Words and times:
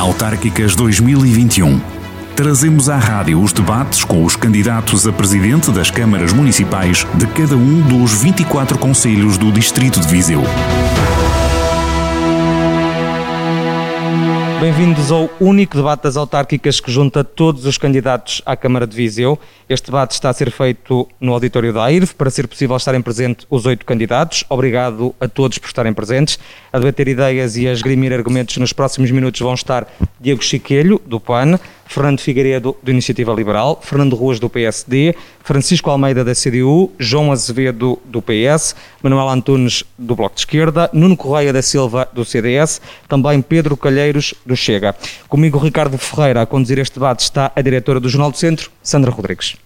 Autárquicas 0.00 0.74
2021. 0.74 1.78
Trazemos 2.34 2.88
à 2.88 2.96
rádio 2.96 3.38
os 3.38 3.52
debates 3.52 4.02
com 4.02 4.24
os 4.24 4.34
candidatos 4.34 5.06
a 5.06 5.12
presidente 5.12 5.70
das 5.70 5.90
câmaras 5.90 6.32
municipais 6.32 7.06
de 7.16 7.26
cada 7.26 7.54
um 7.54 7.82
dos 7.82 8.14
24 8.14 8.78
conselhos 8.78 9.36
do 9.36 9.52
Distrito 9.52 10.00
de 10.00 10.08
Viseu. 10.08 10.42
Bem-vindos 14.60 15.10
ao 15.10 15.30
único 15.40 15.74
debate 15.74 16.02
das 16.02 16.18
autárquicas 16.18 16.80
que 16.80 16.92
junta 16.92 17.24
todos 17.24 17.64
os 17.64 17.78
candidatos 17.78 18.42
à 18.44 18.54
Câmara 18.54 18.86
de 18.86 18.94
Viseu. 18.94 19.38
Este 19.66 19.86
debate 19.86 20.10
está 20.10 20.28
a 20.28 20.34
ser 20.34 20.50
feito 20.50 21.08
no 21.18 21.32
auditório 21.32 21.72
da 21.72 21.82
AIRV 21.84 22.12
para 22.12 22.28
ser 22.28 22.46
possível 22.46 22.76
estarem 22.76 23.00
presentes 23.00 23.46
os 23.48 23.64
oito 23.64 23.86
candidatos. 23.86 24.44
Obrigado 24.50 25.14
a 25.18 25.26
todos 25.26 25.56
por 25.56 25.66
estarem 25.66 25.94
presentes. 25.94 26.38
A 26.70 26.78
debater 26.78 27.08
ideias 27.08 27.56
e 27.56 27.66
a 27.66 27.72
esgrimir 27.72 28.12
argumentos 28.12 28.58
nos 28.58 28.70
próximos 28.70 29.10
minutos 29.10 29.40
vão 29.40 29.54
estar 29.54 29.90
Diego 30.20 30.44
Chiquelho, 30.44 31.00
do 31.06 31.18
PAN, 31.18 31.58
Fernando 31.90 32.20
Figueiredo, 32.20 32.76
do 32.80 32.90
Iniciativa 32.92 33.34
Liberal, 33.34 33.80
Fernando 33.82 34.14
Ruas, 34.14 34.38
do 34.38 34.48
PSD, 34.48 35.12
Francisco 35.42 35.90
Almeida, 35.90 36.24
da 36.24 36.36
CDU, 36.36 36.92
João 36.96 37.32
Azevedo, 37.32 37.98
do 38.04 38.22
PS, 38.22 38.76
Manuel 39.02 39.28
Antunes, 39.28 39.82
do 39.98 40.14
Bloco 40.14 40.36
de 40.36 40.42
Esquerda, 40.42 40.88
Nuno 40.92 41.16
Correia 41.16 41.52
da 41.52 41.60
Silva, 41.60 42.08
do 42.12 42.24
CDS, 42.24 42.80
também 43.08 43.42
Pedro 43.42 43.76
Calheiros, 43.76 44.32
do 44.46 44.54
Chega. 44.56 44.94
Comigo, 45.28 45.58
Ricardo 45.58 45.98
Ferreira, 45.98 46.42
a 46.42 46.46
conduzir 46.46 46.78
este 46.78 46.94
debate 46.94 47.24
está 47.24 47.50
a 47.56 47.60
diretora 47.60 47.98
do 47.98 48.08
Jornal 48.08 48.30
do 48.30 48.38
Centro, 48.38 48.70
Sandra 48.80 49.10
Rodrigues. 49.10 49.56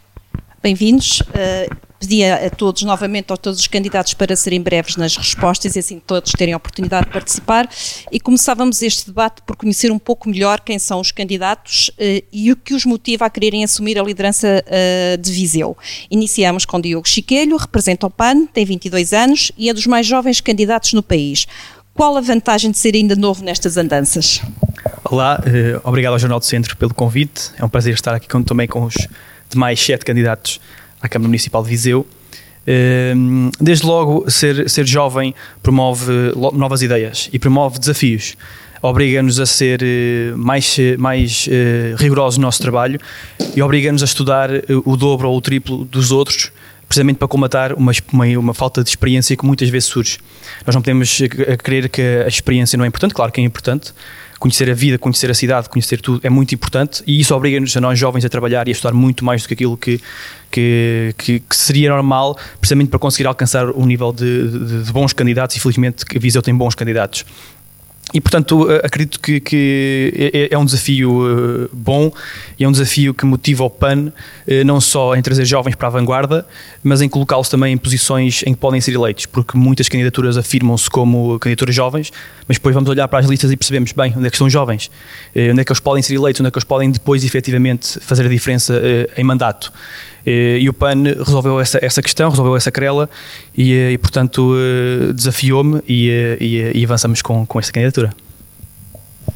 Bem-vindos. 0.63 1.21
Uh, 1.21 1.77
pedia 2.05 2.47
a 2.47 2.51
todos, 2.51 2.83
novamente, 2.83 3.33
a 3.33 3.37
todos 3.37 3.59
os 3.59 3.67
candidatos 3.67 4.13
para 4.13 4.37
serem 4.37 4.61
breves 4.61 4.97
nas 4.97 5.17
respostas 5.17 5.75
e 5.75 5.79
assim 5.79 5.99
todos 5.99 6.33
terem 6.33 6.53
a 6.53 6.57
oportunidade 6.59 7.07
de 7.07 7.13
participar. 7.13 7.69
E 8.13 8.21
começávamos 8.21 8.83
este 8.83 9.07
debate 9.07 9.41
por 9.47 9.57
conhecer 9.57 9.91
um 9.91 9.99
pouco 9.99 10.29
melhor 10.29 10.61
quem 10.61 10.79
são 10.79 11.01
os 11.01 11.11
candidatos 11.11 11.89
uh, 11.91 12.25
e 12.31 12.53
o 12.53 12.57
que 12.57 12.75
os 12.75 12.85
motiva 12.85 13.25
a 13.25 13.31
quererem 13.31 13.65
assumir 13.65 13.99
a 13.99 14.03
liderança 14.03 14.63
uh, 14.67 15.19
de 15.19 15.33
Viseu. 15.33 15.77
Iniciamos 16.11 16.67
com 16.67 16.81
Diogo 16.81 17.09
Chiquelho, 17.09 17.57
representa 17.57 18.07
o 18.07 18.11
PAN, 18.11 18.47
tem 18.47 18.65
22 18.65 19.13
anos 19.13 19.51
e 19.57 19.71
é 19.71 19.75
dos 19.75 19.87
mais 19.87 20.07
jovens 20.07 20.41
candidatos 20.41 20.93
no 20.93 21.03
país. 21.03 21.47
Qual 21.95 22.17
a 22.17 22.21
vantagem 22.21 22.71
de 22.71 22.79
ser 22.79 22.95
ainda 22.95 23.17
novo 23.17 23.43
nestas 23.43 23.77
andanças? 23.77 24.43
Olá, 25.05 25.41
obrigado 25.85 26.13
ao 26.13 26.19
Jornal 26.19 26.41
do 26.41 26.45
Centro 26.45 26.77
pelo 26.77 26.93
convite. 26.93 27.53
É 27.57 27.65
um 27.65 27.69
prazer 27.69 27.95
estar 27.95 28.15
aqui 28.15 28.27
também 28.45 28.67
com 28.67 28.85
os 28.85 28.95
de 29.49 29.57
mais 29.57 29.81
sete 29.81 30.05
candidatos 30.05 30.61
à 31.05 31.09
Câmara 31.09 31.29
Municipal 31.29 31.63
de 31.63 31.69
Viseu. 31.69 32.07
Ehm, 32.67 33.51
desde 33.61 33.87
logo, 33.87 34.29
ser, 34.31 34.69
ser 34.71 34.87
jovem 34.87 35.35
promove 35.63 36.33
novas 36.55 36.81
ideias 36.81 37.29
e 37.31 37.39
promove 37.39 37.79
desafios. 37.79 38.37
Obriga-nos 38.81 39.39
a 39.39 39.47
ser 39.47 39.83
eh, 39.83 40.33
mais, 40.37 40.77
mais 40.99 41.47
eh, 41.51 41.95
rigorosos 41.97 42.39
no 42.39 42.43
nosso 42.43 42.61
trabalho 42.61 43.01
e 43.55 43.63
obriga-nos 43.63 44.03
a 44.03 44.05
estudar 44.05 44.55
eh, 44.55 44.63
o 44.85 44.97
dobro 44.97 45.29
ou 45.29 45.37
o 45.37 45.41
triplo 45.41 45.85
dos 45.87 46.11
outros, 46.11 46.53
precisamente 46.87 47.17
para 47.17 47.29
combatar 47.29 47.73
uma, 47.75 47.93
uma, 48.13 48.27
uma, 48.39 48.55
falta 48.55 48.83
de 48.83 48.91
experiência 48.91 49.37
que 49.37 49.45
muitas 49.45 49.71
vezes 49.71 49.89
surge. 49.89 50.19
Nós 50.67 50.75
não 50.75 50.83
podemos 50.83 51.19
crer 51.63 51.89
que 51.89 52.03
a 52.25 52.29
experiência 52.29 52.77
não 52.77 52.85
é 52.85 52.89
importante, 52.89 53.15
claro 53.15 53.33
que 53.33 53.41
é 53.41 53.45
importante, 53.45 53.95
conhecer 54.39 54.71
a 54.71 54.75
vida, 54.75 54.99
conhecer 54.99 55.31
a 55.31 55.35
cidade, 55.35 55.69
conhecer 55.69 56.01
tudo 56.01 56.21
é 56.23 56.31
muito 56.31 56.55
importante 56.55 57.03
e 57.07 57.21
isso 57.21 57.35
obriga-nos 57.35 57.77
a 57.77 57.81
nós 57.81 57.99
jovens 57.99 58.25
a 58.25 58.29
trabalhar 58.29 58.67
e 58.69 58.71
a 58.71 58.73
estudar 58.73 58.93
muito 58.93 59.25
mais 59.25 59.43
do 59.43 59.49
que 59.49 59.55
aquilo 59.55 59.77
que, 59.77 60.01
que, 60.51 61.15
que, 61.17 61.41
que 61.41 61.57
seria 61.57 61.91
normal, 61.91 62.39
precisamente 62.61 62.89
para 62.89 62.99
conseguir 62.99 63.27
alcançar 63.27 63.71
o 63.71 63.87
nível 63.87 64.13
de, 64.13 64.49
de, 64.49 64.85
de 64.85 64.93
bons 64.93 65.13
candidatos 65.13 65.57
e 65.57 65.61
felizmente 65.61 66.05
a 66.15 66.19
Viseu 66.19 66.43
tem 66.43 66.55
bons 66.55 66.75
candidatos. 66.75 67.25
E, 68.13 68.21
portanto, 68.21 68.71
eh, 68.71 68.83
acredito 68.85 69.19
que, 69.19 69.41
que 69.41 70.13
é, 70.15 70.39
é, 70.43 70.49
é, 70.55 70.59
um 70.59 70.65
desafio 70.65 71.65
eh, 71.65 71.69
bom 71.73 72.13
e 72.59 72.63
é 72.63 72.69
um 72.69 72.71
desafio 72.71 73.15
que 73.15 73.25
motiva 73.25 73.65
o 73.65 73.71
PAN 73.71 74.13
eh, 74.47 74.63
não 74.63 74.81
só 74.81 75.17
em 75.17 75.23
trazer 75.23 75.45
jovens 75.45 75.75
para 75.75 75.89
a 75.89 75.91
vanguarda, 75.91 76.47
mas 76.83 77.01
em 77.01 77.09
colocá-los 77.09 77.49
também 77.49 77.73
em 77.73 77.79
posições 77.79 78.43
em 78.47 78.53
que 78.53 78.61
podem 78.61 78.81
ser 78.81 78.93
eleitos, 78.93 79.27
porque 79.27 79.57
muitas 79.57 79.89
candidaturas 79.89 80.37
afirmam-se 80.37 80.89
como 80.91 81.39
candidaturas 81.39 81.75
jovens, 81.75 82.13
mas 82.47 82.59
depois 82.59 82.75
vamos 82.75 82.91
olhar 82.91 83.09
para 83.09 83.21
as 83.21 83.27
listas 83.27 83.51
e 83.51 83.57
percebemos 83.57 83.93
bem 83.93 84.13
onde 84.17 84.27
é 84.27 84.31
que 84.31 84.37
estão 84.37 84.51
jovens, 84.51 84.91
onde 85.35 85.61
é 85.61 85.65
que 85.65 85.73
eles 85.73 85.81
podem 85.81 86.03
ser 86.03 86.15
eleitos, 86.15 86.41
onde 86.41 86.49
é 86.49 86.51
que 86.51 86.59
eles 86.59 86.65
podem 86.65 86.91
depois 86.91 87.25
efetivamente 87.25 87.99
fazer 88.01 88.27
a 88.27 88.29
diferença 88.29 88.81
em 89.17 89.25
mandato. 89.25 89.73
Eh, 90.27 90.59
e 90.61 90.69
o 90.69 90.73
PAN 90.73 91.03
resolveu 91.03 91.61
essa, 91.61 91.79
essa 91.85 92.01
questão, 92.01 92.31
resolveu 92.31 92.57
essa 92.57 92.71
querela 92.71 93.11
e, 93.57 93.73
eh, 93.73 93.93
e 93.93 93.99
portanto, 93.99 94.55
eh, 94.57 95.13
desafiou-me 95.13 95.83
e, 95.87 96.09
e, 96.41 96.79
e, 96.81 96.85
avançamos 96.85 97.21
com, 97.21 97.45
com 97.45 97.59
esta 97.59 97.73
candidatura. 97.73 98.15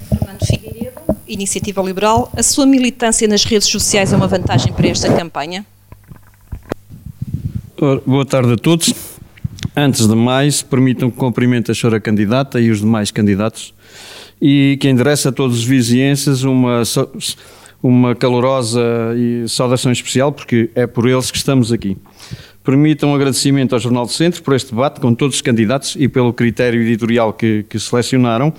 Fernando 0.09 0.47
Figueiredo, 0.47 1.01
Iniciativa 1.27 1.83
Liberal. 1.83 2.33
A 2.37 2.43
sua 2.43 2.67
militância 2.67 3.29
nas 3.29 3.45
redes 3.45 3.69
sociais 3.69 4.13
é 4.13 4.17
uma 4.17 4.27
vantagem 4.27 4.73
para 4.73 4.89
esta 4.89 5.13
campanha? 5.13 5.67
Boa 8.07 8.25
tarde 8.25 8.53
a 8.55 8.57
todos. 8.57 8.93
Antes 9.77 10.09
de 10.09 10.15
mais, 10.17 10.63
permitam 10.63 11.11
que 11.11 11.17
cumprimente 11.17 11.71
a 11.71 11.75
senhora 11.75 12.01
candidata 12.01 12.61
e 12.61 12.71
os 12.71 12.81
demais 12.81 13.11
candidatos 13.11 13.73
e 14.41 14.79
que 14.81 14.89
endereça 14.89 15.29
a 15.29 15.33
todos 15.33 15.59
os 15.59 15.65
vizienses 15.65 16.43
uma 16.43 16.83
uma 17.83 18.15
calorosa 18.15 18.81
saudação 19.47 19.93
especial, 19.93 20.33
porque 20.33 20.71
é 20.75 20.87
por 20.87 21.09
eles 21.09 21.31
que 21.31 21.37
estamos 21.37 21.73
aqui. 21.73 21.97
Permitam 22.65 23.11
um 23.11 23.15
agradecimento 23.15 23.75
ao 23.75 23.79
Jornal 23.79 24.05
do 24.05 24.13
Centro 24.13 24.43
por 24.43 24.55
este 24.55 24.71
debate 24.71 25.01
com 25.01 25.15
todos 25.15 25.37
os 25.37 25.43
candidatos 25.43 25.97
e 25.99 26.09
pelo 26.09 26.33
critério 26.33 26.83
editorial 26.83 27.33
que, 27.33 27.65
que 27.69 27.79
selecionaram 27.79 28.53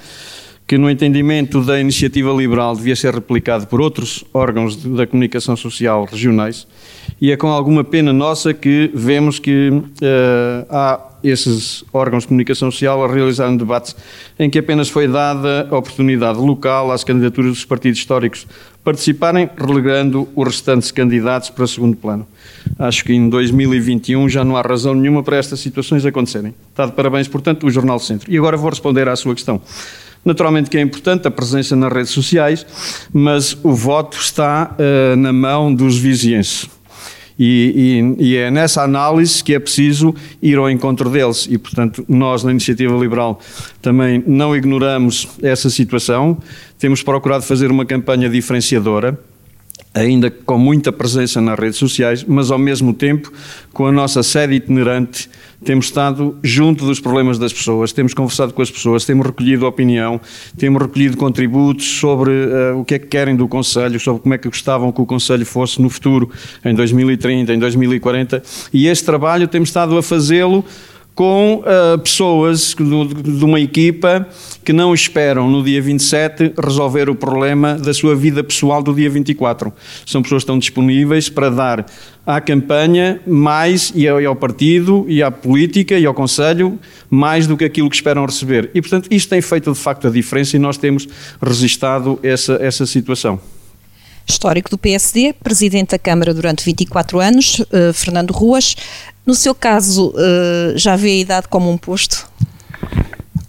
que 0.70 0.78
no 0.78 0.88
entendimento 0.88 1.64
da 1.64 1.80
iniciativa 1.80 2.32
liberal 2.32 2.76
devia 2.76 2.96
ser 2.96 3.12
replicado 3.12 3.66
por 3.66 3.82
outros 3.82 4.24
órgãos 4.32 4.76
da 4.76 5.08
comunicação 5.08 5.58
social 5.58 6.06
regionais 6.06 6.68
e 7.20 7.32
é 7.32 7.36
com 7.38 7.48
alguma 7.48 7.84
pena 7.84 8.14
nossa 8.14 8.54
que 8.54 8.92
vemos 8.94 9.40
que 9.40 9.70
uh, 9.72 9.86
há 10.70 11.00
esses 11.24 11.84
órgãos 11.92 12.22
de 12.22 12.28
comunicação 12.28 12.70
social 12.70 13.04
a 13.04 13.12
realizar 13.12 13.50
um 13.50 13.58
debate 13.58 13.96
em 14.38 14.48
que 14.48 14.60
apenas 14.60 14.90
foi 14.90 15.08
dada 15.08 15.68
oportunidade 15.72 16.38
local 16.38 16.92
às 16.92 17.04
candidaturas 17.04 17.52
dos 17.52 17.66
partidos 17.66 17.98
históricos 17.98 18.46
participarem, 18.90 19.48
relegando 19.56 20.28
os 20.36 20.48
restantes 20.48 20.90
candidatos 20.90 21.52
para 21.52 21.68
segundo 21.68 21.96
plano. 21.96 22.26
Acho 22.80 23.04
que 23.04 23.14
em 23.14 23.30
2021 23.30 24.28
já 24.28 24.44
não 24.44 24.58
há 24.58 24.64
razão 24.64 24.96
nenhuma 24.96 25.22
para 25.22 25.38
estas 25.38 25.60
situações 25.60 26.04
acontecerem. 26.08 26.56
Está 26.72 26.88
de 26.88 26.94
parabéns, 26.94 27.28
portanto, 27.28 27.68
o 27.68 27.70
Jornal 27.70 28.00
Centro. 28.00 28.32
E 28.32 28.36
agora 28.36 28.58
vou 28.58 28.72
responder 28.72 29.08
à 29.08 29.16
sua 29.16 29.36
questão. 29.36 29.62
Naturalmente 30.26 30.72
que 30.72 30.78
é 30.78 30.82
importante 30.82 31.28
a 31.28 31.32
presença 31.32 31.76
nas 31.76 31.94
redes 31.94 32.10
sociais, 32.10 32.66
mas 33.14 33.56
o 33.64 33.74
voto 33.74 34.18
está 34.18 34.76
uh, 34.76 35.16
na 35.16 35.32
mão 35.32 35.72
dos 35.72 35.96
vizienses. 36.00 36.68
E, 37.38 38.12
e, 38.20 38.32
e, 38.32 38.36
é 38.36 38.52
nessa 38.52 38.84
análise 38.84 39.42
que 39.42 39.54
é 39.54 39.60
preciso 39.60 40.14
ir 40.42 40.58
ao 40.58 40.70
encontro 40.70 41.10
deles. 41.10 41.48
E, 41.50 41.58
portanto, 41.58 42.04
nós, 42.06 42.44
na 42.44 42.52
Iniciativa 42.52 42.94
Liberal, 42.98 43.40
também 43.82 44.22
não 44.28 44.54
ignoramos 44.54 45.26
essa 45.42 45.70
situação. 45.70 46.38
Temos 46.80 47.04
procurado 47.04 47.44
fazer 47.44 47.70
uma 47.70 47.86
campanha 47.86 48.30
diferenciadora 48.30 49.20
ainda 49.94 50.30
com 50.30 50.58
muita 50.58 50.92
presença 50.92 51.42
nas 51.42 51.58
redes 51.58 51.78
sociais, 51.78 52.24
mas 52.24 52.52
ao 52.52 52.60
mesmo 52.60 52.94
tempo, 52.94 53.32
com 53.74 53.88
a 53.88 53.92
nossa 53.92 54.22
sede 54.22 54.54
itinerante, 54.56 55.30
temos 55.64 55.86
estado 55.86 56.38
junto 56.44 56.86
dos 56.86 57.00
problemas 57.00 57.38
das 57.40 57.52
pessoas, 57.52 57.92
temos 57.92 58.14
conversado 58.14 58.54
com 58.54 58.62
as 58.62 58.70
pessoas, 58.70 59.04
temos 59.04 59.26
recolhido 59.26 59.66
opinião, 59.66 60.22
temos 60.58 60.82
recolhido 60.82 61.18
contributos 61.18 61.86
sobre 62.00 62.32
uh, 62.32 62.80
o 62.80 62.86
que 62.86 62.96
é 62.96 63.00
que 63.00 63.08
querem 63.08 63.36
do 63.36 63.48
Conselho, 63.48 64.00
sobre 64.00 64.22
como 64.22 64.34
é 64.34 64.38
que 64.38 64.48
gostavam 64.48 64.92
que 64.92 65.02
o 65.02 65.06
Conselho 65.06 65.46
fosse 65.46 65.82
no 65.82 65.90
futuro, 65.90 66.30
em 66.64 66.74
2030, 66.74 67.54
em 67.54 67.60
2040, 67.60 68.44
e 68.72 68.88
este 68.88 69.04
trabalho 69.04 69.48
temos 69.48 69.70
estado 69.70 69.98
a 69.98 70.04
fazê-lo 70.04 70.64
com 71.16 71.62
uh, 71.66 72.00
pessoas 72.00 72.74
de 72.74 73.44
uma 73.44 73.60
equipa 73.60 74.26
que 74.64 74.72
não 74.72 74.94
esperam 74.94 75.50
no 75.50 75.62
dia 75.64 75.82
27 75.82 76.54
resolver 76.58 77.10
o 77.10 77.16
problema 77.16 77.76
da 77.76 77.94
sua 77.94 78.16
vida 78.16 78.44
pessoal 78.44 78.82
do 78.82 78.94
dia 78.94 79.10
24. 79.10 79.74
São 80.06 80.22
pessoas 80.22 80.42
que 80.42 80.46
estão 80.46 80.58
disponíveis 80.58 81.28
para 81.28 81.50
dar 81.50 81.86
à 82.26 82.40
campanha 82.40 83.20
mais 83.28 83.92
e 83.96 84.08
ao 84.08 84.36
partido 84.36 85.06
e 85.10 85.22
à 85.22 85.30
política 85.30 85.98
e 85.98 86.06
ao 86.06 86.14
Conselho 86.14 86.80
mais 87.10 87.48
do 87.48 87.58
que 87.58 87.66
aquilo 87.66 87.90
que 87.90 87.96
esperam 87.96 88.26
receber. 88.26 88.70
E, 88.74 88.82
portanto, 88.82 89.08
isto 89.12 89.30
tem 89.30 89.42
feito 89.42 89.72
de 89.74 89.80
facto 89.80 90.08
a 90.08 90.12
diferença 90.12 90.56
e 90.56 90.60
nós 90.60 90.78
temos 90.78 91.08
resistado 91.42 92.18
essa, 92.24 92.54
essa 92.62 92.86
situação 92.86 93.40
histórico 94.32 94.70
do 94.70 94.78
PSD, 94.78 95.34
presidente 95.34 95.92
da 95.92 96.00
Câmara 96.00 96.34
durante 96.34 96.64
24 96.64 97.20
anos, 97.20 97.60
uh, 97.60 97.94
Fernando 97.94 98.32
Ruas. 98.32 98.76
No 99.26 99.36
seu 99.36 99.54
caso, 99.54 100.10
uh, 100.10 100.78
já 100.78 100.96
vê 100.96 101.10
a 101.10 101.18
idade 101.18 101.48
como 101.48 101.70
um 101.70 101.78
posto? 101.78 102.28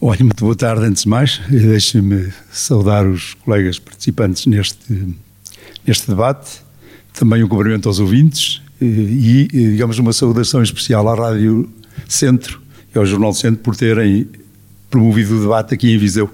Olha, 0.01 0.25
muito 0.25 0.43
boa 0.45 0.57
tarde 0.57 0.85
antes 0.85 1.03
de 1.03 1.09
mais. 1.09 1.41
Deixe-me 1.49 2.33
saudar 2.51 3.07
os 3.07 3.35
colegas 3.35 3.79
participantes 3.79 4.47
neste, 4.47 5.17
neste 5.87 6.09
debate, 6.09 6.63
também 7.13 7.45
um 7.45 7.49
cumprimento 7.49 7.87
aos 7.89 8.01
ouvintes 8.01 8.63
eh, 8.81 8.85
e, 8.85 9.49
digamos, 9.53 9.99
uma 9.99 10.13
saudação 10.13 10.63
especial 10.63 11.07
à 11.07 11.15
Rádio 11.15 11.71
Centro 12.09 12.63
e 12.95 12.99
ao 12.99 13.05
Jornal 13.05 13.35
Centro 13.35 13.63
por 13.63 13.77
terem 13.77 14.27
promovido 14.89 15.37
o 15.37 15.41
debate 15.43 15.75
aqui 15.75 15.93
em 15.93 15.99
Viseu. 15.99 16.31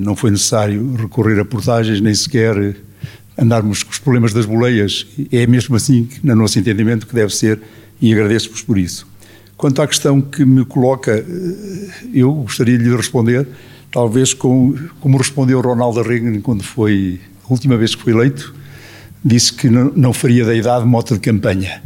não 0.00 0.16
foi 0.16 0.30
necessário 0.30 0.96
recorrer 0.96 1.38
a 1.40 1.44
portagens, 1.44 2.00
nem 2.00 2.14
sequer 2.14 2.76
andarmos 3.38 3.82
com 3.82 3.90
os 3.90 3.98
problemas 3.98 4.32
das 4.32 4.44
boleias. 4.44 5.06
É 5.30 5.46
mesmo 5.46 5.76
assim, 5.76 6.08
no 6.22 6.34
nosso 6.34 6.58
entendimento, 6.58 7.06
que 7.06 7.14
deve 7.14 7.34
ser 7.34 7.60
e 8.00 8.12
agradeço-vos 8.12 8.62
por 8.62 8.76
isso. 8.76 9.06
Quanto 9.56 9.80
à 9.80 9.86
questão 9.86 10.20
que 10.20 10.44
me 10.44 10.64
coloca, 10.64 11.12
eh, 11.12 11.90
eu 12.12 12.32
gostaria 12.32 12.76
de 12.76 12.84
lhe 12.84 12.96
responder, 12.96 13.46
talvez 13.90 14.34
com, 14.34 14.74
como 15.00 15.16
respondeu 15.16 15.60
Ronaldo 15.60 16.02
Reagan 16.02 16.40
quando 16.40 16.62
foi, 16.62 17.20
a 17.48 17.52
última 17.52 17.76
vez 17.76 17.94
que 17.94 18.02
foi 18.02 18.12
eleito, 18.12 18.54
disse 19.24 19.52
que 19.52 19.68
não, 19.68 19.92
não 19.96 20.12
faria 20.12 20.44
da 20.44 20.54
idade 20.54 20.86
moto 20.86 21.14
de 21.14 21.20
campanha 21.20 21.82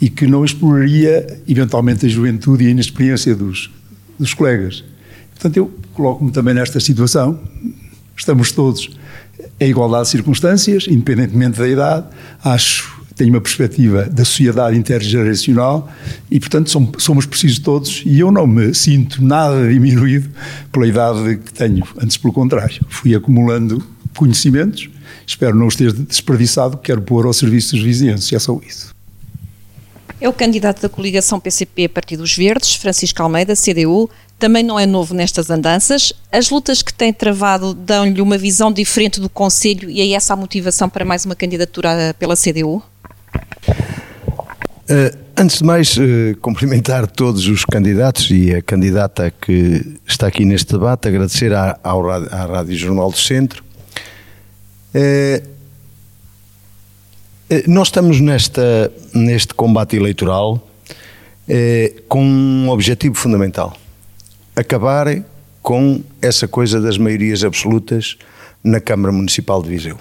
e 0.00 0.10
que 0.10 0.26
não 0.26 0.44
exploraria 0.44 1.40
eventualmente 1.48 2.06
a 2.06 2.08
juventude 2.08 2.64
e 2.64 2.66
a 2.68 2.70
inexperiência 2.70 3.34
dos, 3.34 3.70
dos 4.18 4.34
colegas. 4.34 4.84
Portanto, 5.30 5.56
eu 5.56 5.72
coloco-me 5.94 6.30
também 6.30 6.54
nesta 6.54 6.78
situação. 6.78 7.40
Estamos 8.16 8.52
todos 8.52 8.90
em 9.60 9.70
igualdade 9.70 10.04
de 10.04 10.10
circunstâncias, 10.10 10.86
independentemente 10.88 11.58
da 11.58 11.68
idade. 11.68 12.06
Acho, 12.44 12.98
tenho 13.14 13.30
uma 13.30 13.40
perspectiva 13.40 14.04
da 14.04 14.24
sociedade 14.24 14.76
intergeracional 14.78 15.90
e, 16.30 16.38
portanto, 16.38 16.70
somos, 16.98 17.26
precisos 17.26 17.58
todos. 17.58 18.02
E 18.06 18.20
eu 18.20 18.30
não 18.30 18.46
me 18.46 18.72
sinto 18.72 19.22
nada 19.22 19.68
diminuído 19.68 20.30
pela 20.70 20.86
idade 20.86 21.36
que 21.38 21.52
tenho. 21.52 21.86
Antes, 22.00 22.16
pelo 22.16 22.32
contrário, 22.32 22.80
fui 22.88 23.14
acumulando 23.14 23.84
conhecimentos. 24.16 24.88
Espero 25.26 25.56
não 25.56 25.66
os 25.66 25.76
ter 25.76 25.92
desperdiçado, 25.92 26.78
quero 26.78 27.02
pôr 27.02 27.26
ao 27.26 27.32
serviço 27.32 27.74
dos 27.74 27.84
vizinhos. 27.84 28.32
É 28.32 28.38
só 28.38 28.58
isso. 28.66 28.96
É 30.20 30.28
o 30.28 30.32
candidato 30.32 30.82
da 30.82 30.88
coligação 30.88 31.38
PCP 31.38 31.88
dos 32.16 32.36
Verdes, 32.36 32.74
Francisco 32.74 33.22
Almeida, 33.22 33.54
CDU, 33.54 34.10
também 34.38 34.62
não 34.62 34.78
é 34.78 34.86
novo 34.86 35.14
nestas 35.14 35.50
andanças. 35.50 36.12
As 36.30 36.48
lutas 36.48 36.80
que 36.80 36.94
tem 36.94 37.12
travado 37.12 37.74
dão-lhe 37.74 38.20
uma 38.20 38.38
visão 38.38 38.72
diferente 38.72 39.20
do 39.20 39.28
Conselho 39.28 39.90
e 39.90 40.00
é 40.00 40.12
essa 40.12 40.34
a 40.34 40.36
motivação 40.36 40.88
para 40.88 41.04
mais 41.04 41.24
uma 41.24 41.34
candidatura 41.34 42.14
pela 42.18 42.36
CDU? 42.36 42.76
Uh, 42.76 42.82
eh, 44.88 45.14
antes 45.36 45.58
de 45.58 45.64
mais, 45.64 45.96
uh, 45.96 46.36
cumprimentar 46.40 47.06
todos 47.06 47.46
os 47.48 47.64
candidatos 47.64 48.30
e 48.30 48.54
a 48.54 48.62
candidata 48.62 49.30
que 49.30 49.98
está 50.06 50.28
aqui 50.28 50.44
neste 50.44 50.72
debate, 50.72 51.08
agradecer 51.08 51.52
à, 51.52 51.78
à 51.82 52.46
Rádio 52.46 52.76
Jornal 52.76 53.10
do 53.10 53.18
Centro. 53.18 53.64
Uh, 54.94 55.58
nós 57.66 57.88
estamos 57.88 58.20
nesta, 58.20 58.92
neste 59.14 59.54
combate 59.54 59.96
eleitoral 59.96 60.62
com 62.06 62.22
um 62.22 62.68
objetivo 62.68 63.14
fundamental: 63.14 63.74
acabar 64.58 65.22
com 65.62 66.02
essa 66.20 66.48
coisa 66.48 66.80
das 66.80 66.98
maiorias 66.98 67.44
absolutas 67.44 68.16
na 68.62 68.80
Câmara 68.80 69.12
Municipal 69.12 69.62
de 69.62 69.68
Viseu. 69.68 69.98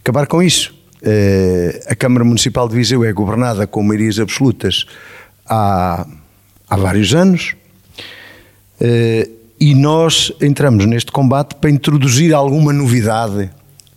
Acabar 0.00 0.26
com 0.26 0.42
isso. 0.42 0.74
Eh, 1.02 1.82
a 1.88 1.94
Câmara 1.94 2.24
Municipal 2.24 2.68
de 2.68 2.74
Viseu 2.74 3.04
é 3.04 3.12
governada 3.12 3.66
com 3.66 3.82
maiorias 3.82 4.18
absolutas 4.18 4.86
há, 5.46 6.06
há 6.68 6.76
vários 6.76 7.14
anos 7.14 7.54
eh, 8.80 9.28
e 9.58 9.74
nós 9.74 10.32
entramos 10.40 10.84
neste 10.84 11.12
combate 11.12 11.54
para 11.54 11.70
introduzir 11.70 12.34
alguma 12.34 12.72
novidade 12.72 13.50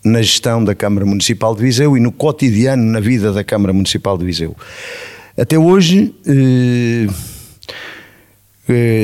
na 0.04 0.22
gestão 0.22 0.64
da 0.64 0.76
Câmara 0.76 1.06
Municipal 1.06 1.56
de 1.56 1.62
Viseu 1.62 1.98
e 1.98 2.00
no 2.00 2.12
cotidiano 2.12 2.84
na 2.84 3.00
vida 3.00 3.32
da 3.32 3.44
Câmara 3.44 3.74
Municipal 3.74 4.18
de 4.18 4.26
Viseu. 4.26 4.56
Até 5.38 5.58
hoje, 5.58 6.14
eh, 6.28 7.08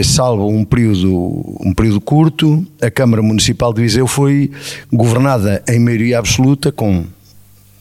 salvo 0.03 0.47
um 0.47 0.63
período, 0.63 1.57
um 1.59 1.73
período 1.73 1.99
curto, 1.99 2.65
a 2.81 2.89
Câmara 2.89 3.21
Municipal 3.21 3.73
de 3.73 3.81
Viseu 3.81 4.07
foi 4.07 4.51
governada 4.91 5.63
em 5.67 5.79
maioria 5.79 6.17
absoluta, 6.19 6.71
com 6.71 7.05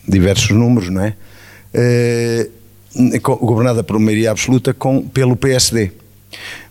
diversos 0.06 0.50
números, 0.50 0.88
não 0.90 1.02
é? 1.02 1.14
Eh, 1.72 2.48
governada 3.22 3.84
por 3.84 3.98
maioria 3.98 4.30
absoluta 4.30 4.75
com, 4.75 5.02
pelo 5.02 5.36
PSD. 5.36 5.92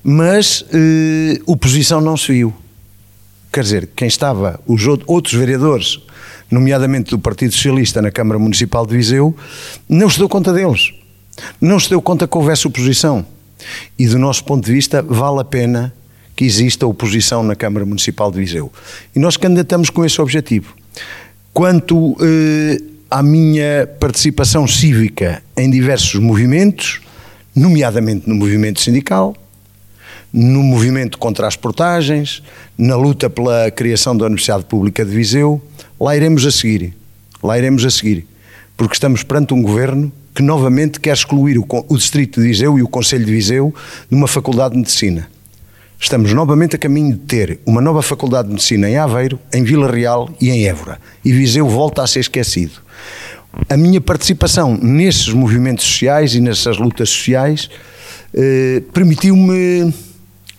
Mas 0.04 0.66
eh, 0.74 1.40
oposição 1.46 2.02
não 2.02 2.18
se 2.18 2.34
viu. 2.34 2.54
Quer 3.52 3.62
dizer, 3.64 3.90
quem 3.96 4.08
estava, 4.08 4.60
os 4.68 4.86
outros 4.86 5.34
vereadores 5.34 6.00
nomeadamente 6.50 7.12
do 7.12 7.20
Partido 7.20 7.54
Socialista 7.54 8.02
na 8.02 8.12
Câmara 8.12 8.40
Municipal 8.40 8.86
de 8.86 8.96
Viseu, 8.96 9.36
não 9.88 10.10
se 10.10 10.18
deu 10.18 10.30
conta 10.30 10.54
deles. 10.54 10.94
Não 11.62 11.80
se 11.80 11.90
deu 11.90 12.02
conta 12.02 12.28
que 12.28 12.38
houvesse 12.38 12.68
oposição. 12.68 13.26
E 13.98 14.08
do 14.08 14.18
nosso 14.20 14.44
ponto 14.44 14.66
de 14.66 14.72
vista, 14.72 15.02
vale 15.02 15.40
a 15.42 15.44
pena 15.44 15.94
que 16.36 16.46
exista 16.46 16.86
oposição 16.86 17.42
na 17.42 17.56
Câmara 17.56 17.86
Municipal 17.86 18.32
de 18.32 18.40
Viseu. 18.40 18.72
E 19.16 19.20
nós 19.20 19.38
candidatamos 19.38 19.90
com 19.90 20.06
esse 20.06 20.22
objetivo. 20.22 20.76
Quanto 21.52 22.16
eh, 22.22 22.80
à 23.10 23.24
minha 23.24 23.88
participação 24.00 24.68
cívica 24.68 25.42
em 25.58 25.70
diversos 25.70 26.20
movimentos, 26.20 27.02
nomeadamente 27.56 28.30
no 28.30 28.36
movimento 28.36 28.80
sindical, 28.80 29.36
no 30.32 30.62
movimento 30.62 31.18
contra 31.18 31.48
as 31.48 31.56
portagens, 31.56 32.44
na 32.78 32.96
luta 32.96 33.30
pela 33.30 33.72
criação 33.72 34.16
da 34.16 34.26
Universidade 34.26 34.66
Pública 34.66 35.04
de 35.04 35.12
Viseu, 35.12 35.60
lá 36.00 36.16
iremos 36.16 36.46
a 36.46 36.52
seguir. 36.52 36.94
Lá 37.42 37.58
iremos 37.58 37.84
a 37.84 37.90
seguir. 37.90 38.28
Porque 38.76 38.94
estamos 38.94 39.24
perante 39.24 39.54
um 39.56 39.62
governo 39.62 40.12
que 40.38 40.44
novamente 40.44 41.00
quer 41.00 41.14
excluir 41.14 41.58
o, 41.58 41.66
o 41.90 41.98
Distrito 41.98 42.40
de 42.40 42.48
Viseu 42.48 42.78
e 42.78 42.84
o 42.84 42.88
Conselho 42.88 43.26
de 43.26 43.32
Viseu 43.32 43.74
de 44.08 44.16
uma 44.16 44.28
Faculdade 44.28 44.74
de 44.74 44.78
Medicina. 44.78 45.28
Estamos 46.00 46.32
novamente 46.32 46.76
a 46.76 46.80
caminho 46.80 47.14
de 47.14 47.22
ter 47.22 47.60
uma 47.66 47.82
nova 47.82 48.04
Faculdade 48.04 48.48
de 48.48 48.54
Medicina 48.54 48.88
em 48.88 48.98
Aveiro, 48.98 49.40
em 49.52 49.64
Vila 49.64 49.92
Real 49.92 50.30
e 50.40 50.52
em 50.52 50.68
Évora. 50.68 51.00
E 51.26 51.34
Viseu 51.34 51.68
volta 51.68 52.04
a 52.04 52.08
ser 52.08 52.20
esquecido. 52.20 52.74
A 53.68 53.76
minha 53.76 54.00
participação 54.00 54.78
nesses 54.80 55.30
movimentos 55.30 55.84
sociais 55.86 56.36
e 56.36 56.40
nessas 56.40 56.78
lutas 56.78 57.10
sociais 57.10 57.68
eh, 58.32 58.84
permitiu-me 58.94 59.92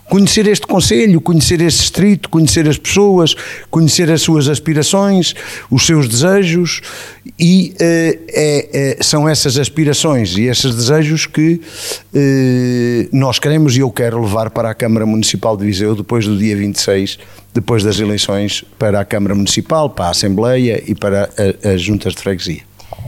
conhecer 0.08 0.46
este 0.46 0.66
Conselho, 0.66 1.20
conhecer 1.20 1.60
este 1.60 1.81
distrito, 1.81 2.28
conhecer 2.28 2.69
as 2.69 2.78
pessoas, 2.78 3.34
conhecer 3.70 4.10
as 4.10 4.22
suas 4.22 4.49
aspirações, 4.49 5.34
os 5.70 5.87
seus 5.87 6.08
desejos. 6.08 6.81
E 7.38 7.75
uh, 7.75 7.78
é, 7.81 8.96
é, 8.99 9.02
são 9.02 9.28
essas 9.28 9.58
aspirações 9.58 10.37
e 10.37 10.43
esses 10.43 10.75
desejos 10.75 11.26
que 11.26 11.60
uh, 11.60 13.16
nós 13.16 13.38
queremos 13.38 13.76
e 13.76 13.81
eu 13.81 13.90
quero 13.90 14.20
levar 14.20 14.50
para 14.50 14.70
a 14.70 14.75
Câmara 14.75 15.06
Municipal 15.06 15.56
de 15.56 15.64
Viseu 15.64 15.94
depois 15.94 16.26
do 16.26 16.37
dia 16.37 16.56
26, 16.56 17.19
depois 17.54 17.84
das 17.84 18.00
eleições 18.00 18.64
para 18.78 19.00
a 19.00 19.04
Câmara 19.04 19.34
Municipal, 19.34 19.90
para 19.90 20.06
a 20.06 20.11
Assembleia 20.11 20.82
e 20.87 20.94
para 20.94 21.30
as 21.62 21.80
juntas 21.80 22.14
de 22.14 22.21
freguesia. 22.21 22.62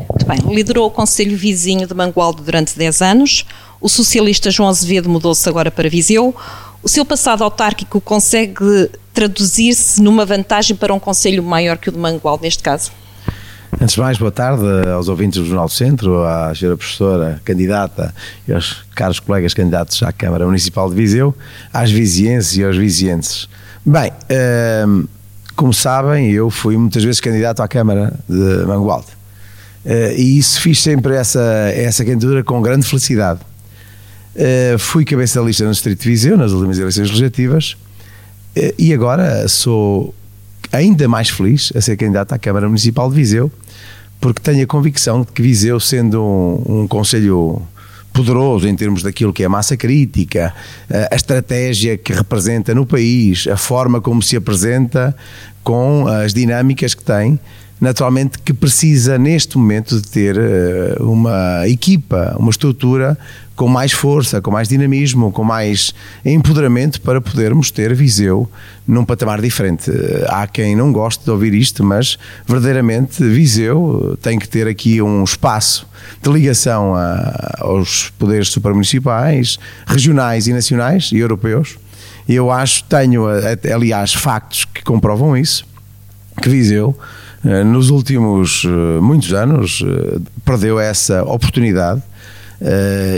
Muito 0.08 0.26
bem, 0.26 0.54
liderou 0.54 0.86
o 0.86 0.90
Conselho 0.90 1.36
Vizinho 1.36 1.86
de 1.86 1.94
Mangualdo 1.94 2.42
durante 2.42 2.76
10 2.76 3.02
anos, 3.02 3.46
o 3.80 3.88
socialista 3.88 4.50
João 4.50 4.68
Azevedo 4.68 5.08
mudou-se 5.08 5.48
agora 5.48 5.70
para 5.70 5.88
Viseu, 5.88 6.34
o 6.82 6.88
seu 6.88 7.04
passado 7.04 7.44
autárquico 7.44 8.00
consegue 8.00 8.90
traduzir-se 9.12 10.02
numa 10.02 10.24
vantagem 10.24 10.76
para 10.76 10.94
um 10.94 11.00
conselho 11.00 11.42
maior 11.42 11.76
que 11.76 11.88
o 11.88 11.92
de 11.92 11.98
Mangual, 11.98 12.38
neste 12.40 12.62
caso? 12.62 12.90
Antes 13.80 13.94
de 13.94 14.00
mais, 14.00 14.18
boa 14.18 14.32
tarde 14.32 14.64
aos 14.90 15.08
ouvintes 15.08 15.40
do 15.40 15.46
Jornal 15.46 15.66
do 15.66 15.72
Centro, 15.72 16.22
à 16.24 16.54
senhora 16.54 16.76
professora 16.76 17.40
candidata 17.44 18.14
e 18.46 18.52
aos 18.52 18.84
caros 18.94 19.20
colegas 19.20 19.54
candidatos 19.54 20.02
à 20.02 20.12
Câmara 20.12 20.44
Municipal 20.44 20.88
de 20.88 20.96
Viseu, 20.96 21.34
às 21.72 21.90
vizienses 21.90 22.56
e 22.56 22.64
aos 22.64 22.76
vizienses. 22.76 23.48
Bem, 23.84 24.12
hum, 24.86 25.06
como 25.56 25.72
sabem, 25.72 26.30
eu 26.30 26.50
fui 26.50 26.76
muitas 26.76 27.04
vezes 27.04 27.20
candidato 27.20 27.60
à 27.60 27.68
Câmara 27.68 28.12
de 28.28 28.66
Mangualde. 28.66 29.08
Uh, 29.84 30.12
e 30.16 30.38
isso 30.38 30.60
fiz 30.60 30.78
sempre 30.78 31.14
essa, 31.14 31.40
essa 31.74 32.04
candidatura 32.04 32.44
com 32.44 32.60
grande 32.60 32.86
felicidade. 32.86 33.40
Uh, 34.34 34.78
fui 34.78 35.04
cabeça 35.04 35.40
lista 35.40 35.64
no 35.64 35.72
Distrito 35.72 36.02
de 36.02 36.08
Viseu, 36.08 36.36
nas 36.36 36.52
últimas 36.52 36.78
eleições 36.78 37.08
legislativas, 37.08 37.76
uh, 38.56 38.74
e 38.78 38.92
agora 38.94 39.48
sou 39.48 40.14
ainda 40.72 41.08
mais 41.08 41.28
feliz 41.28 41.72
a 41.74 41.80
ser 41.80 41.96
candidato 41.96 42.32
à 42.32 42.38
Câmara 42.38 42.66
Municipal 42.66 43.08
de 43.10 43.16
Viseu, 43.16 43.50
porque 44.20 44.40
tenho 44.40 44.62
a 44.62 44.66
convicção 44.66 45.22
de 45.22 45.32
que 45.32 45.42
Viseu, 45.42 45.80
sendo 45.80 46.22
um, 46.22 46.82
um 46.82 46.88
conselho 46.88 47.62
poderoso 48.12 48.68
em 48.68 48.74
termos 48.74 49.02
daquilo 49.02 49.32
que 49.32 49.42
é 49.42 49.46
a 49.46 49.48
massa 49.48 49.76
crítica, 49.76 50.54
eh, 50.88 51.08
a 51.10 51.14
estratégia 51.14 51.96
que 51.96 52.12
representa 52.12 52.74
no 52.74 52.84
país, 52.84 53.46
a 53.46 53.56
forma 53.56 54.00
como 54.00 54.22
se 54.22 54.36
apresenta, 54.36 55.16
com 55.62 56.06
as 56.06 56.34
dinâmicas 56.34 56.94
que 56.94 57.04
tem, 57.04 57.38
naturalmente 57.80 58.38
que 58.38 58.52
precisa 58.52 59.16
neste 59.16 59.56
momento 59.56 60.00
de 60.00 60.08
ter 60.08 60.36
uma 61.00 61.66
equipa, 61.66 62.36
uma 62.38 62.50
estrutura 62.50 63.16
com 63.56 63.68
mais 63.68 63.92
força, 63.92 64.40
com 64.40 64.50
mais 64.50 64.68
dinamismo, 64.68 65.30
com 65.30 65.44
mais 65.44 65.92
empoderamento 66.24 66.98
para 67.00 67.20
podermos 67.20 67.70
ter 67.70 67.94
Viseu 67.94 68.48
num 68.86 69.04
patamar 69.04 69.40
diferente. 69.40 69.90
Há 70.28 70.46
quem 70.46 70.74
não 70.74 70.90
goste 70.90 71.24
de 71.24 71.30
ouvir 71.30 71.52
isto, 71.52 71.84
mas 71.84 72.18
verdadeiramente 72.46 73.22
Viseu 73.22 74.18
tem 74.22 74.38
que 74.38 74.48
ter 74.48 74.66
aqui 74.66 75.02
um 75.02 75.22
espaço 75.24 75.86
de 76.22 76.30
ligação 76.30 76.94
a, 76.94 77.58
aos 77.58 78.10
poderes 78.18 78.48
supramunicipais, 78.48 79.58
regionais 79.86 80.46
e 80.46 80.54
nacionais 80.54 81.10
e 81.12 81.18
europeus 81.18 81.76
Eu 82.26 82.50
acho, 82.50 82.84
tenho, 82.84 83.24
aliás, 83.74 84.14
factos 84.14 84.64
que 84.64 84.82
comprovam 84.82 85.36
isso, 85.36 85.66
que 86.40 86.48
Viseu, 86.48 86.96
nos 87.42 87.90
últimos 87.90 88.64
muitos 89.00 89.32
anos, 89.32 89.82
perdeu 90.44 90.78
essa 90.78 91.22
oportunidade 91.24 92.02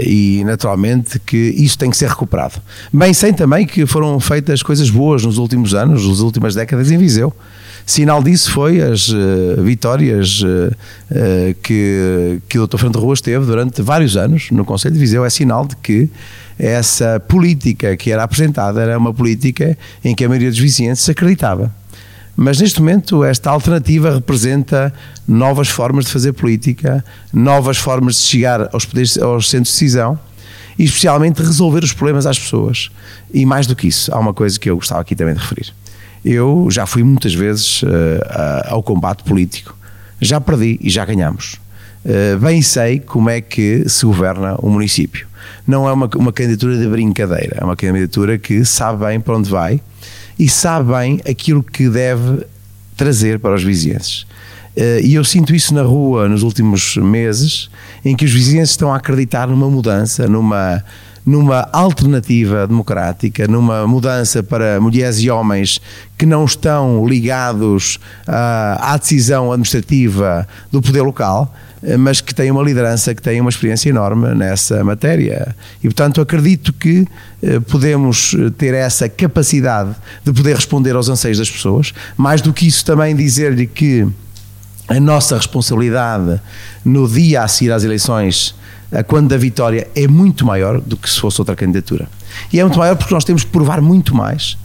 e 0.06 0.42
naturalmente 0.44 1.18
que 1.18 1.36
isso 1.36 1.76
tem 1.76 1.90
que 1.90 1.96
ser 1.96 2.08
recuperado. 2.08 2.54
Bem 2.92 3.12
sei 3.12 3.32
também 3.32 3.66
que 3.66 3.84
foram 3.86 4.20
feitas 4.20 4.62
coisas 4.62 4.88
boas 4.90 5.24
nos 5.24 5.38
últimos 5.38 5.74
anos, 5.74 6.06
nas 6.06 6.20
últimas 6.20 6.54
décadas 6.54 6.90
em 6.90 6.98
Viseu. 6.98 7.32
Sinal 7.84 8.22
disso 8.22 8.52
foi 8.52 8.80
as 8.80 9.08
vitórias 9.58 10.40
que, 11.64 12.40
que 12.48 12.58
o 12.60 12.66
Dr. 12.68 12.76
Fernando 12.76 13.00
Ruas 13.00 13.20
teve 13.20 13.44
durante 13.44 13.82
vários 13.82 14.16
anos 14.16 14.52
no 14.52 14.64
Conselho 14.64 14.94
de 14.94 15.00
Viseu. 15.00 15.24
É 15.24 15.30
sinal 15.30 15.66
de 15.66 15.74
que 15.76 16.08
essa 16.56 17.18
política 17.18 17.96
que 17.96 18.12
era 18.12 18.22
apresentada 18.22 18.80
era 18.80 18.96
uma 18.96 19.12
política 19.12 19.76
em 20.04 20.14
que 20.14 20.24
a 20.24 20.28
maioria 20.28 20.48
dos 20.48 20.60
vizinhenses 20.60 21.08
acreditava. 21.08 21.74
Mas 22.36 22.60
neste 22.60 22.80
momento, 22.80 23.24
esta 23.24 23.50
alternativa 23.50 24.14
representa 24.14 24.92
novas 25.28 25.68
formas 25.68 26.06
de 26.06 26.12
fazer 26.12 26.32
política, 26.32 27.04
novas 27.32 27.76
formas 27.76 28.16
de 28.16 28.22
chegar 28.22 28.68
aos, 28.72 28.84
poderes, 28.84 29.18
aos 29.18 29.50
centros 29.50 29.74
de 29.74 29.80
decisão 29.80 30.18
e, 30.78 30.84
especialmente, 30.84 31.42
resolver 31.42 31.84
os 31.84 31.92
problemas 31.92 32.26
às 32.26 32.38
pessoas. 32.38 32.90
E 33.32 33.44
mais 33.44 33.66
do 33.66 33.76
que 33.76 33.86
isso, 33.86 34.12
há 34.14 34.18
uma 34.18 34.32
coisa 34.32 34.58
que 34.58 34.70
eu 34.70 34.76
gostava 34.76 35.02
aqui 35.02 35.14
também 35.14 35.34
de 35.34 35.40
referir. 35.40 35.72
Eu 36.24 36.68
já 36.70 36.86
fui 36.86 37.02
muitas 37.02 37.34
vezes 37.34 37.82
uh, 37.82 37.86
ao 38.66 38.82
combate 38.82 39.24
político, 39.24 39.76
já 40.20 40.40
perdi 40.40 40.78
e 40.80 40.88
já 40.88 41.04
ganhamos. 41.04 41.60
Uh, 42.04 42.38
bem 42.38 42.62
sei 42.62 42.98
como 42.98 43.28
é 43.28 43.40
que 43.40 43.88
se 43.88 44.06
governa 44.06 44.56
um 44.62 44.70
município. 44.70 45.26
Não 45.66 45.88
é 45.88 45.92
uma, 45.92 46.08
uma 46.16 46.32
candidatura 46.32 46.78
de 46.78 46.88
brincadeira, 46.88 47.58
é 47.60 47.64
uma 47.64 47.76
candidatura 47.76 48.38
que 48.38 48.64
sabe 48.64 49.04
bem 49.04 49.20
para 49.20 49.36
onde 49.36 49.50
vai 49.50 49.80
e 50.42 50.48
sabe 50.48 50.92
bem 50.92 51.20
aquilo 51.20 51.62
que 51.62 51.88
deve 51.88 52.44
trazer 52.96 53.38
para 53.38 53.54
os 53.54 53.62
vizinhenses. 53.62 54.26
Eh, 54.74 55.00
e 55.04 55.14
eu 55.14 55.22
sinto 55.22 55.54
isso 55.54 55.72
na 55.72 55.82
rua 55.82 56.28
nos 56.28 56.42
últimos 56.42 56.96
meses, 56.96 57.70
em 58.04 58.16
que 58.16 58.24
os 58.24 58.32
vizinhos 58.32 58.70
estão 58.70 58.92
a 58.92 58.96
acreditar 58.96 59.46
numa 59.46 59.70
mudança, 59.70 60.26
numa, 60.26 60.82
numa 61.24 61.68
alternativa 61.72 62.66
democrática, 62.66 63.46
numa 63.46 63.86
mudança 63.86 64.42
para 64.42 64.80
mulheres 64.80 65.20
e 65.20 65.30
homens 65.30 65.80
que 66.18 66.26
não 66.26 66.44
estão 66.44 67.06
ligados 67.06 68.00
à, 68.26 68.94
à 68.94 68.96
decisão 68.96 69.52
administrativa 69.52 70.48
do 70.72 70.82
poder 70.82 71.02
local, 71.02 71.54
mas 71.98 72.20
que 72.20 72.34
têm 72.34 72.50
uma 72.50 72.62
liderança, 72.62 73.14
que 73.14 73.20
têm 73.20 73.40
uma 73.40 73.50
experiência 73.50 73.90
enorme 73.90 74.34
nessa 74.34 74.84
matéria. 74.84 75.54
E, 75.82 75.88
portanto, 75.88 76.20
acredito 76.20 76.72
que 76.72 77.06
eh, 77.42 77.58
podemos 77.60 78.36
eh, 78.38 78.50
ter 78.56 78.72
essa 78.72 79.08
capacidade 79.08 79.94
de 80.24 80.32
poder 80.32 80.54
responder 80.54 80.94
aos 80.94 81.08
anseios 81.08 81.38
das 81.38 81.50
pessoas. 81.50 81.92
Mais 82.16 82.40
do 82.40 82.52
que 82.52 82.66
isso, 82.66 82.84
também 82.84 83.16
dizer-lhe 83.16 83.66
que 83.66 84.06
a 84.88 85.00
nossa 85.00 85.36
responsabilidade 85.36 86.40
no 86.84 87.08
dia 87.08 87.42
a 87.42 87.48
seguir 87.48 87.72
às 87.72 87.82
eleições, 87.82 88.54
quando 89.06 89.28
da 89.28 89.38
vitória, 89.38 89.88
é 89.96 90.06
muito 90.06 90.44
maior 90.44 90.80
do 90.80 90.96
que 90.96 91.08
se 91.08 91.18
fosse 91.18 91.40
outra 91.40 91.56
candidatura. 91.56 92.06
E 92.52 92.60
é 92.60 92.62
muito 92.62 92.78
maior 92.78 92.94
porque 92.94 93.14
nós 93.14 93.24
temos 93.24 93.42
que 93.42 93.50
provar 93.50 93.80
muito 93.80 94.14
mais, 94.14 94.58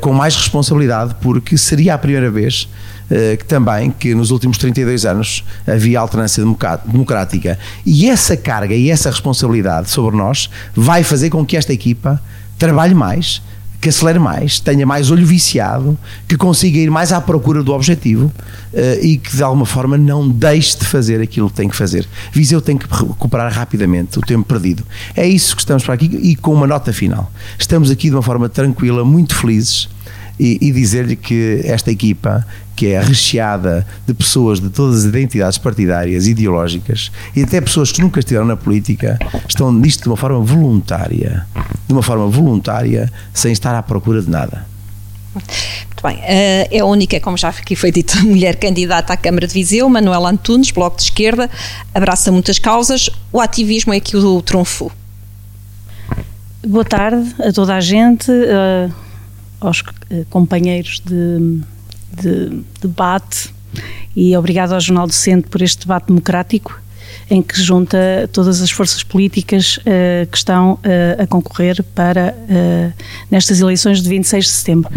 com 0.00 0.12
mais 0.12 0.36
responsabilidade, 0.36 1.16
porque 1.22 1.56
seria 1.56 1.94
a 1.94 1.98
primeira 1.98 2.30
vez 2.30 2.68
eh, 2.68 2.95
que 3.38 3.44
também 3.44 3.90
que 3.90 4.14
nos 4.14 4.30
últimos 4.30 4.58
32 4.58 5.06
anos 5.06 5.44
havia 5.66 6.00
alternância 6.00 6.44
democrática. 6.86 7.58
E 7.84 8.08
essa 8.08 8.36
carga 8.36 8.74
e 8.74 8.90
essa 8.90 9.10
responsabilidade 9.10 9.90
sobre 9.90 10.16
nós 10.16 10.50
vai 10.74 11.02
fazer 11.02 11.30
com 11.30 11.44
que 11.44 11.56
esta 11.56 11.72
equipa 11.72 12.20
trabalhe 12.58 12.94
mais, 12.94 13.40
que 13.80 13.88
acelere 13.88 14.18
mais, 14.18 14.58
tenha 14.58 14.86
mais 14.86 15.10
olho 15.10 15.24
viciado, 15.26 15.96
que 16.26 16.36
consiga 16.36 16.78
ir 16.78 16.90
mais 16.90 17.12
à 17.12 17.20
procura 17.20 17.62
do 17.62 17.72
objetivo 17.72 18.26
uh, 18.72 19.04
e 19.04 19.18
que 19.18 19.36
de 19.36 19.42
alguma 19.42 19.66
forma 19.66 19.96
não 19.96 20.28
deixe 20.28 20.78
de 20.78 20.84
fazer 20.84 21.20
aquilo 21.20 21.48
que 21.48 21.56
tem 21.56 21.68
que 21.68 21.76
fazer. 21.76 22.06
Viseu 22.32 22.60
tem 22.60 22.76
que 22.76 22.86
recuperar 22.90 23.52
rapidamente 23.52 24.18
o 24.18 24.22
tempo 24.22 24.44
perdido. 24.44 24.84
É 25.14 25.26
isso 25.26 25.54
que 25.54 25.62
estamos 25.62 25.84
para 25.84 25.94
aqui 25.94 26.06
e 26.06 26.34
com 26.34 26.52
uma 26.52 26.66
nota 26.66 26.92
final. 26.92 27.30
Estamos 27.58 27.90
aqui 27.90 28.08
de 28.08 28.16
uma 28.16 28.22
forma 28.22 28.48
tranquila, 28.48 29.04
muito 29.04 29.34
felizes 29.34 29.88
e, 30.38 30.58
e 30.60 30.72
dizer-lhe 30.72 31.16
que 31.16 31.60
esta 31.64 31.90
equipa, 31.90 32.46
que 32.74 32.88
é 32.88 33.00
recheada 33.00 33.86
de 34.06 34.12
pessoas 34.12 34.60
de 34.60 34.68
todas 34.68 35.00
as 35.00 35.04
identidades 35.04 35.58
partidárias, 35.58 36.26
ideológicas 36.26 37.10
e 37.34 37.42
até 37.42 37.60
pessoas 37.60 37.90
que 37.90 38.00
nunca 38.00 38.20
estiveram 38.20 38.46
na 38.46 38.56
política, 38.56 39.18
estão 39.48 39.72
nisto 39.72 40.02
de 40.02 40.08
uma 40.08 40.16
forma 40.16 40.40
voluntária, 40.40 41.46
de 41.86 41.92
uma 41.92 42.02
forma 42.02 42.28
voluntária, 42.28 43.10
sem 43.32 43.52
estar 43.52 43.74
à 43.76 43.82
procura 43.82 44.20
de 44.20 44.30
nada. 44.30 44.66
Muito 45.34 46.02
bem. 46.02 46.18
Eh, 46.22 46.68
é 46.70 46.80
a 46.80 46.84
única, 46.84 47.20
como 47.20 47.36
já 47.36 47.48
aqui 47.48 47.76
foi 47.76 47.92
dito, 47.92 48.16
mulher 48.24 48.56
candidata 48.56 49.12
à 49.12 49.16
Câmara 49.16 49.46
de 49.46 49.54
Viseu, 49.54 49.88
Manuela 49.88 50.30
Antunes, 50.30 50.70
Bloco 50.70 50.96
de 50.96 51.04
Esquerda, 51.04 51.50
abraça 51.94 52.32
muitas 52.32 52.58
causas. 52.58 53.10
O 53.32 53.40
ativismo 53.40 53.92
é 53.92 54.00
que 54.00 54.16
o 54.16 54.42
trunfo. 54.42 54.90
Boa 56.66 56.84
tarde 56.84 57.34
a 57.38 57.52
toda 57.52 57.76
a 57.76 57.80
gente. 57.80 58.30
Aos 59.60 59.82
eh, 60.10 60.24
companheiros 60.30 61.00
de, 61.04 61.60
de 62.22 62.62
debate 62.80 63.54
e 64.14 64.36
obrigado 64.36 64.72
ao 64.72 64.80
Jornal 64.80 65.06
do 65.06 65.12
Centro 65.12 65.50
por 65.50 65.62
este 65.62 65.80
debate 65.80 66.06
democrático 66.06 66.80
em 67.30 67.42
que 67.42 67.60
junta 67.60 68.28
todas 68.32 68.62
as 68.62 68.70
forças 68.70 69.02
políticas 69.02 69.78
uh, 69.78 70.26
que 70.30 70.36
estão 70.36 70.74
uh, 70.74 71.22
a 71.22 71.26
concorrer 71.26 71.82
para 71.94 72.34
uh, 72.34 72.92
nestas 73.30 73.60
eleições 73.60 74.00
de 74.00 74.08
26 74.08 74.44
de 74.44 74.50
setembro. 74.50 74.92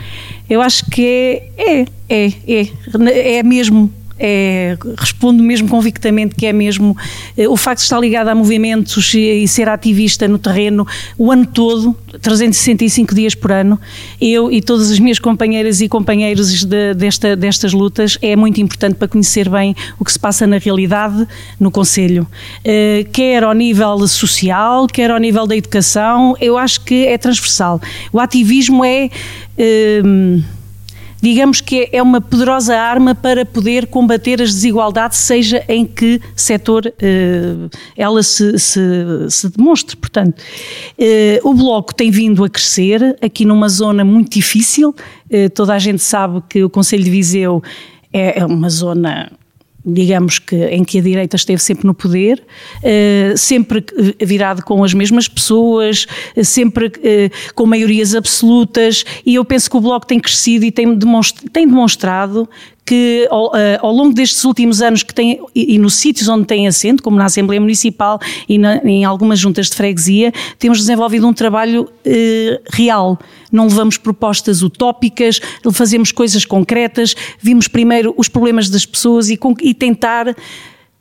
Eu 0.49 0.61
acho 0.61 0.85
que 0.85 1.41
é, 1.57 1.85
é, 2.07 2.27
é, 2.27 2.27
é, 2.47 3.37
é 3.37 3.43
mesmo 3.43 3.91
é, 4.19 4.77
respondo 4.97 5.41
mesmo 5.41 5.69
convictamente 5.69 6.35
que 6.35 6.45
é 6.45 6.53
mesmo 6.53 6.95
é, 7.38 7.47
o 7.47 7.55
facto 7.55 7.79
de 7.79 7.83
estar 7.83 7.99
ligado 7.99 8.27
a 8.27 8.35
movimentos 8.35 9.13
e, 9.13 9.43
e, 9.43 9.47
ser 9.47 9.69
ativista 9.69 10.27
no 10.27 10.38
terreno 10.38 10.85
o 11.17 11.31
ano 11.31 11.45
todo, 11.45 11.95
365 12.21 13.15
dias 13.15 13.33
por 13.33 13.51
ano, 13.51 13.79
eu 14.19 14.51
e 14.51 14.61
todas 14.61 14.91
as 14.91 14.99
minhas 14.99 15.19
companheiras 15.19 15.79
e 15.79 15.88
companheiros 15.88 16.65
de, 16.65 16.93
desta, 16.93 17.35
destas 17.35 17.71
lutas, 17.71 18.17
é 18.21 18.35
muito 18.35 18.59
importante 18.59 18.95
para 18.95 19.07
conhecer 19.07 19.49
bem 19.49 19.75
o 19.97 20.03
que 20.03 20.11
se 20.11 20.19
passa 20.19 20.45
na 20.45 20.57
realidade 20.57 21.25
no 21.59 21.71
Conselho. 21.71 22.27
É, 22.63 23.05
quer 23.11 23.43
ao 23.43 23.53
nível 23.53 24.07
social, 24.07 24.88
quer 24.88 25.11
ao 25.11 25.17
nível 25.17 25.47
da 25.47 25.55
educação, 25.55 26.35
eu 26.41 26.57
acho 26.57 26.81
que 26.81 27.05
é 27.07 27.17
transversal. 27.17 27.79
O 28.11 28.19
ativismo 28.19 28.83
é 28.83 29.09
digamos 31.21 31.61
que 31.61 31.89
é 31.91 32.01
uma 32.01 32.21
poderosa 32.21 32.77
arma 32.77 33.13
para 33.13 33.45
poder 33.45 33.88
combater 33.88 34.41
as 34.41 34.53
desigualdades, 34.53 35.17
seja 35.17 35.63
em 35.67 35.85
que 35.85 36.21
setor 36.35 36.85
uh, 36.88 37.69
ela 37.95 38.23
se, 38.23 38.57
se, 38.57 38.81
se, 39.29 39.49
demonstre. 39.49 39.95
Portanto, 39.95 40.39
uh, 40.39 41.49
o 41.49 41.53
Bloco 41.53 41.93
tem 41.93 42.09
vindo 42.11 42.43
a 42.43 42.49
crescer 42.49 43.17
aqui 43.21 43.45
numa 43.45 43.69
zona 43.69 44.03
muito 44.03 44.31
difícil. 44.31 44.95
Uh, 45.29 45.49
toda 45.53 45.73
a 45.73 45.79
gente 45.79 46.01
sabe 46.01 46.41
que 46.49 46.63
o 46.63 46.69
Conselho 46.69 47.03
de 47.03 47.09
Viseu 47.09 47.61
é, 48.11 48.39
é 48.39 48.45
uma 48.45 48.69
zona 48.69 49.31
digamos 49.86 50.39
que 50.39 50.55
em 50.55 50.83
que 50.83 51.00
a 51.00 51.01
direita 51.01 51.36
esteve 51.36 51.62
sempre 51.62 51.88
no 51.88 51.93
poder, 51.93 52.43
uh, 52.77 53.38
sempre 53.38 53.83
virado 54.21 54.63
com 54.63 54.83
as 54.83 54.93
mesmas 54.93 55.27
pessoas, 55.27 56.05
uh, 56.36 56.43
sempre 56.43 56.91
com 57.55 57.65
maiorias 57.65 58.13
absolutas, 58.15 59.03
e 59.25 59.36
eu 59.36 59.45
penso 59.45 59.69
que 59.69 59.77
o 59.77 59.81
Bloco 59.81 60.05
tem 60.05 60.19
crescido 60.19 60.65
e 60.65 60.71
tem 60.71 60.98
demonstrado 61.51 62.50
que 62.89 63.27
ao, 63.29 63.55
eh, 63.55 63.77
ao, 63.84 63.93
longo 63.93 64.15
destes 64.15 64.43
últimos 64.43 64.81
anos 64.81 65.03
que 65.03 65.13
tem, 65.13 65.39
e, 65.53 65.75
e, 65.75 65.77
nos 65.77 65.93
sítios 65.93 66.27
onde 66.27 66.48
tem 66.48 66.67
assento, 66.67 67.03
como 67.03 67.17
na 67.17 67.25
Assembleia 67.25 67.62
Municipal 67.62 68.19
e 68.48 68.58
na, 68.58 68.77
em 68.77 69.05
algumas 69.05 69.38
juntas 69.38 69.69
de 69.69 69.75
freguesia, 69.75 70.34
temos 70.58 70.79
desenvolvido 70.79 71.27
um 71.27 71.31
trabalho 71.31 71.88
eh, 72.03 72.60
real. 72.72 73.19
Não 73.51 73.67
levamos 73.67 73.96
propostas 73.96 74.63
utópicas, 74.63 75.39
fazemos 75.72 76.12
coisas 76.12 76.46
concretas, 76.46 77.15
vimos 77.39 77.67
primeiro 77.67 78.12
os 78.17 78.27
problemas 78.27 78.69
das 78.72 78.88
pessoas 78.88 79.29
e, 79.29 79.38
com, 79.38 79.53
e 79.62 79.75
tentar 79.75 80.36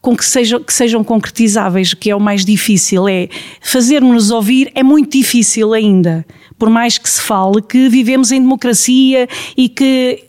com 0.03 0.15
que 0.15 0.27
sejam, 0.27 0.63
que 0.63 0.73
sejam 0.73 1.03
concretizáveis, 1.03 1.95
que 1.95 2.11
é 2.11 2.15
o 2.15 2.21
mais 2.21 2.45
difícil, 2.45 3.09
é 3.09 3.31
fazer-nos 3.63 4.31
ouvir 4.31 4.71
é 4.75 4.83
muito 4.83 5.17
difícil 5.17 5.73
ainda, 5.73 6.25
por 6.59 6.69
mais 6.69 6.99
que 6.99 7.09
se 7.09 7.23
fale 7.23 7.63
que 7.63 7.89
vivemos 7.89 8.31
em 8.31 8.43
democracia 8.43 9.27
e 9.57 9.71
que 9.71 10.28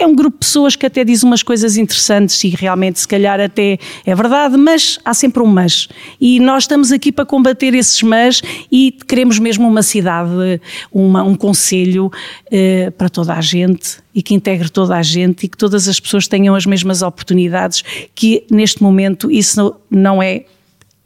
é 0.00 0.06
um 0.06 0.14
grupo 0.14 0.38
de 0.38 0.46
pessoas 0.46 0.74
que 0.74 0.86
até 0.86 1.04
diz 1.04 1.22
umas 1.22 1.42
coisas 1.42 1.76
interessantes 1.76 2.42
e 2.42 2.48
realmente 2.48 3.00
se 3.00 3.06
calhar 3.06 3.38
até 3.38 3.78
é 4.04 4.14
verdade, 4.14 4.56
mas 4.56 4.98
há 5.04 5.12
sempre 5.12 5.42
um 5.42 5.46
mas. 5.46 5.88
E 6.18 6.40
nós 6.40 6.64
estamos 6.64 6.90
aqui 6.90 7.12
para 7.12 7.26
combater 7.26 7.74
esses 7.74 8.02
mas 8.02 8.40
e 8.72 8.92
queremos 9.06 9.38
mesmo 9.38 9.68
uma 9.68 9.82
cidade, 9.82 10.60
uma, 10.90 11.22
um 11.22 11.34
conselho 11.34 12.10
eh, 12.50 12.90
para 12.96 13.10
toda 13.10 13.34
a 13.34 13.40
gente 13.42 13.98
e 14.14 14.22
que 14.22 14.34
integre 14.34 14.70
toda 14.70 14.96
a 14.96 15.02
gente 15.02 15.44
e 15.44 15.48
que 15.48 15.56
todas 15.56 15.86
as 15.86 16.00
pessoas 16.00 16.26
tenham 16.26 16.54
as 16.54 16.64
mesmas 16.64 17.02
oportunidades, 17.02 17.84
que 18.14 18.44
neste 18.50 18.82
momento 18.82 19.30
isso 19.30 19.76
não 19.90 20.22
é 20.22 20.44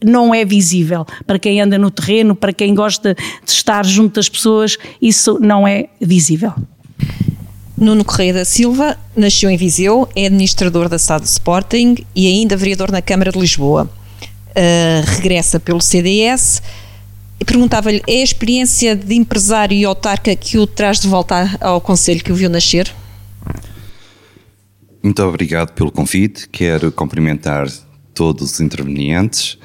não 0.03 0.35
é 0.35 0.45
visível. 0.45 1.07
Para 1.27 1.39
quem 1.39 1.63
anda 1.63 1.79
no 1.79 1.91
terreno, 1.91 2.35
para 2.35 2.53
quem 2.53 2.75
gosta 2.75 3.15
de 3.15 3.51
estar 3.51 3.87
junto 3.87 4.17
das 4.17 4.29
pessoas, 4.29 4.77
isso 5.01 5.39
não 5.41 5.67
é 5.67 5.89
visível. 5.99 6.53
Nuno 7.85 8.05
Correia 8.05 8.33
da 8.33 8.45
Silva 8.45 8.99
nasceu 9.17 9.51
em 9.51 9.57
Viseu, 9.57 10.09
é 10.17 10.27
administrador 10.27 10.89
da 10.89 10.99
SAD 10.99 11.25
Sporting 11.25 11.97
e 12.15 12.27
ainda 12.27 12.57
vereador 12.57 12.91
na 12.91 13.03
Câmara 13.03 13.31
de 13.31 13.39
Lisboa. 13.39 13.91
Uh, 14.51 15.11
regressa 15.17 15.61
pelo 15.61 15.81
CDS 15.81 16.63
perguntava-lhe: 17.45 18.03
é 18.07 18.21
a 18.21 18.25
experiência 18.25 18.97
de 18.97 19.15
empresário 19.15 19.77
e 19.77 19.85
autarca 19.85 20.35
que 20.35 20.59
o 20.59 20.67
traz 20.67 21.01
de 21.01 21.09
volta 21.09 21.57
ao 21.61 21.81
Conselho 21.81 22.25
que 22.25 22.33
o 22.33 22.35
viu 22.35 22.51
nascer? 22.51 22.93
Muito 25.03 25.23
obrigado 25.23 25.73
pelo 25.73 25.93
convite. 25.93 26.49
Quero 26.49 26.91
cumprimentar 26.91 27.69
todos 28.15 28.53
os 28.53 28.61
intervenientes, 28.61 29.59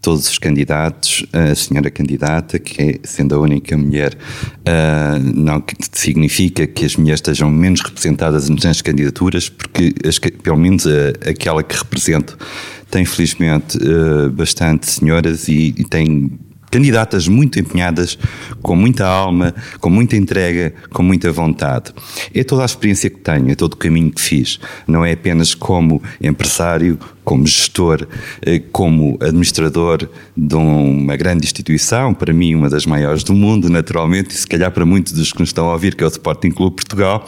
todos 0.00 0.28
os 0.28 0.38
candidatos, 0.38 1.24
a 1.32 1.54
senhora 1.54 1.90
candidata, 1.90 2.58
que 2.58 2.82
é, 2.82 2.98
sendo 3.04 3.34
a 3.34 3.38
única 3.38 3.76
mulher, 3.76 4.14
uh, 4.14 5.18
não 5.34 5.62
significa 5.92 6.66
que 6.66 6.84
as 6.84 6.96
mulheres 6.96 7.18
estejam 7.18 7.50
menos 7.50 7.80
representadas 7.80 8.48
nas 8.48 8.82
candidaturas, 8.82 9.48
porque 9.48 9.94
as, 10.06 10.18
pelo 10.18 10.56
menos 10.56 10.86
a, 10.86 11.30
aquela 11.30 11.62
que 11.62 11.76
represento 11.76 12.36
tem 12.90 13.04
felizmente 13.04 13.78
uh, 13.78 14.30
bastante 14.30 14.90
senhoras 14.90 15.48
e, 15.48 15.74
e 15.76 15.84
tem 15.84 16.38
candidatas 16.74 17.28
muito 17.28 17.60
empenhadas, 17.60 18.18
com 18.60 18.74
muita 18.74 19.06
alma, 19.06 19.54
com 19.78 19.88
muita 19.88 20.16
entrega, 20.16 20.74
com 20.90 21.04
muita 21.04 21.30
vontade. 21.30 21.92
É 22.34 22.42
toda 22.42 22.62
a 22.62 22.64
experiência 22.64 23.08
que 23.08 23.18
tenho, 23.18 23.48
é 23.48 23.54
todo 23.54 23.74
o 23.74 23.76
caminho 23.76 24.10
que 24.10 24.20
fiz. 24.20 24.58
Não 24.84 25.04
é 25.04 25.12
apenas 25.12 25.54
como 25.54 26.02
empresário, 26.20 26.98
como 27.24 27.46
gestor, 27.46 28.06
eh, 28.42 28.62
como 28.70 29.16
administrador 29.20 30.08
de 30.36 30.54
uma 30.54 31.16
grande 31.16 31.44
instituição, 31.44 32.12
para 32.12 32.32
mim 32.32 32.54
uma 32.54 32.68
das 32.68 32.84
maiores 32.84 33.24
do 33.24 33.32
mundo, 33.32 33.68
naturalmente, 33.70 34.30
e 34.30 34.34
se 34.34 34.46
calhar 34.46 34.70
para 34.70 34.84
muitos 34.84 35.12
dos 35.12 35.32
que 35.32 35.40
nos 35.40 35.48
estão 35.48 35.68
a 35.68 35.72
ouvir, 35.72 35.94
que 35.94 36.04
é 36.04 36.06
o 36.06 36.10
Sporting 36.10 36.50
Clube 36.50 36.76
Portugal, 36.76 37.26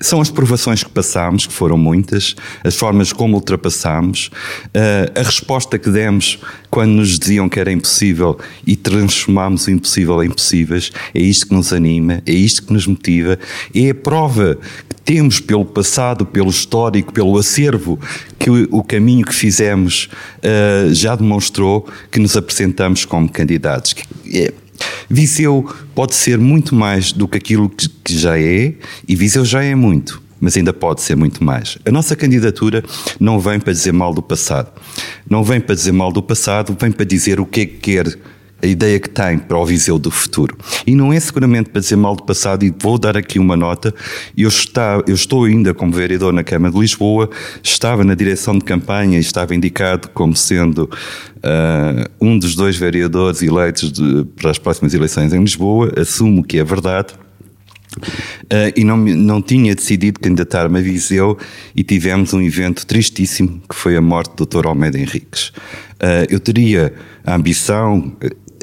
são 0.00 0.20
as 0.20 0.30
provações 0.30 0.82
que 0.82 0.90
passámos, 0.90 1.46
que 1.46 1.52
foram 1.52 1.78
muitas, 1.78 2.34
as 2.64 2.74
formas 2.74 3.12
como 3.12 3.36
ultrapassámos, 3.36 4.30
eh, 4.74 5.12
a 5.14 5.22
resposta 5.22 5.78
que 5.78 5.90
demos 5.90 6.38
quando 6.70 6.90
nos 6.90 7.18
diziam 7.18 7.48
que 7.48 7.60
era 7.60 7.70
impossível 7.70 8.38
e 8.66 8.76
transformámos 8.76 9.66
o 9.66 9.70
impossível 9.70 10.22
em 10.22 10.30
possíveis, 10.30 10.90
é 11.14 11.20
isto 11.20 11.46
que 11.48 11.54
nos 11.54 11.72
anima, 11.72 12.22
é 12.26 12.32
isto 12.32 12.64
que 12.66 12.72
nos 12.72 12.86
motiva, 12.86 13.38
é 13.74 13.90
a 13.90 13.94
prova 13.94 14.58
que 14.88 14.97
temos 15.08 15.40
pelo 15.40 15.64
passado, 15.64 16.26
pelo 16.26 16.50
histórico, 16.50 17.14
pelo 17.14 17.38
acervo, 17.38 17.98
que 18.38 18.50
o, 18.50 18.84
caminho 18.84 19.24
que 19.24 19.34
fizemos 19.34 20.06
uh, 20.44 20.92
já 20.92 21.16
demonstrou 21.16 21.88
que 22.10 22.20
nos 22.20 22.36
apresentamos 22.36 23.06
como 23.06 23.26
candidatos. 23.26 23.94
É, 24.30 24.52
Viseu 25.08 25.66
pode 25.94 26.14
ser 26.14 26.36
muito 26.36 26.74
mais 26.74 27.10
do 27.10 27.26
que 27.26 27.38
aquilo 27.38 27.70
que, 27.70 27.88
que 27.88 28.18
já 28.18 28.38
é, 28.38 28.74
e 29.08 29.16
Viseu 29.16 29.46
já 29.46 29.64
é 29.64 29.74
muito 29.74 30.28
mas 30.40 30.56
ainda 30.56 30.72
pode 30.72 31.02
ser 31.02 31.16
muito 31.16 31.42
mais. 31.42 31.78
A 31.84 31.90
nossa 31.90 32.14
candidatura 32.14 32.84
não 33.18 33.40
vem 33.40 33.58
para 33.58 33.72
dizer 33.72 33.92
mal 33.92 34.14
do 34.14 34.22
passado. 34.22 34.70
Não 35.28 35.42
vem 35.42 35.60
para 35.60 35.74
dizer 35.74 35.90
mal 35.90 36.12
do 36.12 36.22
passado, 36.22 36.76
vem 36.80 36.92
para 36.92 37.04
dizer 37.04 37.40
o 37.40 37.46
que 37.46 37.62
é 37.62 37.66
que 37.66 37.76
quer 37.78 38.16
a 38.62 38.66
ideia 38.66 38.98
que 38.98 39.08
tem 39.08 39.38
para 39.38 39.56
o 39.56 39.64
Viseu 39.64 39.98
do 39.98 40.10
futuro. 40.10 40.56
E 40.86 40.94
não 40.94 41.12
é 41.12 41.20
seguramente 41.20 41.70
para 41.70 41.80
dizer 41.80 41.96
mal 41.96 42.16
do 42.16 42.24
passado, 42.24 42.64
e 42.64 42.74
vou 42.76 42.98
dar 42.98 43.16
aqui 43.16 43.38
uma 43.38 43.56
nota. 43.56 43.94
Eu, 44.36 44.48
está, 44.48 45.02
eu 45.06 45.14
estou 45.14 45.44
ainda 45.44 45.72
como 45.72 45.92
vereador 45.92 46.32
na 46.32 46.42
Câmara 46.42 46.72
de 46.72 46.80
Lisboa, 46.80 47.30
estava 47.62 48.04
na 48.04 48.14
direção 48.14 48.58
de 48.58 48.64
campanha 48.64 49.18
e 49.18 49.20
estava 49.20 49.54
indicado 49.54 50.08
como 50.08 50.34
sendo 50.34 50.90
uh, 51.38 52.10
um 52.20 52.38
dos 52.38 52.54
dois 52.54 52.76
vereadores 52.76 53.42
eleitos 53.42 53.92
de, 53.92 54.24
para 54.36 54.50
as 54.50 54.58
próximas 54.58 54.92
eleições 54.92 55.32
em 55.32 55.40
Lisboa. 55.40 55.92
Assumo 55.96 56.42
que 56.42 56.58
é 56.58 56.64
verdade. 56.64 57.14
Uh, 58.44 58.70
e 58.76 58.84
não, 58.84 58.96
não 58.96 59.42
tinha 59.42 59.74
decidido 59.74 60.20
candidatar-me 60.20 60.78
a 60.78 60.82
Viseu 60.82 61.38
e 61.74 61.82
tivemos 61.82 62.32
um 62.32 62.40
evento 62.40 62.86
tristíssimo 62.86 63.60
que 63.68 63.74
foi 63.74 63.96
a 63.96 64.00
morte 64.00 64.36
do 64.36 64.46
Dr. 64.46 64.66
Almeida 64.66 64.98
Henriques. 64.98 65.48
Uh, 65.48 66.26
eu 66.28 66.38
teria 66.38 66.94
a 67.24 67.34
ambição, 67.34 68.12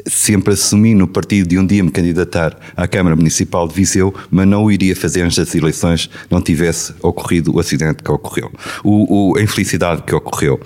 sempre 0.06 0.54
assumi 0.54 0.94
no 0.94 1.06
partido 1.06 1.48
de 1.48 1.58
um 1.58 1.66
dia 1.66 1.82
me 1.82 1.90
candidatar 1.90 2.56
à 2.76 2.86
Câmara 2.86 3.16
Municipal 3.16 3.66
de 3.66 3.74
Viseu, 3.74 4.14
mas 4.30 4.46
não 4.46 4.64
o 4.64 4.70
iria 4.70 4.94
fazer 4.94 5.22
antes 5.22 5.36
das 5.36 5.54
eleições, 5.54 6.08
não 6.30 6.40
tivesse 6.40 6.94
ocorrido 7.02 7.54
o 7.54 7.60
acidente 7.60 8.02
que 8.02 8.10
ocorreu, 8.10 8.50
o, 8.84 9.32
o 9.32 9.36
a 9.36 9.42
infelicidade 9.42 10.02
que 10.02 10.14
ocorreu. 10.14 10.60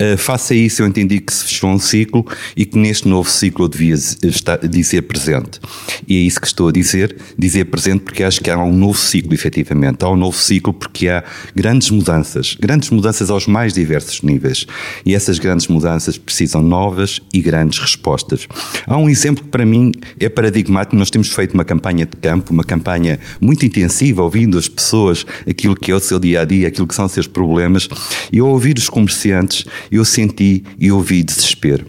Uh, 0.00 0.16
face 0.18 0.52
a 0.52 0.56
isso, 0.56 0.82
eu 0.82 0.86
entendi 0.86 1.20
que 1.20 1.32
se 1.32 1.44
fechou 1.44 1.70
um 1.70 1.78
ciclo 1.78 2.26
e 2.54 2.66
que 2.66 2.78
neste 2.78 3.08
novo 3.08 3.30
ciclo 3.30 3.64
eu 3.64 3.68
devia 3.68 3.94
estar, 3.94 4.58
dizer 4.58 5.02
presente. 5.02 5.58
E 6.06 6.16
é 6.16 6.20
isso 6.20 6.38
que 6.38 6.46
estou 6.46 6.68
a 6.68 6.72
dizer, 6.72 7.16
dizer 7.38 7.64
presente 7.66 8.00
porque 8.00 8.22
acho 8.22 8.40
que 8.40 8.50
há 8.50 8.58
um 8.58 8.72
novo 8.72 8.98
ciclo, 8.98 9.32
efetivamente. 9.32 10.04
Há 10.04 10.10
um 10.10 10.16
novo 10.16 10.36
ciclo 10.36 10.74
porque 10.74 11.08
há 11.08 11.24
grandes 11.54 11.90
mudanças, 11.90 12.56
grandes 12.60 12.90
mudanças 12.90 13.30
aos 13.30 13.46
mais 13.46 13.72
diversos 13.72 14.20
níveis. 14.20 14.66
E 15.04 15.14
essas 15.14 15.38
grandes 15.38 15.66
mudanças 15.68 16.18
precisam 16.18 16.62
novas 16.62 17.20
e 17.32 17.40
grandes 17.40 17.78
respostas. 17.78 18.46
Há 18.86 18.98
um 18.98 19.08
exemplo 19.08 19.44
que 19.44 19.50
para 19.50 19.64
mim 19.64 19.92
é 20.20 20.28
paradigmático. 20.28 20.94
Nós 20.96 21.10
temos 21.10 21.28
feito 21.28 21.54
uma 21.54 21.64
campanha 21.64 22.04
de 22.04 22.16
campo, 22.16 22.52
uma 22.52 22.64
campanha 22.64 23.18
muito 23.40 23.64
intensiva, 23.64 24.22
ouvindo 24.22 24.58
as 24.58 24.68
pessoas, 24.68 25.24
aquilo 25.48 25.74
que 25.74 25.90
é 25.90 25.94
o 25.94 26.00
seu 26.00 26.18
dia 26.18 26.42
a 26.42 26.44
dia, 26.44 26.68
aquilo 26.68 26.86
que 26.86 26.94
são 26.94 27.06
os 27.06 27.12
seus 27.12 27.26
problemas. 27.26 27.88
E 28.30 28.40
ao 28.40 28.48
ouvir 28.48 28.76
os 28.76 28.90
comerciantes, 28.90 29.64
eu 29.90 30.04
senti 30.04 30.64
e 30.78 30.90
ouvi 30.90 31.22
desespero. 31.22 31.86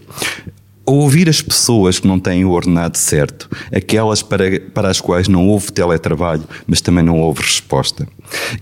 Ao 0.86 0.94
ouvir 0.94 1.28
as 1.28 1.42
pessoas 1.42 1.98
que 2.00 2.08
não 2.08 2.18
têm 2.18 2.46
o 2.46 2.50
ordenado 2.50 2.96
certo, 2.96 3.50
aquelas 3.70 4.22
para, 4.22 4.58
para 4.72 4.88
as 4.88 5.00
quais 5.00 5.28
não 5.28 5.46
houve 5.46 5.70
teletrabalho, 5.70 6.44
mas 6.66 6.80
também 6.80 7.04
não 7.04 7.20
houve 7.20 7.42
resposta, 7.42 8.08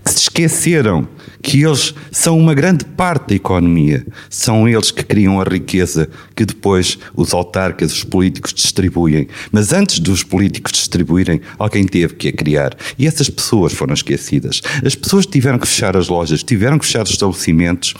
que 0.03 0.11
se 0.11 0.17
esqueceram 0.17 1.07
que 1.41 1.63
eles 1.63 1.93
são 2.11 2.37
uma 2.37 2.53
grande 2.53 2.85
parte 2.85 3.29
da 3.29 3.35
economia, 3.35 4.05
são 4.29 4.67
eles 4.67 4.91
que 4.91 5.03
criam 5.03 5.39
a 5.39 5.43
riqueza 5.43 6.09
que 6.35 6.45
depois 6.45 6.97
os 7.15 7.33
autarcas, 7.33 7.93
os 7.93 8.03
políticos 8.03 8.53
distribuem. 8.53 9.27
Mas 9.51 9.73
antes 9.73 9.99
dos 9.99 10.23
políticos 10.23 10.71
distribuírem, 10.73 11.41
alguém 11.57 11.85
teve 11.85 12.15
que 12.15 12.29
a 12.29 12.33
criar. 12.33 12.75
E 12.97 13.07
essas 13.07 13.29
pessoas 13.29 13.73
foram 13.73 13.93
esquecidas. 13.93 14.61
As 14.85 14.95
pessoas 14.95 15.25
tiveram 15.25 15.59
que 15.59 15.67
fechar 15.67 15.95
as 15.95 16.07
lojas, 16.07 16.43
tiveram 16.43 16.79
que 16.79 16.85
fechar 16.85 17.03
os 17.03 17.11
estabelecimentos, 17.11 17.93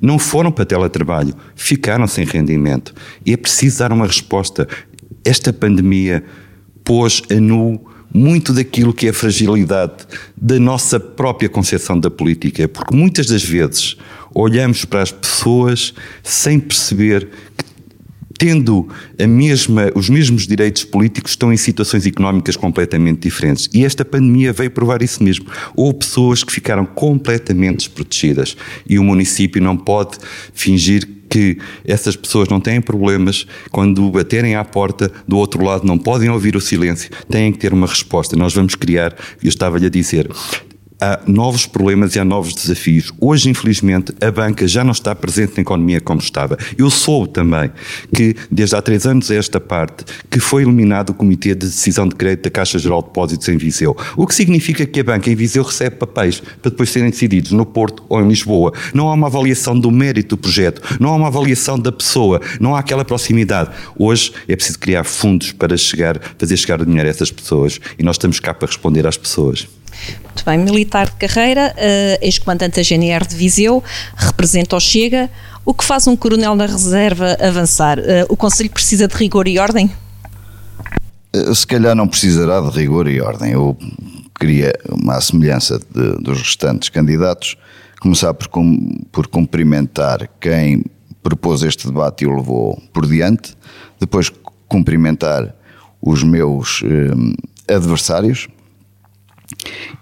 não 0.00 0.18
foram 0.18 0.50
para 0.50 0.64
teletrabalho, 0.64 1.34
ficaram 1.54 2.06
sem 2.06 2.24
rendimento. 2.24 2.94
E 3.24 3.32
é 3.32 3.36
preciso 3.36 3.78
dar 3.78 3.92
uma 3.92 4.06
resposta. 4.06 4.68
Esta 5.24 5.52
pandemia 5.52 6.24
pôs 6.84 7.22
a 7.30 7.34
nu 7.34 7.80
muito 8.12 8.52
daquilo 8.52 8.92
que 8.92 9.06
é 9.06 9.10
a 9.10 9.14
fragilidade 9.14 10.06
da 10.36 10.58
nossa 10.58 10.98
própria 10.98 11.48
concepção 11.48 11.98
da 11.98 12.10
política, 12.10 12.66
porque 12.68 12.94
muitas 12.94 13.26
das 13.26 13.42
vezes 13.44 13.96
olhamos 14.34 14.84
para 14.84 15.02
as 15.02 15.12
pessoas 15.12 15.94
sem 16.22 16.58
perceber 16.58 17.28
que 17.56 17.70
tendo 18.40 18.88
mesma, 19.28 19.92
os 19.94 20.08
mesmos 20.08 20.46
direitos 20.46 20.82
políticos, 20.82 21.32
estão 21.32 21.52
em 21.52 21.58
situações 21.58 22.06
económicas 22.06 22.56
completamente 22.56 23.20
diferentes. 23.20 23.68
E 23.70 23.84
esta 23.84 24.02
pandemia 24.02 24.50
veio 24.50 24.70
provar 24.70 25.02
isso 25.02 25.22
mesmo. 25.22 25.44
Houve 25.76 25.98
pessoas 25.98 26.42
que 26.42 26.50
ficaram 26.50 26.86
completamente 26.86 27.80
desprotegidas 27.80 28.56
e 28.88 28.98
o 28.98 29.04
município 29.04 29.60
não 29.60 29.76
pode 29.76 30.16
fingir 30.54 31.06
que 31.06 31.19
essas 31.84 32.16
pessoas 32.16 32.48
não 32.48 32.60
têm 32.60 32.80
problemas, 32.80 33.46
quando 33.70 34.10
baterem 34.10 34.56
à 34.56 34.64
porta 34.64 35.10
do 35.26 35.36
outro 35.36 35.64
lado 35.64 35.86
não 35.86 35.98
podem 35.98 36.28
ouvir 36.28 36.56
o 36.56 36.60
silêncio, 36.60 37.10
têm 37.28 37.52
que 37.52 37.58
ter 37.58 37.72
uma 37.72 37.86
resposta. 37.86 38.36
Nós 38.36 38.54
vamos 38.54 38.74
criar, 38.74 39.14
eu 39.42 39.48
estava-lhe 39.48 39.86
a 39.86 39.90
dizer, 39.90 40.28
há 41.00 41.20
novos 41.26 41.66
problemas 41.66 42.14
e 42.14 42.20
há 42.20 42.24
novos 42.24 42.54
desafios. 42.54 43.12
Hoje, 43.20 43.48
infelizmente, 43.48 44.12
a 44.20 44.30
banca 44.30 44.68
já 44.68 44.84
não 44.84 44.92
está 44.92 45.14
presente 45.14 45.54
na 45.56 45.62
economia 45.62 46.00
como 46.00 46.20
estava. 46.20 46.58
Eu 46.76 46.90
soube 46.90 47.32
também 47.32 47.70
que, 48.14 48.36
desde 48.50 48.76
há 48.76 48.82
três 48.82 49.06
anos 49.06 49.30
a 49.30 49.34
esta 49.34 49.58
parte, 49.58 50.04
que 50.28 50.38
foi 50.38 50.62
eliminado 50.62 51.10
o 51.10 51.14
Comitê 51.14 51.54
de 51.54 51.66
Decisão 51.66 52.06
de 52.06 52.14
Crédito 52.14 52.44
da 52.44 52.50
Caixa 52.50 52.78
Geral 52.78 53.02
de 53.02 53.08
Depósitos 53.08 53.48
em 53.48 53.56
Viseu. 53.56 53.96
O 54.16 54.26
que 54.26 54.34
significa 54.34 54.84
que 54.84 55.00
a 55.00 55.04
banca 55.04 55.30
em 55.30 55.34
Viseu 55.34 55.62
recebe 55.62 55.96
papéis 55.96 56.40
para 56.60 56.70
depois 56.70 56.90
serem 56.90 57.10
decididos 57.10 57.52
no 57.52 57.64
Porto 57.64 58.04
ou 58.08 58.20
em 58.20 58.28
Lisboa. 58.28 58.72
Não 58.92 59.08
há 59.08 59.14
uma 59.14 59.26
avaliação 59.28 59.78
do 59.78 59.90
mérito 59.90 60.36
do 60.36 60.38
projeto, 60.38 60.82
não 61.00 61.10
há 61.10 61.16
uma 61.16 61.28
avaliação 61.28 61.78
da 61.78 61.90
pessoa, 61.90 62.40
não 62.60 62.76
há 62.76 62.80
aquela 62.80 63.04
proximidade. 63.04 63.70
Hoje 63.98 64.32
é 64.46 64.54
preciso 64.54 64.78
criar 64.78 65.04
fundos 65.04 65.52
para 65.52 65.76
chegar, 65.76 66.20
fazer 66.38 66.56
chegar 66.56 66.80
o 66.80 66.86
dinheiro 66.86 67.08
a 67.08 67.10
essas 67.10 67.30
pessoas 67.30 67.80
e 67.98 68.02
nós 68.02 68.16
estamos 68.16 68.38
cá 68.38 68.52
para 68.52 68.68
responder 68.68 69.06
às 69.06 69.16
pessoas. 69.16 69.66
Muito 70.24 70.44
bem, 70.44 70.58
militar 70.58 71.06
de 71.06 71.16
carreira, 71.16 71.74
uh, 71.76 72.24
ex-comandante 72.24 72.76
da 72.76 72.82
GNR 72.82 73.26
de 73.26 73.36
Viseu, 73.36 73.82
representa 74.16 74.76
o 74.76 74.80
Chega. 74.80 75.30
O 75.64 75.74
que 75.74 75.84
faz 75.84 76.06
um 76.06 76.16
coronel 76.16 76.54
na 76.54 76.66
reserva 76.66 77.36
avançar? 77.40 77.98
Uh, 77.98 78.26
o 78.28 78.36
Conselho 78.36 78.70
precisa 78.70 79.06
de 79.06 79.14
rigor 79.14 79.46
e 79.46 79.58
ordem? 79.58 79.90
Uh, 81.34 81.54
se 81.54 81.66
calhar 81.66 81.94
não 81.94 82.08
precisará 82.08 82.60
de 82.60 82.70
rigor 82.70 83.08
e 83.08 83.20
ordem. 83.20 83.52
Eu 83.52 83.76
queria, 84.38 84.72
uma 84.88 85.20
semelhança 85.20 85.78
de, 85.78 86.22
dos 86.22 86.38
restantes 86.38 86.88
candidatos, 86.88 87.56
começar 88.00 88.32
por, 88.32 88.48
por 89.12 89.26
cumprimentar 89.26 90.28
quem 90.40 90.82
propôs 91.22 91.62
este 91.62 91.86
debate 91.86 92.24
e 92.24 92.26
o 92.26 92.34
levou 92.34 92.82
por 92.92 93.06
diante. 93.06 93.54
Depois, 94.00 94.32
cumprimentar 94.66 95.54
os 96.00 96.22
meus 96.22 96.82
eh, 96.82 97.74
adversários 97.74 98.48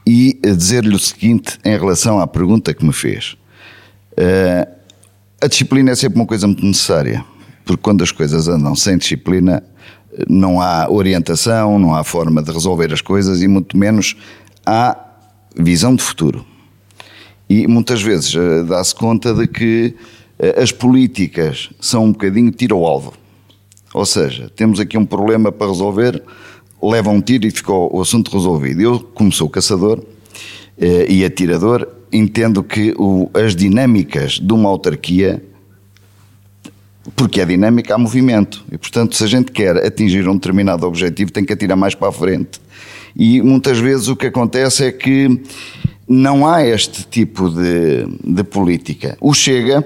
e 0.08 0.40
dizer-lhe 0.42 0.94
o 0.94 0.98
seguinte 0.98 1.58
em 1.62 1.76
relação 1.76 2.18
à 2.18 2.26
pergunta 2.26 2.72
que 2.72 2.82
me 2.82 2.94
fez. 2.94 3.36
Uh, 4.12 4.66
a 5.38 5.46
disciplina 5.46 5.90
é 5.90 5.94
sempre 5.94 6.18
uma 6.18 6.24
coisa 6.24 6.46
muito 6.46 6.64
necessária, 6.64 7.22
porque 7.62 7.82
quando 7.82 8.02
as 8.02 8.10
coisas 8.10 8.48
andam 8.48 8.74
sem 8.74 8.96
disciplina, 8.96 9.62
não 10.26 10.62
há 10.62 10.90
orientação, 10.90 11.78
não 11.78 11.94
há 11.94 12.02
forma 12.02 12.42
de 12.42 12.50
resolver 12.50 12.90
as 12.90 13.02
coisas 13.02 13.42
e 13.42 13.46
muito 13.46 13.76
menos 13.76 14.16
há 14.64 14.96
visão 15.54 15.94
de 15.94 16.02
futuro. 16.02 16.42
E 17.46 17.66
muitas 17.66 18.00
vezes 18.00 18.34
uh, 18.34 18.64
dá-se 18.64 18.94
conta 18.94 19.34
de 19.34 19.46
que 19.46 19.94
uh, 20.38 20.62
as 20.62 20.72
políticas 20.72 21.68
são 21.78 22.06
um 22.06 22.12
bocadinho 22.12 22.50
tiro 22.50 22.76
ao 22.76 22.86
alvo. 22.86 23.12
Ou 23.92 24.06
seja, 24.06 24.50
temos 24.56 24.80
aqui 24.80 24.96
um 24.96 25.04
problema 25.04 25.52
para 25.52 25.66
resolver, 25.66 26.22
leva 26.82 27.10
um 27.10 27.20
tiro 27.20 27.46
e 27.46 27.50
ficou 27.50 27.94
o 27.94 28.00
assunto 28.00 28.30
resolvido. 28.30 28.80
Eu, 28.80 29.00
como 29.00 29.32
sou 29.32 29.48
caçador 29.48 30.02
eh, 30.78 31.06
e 31.08 31.24
atirador, 31.24 31.86
entendo 32.12 32.62
que 32.62 32.94
o, 32.96 33.30
as 33.34 33.54
dinâmicas 33.54 34.32
de 34.32 34.52
uma 34.52 34.68
autarquia, 34.68 35.42
porque 37.16 37.40
é 37.40 37.44
dinâmica, 37.44 37.94
há 37.94 37.98
movimento. 37.98 38.64
E, 38.70 38.78
portanto, 38.78 39.16
se 39.16 39.24
a 39.24 39.26
gente 39.26 39.50
quer 39.50 39.76
atingir 39.84 40.28
um 40.28 40.34
determinado 40.34 40.86
objetivo, 40.86 41.32
tem 41.32 41.44
que 41.44 41.52
atirar 41.52 41.76
mais 41.76 41.94
para 41.94 42.08
a 42.08 42.12
frente. 42.12 42.60
E 43.16 43.42
muitas 43.42 43.78
vezes 43.78 44.08
o 44.08 44.16
que 44.16 44.26
acontece 44.26 44.84
é 44.84 44.92
que 44.92 45.40
não 46.06 46.46
há 46.46 46.64
este 46.64 47.04
tipo 47.04 47.50
de, 47.50 48.06
de 48.24 48.44
política. 48.44 49.16
O 49.20 49.34
Chega, 49.34 49.84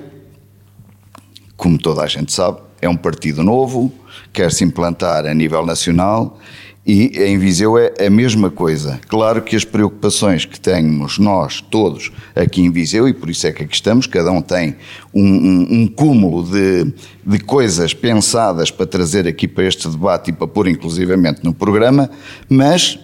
como 1.57 1.78
toda 1.78 2.02
a 2.02 2.07
gente 2.07 2.33
sabe, 2.33 2.59
é 2.81 2.88
um 2.88 2.96
partido 2.96 3.42
novo, 3.42 3.92
quer 4.33 4.50
se 4.52 4.64
implantar 4.64 5.24
a 5.24 5.33
nível 5.33 5.64
nacional 5.64 6.38
e 6.84 7.12
em 7.16 7.38
Viseu 7.38 7.78
é 7.78 8.06
a 8.06 8.10
mesma 8.10 8.50
coisa. 8.50 9.00
Claro 9.08 9.40
que 9.42 9.54
as 9.54 9.64
preocupações 9.64 10.44
que 10.44 10.58
temos 10.58 11.16
nós 11.18 11.60
todos 11.60 12.10
aqui 12.34 12.60
em 12.60 12.70
Viseu, 12.72 13.08
e 13.08 13.14
por 13.14 13.30
isso 13.30 13.46
é 13.46 13.52
que 13.52 13.62
aqui 13.62 13.74
estamos, 13.74 14.06
cada 14.06 14.32
um 14.32 14.42
tem 14.42 14.74
um, 15.14 15.22
um, 15.22 15.82
um 15.82 15.86
cúmulo 15.86 16.42
de, 16.42 16.92
de 17.24 17.38
coisas 17.38 17.94
pensadas 17.94 18.70
para 18.70 18.84
trazer 18.84 19.28
aqui 19.28 19.46
para 19.46 19.64
este 19.64 19.88
debate 19.88 20.30
e 20.30 20.32
para 20.32 20.48
pôr 20.48 20.66
inclusivamente 20.66 21.44
no 21.44 21.54
programa, 21.54 22.10
mas 22.48 22.98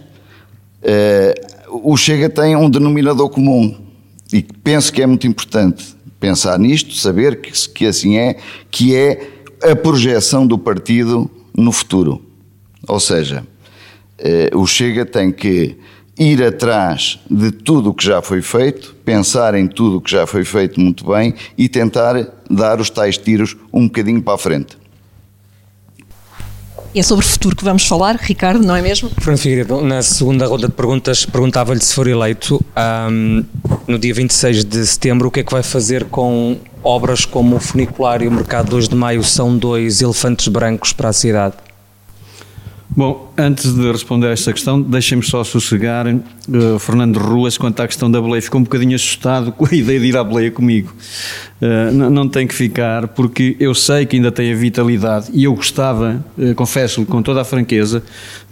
uh, 0.83 1.89
o 1.89 1.97
Chega 1.97 2.29
tem 2.29 2.57
um 2.57 2.69
denominador 2.69 3.31
comum 3.31 3.77
e 4.33 4.43
penso 4.43 4.93
que 4.93 5.01
é 5.01 5.07
muito 5.07 5.27
importante 5.27 5.97
pensar 6.19 6.59
nisto, 6.59 6.95
saber 6.95 7.41
que, 7.41 7.53
que 7.69 7.87
assim 7.87 8.17
é, 8.17 8.37
que 8.73 8.97
é 8.97 9.39
a 9.63 9.77
projeção 9.77 10.45
do 10.45 10.59
partido 10.59 11.31
no 11.57 11.71
futuro. 11.71 12.25
Ou 12.87 12.99
seja, 12.99 13.47
o 14.55 14.67
Chega 14.67 15.07
tem 15.07 15.31
que 15.31 15.77
ir 16.19 16.43
atrás 16.43 17.21
de 17.31 17.53
tudo 17.53 17.91
o 17.91 17.95
que 17.95 18.05
já 18.05 18.21
foi 18.21 18.43
feito, 18.43 18.95
pensar 19.05 19.55
em 19.55 19.69
tudo 19.69 19.99
o 19.99 20.01
que 20.01 20.11
já 20.11 20.27
foi 20.27 20.45
feito 20.45 20.81
muito 20.81 21.07
bem 21.07 21.35
e 21.57 21.69
tentar 21.69 22.15
dar 22.51 22.81
os 22.81 22.91
tais 22.91 23.17
tiros 23.17 23.57
um 23.73 23.87
bocadinho 23.87 24.21
para 24.21 24.35
a 24.35 24.39
frente. 24.39 24.77
E 26.95 27.01
é 27.01 27.03
sobre 27.03 27.25
o 27.25 27.29
futuro 27.29 27.55
que 27.55 27.63
vamos 27.63 27.87
falar, 27.87 28.17
Ricardo, 28.17 28.65
não 28.65 28.75
é 28.75 28.81
mesmo? 28.81 29.11
Fernando 29.11 29.39
Figueiredo, 29.39 29.81
na 29.83 30.03
segunda 30.03 30.47
ronda 30.47 30.67
de 30.69 30.73
perguntas, 30.73 31.25
perguntava-lhe 31.27 31.81
se 31.81 31.95
for 31.95 32.09
eleito 32.09 32.65
um, 33.11 33.45
no 33.87 33.99
dia 33.99 34.15
26 34.15 34.65
de 34.65 34.87
setembro 34.87 35.29
o 35.29 35.31
que 35.31 35.41
é 35.41 35.43
que 35.45 35.53
vai 35.53 35.63
fazer 35.63 36.07
com 36.07 36.57
obras 36.83 37.27
como 37.27 37.57
o 37.57 37.61
funicular 37.61 38.23
e 38.23 38.27
o 38.27 38.33
mercado 38.33 38.71
2 38.71 38.89
de 38.89 38.97
maio 38.97 39.23
são 39.23 39.57
dois 39.57 40.01
elefantes 40.01 40.49
brancos 40.49 40.93
para 40.93 41.11
a 41.11 41.13
cidade. 41.13 41.57
Bom, 42.91 43.33
antes 43.37 43.75
de 43.75 43.93
responder 43.93 44.29
a 44.29 44.31
esta 44.31 44.53
questão, 44.53 44.81
deixem-me 44.81 45.23
só 45.23 45.45
sossegar 45.45 46.07
uh, 46.07 46.79
Fernando 46.79 47.19
Ruas 47.19 47.59
quanto 47.59 47.81
à 47.81 47.87
questão 47.87 48.11
da 48.11 48.21
boleia. 48.21 48.41
Ficou 48.41 48.61
um 48.61 48.65
bocadinho 48.65 48.97
assustado 48.97 49.53
com 49.53 49.67
a 49.67 49.75
ideia 49.75 50.01
de 50.01 50.07
ir 50.07 50.17
à 50.17 50.25
boleia 50.25 50.51
comigo. 50.51 50.93
Uh, 51.61 51.93
não 51.93 52.29
tem 52.29 52.47
que 52.47 52.55
ficar, 52.55 53.09
porque 53.09 53.57
eu 53.61 53.75
sei 53.75 54.07
que 54.07 54.17
ainda 54.17 54.33
tem 54.33 54.53
a 54.53 54.57
vitalidade 54.57 55.29
e 55.33 55.45
eu 55.45 55.55
gostava, 55.55 56.25
uh, 56.37 56.55
confesso-lhe 56.55 57.07
com 57.07 57.23
toda 57.23 57.43
a 57.43 57.45
franqueza, 57.45 58.03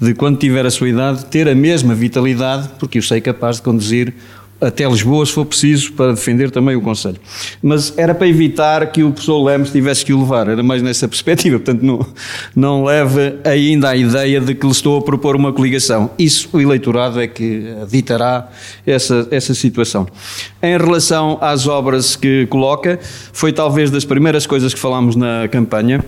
de 0.00 0.14
quando 0.14 0.38
tiver 0.38 0.66
a 0.66 0.70
sua 0.70 0.88
idade, 0.88 1.24
ter 1.26 1.48
a 1.48 1.54
mesma 1.54 1.94
vitalidade, 1.94 2.68
porque 2.78 2.98
eu 2.98 3.02
sei 3.02 3.20
capaz 3.20 3.56
de 3.56 3.62
conduzir 3.62 4.12
até 4.60 4.88
Lisboa, 4.88 5.24
se 5.26 5.32
for 5.32 5.44
preciso, 5.44 5.92
para 5.92 6.12
defender 6.12 6.50
também 6.50 6.76
o 6.76 6.80
Conselho. 6.80 7.16
Mas 7.62 7.92
era 7.96 8.14
para 8.14 8.26
evitar 8.26 8.90
que 8.90 9.02
o 9.02 9.10
professor 9.10 9.44
Lemos 9.44 9.70
tivesse 9.70 10.04
que 10.04 10.12
o 10.12 10.20
levar, 10.20 10.48
era 10.48 10.62
mais 10.62 10.82
nessa 10.82 11.06
perspectiva, 11.08 11.58
portanto 11.58 11.82
não, 11.82 12.06
não 12.54 12.84
leve 12.84 13.36
ainda 13.44 13.90
a 13.90 13.96
ideia 13.96 14.40
de 14.40 14.54
que 14.54 14.64
lhe 14.66 14.72
estou 14.72 14.98
a 14.98 15.02
propor 15.02 15.36
uma 15.36 15.52
coligação. 15.52 16.10
Isso 16.18 16.48
o 16.52 16.60
eleitorado 16.60 17.20
é 17.20 17.26
que 17.26 17.64
ditará 17.90 18.48
essa, 18.86 19.28
essa 19.30 19.54
situação. 19.54 20.06
Em 20.62 20.76
relação 20.76 21.38
às 21.40 21.66
obras 21.66 22.16
que 22.16 22.46
coloca, 22.46 22.98
foi 23.32 23.52
talvez 23.52 23.90
das 23.90 24.04
primeiras 24.04 24.46
coisas 24.46 24.72
que 24.72 24.80
falámos 24.80 25.16
na 25.16 25.48
campanha, 25.48 26.04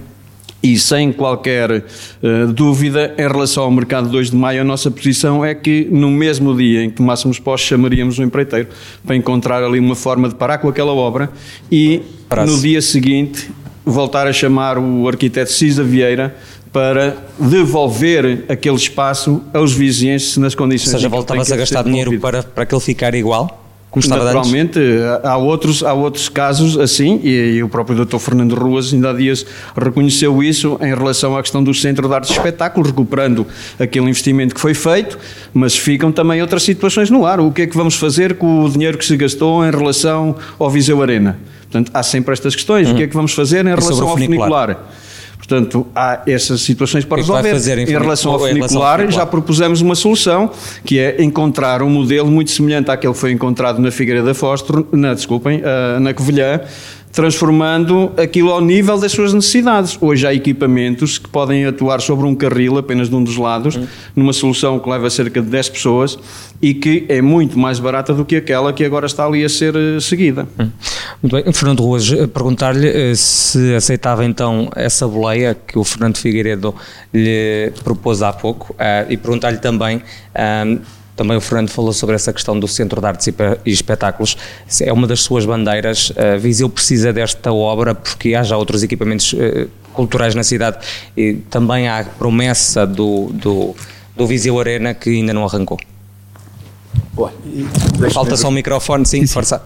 e 0.63 0.79
sem 0.79 1.13
qualquer 1.13 1.71
uh, 1.71 2.53
dúvida, 2.53 3.15
em 3.17 3.29
relação 3.29 3.63
ao 3.63 3.71
mercado 3.71 4.09
2 4.09 4.31
de 4.31 4.37
maio, 4.37 4.61
a 4.61 4.65
nossa 4.65 4.91
posição 4.91 5.45
é 5.45 5.55
que 5.55 5.87
no 5.91 6.11
mesmo 6.11 6.57
dia 6.57 6.85
em 6.85 6.91
que 6.91 6.97
tomássemos 6.97 7.39
posse, 7.39 7.65
chamaríamos 7.65 8.19
o 8.19 8.23
empreiteiro 8.23 8.69
para 9.07 9.15
encontrar 9.15 9.63
ali 9.63 9.79
uma 9.79 9.95
forma 9.95 10.29
de 10.29 10.35
parar 10.35 10.59
com 10.59 10.69
aquela 10.69 10.93
obra 10.93 11.31
e 11.71 12.03
Prazo. 12.29 12.53
no 12.53 12.61
dia 12.61 12.83
seguinte 12.83 13.51
voltar 13.85 14.27
a 14.27 14.33
chamar 14.33 14.79
o 14.79 15.09
arquiteto 15.09 15.51
Cisa 15.51 15.83
Vieira 15.83 16.37
para 16.73 17.17
devolver 17.39 18.45
aquele 18.49 18.77
espaço 18.77 19.43
aos 19.55 19.73
vizinhos 19.73 20.37
nas 20.37 20.55
condições. 20.55 20.95
Ou 20.95 20.99
seja, 20.99 21.09
voltava-se 21.09 21.53
a 21.53 21.57
gastar 21.57 21.83
dinheiro 21.83 22.19
para, 22.21 22.43
para 22.43 22.67
que 22.67 22.75
ele 22.75 22.83
ficar 22.83 23.15
igual? 23.15 23.58
Como 23.91 24.07
Naturalmente, 24.07 24.79
há 25.23 25.37
outros, 25.39 25.83
há 25.83 25.95
outros 25.95 26.29
casos 26.29 26.79
assim, 26.79 27.21
e, 27.25 27.57
e 27.57 27.63
o 27.63 27.69
próprio 27.71 28.05
Dr. 28.05 28.19
Fernando 28.19 28.55
Ruas 28.55 28.93
ainda 28.93 29.11
há 29.11 29.13
dias 29.15 29.47
reconheceu 29.75 30.43
isso 30.43 30.79
em 30.83 30.95
relação 30.95 31.37
à 31.37 31.43
questão 31.43 31.65
do 31.65 31.73
Centro 31.73 32.07
de 32.07 32.15
Arte 32.15 32.29
e 32.29 32.33
Espetáculo, 32.33 32.87
recuperando 32.87 33.47
aquele 33.79 34.07
investimento 34.07 34.55
que 34.55 34.61
foi 34.61 34.75
feito, 34.75 35.19
mas 35.55 35.75
ficam 35.75 36.13
também 36.13 36.43
outras 36.43 36.63
situações 36.65 37.09
no 37.09 37.25
ar. 37.25 37.41
O 37.41 37.51
que 37.51 37.63
é 37.63 37.67
que 37.67 37.77
vamos 37.77 37.95
fazer 37.95 38.35
com 38.35 38.65
o 38.65 38.69
dinheiro 38.69 38.99
que 38.99 39.05
se 39.07 39.17
gastou 39.17 39.67
em 39.67 39.71
relação 39.71 40.37
ao 40.59 40.71
Viseu 40.71 41.01
Arena? 41.01 41.39
Portanto, 41.63 41.91
há 41.95 42.03
sempre 42.03 42.33
estas 42.33 42.55
questões. 42.55 42.89
Uhum. 42.89 42.95
O 42.95 42.97
que 42.97 43.03
é 43.05 43.07
que 43.07 43.15
vamos 43.15 43.33
fazer 43.33 43.65
em 43.65 43.71
relação 43.71 44.09
ao 44.09 44.17
funicular? 44.17 44.79
Portanto, 45.49 45.87
há 45.95 46.21
essas 46.27 46.61
situações 46.61 47.07
para 47.07 47.17
resolver. 47.17 47.53
Fazer, 47.53 47.79
em, 47.79 47.85
em, 47.85 47.87
relação 47.87 48.33
ao 48.33 48.39
funicular, 48.39 49.11
já 49.11 49.25
propusemos 49.25 49.81
uma 49.81 49.95
solução, 49.95 50.51
que 50.85 50.99
é 50.99 51.23
encontrar 51.23 51.81
um 51.81 51.89
modelo 51.89 52.31
muito 52.31 52.51
semelhante 52.51 52.91
àquele 52.91 53.15
que 53.15 53.19
foi 53.19 53.33
encontrado 53.33 53.81
na 53.81 53.91
Figueira 53.91 54.23
da 54.23 54.35
Fósforo, 54.35 54.87
na, 54.93 55.15
desculpem, 55.15 55.63
uh, 55.63 55.99
na 56.01 56.13
Covilhã, 56.13 56.61
transformando 57.19 58.13
aquilo 58.17 58.53
ao 58.53 58.61
nível 58.61 58.97
das 58.97 59.11
suas 59.11 59.35
necessidades. 59.35 59.99
Hoje 60.01 60.25
há 60.25 60.33
equipamentos 60.33 61.19
que 61.19 61.29
podem 61.29 61.67
atuar 61.67 62.01
sobre 62.01 62.25
um 62.25 62.33
carril 62.33 62.79
apenas 62.79 63.09
de 63.09 63.17
um 63.17 63.25
dos 63.25 63.37
lados, 63.37 63.75
uhum. 63.75 63.89
numa 64.15 64.33
solução 64.33 64.79
que 64.79 64.89
leva 64.89 65.11
cerca 65.11 65.43
de 65.43 65.49
10 65.49 65.69
pessoas 65.71 66.17
e 66.63 66.75
que 66.75 67.07
é 67.09 67.21
muito 67.21 67.59
mais 67.59 67.81
barata 67.81 68.15
do 68.15 68.25
que 68.25 68.37
aquela 68.37 68.73
que 68.73 68.85
agora 68.85 69.07
está 69.07 69.27
ali 69.27 69.45
a 69.45 69.49
ser 69.49 69.75
eh, 69.75 69.99
seguida. 69.99 70.47
Uhum. 70.57 70.71
Muito 71.21 71.43
bem. 71.43 71.53
Fernando 71.53 71.81
Ruas, 71.81 72.13
eh, 72.13 72.29
perguntar-lhe 72.29 72.87
eh, 72.87 73.15
se 73.17 73.75
aceitava 73.75 74.25
então 74.25 74.71
essa 74.77 75.05
boleia 75.09 75.57
que 75.57 75.77
o 75.77 75.83
Fernando 75.83 76.19
Figueiredo 76.19 76.73
lhe 77.13 77.73
propôs 77.83 78.23
há 78.23 78.33
pouco 78.33 78.77
e 79.09 79.17
perguntar-lhe 79.17 79.59
também 79.59 80.01
também 81.19 81.37
o 81.37 81.41
Fernando 81.41 81.69
falou 81.69 81.93
sobre 81.93 82.15
essa 82.15 82.33
questão 82.33 82.59
do 82.59 82.69
Centro 82.69 83.01
de 83.01 83.07
Artes 83.09 83.27
e 83.27 83.71
Espetáculos. 83.73 84.37
É 84.81 84.93
uma 84.93 85.05
das 85.05 85.21
suas 85.21 85.45
bandeiras. 85.45 86.11
Uh, 86.11 86.39
Viseu 86.39 86.71
precisa 86.71 87.13
desta 87.13 87.53
obra 87.53 87.93
porque 87.93 88.37
há 88.37 88.45
já 88.45 88.57
outros 88.57 88.85
equipamentos 88.85 89.33
uh, 89.33 89.69
culturais 89.93 90.37
na 90.37 90.45
cidade 90.45 90.79
e 91.17 91.35
também 91.51 91.89
há 91.89 92.05
promessa 92.05 92.87
do, 92.87 93.31
do, 93.33 93.75
do 94.17 94.27
Viseu 94.29 94.61
Arena 94.61 94.95
que 94.95 95.11
ainda 95.11 95.35
não 95.35 95.45
arrancou. 95.45 95.77
Falta 98.13 98.37
só 98.37 98.47
o 98.49 98.53
microfone, 98.53 99.05
sim, 99.05 99.27
sim. 99.27 99.27
força. 99.27 99.61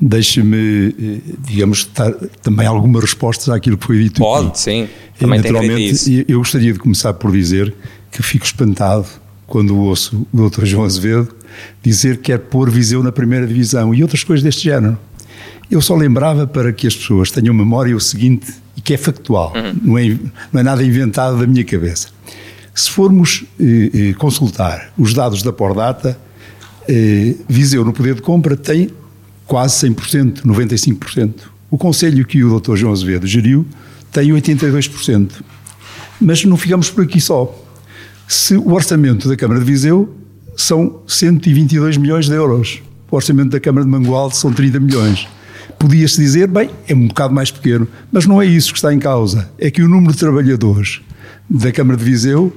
Deixe-me, 0.00 0.94
eh, 0.98 1.32
digamos, 1.46 1.86
dar 1.94 2.10
também 2.42 2.66
algumas 2.66 3.02
respostas 3.02 3.50
àquilo 3.50 3.76
que 3.76 3.86
foi 3.86 3.98
dito. 3.98 4.18
Pode, 4.18 4.48
aqui. 4.48 4.60
sim. 4.60 4.88
Também 5.18 5.40
Naturalmente, 5.40 6.24
eu 6.26 6.38
gostaria 6.38 6.72
de 6.72 6.78
começar 6.78 7.12
por 7.12 7.32
dizer 7.32 7.74
que 8.10 8.22
fico 8.22 8.46
espantado 8.46 9.06
quando 9.46 9.76
ouço 9.76 10.26
o 10.32 10.48
Dr. 10.48 10.64
João 10.64 10.84
Azevedo 10.84 11.34
dizer 11.82 12.16
que 12.16 12.24
quer 12.24 12.38
pôr 12.38 12.70
Viseu 12.70 13.02
na 13.02 13.12
primeira 13.12 13.46
divisão 13.46 13.94
e 13.94 14.02
outras 14.02 14.24
coisas 14.24 14.42
deste 14.42 14.64
género. 14.64 14.98
Eu 15.70 15.80
só 15.80 15.96
lembrava 15.96 16.46
para 16.46 16.72
que 16.72 16.86
as 16.86 16.94
pessoas 16.94 17.30
tenham 17.30 17.54
memória 17.54 17.96
o 17.96 18.00
seguinte, 18.00 18.52
e 18.76 18.80
que 18.80 18.94
é 18.94 18.96
factual, 18.96 19.52
uhum. 19.56 19.74
não, 19.82 19.98
é, 19.98 20.18
não 20.52 20.60
é 20.60 20.62
nada 20.62 20.84
inventado 20.84 21.38
da 21.38 21.46
minha 21.46 21.64
cabeça. 21.64 22.08
Se 22.74 22.90
formos 22.90 23.44
eh, 23.58 24.10
eh, 24.10 24.12
consultar 24.18 24.92
os 24.98 25.14
dados 25.14 25.42
da 25.42 25.50
Pordata, 25.50 26.18
eh, 26.86 27.34
Viseu 27.48 27.84
no 27.84 27.92
poder 27.92 28.14
de 28.14 28.22
compra 28.22 28.54
tem 28.54 28.90
quase 29.46 29.88
100%, 29.88 30.42
95% 30.42 31.32
O 31.70 31.78
conselho 31.78 32.24
que 32.26 32.44
o 32.44 32.60
Dr. 32.60 32.76
João 32.76 32.92
Azevedo 32.92 33.26
geriu 33.26 33.66
tem 34.12 34.30
82%. 34.30 35.30
Mas 36.20 36.44
não 36.44 36.56
ficamos 36.56 36.90
por 36.90 37.04
aqui 37.04 37.20
só. 37.20 37.65
Se 38.28 38.56
o 38.56 38.72
orçamento 38.72 39.28
da 39.28 39.36
Câmara 39.36 39.60
de 39.60 39.66
Viseu 39.66 40.12
são 40.56 41.00
122 41.06 41.96
milhões 41.96 42.26
de 42.26 42.34
euros, 42.34 42.82
o 43.10 43.14
orçamento 43.14 43.50
da 43.50 43.60
Câmara 43.60 43.84
de 43.84 43.90
Mangualde 43.90 44.36
são 44.36 44.52
30 44.52 44.80
milhões. 44.80 45.28
Podia-se 45.78 46.20
dizer, 46.20 46.48
bem, 46.48 46.70
é 46.88 46.94
um 46.94 47.06
bocado 47.06 47.32
mais 47.32 47.50
pequeno, 47.50 47.86
mas 48.10 48.26
não 48.26 48.42
é 48.42 48.46
isso 48.46 48.72
que 48.72 48.78
está 48.78 48.92
em 48.92 48.98
causa. 48.98 49.48
É 49.58 49.70
que 49.70 49.80
o 49.80 49.88
número 49.88 50.12
de 50.12 50.18
trabalhadores 50.18 51.00
da 51.48 51.70
Câmara 51.70 51.96
de 51.96 52.04
Viseu 52.04 52.52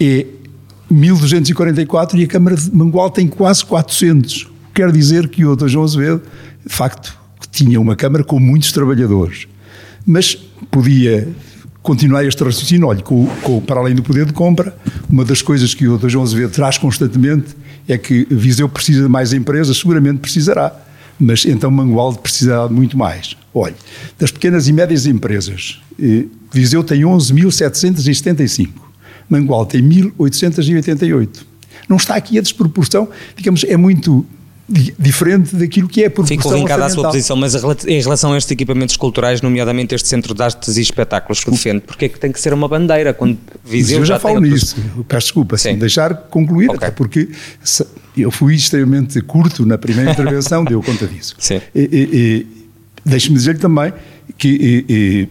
é 0.00 0.26
1244 0.90 2.18
e 2.18 2.24
a 2.24 2.26
Câmara 2.26 2.56
de 2.56 2.74
Mangualde 2.74 3.14
tem 3.14 3.28
quase 3.28 3.64
400. 3.64 4.48
Quer 4.74 4.90
dizer 4.90 5.28
que 5.28 5.44
o 5.44 5.54
Dr. 5.54 5.68
João 5.68 5.84
Azevedo, 5.84 6.22
de 6.66 6.74
facto, 6.74 7.16
tinha 7.52 7.80
uma 7.80 7.94
Câmara 7.94 8.24
com 8.24 8.40
muitos 8.40 8.72
trabalhadores. 8.72 9.46
Mas 10.04 10.34
podia 10.70 11.28
continuar 11.84 12.24
este 12.24 12.42
raciocínio, 12.42 12.88
olha, 12.88 13.02
com, 13.02 13.26
com, 13.42 13.60
para 13.60 13.78
além 13.78 13.94
do 13.94 14.02
poder 14.02 14.24
de 14.24 14.32
compra, 14.32 14.74
uma 15.08 15.22
das 15.22 15.42
coisas 15.42 15.74
que 15.74 15.86
o 15.86 15.98
Dr. 15.98 16.08
João 16.08 16.24
Azevedo 16.24 16.50
traz 16.50 16.78
constantemente 16.78 17.54
é 17.86 17.98
que 17.98 18.26
Viseu 18.30 18.66
precisa 18.70 19.02
de 19.02 19.08
mais 19.08 19.34
empresas, 19.34 19.76
seguramente 19.76 20.18
precisará, 20.18 20.74
mas 21.20 21.44
então 21.44 21.70
Mangualde 21.70 22.18
precisará 22.20 22.66
de 22.66 22.72
muito 22.72 22.96
mais. 22.96 23.36
Olha, 23.52 23.74
das 24.18 24.30
pequenas 24.30 24.66
e 24.66 24.72
médias 24.72 25.04
empresas, 25.04 25.78
eh, 26.00 26.24
Viseu 26.50 26.82
tem 26.82 27.02
11.775, 27.02 28.70
Mangualde 29.28 29.72
tem 29.72 29.82
1.888. 29.82 31.44
Não 31.86 31.98
está 31.98 32.14
aqui 32.14 32.38
a 32.38 32.40
desproporção, 32.40 33.06
digamos, 33.36 33.62
é 33.62 33.76
muito 33.76 34.24
diferente 34.66 35.54
daquilo 35.54 35.86
que 35.86 36.02
é 36.02 36.08
por 36.08 36.26
Fico 36.26 36.52
linkada 36.54 36.86
à 36.86 36.88
sua 36.88 37.04
posição, 37.04 37.36
mas 37.36 37.54
em 37.86 38.00
relação 38.00 38.32
a 38.32 38.38
estes 38.38 38.50
equipamentos 38.50 38.96
culturais, 38.96 39.42
nomeadamente 39.42 39.94
este 39.94 40.08
Centro 40.08 40.34
de 40.34 40.42
Artes 40.42 40.76
e 40.78 40.80
Espetáculos 40.80 41.44
que 41.44 41.50
defende, 41.50 41.80
porque 41.80 42.06
é 42.06 42.08
que 42.08 42.18
tem 42.18 42.32
que 42.32 42.40
ser 42.40 42.54
uma 42.54 42.66
bandeira 42.66 43.12
quando 43.12 43.38
Viseu 43.62 43.98
eu 43.98 44.04
já, 44.06 44.14
já 44.14 44.20
falo 44.20 44.40
nisso, 44.40 44.76
outros... 44.76 45.06
peço 45.06 45.26
desculpa, 45.26 45.58
sim. 45.58 45.76
deixar 45.76 46.14
concluir, 46.14 46.70
okay. 46.70 46.90
porque 46.92 47.28
eu 48.16 48.30
fui 48.30 48.54
extremamente 48.54 49.20
curto 49.20 49.66
na 49.66 49.76
primeira 49.76 50.12
intervenção, 50.12 50.64
deu 50.64 50.82
conta 50.82 51.06
disso. 51.06 51.36
Sim. 51.38 51.60
Deixe-me 53.04 53.36
dizer-lhe 53.36 53.58
também 53.58 53.92
que 54.38 54.48
e, 54.48 54.84
e, 54.88 55.28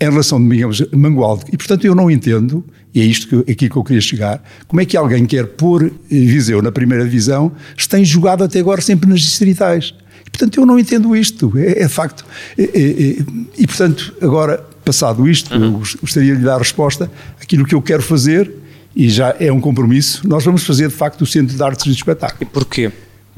em 0.00 0.10
relação, 0.10 0.46
digamos, 0.48 0.84
Mangualde, 0.92 1.46
e 1.52 1.56
portanto 1.56 1.84
eu 1.84 1.96
não 1.96 2.08
entendo 2.08 2.64
e 2.96 3.00
é 3.02 3.04
isto 3.04 3.28
que, 3.28 3.52
aqui 3.52 3.68
que 3.68 3.76
eu 3.76 3.84
queria 3.84 4.00
chegar, 4.00 4.42
como 4.66 4.80
é 4.80 4.86
que 4.86 4.96
alguém 4.96 5.26
quer 5.26 5.46
pôr 5.48 5.84
eh, 5.84 5.90
Viseu 6.08 6.62
na 6.62 6.72
primeira 6.72 7.04
divisão 7.04 7.52
se 7.76 7.86
tem 7.86 8.02
jogado 8.02 8.42
até 8.42 8.58
agora 8.58 8.80
sempre 8.80 9.06
nas 9.06 9.20
distritais? 9.20 9.92
E, 10.26 10.30
portanto, 10.30 10.58
eu 10.58 10.64
não 10.64 10.78
entendo 10.78 11.14
isto, 11.14 11.52
é, 11.58 11.82
é 11.82 11.88
facto. 11.90 12.24
E, 12.56 12.62
e, 12.62 13.62
e, 13.62 13.66
portanto, 13.66 14.14
agora, 14.22 14.64
passado 14.82 15.28
isto, 15.28 15.54
uhum. 15.54 15.64
eu 15.64 15.82
gostaria 16.00 16.32
de 16.32 16.38
lhe 16.38 16.46
dar 16.46 16.56
resposta 16.56 17.10
àquilo 17.38 17.66
que 17.66 17.74
eu 17.74 17.82
quero 17.82 18.02
fazer, 18.02 18.50
e 18.94 19.10
já 19.10 19.36
é 19.38 19.52
um 19.52 19.60
compromisso, 19.60 20.26
nós 20.26 20.42
vamos 20.42 20.64
fazer, 20.64 20.88
de 20.88 20.94
facto, 20.94 21.20
o 21.20 21.26
Centro 21.26 21.54
de 21.54 21.62
Artes 21.62 21.84
e 21.84 21.90
de 21.90 21.96
Espetáculo. 21.96 22.44
E 22.44 22.46
porquê? 22.46 22.90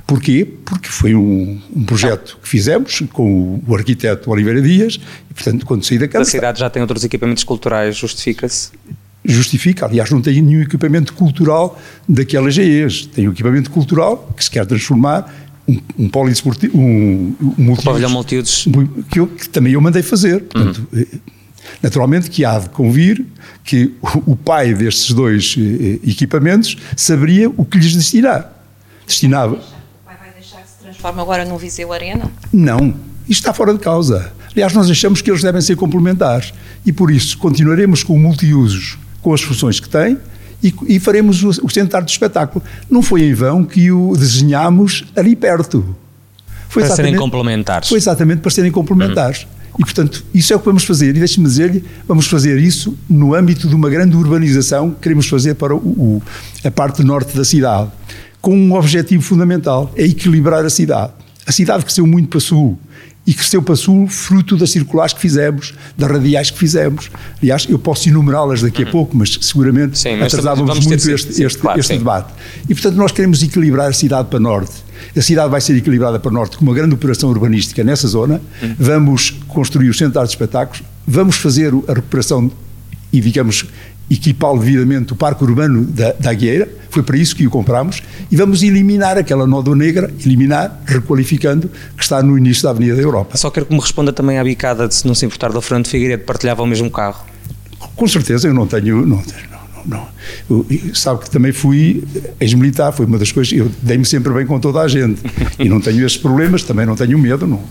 Porquê? 0.06 0.46
Porque 0.64 0.88
foi 0.88 1.16
um, 1.16 1.60
um 1.74 1.82
projeto 1.82 2.38
que 2.40 2.48
fizemos 2.48 3.02
com 3.12 3.60
o 3.66 3.74
arquiteto 3.74 4.30
Oliveira 4.30 4.62
Dias, 4.62 5.00
e, 5.28 5.34
portanto, 5.34 5.66
quando 5.66 5.84
saí 5.84 5.98
da 5.98 6.06
Câmara... 6.06 6.28
A 6.28 6.30
cidade 6.30 6.60
já 6.60 6.70
tem 6.70 6.80
outros 6.80 7.02
equipamentos 7.02 7.42
culturais, 7.42 7.96
justifica-se? 7.96 8.70
Justifica. 9.24 9.86
Aliás, 9.86 10.10
não 10.10 10.20
tem 10.20 10.40
nenhum 10.40 10.62
equipamento 10.62 11.12
cultural 11.12 11.78
daquelas 12.08 12.54
GEs. 12.54 13.06
Tem 13.06 13.28
um 13.28 13.32
equipamento 13.32 13.70
cultural 13.70 14.32
que 14.36 14.44
se 14.44 14.50
quer 14.50 14.66
transformar 14.66 15.32
um, 15.68 15.80
um 15.98 16.08
poliesportivo, 16.08 16.78
um, 16.78 17.34
um 17.58 18.08
multiusos. 18.08 18.66
Que, 19.10 19.20
eu, 19.20 19.26
que 19.26 19.48
também 19.48 19.72
eu 19.72 19.80
mandei 19.80 20.02
fazer. 20.02 20.42
Portanto, 20.42 20.86
uhum. 20.92 21.04
Naturalmente 21.82 22.30
que 22.30 22.44
há 22.44 22.58
de 22.58 22.70
convir 22.70 23.24
que 23.62 23.94
o, 24.26 24.34
pai 24.34 24.72
destes 24.74 25.12
dois 25.12 25.54
eh, 25.58 25.98
equipamentos 26.10 26.76
saberia 26.96 27.50
o 27.50 27.64
que 27.64 27.78
lhes 27.78 27.94
destinar. 27.94 28.52
Destinava. 29.06 29.54
O 29.54 29.58
pai 30.04 30.16
vai 30.18 30.30
deixar 30.32 30.62
que 30.62 30.68
se 30.68 30.78
transforme 30.82 31.20
agora 31.20 31.44
num 31.44 31.56
Viseu 31.58 31.92
Arena? 31.92 32.30
Não. 32.52 32.94
Isto 33.28 33.42
está 33.42 33.52
fora 33.52 33.74
de 33.74 33.80
causa. 33.80 34.32
Aliás, 34.50 34.72
nós 34.72 34.90
achamos 34.90 35.20
que 35.20 35.30
eles 35.30 35.42
devem 35.42 35.60
ser 35.60 35.76
complementares 35.76 36.52
e 36.84 36.92
por 36.92 37.10
isso 37.10 37.36
continuaremos 37.36 38.02
com 38.02 38.18
multiusos 38.18 38.98
com 39.22 39.32
as 39.32 39.42
funções 39.42 39.80
que 39.80 39.88
tem 39.88 40.18
e, 40.62 40.74
e 40.86 40.98
faremos 40.98 41.42
o, 41.42 41.48
o 41.48 41.70
Centro 41.70 41.90
de 41.90 41.96
Arte 41.96 42.06
de 42.06 42.12
Espetáculo. 42.12 42.64
Não 42.90 43.02
foi 43.02 43.22
em 43.22 43.34
vão 43.34 43.64
que 43.64 43.90
o 43.90 44.16
desenhámos 44.16 45.04
ali 45.16 45.36
perto. 45.36 45.96
Foi 46.68 46.82
para 46.82 46.94
serem 46.94 47.16
complementares. 47.16 47.88
Foi 47.88 47.98
exatamente 47.98 48.40
para 48.40 48.50
serem 48.50 48.70
complementares. 48.70 49.42
Uhum. 49.42 49.48
E, 49.78 49.84
portanto, 49.84 50.24
isso 50.34 50.52
é 50.52 50.56
o 50.56 50.58
que 50.58 50.66
vamos 50.66 50.84
fazer. 50.84 51.10
E 51.10 51.18
deixe-me 51.18 51.46
dizer-lhe, 51.46 51.84
vamos 52.06 52.26
fazer 52.26 52.58
isso 52.58 52.96
no 53.08 53.34
âmbito 53.34 53.68
de 53.68 53.74
uma 53.74 53.88
grande 53.88 54.16
urbanização 54.16 54.90
que 54.90 55.00
queremos 55.00 55.28
fazer 55.28 55.54
para 55.54 55.74
o, 55.74 55.78
o, 55.78 56.22
a 56.64 56.70
parte 56.70 57.02
norte 57.02 57.36
da 57.36 57.44
cidade, 57.44 57.88
com 58.40 58.56
um 58.56 58.74
objetivo 58.74 59.22
fundamental, 59.22 59.92
é 59.96 60.04
equilibrar 60.04 60.64
a 60.64 60.70
cidade. 60.70 61.12
A 61.46 61.52
cidade 61.52 61.84
cresceu 61.84 62.06
muito 62.06 62.28
para 62.28 62.40
sul 62.40 62.78
e 63.28 63.34
cresceu 63.34 63.60
para 63.60 63.76
sul 63.76 64.08
fruto 64.08 64.56
das 64.56 64.70
circulares 64.70 65.12
que 65.12 65.20
fizemos, 65.20 65.74
das 65.98 66.10
radiais 66.10 66.50
que 66.50 66.58
fizemos. 66.58 67.10
Aliás, 67.42 67.66
eu 67.68 67.78
posso 67.78 68.08
enumerá-las 68.08 68.62
daqui 68.62 68.84
a 68.84 68.86
uhum. 68.86 68.90
pouco, 68.92 69.14
mas 69.14 69.38
seguramente 69.42 69.98
sim, 69.98 70.18
atrasávamos 70.18 70.86
muito 70.86 71.04
ter, 71.04 71.14
este, 71.14 71.42
este, 71.42 71.58
claro, 71.58 71.78
este 71.78 71.98
debate. 71.98 72.32
E, 72.66 72.74
portanto, 72.74 72.94
nós 72.94 73.12
queremos 73.12 73.42
equilibrar 73.42 73.90
a 73.90 73.92
cidade 73.92 74.28
para 74.28 74.40
norte. 74.40 74.72
A 75.14 75.20
cidade 75.20 75.50
vai 75.50 75.60
ser 75.60 75.76
equilibrada 75.76 76.18
para 76.18 76.30
norte 76.30 76.56
com 76.56 76.64
uma 76.64 76.72
grande 76.72 76.94
operação 76.94 77.28
urbanística 77.28 77.84
nessa 77.84 78.08
zona. 78.08 78.40
Uhum. 78.62 78.74
Vamos 78.78 79.30
construir 79.46 79.90
o 79.90 79.94
Centro 79.94 80.22
de 80.22 80.28
Espetáculos, 80.30 80.82
vamos 81.06 81.36
fazer 81.36 81.70
a 81.86 81.92
recuperação 81.92 82.50
e, 83.12 83.20
digamos, 83.20 83.66
equipá-lo 84.10 84.58
devidamente 84.58 85.12
o 85.12 85.16
parque 85.16 85.44
urbano 85.44 85.84
da, 85.84 86.12
da 86.12 86.30
Agueira, 86.30 86.68
foi 86.90 87.02
para 87.02 87.16
isso 87.16 87.36
que 87.36 87.46
o 87.46 87.50
compramos, 87.50 88.02
e 88.30 88.36
vamos 88.36 88.62
eliminar 88.62 89.18
aquela 89.18 89.46
nódoa 89.46 89.76
negra, 89.76 90.12
eliminar, 90.24 90.80
requalificando, 90.86 91.70
que 91.96 92.02
está 92.02 92.22
no 92.22 92.36
início 92.38 92.62
da 92.62 92.70
Avenida 92.70 92.96
da 92.96 93.02
Europa. 93.02 93.36
Só 93.36 93.50
quero 93.50 93.66
que 93.66 93.74
me 93.74 93.80
responda 93.80 94.12
também 94.12 94.38
à 94.38 94.44
bicada 94.44 94.88
de 94.88 94.94
se 94.94 95.06
não 95.06 95.14
se 95.14 95.26
importar 95.26 95.52
da 95.52 95.60
Fernando 95.60 95.86
Figueiredo, 95.86 96.24
partilhava 96.24 96.62
o 96.62 96.66
mesmo 96.66 96.90
carro. 96.90 97.24
Com 97.94 98.08
certeza, 98.08 98.48
eu 98.48 98.54
não 98.54 98.66
tenho... 98.66 99.04
Não, 99.06 99.22
não, 99.86 99.86
não. 99.86 100.08
Eu, 100.48 100.66
sabe 100.94 101.20
que 101.20 101.30
também 101.30 101.52
fui 101.52 102.04
ex-militar, 102.40 102.92
foi 102.92 103.06
uma 103.06 103.18
das 103.18 103.30
coisas, 103.30 103.52
eu 103.52 103.70
dei-me 103.82 104.04
sempre 104.04 104.32
bem 104.32 104.46
com 104.46 104.58
toda 104.58 104.80
a 104.80 104.88
gente, 104.88 105.20
e 105.58 105.68
não 105.68 105.80
tenho 105.80 106.04
esses 106.04 106.18
problemas, 106.18 106.62
também 106.62 106.86
não 106.86 106.96
tenho 106.96 107.18
medo, 107.18 107.46
não 107.46 107.62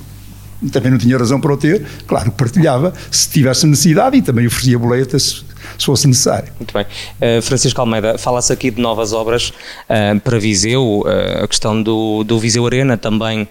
também 0.71 0.91
não 0.91 0.97
tinha 0.97 1.17
razão 1.17 1.39
para 1.39 1.53
o 1.53 1.57
ter, 1.57 1.85
claro, 2.07 2.31
partilhava 2.31 2.93
se 3.11 3.29
tivesse 3.29 3.67
necessidade 3.67 4.17
e 4.17 4.21
também 4.21 4.47
oferecia 4.47 4.79
boletas 4.79 5.23
se 5.23 5.46
fosse 5.85 6.07
necessário. 6.07 6.51
Muito 6.59 6.73
bem. 6.73 6.85
Uh, 6.85 7.41
Francisco 7.41 7.79
Almeida, 7.79 8.17
fala-se 8.17 8.51
aqui 8.51 8.71
de 8.71 8.81
novas 8.81 9.13
obras 9.13 9.49
uh, 9.49 10.19
para 10.21 10.39
Viseu, 10.39 11.01
uh, 11.01 11.43
a 11.43 11.47
questão 11.47 11.81
do, 11.81 12.23
do 12.23 12.39
Viseu 12.39 12.65
Arena 12.65 12.97
também 12.97 13.47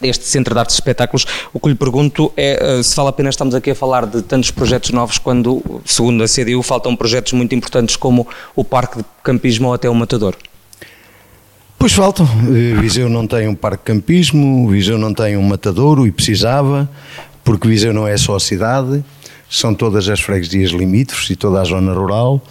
deste 0.00 0.24
Centro 0.24 0.52
de 0.52 0.60
Artes 0.60 0.76
e 0.76 0.78
Espetáculos. 0.78 1.26
O 1.54 1.60
que 1.60 1.68
lhe 1.68 1.74
pergunto 1.74 2.30
é 2.36 2.82
se 2.82 2.94
vale 2.94 3.08
a 3.08 3.12
pena 3.12 3.30
estamos 3.30 3.54
aqui 3.54 3.70
a 3.70 3.74
falar 3.74 4.04
de 4.04 4.20
tantos 4.20 4.50
projetos 4.50 4.90
novos 4.90 5.16
quando, 5.16 5.62
segundo 5.86 6.22
a 6.22 6.26
CDU, 6.26 6.62
faltam 6.62 6.94
projetos 6.94 7.32
muito 7.32 7.54
importantes 7.54 7.96
como 7.96 8.26
o 8.54 8.62
Parque 8.62 8.98
de 8.98 9.04
Campismo 9.22 9.68
ou 9.68 9.74
até 9.74 9.88
o 9.88 9.94
Matador. 9.94 10.36
Pois 11.78 11.92
faltam. 11.92 12.26
Viseu 12.80 13.08
não 13.08 13.26
tem 13.26 13.48
um 13.48 13.54
parque 13.54 13.78
de 13.78 13.84
campismo, 13.84 14.68
Viseu 14.68 14.98
não 14.98 15.14
tem 15.14 15.36
um 15.36 15.42
matadouro 15.42 16.06
e 16.06 16.10
precisava, 16.10 16.90
porque 17.42 17.66
Viseu 17.66 17.94
não 17.94 18.06
é 18.06 18.16
só 18.18 18.36
a 18.36 18.40
cidade 18.40 19.02
são 19.48 19.74
todas 19.74 20.08
as 20.08 20.20
freguesias 20.20 20.70
limítrofes 20.70 21.30
e 21.30 21.36
toda 21.36 21.60
a 21.60 21.64
zona 21.64 21.92
rural, 21.92 22.42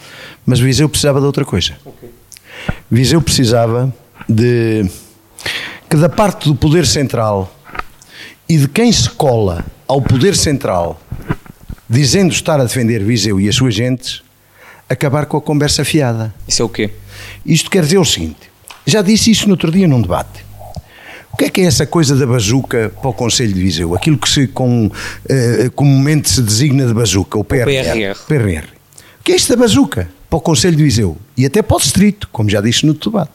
mas 0.46 0.60
Viseu 0.60 0.88
precisava 0.88 1.20
de 1.20 1.26
outra 1.26 1.44
coisa. 1.44 1.76
Okay. 1.86 2.10
Viseu 2.90 3.22
precisava 3.22 3.94
de 4.28 4.90
que 5.90 5.98
da 5.98 6.10
parte 6.10 6.48
do 6.48 6.56
poder 6.56 6.86
central 6.86 7.54
e 8.48 8.58
de 8.58 8.68
quem 8.68 8.92
se 8.92 9.10
cola 9.10 9.66
ao 9.88 10.02
poder 10.02 10.36
central 10.36 11.00
dizendo 11.90 12.32
estar 12.32 12.60
a 12.60 12.64
defender 12.64 13.04
Viseu 13.04 13.40
e 13.40 13.48
as 13.48 13.56
suas 13.56 13.74
gentes, 13.74 14.24
acabar 14.90 15.26
com 15.26 15.38
a 15.38 15.42
conversa 15.42 15.86
fiada. 15.86 16.34
Isso 16.48 16.62
é 16.62 16.66
o 16.66 16.70
quê? 16.70 16.92
Isto 17.46 17.70
quer 17.70 17.84
dizer 17.84 17.98
o 17.98 18.06
seguinte, 18.06 18.52
já 18.86 19.02
disse 19.02 19.32
isso 19.32 19.46
no 19.46 19.52
outro 19.52 19.72
dia 19.72 19.88
num 19.88 20.02
debate. 20.02 20.46
O 21.36 21.38
que 21.38 21.44
é 21.44 21.50
que 21.50 21.60
é 21.60 21.66
essa 21.66 21.86
coisa 21.86 22.16
da 22.16 22.26
bazuca 22.26 22.94
para 23.02 23.10
o 23.10 23.14
Conselho 23.14 23.54
de 23.54 23.60
Viseu? 23.60 23.94
Aquilo 23.94 24.18
que 24.18 24.30
se 24.30 24.48
com, 24.48 24.86
uh, 24.88 25.72
comumente 25.76 26.30
se 26.30 26.42
designa 26.42 26.88
de 26.88 26.94
bazuca, 26.94 27.38
o 27.38 27.44
PRR. 27.44 28.14
O 28.14 28.26
PRR. 28.26 28.64
O 29.20 29.24
que 29.26 29.34
é 29.34 29.36
isto 29.36 29.50
da 29.50 29.62
bazuca 29.62 30.10
para 30.30 30.38
o 30.38 30.40
Conselho 30.40 30.78
de 30.78 30.84
Viseu? 30.84 31.18
E 31.36 31.46
até 31.46 31.62
para 31.62 31.76
o 31.76 31.80
Distrito, 31.82 32.30
como 32.32 32.50
já 32.50 32.62
disse 32.62 32.86
no 32.86 32.94
debate. 32.94 33.34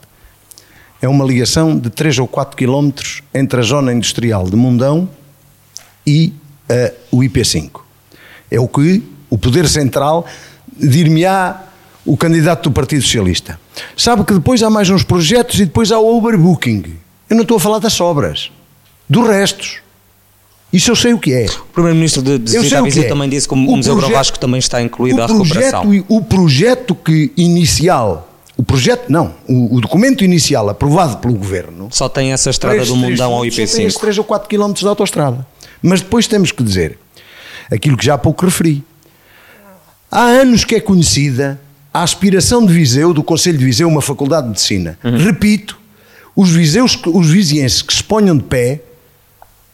É 1.02 1.06
uma 1.10 1.22
ligação 1.26 1.78
de 1.78 1.90
3 1.90 2.20
ou 2.20 2.26
4 2.26 2.56
quilómetros 2.56 3.22
entre 3.34 3.60
a 3.60 3.62
zona 3.62 3.92
industrial 3.92 4.48
de 4.48 4.56
Mundão 4.56 5.06
e 6.06 6.32
uh, 6.70 7.18
o 7.18 7.18
IP5. 7.18 7.82
É 8.50 8.58
o 8.58 8.66
que 8.66 9.02
o 9.28 9.36
Poder 9.36 9.68
Central 9.68 10.24
dir-me-á 10.74 11.64
o 12.06 12.16
candidato 12.16 12.70
do 12.70 12.72
Partido 12.72 13.02
Socialista. 13.02 13.60
Sabe 13.94 14.24
que 14.24 14.32
depois 14.32 14.62
há 14.62 14.70
mais 14.70 14.88
uns 14.88 15.04
projetos 15.04 15.60
e 15.60 15.66
depois 15.66 15.92
há 15.92 15.98
o 15.98 16.16
overbooking. 16.16 16.98
Eu 17.30 17.36
não 17.36 17.42
estou 17.42 17.56
a 17.56 17.60
falar 17.60 17.78
das 17.78 17.92
sobras, 17.92 18.50
dos 19.08 19.26
restos. 19.26 19.78
Isso 20.72 20.90
eu 20.90 20.96
sei 20.96 21.12
o 21.14 21.18
que 21.18 21.32
é. 21.32 21.46
O 21.46 21.64
Primeiro-Ministro 21.72 22.22
de, 22.22 22.38
de 22.38 22.58
Visita 22.58 23.00
é. 23.00 23.08
também 23.08 23.28
disse 23.28 23.48
que 23.48 23.54
o, 23.54 23.56
O 23.56 23.76
Museu 23.76 23.94
projeto- 23.94 24.10
Gravasco 24.10 24.38
também 24.38 24.58
está 24.58 24.82
incluído 24.82 25.22
à 25.22 25.26
recuperação. 25.26 25.84
o 26.08 26.22
projeto 26.22 26.94
que 26.94 27.32
inicial, 27.36 28.28
o 28.56 28.62
projeto 28.62 29.08
não, 29.08 29.34
o, 29.48 29.76
o 29.76 29.80
documento 29.80 30.22
inicial 30.24 30.68
aprovado 30.68 31.16
pelo 31.16 31.34
Governo 31.34 31.88
Só 31.90 32.08
tem 32.08 32.32
essa 32.32 32.50
estrada 32.50 32.84
do 32.84 32.94
Mundão 32.94 33.32
ao 33.32 33.40
pontos, 33.40 33.54
só 33.54 33.76
tem 33.76 33.86
esses 33.86 33.96
IP5. 33.96 34.00
3 34.00 34.18
ou 34.18 34.24
4 34.24 34.48
km 34.48 34.72
de 34.72 34.86
autostrada. 34.86 35.46
Mas 35.82 36.02
depois 36.02 36.26
temos 36.28 36.52
que 36.52 36.62
dizer 36.62 36.98
aquilo 37.70 37.96
que 37.96 38.04
já 38.04 38.14
há 38.14 38.18
pouco 38.18 38.44
referi. 38.44 38.84
Há 40.10 40.22
anos 40.24 40.64
que 40.64 40.74
é 40.74 40.80
conhecida 40.80 41.60
a 41.92 42.02
aspiração 42.02 42.64
de 42.64 42.72
Viseu, 42.72 43.12
do 43.12 43.22
Conselho 43.24 43.58
de 43.58 43.64
Viseu, 43.64 43.88
uma 43.88 44.02
faculdade 44.02 44.42
de 44.44 44.48
medicina. 44.50 44.98
Uhum. 45.02 45.16
Repito, 45.18 45.79
os, 46.40 46.50
viseus, 46.50 46.98
os 47.06 47.28
vizienses 47.28 47.82
que 47.82 47.92
se 47.94 48.02
ponham 48.04 48.36
de 48.36 48.44
pé, 48.44 48.80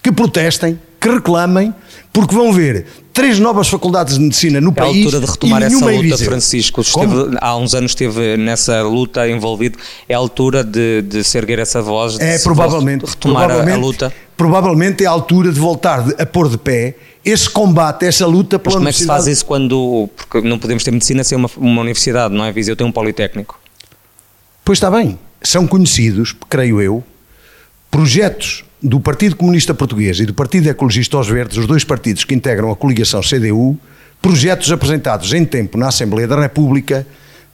que 0.03 0.11
protestem, 0.13 0.79
que 1.01 1.09
reclamem, 1.09 1.75
porque 2.13 2.35
vão 2.35 2.53
ver 2.53 2.87
três 3.13 3.39
novas 3.39 3.69
faculdades 3.69 4.15
de 4.15 4.21
medicina 4.21 4.61
no 4.61 4.69
É 4.71 4.73
a 4.73 4.75
país 4.75 5.05
altura 5.05 5.21
de 5.21 5.27
retomar 5.31 5.63
essa 5.63 5.85
luta, 5.85 6.01
Viseu. 6.03 6.27
Francisco. 6.29 6.81
Esteve- 6.81 7.37
há 7.41 7.57
uns 7.57 7.75
anos 7.75 7.93
esteve 7.93 8.37
nessa 8.37 8.83
luta 8.83 9.29
envolvido. 9.29 9.79
É 10.09 10.15
a 10.15 10.19
altura 10.19 10.63
de, 10.65 11.03
de 11.03 11.23
se 11.25 11.37
erguer 11.39 11.59
essa 11.59 11.81
voz, 11.83 12.19
de 12.19 12.25
É 12.25 12.39
provavelmente, 12.39 13.05
retomar 13.07 13.43
a- 13.43 13.45
a, 13.45 13.49
provavelmente, 13.49 13.81
luta. 13.85 14.13
provavelmente 14.37 15.05
é 15.05 15.07
a 15.07 15.11
altura 15.11 15.53
de 15.53 15.59
voltar 15.61 16.03
de- 16.03 16.21
a 16.21 16.27
pôr 16.27 16.49
de 16.49 16.59
pé 16.59 16.95
esse 17.25 17.49
combate, 17.51 18.05
essa 18.05 18.27
luta 18.27 18.57
Mas 18.57 18.63
pela 18.65 18.77
como 18.77 18.89
é 18.89 18.93
que 18.93 18.99
se 18.99 19.07
faz 19.07 19.27
isso 19.27 19.45
quando. 19.45 20.09
Porque 20.17 20.47
não 20.47 20.59
podemos 20.59 20.85
ter 20.85 20.91
medicina 20.93 21.25
sem 21.25 21.37
uma, 21.37 21.51
uma 21.57 21.81
universidade, 21.83 22.35
não 22.35 22.45
é? 22.45 22.53
Viseu 22.53 22.77
tem 22.77 22.87
um 22.87 22.93
politécnico. 22.93 23.59
Pois 24.65 24.77
está 24.79 24.91
bem, 24.91 25.19
são 25.49 25.67
conhecidos, 25.67 26.35
creio 26.49 26.81
eu, 26.81 27.05
projetos 27.91 28.65
do 28.83 29.01
Partido 29.01 29.37
Comunista 29.37 29.75
Português 29.75 30.21
e 30.21 30.27
do 30.27 30.35
Partido 30.35 30.69
Ecologista 30.69 31.17
aos 31.17 31.29
Verdes, 31.29 31.57
os 31.57 31.67
dois 31.67 31.85
partidos 31.85 32.25
que 32.25 32.35
integram 32.35 32.71
a 32.71 32.77
coligação 32.77 33.21
CDU, 33.21 33.79
projetos 34.21 34.71
apresentados 34.71 35.33
em 35.33 35.45
tempo 35.45 35.79
na 35.79 35.89
Assembleia 35.89 36.29
da 36.29 36.41
República 36.41 37.07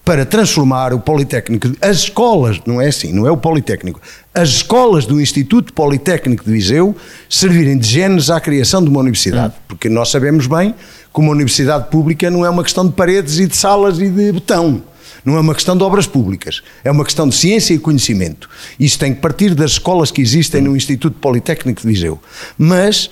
para 0.04 0.26
transformar 0.26 0.92
o 0.92 0.98
Politécnico, 0.98 1.70
as 1.80 1.98
escolas, 1.98 2.60
não 2.66 2.80
é 2.80 2.88
assim, 2.88 3.12
não 3.12 3.24
é 3.24 3.30
o 3.30 3.36
Politécnico, 3.36 4.00
as 4.34 4.48
escolas 4.48 5.06
do 5.06 5.20
Instituto 5.20 5.72
Politécnico 5.72 6.44
de 6.44 6.50
Viseu 6.50 6.96
servirem 7.28 7.78
de 7.78 7.86
genes 7.86 8.28
à 8.28 8.40
criação 8.40 8.82
de 8.82 8.88
uma 8.88 8.98
universidade, 9.00 9.54
porque 9.68 9.88
nós 9.88 10.10
sabemos 10.10 10.48
bem 10.48 10.74
que 11.14 11.20
uma 11.20 11.30
universidade 11.30 11.88
pública 11.88 12.30
não 12.30 12.44
é 12.44 12.50
uma 12.50 12.64
questão 12.64 12.84
de 12.84 12.92
paredes 12.92 13.38
e 13.38 13.46
de 13.46 13.56
salas 13.56 14.00
e 14.00 14.10
de 14.10 14.32
betão. 14.32 14.82
Não 15.24 15.36
é 15.36 15.40
uma 15.40 15.54
questão 15.54 15.76
de 15.76 15.84
obras 15.84 16.06
públicas, 16.06 16.62
é 16.82 16.90
uma 16.90 17.04
questão 17.04 17.28
de 17.28 17.34
ciência 17.34 17.74
e 17.74 17.78
conhecimento. 17.78 18.48
Isso 18.78 18.98
tem 18.98 19.14
que 19.14 19.20
partir 19.20 19.54
das 19.54 19.72
escolas 19.72 20.10
que 20.10 20.20
existem 20.20 20.60
no 20.60 20.76
Instituto 20.76 21.16
Politécnico 21.18 21.80
de 21.80 21.86
Viseu. 21.86 22.20
Mas 22.58 23.08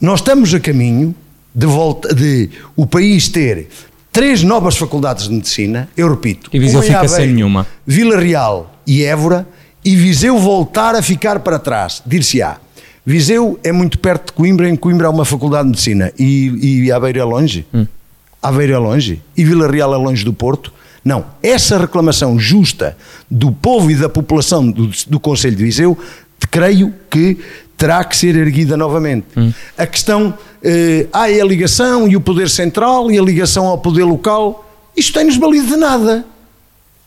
nós 0.00 0.20
estamos 0.20 0.52
a 0.52 0.60
caminho 0.60 1.14
de 1.54 1.66
volta 1.66 2.14
de 2.14 2.50
o 2.76 2.86
país 2.86 3.28
ter 3.28 3.68
três 4.12 4.42
novas 4.42 4.76
faculdades 4.76 5.28
de 5.28 5.34
medicina, 5.34 5.88
eu 5.96 6.08
repito, 6.08 6.50
E 6.52 6.58
Viseu 6.58 6.82
fica 6.82 7.08
sem 7.08 7.32
nenhuma. 7.32 7.66
Vila 7.86 8.18
Real 8.18 8.74
e 8.86 9.02
Évora, 9.02 9.46
e 9.84 9.96
Viseu 9.96 10.38
voltar 10.38 10.94
a 10.94 11.02
ficar 11.02 11.40
para 11.40 11.58
trás, 11.58 12.02
dir-se-á. 12.06 12.58
Viseu 13.04 13.58
é 13.62 13.72
muito 13.72 13.98
perto 13.98 14.26
de 14.26 14.32
Coimbra, 14.32 14.68
em 14.68 14.76
Coimbra 14.76 15.08
há 15.08 15.10
uma 15.10 15.24
faculdade 15.24 15.64
de 15.64 15.70
medicina, 15.70 16.12
e, 16.18 16.84
e 16.84 16.92
Aveiro 16.92 17.18
é 17.18 17.24
longe. 17.24 17.66
Aveiro 18.42 18.72
é 18.72 18.78
longe, 18.78 19.22
e 19.36 19.44
Vila 19.44 19.70
Real 19.70 19.92
é 19.94 19.96
longe 19.96 20.24
do 20.24 20.32
Porto. 20.32 20.72
Não, 21.04 21.26
essa 21.42 21.76
reclamação 21.76 22.38
justa 22.38 22.96
do 23.30 23.52
povo 23.52 23.90
e 23.90 23.94
da 23.94 24.08
população 24.08 24.70
do, 24.70 24.90
do 25.06 25.20
Conselho 25.20 25.54
de 25.54 25.62
Viseu, 25.62 25.98
creio 26.50 26.94
que 27.10 27.38
terá 27.76 28.02
que 28.04 28.16
ser 28.16 28.34
erguida 28.36 28.76
novamente. 28.76 29.26
A 29.76 29.86
questão, 29.86 30.32
eh, 30.62 31.06
há 31.12 31.24
a 31.24 31.44
ligação 31.44 32.08
e 32.08 32.16
o 32.16 32.20
poder 32.20 32.48
central 32.48 33.10
e 33.10 33.18
a 33.18 33.22
ligação 33.22 33.66
ao 33.66 33.78
poder 33.78 34.04
local, 34.04 34.64
isto 34.96 35.12
tem-nos 35.12 35.36
valido 35.36 35.66
de 35.66 35.76
nada. 35.76 36.24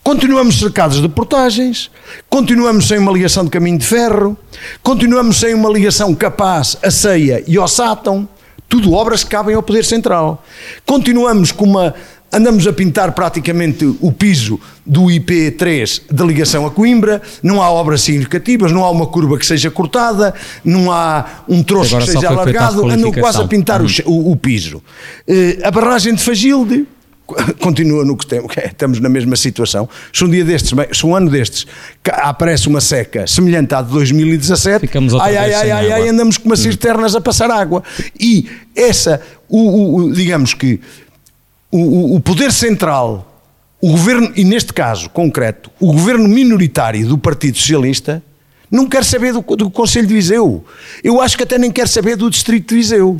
Continuamos 0.04 0.60
cercados 0.60 1.02
de 1.02 1.10
portagens, 1.10 1.90
continuamos 2.30 2.88
sem 2.88 2.98
uma 2.98 3.12
ligação 3.12 3.44
de 3.44 3.50
caminho 3.50 3.78
de 3.78 3.86
ferro, 3.86 4.38
continuamos 4.82 5.38
sem 5.38 5.54
uma 5.54 5.70
ligação 5.70 6.14
capaz 6.16 6.78
a 6.82 6.92
ceia 6.92 7.44
e 7.48 7.58
ao 7.58 7.68
sátão, 7.68 8.28
tudo 8.70 8.94
obras 8.94 9.24
que 9.24 9.30
cabem 9.30 9.56
ao 9.56 9.64
Poder 9.64 9.84
Central. 9.84 10.44
Continuamos 10.86 11.52
com 11.52 11.66
uma. 11.66 11.94
Andamos 12.32 12.68
a 12.68 12.74
pintar 12.74 13.14
praticamente 13.14 13.86
o 14.02 14.12
piso 14.12 14.60
do 14.86 15.04
IP3 15.04 16.02
da 16.12 16.26
ligação 16.26 16.66
a 16.66 16.72
Coimbra, 16.72 17.22
não 17.42 17.62
há 17.62 17.70
obras 17.72 18.02
significativas, 18.02 18.72
não 18.72 18.84
há 18.84 18.92
uma 18.92 19.08
curva 19.08 19.38
que 19.38 19.46
seja 19.46 19.72
cortada, 19.72 20.34
não 20.64 20.92
há 20.92 21.26
um 21.48 21.64
troço 21.64 21.96
Agora 21.96 22.06
que 22.06 22.12
seja 22.12 22.28
alargado, 22.30 22.82
andam 23.00 23.12
quase 23.22 23.38
a 23.38 23.48
pintar 23.48 23.82
o, 23.82 23.88
che- 23.88 24.04
o- 24.06 24.32
o 24.32 24.36
piso. 24.36 24.84
Eh, 25.28 25.58
a 25.64 25.72
barragem 25.72 26.14
de 26.16 26.22
Fagilde, 26.22 26.86
continua 27.60 28.04
no 28.06 28.16
que 28.18 28.26
temos, 28.28 28.54
estamos 28.58 29.00
na 29.00 29.10
mesma 29.10 29.36
situação. 29.38 29.88
Se 30.14 30.24
um 30.26 30.30
dia 30.30 30.44
destes, 30.46 30.72
se 30.94 31.06
um 31.06 31.16
ano 31.16 31.30
destes 31.30 31.66
aparece 32.06 32.68
uma 32.68 32.82
seca 32.82 33.26
semelhante 33.26 33.74
à 33.74 33.82
de 33.82 33.92
2017, 33.92 34.82
Ficamos 34.82 35.14
ai, 35.16 35.36
ai, 35.38 35.54
ai, 35.54 35.72
ai, 35.72 35.92
ai, 35.94 36.08
andamos 36.10 36.38
com 36.38 36.46
umas 36.50 36.60
cisternas 36.60 37.16
a 37.16 37.22
passar 37.22 37.50
água. 37.52 37.84
E 38.20 38.48
essa, 38.76 39.22
o- 39.50 40.02
o- 40.04 40.14
digamos 40.14 40.54
que 40.54 40.80
o, 41.72 42.16
o- 42.16 42.20
poder 42.22 42.52
central, 42.52 43.42
o 43.82 43.90
governo, 43.92 44.32
e 44.36 44.44
neste 44.44 44.74
caso 44.74 45.10
concreto, 45.10 45.70
o 45.80 45.92
governo 45.94 46.28
minoritário 46.28 47.08
do 47.08 47.18
Partido 47.18 47.58
Socialista, 47.58 48.24
não 48.70 48.88
quer 48.88 49.04
saber 49.04 49.34
do, 49.34 49.42
do 49.42 49.70
Conselho 49.70 50.08
de 50.08 50.14
Viseu. 50.14 50.64
Eu 51.04 51.22
acho 51.22 51.38
que 51.38 51.44
até 51.44 51.58
nem 51.58 51.72
quer 51.72 51.88
saber 51.88 52.16
do 52.16 52.30
Distrito 52.30 52.70
de 52.70 52.76
Viseu. 52.76 53.20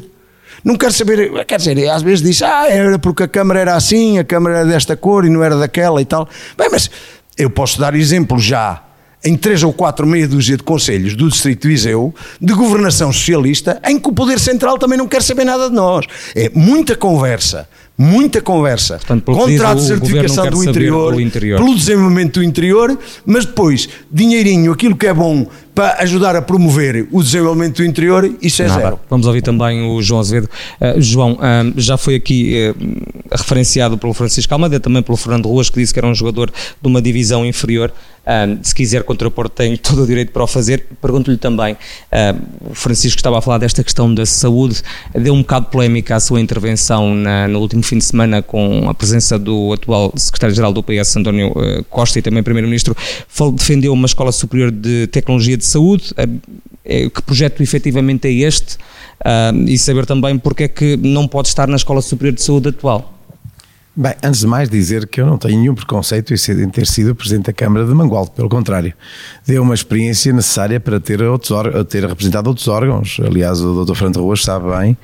Não 0.64 0.76
quer 0.76 0.92
saber, 0.92 1.46
quer 1.46 1.58
dizer, 1.58 1.88
às 1.90 2.02
vezes 2.02 2.22
diz, 2.26 2.42
ah, 2.42 2.68
era 2.70 2.98
porque 3.00 3.24
a 3.24 3.28
Câmara 3.28 3.60
era 3.60 3.76
assim, 3.76 4.18
a 4.18 4.24
Câmara 4.24 4.60
era 4.60 4.66
desta 4.68 4.98
cor 4.98 5.24
e 5.24 5.30
não 5.30 5.44
era 5.44 5.56
daquela 5.58 6.02
e 6.02 6.06
tal. 6.06 6.28
Bem, 6.58 6.68
mas 6.72 6.90
eu 7.38 7.50
posso 7.50 7.80
dar 7.80 7.96
exemplo 7.96 8.40
já 8.40 8.84
em 9.24 9.36
três 9.38 9.62
ou 9.64 9.72
quatro 9.72 10.06
meia 10.08 10.28
dúzia 10.28 10.58
de 10.58 10.64
conselhos 10.64 11.16
do 11.16 11.30
Distrito 11.30 11.62
de 11.64 11.68
Viseu, 11.70 12.14
de 12.42 12.54
governação 12.54 13.12
socialista, 13.14 13.80
em 13.86 14.00
que 14.00 14.10
o 14.10 14.14
Poder 14.14 14.40
Central 14.40 14.78
também 14.78 14.98
não 14.98 15.08
quer 15.08 15.22
saber 15.22 15.44
nada 15.46 15.70
de 15.70 15.76
nós. 15.76 16.06
É 16.36 16.50
muita 16.54 16.96
conversa, 16.96 17.68
muita 17.98 18.42
conversa. 18.42 18.98
Portanto, 18.98 19.24
Contrato 19.32 19.80
de 19.80 19.88
certificação 19.88 20.50
do 20.50 20.64
interior, 20.64 21.20
interior. 21.20 21.60
pelo 21.60 21.76
desenvolvimento 21.76 22.34
do 22.36 22.44
interior, 22.44 22.98
mas 23.26 23.46
depois, 23.46 23.90
dinheirinho, 24.12 24.72
aquilo 24.72 24.96
que 24.96 25.08
é 25.08 25.14
bom 25.14 25.48
para 25.78 26.02
ajudar 26.02 26.36
a 26.36 26.42
promover 26.42 27.08
o 27.12 27.22
desenvolvimento 27.22 27.78
do 27.78 27.86
interior, 27.86 28.36
isso 28.42 28.64
é 28.64 28.68
Nada. 28.68 28.82
zero. 28.82 29.00
Vamos 29.08 29.28
ouvir 29.28 29.44
também 29.44 29.84
o 29.88 30.02
João 30.02 30.20
Azevedo. 30.20 30.50
Uh, 30.82 31.00
João, 31.00 31.34
uh, 31.34 31.74
já 31.80 31.98
foi 31.98 32.16
aqui 32.16 32.74
uh, 32.76 33.38
referenciado 33.38 33.96
pelo 33.96 34.12
Francisco 34.12 34.52
Almeida, 34.52 34.80
também 34.80 35.04
pelo 35.04 35.16
Fernando 35.16 35.48
Ruas, 35.48 35.70
que 35.70 35.80
disse 35.80 35.94
que 35.94 36.00
era 36.00 36.08
um 36.08 36.16
jogador 36.16 36.50
de 36.50 36.88
uma 36.88 37.00
divisão 37.00 37.46
inferior. 37.46 37.94
Se 38.62 38.76
quiser 38.76 39.04
contrapor, 39.04 39.48
tem 39.48 39.78
todo 39.78 40.04
o 40.04 40.06
direito 40.06 40.34
para 40.34 40.44
o 40.44 40.48
fazer. 40.48 40.86
Pergunto-lhe 41.02 41.38
também, 41.38 41.78
o 42.70 42.76
Francisco 42.76 43.18
estava 43.18 43.38
a 43.38 43.42
falar 43.42 43.58
desta 43.58 43.82
questão 43.82 44.14
da 44.14 44.26
saúde, 44.26 44.82
deu 45.16 45.34
um 45.34 45.38
bocado 45.40 45.68
polémica 45.68 46.14
a 46.14 46.20
sua 46.20 46.42
intervenção 46.42 47.16
na- 47.16 47.48
no 47.48 47.60
último 47.60 47.82
fim 47.84 47.98
de 47.98 48.04
semana 48.04 48.42
com 48.42 48.90
a 48.90 48.94
presença 48.94 49.40
do 49.40 49.72
atual 49.72 50.12
secretário-geral 50.18 50.74
do 50.74 50.84
PS, 50.84 51.16
António 51.16 51.54
Costa, 51.90 52.20
e 52.20 52.22
também 52.22 52.44
primeiro-ministro, 52.44 52.94
defendeu 53.56 53.94
uma 53.94 54.08
escola 54.08 54.34
superior 54.34 54.72
de 54.72 55.08
tecnologia 55.08 55.56
de 55.56 55.64
saúde. 55.68 56.12
Uh, 56.12 56.68
é, 56.90 57.10
que 57.10 57.22
projeto 57.22 57.62
efetivamente 57.62 58.30
é 58.30 58.32
este 58.32 58.78
ah, 59.24 59.52
e 59.68 59.78
saber 59.78 60.06
também 60.06 60.38
porque 60.40 60.64
é 60.64 60.68
que 60.70 60.96
não 60.96 61.28
pode 61.28 61.50
estar 61.50 61.68
na 61.68 61.76
Escola 61.76 62.02
Superior 62.02 62.34
de 62.34 62.42
Saúde 62.42 62.70
atual. 62.70 63.17
Bem, 64.00 64.14
antes 64.24 64.42
de 64.42 64.46
mais 64.46 64.70
dizer 64.70 65.08
que 65.08 65.20
eu 65.20 65.26
não 65.26 65.40
tenho 65.40 65.58
nenhum 65.60 65.74
preconceito 65.74 66.32
em 66.32 66.70
ter 66.70 66.86
sido 66.86 67.16
Presidente 67.16 67.48
da 67.48 67.54
Câmara 67.54 67.84
de 67.84 67.92
Mangualde, 67.96 68.30
pelo 68.30 68.48
contrário, 68.48 68.94
deu 69.44 69.64
uma 69.64 69.74
experiência 69.74 70.32
necessária 70.32 70.80
para 70.80 71.00
ter, 71.00 71.20
outros, 71.24 71.52
ter 71.90 72.06
representado 72.06 72.48
outros 72.48 72.68
órgãos. 72.68 73.18
Aliás, 73.26 73.60
o 73.60 73.84
Dr. 73.84 73.96
Fernando 73.96 74.22
Ruas 74.22 74.44
sabe 74.44 74.70
bem 74.70 74.96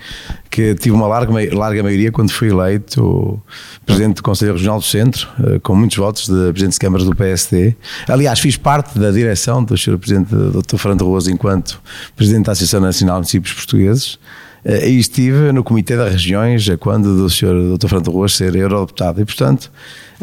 que 0.48 0.76
tive 0.76 0.96
uma 0.96 1.08
larga, 1.08 1.34
larga 1.56 1.82
maioria 1.82 2.12
quando 2.12 2.30
fui 2.30 2.50
eleito 2.50 3.42
Presidente 3.84 4.18
do 4.18 4.22
Conselho 4.22 4.52
Regional 4.52 4.78
do 4.78 4.86
Centro, 4.86 5.28
eh, 5.44 5.60
com 5.64 5.74
muitos 5.74 5.98
votos 5.98 6.28
de 6.28 6.52
Presidentes 6.52 6.76
de 6.76 6.80
Câmaras 6.80 7.08
do 7.08 7.16
PSD. 7.16 7.76
Aliás, 8.08 8.40
fiz 8.40 8.58
parte 8.58 9.00
da 9.00 9.10
direção 9.10 9.64
do 9.64 9.76
Sr. 9.76 9.98
Presidente 9.98 10.30
Dr. 10.36 10.78
Fernando 10.78 11.04
Ruas 11.04 11.28
enquanto 11.28 11.82
Presidente 12.16 12.46
da 12.46 12.52
Associação 12.52 12.80
Nacional 12.80 13.16
de 13.16 13.22
Municípios 13.22 13.56
Portugueses. 13.56 14.20
Eh, 14.66 14.90
E 14.92 15.00
estive 15.00 15.52
no 15.52 15.64
Comitê 15.64 15.98
das 15.98 16.12
Regiões 16.14 16.68
eh, 16.70 16.78
quando 16.78 17.18
do 17.18 17.30
Sr. 17.30 17.78
Dr. 17.78 17.88
Fernando 17.88 18.12
Ruas 18.12 18.34
ser 18.36 18.56
eurodeputado. 18.56 19.22
E, 19.22 19.26
portanto, 19.26 19.70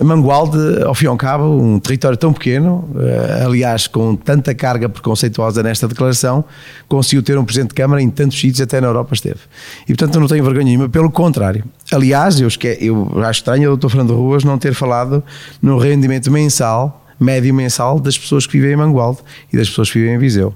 Mangualde, 0.03 0.57
ao 0.83 0.95
fim 0.95 1.05
e 1.05 1.09
ao 1.09 1.17
cabo, 1.17 1.45
um 1.61 1.79
território 1.79 2.17
tão 2.17 2.33
pequeno, 2.33 2.89
eh, 2.99 3.43
aliás, 3.45 3.87
com 3.87 4.17
tanta 4.17 4.55
carga 4.55 4.89
preconceituosa 4.89 5.63
nesta 5.63 5.87
declaração, 5.87 6.43
conseguiu 6.89 7.23
ter 7.23 7.37
um 7.37 7.45
Presidente 7.45 7.69
de 7.71 7.75
Câmara 7.75 8.01
em 8.01 8.09
tantos 8.09 8.39
sítios, 8.41 8.61
até 8.63 8.81
na 8.81 8.87
Europa 8.87 9.13
esteve. 9.15 9.41
E, 9.85 9.95
portanto, 9.95 10.19
não 10.19 10.27
tenho 10.27 10.43
vergonha 10.43 10.65
nenhuma, 10.65 10.89
pelo 10.89 11.11
contrário. 11.11 11.65
Aliás, 11.93 12.41
eu, 12.41 12.49
esque- 12.49 12.79
eu 12.81 13.11
acho 13.23 13.41
estranho 13.41 13.73
o 13.73 13.77
Dr. 13.77 13.89
Fernando 13.91 14.15
Ruas 14.17 14.43
não 14.43 14.57
ter 14.57 14.73
falado 14.73 15.23
no 15.61 15.77
rendimento 15.77 16.31
mensal, 16.31 17.05
médio 17.21 17.53
mensal, 17.53 18.01
das 18.01 18.17
pessoas 18.17 18.47
que 18.47 18.53
vivem 18.53 18.73
em 18.73 18.77
Mangualde 18.77 19.19
e 19.53 19.57
das 19.59 19.69
pessoas 19.69 19.91
que 19.91 19.99
vivem 19.99 20.15
em 20.15 20.19
Viseu. 20.19 20.55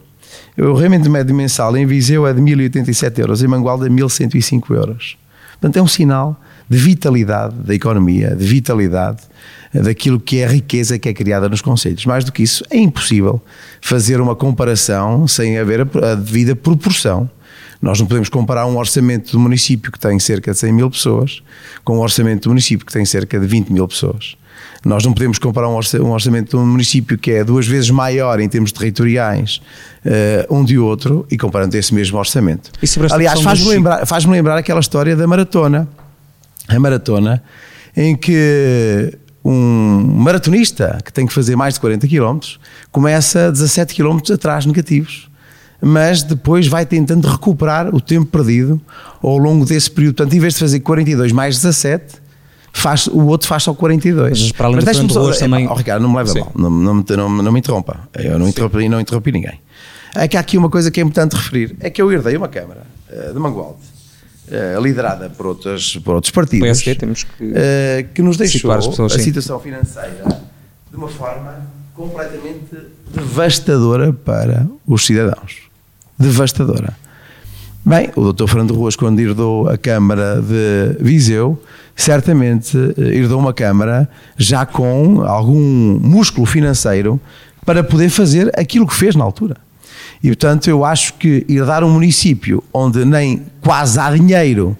O 0.56 0.72
rendimento 0.74 1.10
médio 1.10 1.34
mensal 1.34 1.76
em 1.76 1.84
Viseu 1.84 2.26
é 2.28 2.32
de 2.32 2.40
1.087 2.40 3.18
euros, 3.18 3.42
em 3.42 3.48
Mangualde 3.48 3.86
é 3.86 3.88
1.105 3.88 4.70
euros. 4.72 5.16
Portanto, 5.52 5.76
é 5.78 5.82
um 5.82 5.88
sinal 5.88 6.40
de 6.70 6.78
vitalidade 6.78 7.56
da 7.56 7.74
economia, 7.74 8.36
de 8.36 8.44
vitalidade 8.44 9.22
daquilo 9.72 10.20
que 10.20 10.38
é 10.38 10.44
a 10.44 10.48
riqueza 10.48 10.96
que 10.96 11.08
é 11.08 11.14
criada 11.14 11.48
nos 11.48 11.60
conselhos. 11.60 12.06
Mais 12.06 12.24
do 12.24 12.30
que 12.30 12.44
isso, 12.44 12.64
é 12.70 12.76
impossível 12.76 13.42
fazer 13.80 14.20
uma 14.20 14.36
comparação 14.36 15.26
sem 15.26 15.58
haver 15.58 15.80
a 15.80 16.14
devida 16.14 16.54
proporção. 16.54 17.28
Nós 17.82 17.98
não 17.98 18.06
podemos 18.06 18.28
comparar 18.28 18.66
um 18.66 18.76
orçamento 18.76 19.32
do 19.32 19.40
município 19.40 19.90
que 19.90 19.98
tem 19.98 20.20
cerca 20.20 20.52
de 20.52 20.58
100 20.58 20.72
mil 20.72 20.88
pessoas 20.88 21.42
com 21.82 21.96
um 21.98 22.00
orçamento 22.00 22.44
do 22.44 22.50
município 22.50 22.86
que 22.86 22.92
tem 22.92 23.04
cerca 23.04 23.40
de 23.40 23.46
20 23.46 23.70
mil 23.70 23.88
pessoas. 23.88 24.36
Nós 24.84 25.04
não 25.04 25.12
podemos 25.12 25.38
comparar 25.38 25.68
um 25.68 26.10
orçamento 26.10 26.50
de 26.50 26.56
um 26.56 26.66
município 26.66 27.16
que 27.16 27.30
é 27.30 27.44
duas 27.44 27.66
vezes 27.66 27.90
maior 27.90 28.38
em 28.40 28.48
termos 28.48 28.70
territoriais 28.70 29.60
uh, 30.04 30.54
um 30.54 30.64
de 30.64 30.78
outro 30.78 31.26
e 31.30 31.38
comparando 31.38 31.74
esse 31.76 31.94
mesmo 31.94 32.18
orçamento. 32.18 32.70
Aliás, 33.10 33.40
faz-me 33.40 33.68
lembrar, 33.68 34.06
faz 34.06 34.24
lembrar 34.24 34.58
aquela 34.58 34.80
história 34.80 35.16
da 35.16 35.26
maratona. 35.26 35.88
A 36.68 36.78
maratona 36.78 37.42
em 37.96 38.16
que 38.16 39.16
um 39.44 40.14
maratonista 40.16 40.98
que 41.04 41.12
tem 41.12 41.26
que 41.26 41.32
fazer 41.32 41.56
mais 41.56 41.74
de 41.74 41.80
40 41.80 42.08
km 42.08 42.38
começa 42.90 43.52
17 43.52 43.94
km 43.94 44.18
atrás 44.32 44.64
negativos 44.64 45.28
mas 45.86 46.22
depois 46.22 46.66
vai 46.66 46.86
tentando 46.86 47.28
recuperar 47.28 47.94
o 47.94 48.00
tempo 48.00 48.24
perdido 48.24 48.80
ao 49.22 49.36
longo 49.36 49.66
desse 49.66 49.90
período. 49.90 50.16
Portanto, 50.16 50.34
em 50.34 50.40
vez 50.40 50.54
de 50.54 50.60
fazer 50.60 50.80
42 50.80 51.30
mais 51.30 51.56
17, 51.56 52.23
faz, 52.74 53.06
o 53.06 53.26
outro 53.26 53.48
faz 53.48 53.62
só 53.62 53.72
42. 53.72 54.30
Mas 54.30 54.52
para 54.52 54.66
além 54.66 54.76
mas 54.76 54.84
deixa-me 54.84 55.10
só. 55.10 55.30
É, 55.30 55.38
também... 55.38 55.66
Oh, 55.66 55.74
Ricardo, 55.74 56.02
não 56.02 56.10
me 56.10 56.16
leve 56.16 56.30
a 56.32 56.44
mal, 56.44 56.52
não, 56.54 56.70
não, 56.70 56.94
não, 56.94 57.42
não, 57.42 57.52
me 57.52 57.58
interrompa. 57.58 58.08
Eu 58.14 58.38
não 58.38 58.48
interrompi, 58.48 58.88
não 58.88 59.00
interrompi 59.00 59.32
ninguém. 59.32 59.60
É 60.14 60.28
que 60.28 60.36
há 60.36 60.40
aqui 60.40 60.58
uma 60.58 60.68
coisa 60.68 60.90
que 60.90 61.00
é 61.00 61.02
importante 61.02 61.34
referir: 61.34 61.76
é 61.80 61.88
que 61.88 62.02
eu 62.02 62.12
herdei 62.12 62.36
uma 62.36 62.48
Câmara 62.48 62.82
uh, 63.10 63.32
de 63.32 63.38
Mangualde. 63.38 63.94
Uh, 64.46 64.78
liderada 64.78 65.30
por, 65.30 65.46
outros 65.46 65.96
por 66.04 66.16
outros 66.16 66.30
partidos 66.30 66.66
PSD, 66.66 66.94
temos 66.96 67.24
que, 67.24 67.44
uh, 67.44 68.12
que 68.12 68.20
nos 68.20 68.36
deixou 68.36 68.74
pessoas, 68.74 69.14
a 69.14 69.18
situação 69.18 69.58
financeira 69.58 70.22
de 70.90 70.96
uma 70.98 71.08
forma 71.08 71.66
completamente 71.94 72.76
devastadora 73.10 74.12
para 74.12 74.66
os 74.86 75.06
cidadãos 75.06 75.62
devastadora. 76.18 76.94
Bem, 77.84 78.10
o 78.16 78.32
Dr. 78.32 78.46
Fernando 78.46 78.74
Ruas, 78.74 78.96
quando 78.96 79.20
herdou 79.20 79.68
a 79.68 79.76
Câmara 79.76 80.40
de 80.40 80.96
Viseu, 81.00 81.62
certamente 81.96 82.76
eh, 82.76 83.16
herdou 83.16 83.38
uma 83.38 83.52
Câmara 83.52 84.08
já 84.36 84.66
com 84.66 85.22
algum 85.22 85.98
músculo 86.00 86.46
financeiro 86.46 87.20
para 87.64 87.82
poder 87.82 88.10
fazer 88.10 88.50
aquilo 88.58 88.86
que 88.86 88.94
fez 88.94 89.14
na 89.14 89.24
altura. 89.24 89.56
E, 90.22 90.28
portanto, 90.28 90.68
eu 90.68 90.84
acho 90.84 91.14
que 91.14 91.44
herdar 91.48 91.84
um 91.84 91.90
município 91.90 92.62
onde 92.72 93.04
nem 93.04 93.42
quase 93.60 93.98
há 93.98 94.10
dinheiro 94.10 94.76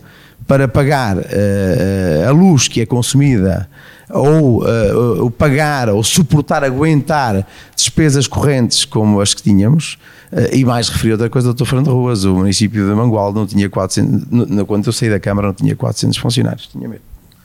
para 0.46 0.68
pagar 0.68 1.16
uh, 1.16 2.28
a 2.28 2.30
luz 2.30 2.68
que 2.68 2.80
é 2.80 2.86
consumida 2.86 3.68
ou 4.10 4.62
uh, 4.62 5.30
pagar 5.30 5.88
ou 5.88 6.02
suportar, 6.02 6.62
aguentar 6.62 7.46
despesas 7.74 8.26
correntes 8.26 8.84
como 8.84 9.20
as 9.20 9.34
que 9.34 9.42
tínhamos, 9.42 9.98
uh, 10.32 10.54
e 10.54 10.64
mais 10.64 10.88
referi 10.88 11.12
outra 11.12 11.30
coisa 11.30 11.52
do 11.52 11.54
Dr. 11.54 11.68
Fernando 11.68 11.92
Ruas, 11.92 12.24
o 12.24 12.34
município 12.34 12.86
de 12.86 12.94
Mangualde 12.94 13.38
não 13.38 13.46
tinha 13.46 13.68
400, 13.68 14.26
no, 14.30 14.66
quando 14.66 14.86
eu 14.86 14.92
saí 14.92 15.10
da 15.10 15.20
Câmara 15.20 15.48
não 15.48 15.54
tinha 15.54 15.74
400 15.74 16.18
funcionários, 16.18 16.66
tinha 16.66 16.88
medo. 16.88 17.02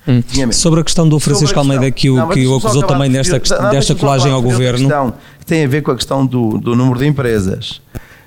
Hum. 0.08 0.24
Sobre 0.52 0.80
a 0.80 0.84
questão 0.84 1.08
do 1.08 1.20
Francisco 1.20 1.60
Almeida 1.60 1.92
que 1.92 2.10
o, 2.10 2.16
não, 2.16 2.30
que 2.30 2.48
o 2.48 2.56
acusou 2.56 2.84
também 2.84 3.12
desta, 3.12 3.40
não, 3.62 3.70
desta 3.70 3.94
colagem 3.94 4.32
ao 4.32 4.42
governo. 4.42 4.80
Questão, 4.80 5.14
que 5.40 5.46
tem 5.46 5.64
a 5.64 5.68
ver 5.68 5.84
com 5.84 5.92
a 5.92 5.96
questão 5.96 6.26
do, 6.26 6.58
do 6.58 6.76
número 6.76 7.00
de 7.00 7.06
empresas. 7.06 7.82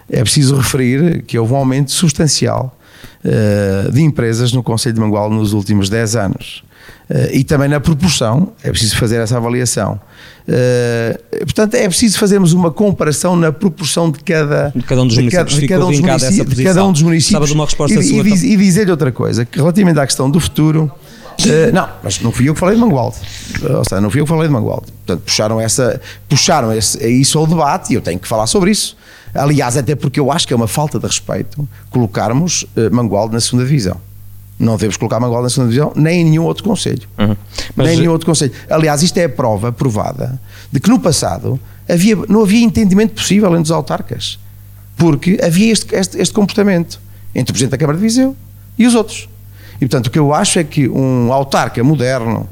É 0.09 0.23
preciso 0.23 0.57
referir 0.57 1.23
que 1.23 1.39
houve 1.39 1.53
um 1.55 1.57
aumento 1.57 1.91
substancial 1.91 2.77
uh, 3.25 3.91
de 3.91 4.03
empresas 4.03 4.53
no 4.53 4.63
Conselho 4.63 4.95
de 4.95 5.01
Mangualde 5.01 5.35
nos 5.35 5.53
últimos 5.53 5.89
10 5.89 6.17
anos. 6.17 6.63
Uh, 7.13 7.29
e 7.31 7.45
também 7.45 7.69
na 7.69 7.79
proporção, 7.79 8.53
é 8.63 8.71
preciso 8.71 8.97
fazer 8.97 9.21
essa 9.21 9.37
avaliação. 9.37 10.01
Uh, 10.49 11.45
portanto, 11.45 11.75
é 11.75 11.87
preciso 11.87 12.19
fazermos 12.19 12.55
uma 12.55 12.71
comparação 12.71 13.37
na 13.37 13.53
proporção 13.53 14.11
de 14.11 14.21
cada, 14.21 14.73
de 14.75 14.83
cada 14.83 15.03
um 15.03 15.07
dos 15.07 15.19
municípios. 15.19 15.57
De 15.57 15.69
cada, 15.69 15.85
um 15.85 15.91
dos 15.91 16.01
municípios, 16.01 16.57
de 16.57 16.65
cada 16.65 16.85
um 16.87 16.93
dos 16.93 17.03
municípios. 17.03 17.51
Uma 17.51 17.65
resposta 17.67 18.01
e, 18.01 18.19
e, 18.19 18.23
diz, 18.23 18.43
e 18.43 18.57
dizer-lhe 18.57 18.91
outra 18.91 19.13
coisa, 19.13 19.45
que 19.45 19.59
relativamente 19.59 20.01
à 20.01 20.07
questão 20.07 20.31
do 20.31 20.41
futuro, 20.41 20.91
uh, 21.39 21.75
não, 21.75 21.87
mas 22.03 22.19
não 22.21 22.33
fui 22.33 22.49
eu 22.49 22.55
que 22.55 22.61
falei 22.61 22.77
de 22.77 22.81
Mangualde. 22.81 23.17
Ou 23.63 23.85
seja, 23.85 24.01
não 24.01 24.11
fui 24.11 24.23
eu 24.23 24.25
que 24.25 24.31
falei 24.31 24.47
de 24.47 24.55
Mangualde. 24.55 24.87
Portanto, 25.05 25.23
puxaram, 25.27 25.61
essa, 25.61 26.01
puxaram 26.31 26.73
esse, 26.73 27.07
isso 27.07 27.39
ao 27.39 27.47
debate 27.47 27.93
e 27.93 27.97
eu 27.97 28.01
tenho 28.01 28.19
que 28.19 28.27
falar 28.27 28.47
sobre 28.47 28.71
isso. 28.71 28.97
Aliás, 29.35 29.77
até 29.77 29.95
porque 29.95 30.19
eu 30.19 30.33
acho 30.33 30.49
que 30.49 30.55
é 30.55 30.57
uma 30.57 30.69
falta 30.69 30.99
de 30.99 31.07
respeito 31.07 31.69
colocarmos 31.91 32.63
uh, 32.75 32.91
Mangualde 32.91 33.35
na 33.35 33.41
segunda 33.41 33.67
divisão. 33.67 34.01
Não 34.63 34.77
devemos 34.77 34.97
colocar 34.97 35.19
Mangualde 35.19 35.45
na 35.45 35.51
segunda 35.51 35.73
divisão, 35.73 35.93
nem 35.97 36.21
em 36.21 36.25
nenhum 36.25 36.45
outro 36.45 36.63
conselho. 36.63 37.03
Uhum. 37.19 37.37
Mas, 37.75 37.87
nem 37.87 37.97
em 37.97 38.01
nenhum 38.01 38.13
outro 38.13 38.27
conselho. 38.27 38.53
Aliás, 38.71 39.03
isto 39.03 39.19
é 39.19 39.25
a 39.25 39.29
prova 39.29 39.73
provada 39.73 40.41
de 40.71 40.79
que 40.79 40.89
no 40.89 41.01
passado 41.01 41.59
havia, 41.89 42.17
não 42.29 42.43
havia 42.43 42.63
entendimento 42.63 43.15
possível 43.15 43.51
entre 43.51 43.65
os 43.65 43.71
autarcas. 43.73 44.39
Porque 44.97 45.39
havia 45.43 45.73
este, 45.73 45.95
este, 45.95 46.19
este 46.19 46.33
comportamento 46.33 47.01
entre 47.35 47.51
o 47.51 47.55
Presidente 47.55 47.73
da 47.73 47.79
Câmara 47.79 47.99
de 47.99 48.03
Viseu 48.03 48.37
e 48.79 48.87
os 48.87 48.95
outros. 48.95 49.29
E 49.77 49.81
portanto, 49.81 50.07
o 50.07 50.11
que 50.11 50.19
eu 50.19 50.33
acho 50.33 50.61
é 50.61 50.65
que 50.65 50.89
um 50.89 51.33
autarca 51.33 51.83
moderno 51.83 52.49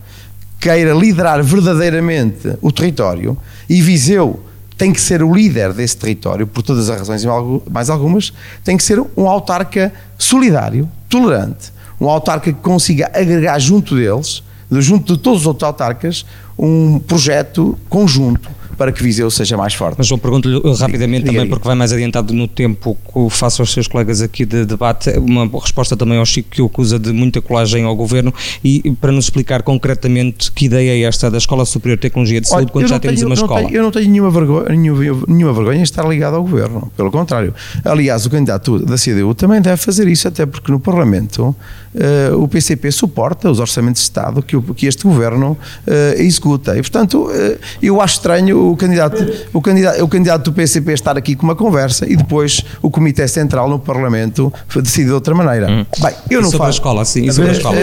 queira 0.59 0.93
liderar 0.93 1.43
verdadeiramente 1.43 2.57
o 2.61 2.73
território 2.73 3.39
e 3.69 3.81
Viseu 3.81 4.41
tem 4.77 4.93
que 4.93 5.01
ser 5.01 5.23
o 5.23 5.35
líder 5.35 5.75
desse 5.75 5.97
território, 5.97 6.47
por 6.47 6.63
todas 6.63 6.89
as 6.89 6.99
razões 6.99 7.23
e 7.23 7.27
mais 7.71 7.91
algumas, 7.91 8.33
tem 8.65 8.79
que 8.79 8.83
ser 8.83 8.99
um 9.15 9.29
autarca 9.29 9.93
solidário, 10.19 10.89
tolerante, 11.07 11.71
um 12.01 12.09
autarca 12.09 12.53
que 12.53 12.61
consiga 12.61 13.11
agregar 13.15 13.59
junto 13.59 13.95
deles, 13.95 14.43
junto 14.71 15.17
de 15.17 15.23
todos 15.23 15.41
os 15.41 15.47
outros 15.47 15.67
autarcas, 15.67 16.25
um 16.59 16.99
projeto 16.99 17.79
conjunto 17.89 18.60
para 18.81 18.93
que 18.93 19.03
Viseu 19.03 19.31
seja 19.31 19.59
mais 19.59 19.75
forte. 19.75 19.97
Mas 19.99 20.11
eu 20.11 20.17
pergunto-lhe 20.17 20.59
rapidamente 20.79 21.25
diga, 21.25 21.33
também, 21.33 21.43
diga. 21.43 21.49
porque 21.51 21.69
vai 21.69 21.77
mais 21.77 21.93
adiantado 21.93 22.33
no 22.33 22.49
tempo 22.49 22.97
que 23.13 23.29
faço 23.29 23.61
aos 23.61 23.75
seus 23.75 23.87
colegas 23.87 24.23
aqui 24.23 24.47
de 24.47 24.65
debate, 24.65 25.11
uma 25.19 25.45
resposta 25.61 25.95
também 25.95 26.17
ao 26.17 26.25
Chico 26.25 26.49
que 26.49 26.63
o 26.63 26.65
acusa 26.65 26.99
de 26.99 27.13
muita 27.13 27.43
colagem 27.43 27.85
ao 27.85 27.95
Governo 27.95 28.33
e 28.65 28.91
para 28.99 29.13
nos 29.13 29.27
explicar 29.27 29.63
concretamente 29.63 30.51
que 30.51 30.65
ideia 30.65 30.93
é 30.93 31.07
esta 31.07 31.31
da 31.31 31.37
Escola 31.37 31.67
Superior 31.67 31.99
de 31.99 32.01
Tecnologia 32.01 32.41
de 32.41 32.49
Saúde 32.49 32.63
Olha, 32.63 32.73
quando 32.73 32.89
já 32.89 32.99
tenho, 32.99 33.15
temos 33.15 33.27
uma 33.27 33.35
escola. 33.35 33.67
Tenho, 33.67 33.77
eu 33.77 33.83
não 33.83 33.91
tenho 33.91 34.09
nenhuma 34.09 34.31
vergonha, 34.31 34.69
nenhuma, 34.71 35.25
nenhuma 35.29 35.53
vergonha 35.53 35.81
em 35.81 35.83
estar 35.83 36.09
ligado 36.09 36.37
ao 36.37 36.43
Governo, 36.43 36.91
pelo 36.97 37.11
contrário. 37.11 37.55
Aliás, 37.85 38.25
o 38.25 38.31
candidato 38.31 38.79
da 38.79 38.97
CDU 38.97 39.35
também 39.35 39.61
deve 39.61 39.77
fazer 39.77 40.09
isso, 40.09 40.27
até 40.27 40.47
porque 40.47 40.73
no 40.73 40.81
Parlamento 40.81 41.55
uh, 41.95 42.43
o 42.43 42.49
PCP 42.49 42.91
suporta 42.91 43.51
os 43.51 43.61
orçamentos 43.61 44.01
de 44.01 44.05
Estado 44.05 44.43
que, 44.43 44.57
o, 44.57 44.63
que 44.63 44.87
este 44.87 45.03
Governo 45.05 45.53
uh, 45.87 46.21
executa. 46.21 46.79
E, 46.79 46.81
portanto, 46.81 47.27
uh, 47.27 47.59
eu 47.83 48.01
acho 48.01 48.15
estranho 48.15 48.70
o 48.71 48.77
candidato, 48.77 49.27
o, 49.53 49.61
candidato, 49.61 50.05
o 50.05 50.09
candidato 50.09 50.45
do 50.45 50.53
PCP 50.53 50.93
estar 50.93 51.17
aqui 51.17 51.35
com 51.35 51.45
uma 51.45 51.57
conversa 51.57 52.11
e 52.11 52.17
depois 52.17 52.65
o 52.81 52.91
Comitê 52.91 53.27
Central 53.27 53.69
no 53.69 53.79
Parlamento 53.79 54.53
decide 54.83 55.09
de 55.09 55.13
outra 55.13 55.35
maneira. 55.35 55.71
Hum. 55.71 55.87
Bem, 55.99 56.15
eu 56.31 56.41
não 56.41 56.51
sobre 56.51 56.67
faço. 56.67 56.69
a 56.69 56.81
escola, 56.81 57.05
sim, 57.05 57.25
e 57.25 57.33
sobre 57.33 57.51
a 57.51 57.55
escola. 57.55 57.77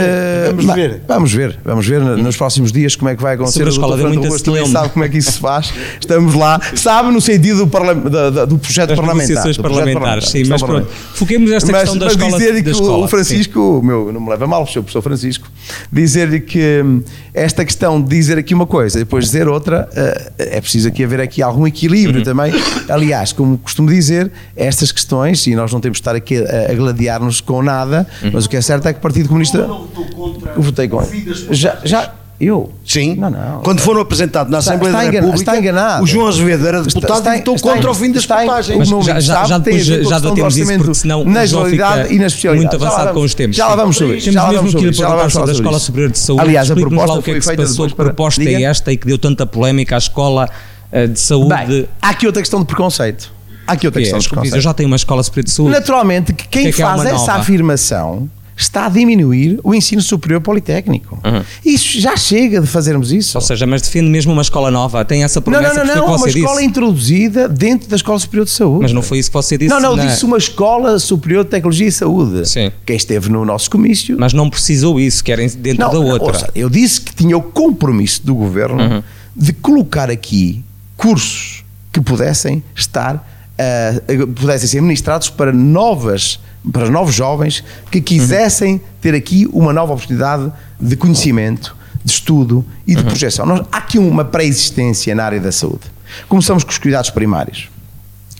vamos 0.56 0.76
ver. 0.76 1.02
Vamos 1.08 1.34
ver, 1.34 1.60
vamos 1.64 1.88
ver 1.88 2.02
nos 2.02 2.38
próximos 2.38 2.72
dias 2.72 2.96
como 2.96 3.10
é 3.10 3.16
que 3.16 3.22
vai 3.22 3.36
acontecer. 3.36 3.60
Sobre 3.60 3.70
a 3.70 3.74
escola 3.74 3.98
deu 3.98 4.08
muita 4.08 4.44
também 4.44 4.66
sabe 4.68 4.90
como 4.90 5.04
é 5.04 5.10
que 5.10 5.18
isso 5.18 5.34
se 5.34 5.40
faz. 5.40 5.74
Estamos 6.00 6.34
lá, 6.34 6.62
sabe 6.76 7.12
no 7.12 7.20
sentido 7.20 7.66
do, 7.66 8.10
do, 8.10 8.48
do 8.48 8.58
projeto 8.58 8.90
das 8.90 9.00
parlamentar. 9.00 9.48
Do 9.48 9.62
parlamentares, 9.62 10.30
sim, 10.30 10.44
mas 10.48 10.62
pronto. 10.62 10.88
Foquemos 11.14 11.52
esta 11.52 11.72
mas, 11.72 11.82
questão 11.82 11.98
da 11.98 12.08
escola. 12.08 12.32
Mas 12.32 12.40
dizer 12.40 12.64
que 12.64 12.72
o 12.72 13.08
Francisco, 13.08 13.82
meu 13.84 13.98
meu, 13.98 14.14
não 14.14 14.22
me 14.22 14.30
leva 14.30 14.46
mal, 14.46 14.64
o 14.64 14.68
seu 14.68 14.84
professor 14.84 15.02
Francisco, 15.02 15.50
dizer-lhe 15.92 16.40
que 16.40 16.82
hum, 16.84 17.04
esta 17.34 17.66
questão 17.66 18.02
de 18.02 18.10
dizer 18.10 18.38
aqui 18.38 18.54
uma 18.54 18.68
coisa 18.68 18.98
e 18.98 19.04
depois 19.04 19.26
dizer 19.26 19.48
outra, 19.48 19.90
uh, 19.92 20.34
é 20.38 20.62
preciso 20.62 20.77
aqui 20.86 21.04
haver 21.04 21.22
aqui 21.22 21.42
algum 21.42 21.66
equilíbrio 21.68 22.20
uhum. 22.20 22.24
também. 22.24 22.54
Aliás, 22.90 23.34
como 23.34 23.58
costumo 23.58 23.90
dizer, 23.90 24.32
estas 24.56 24.92
questões, 24.92 25.46
e 25.48 25.56
nós 25.56 25.72
não 25.72 25.80
temos 25.80 25.98
de 25.98 26.02
estar 26.02 26.16
aqui 26.16 26.38
a, 26.38 26.72
a 26.72 26.76
gladiar-nos 26.76 27.42
com 27.42 27.62
nada, 27.62 28.08
uhum. 28.22 28.32
mas 28.34 28.46
o 28.46 28.50
que 28.50 28.58
é 28.58 28.62
certo 28.62 28.88
é 28.88 28.94
que 28.94 29.00
o 29.00 29.02
Partido 29.02 29.28
Comunista. 29.28 29.58
Eu 29.60 29.68
não 29.68 29.80
votou 29.80 30.06
contra. 30.06 30.54
Votei 30.54 30.88
contra. 30.88 31.18
Já, 31.52 31.80
já, 31.84 32.14
eu? 32.40 32.72
Sim. 32.86 33.16
Não, 33.16 33.30
não. 33.32 33.62
Quando 33.62 33.80
foram 33.80 34.02
apresentados 34.02 34.52
na 34.52 34.60
Assembleia 34.60 34.92
está, 34.92 35.00
está 35.00 35.12
da 35.12 35.20
República, 35.20 35.38
está 35.38 35.58
enganado. 35.58 36.04
o 36.04 36.08
João 36.08 36.28
Azevedo 36.28 36.68
era 36.68 36.84
deputado 36.84 37.18
está, 37.18 37.36
e 37.36 37.40
votou 37.40 37.60
contra 37.60 37.92
o 37.92 37.96
fim 37.96 38.12
das 38.12 38.26
portagens. 38.26 38.88
Já, 39.06 39.20
já, 39.20 39.46
já 39.46 39.58
depois 39.58 39.86
já 39.86 40.20
debatemos 40.20 40.58
isso, 40.58 40.76
porque 40.76 40.94
senão 40.94 41.24
na 41.24 41.46
e 41.46 42.20
na 42.20 42.28
especialidade. 42.28 42.76
Muito 42.76 42.76
avançado 42.76 43.14
com 43.14 43.22
os 43.22 43.34
tempos. 43.34 43.58
Já 43.58 43.68
lá 43.68 43.76
vamos 43.76 43.98
sobre 43.98 44.18
Temos 44.18 44.34
já 44.34 44.48
mesmo 44.50 44.70
que 44.70 44.86
lhe 44.86 44.96
perguntar 44.96 45.32
sobre 45.32 45.52
a 45.52 45.54
Escola 45.54 45.80
Superior 45.80 46.12
de 46.12 46.20
Saúde. 46.20 46.42
Aliás, 46.44 46.72
a 46.72 46.76
proposta 46.76 47.14
lá 47.14 47.20
o 47.20 47.24
que 47.24 47.32
é 47.32 47.34
que 47.36 47.42
se 47.42 47.56
passou, 47.56 47.88
que 47.88 47.96
proposta 47.96 48.44
é 48.44 48.64
esta 48.64 48.92
e 48.92 48.98
que 48.98 49.08
deu 49.08 49.18
tanta 49.18 49.46
polémica 49.46 49.96
à 49.96 49.98
Escola 49.98 50.48
eh, 50.92 51.08
de 51.08 51.20
Saúde. 51.20 51.50
Bem, 51.50 51.88
há 52.02 52.10
aqui 52.10 52.28
outra 52.28 52.42
questão 52.42 52.60
de 52.60 52.66
preconceito. 52.66 53.32
Há 53.66 53.74
aqui 53.74 53.88
outra 53.88 54.02
questão 54.02 54.20
de 54.20 54.28
preconceito. 54.30 54.56
Eu 54.56 54.62
já 54.62 54.74
tenho 54.74 54.88
uma 54.88 54.96
Escola 54.96 55.24
Superior 55.24 55.46
de 55.46 55.52
Saúde. 55.52 55.72
Naturalmente, 55.72 56.34
que 56.34 56.48
quem 56.48 56.72
faz 56.72 57.04
essa 57.04 57.34
afirmação 57.34 58.30
está 58.60 58.88
a 58.88 58.90
diminuir 58.90 59.60
o 59.64 59.74
ensino 59.76 60.02
superior 60.02 60.42
politécnico. 60.42 61.20
Uhum. 61.24 61.44
Isso 61.64 62.00
já 62.02 62.18
chega 62.18 62.60
de 62.60 62.66
fazermos 62.68 63.12
isso. 63.12 63.38
Ou 63.38 63.42
seja, 63.42 63.68
mas 63.68 63.84
defende 63.84 64.10
mesmo 64.10 64.34
uma 64.34 64.42
escola 64.42 64.72
nova. 64.72 65.06
Tem 65.06 65.24
essa 65.24 65.40
não, 65.40 65.44
promessa 65.44 65.84
não, 65.84 65.86
não, 65.86 65.96
não, 65.96 66.08
você 66.08 66.22
uma 66.24 66.28
disse. 66.28 66.40
escola 66.40 66.64
introduzida 66.64 67.48
dentro 67.48 67.88
da 67.88 67.96
Escola 67.96 68.18
Superior 68.18 68.46
de 68.46 68.52
Saúde. 68.52 68.82
Mas 68.82 68.92
não 68.94 69.02
foi 69.04 69.20
isso 69.20 69.30
que 69.30 69.34
você 69.36 69.58
disse. 69.58 69.70
Não, 69.70 69.80
não, 69.80 69.96
na- 69.96 70.06
disse 70.06 70.26
uma 70.26 70.38
Escola 70.38 70.98
Superior 70.98 71.44
de 71.44 71.52
Tecnologia 71.52 71.88
e 71.88 71.92
Saúde. 71.92 72.50
Sim. 72.50 72.72
Quem 72.86 72.96
esteve 72.98 73.30
no 73.30 73.46
nosso 73.46 73.70
comício. 73.70 74.18
Mas 74.20 74.34
não 74.34 74.50
precisou 74.50 75.00
isso, 75.00 75.24
que 75.24 75.32
era 75.32 75.48
dentro 75.48 75.80
Não, 75.86 75.92
da 75.92 76.00
não, 76.00 76.06
outra. 76.08 76.28
ouça, 76.28 76.50
eu 76.56 76.70
disse 76.70 77.00
que 77.02 77.14
tinha 77.14 77.38
o 77.38 77.42
compromisso 77.42 78.26
do 78.26 78.34
governo 78.34 78.82
Uhum. 78.82 79.04
de 79.36 79.54
colocar 79.54 80.10
aqui 80.10 80.64
cursos 80.96 81.64
que 81.94 82.02
pudessem 82.02 82.64
estar, 82.76 83.37
ah, 83.60 84.02
pudessem 84.36 84.68
ser 84.68 84.82
ministrados 84.82 85.30
para 85.30 85.52
novas, 85.52 86.40
para 86.72 86.90
novos 86.90 87.14
jovens 87.16 87.64
que 87.92 88.02
quisessem 88.02 88.82
ter 89.02 89.14
aqui 89.16 89.48
uma 89.54 89.72
nova 89.74 89.94
oportunidade 89.94 90.52
de 90.80 90.96
conhecimento, 90.96 91.76
de 92.04 92.12
estudo 92.12 92.66
e 92.86 92.94
Uhum. 92.96 93.02
de 93.02 93.06
projeção. 93.08 93.46
Nós- 93.46 93.66
há 93.72 93.78
aqui 93.78 93.98
uma 94.00 94.24
pré-existência 94.26 95.14
na 95.16 95.24
área 95.26 95.40
da 95.40 95.52
saúde. 95.52 95.82
Começamos 96.30 96.64
com 96.64 96.70
os 96.72 96.78
cuidados 96.78 97.10
primários. 97.10 97.70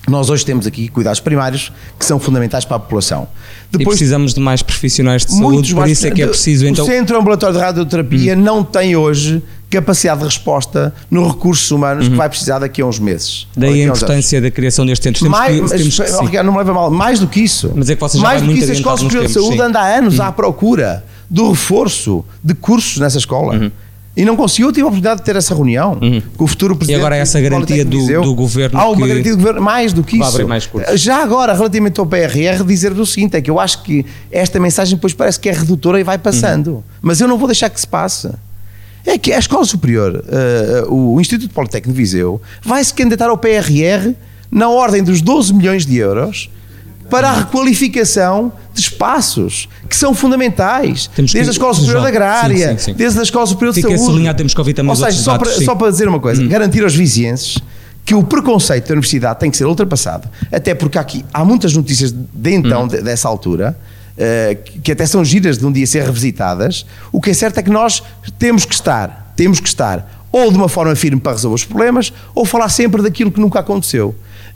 Nós 0.08 0.30
hoje 0.30 0.46
temos 0.46 0.66
aqui 0.66 0.88
cuidados 0.88 1.20
primários 1.20 1.72
que 2.00 2.06
são 2.06 2.18
fundamentais 2.18 2.64
para 2.64 2.78
a 2.78 2.80
população. 2.80 3.28
e 3.78 3.84
precisamos 3.84 4.34
de 4.34 4.40
mais 4.40 4.62
profissionais 4.62 5.26
de 5.26 5.34
saúde, 5.34 5.76
por 5.76 5.88
isso 5.88 6.08
é 6.08 6.12
que 6.12 6.22
é 6.22 6.28
preciso 6.28 6.66
então. 6.66 6.86
O 6.86 6.88
Centro 6.88 7.20
Ambulatório 7.20 7.56
de 7.56 7.62
Radioterapia 7.62 8.36
não 8.36 8.64
tem 8.64 8.96
hoje 8.96 9.44
capacidade 9.70 10.20
de 10.20 10.26
resposta 10.26 10.94
nos 11.12 11.28
recursos 11.28 11.70
humanos 11.70 12.08
que 12.08 12.16
vai 12.16 12.30
precisar 12.30 12.60
daqui 12.60 12.82
a 12.82 12.86
uns 12.86 13.00
meses. 13.00 13.44
Uhum. 13.44 13.48
Daí 13.58 13.82
a 13.82 13.86
importância 13.88 14.42
da 14.42 14.50
criação 14.50 14.86
destes 14.86 15.04
centros. 15.04 15.24
Temos 15.24 15.38
Mais, 15.38 15.56
que, 15.56 15.62
mas, 15.62 15.72
temos 15.72 15.96
que, 15.96 16.02
oh, 16.04 16.06
sim. 16.06 16.26
Ricardo, 16.26 16.46
não 16.46 16.54
me 16.54 16.60
leva 16.60 16.74
mal, 16.74 16.90
mais 16.90 17.20
do 17.20 17.28
que 17.28 17.42
isso. 17.42 17.74
Mas 17.76 17.90
é 17.90 17.96
que 17.96 18.02
você 18.02 18.18
já 18.18 18.24
mais 18.24 18.42
do 18.42 18.48
que 18.48 18.60
isso, 18.60 18.72
a 18.72 18.74
Escola 18.74 18.98
Superior 18.98 19.26
de 19.26 19.34
Saúde 19.34 19.56
sim. 19.56 19.60
Uhum. 19.60 19.66
anda 19.66 19.80
há 19.82 19.98
anos 19.98 20.20
à 20.22 20.32
procura 20.32 21.04
do 21.30 21.50
reforço 21.50 22.24
de 22.42 22.54
cursos 22.54 22.98
nessa 22.98 23.18
escola. 23.18 23.72
E 24.18 24.26
não 24.26 24.36
conseguiu, 24.36 24.70
eu 24.70 24.74
tive 24.74 24.82
a 24.82 24.88
oportunidade 24.88 25.20
de 25.20 25.26
ter 25.26 25.36
essa 25.36 25.54
reunião 25.54 25.98
com 26.36 26.44
o 26.44 26.48
futuro 26.48 26.76
presidente. 26.76 26.98
Uhum. 27.00 27.06
agora 27.06 27.16
essa 27.22 27.40
garantia 27.40 27.86
do- 27.86 28.22
do 28.24 28.34
governo 28.34 28.80
Há 28.80 28.88
uma 28.90 28.96
que 29.02 29.08
garantia 29.08 29.32
do 29.32 29.38
governo, 29.38 29.62
mais 29.62 29.94
do 29.94 30.04
que 30.04 30.18
isso. 30.18 30.32
Já 30.96 31.22
agora, 31.22 31.54
relativamente 31.54 32.00
ao 32.00 32.06
PRR, 32.08 32.64
dizer 32.66 32.92
o 32.94 33.06
seguinte: 33.06 33.38
é 33.38 33.42
que 33.42 33.50
eu 33.52 33.60
acho 33.60 33.84
que 33.84 34.04
esta 34.32 34.60
mensagem 34.60 34.96
depois 34.96 35.14
parece 35.14 35.40
que 35.40 35.48
é 35.48 35.52
redutora 35.52 36.00
e 36.00 36.04
vai 36.04 36.18
passando. 36.18 36.68
Uhum. 36.78 36.84
Mas 37.02 37.22
eu 37.22 37.28
não 37.28 37.38
vou 37.38 37.48
deixar 37.48 37.70
que 37.70 37.80
se 37.80 37.88
passe. 37.88 38.28
É 39.06 39.18
que 39.18 39.32
a 39.32 39.40
Escola 39.40 39.64
Superior, 39.64 40.22
eh, 40.28 40.84
o 40.90 41.22
Instituto 41.22 41.54
Politécnico 41.54 41.94
de 41.96 41.98
Viseu, 42.04 42.42
vai 42.62 42.84
se 42.84 42.94
candidatar 42.94 43.30
ao 43.30 43.38
PRR 43.38 44.14
na 44.52 44.68
ordem 44.68 45.02
dos 45.04 45.22
12 45.22 45.54
milhões 45.54 45.86
de 45.86 45.96
euros 45.96 46.50
para 47.10 47.30
a 47.30 47.34
requalificação 47.40 48.52
de 48.74 48.82
espaços 48.82 49.68
que 49.90 49.96
são 49.96 50.14
fundamentais. 50.14 51.10
Que- 51.16 51.22
desde 51.24 51.50
a 51.50 51.52
Escola 51.52 51.74
Superior 51.74 51.92
João, 51.94 52.04
da 52.04 52.10
Agrária, 52.10 52.70
sim, 52.72 52.78
sim, 52.78 52.84
sim. 52.86 52.94
desde 52.94 53.20
a 53.20 53.24
Escola 53.24 53.46
Superior 53.46 53.74
de 53.74 53.82
Fica 53.82 53.94
Saúde. 53.96 54.06
sublinhado, 54.12 54.38
temos 54.38 54.54
que 54.54 54.60
ouvir 54.62 54.74
também 54.74 54.90
Ou 54.90 54.96
seja, 54.96 55.12
só 55.22 55.34
debates, 55.34 55.56
para, 55.56 55.66
só 55.66 55.76
para 55.76 55.92
dizer 55.92 56.08
uma 56.08 56.20
coisa, 56.20 56.46
garantir 56.46 56.84
aos 56.84 56.96
vizienses 56.96 57.58
que 58.06 58.14
o 58.16 58.24
preconceito 58.24 58.88
da 58.88 58.94
universidade 58.94 59.40
tem 59.40 59.52
que 59.52 59.58
ser 59.58 59.66
ultrapassado, 59.66 60.30
até 60.52 60.74
porque 60.74 60.98
aqui 60.98 61.26
há 61.34 61.44
muitas 61.44 61.74
notícias 61.74 62.12
de 62.12 62.52
então, 62.54 62.88
de- 62.88 63.02
dessa 63.02 63.28
altura, 63.28 63.78
que 64.66 64.80
que 64.80 64.92
até 64.94 65.06
são 65.06 65.24
giras 65.24 65.58
de 65.58 65.66
um 65.66 65.72
dia 65.72 65.86
ser 65.86 66.04
revisitadas. 66.04 66.86
O 67.12 67.22
que 67.22 67.30
é 67.30 67.34
certo 67.34 67.58
é 67.60 67.62
que 67.64 67.70
nós 67.70 68.02
temos 68.40 68.66
que 68.66 68.74
estar, 68.74 69.34
temos 69.36 69.60
que 69.60 69.68
estar 69.68 70.26
ou 70.32 70.52
de 70.52 70.58
uma 70.58 70.68
forma 70.70 70.96
firme 70.96 71.20
para 71.22 71.32
resolver 71.34 71.56
os 71.56 71.64
problemas, 71.66 72.12
ou 72.36 72.46
falar 72.46 72.70
sempre 72.70 73.02
daquilo 73.02 73.32
que 73.32 73.40
nunca 73.40 73.60
aconteceu. 73.60 74.14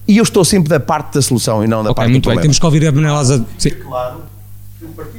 E 0.07 0.17
eu 0.17 0.23
estou 0.23 0.43
sempre 0.43 0.69
da 0.69 0.79
parte 0.79 1.13
da 1.15 1.21
solução 1.21 1.63
e 1.63 1.67
não 1.67 1.83
da 1.83 1.91
Ok, 1.91 1.95
parte 1.95 2.07
do 2.09 2.11
muito 2.11 2.23
bem. 2.23 2.33
problema. 2.35 2.41
Temos 2.41 2.59
que 2.59 2.65
ouvir 2.65 2.87
a 2.87 2.91
Benelosa. 2.91 3.45
Sim. 3.57 3.71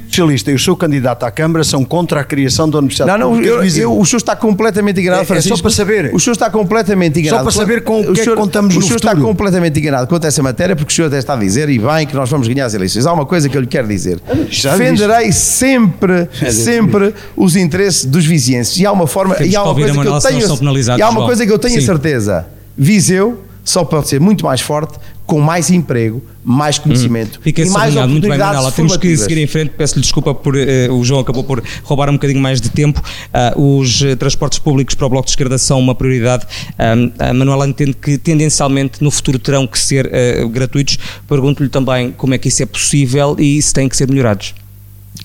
Socialista 0.09 0.51
e 0.51 0.53
o 0.55 0.59
seu 0.59 0.75
candidato 0.75 1.23
à 1.23 1.31
Câmara 1.31 1.63
são 1.63 1.83
contra 1.85 2.19
a 2.19 2.23
criação 2.23 2.69
da 2.69 2.77
Universidade 2.77 3.09
Não, 3.19 3.31
não, 3.33 3.41
eu, 3.41 3.63
eu- 3.63 3.97
o 3.97 4.05
senhor 4.05 4.17
está 4.17 4.35
completamente 4.35 4.99
enganado, 4.99 5.33
É- 5.33 5.37
é 5.37 5.41
só 5.41 5.57
para 5.57 5.71
saber. 5.71 6.13
O 6.13 6.19
senhor 6.19 6.33
está 6.33 6.49
completamente 6.49 7.19
enganado. 7.19 7.43
para 7.45 7.51
saber 7.51 7.81
com 7.83 8.01
o 8.01 8.03
que 8.03 8.09
é 8.09 8.13
que 8.13 8.23
senhor- 8.23 8.35
contamos 8.37 8.75
O 8.75 8.79
no 8.79 8.85
senhor 8.85 8.97
está 8.97 9.11
futuro. 9.11 9.27
completamente 9.29 9.79
enganado 9.79 10.05
quanto 10.07 10.25
a 10.25 10.27
essa 10.27 10.43
matéria, 10.43 10.75
porque 10.75 10.91
o 10.91 10.95
senhor 10.95 11.07
até 11.07 11.17
está 11.17 11.33
a 11.33 11.37
dizer, 11.37 11.69
e 11.69 11.79
bem, 11.79 12.05
que 12.05 12.13
nós 12.13 12.29
vamos 12.29 12.47
ganhar 12.47 12.65
as 12.65 12.73
eleições. 12.73 13.05
Há 13.07 13.13
uma 13.13 13.25
coisa 13.25 13.47
que 13.49 13.57
eu 13.57 13.61
lhe 13.61 13.67
quero 13.67 13.87
dizer. 13.87 14.19
já 14.49 14.75
Defenderei 14.75 15.31
sempre, 15.31 16.27
sempre 16.51 17.13
os 17.35 17.55
interesses 17.55 18.05
dos 18.05 18.25
vizienses. 18.25 18.77
E 18.79 18.85
há 18.85 18.91
uma 18.91 19.07
forma, 19.07 19.33
Temos 19.33 19.53
e 19.53 19.55
há 19.55 19.61
que 19.61 19.65
uma 19.67 19.73
coisa 19.75 19.93
que 19.93 20.07
eu 20.07 20.19
tenho, 20.19 20.97
e 20.97 21.01
há 21.01 21.09
uma 21.09 21.25
coisa 21.25 21.45
que 21.45 21.51
eu 21.51 21.59
tenho 21.59 21.77
a 21.79 21.81
certeza. 21.81 22.45
Viseu 22.77 23.41
só 23.63 23.83
pode 23.83 24.07
ser 24.07 24.19
muito 24.19 24.45
mais 24.45 24.61
forte 24.61 24.99
com 25.25 25.39
mais 25.39 25.69
emprego, 25.69 26.21
mais 26.43 26.77
conhecimento 26.77 27.39
Fica 27.41 27.61
e 27.61 27.69
mais 27.69 27.85
sublinhado 27.85 28.09
muito 28.11 28.23
bem, 28.23 28.31
oportunidades 28.31 28.55
Manela. 28.55 28.71
Temos 28.73 28.97
que 28.97 29.15
seguir 29.15 29.37
em 29.37 29.47
frente. 29.47 29.69
Peço-lhe 29.69 30.01
desculpa 30.01 30.35
por 30.35 30.57
eh, 30.57 30.89
o 30.89 31.03
João 31.03 31.21
acabou 31.21 31.43
por 31.43 31.63
roubar 31.83 32.09
um 32.09 32.13
bocadinho 32.13 32.41
mais 32.41 32.59
de 32.59 32.69
tempo. 32.69 33.01
Ah, 33.33 33.53
os 33.55 34.01
eh, 34.01 34.15
transportes 34.15 34.59
públicos 34.59 34.95
para 34.95 35.07
o 35.07 35.09
Bloco 35.09 35.25
de 35.25 35.31
Esquerda 35.31 35.57
são 35.57 35.79
uma 35.79 35.95
prioridade. 35.95 36.45
Ah, 36.77 37.29
a 37.29 37.33
Manuela 37.33 37.67
entende 37.67 37.93
que 37.93 38.17
tendencialmente 38.17 39.01
no 39.01 39.09
futuro 39.09 39.39
terão 39.39 39.65
que 39.65 39.79
ser 39.79 40.09
eh, 40.11 40.45
gratuitos. 40.51 40.97
Pergunto-lhe 41.27 41.69
também 41.69 42.11
como 42.11 42.33
é 42.33 42.37
que 42.37 42.49
isso 42.49 42.61
é 42.61 42.65
possível 42.65 43.37
e 43.39 43.61
se 43.61 43.73
têm 43.73 43.87
que 43.87 43.95
ser 43.95 44.09
melhorados. 44.09 44.53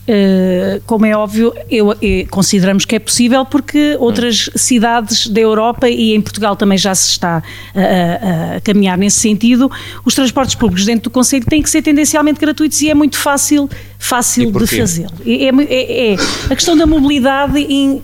Uh, 0.09 0.81
como 0.87 1.05
é 1.05 1.15
óbvio, 1.15 1.53
eu, 1.71 1.93
eh, 2.01 2.25
consideramos 2.31 2.87
que 2.87 2.97
é 2.97 2.99
possível 2.99 3.45
porque 3.45 3.95
outras 4.01 4.49
cidades 4.57 5.27
da 5.27 5.39
Europa 5.39 5.87
e 5.87 6.15
em 6.15 6.21
Portugal 6.23 6.57
também 6.57 6.79
já 6.79 6.95
se 6.95 7.11
está 7.11 7.43
a, 7.75 7.81
a- 8.55 8.57
a 8.57 8.61
caminhar 8.63 8.97
nesse 8.97 9.21
sentido. 9.21 9.71
Os 10.07 10.15
transportes 10.15 10.55
públicos 10.55 10.87
dentro 10.87 11.05
do 11.05 11.11
Conselho 11.11 11.45
têm 11.45 11.63
que 11.63 11.69
ser 11.69 11.83
tendencialmente 11.83 12.41
gratuitos 12.41 12.81
e 12.81 12.89
é 12.89 12.95
muito 12.95 13.19
fácil, 13.19 13.69
fácil 13.99 14.45
de 14.47 14.53
fazê-lo. 14.81 15.13
É, 15.27 15.75
é- 15.75 16.13
é- 16.15 16.17
a 16.51 16.55
questão 16.57 16.75
da 16.75 16.87
mobilidade 16.87 17.59
em- 17.59 18.01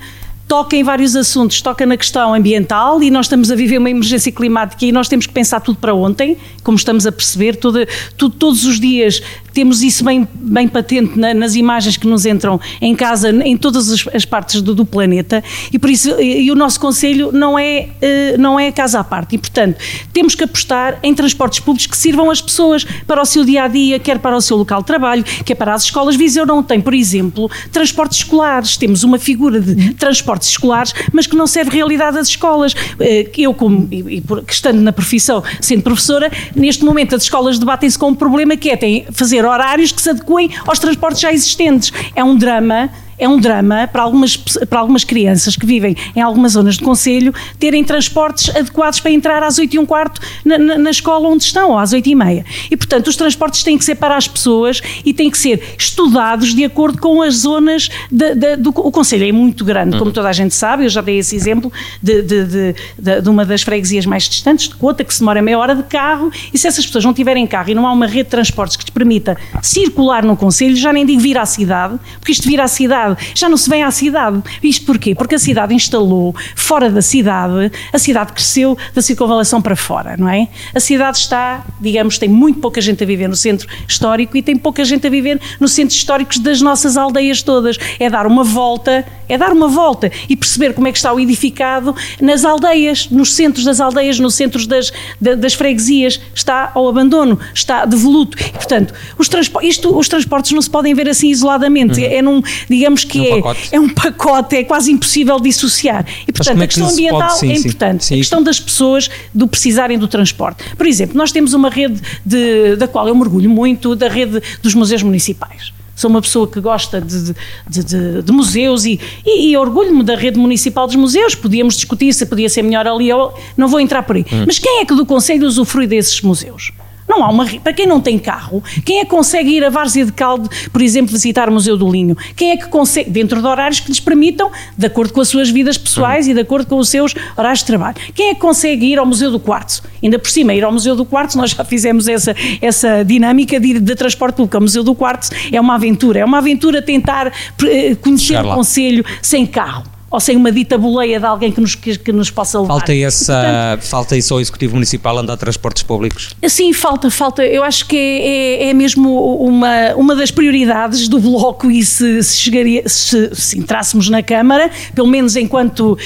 toca 0.46 0.76
em 0.76 0.82
vários 0.84 1.16
assuntos, 1.16 1.60
toca 1.62 1.84
na 1.86 1.96
questão 1.96 2.34
ambiental 2.34 3.02
e 3.02 3.10
nós 3.10 3.26
estamos 3.26 3.50
a 3.50 3.54
viver 3.56 3.78
uma 3.78 3.90
emergência 3.90 4.30
climática 4.30 4.84
e 4.84 4.92
nós 4.92 5.08
temos 5.08 5.26
que 5.26 5.32
pensar 5.32 5.60
tudo 5.60 5.78
para 5.78 5.94
ontem, 5.94 6.36
como 6.62 6.76
estamos 6.76 7.06
a 7.06 7.12
perceber, 7.12 7.56
tudo- 7.56 7.86
todos 8.16 8.64
os 8.64 8.78
dias 8.78 9.22
temos 9.52 9.82
isso 9.82 10.04
bem, 10.04 10.26
bem 10.34 10.66
patente 10.66 11.16
na- 11.18 11.32
nas 11.32 11.54
imagens 11.54 11.96
que 11.96 12.06
nos 12.08 12.26
entram 12.26 12.60
em 12.80 12.94
casa, 12.94 13.30
em 13.30 13.56
todas 13.56 13.90
as, 13.90 14.04
as 14.12 14.24
partes 14.24 14.60
do, 14.60 14.74
do 14.74 14.84
planeta. 14.84 15.42
E 15.72 15.78
por 15.78 15.88
isso 15.88 16.10
e, 16.20 16.42
e 16.42 16.50
o 16.50 16.56
nosso 16.56 16.78
Conselho 16.80 17.30
não 17.32 17.56
é, 17.58 17.88
eh, 18.02 18.36
não 18.36 18.58
é 18.58 18.70
casa 18.72 18.98
à 19.00 19.04
parte. 19.04 19.36
E 19.36 19.38
portanto 19.38 19.76
temos 20.12 20.34
que 20.34 20.42
apostar 20.44 20.98
em 21.04 21.14
transportes 21.14 21.60
públicos 21.60 21.86
que 21.86 21.96
sirvam 21.96 22.30
as 22.30 22.40
pessoas 22.40 22.84
para 23.06 23.22
o 23.22 23.24
seu 23.24 23.44
dia-a-dia, 23.44 23.98
quer 24.00 24.18
para 24.18 24.36
o 24.36 24.40
seu 24.40 24.56
local 24.56 24.80
de 24.80 24.86
trabalho, 24.86 25.24
quer 25.44 25.54
para 25.54 25.72
as 25.72 25.84
escolas. 25.84 26.16
Viseu 26.16 26.44
não 26.44 26.60
tem, 26.62 26.80
por 26.80 26.92
exemplo, 26.92 27.48
transportes 27.72 28.18
escolares, 28.18 28.76
temos 28.76 29.04
uma 29.04 29.18
figura 29.20 29.60
de 29.60 29.94
transportes 30.34 30.48
escolares, 30.48 30.94
mas 31.12 31.26
que 31.26 31.36
não 31.36 31.46
serve 31.46 31.70
realidade 31.70 32.18
às 32.18 32.28
escolas. 32.28 32.74
Eh, 33.00 33.30
Eu, 33.36 33.52
como, 33.52 33.88
e, 33.90 34.22
que 34.46 34.52
estando 34.52 34.80
na 34.80 34.92
profissão, 34.92 35.42
sendo 35.60 35.82
professora, 35.82 36.30
neste 36.54 36.84
momento 36.84 37.14
as 37.14 37.24
escolas 37.24 37.58
debatem-se 37.58 37.98
com 37.98 38.08
um 38.08 38.14
problema 38.14 38.56
que 38.56 38.70
é 38.70 38.76
têm 38.76 39.06
fazer 39.12 39.44
horários 39.44 39.92
que 39.92 40.00
se 40.00 40.10
adequem 40.10 40.50
aos 40.66 40.78
transportes 40.78 41.20
já 41.20 41.32
existentes. 41.32 41.92
É 42.14 42.22
um 42.24 42.36
drama. 42.36 42.90
É 43.24 43.28
um 43.28 43.38
drama 43.40 43.88
para 43.90 44.02
algumas, 44.02 44.36
para 44.36 44.78
algumas 44.80 45.02
crianças 45.02 45.56
que 45.56 45.64
vivem 45.64 45.96
em 46.14 46.20
algumas 46.20 46.52
zonas 46.52 46.76
do 46.76 46.84
Conselho 46.84 47.32
terem 47.58 47.82
transportes 47.82 48.54
adequados 48.54 49.00
para 49.00 49.10
entrar 49.10 49.42
às 49.42 49.58
8 49.58 49.74
e 49.74 49.78
um 49.78 49.86
quarto 49.86 50.20
na, 50.44 50.58
na- 50.58 50.76
na 50.78 50.90
escola 50.90 51.26
onde 51.28 51.42
estão, 51.44 51.70
ou 51.70 51.78
às 51.78 51.92
8 51.94 52.06
e 52.06 52.14
meia. 52.14 52.44
E, 52.70 52.76
portanto, 52.76 53.06
os 53.08 53.16
transportes 53.16 53.62
têm 53.62 53.78
que 53.78 53.84
ser 53.84 53.94
para 53.94 54.14
as 54.16 54.28
pessoas 54.28 54.82
e 55.06 55.14
têm 55.14 55.30
que 55.30 55.38
ser 55.38 55.74
estudados 55.78 56.54
de 56.54 56.64
acordo 56.64 56.98
com 57.00 57.22
as 57.22 57.36
zonas 57.36 57.88
da- 58.12 58.34
da- 58.34 58.56
do 58.56 58.70
o 58.70 58.90
Conselho. 58.92 59.24
É 59.26 59.32
muito 59.32 59.64
grande, 59.64 59.96
como 59.98 60.12
toda 60.12 60.28
a 60.28 60.32
gente 60.32 60.54
sabe, 60.54 60.84
eu 60.84 60.88
já 60.90 61.00
dei 61.00 61.18
esse 61.18 61.34
exemplo 61.34 61.72
de, 62.02 62.20
de- 62.20 62.44
de- 62.44 62.74
de- 62.98 63.20
de 63.22 63.28
uma 63.30 63.44
das 63.46 63.62
freguesias 63.62 64.04
mais 64.04 64.24
distantes, 64.28 64.68
de 64.68 64.74
Cota, 64.74 65.02
que 65.02 65.14
se 65.14 65.20
demora 65.20 65.40
meia 65.40 65.58
hora 65.58 65.74
de 65.74 65.82
carro, 65.84 66.30
e 66.52 66.58
se 66.58 66.66
essas 66.68 66.84
pessoas 66.84 67.04
não 67.04 67.14
tiverem 67.14 67.46
carro 67.46 67.70
e 67.70 67.74
não 67.74 67.86
há 67.86 67.92
uma 67.92 68.06
rede 68.06 68.24
de 68.24 68.30
transportes 68.30 68.76
que 68.76 68.82
lhes 68.84 68.90
permita 68.90 69.34
circular 69.62 70.24
no 70.24 70.36
Conselho, 70.36 70.76
já 70.76 70.92
nem 70.92 71.06
digo 71.06 71.20
vir 71.20 71.38
à 71.38 71.46
cidade, 71.46 71.98
porque 72.20 72.32
isto 72.32 72.46
vir 72.46 72.60
à 72.60 72.68
cidade 72.68 73.13
já 73.34 73.48
não 73.48 73.56
se 73.56 73.68
vem 73.68 73.82
à 73.82 73.90
cidade. 73.90 74.42
Isto 74.62 74.86
porquê? 74.86 75.14
Porque 75.14 75.34
a 75.34 75.38
cidade 75.38 75.74
instalou 75.74 76.34
fora 76.56 76.90
da 76.90 77.02
cidade, 77.02 77.70
a 77.92 77.98
cidade 77.98 78.32
cresceu 78.32 78.76
da 78.94 79.02
circunvalação 79.02 79.60
para 79.60 79.76
fora, 79.76 80.16
não 80.16 80.28
é? 80.28 80.48
A 80.74 80.80
cidade 80.80 81.18
está, 81.18 81.64
digamos, 81.80 82.18
tem 82.18 82.28
muito 82.28 82.58
pouca 82.60 82.80
gente 82.80 83.02
a 83.02 83.06
viver 83.06 83.28
no 83.28 83.36
centro 83.36 83.68
histórico 83.88 84.36
e 84.36 84.42
tem 84.42 84.56
pouca 84.56 84.84
gente 84.84 85.06
a 85.06 85.10
viver 85.10 85.40
nos 85.60 85.72
centros 85.72 85.96
históricos 85.98 86.38
das 86.38 86.60
nossas 86.60 86.96
aldeias 86.96 87.42
todas. 87.42 87.76
É 87.98 88.08
dar 88.10 88.26
uma 88.26 88.44
volta, 88.44 89.04
é 89.28 89.36
dar 89.38 89.52
uma 89.52 89.68
volta 89.68 90.10
e 90.28 90.36
perceber 90.36 90.72
como 90.74 90.86
é 90.88 90.92
que 90.92 90.98
está 90.98 91.12
o 91.12 91.20
edificado 91.20 91.94
nas 92.20 92.44
aldeias, 92.44 93.08
nos 93.10 93.34
centros 93.34 93.64
das 93.64 93.80
aldeias, 93.80 94.18
nos 94.18 94.34
centros 94.34 94.66
das, 94.66 94.92
da- 95.20 95.34
das 95.34 95.54
freguesias, 95.54 96.20
está 96.34 96.70
ao 96.74 96.88
abandono, 96.88 97.38
está 97.54 97.84
devoluto. 97.84 98.36
E, 98.40 98.50
portanto, 98.50 98.94
os, 99.18 99.28
transpo 99.28 99.60
isto, 99.62 99.96
os 99.96 100.08
transportes 100.08 100.52
não 100.52 100.60
se 100.62 100.70
podem 100.70 100.94
ver 100.94 101.08
assim 101.08 101.28
isoladamente. 101.30 102.04
É 102.04 102.20
num, 102.22 102.42
digamos 102.68 102.93
que 103.02 103.18
Num 103.18 103.24
é, 103.24 103.30
pacote. 103.36 103.68
é 103.72 103.80
um 103.80 103.88
pacote, 103.88 104.56
é 104.56 104.62
quase 104.64 104.92
impossível 104.92 105.40
dissociar. 105.40 106.04
E, 106.28 106.32
portanto, 106.32 106.60
é 106.60 106.64
a 106.64 106.68
que 106.68 106.74
questão 106.74 106.88
se 106.90 106.94
pode- 106.96 107.06
ambiental 107.08 107.36
sim, 107.38 107.50
é 107.50 107.54
importante. 107.56 108.04
Sim. 108.04 108.14
A 108.14 108.18
questão 108.18 108.42
das 108.42 108.60
pessoas 108.60 109.10
do 109.34 109.48
precisarem 109.48 109.98
do 109.98 110.06
transporte. 110.06 110.62
Por 110.76 110.86
exemplo, 110.86 111.16
nós 111.16 111.32
temos 111.32 111.54
uma 111.54 111.70
rede 111.70 112.00
de- 112.24 112.76
da 112.76 112.86
qual 112.86 113.08
eu 113.08 113.14
mergulho 113.16 113.48
muito, 113.50 113.96
da 113.96 114.08
rede 114.08 114.40
dos 114.62 114.74
museus 114.74 115.02
municipais. 115.02 115.72
Sou 115.96 116.10
uma 116.10 116.20
pessoa 116.20 116.48
que 116.48 116.60
gosta 116.60 117.00
de, 117.00 117.32
de, 117.70 117.84
de, 117.84 118.22
de 118.22 118.32
museus 118.32 118.84
e, 118.84 118.98
e, 119.24 119.50
e 119.52 119.56
orgulho-me 119.56 120.02
da 120.02 120.16
rede 120.16 120.36
municipal 120.38 120.88
dos 120.88 120.96
museus. 120.96 121.36
Podíamos 121.36 121.76
discutir 121.76 122.12
se 122.12 122.26
podia 122.26 122.48
ser 122.48 122.62
melhor 122.62 122.84
ali 122.86 123.12
ou. 123.12 123.32
Não 123.56 123.68
vou 123.68 123.78
entrar 123.78 124.02
por 124.02 124.16
aí. 124.16 124.26
Hum. 124.32 124.42
Mas 124.44 124.58
quem 124.58 124.80
é 124.80 124.84
que 124.84 124.92
do 124.92 125.06
Conselho 125.06 125.46
usufrui 125.46 125.86
desses 125.86 126.20
museus? 126.20 126.72
Não 127.14 127.24
há 127.24 127.30
uma. 127.30 127.46
Para 127.60 127.72
quem 127.72 127.86
não 127.86 128.00
tem 128.00 128.18
carro, 128.18 128.62
quem 128.84 128.98
é 128.98 129.04
que 129.04 129.10
consegue 129.10 129.50
ir 129.50 129.64
a 129.64 129.70
Várzea 129.70 130.04
de 130.04 130.12
Calde, 130.12 130.48
por 130.72 130.82
exemplo, 130.82 131.12
visitar 131.12 131.48
o 131.48 131.52
Museu 131.52 131.76
do 131.76 131.88
Linho? 131.88 132.16
Quem 132.34 132.50
é 132.50 132.56
que 132.56 132.66
consegue, 132.68 133.08
dentro 133.08 133.40
de 133.40 133.46
horários 133.46 133.78
que 133.78 133.88
lhes 133.88 134.00
permitam, 134.00 134.50
de 134.76 134.86
acordo 134.86 135.12
com 135.12 135.20
as 135.20 135.28
suas 135.28 135.48
vidas 135.48 135.78
pessoais 135.78 136.26
uhum. 136.26 136.32
e 136.32 136.34
de 136.34 136.40
acordo 136.40 136.66
com 136.66 136.76
os 136.76 136.88
seus 136.88 137.14
horários 137.36 137.60
de 137.60 137.66
trabalho? 137.66 137.96
Quem 138.14 138.30
é 138.30 138.34
que 138.34 138.40
consegue 138.40 138.86
ir 138.86 138.98
ao 138.98 139.06
Museu 139.06 139.30
do 139.30 139.38
Quartzo? 139.38 139.82
Ainda 140.02 140.18
por 140.18 140.28
cima, 140.28 140.52
ir 140.54 140.64
ao 140.64 140.72
Museu 140.72 140.96
do 140.96 141.04
Quartzo, 141.04 141.38
nós 141.38 141.50
já 141.50 141.64
fizemos 141.64 142.08
essa, 142.08 142.34
essa 142.60 143.04
dinâmica 143.04 143.60
de, 143.60 143.78
de 143.78 143.94
transporte 143.94 144.36
público. 144.36 144.58
O 144.58 144.62
Museu 144.62 144.82
do 144.82 144.94
Quartzo 144.94 145.30
é 145.52 145.60
uma 145.60 145.76
aventura, 145.76 146.18
é 146.18 146.24
uma 146.24 146.38
aventura 146.38 146.82
tentar 146.82 147.32
eh, 147.62 147.94
conhecer 147.94 148.44
o 148.44 148.54
Conselho 148.54 149.04
sem 149.22 149.46
carro 149.46 149.93
ou 150.14 150.20
sem 150.20 150.36
uma 150.36 150.52
dita 150.52 150.78
boleia 150.78 151.18
de 151.18 151.26
alguém 151.26 151.50
que 151.50 151.60
nos, 151.60 151.74
que, 151.74 151.98
que 151.98 152.12
nos 152.12 152.30
possa 152.30 152.60
levar. 152.60 152.74
Falta, 152.74 152.94
essa, 152.94 153.34
Portanto, 153.34 153.90
falta 153.90 154.16
isso 154.16 154.32
ao 154.32 154.40
Executivo 154.40 154.74
Municipal 154.74 155.18
andar 155.18 155.32
a 155.32 155.36
transportes 155.36 155.82
públicos? 155.82 156.36
Sim, 156.48 156.72
falta, 156.72 157.10
falta. 157.10 157.44
Eu 157.44 157.64
acho 157.64 157.86
que 157.86 157.96
é, 157.96 158.66
é, 158.66 158.68
é 158.68 158.74
mesmo 158.74 159.10
uma, 159.44 159.92
uma 159.96 160.14
das 160.14 160.30
prioridades 160.30 161.08
do 161.08 161.18
Bloco 161.18 161.68
e 161.68 161.84
se, 161.84 162.22
se 162.22 162.36
chegaria, 162.36 162.88
se, 162.88 163.34
se 163.34 163.58
entrássemos 163.58 164.08
na 164.08 164.22
Câmara, 164.22 164.70
pelo 164.94 165.08
menos 165.08 165.34
enquanto 165.34 165.94
uh, 165.94 165.98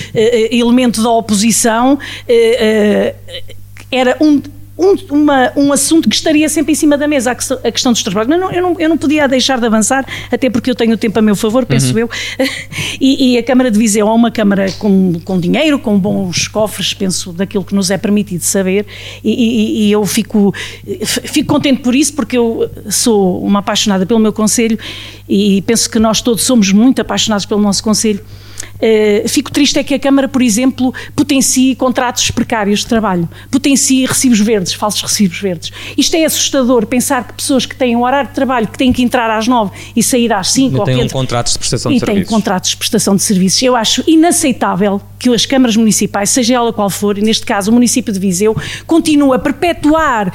elemento 0.50 1.02
da 1.02 1.10
oposição, 1.10 1.94
uh, 1.94 1.98
uh, 1.98 3.54
era 3.90 4.16
um 4.20 4.40
um, 4.78 4.94
uma, 5.10 5.52
um 5.56 5.72
assunto 5.72 6.08
que 6.08 6.14
estaria 6.14 6.48
sempre 6.48 6.72
em 6.72 6.74
cima 6.74 6.96
da 6.96 7.08
mesa, 7.08 7.32
a 7.32 7.34
questão, 7.34 7.58
a 7.64 7.72
questão 7.72 7.92
dos. 7.92 8.04
Mas 8.14 8.28
não, 8.28 8.52
eu, 8.52 8.62
não, 8.62 8.76
eu 8.78 8.88
não 8.88 8.96
podia 8.96 9.26
deixar 9.26 9.58
de 9.58 9.66
avançar, 9.66 10.06
até 10.30 10.48
porque 10.48 10.70
eu 10.70 10.74
tenho 10.74 10.94
o 10.94 10.96
tempo 10.96 11.18
a 11.18 11.22
meu 11.22 11.34
favor, 11.34 11.66
penso 11.66 11.92
uhum. 11.92 11.98
eu. 11.98 12.10
E, 13.00 13.34
e, 13.34 13.38
a 13.38 13.42
Câmara 13.44 13.70
de 13.70 13.78
Viseu 13.78 14.08
é 14.08 14.10
uma 14.10 14.30
Câmara 14.30 14.72
com, 14.72 15.20
com 15.24 15.38
dinheiro, 15.38 15.78
com 15.78 15.96
bons 15.98 16.48
cofres, 16.48 16.92
penso, 16.94 17.32
daquilo 17.32 17.64
que 17.64 17.72
nos 17.72 17.90
é 17.90 17.98
permitido 17.98 18.40
saber, 18.40 18.86
e, 19.22 19.30
e, 19.30 19.86
e 19.86 19.92
eu 19.92 20.04
fico, 20.04 20.52
fico 21.06 21.48
contente 21.48 21.80
por 21.80 21.94
isso, 21.94 22.12
porque 22.14 22.36
eu 22.36 22.68
sou 22.90 23.40
uma 23.40 23.60
apaixonada 23.60 24.04
pelo 24.04 24.18
meu 24.18 24.32
Conselho 24.32 24.76
e 25.28 25.62
penso 25.62 25.88
que 25.88 25.98
nós 25.98 26.20
todos 26.20 26.42
somos 26.42 26.72
muito 26.72 27.00
apaixonados 27.00 27.46
pelo 27.46 27.60
nosso 27.60 27.82
Conselho. 27.82 28.20
Uh, 28.80 29.28
fico 29.28 29.50
triste 29.50 29.78
é 29.78 29.82
que 29.82 29.92
a 29.94 29.98
Câmara, 29.98 30.28
por 30.28 30.40
exemplo, 30.40 30.94
potencie 31.16 31.74
contratos 31.74 32.30
precários 32.30 32.80
de 32.80 32.86
trabalho, 32.86 33.28
potencie 33.50 34.06
recibos 34.06 34.38
verdes, 34.40 34.72
falsos 34.72 35.02
recibos 35.02 35.40
verdes. 35.40 35.72
Isto 35.96 36.16
é 36.16 36.24
assustador, 36.24 36.86
pensar 36.86 37.26
que 37.26 37.34
pessoas 37.34 37.66
que 37.66 37.74
têm 37.74 37.96
um 37.96 38.04
horário 38.04 38.28
de 38.28 38.34
trabalho 38.34 38.68
que 38.68 38.78
têm 38.78 38.92
que 38.92 39.02
entrar 39.02 39.30
às 39.36 39.48
nove 39.48 39.72
e 39.96 40.02
sair 40.02 40.32
às 40.32 40.50
cinco... 40.50 40.82
E 40.82 40.84
têm 40.84 41.02
um 41.02 41.08
contratos 41.08 41.54
de 41.54 41.58
prestação 41.58 41.92
de 41.92 41.98
serviços. 41.98 42.22
E 42.22 42.24
têm 42.24 42.32
contratos 42.32 42.70
de 42.70 42.76
prestação 42.76 43.16
de 43.16 43.22
serviços. 43.22 43.62
Eu 43.62 43.74
acho 43.74 44.04
inaceitável 44.06 45.00
que 45.18 45.28
as 45.34 45.44
câmaras 45.44 45.76
municipais, 45.76 46.30
seja 46.30 46.54
ela 46.54 46.72
qual 46.72 46.88
for, 46.88 47.18
e 47.18 47.20
neste 47.20 47.44
caso 47.44 47.70
o 47.70 47.74
município 47.74 48.12
de 48.12 48.20
Viseu, 48.20 48.56
continue 48.86 49.34
a 49.34 49.38
perpetuar 49.38 50.32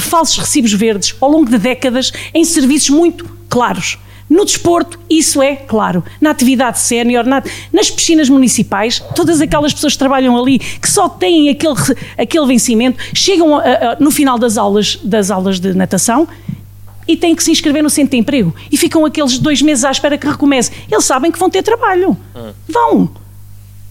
falsos 0.00 0.38
recibos 0.38 0.72
verdes 0.72 1.14
ao 1.20 1.30
longo 1.30 1.48
de 1.48 1.58
décadas 1.58 2.12
em 2.34 2.44
serviços 2.44 2.90
muito 2.90 3.28
claros. 3.48 3.98
No 4.28 4.44
desporto, 4.44 4.98
isso 5.08 5.42
é 5.42 5.54
claro. 5.54 6.02
Na 6.20 6.30
atividade 6.30 6.78
sénior, 6.78 7.24
na, 7.24 7.42
nas 7.72 7.90
piscinas 7.90 8.28
municipais, 8.28 9.02
todas 9.14 9.40
aquelas 9.40 9.72
pessoas 9.72 9.92
que 9.92 9.98
trabalham 9.98 10.36
ali, 10.36 10.58
que 10.58 10.88
só 10.88 11.08
têm 11.08 11.50
aquele, 11.50 11.74
aquele 12.16 12.46
vencimento, 12.46 12.98
chegam 13.14 13.56
a, 13.56 13.62
a, 13.62 13.96
no 14.00 14.10
final 14.10 14.38
das 14.38 14.56
aulas, 14.56 14.98
das 15.02 15.30
aulas 15.30 15.60
de 15.60 15.74
natação 15.74 16.26
e 17.06 17.16
têm 17.16 17.34
que 17.34 17.44
se 17.44 17.50
inscrever 17.50 17.82
no 17.82 17.90
centro 17.90 18.12
de 18.12 18.16
emprego 18.16 18.54
e 18.72 18.76
ficam 18.76 19.04
aqueles 19.04 19.38
dois 19.38 19.60
meses 19.60 19.84
à 19.84 19.90
espera 19.90 20.16
que 20.16 20.26
recomece. 20.26 20.72
Eles 20.90 21.04
sabem 21.04 21.30
que 21.30 21.38
vão 21.38 21.50
ter 21.50 21.62
trabalho. 21.62 22.16
Hum. 22.34 22.52
Vão. 22.68 23.10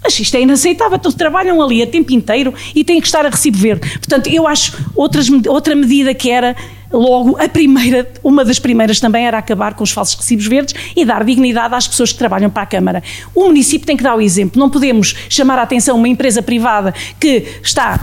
Mas 0.03 0.19
isto 0.19 0.36
é 0.36 0.41
inaceitável. 0.41 0.97
Então 0.97 1.11
trabalham 1.11 1.61
ali 1.61 1.81
a 1.81 1.88
tempo 1.88 2.11
inteiro 2.11 2.53
e 2.75 2.84
têm 2.84 2.99
que 2.99 3.07
estar 3.07 3.25
a 3.25 3.29
recibo 3.29 3.57
verde. 3.57 3.89
Portanto, 3.99 4.27
eu 4.29 4.45
acho 4.47 4.73
outras, 4.95 5.27
outra 5.47 5.75
medida 5.75 6.13
que 6.13 6.29
era 6.29 6.55
Logo, 6.93 7.35
a 7.41 7.49
primeira, 7.49 8.07
uma 8.23 8.45
das 8.45 8.59
primeiras 8.59 8.99
também 8.99 9.25
era 9.25 9.39
acabar 9.39 9.73
com 9.73 9.83
os 9.83 9.89
falsos 9.89 10.15
recibos 10.15 10.45
verdes 10.45 10.75
e 10.95 11.03
dar 11.03 11.23
dignidade 11.23 11.73
às 11.73 11.87
pessoas 11.87 12.11
que 12.11 12.17
trabalham 12.19 12.51
para 12.51 12.61
a 12.61 12.65
Câmara. 12.67 13.01
O 13.33 13.45
município 13.45 13.87
tem 13.87 13.97
que 13.97 14.03
dar 14.03 14.15
o 14.15 14.21
exemplo. 14.21 14.59
Não 14.59 14.69
podemos 14.69 15.15
chamar 15.27 15.57
a 15.57 15.63
atenção 15.63 15.97
uma 15.97 16.07
empresa 16.07 16.43
privada 16.43 16.93
que 17.19 17.47
está, 17.63 17.99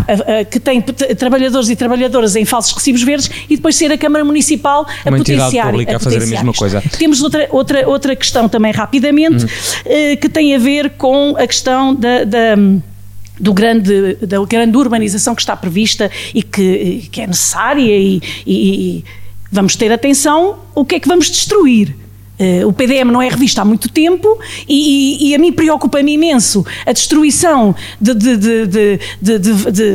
que 0.51 0.59
tem 0.59 0.81
trabalhadores 0.83 1.69
e 1.69 1.77
trabalhadoras 1.77 2.35
em 2.35 2.45
falsos 2.45 2.73
recibos 2.73 3.03
verdes 3.03 3.31
e 3.49 3.57
depois 3.57 3.77
ser 3.77 3.93
a 3.93 3.99
Câmara 3.99 4.25
Municipal 4.25 4.87
a 5.05 5.09
uma 5.09 5.19
potenciar, 5.19 5.73
a, 5.73 5.97
a 5.97 5.99
fazer 6.01 6.23
a 6.23 6.27
mesma 6.27 6.53
coisa. 6.53 6.83
Temos 6.99 7.23
outra, 7.23 7.49
outra, 7.51 7.89
outra 7.89 8.17
questão 8.17 8.49
também 8.49 8.73
rapidamente 8.73 9.45
hum. 9.45 10.17
que 10.21 10.29
tem 10.29 10.55
a 10.55 10.59
ver 10.59 10.91
com 10.91 11.37
a 11.39 11.47
questão 11.47 11.95
da, 11.95 12.25
da 12.25 12.57
do 13.41 13.55
grande, 13.55 14.15
da 14.17 14.45
grande 14.45 14.77
urbanização 14.77 15.35
que 15.35 15.41
está 15.41 15.57
prevista 15.57 16.11
e 16.35 16.43
que, 16.43 17.09
que 17.11 17.23
é 17.23 17.27
necessária 17.27 17.97
e, 17.97 18.21
e, 18.47 18.99
e 18.99 19.05
vamos 19.51 19.75
ter 19.75 19.91
atenção 19.91 20.61
o 20.75 20.85
que 20.85 20.97
é 20.97 21.01
que 21.01 21.09
vamos 21.09 21.31
destruir. 21.31 21.97
Uh, 22.41 22.67
o 22.67 22.73
PDM 22.73 23.11
não 23.13 23.21
é 23.21 23.29
revista 23.29 23.61
há 23.61 23.65
muito 23.67 23.91
tempo 23.91 24.39
e, 24.67 25.27
e, 25.27 25.29
e 25.29 25.35
a 25.35 25.39
mim 25.39 25.53
preocupa-me 25.53 26.15
imenso 26.15 26.65
a 26.87 26.93
destruição 26.93 27.77
de, 28.01 28.15
de, 28.15 28.37
de, 28.67 28.99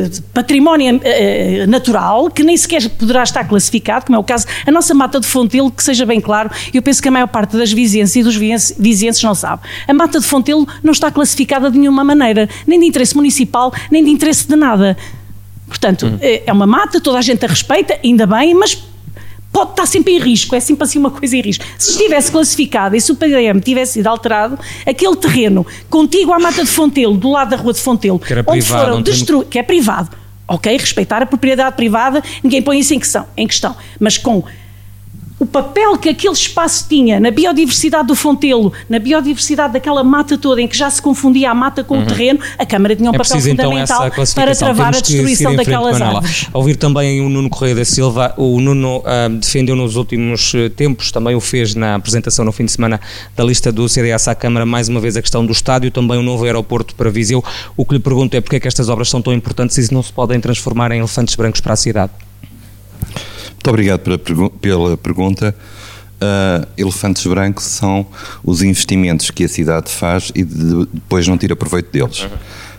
de 0.08 0.22
património 0.32 0.96
uh, 0.96 1.66
natural 1.68 2.30
que 2.30 2.44
nem 2.44 2.56
sequer 2.56 2.88
poderá 2.90 3.24
estar 3.24 3.48
classificado, 3.48 4.06
como 4.06 4.14
é 4.14 4.18
o 4.20 4.22
caso, 4.22 4.46
a 4.64 4.70
nossa 4.70 4.94
mata 4.94 5.18
de 5.18 5.26
Fontelo, 5.26 5.72
que 5.72 5.82
seja 5.82 6.06
bem 6.06 6.20
claro, 6.20 6.48
eu 6.72 6.80
penso 6.80 7.02
que 7.02 7.08
a 7.08 7.10
maior 7.10 7.26
parte 7.26 7.56
das 7.56 7.72
vizinhas 7.72 8.14
e 8.14 8.22
dos 8.22 8.36
vizinhenses 8.36 9.22
não 9.24 9.34
sabe. 9.34 9.62
A 9.88 9.92
mata 9.92 10.20
de 10.20 10.26
Fontelo 10.26 10.68
não 10.84 10.92
está 10.92 11.10
classificada 11.10 11.68
de 11.68 11.76
nenhuma 11.76 12.04
maneira, 12.04 12.48
nem 12.64 12.78
de 12.78 12.86
interesse 12.86 13.16
municipal, 13.16 13.72
nem 13.90 14.04
de 14.04 14.10
interesse 14.10 14.46
de 14.46 14.54
nada. 14.54 14.96
Portanto, 15.66 16.06
hum. 16.06 16.18
é 16.20 16.52
uma 16.52 16.66
mata, 16.66 17.00
toda 17.00 17.18
a 17.18 17.22
gente 17.22 17.44
a 17.44 17.48
respeita, 17.48 17.98
ainda 18.04 18.24
bem, 18.24 18.54
mas 18.54 18.80
pode 19.52 19.70
estar 19.70 19.86
sempre 19.86 20.14
em 20.14 20.18
risco, 20.18 20.54
é 20.54 20.60
sempre 20.60 20.84
assim 20.84 20.98
uma 20.98 21.10
coisa 21.10 21.36
em 21.36 21.40
risco. 21.40 21.64
Se 21.78 21.92
estivesse 21.92 22.30
classificado 22.30 22.94
e 22.94 23.00
se 23.00 23.10
o 23.10 23.16
PDM 23.16 23.60
tivesse 23.60 23.94
sido 23.94 24.06
alterado, 24.06 24.58
aquele 24.86 25.16
terreno 25.16 25.66
contigo 25.88 26.32
à 26.32 26.38
Mata 26.38 26.62
de 26.62 26.70
Fontelo, 26.70 27.16
do 27.16 27.30
lado 27.30 27.50
da 27.50 27.56
Rua 27.56 27.72
de 27.72 27.80
Fontelo, 27.80 28.18
que 28.18 28.32
onde 28.34 28.42
privado, 28.44 28.84
foram 28.84 29.02
destruídos, 29.02 29.48
que 29.50 29.58
é 29.58 29.62
privado, 29.62 30.10
ok, 30.46 30.76
respeitar 30.76 31.22
a 31.22 31.26
propriedade 31.26 31.74
privada, 31.74 32.22
ninguém 32.42 32.60
põe 32.60 32.78
isso 32.78 32.92
em 32.92 32.98
questão, 32.98 33.26
em 33.36 33.46
questão 33.46 33.74
mas 33.98 34.18
com 34.18 34.44
o 35.38 35.44
papel 35.44 35.98
que 35.98 36.08
aquele 36.08 36.32
espaço 36.32 36.86
tinha 36.88 37.20
na 37.20 37.30
biodiversidade 37.30 38.08
do 38.08 38.14
Fontelo, 38.14 38.72
na 38.88 38.98
biodiversidade 38.98 39.74
daquela 39.74 40.02
mata 40.02 40.38
toda, 40.38 40.62
em 40.62 40.68
que 40.68 40.76
já 40.76 40.88
se 40.88 41.00
confundia 41.00 41.50
a 41.50 41.54
mata 41.54 41.84
com 41.84 41.96
uhum. 41.96 42.04
o 42.04 42.06
terreno, 42.06 42.40
a 42.58 42.64
Câmara 42.64 42.96
tinha 42.96 43.10
um 43.10 43.14
é 43.14 43.18
papel 43.18 43.32
preciso, 43.32 43.50
fundamental 43.50 44.06
então, 44.06 44.24
para 44.34 44.56
travar 44.56 44.88
a 44.96 45.00
destruição 45.00 45.54
daquelas 45.54 46.00
árvores. 46.00 46.48
A 46.52 46.58
ouvir 46.58 46.76
também 46.76 47.20
o 47.20 47.28
Nuno 47.28 47.50
Correia 47.50 47.74
da 47.74 47.84
Silva, 47.84 48.32
o 48.36 48.60
Nuno 48.60 48.98
uh, 48.98 49.28
defendeu 49.38 49.76
nos 49.76 49.96
últimos 49.96 50.54
uh, 50.54 50.70
tempos, 50.70 51.10
também 51.12 51.34
o 51.34 51.40
fez 51.40 51.74
na 51.74 51.96
apresentação 51.96 52.44
no 52.44 52.52
fim 52.52 52.64
de 52.64 52.72
semana 52.72 52.98
da 53.36 53.44
lista 53.44 53.70
do 53.70 53.88
CDS 53.88 54.28
à 54.28 54.34
Câmara, 54.34 54.64
mais 54.64 54.88
uma 54.88 55.00
vez 55.00 55.16
a 55.16 55.22
questão 55.22 55.44
do 55.44 55.52
estádio, 55.52 55.90
também 55.90 56.18
o 56.18 56.22
novo 56.22 56.44
aeroporto 56.44 56.94
para 56.94 57.10
Viseu. 57.10 57.44
O 57.76 57.84
que 57.84 57.94
lhe 57.94 58.00
pergunto 58.00 58.36
é 58.36 58.40
porque 58.40 58.56
é 58.56 58.60
que 58.60 58.68
estas 58.68 58.88
obras 58.88 59.08
são 59.10 59.20
tão 59.20 59.32
importantes 59.32 59.76
e 59.76 59.92
não 59.92 60.02
se 60.02 60.12
podem 60.12 60.40
transformar 60.40 60.92
em 60.92 60.98
elefantes 60.98 61.34
brancos 61.34 61.60
para 61.60 61.74
a 61.74 61.76
cidade? 61.76 62.12
Muito 63.56 63.68
obrigado 63.68 64.18
pela, 64.18 64.50
pela 64.50 64.96
pergunta. 64.96 65.54
Uh, 66.16 66.66
elefantes 66.78 67.26
brancos 67.26 67.64
são 67.64 68.06
os 68.42 68.62
investimentos 68.62 69.30
que 69.30 69.44
a 69.44 69.48
cidade 69.48 69.90
faz 69.90 70.32
e 70.34 70.42
de, 70.42 70.86
depois 70.92 71.28
não 71.28 71.36
tira 71.36 71.54
proveito 71.54 71.90
deles. 71.90 72.22
Uhum. 72.22 72.30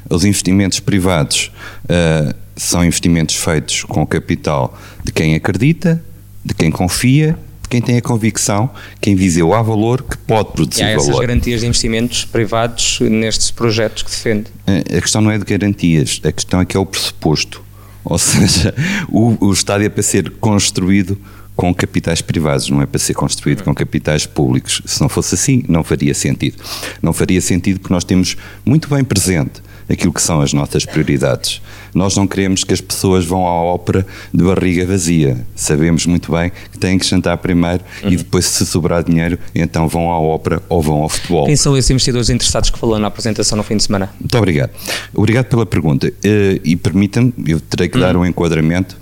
Os 0.09 0.25
investimentos 0.25 0.79
privados 0.79 1.51
uh, 1.83 2.33
são 2.55 2.83
investimentos 2.83 3.35
feitos 3.35 3.83
com 3.83 4.01
o 4.01 4.07
capital 4.07 4.75
de 5.03 5.11
quem 5.11 5.35
acredita, 5.35 6.03
de 6.43 6.55
quem 6.55 6.71
confia, 6.71 7.37
de 7.61 7.69
quem 7.69 7.79
tem 7.79 7.97
a 7.97 8.01
convicção 8.01 8.71
que 8.99 9.11
em 9.11 9.15
Viseu 9.15 9.53
há 9.53 9.61
valor 9.61 10.01
que 10.01 10.17
pode 10.17 10.53
produzir 10.53 10.81
e 10.81 10.85
há 10.85 10.89
essas 10.91 11.07
valor. 11.07 11.21
garantias 11.21 11.61
de 11.61 11.67
investimentos 11.67 12.25
privados 12.25 12.99
nestes 13.01 13.51
projetos 13.51 14.01
que 14.01 14.09
defende? 14.09 14.45
Uh, 14.65 14.97
a 14.97 15.01
questão 15.01 15.21
não 15.21 15.29
é 15.29 15.37
de 15.37 15.45
garantias, 15.45 16.19
a 16.23 16.31
questão 16.31 16.61
é 16.61 16.65
que 16.65 16.75
é 16.75 16.79
o 16.79 16.85
pressuposto. 16.85 17.66
Ou 18.09 18.17
seja, 18.17 18.73
o, 19.09 19.47
o 19.47 19.53
estádio 19.53 19.85
é 19.85 19.89
para 19.89 20.03
ser 20.03 20.31
construído 20.39 21.17
com 21.55 21.73
capitais 21.73 22.21
privados, 22.21 22.69
não 22.69 22.81
é 22.81 22.85
para 22.85 22.99
ser 22.99 23.15
construído 23.15 23.63
com 23.63 23.73
capitais 23.73 24.25
públicos. 24.25 24.81
Se 24.85 25.01
não 25.01 25.09
fosse 25.09 25.35
assim, 25.35 25.63
não 25.67 25.83
faria 25.83 26.13
sentido. 26.13 26.57
Não 27.01 27.11
faria 27.11 27.41
sentido 27.41 27.79
porque 27.79 27.93
nós 27.93 28.03
temos 28.03 28.37
muito 28.63 28.87
bem 28.87 29.03
presente 29.03 29.61
aquilo 29.89 30.11
que 30.11 30.21
são 30.21 30.41
as 30.41 30.53
nossas 30.53 30.85
prioridades. 30.85 31.61
Nós 31.93 32.15
não 32.15 32.27
queremos 32.27 32.63
que 32.63 32.73
as 32.73 32.81
pessoas 32.81 33.25
vão 33.25 33.45
à 33.45 33.51
ópera 33.51 34.05
de 34.33 34.43
barriga 34.43 34.85
vazia. 34.85 35.37
Sabemos 35.55 36.05
muito 36.05 36.31
bem 36.31 36.51
que 36.71 36.77
têm 36.77 36.97
que 36.99 37.05
jantar 37.05 37.37
primeiro 37.37 37.83
uhum. 38.03 38.11
e 38.11 38.17
depois, 38.17 38.45
se 38.45 38.65
sobrar 38.65 39.03
dinheiro, 39.03 39.39
então 39.55 39.87
vão 39.87 40.11
à 40.11 40.19
ópera 40.19 40.61
ou 40.69 40.81
vão 40.81 41.01
ao 41.01 41.09
futebol. 41.09 41.45
Quem 41.45 41.55
são 41.55 41.75
esses 41.77 41.89
investidores 41.89 42.29
interessados 42.29 42.69
que 42.69 42.77
falou 42.77 42.99
na 42.99 43.07
apresentação 43.07 43.57
no 43.57 43.63
fim 43.63 43.77
de 43.77 43.83
semana? 43.83 44.13
Muito 44.19 44.37
obrigado. 44.37 44.71
Obrigado 45.13 45.45
pela 45.45 45.65
pergunta. 45.65 46.07
Uh, 46.07 46.59
e 46.63 46.75
permita-me, 46.75 47.33
eu 47.47 47.59
terei 47.59 47.87
que 47.87 47.97
uhum. 47.97 48.03
dar 48.03 48.17
um 48.17 48.25
enquadramento. 48.25 48.95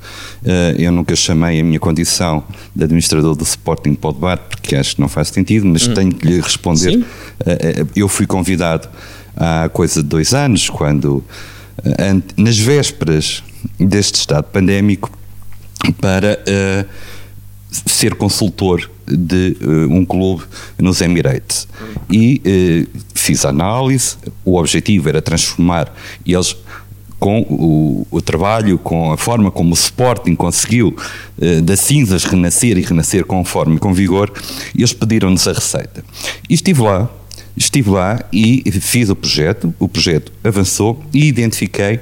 Uh, 0.43 0.79
eu 0.79 0.91
nunca 0.91 1.15
chamei 1.15 1.59
a 1.59 1.63
minha 1.63 1.79
condição 1.79 2.43
de 2.75 2.83
administrador 2.83 3.35
do 3.35 3.43
Sporting 3.43 3.95
para 3.95 4.09
o 4.11 4.13
debate, 4.13 4.43
porque 4.49 4.75
acho 4.75 4.95
que 4.95 5.01
não 5.01 5.09
faz 5.09 5.29
sentido, 5.29 5.65
mas 5.65 5.87
uhum. 5.87 5.93
tenho 5.93 6.13
que 6.13 6.27
lhe 6.27 6.39
responder. 6.39 6.97
Uh, 6.97 7.05
eu 7.95 8.07
fui 8.07 8.25
convidado 8.25 8.87
há 9.35 9.69
coisa 9.69 10.01
de 10.01 10.09
dois 10.09 10.33
anos, 10.33 10.69
quando 10.69 11.23
nas 12.37 12.57
vésperas 12.57 13.43
deste 13.79 14.15
estado 14.15 14.45
pandémico, 14.45 15.11
para 15.99 16.39
uh, 16.39 16.89
ser 17.85 18.15
consultor 18.15 18.89
de 19.07 19.57
uh, 19.61 19.93
um 19.93 20.05
clube 20.05 20.43
nos 20.79 21.01
Emirates. 21.01 21.67
E 22.09 22.87
uh, 22.95 22.99
fiz 23.13 23.45
a 23.45 23.49
análise, 23.49 24.17
o 24.43 24.57
objetivo 24.57 25.09
era 25.09 25.21
transformar 25.21 25.93
eles 26.25 26.55
com 27.19 27.41
o, 27.41 28.07
o, 28.11 28.21
trabalho, 28.21 28.77
com 28.77 29.11
a 29.11 29.17
forma 29.17 29.49
como 29.49 29.71
o 29.71 29.73
Sporting 29.73 30.35
conseguiu 30.35 30.95
das 31.63 31.79
cinzas 31.79 32.25
renascer 32.25 32.77
e 32.77 32.81
renascer 32.81 33.25
com 33.25 33.43
forma 33.43 33.75
e 33.75 33.79
com 33.79 33.93
vigor, 33.93 34.31
eles 34.75 34.91
pediram-nos 34.91 35.47
a 35.47 35.53
receita. 35.53 36.03
E 36.49 36.53
estive 36.53 36.81
lá 36.81 37.09
Estive 37.57 37.89
lá 37.89 38.19
e 38.33 38.63
fiz 38.81 39.09
o 39.09 39.15
projeto, 39.15 39.73
o 39.79 39.87
projeto 39.87 40.31
avançou 40.43 41.01
e 41.13 41.25
identifiquei 41.25 41.99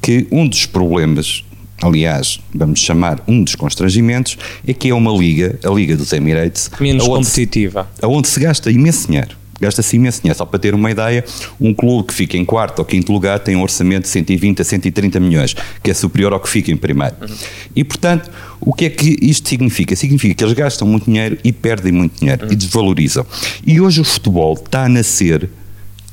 que 0.00 0.26
um 0.30 0.46
dos 0.46 0.66
problemas, 0.66 1.44
aliás, 1.82 2.40
vamos 2.54 2.80
chamar 2.80 3.22
um 3.26 3.42
dos 3.42 3.54
constrangimentos, 3.54 4.38
é 4.66 4.72
que 4.72 4.90
é 4.90 4.94
uma 4.94 5.10
liga, 5.10 5.58
a 5.64 5.70
Liga 5.70 5.96
dos 5.96 6.12
Emirates, 6.12 6.70
menos 6.78 7.06
competitiva, 7.06 7.88
se, 7.94 8.04
aonde 8.04 8.28
se 8.28 8.40
gasta 8.40 8.70
imenso 8.70 9.08
dinheiro 9.08 9.44
gasta-se 9.60 9.96
imenso 9.96 10.20
dinheiro. 10.20 10.36
Só 10.36 10.44
para 10.44 10.58
ter 10.58 10.74
uma 10.74 10.90
ideia, 10.90 11.24
um 11.60 11.72
clube 11.72 12.08
que 12.08 12.14
fica 12.14 12.36
em 12.36 12.44
quarto 12.44 12.78
ou 12.80 12.84
quinto 12.84 13.12
lugar 13.12 13.38
tem 13.38 13.56
um 13.56 13.62
orçamento 13.62 14.02
de 14.02 14.08
120 14.08 14.60
a 14.60 14.64
130 14.64 15.20
milhões, 15.20 15.54
que 15.82 15.90
é 15.90 15.94
superior 15.94 16.32
ao 16.32 16.40
que 16.40 16.48
fica 16.48 16.70
em 16.70 16.76
primeiro. 16.76 17.14
Uhum. 17.20 17.34
E, 17.74 17.84
portanto, 17.84 18.30
o 18.64 18.72
que 18.72 18.86
é 18.86 18.90
que 18.90 19.18
isto 19.20 19.48
significa? 19.48 19.94
Significa 19.94 20.34
que 20.34 20.44
eles 20.44 20.54
gastam 20.54 20.86
muito 20.88 21.04
dinheiro 21.04 21.38
e 21.44 21.52
perdem 21.52 21.92
muito 21.92 22.18
dinheiro 22.18 22.46
uhum. 22.46 22.52
e 22.52 22.56
desvalorizam. 22.56 23.26
E 23.66 23.80
hoje 23.80 24.00
o 24.00 24.04
futebol 24.04 24.54
está 24.54 24.84
a 24.84 24.88
nascer 24.88 25.48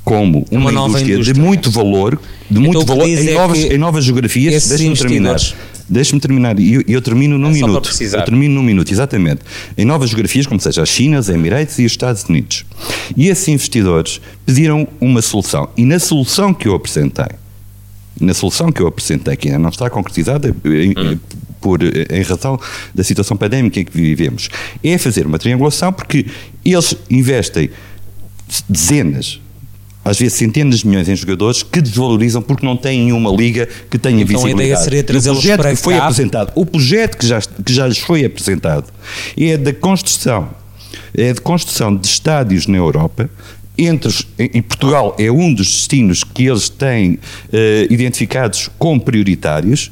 como 0.03 0.45
uma, 0.49 0.71
uma 0.71 0.71
indústria, 0.71 1.13
indústria, 1.13 1.33
de 1.33 1.39
muito 1.39 1.71
valor, 1.71 2.19
de 2.49 2.59
então, 2.59 2.63
muito 2.63 2.85
valor 2.85 3.07
em, 3.07 3.27
é 3.27 3.33
novas, 3.33 3.59
em 3.59 3.77
novas 3.77 4.03
geografias. 4.03 4.67
Deixa-me 4.67 4.97
terminar. 4.97 5.37
Deixe-me 5.87 6.21
terminar, 6.21 6.57
e 6.57 6.75
eu, 6.75 6.83
eu, 6.87 7.01
termino 7.01 7.37
num 7.37 7.49
é 7.49 7.53
minuto. 7.53 7.89
Eu 7.99 8.23
termino 8.23 8.55
num 8.55 8.63
minuto, 8.63 8.89
exatamente. 8.91 9.41
Em 9.77 9.83
novas 9.83 10.09
geografias, 10.09 10.47
como 10.47 10.59
seja 10.59 10.83
a 10.83 10.85
China, 10.85 11.19
os 11.19 11.27
Emirates 11.27 11.77
e 11.79 11.85
os 11.85 11.91
Estados 11.91 12.23
Unidos. 12.23 12.65
E 13.17 13.27
esses 13.27 13.45
investidores 13.49 14.21
pediram 14.45 14.87
uma 15.01 15.21
solução. 15.21 15.69
E 15.75 15.83
na 15.83 15.99
solução 15.99 16.53
que 16.53 16.65
eu 16.65 16.75
apresentei, 16.75 17.27
na 18.19 18.33
solução 18.33 18.71
que 18.71 18.81
eu 18.81 18.87
apresentei, 18.87 19.35
que 19.35 19.47
ainda 19.47 19.59
não 19.59 19.69
está 19.69 19.89
concretizada 19.89 20.55
em, 20.65 20.91
hum. 20.91 21.19
por, 21.59 21.79
em 21.83 22.21
razão 22.21 22.59
da 22.93 23.03
situação 23.03 23.37
pandémica 23.37 23.79
em 23.79 23.85
que 23.85 23.91
vivemos, 23.91 24.49
é 24.83 24.97
fazer 24.97 25.25
uma 25.25 25.39
triangulação, 25.39 25.91
porque 25.93 26.25
eles 26.63 26.95
investem 27.09 27.69
dezenas, 28.67 29.39
às 30.03 30.19
vezes 30.19 30.37
centenas 30.37 30.79
de 30.79 30.87
milhões 30.87 31.07
em 31.07 31.15
jogadores 31.15 31.63
que 31.63 31.79
desvalorizam 31.79 32.41
porque 32.41 32.65
não 32.65 32.75
têm 32.75 33.13
uma 33.13 33.31
liga 33.31 33.67
que 33.89 33.97
tenha 33.97 34.21
então 34.21 34.27
visibilidade. 34.27 34.61
a 34.61 34.65
ideia 34.65 34.83
seria 34.83 35.03
trazê-los 35.03 35.45
para 35.45 35.69
que 35.69 35.75
foi 35.75 35.95
cá. 35.95 36.03
apresentado, 36.03 36.51
o 36.55 36.65
projeto 36.65 37.17
que 37.17 37.25
já, 37.25 37.39
que 37.39 37.73
já 37.73 37.87
lhes 37.87 37.99
foi 37.99 38.25
apresentado 38.25 38.91
é 39.37 39.57
da 39.57 39.73
construção, 39.73 40.49
é 41.15 41.31
de 41.31 41.39
construção 41.39 41.95
de 41.95 42.07
estádios 42.07 42.67
na 42.67 42.77
Europa 42.77 43.29
entre 43.85 44.11
em 44.37 44.61
Portugal 44.61 45.15
é 45.19 45.31
um 45.31 45.53
dos 45.53 45.67
destinos 45.67 46.23
que 46.23 46.47
eles 46.47 46.69
têm 46.69 47.13
uh, 47.13 47.19
identificados 47.89 48.69
como 48.77 49.01
prioritários 49.01 49.91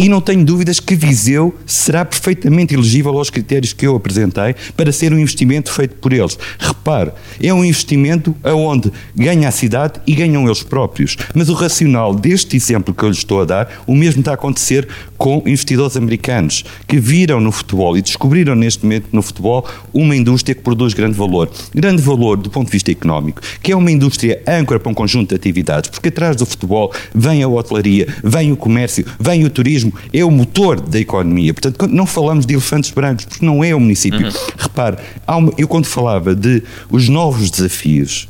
e 0.00 0.08
não 0.08 0.22
tenho 0.22 0.42
dúvidas 0.42 0.80
que 0.80 0.96
Viseu 0.96 1.54
será 1.66 2.06
perfeitamente 2.06 2.72
elegível 2.72 3.18
aos 3.18 3.28
critérios 3.28 3.74
que 3.74 3.86
eu 3.86 3.94
apresentei 3.94 4.54
para 4.74 4.90
ser 4.92 5.12
um 5.12 5.18
investimento 5.18 5.70
feito 5.70 5.96
por 5.96 6.10
eles. 6.10 6.38
Repare, 6.58 7.12
é 7.38 7.52
um 7.52 7.62
investimento 7.62 8.34
aonde 8.42 8.90
ganha 9.14 9.46
a 9.46 9.50
cidade 9.50 10.00
e 10.06 10.14
ganham 10.14 10.46
eles 10.46 10.62
próprios. 10.62 11.18
Mas 11.34 11.50
o 11.50 11.52
racional 11.52 12.14
deste 12.14 12.56
exemplo 12.56 12.94
que 12.94 13.02
eu 13.02 13.10
lhes 13.10 13.18
estou 13.18 13.42
a 13.42 13.44
dar, 13.44 13.82
o 13.86 13.94
mesmo 13.94 14.20
está 14.20 14.30
a 14.30 14.34
acontecer 14.36 14.88
com 15.18 15.42
investidores 15.44 15.98
americanos 15.98 16.64
que 16.88 16.98
viram 16.98 17.38
no 17.38 17.52
futebol 17.52 17.94
e 17.94 18.00
descobriram 18.00 18.54
neste 18.54 18.82
momento 18.82 19.08
no 19.12 19.20
futebol 19.20 19.68
uma 19.92 20.16
indústria 20.16 20.54
que 20.54 20.62
produz 20.62 20.94
grande 20.94 21.18
valor. 21.18 21.50
Grande 21.74 22.00
valor 22.00 22.38
do 22.38 22.48
ponto 22.48 22.68
de 22.68 22.72
vista 22.72 22.90
económico, 22.90 23.42
que 23.62 23.70
é 23.70 23.76
uma 23.76 23.90
indústria 23.90 24.42
âncora 24.48 24.80
para 24.80 24.90
um 24.90 24.94
conjunto 24.94 25.28
de 25.28 25.34
atividades, 25.34 25.90
porque 25.90 26.08
atrás 26.08 26.36
do 26.36 26.46
futebol 26.46 26.90
vem 27.14 27.42
a 27.42 27.48
hotelaria, 27.48 28.08
vem 28.24 28.50
o 28.50 28.56
comércio, 28.56 29.04
vem 29.20 29.44
o 29.44 29.50
turismo 29.50 29.89
turismo 29.90 29.94
é 30.12 30.24
o 30.24 30.30
motor 30.30 30.80
da 30.80 30.98
economia. 30.98 31.52
Portanto, 31.52 31.86
não 31.88 32.06
falamos 32.06 32.46
de 32.46 32.54
elefantes 32.54 32.90
brancos, 32.90 33.24
porque 33.24 33.44
não 33.44 33.62
é 33.62 33.74
o 33.74 33.80
município. 33.80 34.26
Uhum. 34.26 34.32
Repare, 34.56 34.96
uma, 35.28 35.52
eu 35.58 35.68
quando 35.68 35.86
falava 35.86 36.34
de 36.34 36.62
os 36.90 37.08
novos 37.08 37.50
desafios, 37.50 38.28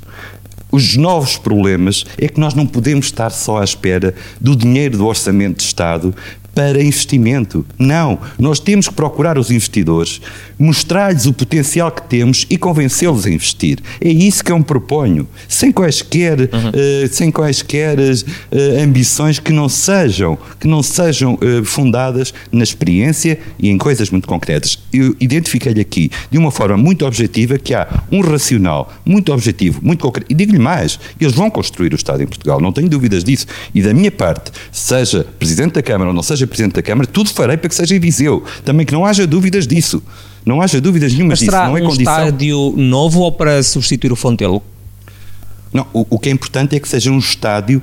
os 0.72 0.96
novos 0.96 1.36
problemas 1.36 2.04
é 2.16 2.28
que 2.28 2.38
nós 2.38 2.54
não 2.54 2.64
podemos 2.64 3.06
estar 3.06 3.30
só 3.30 3.61
à 3.61 3.64
espera 3.64 4.14
do 4.40 4.54
dinheiro 4.54 4.96
do 4.96 5.06
orçamento 5.06 5.58
de 5.58 5.64
Estado 5.64 6.14
para 6.55 6.82
investimento. 6.82 7.64
Não, 7.78 8.18
nós 8.38 8.59
temos 8.59 8.88
que 8.88 8.94
procurar 8.94 9.38
os 9.38 9.51
investidores, 9.51 10.20
mostrar-lhes 10.59 11.26
o 11.26 11.32
potencial 11.32 11.90
que 11.90 12.03
temos 12.03 12.46
e 12.51 12.57
convencê-los 12.57 13.26
a 13.26 13.30
investir. 13.30 13.78
É 14.01 14.09
isso 14.09 14.44
que 14.44 14.53
eu 14.53 14.59
me 14.59 14.64
proponho, 14.64 15.28
sem 15.48 15.72
quaisquer, 15.72 16.40
uhum. 16.40 16.46
uh, 16.46 17.09
sem 17.11 17.30
quaisquer 17.30 17.98
uh, 17.98 18.82
ambições 18.82 19.38
que 19.38 19.53
não 19.53 19.68
sejam, 19.68 20.38
que 20.59 20.66
não 20.66 20.82
sejam 20.82 21.34
uh, 21.34 21.64
fundadas 21.64 22.34
na 22.53 22.62
experiência 22.62 23.38
e 23.59 23.68
em 23.68 23.78
coisas 23.78 24.11
muito 24.11 24.26
concretas. 24.28 24.78
Eu 24.92 25.16
identifiquei-lhe 25.20 25.80
aqui, 25.80 26.11
de 26.30 26.38
uma 26.38 26.51
forma 26.51 26.76
muito 26.76 27.07
objetiva, 27.07 27.59
que 27.59 27.74
há 27.74 27.88
um 28.11 28.20
racional 28.20 28.92
muito 29.05 29.32
objetivo, 29.32 29.80
muito 29.82 30.01
concreto. 30.01 30.30
E 30.30 30.34
digo-lhe 30.34 30.59
mais, 30.59 30.98
eles 31.20 31.34
vão 31.34 31.51
construir 31.51 31.92
o 31.92 31.96
Estado 31.96 32.22
em 32.22 32.26
Portugal, 32.26 32.61
não 32.61 32.72
tenho 32.72 32.88
dúvidas 32.88 33.24
disso. 33.24 33.46
E 33.74 33.82
da 33.82 33.94
minha 33.94 34.11
parte, 34.11 34.51
seja 34.70 35.26
Presidente 35.38 35.74
da 35.74 35.82
Câmara 35.82 36.11
ou 36.11 36.14
não 36.14 36.22
seja 36.22 36.39
seja 36.41 36.47
Presidente 36.47 36.74
da 36.74 36.82
Câmara, 36.82 37.07
tudo 37.07 37.30
farei 37.30 37.57
para 37.57 37.68
que 37.68 37.74
seja 37.74 37.95
em 37.95 38.01
Viseu. 38.01 38.45
Também 38.64 38.86
que 38.86 38.93
não 38.93 39.05
haja 39.05 39.26
dúvidas 39.26 39.66
disso. 39.66 40.03
Não 40.45 40.61
haja 40.61 40.80
dúvidas 40.80 41.12
nenhuma 41.12 41.34
disso. 41.34 41.51
Não 41.51 41.76
é 41.76 41.82
um 41.82 41.86
condição. 41.86 42.01
estádio 42.01 42.74
novo 42.76 43.20
ou 43.20 43.32
para 43.32 43.62
substituir 43.62 44.12
o 44.12 44.16
Fontelo? 44.16 44.62
Não, 45.72 45.86
o, 45.93 46.07
o 46.11 46.18
que 46.18 46.28
é 46.28 46.32
importante 46.32 46.74
é 46.74 46.80
que 46.80 46.88
seja 46.88 47.11
um 47.11 47.18
estádio 47.18 47.82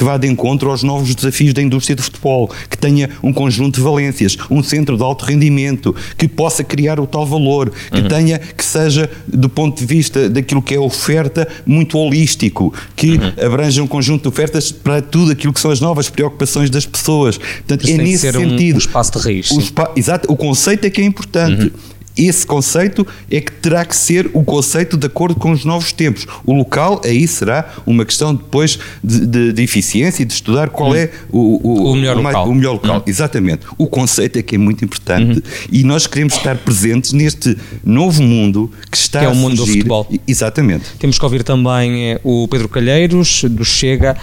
que 0.00 0.04
vá 0.04 0.16
de 0.16 0.26
encontro 0.26 0.70
aos 0.70 0.82
novos 0.82 1.14
desafios 1.14 1.52
da 1.52 1.60
indústria 1.60 1.94
do 1.94 2.02
futebol, 2.02 2.50
que 2.70 2.78
tenha 2.78 3.10
um 3.22 3.34
conjunto 3.34 3.74
de 3.74 3.82
valências, 3.82 4.34
um 4.50 4.62
centro 4.62 4.96
de 4.96 5.02
alto 5.02 5.26
rendimento, 5.26 5.94
que 6.16 6.26
possa 6.26 6.64
criar 6.64 6.98
o 6.98 7.06
tal 7.06 7.26
valor, 7.26 7.70
que 7.92 8.00
uhum. 8.00 8.08
tenha, 8.08 8.38
que 8.38 8.64
seja, 8.64 9.10
do 9.28 9.50
ponto 9.50 9.78
de 9.78 9.84
vista 9.84 10.30
daquilo 10.30 10.62
que 10.62 10.74
é 10.74 10.80
oferta, 10.80 11.46
muito 11.66 11.98
holístico, 11.98 12.72
que 12.96 13.10
uhum. 13.10 13.46
abranja 13.46 13.82
um 13.82 13.86
conjunto 13.86 14.22
de 14.22 14.28
ofertas 14.28 14.72
para 14.72 15.02
tudo 15.02 15.32
aquilo 15.32 15.52
que 15.52 15.60
são 15.60 15.70
as 15.70 15.82
novas 15.82 16.08
preocupações 16.08 16.70
das 16.70 16.86
pessoas. 16.86 17.36
Portanto, 17.36 17.86
é 17.86 17.98
nesse 17.98 18.32
sentido. 18.32 18.72
Um, 18.72 18.76
um 18.76 18.78
espaço 18.78 19.18
de 19.18 19.18
raiz. 19.18 19.50
O, 19.50 19.60
exato, 19.94 20.32
o 20.32 20.36
conceito 20.36 20.86
é 20.86 20.88
que 20.88 21.02
é 21.02 21.04
importante. 21.04 21.64
Uhum 21.64 21.99
esse 22.26 22.46
conceito 22.46 23.06
é 23.30 23.40
que 23.40 23.52
terá 23.52 23.84
que 23.84 23.96
ser 23.96 24.30
o 24.32 24.42
conceito 24.44 24.96
de 24.96 25.06
acordo 25.06 25.38
com 25.38 25.50
os 25.52 25.64
novos 25.64 25.92
tempos. 25.92 26.26
O 26.44 26.52
local 26.52 27.00
aí 27.04 27.26
será 27.26 27.72
uma 27.86 28.04
questão 28.04 28.34
depois 28.34 28.78
de, 29.02 29.26
de, 29.26 29.52
de 29.52 29.62
eficiência 29.62 30.22
e 30.22 30.26
de 30.26 30.32
estudar 30.32 30.70
qual 30.70 30.90
hum. 30.90 30.96
é 30.96 31.10
o, 31.30 31.60
o, 31.66 31.90
o, 31.92 31.94
melhor 31.94 32.16
o, 32.16 32.22
local. 32.22 32.48
O 32.48 32.54
melhor 32.54 32.72
local. 32.72 32.98
Hum. 32.98 33.02
Exatamente. 33.06 33.66
O 33.78 33.86
conceito 33.86 34.38
é 34.38 34.42
que 34.42 34.54
é 34.54 34.58
muito 34.58 34.84
importante 34.84 35.38
uhum. 35.38 35.68
e 35.70 35.84
nós 35.84 36.06
queremos 36.06 36.34
estar 36.34 36.56
presentes 36.58 37.12
neste 37.12 37.56
novo 37.84 38.22
mundo 38.22 38.70
que 38.90 38.96
está 38.96 39.20
que 39.20 39.26
é 39.26 39.28
o 39.28 39.34
mundo 39.34 39.56
do 39.56 39.66
futebol. 39.66 40.06
Exatamente. 40.26 40.84
Temos 40.98 41.18
que 41.18 41.24
ouvir 41.24 41.42
também 41.42 42.12
eh, 42.12 42.20
o 42.24 42.46
Pedro 42.48 42.68
Calheiros, 42.68 43.44
do 43.44 43.64
Chega, 43.64 44.16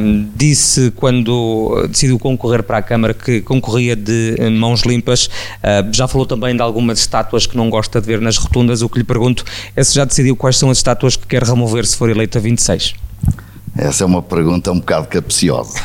um, 0.00 0.28
disse 0.36 0.92
quando 0.96 1.86
decidiu 1.88 2.18
concorrer 2.18 2.62
para 2.62 2.78
a 2.78 2.82
Câmara 2.82 3.14
que 3.14 3.40
concorria 3.40 3.96
de 3.96 4.34
eh, 4.38 4.50
mãos 4.50 4.82
limpas, 4.82 5.26
uh, 5.26 5.92
já 5.92 6.06
falou 6.06 6.26
também 6.26 6.54
de 6.54 6.62
algumas 6.62 6.98
estátuas 6.98 7.31
estátuas 7.32 7.46
que 7.46 7.56
não 7.56 7.70
gosta 7.70 8.00
de 8.00 8.06
ver 8.06 8.20
nas 8.20 8.36
rotundas. 8.36 8.82
O 8.82 8.88
que 8.88 8.98
lhe 8.98 9.04
pergunto 9.04 9.44
é 9.74 9.82
se 9.82 9.94
já 9.94 10.04
decidiu 10.04 10.36
quais 10.36 10.58
são 10.58 10.70
as 10.70 10.78
estátuas 10.78 11.16
que 11.16 11.26
quer 11.26 11.42
remover 11.42 11.86
se 11.86 11.96
for 11.96 12.10
eleito 12.10 12.36
a 12.36 12.40
26. 12.40 12.94
Essa 13.76 14.04
é 14.04 14.06
uma 14.06 14.22
pergunta 14.22 14.70
um 14.70 14.78
bocado 14.78 15.08
capciosa. 15.08 15.78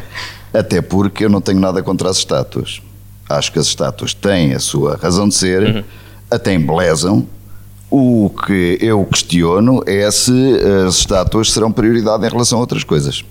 Até 0.52 0.82
porque 0.82 1.24
eu 1.24 1.30
não 1.30 1.40
tenho 1.40 1.60
nada 1.60 1.82
contra 1.82 2.10
as 2.10 2.18
estátuas. 2.18 2.82
Acho 3.28 3.52
que 3.52 3.58
as 3.58 3.66
estátuas 3.66 4.12
têm 4.12 4.52
a 4.52 4.58
sua 4.58 4.96
razão 4.96 5.28
de 5.28 5.34
ser, 5.36 5.62
uhum. 5.62 5.84
até 6.28 6.52
embelezam. 6.52 7.26
O 7.88 8.28
que 8.44 8.76
eu 8.80 9.04
questiono 9.04 9.82
é 9.86 10.10
se 10.10 10.56
as 10.86 10.96
estátuas 10.96 11.52
serão 11.52 11.70
prioridade 11.70 12.26
em 12.26 12.28
relação 12.28 12.58
a 12.58 12.60
outras 12.60 12.82
coisas. 12.82 13.24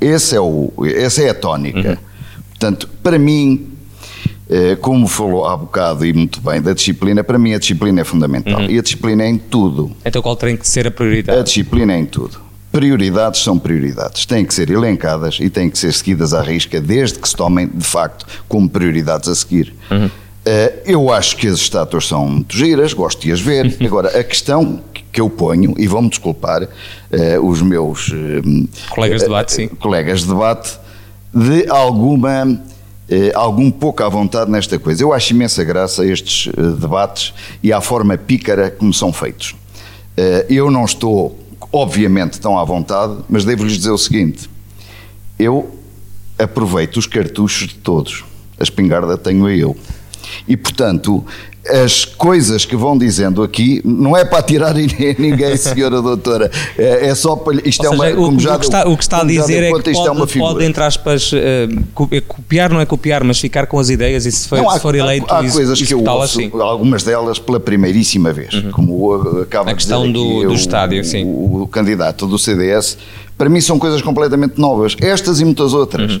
Esse 0.00 0.34
é 0.34 0.40
o, 0.40 0.72
essa 0.84 1.22
é 1.22 1.30
a 1.30 1.34
tónica. 1.34 1.98
Portanto, 2.48 2.88
para 3.00 3.16
mim, 3.16 3.71
como 4.80 5.06
falou 5.06 5.46
há 5.46 5.56
bocado 5.56 6.04
e 6.04 6.12
muito 6.12 6.40
bem 6.40 6.60
da 6.60 6.72
disciplina, 6.72 7.24
para 7.24 7.38
mim 7.38 7.54
a 7.54 7.58
disciplina 7.58 8.00
é 8.00 8.04
fundamental. 8.04 8.62
E 8.62 8.78
a 8.78 8.82
disciplina 8.82 9.22
é 9.22 9.28
em 9.28 9.38
tudo. 9.38 9.92
Então 10.04 10.20
qual 10.20 10.36
tem 10.36 10.56
que 10.56 10.66
ser 10.66 10.86
a 10.86 10.90
prioridade? 10.90 11.38
A 11.38 11.42
disciplina 11.42 11.92
é 11.92 11.98
em 11.98 12.06
tudo. 12.06 12.40
Prioridades 12.70 13.42
são 13.42 13.58
prioridades. 13.58 14.24
Têm 14.24 14.44
que 14.44 14.54
ser 14.54 14.70
elencadas 14.70 15.38
e 15.40 15.50
têm 15.50 15.68
que 15.68 15.78
ser 15.78 15.92
seguidas 15.92 16.32
à 16.32 16.40
risca, 16.40 16.80
desde 16.80 17.18
que 17.18 17.28
se 17.28 17.36
tomem, 17.36 17.68
de 17.68 17.84
facto, 17.84 18.26
como 18.48 18.68
prioridades 18.68 19.28
a 19.28 19.34
seguir. 19.34 19.74
Eh, 20.44 20.82
eu 20.86 21.12
acho 21.12 21.36
que 21.36 21.46
as 21.46 21.58
estátuas 21.58 22.06
são 22.06 22.26
muito 22.26 22.56
giras, 22.56 22.92
gosto 22.92 23.20
de 23.22 23.30
as 23.30 23.40
ver. 23.40 23.76
Agora, 23.84 24.18
a 24.18 24.24
questão 24.24 24.82
que 25.12 25.20
eu 25.20 25.28
ponho, 25.28 25.74
e 25.76 25.86
vão-me 25.86 26.08
desculpar 26.08 26.66
eh, 27.10 27.38
os 27.38 27.60
meus 27.60 28.10
eh, 28.10 28.66
Colegas 28.90 29.20
de 29.20 29.26
debate, 29.26 29.52
sim. 29.52 29.68
colegas 29.68 30.20
de 30.22 30.28
debate, 30.28 30.78
de 31.34 31.68
alguma 31.68 32.44
eh, 32.44 32.56
algum 33.34 33.70
pouco 33.70 34.02
à 34.02 34.08
vontade 34.08 34.50
nesta 34.50 34.78
coisa. 34.78 35.02
Eu 35.02 35.12
acho 35.12 35.32
imensa 35.32 35.62
graça 35.64 36.02
a 36.02 36.06
estes 36.06 36.52
eh, 36.56 36.62
debates 36.80 37.34
e 37.62 37.72
à 37.72 37.80
forma 37.80 38.16
pícara 38.16 38.70
como 38.70 38.92
são 38.92 39.12
feitos. 39.12 39.54
Eh, 40.16 40.46
eu 40.48 40.70
não 40.70 40.84
estou, 40.84 41.38
obviamente, 41.72 42.40
tão 42.40 42.58
à 42.58 42.64
vontade, 42.64 43.16
mas 43.28 43.44
devo-lhes 43.44 43.76
dizer 43.76 43.90
o 43.90 43.98
seguinte: 43.98 44.48
eu 45.38 45.78
aproveito 46.38 46.96
os 46.96 47.06
cartuchos 47.06 47.68
de 47.68 47.74
todos. 47.74 48.24
A 48.58 48.62
espingarda 48.62 49.18
tenho 49.18 49.48
eu. 49.50 49.76
E, 50.48 50.56
portanto, 50.56 51.24
as 51.68 52.04
coisas 52.04 52.64
que 52.64 52.74
vão 52.74 52.98
dizendo 52.98 53.40
aqui 53.42 53.80
não 53.84 54.16
é 54.16 54.24
para 54.24 54.38
atirar 54.38 54.76
em 54.80 54.88
ninguém, 55.18 55.56
senhora 55.56 56.02
doutora. 56.02 56.50
É, 56.76 57.06
é 57.08 57.14
só 57.14 57.36
para. 57.36 57.56
Isto 57.68 57.86
Ou 57.86 57.92
é 57.92 57.94
uma. 57.94 58.04
seja, 58.06 58.18
o, 58.18 58.24
como 58.24 58.36
o 58.36 58.40
já 58.40 58.58
que 58.58 58.64
está, 58.64 58.88
o 58.88 58.96
que 58.96 59.02
está 59.04 59.20
a 59.20 59.24
dizer 59.24 59.62
é 59.62 59.70
conta, 59.70 59.82
que 59.84 59.90
isto 59.90 59.98
pode, 60.04 60.08
é 60.08 60.20
uma 60.20 60.26
pode, 60.26 60.64
entre 60.64 60.82
aspas, 60.82 61.30
eh, 61.32 61.68
é 62.10 62.20
copiar, 62.20 62.70
não 62.72 62.80
é 62.80 62.86
copiar, 62.86 63.22
mas 63.22 63.38
ficar 63.38 63.66
com 63.66 63.78
as 63.78 63.90
ideias 63.90 64.26
e 64.26 64.32
se 64.32 64.48
for, 64.48 64.58
Não, 64.58 64.70
se 64.70 64.80
for 64.80 64.94
eleito 64.94 65.26
há, 65.32 65.38
há 65.38 65.42
ex- 65.44 65.52
coisas 65.54 65.80
que 65.80 65.94
eu 65.94 66.02
ouço, 66.04 66.36
sim. 66.38 66.50
algumas 66.60 67.04
delas 67.04 67.38
pela 67.38 67.60
primeiríssima 67.60 68.32
vez, 68.32 68.54
como 68.72 69.14
uh, 69.14 69.42
acaba 69.42 69.70
A 69.70 69.72
de 69.72 69.76
questão 69.76 70.02
dizer 70.02 70.12
do- 70.14 70.36
aqui 70.38 70.46
do 70.46 70.52
o- 70.52 70.54
estádio, 70.56 71.00
o, 71.00 71.04
sim. 71.04 71.24
O, 71.24 71.68
candidato 71.70 72.26
do 72.26 72.38
CDS, 72.38 72.98
para 73.38 73.48
mim 73.48 73.60
são 73.60 73.78
coisas 73.78 74.02
completamente 74.02 74.58
novas, 74.60 74.96
estas 75.00 75.40
e 75.40 75.44
muitas 75.44 75.72
outras. 75.74 76.14
Uhum. 76.14 76.20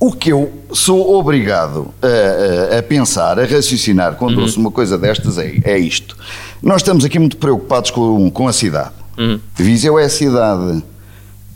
O 0.00 0.12
que 0.12 0.32
eu 0.32 0.50
sou 0.72 1.14
obrigado 1.18 1.92
a, 2.00 2.74
a- 2.74 2.78
a 2.78 2.82
pensar, 2.82 3.38
a 3.38 3.44
raciocinar 3.44 4.14
quando 4.14 4.36
Uhum. 4.36 4.42
ouço 4.44 4.58
uma 4.58 4.70
coisa 4.70 4.96
destas 4.96 5.36
é, 5.36 5.58
é 5.62 5.78
isto. 5.78 6.16
Nós 6.62 6.76
estamos 6.80 7.04
aqui 7.04 7.18
muito 7.18 7.36
preocupados 7.36 7.90
com, 7.90 8.30
com 8.30 8.48
a 8.48 8.52
cidade. 8.52 8.92
Uhum. 9.18 9.38
Viseu 9.56 9.98
é 9.98 10.04
a 10.04 10.08
cidade. 10.08 10.82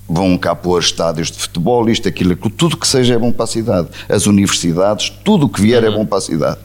Vão 0.07 0.37
cá 0.37 0.55
pôr 0.55 0.79
estádios 0.83 1.31
de 1.31 1.39
futebol, 1.39 1.89
isto, 1.89 2.07
aquilo, 2.07 2.37
tudo 2.51 2.77
que 2.77 2.87
seja 2.87 3.15
é 3.15 3.19
bom 3.19 3.33
para 3.33 3.45
a 3.45 3.47
cidade. 3.47 3.89
As 4.07 4.27
universidades, 4.27 5.09
tudo 5.25 5.47
o 5.47 5.49
que 5.49 5.63
vier 5.63 5.83
é 5.83 5.89
Uhum. 5.89 5.97
bom 6.01 6.07
para 6.07 6.19
a 6.19 6.21
cidade. 6.21 6.59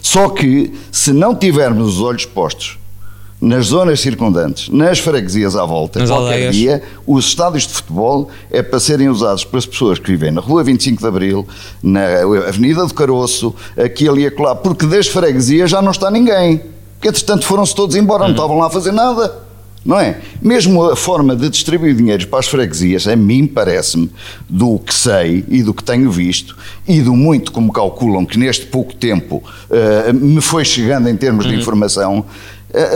Só 0.00 0.30
que, 0.30 0.72
se 0.90 1.12
não 1.12 1.34
tivermos 1.34 1.86
os 1.96 2.00
olhos 2.00 2.24
postos 2.24 2.78
nas 3.40 3.66
zonas 3.66 4.00
circundantes, 4.00 4.68
nas 4.70 4.98
freguesias 4.98 5.54
à 5.56 5.64
volta, 5.64 5.98
Nas 5.98 6.08
qualquer 6.08 6.32
aldeias. 6.34 6.56
dia, 6.56 6.82
os 7.06 7.26
estádios 7.26 7.66
de 7.66 7.74
futebol 7.74 8.30
é 8.50 8.62
para 8.62 8.80
serem 8.80 9.08
usados 9.08 9.44
pelas 9.44 9.66
pessoas 9.66 9.98
que 9.98 10.10
vivem 10.10 10.30
na 10.30 10.40
Rua 10.40 10.64
25 10.64 11.00
de 11.00 11.06
Abril, 11.06 11.46
na 11.82 12.00
Avenida 12.48 12.86
do 12.86 12.94
Caroço, 12.94 13.54
aqui, 13.76 14.08
ali 14.08 14.22
e 14.22 14.26
acolá, 14.26 14.54
porque 14.54 14.86
das 14.86 15.06
freguesias 15.06 15.70
já 15.70 15.82
não 15.82 15.90
está 15.90 16.10
ninguém. 16.10 16.62
Porque, 16.94 17.08
entretanto, 17.08 17.44
foram-se 17.44 17.74
todos 17.74 17.94
embora, 17.94 18.24
não 18.24 18.30
estavam 18.30 18.58
lá 18.58 18.68
a 18.68 18.70
fazer 18.70 18.92
nada. 18.92 19.44
Não 19.84 20.00
é? 20.00 20.18
Mesmo 20.42 20.82
a 20.90 20.96
forma 20.96 21.36
de 21.36 21.48
distribuir 21.48 21.94
dinheiros 21.94 22.24
para 22.24 22.40
as 22.40 22.48
freguesias, 22.48 23.06
a 23.06 23.14
mim 23.14 23.46
parece-me, 23.46 24.10
do 24.48 24.80
que 24.80 24.92
sei 24.92 25.44
e 25.46 25.62
do 25.62 25.72
que 25.72 25.84
tenho 25.84 26.10
visto, 26.10 26.56
e 26.88 27.00
do 27.00 27.14
muito 27.14 27.52
como 27.52 27.72
calculam 27.72 28.26
que 28.26 28.36
neste 28.36 28.66
pouco 28.66 28.92
tempo 28.92 29.44
eh, 29.70 30.12
me 30.12 30.40
foi 30.40 30.64
chegando 30.64 31.08
em 31.08 31.16
termos 31.16 31.46
de 31.46 31.54
informação, 31.54 32.24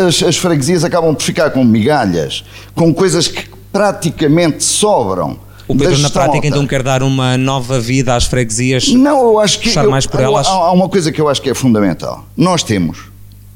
as, 0.06 0.22
as 0.22 0.36
freguesias 0.36 0.84
acabam 0.84 1.14
por 1.14 1.22
ficar 1.22 1.50
com 1.50 1.64
migalhas, 1.64 2.44
com 2.74 2.92
coisas 2.92 3.28
que 3.28 3.48
praticamente 3.72 4.62
sobram. 4.64 5.38
O 5.68 5.76
Pedro, 5.76 5.98
na 5.98 6.10
prática, 6.10 6.44
então 6.46 6.66
quer 6.66 6.82
dar 6.82 7.00
uma 7.02 7.38
nova 7.38 7.78
vida 7.78 8.14
às 8.16 8.24
freguesias. 8.24 8.88
Não, 8.88 9.22
eu 9.22 9.38
acho 9.38 9.60
que. 9.60 9.68
Puxar 9.68 9.84
eu- 9.84 9.90
mais 9.90 10.04
por 10.06 10.18
há- 10.20 10.24
elas? 10.24 10.46
Há, 10.48 10.50
há 10.50 10.72
uma 10.72 10.88
coisa 10.88 11.12
que 11.12 11.20
eu 11.20 11.28
acho 11.28 11.40
que 11.40 11.48
é 11.48 11.54
fundamental. 11.54 12.26
Nós 12.36 12.64
temos 12.64 12.98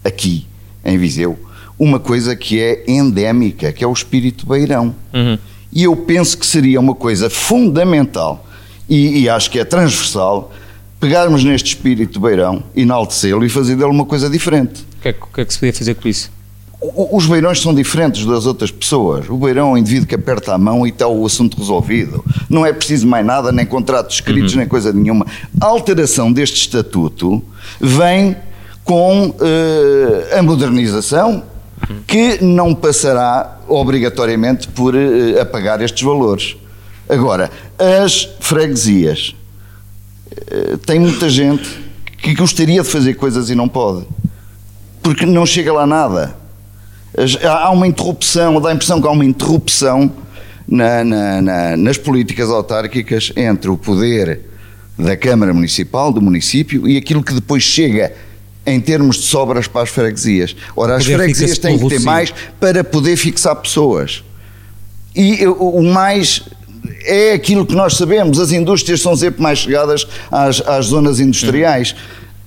aqui, 0.04 0.46
em 0.84 0.96
Viseu, 0.96 1.36
uma 1.76 1.98
coisa 1.98 2.36
que 2.36 2.60
é 2.60 2.84
endémica, 2.86 3.72
que 3.72 3.82
é 3.82 3.86
o 3.86 3.92
espírito 3.92 4.46
beirão. 4.46 4.94
Uhum. 5.12 5.36
E 5.72 5.82
eu 5.82 5.96
penso 5.96 6.38
que 6.38 6.46
seria 6.46 6.78
uma 6.78 6.94
coisa 6.94 7.28
fundamental 7.28 8.46
e, 8.88 9.22
e 9.22 9.28
acho 9.28 9.50
que 9.50 9.58
é 9.58 9.64
transversal 9.64 10.52
pegarmos 11.00 11.42
neste 11.42 11.70
espírito 11.70 12.20
beirão, 12.20 12.62
enaltecê-lo 12.76 13.44
e 13.44 13.48
fazer 13.48 13.74
dele 13.74 13.90
uma 13.90 14.04
coisa 14.04 14.30
diferente. 14.30 14.86
O 15.04 15.06
que, 15.06 15.08
é, 15.08 15.12
que- 15.12 15.40
é 15.40 15.44
que 15.44 15.52
se 15.52 15.58
podia 15.58 15.72
fazer 15.74 15.94
com 15.96 16.08
isso? 16.08 16.30
Os 17.12 17.26
beirões 17.26 17.60
são 17.60 17.74
diferentes 17.74 18.24
das 18.26 18.46
outras 18.46 18.70
pessoas. 18.70 19.28
O 19.28 19.36
beirão 19.36 19.68
é 19.68 19.72
um 19.72 19.78
indivíduo 19.78 20.06
que 20.06 20.14
aperta 20.14 20.54
a 20.54 20.58
mão 20.58 20.86
e 20.86 20.90
está 20.90 21.06
o 21.06 21.24
assunto 21.26 21.58
resolvido. 21.58 22.22
Não 22.48 22.64
é 22.64 22.72
preciso 22.72 23.06
mais 23.06 23.24
nada, 23.24 23.50
nem 23.52 23.64
contratos 23.66 24.16
escritos, 24.16 24.54
nem 24.54 24.66
coisa 24.66 24.92
nenhuma. 24.92 25.26
A 25.60 25.66
alteração 25.66 26.30
deste 26.32 26.56
estatuto 26.60 27.42
vem 27.80 28.36
com 28.82 29.34
eh, 29.40 30.38
a 30.38 30.42
modernização, 30.42 31.42
que 32.06 32.42
não 32.42 32.74
passará 32.74 33.58
obrigatoriamente 33.68 34.68
por 34.68 34.94
eh, 34.94 35.40
apagar 35.40 35.80
estes 35.82 36.02
valores. 36.02 36.56
Agora, 37.08 37.50
as 37.78 38.28
freguesias. 38.40 39.34
tem 40.86 40.98
muita 40.98 41.28
gente 41.30 41.68
que 42.18 42.34
gostaria 42.34 42.82
de 42.82 42.88
fazer 42.88 43.14
coisas 43.14 43.48
e 43.50 43.54
não 43.54 43.68
pode. 43.68 44.06
Porque 45.04 45.26
não 45.26 45.44
chega 45.46 45.70
lá 45.72 45.86
nada. 45.86 46.34
Há 47.46 47.70
uma 47.70 47.86
interrupção, 47.86 48.60
dá 48.60 48.70
a 48.70 48.72
impressão 48.74 49.00
que 49.00 49.06
há 49.06 49.10
uma 49.10 49.24
interrupção 49.24 50.10
na- 50.66 51.04
na- 51.04 51.42
na- 51.42 51.76
nas 51.76 51.98
políticas 51.98 52.48
autárquicas 52.50 53.30
entre 53.36 53.70
o 53.70 53.76
poder 53.76 54.40
da 54.98 55.14
Câmara 55.16 55.52
Municipal, 55.52 56.10
do 56.10 56.22
município, 56.22 56.88
e 56.88 56.96
aquilo 56.96 57.22
que 57.22 57.34
depois 57.34 57.62
chega 57.62 58.12
em 58.66 58.80
termos 58.80 59.16
de 59.16 59.24
sobras 59.24 59.68
para 59.68 59.82
as 59.82 59.90
freguesias. 59.90 60.56
Ora, 60.74 60.96
as 60.96 61.04
freguesias 61.18 61.58
têm 61.58 61.78
que 61.78 61.84
ter 61.98 62.00
mais 62.04 62.34
para 62.58 62.82
poder 62.82 63.16
fixar 63.16 63.54
pessoas. 63.56 64.24
E 65.14 65.46
o 65.46 65.82
mais 65.82 66.42
é 67.04 67.32
aquilo 67.34 67.66
que 67.66 67.74
nós 67.74 67.94
sabemos: 67.96 68.40
as 68.40 68.50
indústrias 68.52 69.02
são 69.02 69.14
sempre 69.14 69.42
mais 69.42 69.58
chegadas 69.58 70.06
às, 70.32 70.60
às 70.66 70.86
zonas 70.86 71.20
industriais. 71.20 71.94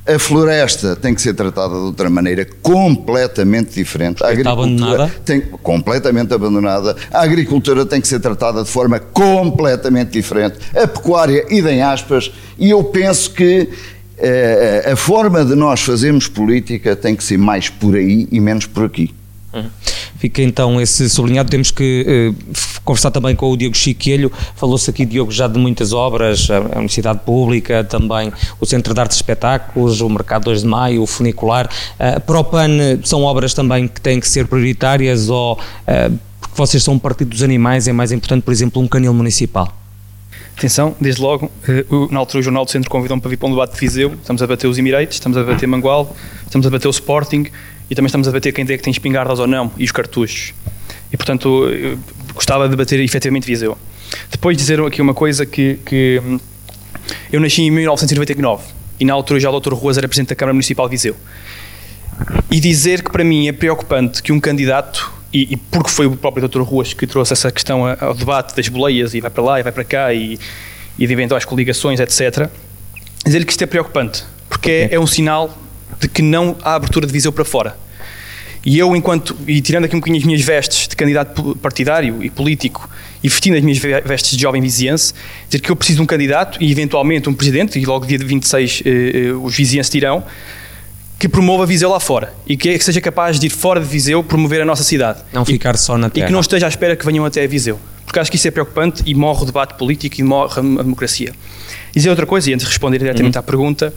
A 0.07 0.17
floresta 0.17 0.95
tem 0.95 1.13
que 1.13 1.21
ser 1.21 1.33
tratada 1.33 1.73
de 1.73 1.81
outra 1.81 2.09
maneira, 2.09 2.47
completamente 2.61 3.73
diferente. 3.73 4.23
A 4.23 4.31
Está 4.33 4.51
abandonada? 4.51 5.11
tem 5.25 5.41
completamente 5.41 6.33
abandonada. 6.33 6.95
A 7.11 7.21
agricultura 7.23 7.85
tem 7.85 7.99
que 7.99 8.07
ser 8.07 8.19
tratada 8.21 8.63
de 8.63 8.69
forma 8.69 8.99
completamente 8.99 10.11
diferente. 10.11 10.57
A 10.73 10.87
pecuária, 10.87 11.45
idem 11.49 11.81
aspas. 11.81 12.31
E 12.57 12.69
eu 12.69 12.83
penso 12.85 13.31
que 13.31 13.69
eh, 14.17 14.89
a 14.93 14.95
forma 14.95 15.43
de 15.43 15.55
nós 15.55 15.81
fazermos 15.81 16.27
política 16.27 16.95
tem 16.95 17.13
que 17.13 17.23
ser 17.23 17.37
mais 17.37 17.67
por 17.69 17.95
aí 17.95 18.27
e 18.31 18.39
menos 18.39 18.65
por 18.65 18.85
aqui. 18.85 19.13
Fica 20.17 20.41
então 20.41 20.79
esse 20.81 21.09
sublinhado. 21.09 21.49
Temos 21.49 21.71
que 21.71 22.05
eh, 22.07 22.63
conversar 22.83 23.11
também 23.11 23.35
com 23.35 23.51
o 23.51 23.57
Diogo 23.57 23.75
Chiquelho. 23.75 24.31
Falou-se 24.55 24.89
aqui, 24.89 25.05
Diogo, 25.05 25.31
já 25.31 25.47
de 25.47 25.59
muitas 25.59 25.93
obras, 25.93 26.49
a 26.49 26.59
Universidade 26.77 27.19
Pública, 27.25 27.83
também 27.83 28.31
o 28.59 28.65
Centro 28.65 28.93
de 28.93 28.99
Artes 28.99 29.17
e 29.17 29.19
Espetáculos, 29.19 30.01
o 30.01 30.09
Mercado 30.09 30.45
2 30.45 30.61
de 30.61 30.67
Maio, 30.67 31.03
o 31.03 31.07
Funicular. 31.07 31.69
Eh, 31.99 32.19
para 32.19 32.39
o 32.39 32.43
PAN, 32.43 32.77
eh, 32.79 32.99
são 33.03 33.23
obras 33.23 33.53
também 33.53 33.87
que 33.87 34.01
têm 34.01 34.19
que 34.19 34.27
ser 34.27 34.47
prioritárias 34.47 35.29
ou, 35.29 35.59
eh, 35.85 36.11
porque 36.39 36.55
vocês 36.55 36.83
são 36.83 36.95
um 36.95 36.99
partido 36.99 37.29
dos 37.29 37.43
animais, 37.43 37.87
é 37.87 37.93
mais 37.93 38.11
importante, 38.11 38.43
por 38.43 38.51
exemplo, 38.51 38.81
um 38.81 38.87
canil 38.87 39.13
municipal? 39.13 39.86
Atenção, 40.57 40.95
desde 40.99 41.21
logo, 41.21 41.51
eh, 41.69 41.85
na 42.09 42.17
altura 42.17 42.39
o 42.39 42.41
Jornal 42.41 42.65
do 42.65 42.71
Centro 42.71 42.89
convidou-me 42.89 43.21
para 43.21 43.29
vir 43.29 43.37
para 43.37 43.47
um 43.47 43.51
debate 43.51 43.75
de 43.75 43.79
Viseu. 43.79 44.15
Estamos 44.15 44.41
a 44.41 44.47
bater 44.47 44.65
os 44.65 44.79
Emirates, 44.79 45.17
estamos 45.17 45.37
a 45.37 45.43
bater 45.43 45.67
Mangual, 45.67 46.15
estamos 46.45 46.65
a 46.65 46.69
bater 46.71 46.87
o 46.87 46.89
Sporting 46.89 47.45
e 47.87 47.93
também 47.93 48.07
estamos 48.07 48.27
a 48.27 48.31
bater 48.31 48.51
quem 48.51 48.65
é 48.65 48.75
que 48.75 48.79
tem 48.79 48.89
espingardas 48.89 49.37
ou 49.37 49.45
não 49.45 49.71
e 49.77 49.83
os 49.83 49.91
cartuchos. 49.91 50.55
E 51.13 51.15
portanto, 51.15 51.69
eu 51.69 51.99
gostava 52.33 52.67
de 52.67 52.75
bater 52.75 52.99
efetivamente 52.99 53.45
Viseu. 53.45 53.77
Depois 54.31 54.57
dizer 54.57 54.81
aqui 54.81 54.99
uma 54.99 55.13
coisa 55.13 55.45
que, 55.45 55.75
que 55.85 56.19
hum, 56.25 56.39
eu 57.31 57.39
nasci 57.39 57.61
em 57.61 57.69
1999 57.69 58.63
e 58.99 59.05
na 59.05 59.13
altura 59.13 59.39
já 59.39 59.51
o 59.51 59.59
Dr. 59.59 59.75
Ruas 59.75 59.95
era 59.99 60.07
Presidente 60.07 60.29
da 60.29 60.35
Câmara 60.35 60.55
Municipal 60.55 60.87
de 60.87 60.91
Viseu. 60.95 61.15
E 62.49 62.59
dizer 62.59 63.03
que 63.03 63.11
para 63.11 63.23
mim 63.23 63.47
é 63.47 63.51
preocupante 63.51 64.23
que 64.23 64.31
um 64.31 64.39
candidato, 64.39 65.13
e, 65.33 65.53
e 65.53 65.57
porque 65.57 65.89
foi 65.89 66.05
o 66.05 66.15
próprio 66.15 66.47
Dr. 66.47 66.61
Ruas 66.61 66.93
que 66.93 67.05
trouxe 67.05 67.33
essa 67.33 67.51
questão 67.51 67.83
ao 67.99 68.13
debate 68.13 68.55
das 68.55 68.67
boleias 68.67 69.13
e 69.13 69.21
vai 69.21 69.29
para 69.29 69.43
lá 69.43 69.59
e 69.59 69.63
vai 69.63 69.71
para 69.71 69.83
cá 69.83 70.13
e, 70.13 70.39
e 70.97 71.07
de 71.07 71.13
eventuais 71.13 71.45
coligações, 71.45 71.99
etc., 71.99 72.49
dizer 73.25 73.45
que 73.45 73.51
isto 73.51 73.63
é 73.63 73.67
preocupante, 73.67 74.23
porque 74.49 74.69
é, 74.69 74.95
é 74.95 74.99
um 74.99 75.07
sinal 75.07 75.55
de 75.99 76.07
que 76.07 76.21
não 76.21 76.55
há 76.61 76.75
abertura 76.75 77.05
de 77.05 77.13
Viseu 77.13 77.31
para 77.31 77.43
fora. 77.43 77.75
E 78.65 78.77
eu, 78.77 78.95
enquanto, 78.95 79.35
e 79.47 79.61
tirando 79.61 79.85
aqui 79.85 79.95
um 79.95 79.99
bocadinho 79.99 80.19
as 80.19 80.25
minhas 80.25 80.41
vestes 80.41 80.87
de 80.87 80.95
candidato 80.95 81.55
partidário 81.61 82.21
e 82.21 82.29
político 82.29 82.89
e 83.23 83.29
vestindo 83.29 83.55
as 83.55 83.63
minhas 83.63 83.77
vestes 83.77 84.35
de 84.35 84.41
jovem 84.41 84.61
viziense, 84.61 85.13
dizer 85.47 85.61
que 85.61 85.71
eu 85.71 85.75
preciso 85.75 85.97
de 85.97 86.03
um 86.03 86.05
candidato 86.05 86.61
e 86.61 86.71
eventualmente 86.71 87.29
um 87.29 87.33
presidente, 87.33 87.79
e 87.79 87.85
logo 87.85 88.05
dia 88.05 88.17
26 88.17 88.83
eh, 88.85 88.89
eh, 88.89 89.31
os 89.31 89.55
vizienses 89.55 89.89
dirão, 89.89 90.23
que 91.19 91.27
promova 91.27 91.65
Viseu 91.65 91.89
lá 91.89 91.99
fora 91.99 92.33
e 92.45 92.55
que, 92.55 92.77
que, 92.77 92.83
seja 92.83 93.01
capaz 93.01 93.39
de 93.39 93.47
ir 93.47 93.49
fora 93.49 93.79
de 93.79 93.87
Viseu 93.87 94.23
promover 94.23 94.61
a 94.61 94.65
nossa 94.65 94.83
cidade. 94.83 95.21
Não 95.33 95.43
e, 95.43 95.45
ficar 95.45 95.75
só 95.77 95.97
na 95.97 96.09
terra. 96.09 96.25
E 96.25 96.27
que 96.27 96.33
não 96.33 96.41
esteja 96.41 96.65
à 96.65 96.69
espera 96.69 96.95
que 96.95 97.05
venham 97.05 97.25
até 97.25 97.43
a 97.43 97.47
Viseu. 97.47 97.79
Porque 98.05 98.19
acho 98.19 98.31
que 98.31 98.37
isso 98.37 98.47
é 98.47 98.51
preocupante 98.51 99.03
e 99.05 99.13
morre 99.13 99.43
o 99.43 99.45
debate 99.45 99.73
político 99.77 100.19
e 100.19 100.23
morre 100.23 100.59
a 100.59 100.83
democracia. 100.83 101.33
E 101.91 101.99
dizer 101.99 102.09
outra 102.09 102.25
coisa, 102.25 102.49
e 102.49 102.53
antes 102.53 102.65
de 102.65 102.69
responder 102.69 102.99
diretamente 102.99 103.35
uhum. 103.35 103.39
à 103.39 103.43
pergunta, 103.43 103.93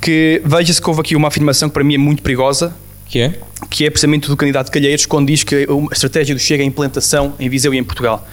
que 0.00 0.40
veja-se 0.44 0.80
que 0.80 0.88
houve 0.88 1.00
aqui 1.00 1.16
uma 1.16 1.28
afirmação 1.28 1.68
que 1.68 1.72
para 1.72 1.82
mim 1.82 1.94
é 1.94 1.98
muito 1.98 2.22
perigosa, 2.22 2.76
que 3.14 3.20
é? 3.20 3.32
Que 3.70 3.86
é 3.86 3.90
precisamente 3.90 4.26
do 4.26 4.36
candidato 4.36 4.72
Calheiros, 4.72 5.06
quando 5.06 5.28
diz 5.28 5.44
que 5.44 5.54
a 5.54 5.92
estratégia 5.92 6.34
do 6.34 6.40
Chega 6.40 6.64
é 6.64 6.64
a 6.64 6.66
implantação 6.66 7.32
em 7.38 7.48
Viseu 7.48 7.72
e 7.72 7.78
em 7.78 7.84
Portugal. 7.84 8.26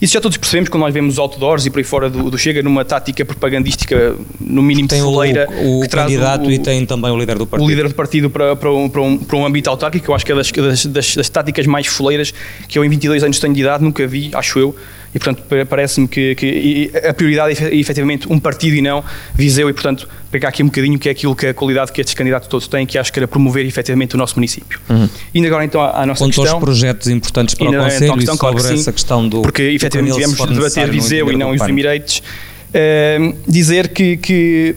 Isso 0.00 0.14
já 0.14 0.22
todos 0.22 0.38
percebemos 0.38 0.70
quando 0.70 0.80
nós 0.80 0.94
vemos 0.94 1.14
os 1.14 1.18
outdoors 1.18 1.66
e 1.66 1.70
por 1.70 1.78
aí 1.78 1.84
fora 1.84 2.08
do, 2.08 2.30
do 2.30 2.38
Chega 2.38 2.62
numa 2.62 2.82
tática 2.82 3.26
propagandística, 3.26 4.16
no 4.40 4.62
mínimo 4.62 4.88
tem 4.88 5.02
foleira. 5.02 5.46
O, 5.62 5.84
o 5.84 5.88
candidato 5.88 6.46
o, 6.46 6.50
e 6.50 6.58
tem 6.58 6.86
também 6.86 7.10
o 7.10 7.18
líder 7.18 7.36
do 7.36 7.46
partido. 7.46 7.66
O 7.66 7.70
líder 7.70 7.88
do 7.88 7.94
partido 7.94 8.30
para, 8.30 8.56
para, 8.56 8.72
um, 8.72 8.88
para, 8.88 9.02
um, 9.02 9.18
para 9.18 9.36
um 9.36 9.44
âmbito 9.44 9.68
autárquico, 9.68 10.06
que 10.06 10.10
eu 10.10 10.14
acho 10.14 10.24
que 10.24 10.32
é 10.32 10.34
das, 10.34 10.50
das, 10.50 10.86
das, 10.86 11.14
das 11.14 11.28
táticas 11.28 11.66
mais 11.66 11.86
foleiras 11.86 12.32
que 12.66 12.78
eu 12.78 12.84
em 12.86 12.88
22 12.88 13.22
anos 13.22 13.38
tenho 13.38 13.52
de 13.52 13.60
idade 13.60 13.84
nunca 13.84 14.06
vi, 14.06 14.30
acho 14.32 14.58
eu, 14.58 14.74
e 15.14 15.18
portanto 15.18 15.42
parece-me 15.68 16.08
que, 16.08 16.34
que, 16.34 16.90
a 17.06 17.12
prioridade 17.12 17.62
é 17.62 17.74
efetivamente 17.76 18.32
um 18.32 18.38
partido 18.38 18.76
e 18.76 18.82
não 18.82 19.04
Viseu 19.34 19.68
e 19.68 19.72
portanto 19.72 20.08
pegar 20.30 20.48
aqui 20.48 20.62
um 20.62 20.66
bocadinho 20.66 20.98
que 20.98 21.08
é 21.08 21.12
aquilo 21.12 21.36
que 21.36 21.48
a 21.48 21.54
qualidade 21.54 21.92
que 21.92 22.00
estes 22.00 22.14
candidatos 22.14 22.48
todos 22.48 22.66
têm 22.66 22.86
que 22.86 22.96
acho 22.96 23.12
que 23.12 23.18
era 23.18 23.28
promover 23.28 23.66
efetivamente 23.66 24.14
o 24.14 24.18
nosso 24.18 24.36
município. 24.36 24.80
Uhum. 24.88 25.08
Indo 25.34 25.46
agora 25.46 25.64
então 25.64 25.80
à, 25.80 26.02
à 26.02 26.06
nossa 26.06 26.24
Quanto 26.24 26.34
questão. 26.34 26.54
aos 26.54 26.64
projetos 26.64 27.08
importantes 27.08 27.54
para 27.54 27.66
o 27.66 27.68
então, 27.68 27.84
Conselho 27.84 28.14
questão, 28.14 28.18
e 28.18 28.26
sobre 28.26 28.40
claro 28.40 28.56
que 28.56 28.80
essa 28.80 28.92
questão 28.92 29.28
do 29.28 29.42
porque 29.42 29.62
efetivamente 29.62 30.16
viemos 30.16 30.38
debater 30.38 30.90
Viseu 30.90 31.30
e 31.30 31.36
não 31.36 31.50
os 31.50 31.60
Emirates 31.60 32.18
uh, 32.18 33.36
dizer 33.46 33.88
que, 33.88 34.16
que 34.16 34.76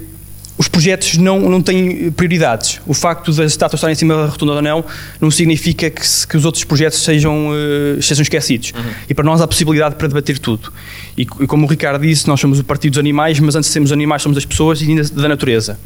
os 0.57 0.67
projetos 0.67 1.17
não, 1.17 1.39
não 1.49 1.61
têm 1.61 2.11
prioridades. 2.11 2.79
O 2.85 2.93
facto 2.93 3.31
das 3.33 3.51
estátuas 3.51 3.79
estarem 3.79 3.93
em 3.93 3.97
cima 3.97 4.15
da 4.15 4.25
rotunda 4.27 4.53
ou 4.53 4.61
não, 4.61 4.85
não 5.19 5.29
significa 5.29 5.89
que, 5.89 6.01
que 6.27 6.37
os 6.37 6.45
outros 6.45 6.63
projetos 6.63 6.99
sejam, 7.03 7.49
uh, 7.49 8.01
sejam 8.01 8.21
esquecidos. 8.21 8.71
Uhum. 8.75 8.91
E 9.09 9.13
para 9.13 9.25
nós 9.25 9.41
há 9.41 9.47
possibilidade 9.47 9.95
para 9.95 10.07
debater 10.07 10.39
tudo. 10.39 10.71
E, 11.17 11.23
e, 11.23 11.25
como 11.25 11.65
o 11.65 11.69
Ricardo 11.69 12.01
disse, 12.01 12.27
nós 12.27 12.39
somos 12.39 12.59
o 12.59 12.63
partido 12.63 12.93
dos 12.93 12.99
animais, 12.99 13.39
mas 13.39 13.55
antes 13.55 13.69
de 13.69 13.73
sermos 13.73 13.91
animais 13.91 14.21
somos 14.21 14.35
das 14.35 14.45
pessoas 14.45 14.81
e 14.81 14.85
ainda 14.85 15.03
da 15.03 15.27
natureza. 15.27 15.77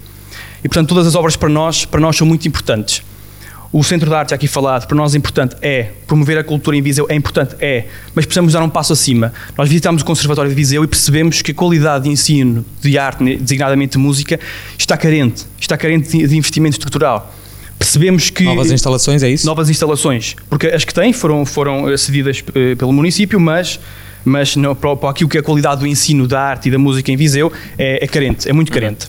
E 0.64 0.68
portanto 0.68 0.90
todas 0.90 1.08
as 1.08 1.16
obras 1.16 1.36
para 1.36 1.50
nós, 1.50 1.86
para 1.86 2.00
nós 2.00 2.16
são 2.16 2.28
muito 2.28 2.48
importantes. 2.48 3.02
O 3.72 3.84
Centro 3.84 4.10
de 4.10 4.16
Arte, 4.16 4.34
aqui 4.34 4.48
falado, 4.48 4.88
para 4.88 4.98
nós 4.98 5.14
é 5.14 5.18
importante, 5.18 5.56
é. 5.62 5.90
Promover 6.08 6.40
a 6.40 6.44
cultura 6.44 6.76
em 6.76 6.82
Viseu 6.82 7.06
é 7.08 7.14
importante, 7.14 7.56
é. 7.60 7.86
Mas 8.16 8.26
precisamos 8.26 8.54
dar 8.54 8.64
um 8.64 8.70
passo 8.70 8.94
acima. 8.94 9.32
Nós 9.56 9.70
visitámos 9.70 10.02
o 10.02 10.06
Conservatório 10.06 10.50
de 10.50 10.56
Viseu 10.56 10.84
e 10.84 10.88
percebemos 10.88 11.44
que 11.44 11.52
a 11.52 11.54
qualidade 11.54 12.06
de 12.06 12.10
ensino 12.10 12.66
de 12.82 12.98
arte, 12.98 13.38
designadamente 13.38 13.92
de 13.92 14.00
música, 14.00 14.40
está 14.76 14.98
carente. 14.98 15.46
Está 15.60 15.78
carente 15.78 16.10
de 16.10 16.36
investimento 16.36 16.78
estrutural. 16.78 17.32
Percebemos 17.78 18.32
que. 18.32 18.44
Novas 18.44 18.72
instalações, 18.72 19.22
é 19.22 19.30
isso? 19.30 19.46
Novas 19.46 19.70
instalações. 19.70 20.36
Porque 20.50 20.68
as 20.68 20.84
que 20.84 20.94
têm 20.94 21.14
foram, 21.14 21.46
foram 21.46 21.96
cedidas 21.96 22.44
eh, 22.56 22.76
pelo 22.76 22.92
município, 22.92 23.40
mas 23.40 23.80
mas 24.26 24.56
não, 24.56 24.76
para, 24.76 24.96
para 24.98 25.10
aquilo 25.12 25.30
que 25.30 25.38
é 25.38 25.40
a 25.40 25.44
qualidade 25.44 25.80
do 25.80 25.88
ensino 25.88 26.28
da 26.28 26.42
arte 26.42 26.68
e 26.68 26.72
da 26.72 26.78
música 26.78 27.10
em 27.10 27.16
Viseu 27.16 27.52
é, 27.78 28.04
é 28.04 28.08
carente, 28.08 28.50
é 28.50 28.54
muito 28.54 28.72
carente. 28.72 29.08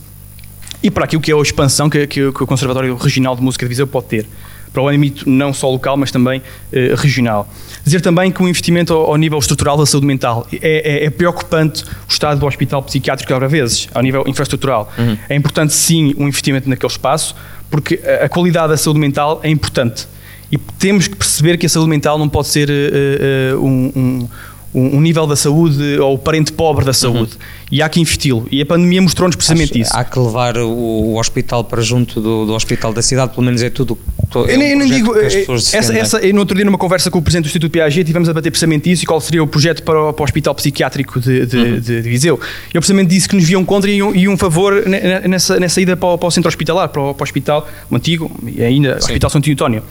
E 0.83 0.91
para 0.91 1.05
aquilo 1.05 1.21
que 1.21 1.33
é 1.33 1.35
a 1.35 1.43
expansão 1.43 1.91
que, 1.91 2.07
que, 2.07 2.33
que 2.33 2.43
o 2.43 2.47
Conservatório 2.47 2.95
Regional 2.97 3.35
de 3.35 3.43
Música 3.43 3.67
de 3.67 3.69
Viseu 3.69 3.87
pode 3.87 4.07
ter 4.07 4.27
para 4.73 4.83
o 4.83 4.89
âmbito 4.89 5.29
não 5.29 5.53
só 5.53 5.69
local, 5.69 5.97
mas 5.97 6.11
também 6.11 6.43
eh, 6.73 6.95
regional. 6.97 7.49
Dizer 7.85 8.01
também 8.01 8.31
que 8.31 8.43
o 8.43 8.49
investimento 8.49 8.93
ao, 8.93 9.11
ao, 9.11 9.17
nível 9.17 9.39
estrutural 9.39 9.77
da 9.77 9.87
saúde 9.87 10.07
mental 10.07 10.47
é, 10.53 11.03
é, 11.03 11.05
é, 11.07 11.11
preocupante 11.11 11.85
o 11.85 12.11
estado 12.11 12.39
do 12.39 12.47
hospital 12.47 12.83
psiquiátrico, 12.83 13.33
às 13.33 13.51
vezes, 13.51 13.89
ao 13.93 14.03
nível 14.03 14.25
infraestrutural. 14.27 14.93
Uhum. 14.99 15.17
É 15.29 15.35
importante, 15.35 15.73
sim, 15.73 16.15
um 16.19 16.29
investimento 16.29 16.69
naquele 16.69 16.93
espaço, 16.93 17.35
porque 17.71 18.01
a, 18.05 18.27
a, 18.27 18.29
qualidade 18.29 18.69
da 18.69 18.77
saúde 18.77 19.01
mental 19.01 19.41
é 19.43 19.51
importante. 19.51 20.07
E 20.53 20.59
temos 20.59 21.07
que 21.07 21.17
perceber 21.17 21.57
que 21.57 21.67
a 21.67 21.69
saúde 21.69 21.89
mental 21.89 22.19
não 22.19 22.29
pode 22.29 22.49
ser 22.49 22.69
uh, 22.69 23.57
uh, 23.57 23.65
um, 23.65 24.29
um 24.73 24.97
um, 24.97 25.01
nível 25.01 25.27
da 25.27 25.35
saúde 25.37 25.99
ou 25.99 26.15
o 26.15 26.19
parente 26.19 26.53
pobre 26.53 26.85
da 26.85 26.93
saúde. 26.93 27.33
Uhum. 27.33 27.61
E 27.73 27.83
há 27.83 27.89
que 27.89 28.01
investi-lo. 28.01 28.47
E 28.51 28.61
a 28.61 28.67
pandemia 28.67 29.01
mostrou-nos 29.03 29.37
precisamente 29.37 29.73
Acho, 29.73 29.83
isso. 29.83 29.97
Há 29.97 30.05
que 30.05 30.19
levar 30.19 30.59
o, 30.59 30.69
o 30.69 31.19
hospital 31.19 31.65
para 31.65 31.81
junto 31.83 32.21
do, 32.21 32.47
do, 32.47 32.53
hospital 32.53 32.93
da 32.93 33.03
cidade, 33.03 33.33
pelo 33.33 33.45
menos 33.45 33.63
é 33.63 33.71
tudo. 33.71 33.99
É 34.47 34.55
eu, 34.55 34.59
nem, 34.59 34.75
um 34.75 34.79
não 34.81 34.87
digo. 34.87 35.17
Eh, 35.17 35.47
essa, 35.73 35.97
essa, 35.97 36.21
no 36.33 36.41
outro 36.41 36.55
dia, 36.55 36.65
numa 36.65 36.79
conversa 36.79 37.11
com 37.11 37.19
o 37.19 37.23
presidente 37.23 37.45
do 37.45 37.47
Instituto 37.49 37.71
Piaget, 37.71 38.05
tivemos 38.05 38.29
a 38.29 38.33
bater 38.33 38.51
precisamente 38.51 38.91
isso 38.91 39.05
e 39.05 39.07
qual 39.07 39.21
seria 39.21 39.43
o 39.43 39.47
projeto 39.47 39.83
para 39.83 40.09
o, 40.09 40.13
para 40.13 40.23
o 40.23 40.25
Hospital 40.25 40.55
Psiquiátrico 40.55 41.21
de, 41.21 41.47
de, 41.47 41.57
uhum. 41.57 41.81
de, 41.81 42.03
de 42.03 42.09
Viseu. 42.09 42.41
Eu 42.73 42.81
precisamente 42.81 43.09
disse 43.11 43.29
que 43.29 43.37
nos 43.37 43.45
viam 43.45 43.65
contra 43.65 43.91
e 43.91 44.03
um, 44.03 44.15
e 44.15 44.29
um 44.29 44.37
favor 44.37 44.85
nessa, 45.29 45.59
nessa 45.61 45.81
ida 45.81 45.97
para 45.97 46.09
o, 46.11 46.19
para 46.19 46.29
o 46.29 46.31
centro 46.31 46.49
hospitalar, 46.49 46.89
para 46.89 47.03
o, 47.03 47.15
para 47.15 47.23
o 47.23 47.25
hospital, 47.25 47.69
antigo, 47.91 48.31
e 48.47 48.63
ainda, 48.63 49.01
Sim. 49.01 49.07
Hospital 49.07 49.31
Santo 49.31 49.51
António. 49.51 49.83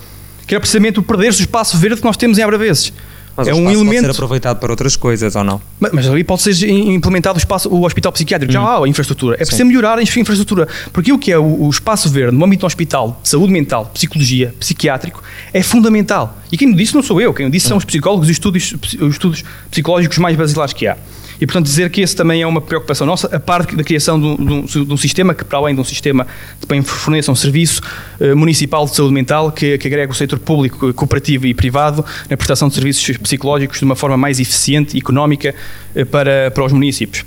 Que 0.47 0.55
era 0.55 0.59
precisamente 0.59 0.99
o 0.99 1.03
perder-se 1.03 1.41
o 1.41 1.43
espaço 1.43 1.77
verde 1.77 1.97
que 1.97 2.05
nós 2.05 2.17
temos 2.17 2.37
em 2.37 2.41
Abraveses. 2.41 2.91
Mas 3.35 3.47
é 3.47 3.53
um 3.53 3.69
elemento 3.69 4.01
pode 4.01 4.05
ser 4.05 4.11
aproveitado 4.11 4.59
para 4.59 4.71
outras 4.71 4.95
coisas 4.95 5.35
ou 5.35 5.43
não? 5.43 5.61
Mas, 5.79 5.91
mas 5.91 6.07
ali 6.07 6.23
pode 6.23 6.41
ser 6.41 6.69
implementado 6.69 7.37
o 7.37 7.39
espaço, 7.39 7.69
o 7.69 7.85
hospital 7.85 8.11
psiquiátrico. 8.11 8.51
Hum. 8.51 8.53
Já 8.53 8.61
há 8.61 8.83
a 8.83 8.87
infraestrutura. 8.87 9.35
É 9.35 9.45
preciso 9.45 9.65
melhorar 9.65 9.97
a 9.97 10.01
infraestrutura. 10.01 10.67
Porque 10.91 11.11
o 11.11 11.17
que 11.17 11.31
é 11.31 11.37
o, 11.37 11.63
o 11.63 11.69
espaço 11.69 12.09
verde 12.09 12.35
no 12.35 12.43
âmbito 12.43 12.61
do 12.61 12.67
hospital, 12.67 13.19
de 13.23 13.29
saúde 13.29 13.51
mental, 13.51 13.89
psicologia, 13.93 14.53
psiquiátrico, 14.59 15.23
é 15.53 15.63
fundamental. 15.63 16.37
E 16.51 16.57
quem 16.57 16.67
me 16.67 16.75
disse 16.75 16.93
não 16.93 17.03
sou 17.03 17.21
eu. 17.21 17.33
Quem 17.33 17.45
me 17.45 17.51
disse 17.51 17.67
hum. 17.67 17.69
são 17.69 17.77
os 17.77 17.85
psicólogos 17.85 18.27
e 18.27 18.31
os 18.31 18.35
estudos, 18.35 18.75
os 18.99 19.13
estudos 19.13 19.43
psicológicos 19.71 20.17
mais 20.17 20.35
basilares 20.35 20.73
que 20.73 20.87
há. 20.87 20.97
E, 21.39 21.45
portanto, 21.45 21.65
dizer 21.65 21.89
que 21.89 22.01
esse 22.01 22.15
também 22.15 22.41
é 22.41 22.47
uma 22.47 22.59
preocupação 22.59 23.07
nossa, 23.07 23.27
a 23.33 23.39
parte 23.39 23.75
da 23.75 23.83
criação 23.83 24.19
de 24.19 24.25
um, 24.25 24.65
de 24.65 24.93
um, 24.93 24.97
sistema 24.97 25.33
que, 25.33 25.45
para 25.45 25.57
além 25.57 25.73
de 25.73 25.79
um 25.79 25.83
sistema, 25.83 26.27
também 26.59 26.81
forneça 26.81 27.31
um 27.31 27.35
serviço 27.35 27.81
uh, 28.19 28.35
municipal 28.35 28.85
de 28.85 28.95
saúde 28.95 29.13
mental 29.13 29.51
que, 29.51 29.77
que 29.77 29.87
agrega 29.87 30.11
o 30.11 30.15
setor 30.15 30.37
público, 30.39 30.93
cooperativo 30.93 31.47
e 31.47 31.53
privado 31.53 32.03
na 32.29 32.35
prestação 32.35 32.67
de 32.67 32.73
serviços 32.73 33.17
psicológicos 33.17 33.79
de 33.79 33.85
uma 33.85 33.95
forma 33.95 34.17
mais 34.17 34.39
eficiente 34.39 34.97
e 34.97 34.99
económica 34.99 35.55
uh, 35.95 36.05
para, 36.07 36.51
para 36.51 36.65
os 36.65 36.73
municípios. 36.73 37.23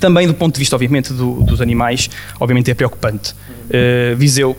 Também 0.00 0.26
do 0.26 0.34
ponto 0.34 0.54
de 0.54 0.60
vista, 0.60 0.76
obviamente, 0.76 1.12
do, 1.12 1.42
dos 1.42 1.60
animais, 1.60 2.08
obviamente 2.38 2.70
é 2.70 2.74
preocupante. 2.74 3.32
Uh, 3.32 4.16
Viseu, 4.16 4.56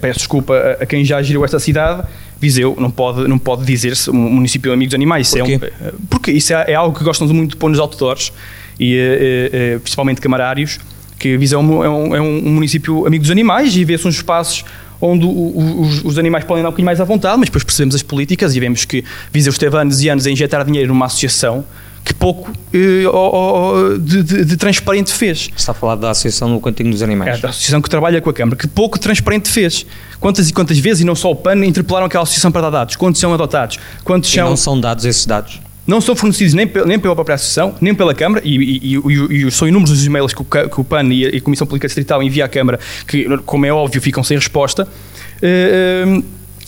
peço 0.00 0.20
desculpa 0.20 0.54
a, 0.54 0.82
a 0.82 0.86
quem 0.86 1.04
já 1.04 1.20
geriu 1.22 1.44
esta 1.44 1.58
cidade, 1.58 2.06
Viseu 2.42 2.76
não 2.76 2.90
pode, 2.90 3.28
não 3.28 3.38
pode 3.38 3.64
dizer-se 3.64 4.10
um 4.10 4.14
município 4.14 4.72
amigo 4.72 4.88
dos 4.88 4.94
animais. 4.96 5.30
Porquê? 5.30 5.60
É 5.62 5.88
um, 5.88 6.06
porque 6.10 6.32
isso 6.32 6.52
é, 6.52 6.72
é, 6.72 6.74
algo 6.74 6.98
que 6.98 7.04
gostam 7.04 7.28
muito 7.28 7.52
de 7.52 7.56
pôr 7.56 7.70
nos 7.70 7.78
outdoors, 7.78 8.32
e, 8.80 8.96
é, 8.96 9.50
é, 9.52 9.78
principalmente 9.78 10.20
camarários, 10.20 10.80
que 11.20 11.38
Viseu 11.38 11.60
é 11.60 11.62
um, 11.62 12.16
é 12.16 12.20
um, 12.20 12.42
município 12.42 13.06
amigo 13.06 13.22
dos 13.22 13.30
animais 13.30 13.76
e 13.76 13.84
vê-se 13.84 14.08
uns 14.08 14.16
espaços 14.16 14.64
onde 15.00 15.24
os, 15.24 16.04
os, 16.04 16.18
animais 16.18 16.44
podem 16.44 16.64
dar 16.64 16.68
um 16.68 16.72
bocadinho 16.72 16.86
mais 16.86 17.00
à 17.00 17.04
vontade, 17.04 17.38
mas 17.38 17.48
depois 17.48 17.62
percebemos 17.62 17.94
as 17.94 18.02
políticas 18.02 18.56
e 18.56 18.60
vemos 18.60 18.84
que 18.84 19.04
Viseu 19.32 19.52
esteve 19.52 19.76
anos 19.76 20.02
e 20.02 20.08
anos 20.08 20.26
a 20.26 20.30
injetar 20.30 20.64
dinheiro 20.64 20.88
numa 20.88 21.06
associação 21.06 21.64
que 22.04 22.12
pouco 22.12 22.50
eh, 22.72 23.98
de, 24.00 24.22
de, 24.22 24.44
de, 24.44 24.56
transparente 24.56 25.12
fez. 25.12 25.48
Está 25.56 25.72
a 25.72 25.74
falar 25.74 25.94
da 25.94 26.10
Associação 26.10 26.52
do 26.52 26.60
Cantinho 26.60 26.90
dos 26.90 27.02
Animais. 27.02 27.38
É, 27.38 27.40
da 27.40 27.48
associação 27.50 27.80
que 27.80 27.88
trabalha 27.88 28.20
com 28.20 28.28
a 28.28 28.32
Câmara, 28.32 28.56
que 28.56 28.66
pouco 28.66 28.98
transparente 28.98 29.48
fez. 29.48 29.86
Quantas 30.18 30.50
e 30.50 30.52
quantas 30.52 30.78
vezes, 30.78 31.02
e 31.02 31.04
não 31.04 31.14
só 31.14 31.30
o 31.30 31.36
PAN, 31.36 31.64
interpelaram 31.64 32.06
aquela 32.06 32.24
associação 32.24 32.50
para 32.50 32.62
dar 32.62 32.70
dados? 32.70 32.96
Quantos 32.96 33.20
são 33.20 33.32
adotados? 33.32 33.78
Quantos 34.04 34.30
e 34.30 34.34
são... 34.34 34.48
não 34.48 34.56
são 34.56 34.80
dados 34.80 35.04
esses 35.04 35.26
dados? 35.26 35.60
Não 35.86 36.00
são 36.00 36.14
fornecidos 36.14 36.54
nem, 36.54 36.70
nem 36.86 36.98
pela 36.98 37.14
própria 37.14 37.34
Associação, 37.34 37.74
nem 37.80 37.92
pela 37.92 38.14
Câmara, 38.14 38.40
e, 38.44 38.56
e, 38.56 38.96
e, 38.96 39.46
e 39.46 39.50
são 39.50 39.66
inúmeros 39.66 39.90
os 39.90 40.04
e-mails 40.04 40.32
que 40.32 40.42
o, 40.42 40.44
que 40.44 40.80
o 40.80 40.84
PAN 40.84 41.04
e 41.12 41.36
a, 41.36 41.40
Comissão 41.40 41.66
Política 41.66 41.88
Distrital 41.88 42.22
envia 42.22 42.44
à 42.44 42.48
Câmara, 42.48 42.78
que, 43.06 43.26
como 43.38 43.66
é 43.66 43.72
óbvio, 43.72 44.00
ficam 44.00 44.22
sem 44.22 44.36
resposta. 44.36 44.86
Uh, 45.42 46.18
uh, 46.18 46.24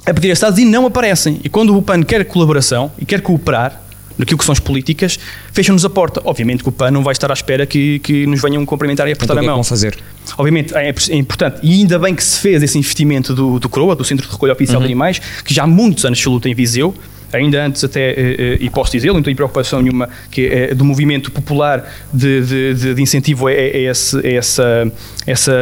a 0.07 0.12
pedir 0.12 0.28
esses 0.28 0.43
dados 0.43 0.59
e 0.59 0.64
não 0.64 0.85
aparecem. 0.85 1.41
E 1.43 1.49
quando 1.49 1.76
o 1.76 1.80
PAN 1.80 2.03
quer 2.03 2.24
colaboração 2.24 2.93
e 2.99 3.07
quer 3.07 3.20
cooperar, 3.22 3.84
naquilo 4.19 4.39
que 4.39 4.45
são 4.45 4.53
as 4.53 4.61
políticas, 4.61 5.19
fecham-nos 5.53 5.85
a 5.85 5.91
porta. 5.91 6.21
Obviamente 6.25 6.62
que 6.62 6.69
o 6.69 6.73
PAN 6.73 6.91
não 6.91 7.03
vai 7.03 7.12
estar 7.12 7.31
à 7.31 7.35
espera 7.35 7.67
que, 7.67 7.99
que 8.01 8.27
nos 8.27 8.41
venham 8.41 8.65
cumprimentar 8.65 9.09
e 9.09 9.12
apertar 9.12 9.35
então, 9.35 9.45
a 9.45 9.47
mão. 9.47 9.61
O 9.61 9.62
que 9.62 9.67
é 9.67 9.77
que 9.77 9.83
vão 9.83 9.93
fazer? 9.93 9.99
Obviamente 10.39 10.75
é, 10.75 10.89
é, 10.89 11.17
importante, 11.17 11.61
e 11.62 11.73
ainda 11.75 11.99
bem 11.99 12.15
que 12.15 12.25
se 12.25 12.41
fez 12.41 12.62
esse 12.62 12.79
investimento 12.79 13.35
do, 13.35 13.59
do 13.59 13.69
CROA, 13.69 13.95
do 13.95 14.05
Centro 14.05 14.27
de 14.27 14.33
Recolha 14.33 14.53
Oficial 14.53 14.81
uhum. 14.81 14.87
de 14.87 14.93
Animais, 14.93 15.21
que 15.45 15.53
já 15.53 15.65
há 15.65 15.67
muitos 15.67 16.05
anos 16.05 16.21
se 16.21 16.29
luta 16.29 16.49
em 16.49 16.55
Viseu, 16.55 16.95
ainda 17.37 17.67
antes 17.67 17.83
até, 17.83 18.11
eh, 18.11 18.37
eh, 18.39 18.59
e 18.61 18.71
posso 18.71 18.93
dizer, 18.93 19.12
não 19.12 19.23
tenho 19.23 19.37
preocupação 19.37 19.83
nenhuma, 19.83 20.09
que 20.31 20.47
é 20.47 20.75
do 20.75 20.85
movimento 20.85 21.31
popular 21.31 21.93
de, 22.12 22.75
de, 22.75 22.95
de 22.95 23.03
incentivo 23.03 23.49
a, 23.49 23.51
a, 23.51 23.55
esse, 23.55 24.17
a 24.19 24.31
essa, 24.31 24.93
essa, 25.27 25.53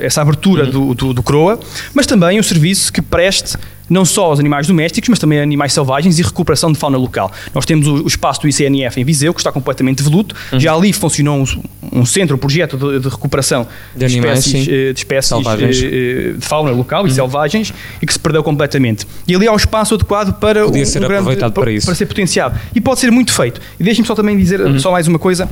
essa 0.00 0.22
abertura 0.22 0.64
uhum. 0.64 0.70
do, 0.70 0.94
do, 0.94 1.14
do 1.14 1.22
CROA, 1.22 1.60
mas 1.94 2.06
também 2.06 2.40
um 2.40 2.42
serviço 2.42 2.92
que 2.92 3.02
preste 3.02 3.56
não 3.88 4.04
só 4.04 4.26
aos 4.26 4.40
animais 4.40 4.66
domésticos, 4.66 5.08
mas 5.08 5.18
também 5.18 5.40
animais 5.40 5.72
selvagens 5.72 6.18
e 6.18 6.22
recuperação 6.22 6.72
de 6.72 6.78
fauna 6.78 6.98
local. 6.98 7.30
Nós 7.54 7.64
temos 7.64 7.86
o, 7.86 8.04
o 8.04 8.06
espaço 8.06 8.40
do 8.42 8.48
ICNF 8.48 9.00
em 9.00 9.04
Viseu, 9.04 9.32
que 9.32 9.40
está 9.40 9.50
completamente 9.50 9.98
devoluto. 9.98 10.34
Uhum. 10.52 10.60
Já 10.60 10.74
ali 10.74 10.92
funcionou 10.92 11.42
um, 11.42 12.00
um 12.00 12.06
centro, 12.06 12.36
um 12.36 12.38
projeto 12.38 12.76
de, 12.76 13.00
de 13.00 13.08
recuperação 13.08 13.66
de, 13.94 14.00
de 14.00 14.04
animais, 14.04 14.46
espécies, 14.46 14.68
eh, 14.68 14.92
de, 14.92 14.98
espécies 14.98 15.82
eh, 15.82 16.32
de 16.36 16.46
fauna 16.46 16.70
local 16.70 17.02
uhum. 17.02 17.08
e 17.08 17.10
selvagens 17.10 17.72
e 18.00 18.06
que 18.06 18.12
se 18.12 18.18
perdeu 18.18 18.42
completamente. 18.42 19.06
E 19.26 19.34
ali 19.34 19.46
há 19.46 19.52
um 19.52 19.56
espaço 19.56 19.94
adequado 19.94 20.38
para, 20.38 20.64
Podia 20.64 20.86
ser 20.86 21.04
um 21.04 21.08
grande, 21.08 21.36
para, 21.36 21.50
para, 21.50 21.80
para, 21.80 21.94
ser 21.94 22.06
potenciado. 22.06 22.58
E 22.74 22.80
pode 22.80 23.00
ser 23.00 23.10
muito 23.10 23.32
feito. 23.32 23.60
E 23.78 23.84
deixem-me 23.84 24.06
só 24.06 24.14
também 24.14 24.36
dizer 24.36 24.60
uhum. 24.60 24.78
só 24.78 24.90
mais 24.90 25.06
uma 25.06 25.18
coisa. 25.18 25.48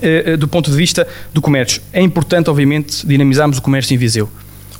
Eh, 0.00 0.36
do 0.36 0.46
ponto 0.46 0.70
de 0.70 0.76
vista 0.76 1.08
do 1.32 1.40
comércio. 1.40 1.82
É 1.92 2.00
importante, 2.00 2.48
obviamente, 2.48 3.04
dinamizarmos 3.06 3.58
o 3.58 3.62
comércio 3.62 3.94
em 3.94 3.96
Viseu. 3.96 4.28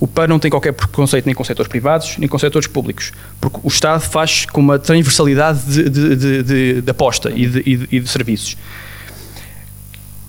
O 0.00 0.06
PAN 0.06 0.28
não 0.28 0.38
tem 0.38 0.50
qualquer 0.50 0.72
preconceito 0.72 1.26
nem 1.26 1.34
com 1.34 1.42
setores 1.42 1.68
privados, 1.68 2.16
nem 2.18 2.28
com 2.28 2.38
setores 2.38 2.68
públicos, 2.68 3.12
porque 3.40 3.58
o 3.62 3.68
Estado 3.68 4.00
faz 4.00 4.46
com 4.46 4.60
uma 4.60 4.78
transversalidade 4.78 5.60
de, 5.66 5.90
de, 5.90 6.42
de, 6.42 6.82
de 6.82 6.90
aposta 6.90 7.30
e 7.34 7.46
de, 7.46 7.88
e 7.90 8.00
de 8.00 8.08
serviços. 8.08 8.56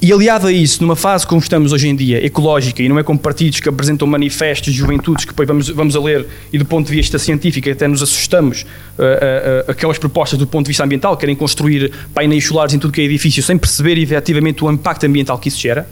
E 0.02 0.14
aliado 0.14 0.48
a 0.48 0.52
isso, 0.52 0.82
numa 0.82 0.96
fase 0.96 1.28
como 1.28 1.42
estamos 1.42 1.74
hoje 1.74 1.90
em 1.90 1.96
dia, 1.96 2.26
ecológica, 2.26 2.82
e 2.82 2.88
não 2.88 2.98
é 2.98 3.04
como 3.04 3.20
partidos 3.20 3.60
que 3.60 3.68
apresentam 3.68 4.08
manifestos 4.08 4.72
de 4.72 4.80
juventudes 4.80 5.26
que 5.26 5.32
depois 5.32 5.46
vamos, 5.46 5.68
vamos 5.68 5.94
a 5.94 6.00
ler 6.00 6.26
e 6.54 6.58
do 6.58 6.64
ponto 6.64 6.88
de 6.88 6.96
vista 6.96 7.20
científico 7.20 7.70
até 7.70 7.86
nos 7.86 8.02
assustamos, 8.02 8.62
uh, 8.62 8.66
uh, 9.02 9.68
uh, 9.68 9.72
aquelas 9.72 9.98
propostas 9.98 10.40
do 10.40 10.48
ponto 10.48 10.68
de 10.68 10.70
vista 10.70 10.86
ambiental, 10.86 11.18
querem 11.18 11.36
construir 11.36 11.92
painéis 12.14 12.46
solares 12.46 12.74
em 12.74 12.80
tudo 12.80 12.94
que 12.94 13.02
é 13.02 13.04
edifício 13.04 13.44
sem 13.44 13.58
perceber 13.58 13.98
efetivamente 13.98 14.64
o 14.64 14.72
impacto 14.72 15.06
ambiental 15.06 15.38
que 15.38 15.50
isso 15.50 15.60
gera. 15.60 15.86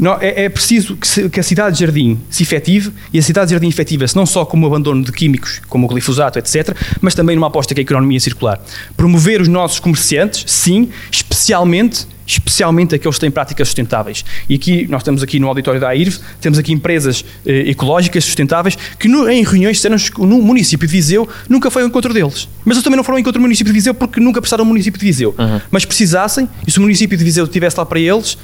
Não, 0.00 0.16
é, 0.18 0.44
é, 0.44 0.48
preciso 0.48 0.96
que, 0.96 1.06
se, 1.06 1.28
que, 1.28 1.38
a 1.38 1.42
cidade 1.42 1.76
de 1.76 1.84
jardim 1.84 2.18
se 2.30 2.42
efetive 2.42 2.90
e 3.12 3.18
a 3.18 3.22
cidade 3.22 3.48
de 3.48 3.52
jardim 3.52 3.68
efetiva-se 3.68 4.16
não 4.16 4.24
só 4.24 4.46
como 4.46 4.66
o 4.66 4.66
abandono 4.66 5.04
de 5.04 5.12
químicos, 5.12 5.60
como 5.68 5.86
o 5.86 5.88
glifosato, 5.88 6.38
etc., 6.38 6.74
mas 7.02 7.14
também 7.14 7.36
numa 7.36 7.48
aposta 7.48 7.74
que 7.74 7.80
é 7.80 7.82
a 7.82 7.84
economia 7.84 8.18
circular. 8.18 8.58
Promover 8.96 9.42
os 9.42 9.48
nossos 9.48 9.78
comerciantes, 9.78 10.42
sim, 10.46 10.88
especialmente 11.12 12.06
especialmente 12.26 12.94
aqueles 12.94 13.16
que 13.16 13.20
têm 13.20 13.30
práticas 13.30 13.66
sustentáveis. 13.66 14.24
E 14.48 14.54
aqui, 14.54 14.86
nós 14.88 15.00
estamos 15.02 15.20
aqui 15.20 15.40
no 15.40 15.48
auditório 15.48 15.80
da 15.80 15.88
AIRV, 15.88 16.18
temos 16.40 16.60
aqui 16.60 16.72
empresas 16.72 17.24
eh, 17.44 17.70
ecológicas 17.70 18.24
sustentáveis 18.24 18.78
que 18.98 19.08
no, 19.08 19.28
em 19.28 19.42
reuniões 19.42 19.78
disseram 19.78 19.96
que 19.96 20.20
no 20.20 20.40
município 20.40 20.86
de 20.86 20.92
Viseu 20.92 21.28
nunca 21.48 21.72
foi 21.72 21.82
ao 21.82 21.88
encontro 21.88 22.14
deles. 22.14 22.48
Mas 22.64 22.76
eles 22.76 22.84
também 22.84 22.96
não 22.96 23.02
foram 23.02 23.16
ao 23.16 23.20
encontro 23.20 23.40
do 23.40 23.42
município 23.42 23.72
de 23.72 23.76
Viseu 23.76 23.94
porque 23.94 24.20
nunca 24.20 24.40
precisaram 24.40 24.64
do 24.64 24.68
município 24.68 25.00
de 25.00 25.04
Viseu. 25.04 25.34
Uhum. 25.36 25.60
Mas 25.72 25.84
precisassem, 25.84 26.48
e 26.64 26.70
se 26.70 26.78
o 26.78 26.82
município 26.82 27.18
de 27.18 27.24
Viseu 27.24 27.44
estivesse 27.44 27.76
lá 27.76 27.84
para 27.84 27.98
eles, 27.98 28.38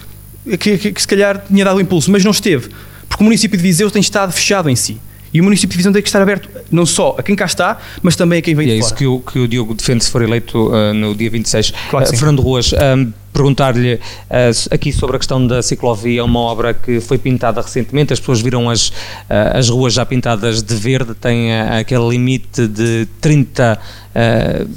que, 0.58 0.78
que, 0.78 0.92
que 0.92 1.00
se 1.00 1.08
calhar 1.08 1.44
tinha 1.46 1.64
dado 1.64 1.76
o 1.76 1.80
impulso, 1.80 2.10
mas 2.10 2.24
não 2.24 2.30
esteve. 2.30 2.68
Porque 3.08 3.22
o 3.22 3.24
município 3.24 3.56
de 3.56 3.62
Viseu 3.62 3.90
tem 3.90 4.00
estado 4.00 4.32
fechado 4.32 4.68
em 4.68 4.76
si. 4.76 4.98
E 5.32 5.40
o 5.40 5.44
município 5.44 5.72
de 5.72 5.76
Viseu 5.78 5.92
tem 5.92 6.02
que 6.02 6.08
estar 6.08 6.22
aberto 6.22 6.48
não 6.70 6.86
só 6.86 7.14
a 7.18 7.22
quem 7.22 7.34
cá 7.34 7.44
está, 7.44 7.78
mas 8.02 8.16
também 8.16 8.38
a 8.38 8.42
quem 8.42 8.54
vem 8.54 8.66
e 8.66 8.70
de 8.70 8.78
é 8.78 8.80
fora. 8.80 8.84
É 8.84 8.86
isso 8.86 8.94
que 8.94 9.06
o, 9.06 9.20
que 9.20 9.38
o 9.38 9.48
Diogo 9.48 9.74
defende 9.74 10.04
se 10.04 10.10
for 10.10 10.22
eleito 10.22 10.68
uh, 10.68 10.94
no 10.94 11.14
dia 11.14 11.30
26. 11.30 11.72
Claro 11.90 12.06
uh, 12.06 12.16
Fernando 12.16 12.40
Ruas, 12.40 12.72
um, 12.72 13.12
perguntar-lhe 13.36 13.94
uh, 13.94 14.00
aqui 14.70 14.90
sobre 14.90 15.16
a 15.16 15.18
questão 15.18 15.46
da 15.46 15.62
ciclovia, 15.62 16.24
uma 16.24 16.40
obra 16.40 16.72
que 16.72 17.00
foi 17.00 17.18
pintada 17.18 17.60
recentemente, 17.60 18.14
as 18.14 18.18
pessoas 18.18 18.40
viram 18.40 18.70
as, 18.70 18.88
uh, 18.88 18.94
as 19.52 19.68
ruas 19.68 19.92
já 19.92 20.06
pintadas 20.06 20.62
de 20.62 20.74
verde, 20.74 21.14
tem 21.14 21.50
uh, 21.50 21.78
aquele 21.78 22.08
limite 22.08 22.66
de 22.66 23.06
30 23.20 23.78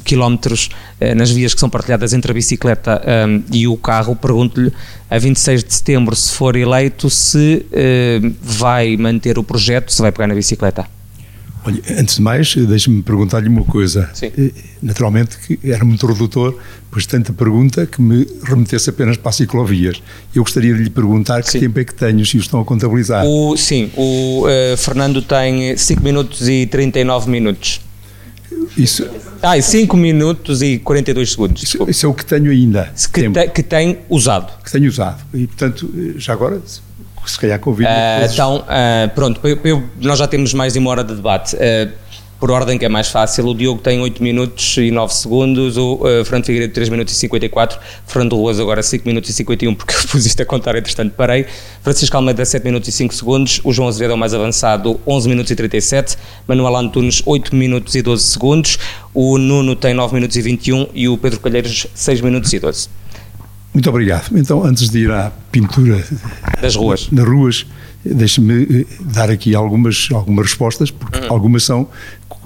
quilómetros 0.04 0.70
nas 1.16 1.32
vias 1.32 1.54
que 1.54 1.62
são 1.62 1.70
partilhadas 1.70 2.12
entre 2.12 2.30
a 2.30 2.34
bicicleta 2.34 3.02
um, 3.26 3.42
e 3.54 3.70
o 3.70 3.78
carro. 3.78 4.14
Pergunto-lhe, 4.14 4.70
a 5.10 5.18
26 5.18 5.64
de 5.64 5.74
setembro, 5.74 6.14
se 6.14 6.34
for 6.34 6.58
eleito, 6.58 7.10
se 7.10 7.66
vai 8.42 8.98
manter 8.98 9.40
o 9.40 9.44
projeto, 9.44 9.94
se 9.94 10.02
vai 10.02 10.12
pegar 10.12 10.28
na 10.28 10.36
bicicleta. 10.36 10.99
Olha, 11.70 12.00
antes 12.00 12.16
de 12.16 12.22
mais, 12.22 12.56
deixe-me 12.56 13.04
perguntar-lhe 13.04 13.48
uma 13.48 13.64
coisa. 13.64 14.10
Sim. 14.14 14.32
Eh, 14.36 14.52
naturalmente 14.82 15.38
que 15.38 15.60
era 15.64 15.86
muito 15.86 16.08
redutor, 16.08 16.58
pois 16.90 17.06
tanta 17.06 17.32
pergunta 17.32 17.86
que 17.86 18.02
me 18.02 18.28
remetesse 18.44 18.90
apenas 18.90 19.18
para 19.18 19.30
as 19.30 19.36
ciclovias. 19.36 20.02
Eu 20.34 20.44
gostaria 20.44 20.74
de 20.74 20.84
lhe 20.84 20.90
perguntar 20.90 21.44
que 21.44 21.52
sim. 21.52 21.60
tempo 21.60 21.80
é 21.80 21.84
que 21.84 21.94
tenho, 21.94 22.26
se 22.26 22.38
o 22.38 22.40
estão 22.40 22.60
a 22.60 22.66
contabilizar. 22.66 23.24
O, 23.24 23.56
sim, 23.56 23.92
o 23.96 24.46
uh, 24.46 24.78
Fernando 24.78 25.22
tem 25.22 25.78
5 25.78 26.04
minutos 26.04 26.50
e 26.50 26.66
39 26.66 27.30
minutos. 27.30 27.82
Isso. 28.76 29.08
Ah, 29.42 29.62
5 29.62 29.96
minutos 29.96 30.64
e 30.64 30.80
42 30.80 31.32
segundos. 31.32 31.64
Isso, 31.64 31.86
isso, 31.88 32.06
é 32.06 32.10
o 32.10 32.14
que 32.14 32.26
tenho 32.26 32.52
ainda. 32.52 32.92
Que, 33.14 33.30
te, 33.30 33.48
que 33.50 33.64
tem 33.64 34.00
usado. 34.10 34.52
Que 34.64 34.72
tenho 34.72 34.90
usado. 34.90 35.24
E, 35.34 35.46
portanto, 35.46 35.90
já 36.18 36.34
agora, 36.34 36.60
se 37.32 37.40
calhar 37.40 37.60
convido. 37.60 37.90
Uh, 37.90 38.32
então, 38.32 38.58
uh, 38.58 39.10
pronto, 39.14 39.40
eu, 39.48 39.60
eu, 39.64 39.84
nós 40.02 40.20
já 40.20 40.28
temos 40.28 40.54
mais 40.54 40.74
de 40.74 40.80
uma 40.80 40.90
hora 40.90 41.04
de 41.04 41.16
debate. 41.16 41.56
Uh, 41.56 42.10
por 42.40 42.52
ordem 42.52 42.78
que 42.78 42.86
é 42.86 42.90
mais 42.90 43.10
fácil, 43.10 43.48
o 43.48 43.54
Diogo 43.54 43.82
tem 43.82 44.00
8 44.00 44.24
minutos 44.24 44.78
e 44.78 44.92
9 44.92 45.14
segundos, 45.14 45.76
o 45.76 45.96
uh, 45.96 46.24
Fernando 46.24 46.46
Figueiredo 46.46 46.74
3 46.74 46.88
minutos 46.88 47.14
e 47.14 47.18
54, 47.18 47.78
Fernando 48.08 48.36
Ruas 48.38 48.60
agora 48.62 48.82
5 48.82 49.06
minutos 49.06 49.30
e 49.30 49.34
51, 49.34 49.76
porque 49.76 49.94
eu 49.94 50.00
pus 50.08 50.26
isto 50.26 50.42
a 50.42 50.46
contar, 50.46 50.74
entretanto 50.78 51.14
parei, 51.16 51.46
Francisco 51.82 52.16
Almeida 52.16 52.46
7 52.46 52.64
minutos 52.64 52.88
e 52.88 52.92
5 52.94 53.14
segundos, 53.14 53.60
o 53.62 53.74
João 53.74 53.90
Azevedo 53.90 54.12
é 54.12 54.14
o 54.14 54.18
mais 54.18 54.34
avançado 54.34 55.00
11 55.06 55.28
minutos 55.28 55.52
e 55.52 55.56
37, 55.56 56.18
Manuel 56.48 56.78
Antunes 56.78 57.22
8 57.26 57.54
minutos 57.54 57.94
e 57.96 58.02
12 58.02 58.24
segundos, 58.24 58.80
o 59.14 59.38
Nuno 59.38 59.76
tem 59.76 59.94
9 59.94 60.14
minutos 60.16 60.38
e 60.38 60.42
21 60.42 60.88
e 60.94 61.10
o 61.10 61.18
Pedro 61.18 61.42
Calheiros 61.42 61.88
6 61.94 62.22
minutos 62.22 62.54
e 62.54 62.60
12. 62.60 62.99
Muito 63.74 63.90
obrigado. 63.90 64.38
Então, 64.38 64.64
antes 64.64 64.90
de 64.90 65.00
ir 65.00 65.12
à 65.12 65.32
pintura 65.52 66.04
das 66.62 66.76
ruas, 66.76 67.10
nas 67.12 67.26
ruas, 67.26 67.66
deixe-me 68.04 68.64
eh, 68.64 68.86
dar 69.02 69.30
aqui 69.30 69.54
algumas, 69.54 70.10
algumas 70.12 70.48
respostas, 70.48 70.90
porque 70.90 71.20
uhum. 71.20 71.34
algumas 71.34 71.64
são 71.64 71.88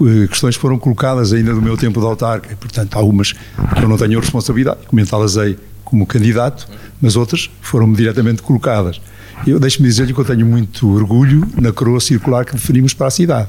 eh, 0.02 0.26
questões 0.28 0.56
que 0.56 0.60
foram 0.60 0.78
colocadas 0.78 1.32
ainda 1.32 1.54
do 1.54 1.62
meu 1.62 1.76
tempo 1.76 2.00
de 2.00 2.06
autarca, 2.06 2.52
e, 2.52 2.56
portanto, 2.56 2.96
algumas 2.96 3.32
que 3.32 3.82
eu 3.82 3.88
não 3.88 3.96
tenho 3.96 4.20
responsabilidade, 4.20 4.80
comentá-las-ei 4.86 5.56
como 5.84 6.06
candidato, 6.06 6.68
mas 7.00 7.16
outras 7.16 7.50
foram-me 7.60 7.96
diretamente 7.96 8.42
colocadas. 8.42 9.00
Eu 9.46 9.58
deixe-me 9.58 9.88
dizer-lhe 9.88 10.12
que 10.12 10.20
eu 10.20 10.24
tenho 10.24 10.46
muito 10.46 10.94
orgulho 10.94 11.46
na 11.60 11.72
coroa 11.72 12.00
circular 12.00 12.44
que 12.44 12.52
definimos 12.52 12.94
para 12.94 13.08
a 13.08 13.10
cidade 13.10 13.48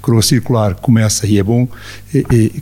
coroa 0.00 0.22
circular 0.22 0.74
começa, 0.74 1.26
e 1.26 1.38
é 1.38 1.42
bom 1.42 1.68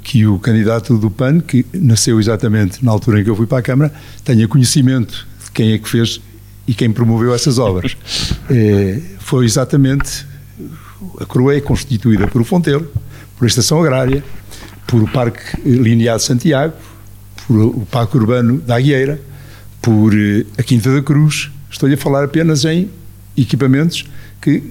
que 0.03 0.27
o 0.27 0.39
candidato 0.39 0.97
do 0.97 1.11
PAN, 1.11 1.41
que 1.41 1.65
nasceu 1.73 2.19
exatamente 2.19 2.85
na 2.85 2.91
altura 2.91 3.21
em 3.21 3.25
que 3.25 3.31
eu 3.31 3.37
fui 3.37 3.47
para 3.47 3.59
a 3.59 3.63
Câmara, 3.63 3.93
tenha 4.25 4.47
conhecimento 4.49 5.27
de 5.45 5.51
quem 5.51 5.73
é 5.73 5.79
que 5.79 5.89
fez 5.89 6.21
e 6.67 6.75
quem 6.75 6.91
promoveu 6.91 7.35
essas 7.35 7.59
obras. 7.59 7.97
É, 8.51 9.01
foi 9.21 9.47
exatamente, 9.47 10.27
a 11.19 11.25
coroa 11.25 11.55
é 11.55 11.61
constituída 11.61 12.27
por 12.27 12.43
o 12.43 12.45
Fonteiro, 12.45 12.93
por 13.39 13.45
a 13.45 13.47
Estação 13.47 13.81
Agrária, 13.81 14.23
por 14.87 15.03
o 15.03 15.09
Parque 15.09 15.59
Linear 15.65 16.19
de 16.19 16.23
Santiago, 16.23 16.75
por 17.47 17.57
o 17.57 17.87
Parque 17.91 18.17
Urbano 18.17 18.59
da 18.59 18.77
Aguieira, 18.77 19.19
por 19.81 20.13
eh, 20.13 20.45
a 20.59 20.63
Quinta 20.63 20.93
da 20.93 21.01
Cruz. 21.01 21.51
Estou-lhe 21.71 21.95
a 21.95 21.99
falar 21.99 22.25
apenas 22.25 22.65
em 22.67 22.91
equipamentos 23.37 24.05
que 24.41 24.63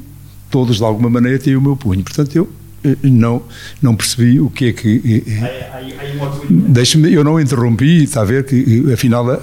todos 0.51 0.77
de 0.77 0.83
alguma 0.83 1.09
maneira 1.09 1.39
têm 1.39 1.55
o 1.55 1.61
meu 1.61 1.75
punho. 1.75 2.03
Portanto, 2.03 2.35
eu 2.35 2.47
eh, 2.83 2.95
não, 3.03 3.41
não 3.81 3.95
percebi 3.95 4.39
o 4.39 4.49
que 4.49 4.65
é 4.65 4.73
que. 4.73 5.23
Eh, 5.27 5.31
eh, 5.31 5.81
deixe-me, 6.49 7.11
eu 7.13 7.23
não 7.23 7.39
interrompi, 7.39 8.03
está 8.03 8.21
a 8.21 8.25
ver 8.25 8.45
que 8.45 8.91
afinal. 8.93 9.41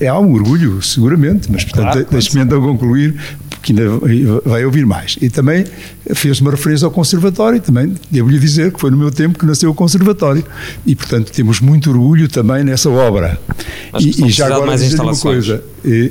É, 0.00 0.08
há 0.08 0.18
um 0.18 0.32
orgulho, 0.32 0.80
seguramente, 0.80 1.52
mas 1.52 1.62
portanto, 1.62 1.92
claro, 1.92 2.06
deixe-me 2.10 2.42
então 2.42 2.62
concluir, 2.62 3.14
porque 3.50 3.72
ainda 3.72 4.40
vai 4.42 4.64
ouvir 4.64 4.86
mais. 4.86 5.18
E 5.20 5.28
também 5.28 5.66
fez 6.14 6.40
uma 6.40 6.50
referência 6.50 6.86
ao 6.86 6.90
Conservatório, 6.90 7.60
também 7.60 7.94
devo-lhe 8.10 8.38
dizer 8.38 8.72
que 8.72 8.80
foi 8.80 8.90
no 8.90 8.96
meu 8.96 9.10
tempo 9.10 9.38
que 9.38 9.44
nasceu 9.44 9.70
o 9.70 9.74
Conservatório. 9.74 10.42
E, 10.86 10.96
portanto, 10.96 11.30
temos 11.30 11.60
muito 11.60 11.90
orgulho 11.90 12.26
também 12.26 12.64
nessa 12.64 12.88
obra. 12.88 13.38
E, 14.00 14.24
e, 14.24 14.30
já 14.30 14.46
agora 14.46 14.78
dizer 14.78 14.98
uma 14.98 15.14
coisa, 15.14 15.62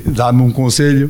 dá-me 0.05 0.43
um 0.43 0.51
conselho 0.51 1.09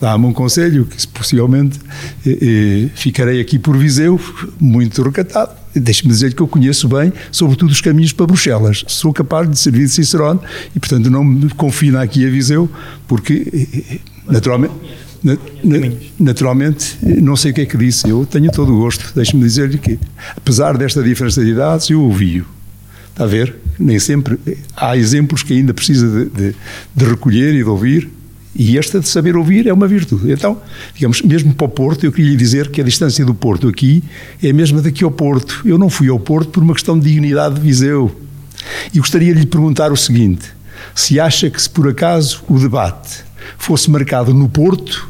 dá-me 0.00 0.26
um 0.26 0.32
conselho, 0.32 0.86
que 0.86 1.06
possivelmente 1.08 1.78
eh, 2.26 2.38
eh, 2.40 2.88
ficarei 2.94 3.40
aqui 3.40 3.58
por 3.58 3.76
Viseu, 3.76 4.20
muito 4.58 5.02
recatado. 5.02 5.52
Deixe-me 5.74 6.12
dizer 6.12 6.34
que 6.34 6.42
eu 6.42 6.48
conheço 6.48 6.88
bem, 6.88 7.12
sobretudo, 7.30 7.70
os 7.70 7.80
caminhos 7.80 8.12
para 8.12 8.26
Bruxelas. 8.26 8.84
Sou 8.88 9.12
capaz 9.12 9.48
de 9.48 9.58
servir 9.58 9.84
de 9.84 9.90
Cicerone 9.90 10.40
e, 10.74 10.80
portanto, 10.80 11.10
não 11.10 11.22
me 11.22 11.50
confina 11.50 12.02
aqui 12.02 12.26
a 12.26 12.30
Viseu, 12.30 12.68
porque, 13.06 13.68
eh, 13.90 13.98
naturalmente. 14.26 14.74
Naturalmente, 16.16 16.96
não 17.02 17.34
sei 17.34 17.50
o 17.50 17.54
que 17.54 17.62
é 17.62 17.66
que 17.66 17.76
disse, 17.76 18.08
eu 18.08 18.24
tenho 18.24 18.52
todo 18.52 18.72
o 18.72 18.78
gosto. 18.78 19.12
Deixe-me 19.16 19.42
dizer-lhe 19.42 19.76
que, 19.76 19.98
apesar 20.36 20.78
desta 20.78 21.02
diferença 21.02 21.42
de 21.42 21.50
idades, 21.50 21.90
eu 21.90 22.00
ouvi-o. 22.00 22.46
Está 23.10 23.24
a 23.24 23.26
ver? 23.26 23.56
Nem 23.80 23.98
sempre. 23.98 24.38
Há 24.76 24.96
exemplos 24.96 25.42
que 25.42 25.54
ainda 25.54 25.74
precisa 25.74 26.08
de, 26.08 26.30
de, 26.30 26.54
de 26.94 27.04
recolher 27.04 27.52
e 27.52 27.64
de 27.64 27.68
ouvir, 27.68 28.08
e 28.58 28.76
esta 28.76 28.98
de 28.98 29.08
saber 29.08 29.36
ouvir 29.36 29.68
é 29.68 29.72
uma 29.72 29.86
virtude. 29.86 30.32
Então, 30.32 30.60
digamos, 30.92 31.22
mesmo 31.22 31.54
para 31.54 31.66
o 31.66 31.68
Porto, 31.68 32.04
eu 32.04 32.10
queria 32.10 32.32
lhe 32.32 32.36
dizer 32.36 32.68
que 32.72 32.80
a 32.80 32.84
distância 32.84 33.24
do 33.24 33.32
Porto 33.32 33.68
aqui 33.68 34.02
é 34.42 34.50
a 34.50 34.52
mesma 34.52 34.82
daqui 34.82 35.04
ao 35.04 35.12
Porto. 35.12 35.62
Eu 35.64 35.78
não 35.78 35.88
fui 35.88 36.08
ao 36.08 36.18
Porto 36.18 36.50
por 36.50 36.62
uma 36.64 36.74
questão 36.74 36.98
de 36.98 37.08
dignidade 37.08 37.54
de 37.54 37.60
Viseu. 37.60 38.20
E 38.92 38.98
gostaria 38.98 39.32
de 39.32 39.40
lhe 39.40 39.46
perguntar 39.46 39.92
o 39.92 39.96
seguinte: 39.96 40.46
se 40.92 41.20
acha 41.20 41.48
que, 41.48 41.62
se 41.62 41.70
por 41.70 41.88
acaso 41.88 42.42
o 42.48 42.58
debate 42.58 43.24
fosse 43.56 43.88
marcado 43.88 44.34
no 44.34 44.48
Porto, 44.48 45.08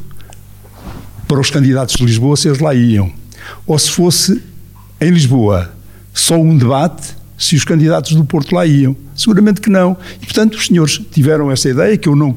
para 1.26 1.40
os 1.40 1.50
candidatos 1.50 1.96
de 1.96 2.04
Lisboa, 2.04 2.36
se 2.36 2.48
eles 2.48 2.58
lá 2.58 2.74
iam. 2.74 3.10
ou 3.66 3.78
se 3.78 3.90
fosse 3.90 4.42
em 5.00 5.10
Lisboa 5.10 5.72
só 6.12 6.36
um 6.36 6.56
debate 6.56 7.16
se 7.38 7.56
os 7.56 7.64
candidatos 7.64 8.14
do 8.14 8.24
Porto 8.24 8.54
lá 8.54 8.66
iam. 8.66 8.94
Seguramente 9.14 9.60
que 9.60 9.70
não. 9.70 9.96
E, 10.20 10.26
portanto, 10.26 10.54
os 10.54 10.66
senhores 10.66 11.00
tiveram 11.12 11.50
essa 11.50 11.68
ideia 11.68 11.96
que 11.96 12.08
eu 12.08 12.16
não 12.16 12.36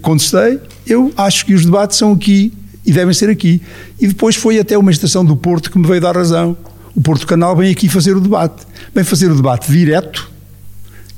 contestei. 0.00 0.60
Eu 0.86 1.12
acho 1.16 1.46
que 1.46 1.54
os 1.54 1.64
debates 1.64 1.96
são 1.96 2.12
aqui 2.12 2.52
e 2.84 2.92
devem 2.92 3.14
ser 3.14 3.30
aqui. 3.30 3.62
E 4.00 4.06
depois 4.06 4.36
foi 4.36 4.58
até 4.58 4.76
uma 4.76 4.90
estação 4.90 5.24
do 5.24 5.36
Porto 5.36 5.70
que 5.70 5.78
me 5.78 5.86
veio 5.86 6.00
dar 6.00 6.16
razão. 6.16 6.56
O 6.94 7.00
Porto 7.00 7.26
Canal 7.26 7.56
vem 7.56 7.70
aqui 7.70 7.88
fazer 7.88 8.16
o 8.16 8.20
debate. 8.20 8.66
Vem 8.94 9.04
fazer 9.04 9.30
o 9.30 9.34
debate 9.34 9.70
direto 9.70 10.30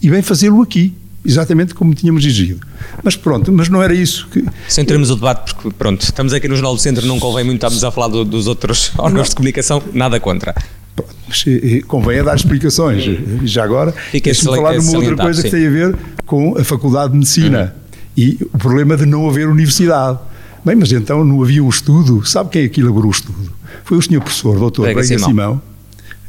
e 0.02 0.10
vem 0.10 0.22
fazê-lo 0.22 0.62
aqui 0.62 0.94
exatamente 1.26 1.74
como 1.74 1.92
tínhamos 1.92 2.24
exigido. 2.24 2.60
Mas 3.02 3.16
pronto, 3.16 3.50
mas 3.50 3.68
não 3.68 3.82
era 3.82 3.92
isso 3.92 4.28
que... 4.30 4.44
Centremos 4.68 5.10
o 5.10 5.16
debate, 5.16 5.54
porque 5.54 5.70
pronto, 5.76 6.02
estamos 6.02 6.32
aqui 6.32 6.46
no 6.46 6.54
Jornal 6.54 6.76
do 6.76 6.80
Centro, 6.80 7.04
não 7.06 7.18
convém 7.18 7.44
muito 7.44 7.56
estarmos 7.56 7.82
a 7.82 7.90
falar 7.90 8.08
do, 8.08 8.24
dos 8.24 8.46
outros 8.46 8.92
órgãos 8.96 9.30
de 9.30 9.34
comunicação, 9.34 9.82
nada 9.92 10.20
contra. 10.20 10.54
Pronto, 10.94 11.14
mas 11.28 11.44
eh, 11.46 11.80
convém 11.86 12.20
a 12.20 12.22
dar 12.22 12.36
explicações. 12.36 13.04
Já 13.42 13.64
agora, 13.64 13.92
deixe-me 14.12 14.56
falar 14.56 14.78
de 14.78 14.86
uma 14.86 14.98
outra 14.98 15.16
coisa 15.16 15.42
sim. 15.42 15.48
que 15.48 15.56
tem 15.56 15.66
a 15.66 15.70
ver 15.70 15.96
com 16.24 16.56
a 16.56 16.64
Faculdade 16.64 17.12
de 17.12 17.18
Medicina 17.18 17.74
uhum. 17.74 17.85
E 18.16 18.38
o 18.52 18.58
problema 18.58 18.96
de 18.96 19.06
não 19.06 19.28
haver 19.28 19.48
universidade. 19.48 20.18
Bem, 20.64 20.74
mas 20.74 20.90
então 20.90 21.24
não 21.24 21.42
havia 21.42 21.62
um 21.62 21.68
estudo. 21.68 22.24
Sabe 22.26 22.50
quem 22.50 22.64
é 22.64 22.68
que 22.68 22.80
elaborou 22.80 23.08
o 23.08 23.14
estudo? 23.14 23.52
Foi 23.84 23.98
o 23.98 24.02
senhor 24.02 24.20
professor, 24.20 24.58
doutor 24.58 24.82
Brega 24.82 25.04
Simão. 25.04 25.28
Simão 25.28 25.62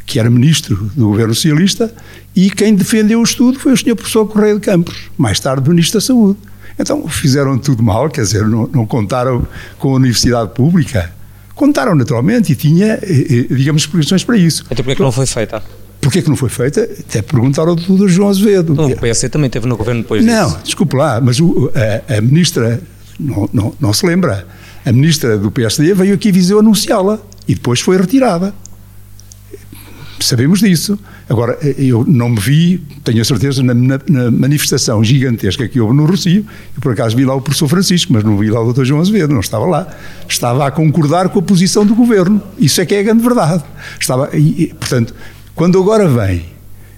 que 0.08 0.20
era 0.20 0.30
ministro 0.30 0.90
do 0.96 1.10
governo 1.10 1.36
socialista, 1.36 1.94
e 2.34 2.50
quem 2.50 2.74
defendeu 2.74 3.20
o 3.20 3.24
estudo 3.24 3.60
foi 3.60 3.74
o 3.74 3.78
senhor 3.78 3.96
professor 3.98 4.26
Correia 4.26 4.56
de 4.56 4.62
Campos, 4.62 5.10
mais 5.18 5.38
tarde 5.38 5.70
ministro 5.70 6.00
da 6.00 6.06
Saúde. 6.06 6.40
Então 6.80 7.08
fizeram 7.10 7.58
tudo 7.60 7.84
mal, 7.84 8.10
quer 8.10 8.22
dizer, 8.22 8.48
não, 8.48 8.68
não 8.68 8.86
contaram 8.86 9.46
com 9.78 9.90
a 9.90 9.96
universidade 9.96 10.54
pública. 10.54 11.14
Contaram 11.54 11.94
naturalmente 11.94 12.54
e 12.54 12.56
tinha, 12.56 13.00
eh, 13.02 13.48
eh, 13.50 13.54
digamos, 13.54 13.82
explicações 13.82 14.24
para 14.24 14.38
isso. 14.38 14.64
Então 14.66 14.78
porquê 14.78 14.96
que 14.96 15.02
não 15.02 15.12
foi 15.12 15.26
feita? 15.26 15.62
Porquê 16.00 16.22
que 16.22 16.30
não 16.30 16.36
foi 16.36 16.50
feita? 16.50 16.82
Até 16.82 17.22
perguntaram 17.22 17.70
ao 17.72 17.76
doutor 17.76 18.08
João 18.08 18.30
Azevedo. 18.30 18.74
Não, 18.74 18.90
o 18.90 18.98
PSD 18.98 19.30
também 19.30 19.50
teve 19.50 19.68
no 19.68 19.76
governo 19.76 20.02
depois 20.02 20.24
Não, 20.24 20.48
disso. 20.48 20.60
desculpe 20.64 20.96
lá, 20.96 21.20
mas 21.20 21.40
o, 21.40 21.72
a, 21.76 22.18
a, 22.18 22.22
ministra, 22.22 22.82
não, 23.20 23.50
não, 23.52 23.74
não 23.80 23.94
se 23.94 24.06
lembra, 24.06 24.48
a 24.86 24.92
ministra 24.92 25.38
do 25.38 25.52
PSD 25.52 25.94
veio 25.94 26.14
aqui 26.14 26.30
e 26.30 26.32
viseu 26.32 26.60
anunciá-la 26.60 27.20
e 27.48 27.56
depois 27.56 27.82
foi 27.82 27.98
retirada. 27.98 28.54
Sabemos 30.20 30.60
disso. 30.60 30.98
Agora, 31.30 31.58
eu 31.78 32.04
não 32.08 32.30
me 32.30 32.40
vi, 32.40 32.78
tenho 33.04 33.22
a 33.22 33.26
certeza, 33.26 33.62
na, 33.62 33.74
na, 33.74 34.00
na, 34.08 34.32
manifestação 34.32 35.04
gigantesca 35.04 35.68
que 35.68 35.80
houve 35.80 35.96
no 35.96 36.06
Rocio. 36.06 36.46
Eu, 36.76 36.82
por 36.82 36.94
acaso, 36.94 37.16
vi 37.16 37.26
lá 37.26 37.36
o 37.36 37.42
professor 37.42 37.68
Francisco, 37.68 38.14
mas 38.14 38.24
não 38.24 38.38
vi 38.38 38.50
lá 38.50 38.62
o 38.62 38.74
Dr. 38.74 38.84
João 38.84 39.02
Azevedo, 39.02 39.34
não 39.34 39.42
estava 39.42 39.66
lá. 39.66 39.88
Estava 40.28 40.66
a 40.66 40.72
concordar 40.72 41.30
com 41.30 41.40
a 41.40 41.42
posição 41.42 41.86
do 41.86 41.94
governo. 41.94 42.42
Isso 42.58 42.82
é 42.82 42.86
que 42.86 42.96
é 42.96 43.00
a 43.00 43.04
grande 43.04 43.22
verdade. 43.22 43.64
Estava, 44.00 44.30
e, 44.36 44.74
portanto, 44.80 45.14
quando 45.58 45.80
agora 45.80 46.08
vem, 46.08 46.46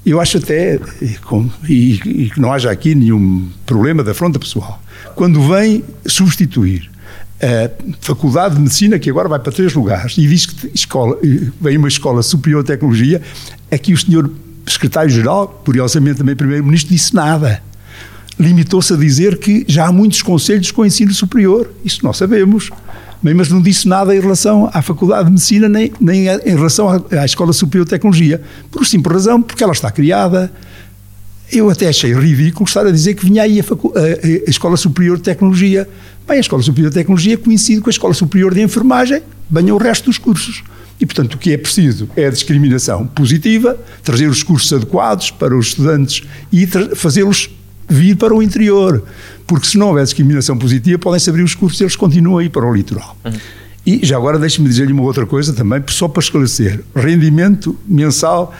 eu 0.05 0.19
acho 0.19 0.37
até, 0.37 0.77
e 1.01 2.29
que 2.33 2.41
não 2.41 2.51
haja 2.51 2.69
aqui 2.69 2.93
nenhum 2.93 3.47
problema 3.65 4.03
da 4.03 4.13
fronta 4.13 4.37
pessoal, 4.37 4.83
quando 5.15 5.41
vem 5.47 5.81
substituir 6.05 6.91
a 7.41 7.71
Faculdade 8.01 8.55
de 8.55 8.61
Medicina, 8.61 8.99
que 8.99 9.09
agora 9.09 9.29
vai 9.29 9.39
para 9.39 9.53
três 9.53 9.73
lugares, 9.73 10.17
e 10.17 10.27
diz 10.27 10.45
que 10.45 10.71
escola, 10.75 11.17
vem 11.61 11.77
uma 11.77 11.87
escola 11.87 12.21
superior 12.21 12.61
de 12.61 12.67
tecnologia, 12.67 13.21
aqui 13.71 13.93
o 13.93 13.97
senhor 13.97 14.29
secretário-geral, 14.67 15.61
curiosamente 15.63 16.17
também 16.17 16.35
primeiro-ministro, 16.35 16.93
disse 16.93 17.15
nada. 17.15 17.63
Limitou-se 18.37 18.93
a 18.93 18.97
dizer 18.97 19.37
que 19.37 19.63
já 19.69 19.87
há 19.87 19.91
muitos 19.91 20.21
conselhos 20.21 20.69
com 20.71 20.85
ensino 20.85 21.13
superior. 21.13 21.71
Isso 21.83 22.03
nós 22.03 22.17
sabemos. 22.17 22.69
Mas 23.21 23.49
não 23.49 23.61
disse 23.61 23.87
nada 23.87 24.15
em 24.15 24.19
relação 24.19 24.69
à 24.73 24.81
Faculdade 24.81 25.25
de 25.25 25.31
Medicina, 25.31 25.67
nem, 25.67 25.91
nem 25.99 26.27
em 26.27 26.55
relação 26.55 26.89
à, 26.89 27.01
à 27.21 27.25
Escola 27.25 27.51
Superior 27.51 27.85
de 27.85 27.89
Tecnologia. 27.89 28.41
Por 28.71 28.85
simples 28.85 29.13
razão, 29.13 29.41
porque 29.41 29.63
ela 29.63 29.73
está 29.73 29.91
criada, 29.91 30.51
eu 31.51 31.69
até 31.69 31.87
achei 31.87 32.13
ridículo 32.13 32.65
estar 32.65 32.85
a 32.85 32.91
dizer 32.91 33.15
que 33.15 33.25
vinha 33.25 33.43
aí 33.43 33.59
a, 33.59 33.63
a, 33.63 34.47
a, 34.47 34.49
Escola 34.49 34.77
Superior 34.77 35.17
de 35.17 35.23
Tecnologia. 35.23 35.89
Bem, 36.27 36.37
a 36.37 36.39
Escola 36.39 36.61
Superior 36.61 36.91
de 36.91 36.95
Tecnologia 36.95 37.37
coincide 37.37 37.81
com 37.81 37.89
a 37.89 37.91
Escola 37.91 38.13
Superior 38.13 38.53
de 38.53 38.61
Enfermagem, 38.61 39.21
venha 39.49 39.73
o 39.73 39.77
resto 39.77 40.05
dos 40.05 40.17
cursos. 40.17 40.63
E, 40.99 41.05
portanto, 41.05 41.35
o 41.35 41.37
que 41.37 41.53
é 41.53 41.57
preciso 41.57 42.09
é 42.15 42.27
a 42.27 42.29
discriminação 42.29 43.07
positiva, 43.07 43.77
trazer 44.03 44.27
os 44.27 44.43
cursos 44.43 44.71
adequados 44.73 45.31
para 45.31 45.57
os 45.57 45.67
estudantes 45.67 46.23
e 46.51 46.67
fazê-los 46.95 47.49
vir 47.89 48.15
para 48.15 48.33
o 48.33 48.41
interior. 48.43 49.03
Porque 49.47 49.67
se 49.67 49.77
não 49.77 49.87
houver 49.87 50.03
discriminação 50.03 50.57
positiva, 50.57 50.99
podem-se 50.99 51.29
abrir 51.29 51.43
os 51.43 51.55
cursos 51.55 51.79
e 51.79 51.83
eles 51.83 51.95
continuam 51.95 52.37
a 52.37 52.43
ir 52.43 52.49
para 52.49 52.65
o 52.65 52.73
litoral. 52.73 53.17
Uhum. 53.25 53.31
E 53.85 54.05
já 54.05 54.17
agora 54.17 54.37
deixe-me 54.37 54.67
dizer-lhe 54.67 54.93
uma 54.93 55.03
outra 55.03 55.25
coisa 55.25 55.51
também, 55.53 55.81
só 55.87 56.07
para 56.07 56.21
esclarecer. 56.21 56.83
Rendimento 56.95 57.75
mensal, 57.87 58.53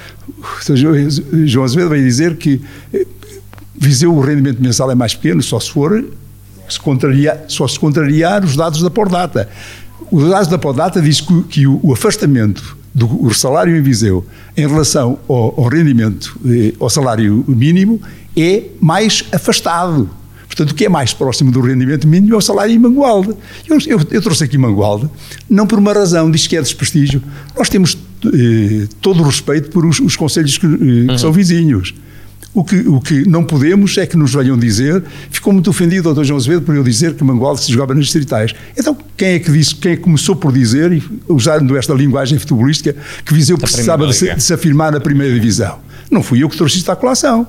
João 1.46 1.66
Azevedo 1.66 1.90
vai 1.90 2.02
dizer 2.02 2.38
que 2.38 2.62
eh, 2.94 3.06
Viseu 3.82 4.14
o 4.14 4.20
rendimento 4.20 4.62
mensal 4.62 4.92
é 4.92 4.96
mais 4.96 5.16
pequeno, 5.16 5.42
só 5.42 5.58
se 5.58 5.72
for 5.72 6.04
se 6.68 6.80
contrariar, 6.80 7.46
só 7.48 7.66
se 7.66 7.80
contrariar 7.80 8.44
os 8.44 8.56
dados 8.56 8.82
da 8.82 8.90
Pordata. 8.90 9.50
Os 10.12 10.30
dados 10.30 10.50
da 10.50 10.58
Pordata 10.58 11.02
diz 11.02 11.22
que, 11.22 11.44
que 11.44 11.68
o, 11.68 11.80
o, 11.82 11.94
afastamento 11.94 12.78
do 12.94 13.34
salário 13.34 13.76
em 13.76 13.82
Viseu 13.82 14.26
em 14.58 14.68
relação 14.68 15.20
ao, 15.28 15.54
ao 15.58 15.68
rendimento, 15.68 16.40
eh, 16.46 16.74
ao 16.80 16.90
salário 16.90 17.44
mínimo, 17.48 18.02
é 18.36 18.64
mais 18.80 19.24
afastado. 19.32 20.10
Portanto, 20.48 20.72
o 20.72 20.76
que 20.76 20.86
é 20.86 20.90
mais 20.90 21.14
próximo 21.14 21.52
do 21.52 21.62
rendimento 21.62 22.08
mínimo 22.08 22.34
é 22.34 22.38
o 22.38 22.42
salário 22.42 22.74
em 22.74 22.80
Mangualde. 22.80 23.34
Eu, 23.68 23.78
eu, 23.86 24.00
eu 24.12 24.22
trouxe 24.22 24.44
aqui 24.44 24.58
Mangualde, 24.58 25.08
não 25.50 25.68
por 25.68 25.78
uma 25.78 25.94
razão, 25.94 26.30
diz 26.30 26.48
que 26.48 26.58
é 26.58 26.62
desprestígio. 26.62 27.22
Nós 27.56 27.70
temos 27.70 27.98
eh, 28.26 28.88
todo 29.00 29.22
o 29.22 29.24
respeito 29.24 29.70
por 29.70 29.86
os, 29.86 30.00
os 30.00 30.16
conselhos 30.16 30.58
que, 30.58 30.66
eh, 30.66 30.78
que 30.78 31.12
uhum. 31.12 31.18
são 31.18 31.32
vizinhos. 31.32 31.94
O 32.54 32.64
que, 32.64 32.78
o 32.88 33.00
que 33.00 33.28
não 33.28 33.44
podemos 33.44 33.96
é 33.98 34.08
que 34.08 34.18
nos 34.18 34.34
venham 34.34 34.58
dizer, 34.58 35.04
ficou 35.30 35.54
muito 35.54 35.70
ofendido 35.70 36.10
o 36.10 36.14
Dr. 36.14 36.24
João 36.24 36.38
Azevedo 36.38 36.64
por 36.64 36.76
eu 36.76 36.84
dizer 36.84 37.14
que 37.14 37.24
Mangualde 37.24 37.62
se 37.62 37.72
jogava 37.72 37.94
nas 37.94 38.06
distritais. 38.06 38.56
Então, 38.76 38.98
quem 39.16 39.30
é 39.30 39.40
que 39.40 39.52
disse, 39.52 39.76
quem 39.76 39.92
é 39.92 39.96
que 39.96 40.02
começou 40.02 40.36
por 40.36 40.52
dizer, 40.52 40.92
e 40.92 41.04
usando 41.28 41.78
esta 41.78 41.94
linguagem 41.94 42.40
futebolística, 42.40 42.96
que 43.24 43.34
Viseu 43.34 43.58
precisava 43.58 44.08
de 44.08 44.16
se, 44.16 44.34
de 44.34 44.42
se 44.42 44.52
afirmar 44.52 44.92
na 44.92 45.00
primeira 45.00 45.34
divisão? 45.34 45.78
Não 46.10 46.24
fui 46.24 46.42
eu 46.42 46.50
que 46.50 46.58
trouxe 46.58 46.78
isto 46.78 46.92
à 46.92 46.96
colação. 46.96 47.46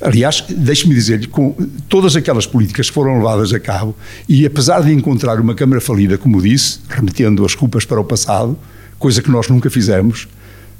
Aliás, 0.00 0.44
deixe-me 0.48 0.94
dizer-lhe, 0.94 1.26
com 1.26 1.56
todas 1.88 2.14
aquelas 2.14 2.46
políticas 2.46 2.88
que 2.88 2.94
foram 2.94 3.16
levadas 3.16 3.52
a 3.52 3.58
cabo, 3.58 3.96
e 4.28 4.46
apesar 4.46 4.82
de 4.82 4.92
encontrar 4.92 5.40
uma 5.40 5.54
Câmara 5.54 5.80
falida, 5.80 6.16
como 6.18 6.40
disse, 6.40 6.80
remetendo 6.88 7.44
as 7.44 7.54
culpas 7.54 7.84
para 7.84 8.00
o 8.00 8.04
passado, 8.04 8.56
coisa 8.98 9.22
que 9.22 9.30
nós 9.30 9.48
nunca 9.48 9.70
fizemos, 9.70 10.28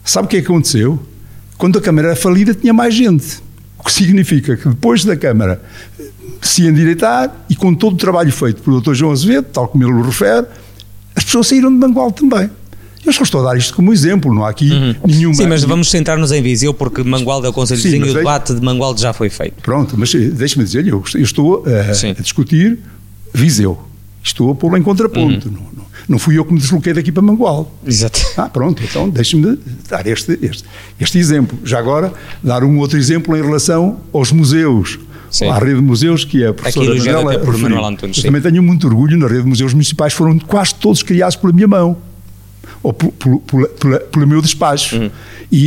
sabe 0.04 0.26
o 0.26 0.28
que 0.28 0.36
é 0.36 0.40
que 0.40 0.46
aconteceu? 0.46 1.00
Quando 1.56 1.78
a 1.78 1.80
Câmara 1.80 2.08
era 2.08 2.16
falida, 2.16 2.54
tinha 2.54 2.74
mais 2.74 2.94
gente. 2.94 3.45
O 3.86 3.88
que 3.88 3.92
significa 3.92 4.56
que 4.56 4.68
depois 4.68 5.04
da 5.04 5.16
Câmara 5.16 5.62
se 6.42 6.66
endireitar, 6.66 7.32
e 7.48 7.54
com 7.54 7.72
todo 7.72 7.94
o 7.94 7.96
trabalho 7.96 8.32
feito 8.32 8.60
pelo 8.60 8.80
Dr. 8.80 8.94
João 8.94 9.12
Azevedo, 9.12 9.46
tal 9.52 9.68
como 9.68 9.84
ele 9.84 9.92
o 9.92 10.02
refere, 10.02 10.44
as 11.14 11.22
pessoas 11.22 11.46
saíram 11.46 11.72
de 11.72 11.78
Bangual 11.78 12.10
também. 12.10 12.50
Eu 13.04 13.12
só 13.12 13.22
estou 13.22 13.42
a 13.42 13.52
dar 13.52 13.56
isto 13.56 13.72
como 13.74 13.92
exemplo, 13.92 14.34
não 14.34 14.44
há 14.44 14.50
aqui 14.50 14.72
uhum. 14.72 14.94
nenhuma. 15.06 15.34
Sim, 15.36 15.46
mas 15.46 15.62
vamos 15.62 15.88
centrar-nos 15.88 16.32
em 16.32 16.42
Viseu, 16.42 16.74
porque 16.74 17.04
Mangualde 17.04 17.46
é 17.46 17.50
o 17.50 17.52
Conselho 17.52 17.80
Sim, 17.80 17.90
Vizinho 17.90 18.06
e 18.06 18.10
o 18.10 18.14
debate 18.14 18.52
de 18.52 18.60
Mangualde 18.60 19.00
já 19.00 19.12
foi 19.12 19.30
feito. 19.30 19.62
Pronto, 19.62 19.94
mas 19.96 20.12
eh, 20.12 20.18
deixe-me 20.18 20.64
dizer-lhe, 20.64 20.90
eu, 20.90 21.04
eu, 21.14 21.22
estou 21.22 21.64
a, 21.64 21.90
a, 21.92 22.20
discutir 22.20 22.80
Viseu. 23.32 23.85
Estou 24.26 24.50
a 24.50 24.54
pô-lo 24.56 24.76
em 24.76 24.82
contraponto. 24.82 25.48
Uhum. 25.48 25.54
Não, 25.54 25.60
não, 25.60 25.84
não, 26.08 26.18
fui 26.18 26.36
eu 26.36 26.44
que 26.44 26.52
me 26.52 26.58
desloquei 26.58 26.92
daqui 26.92 27.12
para 27.12 27.22
Mangualde. 27.22 27.68
Exato. 27.86 28.20
Ah, 28.36 28.48
pronto, 28.48 28.82
então 28.82 29.08
deixe-me 29.08 29.56
dar 29.88 30.04
este, 30.04 30.36
este, 30.42 30.64
este 30.98 31.18
exemplo. 31.18 31.56
Já 31.64 31.78
agora, 31.78 32.12
dar 32.42 32.64
um 32.64 32.76
outro 32.78 32.98
exemplo 32.98 33.36
em 33.36 33.42
relação 33.42 34.00
aos 34.12 34.32
museus. 34.32 34.98
Sim. 35.30 35.48
À 35.48 35.58
rede 35.58 35.76
de 35.76 35.82
museus 35.82 36.24
que 36.24 36.42
é 36.42 36.48
a 36.48 36.54
professora 36.54 36.92
Aqui 36.92 36.98
Manuela, 36.98 37.38
por 37.38 37.56
Manuel 37.56 37.84
Antunes, 37.84 38.18
Eu 38.18 38.24
também 38.24 38.42
tenho 38.42 38.62
muito 38.62 38.86
orgulho 38.86 39.16
na 39.16 39.26
rede 39.28 39.42
de 39.42 39.48
museus 39.48 39.72
municipais, 39.72 40.12
foram 40.12 40.38
quase 40.38 40.74
todos 40.74 41.02
criados 41.02 41.36
pela 41.36 41.52
minha 41.52 41.68
mão 41.68 41.96
ou 42.82 42.92
pelo 42.92 44.26
meu 44.26 44.42
despacho. 44.42 44.96
Uhum. 44.96 45.10
E, 45.52 45.66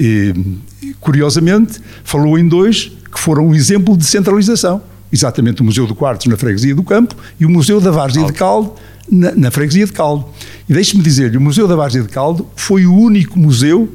e, 0.00 0.86
e, 0.86 0.94
curiosamente, 0.94 1.78
falou 2.04 2.38
em 2.38 2.48
dois 2.48 2.90
que 3.12 3.18
foram 3.18 3.48
um 3.48 3.54
exemplo 3.54 3.96
de 3.96 4.04
centralização. 4.04 4.82
Exatamente 5.12 5.62
o 5.62 5.64
Museu 5.64 5.86
do 5.86 5.94
Quartos 5.94 6.26
na 6.26 6.36
Freguesia 6.36 6.74
do 6.74 6.82
Campo 6.82 7.14
e 7.38 7.46
o 7.46 7.50
Museu 7.50 7.80
da 7.80 7.90
Várzea 7.90 8.24
de 8.24 8.32
Caldo 8.32 8.72
na, 9.10 9.32
na 9.34 9.50
Freguesia 9.50 9.86
de 9.86 9.92
Caldo. 9.92 10.26
E 10.68 10.72
deixe-me 10.72 11.02
dizer-lhe, 11.02 11.36
o 11.36 11.40
Museu 11.40 11.66
da 11.66 11.76
Várzea 11.76 12.02
de 12.02 12.08
Caldo 12.08 12.46
foi 12.54 12.86
o 12.86 12.94
único 12.94 13.38
museu 13.38 13.88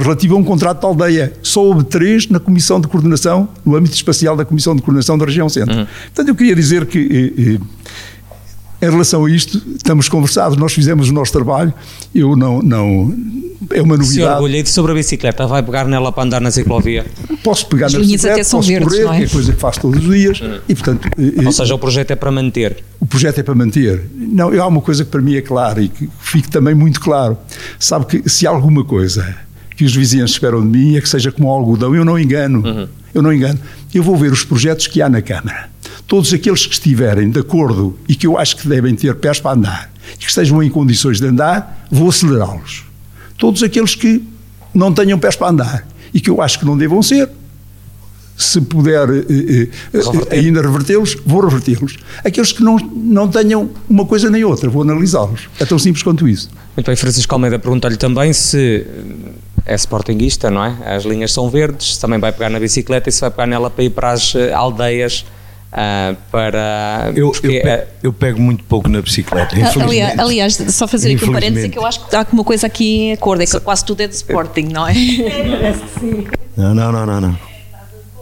relativo 0.00 0.34
a 0.34 0.38
um 0.38 0.44
contrato 0.44 0.80
de 0.80 0.86
aldeia. 0.86 1.32
Só 1.42 1.62
houve 1.62 1.84
três 1.84 2.28
na 2.28 2.40
Comissão 2.40 2.80
de 2.80 2.88
Coordenação, 2.88 3.48
no 3.64 3.76
âmbito 3.76 3.94
espacial 3.94 4.36
da 4.36 4.44
Comissão 4.44 4.74
de 4.74 4.82
Coordenação 4.82 5.18
da 5.18 5.26
Região 5.26 5.48
Centro. 5.48 5.76
Uhum. 5.76 5.86
Portanto, 6.06 6.28
eu 6.28 6.34
queria 6.34 6.54
dizer 6.54 6.86
que 6.86 6.98
eh, 6.98 7.54
eh, 7.54 7.60
em 8.82 8.90
relação 8.90 9.24
a 9.24 9.30
isto, 9.30 9.62
estamos 9.76 10.08
conversados, 10.08 10.58
nós 10.58 10.72
fizemos 10.72 11.08
o 11.08 11.12
nosso 11.12 11.30
trabalho, 11.32 11.72
eu 12.12 12.34
não, 12.34 12.60
não 12.60 13.14
é 13.70 13.80
uma 13.80 13.96
novidade. 13.96 14.12
Se 14.12 14.22
orgulha 14.22 14.58
e 14.58 14.66
sobre 14.66 14.90
a 14.90 14.94
bicicleta, 14.96 15.46
vai 15.46 15.62
pegar 15.62 15.84
nela 15.86 16.10
para 16.10 16.24
andar 16.24 16.40
na 16.40 16.50
ciclovia? 16.50 17.06
Posso 17.44 17.66
pegar 17.66 17.86
As 17.86 17.92
na 17.92 18.00
bicicleta, 18.00 18.32
até 18.32 18.42
são 18.42 18.58
posso 18.58 18.68
verdes, 18.68 18.88
correr, 18.88 19.04
não 19.04 19.12
é? 19.12 19.18
que 19.18 19.24
é 19.24 19.28
coisa 19.28 19.52
que 19.52 19.60
faço 19.60 19.80
todos 19.80 20.04
os 20.04 20.12
dias, 20.12 20.40
Hum. 20.42 20.58
e 20.68 20.74
portanto... 20.74 21.08
Ou 21.16 21.48
eh, 21.48 21.52
seja, 21.52 21.74
o 21.74 21.78
projeto 21.78 22.10
é 22.10 22.16
para 22.16 22.32
manter. 22.32 22.82
o 22.98 23.06
projeto 23.06 23.38
é 23.38 23.42
para 23.44 23.54
manter. 23.54 24.02
Não, 24.16 24.48
há 24.60 24.66
uma 24.66 24.80
coisa 24.80 25.04
que 25.04 25.10
para 25.12 25.20
mim 25.22 25.36
é 25.36 25.40
clara 25.42 25.80
e 25.80 25.88
que 25.88 26.08
fique 26.20 26.50
também 26.50 26.74
muito 26.74 27.00
claro. 27.00 27.38
Sabe 27.78 28.06
que 28.06 28.28
se 28.28 28.48
há 28.48 28.50
alguma 28.50 28.84
coisa 28.84 29.36
que 29.76 29.84
os 29.84 29.94
vizinhos 29.94 30.32
esperam 30.32 30.60
de 30.60 30.66
mim 30.76 30.96
é 30.96 31.00
que 31.00 31.08
seja 31.08 31.30
como 31.30 31.48
o 31.48 31.50
algodão, 31.52 31.94
eu 31.94 32.04
não 32.04 32.18
engano. 32.18 32.88
Eu 33.14 33.22
não 33.22 33.32
engano. 33.32 33.58
Eu 33.94 34.02
vou 34.02 34.16
ver 34.16 34.32
os 34.32 34.44
projetos 34.44 34.86
que 34.88 35.00
há 35.00 35.08
na 35.08 35.22
Câmara. 35.22 35.70
Todos 36.06 36.32
aqueles 36.32 36.66
que 36.66 36.74
estiverem 36.74 37.30
de 37.30 37.40
acordo 37.40 37.98
e 38.08 38.14
que 38.14 38.26
eu 38.26 38.36
acho 38.38 38.56
que 38.56 38.68
devem 38.68 38.94
ter 38.94 39.14
pés 39.14 39.40
para 39.40 39.52
andar 39.52 39.92
e 40.14 40.18
que 40.18 40.28
estejam 40.28 40.62
em 40.62 40.68
condições 40.68 41.20
de 41.20 41.26
andar, 41.26 41.86
vou 41.90 42.08
acelerá-los. 42.08 42.84
Todos 43.38 43.62
aqueles 43.62 43.94
que 43.94 44.22
não 44.74 44.92
tenham 44.92 45.18
pés 45.18 45.36
para 45.36 45.48
andar 45.48 45.88
e 46.12 46.20
que 46.20 46.28
eu 46.28 46.42
acho 46.42 46.58
que 46.58 46.64
não 46.64 46.76
devam 46.76 47.02
ser, 47.02 47.28
se 48.36 48.60
puder 48.60 49.08
eh, 49.10 49.68
eh, 49.94 50.36
ainda 50.36 50.62
revertê-los, 50.62 51.16
vou 51.24 51.42
revertê-los. 51.42 51.98
Aqueles 52.24 52.52
que 52.52 52.62
não, 52.62 52.76
não 52.76 53.28
tenham 53.28 53.70
uma 53.88 54.04
coisa 54.04 54.30
nem 54.30 54.44
outra, 54.44 54.68
vou 54.68 54.82
analisá-los. 54.82 55.48
É 55.60 55.64
tão 55.64 55.78
simples 55.78 56.02
quanto 56.02 56.28
isso. 56.28 56.50
Muito 56.76 56.86
bem, 56.86 56.96
Francisco 56.96 57.34
Almeida 57.34 57.58
pergunta-lhe 57.58 57.96
também 57.96 58.32
se 58.32 58.86
é 59.64 59.74
sportinguista, 59.76 60.50
não 60.50 60.64
é? 60.64 60.96
As 60.96 61.04
linhas 61.04 61.32
são 61.32 61.48
verdes, 61.48 61.94
se 61.94 62.00
também 62.00 62.18
vai 62.18 62.32
pegar 62.32 62.50
na 62.50 62.58
bicicleta 62.58 63.08
e 63.08 63.12
se 63.12 63.20
vai 63.20 63.30
pegar 63.30 63.46
nela 63.46 63.70
para 63.70 63.84
ir 63.84 63.90
para 63.90 64.12
as 64.12 64.34
eh, 64.34 64.52
aldeias 64.52 65.24
ah, 65.72 66.14
para... 66.30 67.10
Eu, 67.14 67.26
eu, 67.28 67.32
porque, 67.32 67.48
pe- 67.60 67.68
eh, 67.68 67.86
eu 68.02 68.12
pego 68.12 68.40
muito 68.40 68.62
pouco 68.64 68.88
na 68.88 69.00
bicicleta, 69.00 69.54
Ali- 69.56 69.62
infelizmente. 69.64 70.20
Aliás, 70.20 70.54
só 70.68 70.86
fazer 70.86 71.14
aqui 71.14 71.24
um 71.24 71.32
parênteses, 71.32 71.64
é 71.64 71.68
que 71.70 71.78
eu 71.78 71.86
acho 71.86 72.06
que 72.06 72.14
há 72.14 72.26
uma 72.32 72.44
coisa 72.44 72.66
aqui 72.66 72.98
em 73.04 73.12
acordo, 73.12 73.42
é 73.42 73.46
que 73.46 73.60
quase 73.60 73.84
tudo 73.84 74.00
é 74.02 74.06
de 74.06 74.14
Sporting, 74.14 74.68
não 74.70 74.86
é? 74.86 74.92
Não, 76.56 76.74
não, 76.74 76.92
não, 76.92 77.06
não. 77.06 77.20
não. 77.20 77.38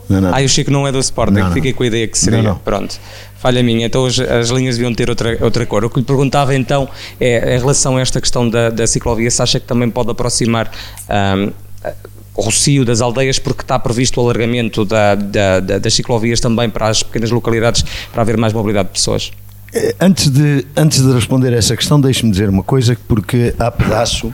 não, 0.08 0.20
não. 0.20 0.34
Ah, 0.34 0.40
o 0.42 0.48
Chico 0.48 0.70
não 0.70 0.86
é 0.86 0.92
do 0.92 0.98
Sporting, 1.00 1.34
Não, 1.34 1.46
não. 1.48 1.52
fiquei 1.52 1.72
com 1.72 1.82
a 1.82 1.86
ideia 1.86 2.06
que 2.06 2.18
seria. 2.18 2.42
Não, 2.42 2.50
não. 2.50 2.58
Pronto, 2.58 2.98
falha 3.38 3.62
minha. 3.62 3.86
Então 3.86 4.06
as, 4.06 4.18
as 4.20 4.48
linhas 4.50 4.76
deviam 4.76 4.94
ter 4.94 5.08
outra, 5.10 5.36
outra 5.40 5.66
cor. 5.66 5.84
O 5.84 5.90
que 5.90 5.98
lhe 6.00 6.04
perguntava 6.04 6.54
então 6.54 6.88
é, 7.20 7.56
em 7.56 7.58
relação 7.58 7.96
a 7.96 8.00
esta 8.00 8.20
questão 8.20 8.48
da, 8.48 8.70
da 8.70 8.86
ciclovia, 8.86 9.30
se 9.30 9.42
acha 9.42 9.58
que 9.58 9.66
também 9.66 9.90
pode 9.90 10.10
aproximar 10.10 10.70
ahm, 11.08 11.50
o 11.84 12.19
Rocio 12.34 12.84
das 12.84 13.00
aldeias, 13.00 13.38
porque 13.38 13.62
está 13.62 13.78
previsto 13.78 14.18
o 14.20 14.24
alargamento 14.24 14.84
da, 14.84 15.14
da- 15.14 15.60
da- 15.60 15.78
das 15.78 15.92
ciclovias 15.94 16.40
também 16.40 16.70
para 16.70 16.88
as 16.88 17.02
pequenas 17.02 17.30
localidades, 17.30 17.84
para 18.12 18.22
haver 18.22 18.36
mais 18.36 18.52
mobilidade 18.52 18.88
de 18.88 18.92
pessoas? 18.94 19.30
Eh, 19.74 19.94
Antes 20.00 20.28
de, 20.30 20.64
antes 20.76 21.02
de 21.02 21.12
responder 21.12 21.52
a 21.52 21.56
essa 21.56 21.76
questão, 21.76 22.00
deixe-me 22.00 22.30
dizer 22.30 22.48
uma 22.48 22.62
coisa, 22.62 22.96
porque 23.08 23.54
há 23.58 23.70
pedaço 23.70 24.32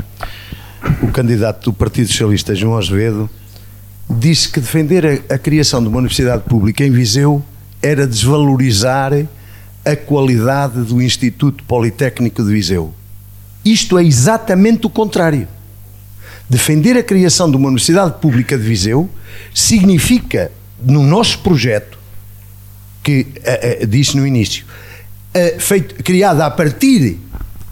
o 1.03 1.09
candidato 1.09 1.65
do 1.65 1.73
Partido 1.73 2.07
Socialista, 2.09 2.55
João 2.55 2.77
Azevedo, 2.79 3.29
disse 4.09 4.49
que 4.51 4.61
defender 4.61 5.25
a, 5.31 5.35
a 5.35 5.39
criação 5.39 5.83
de 5.83 5.89
uma 5.89 5.99
universidade 5.99 6.43
pública 6.45 6.85
em 6.85 6.91
Viseu 6.91 7.43
era 7.83 8.07
desvalorizar 8.07 9.13
a 9.85 9.97
qualidade 9.97 10.81
do 10.83 11.01
Instituto 11.03 11.65
Politécnico 11.65 12.43
de 12.45 12.51
Viseu. 12.53 12.93
Isto 13.65 13.99
é 13.99 14.05
exatamente 14.05 14.87
o 14.87 14.91
contrário. 14.91 15.49
Defender 16.49 16.97
a 16.97 17.03
criação 17.03 17.51
de 17.51 17.57
uma 17.57 17.67
universidade 17.67 18.21
pública 18.21 18.57
de 18.57 18.63
Viseu 18.63 19.11
significa, 19.53 20.53
no 20.81 21.03
nosso 21.03 21.41
projeto, 21.41 21.99
que 23.03 23.27
eh, 23.45 23.79
eh, 23.83 23.87
disse 23.87 24.17
no 24.17 24.27
início, 24.27 24.65
eh, 25.35 25.57
feito, 25.59 26.03
criada 26.05 26.47
a 26.47 26.51
partir 26.51 27.19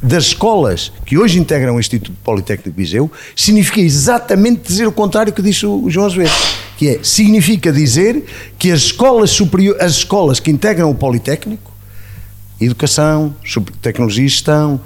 das 0.02 0.26
escolas 0.26 0.92
que 1.06 1.16
hoje 1.16 1.38
integram 1.38 1.76
o 1.76 1.80
Instituto 1.80 2.16
Politécnico 2.22 2.70
de 2.70 2.76
Viseu, 2.76 3.10
significa 3.34 3.80
exatamente 3.80 4.68
dizer 4.68 4.86
o 4.86 4.92
contrário 4.92 5.32
que 5.32 5.40
disse 5.40 5.64
o 5.66 5.88
João 5.88 6.06
Azevedo, 6.06 6.32
que 6.76 6.88
é, 6.88 7.00
significa 7.02 7.72
dizer 7.72 8.24
que 8.58 8.70
as 8.70 8.82
escolas 8.82 9.30
superiores, 9.30 9.80
as 9.80 9.92
escolas 9.92 10.40
que 10.40 10.50
integram 10.50 10.90
o 10.90 10.94
Politécnico, 10.94 11.72
educação, 12.60 13.34
tecnologia 13.80 14.24
e 14.24 14.28
gestão, 14.28 14.80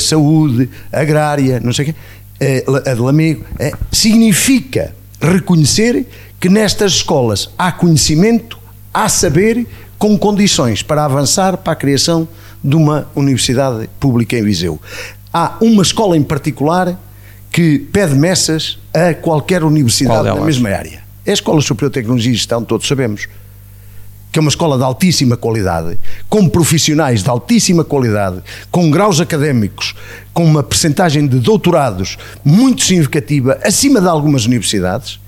saúde, 0.00 0.68
agrária, 0.92 1.60
não 1.60 1.72
sei 1.72 1.84
o 1.84 1.86
quê, 1.86 1.94
a 2.40 2.94
de 2.94 3.00
Lamego, 3.00 3.44
eh, 3.58 3.72
significa 3.90 4.94
reconhecer 5.20 6.06
que 6.38 6.48
nestas 6.48 6.92
escolas 6.92 7.50
há 7.58 7.72
conhecimento, 7.72 8.58
há 8.94 9.08
saber, 9.08 9.66
com 9.98 10.16
condições 10.16 10.82
para 10.82 11.04
avançar 11.04 11.56
para 11.56 11.72
a 11.72 11.76
criação 11.76 12.28
de 12.62 12.76
uma 12.76 13.08
universidade 13.14 13.88
pública 13.98 14.36
em 14.38 14.42
Viseu. 14.42 14.80
Há 15.32 15.56
uma 15.60 15.82
escola 15.82 16.16
em 16.16 16.22
particular 16.22 16.98
que 17.50 17.78
pede 17.78 18.14
messas 18.14 18.78
a 18.94 19.14
qualquer 19.14 19.60
Qual 19.60 19.70
universidade 19.70 20.24
da 20.24 20.32
delas? 20.32 20.44
mesma 20.44 20.68
área. 20.70 21.02
É 21.26 21.30
a 21.30 21.34
Escola 21.34 21.60
Superior 21.60 21.90
de 21.90 21.94
Tecnologia 21.94 22.32
e 22.32 22.34
Gestão, 22.34 22.62
todos 22.62 22.86
sabemos 22.86 23.28
que 24.38 24.40
é 24.40 24.44
uma 24.44 24.50
escola 24.50 24.78
de 24.78 24.84
altíssima 24.84 25.36
qualidade, 25.36 25.98
com 26.28 26.48
profissionais 26.48 27.24
de 27.24 27.28
altíssima 27.28 27.82
qualidade, 27.82 28.40
com 28.70 28.88
graus 28.88 29.20
académicos, 29.20 29.96
com 30.32 30.44
uma 30.44 30.62
percentagem 30.62 31.26
de 31.26 31.40
doutorados 31.40 32.16
muito 32.44 32.84
significativa, 32.84 33.58
acima 33.64 34.00
de 34.00 34.06
algumas 34.06 34.46
universidades, 34.46 35.18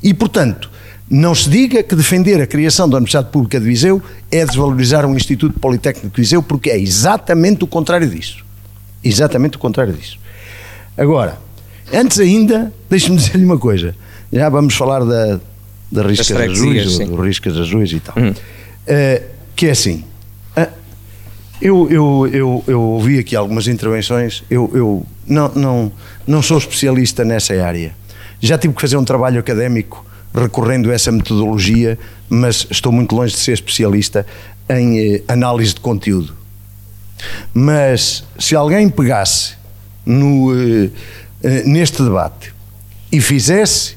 e, 0.00 0.14
portanto, 0.14 0.70
não 1.10 1.34
se 1.34 1.50
diga 1.50 1.82
que 1.82 1.96
defender 1.96 2.40
a 2.40 2.46
criação 2.46 2.88
da 2.88 2.96
Universidade 2.98 3.30
Pública 3.30 3.58
de 3.58 3.66
Viseu 3.66 4.00
é 4.30 4.46
desvalorizar 4.46 5.04
o 5.04 5.16
Instituto 5.16 5.58
Politécnico 5.58 6.14
de 6.14 6.22
Viseu, 6.22 6.40
porque 6.40 6.70
é 6.70 6.78
exatamente 6.78 7.64
o 7.64 7.66
contrário 7.66 8.08
disso. 8.08 8.44
Exatamente 9.02 9.56
o 9.56 9.58
contrário 9.58 9.92
disso. 9.92 10.16
Agora, 10.96 11.40
antes 11.92 12.20
ainda, 12.20 12.72
deixe-me 12.88 13.16
dizer-lhe 13.16 13.44
uma 13.44 13.58
coisa. 13.58 13.96
Já 14.32 14.48
vamos 14.48 14.74
falar 14.74 15.04
da, 15.04 15.40
da 15.90 16.02
Riscas 16.06 16.30
Azuis, 16.30 16.92
sim. 16.98 17.06
do 17.06 17.20
Riscas 17.20 17.56
Azuis 17.56 17.90
e 17.90 17.98
tal. 17.98 18.14
Eh, 18.92 19.22
que 19.54 19.66
é 19.66 19.70
assim, 19.70 20.04
ah, 20.56 20.68
eu, 21.62 21.88
eu, 21.88 22.28
eu, 22.32 22.64
eu 22.66 22.80
ouvi 22.80 23.20
aqui 23.20 23.36
algumas 23.36 23.68
intervenções, 23.68 24.42
eu, 24.50 24.68
eu 24.74 25.06
não, 25.24 25.48
não, 25.54 25.92
não 26.26 26.42
sou 26.42 26.58
especialista 26.58 27.24
nessa 27.24 27.54
área. 27.64 27.94
Já 28.40 28.58
tive 28.58 28.74
que 28.74 28.80
fazer 28.80 28.96
um 28.96 29.04
trabalho 29.04 29.38
académico 29.38 30.04
recorrendo 30.34 30.90
a 30.90 30.94
essa 30.94 31.12
metodologia, 31.12 31.96
mas 32.28 32.66
estou 32.68 32.90
muito 32.90 33.14
longe 33.14 33.32
de 33.32 33.38
ser 33.38 33.52
especialista 33.52 34.26
em 34.68 34.98
eh, 34.98 35.22
análise 35.28 35.74
de 35.74 35.80
conteúdo. 35.80 36.34
Mas 37.54 38.24
se 38.38 38.56
alguém 38.56 38.88
pegasse 38.88 39.54
no, 40.04 40.52
eh, 40.52 40.90
eh, 41.44 41.62
neste 41.64 42.02
debate 42.02 42.52
e 43.12 43.20
fizesse 43.20 43.96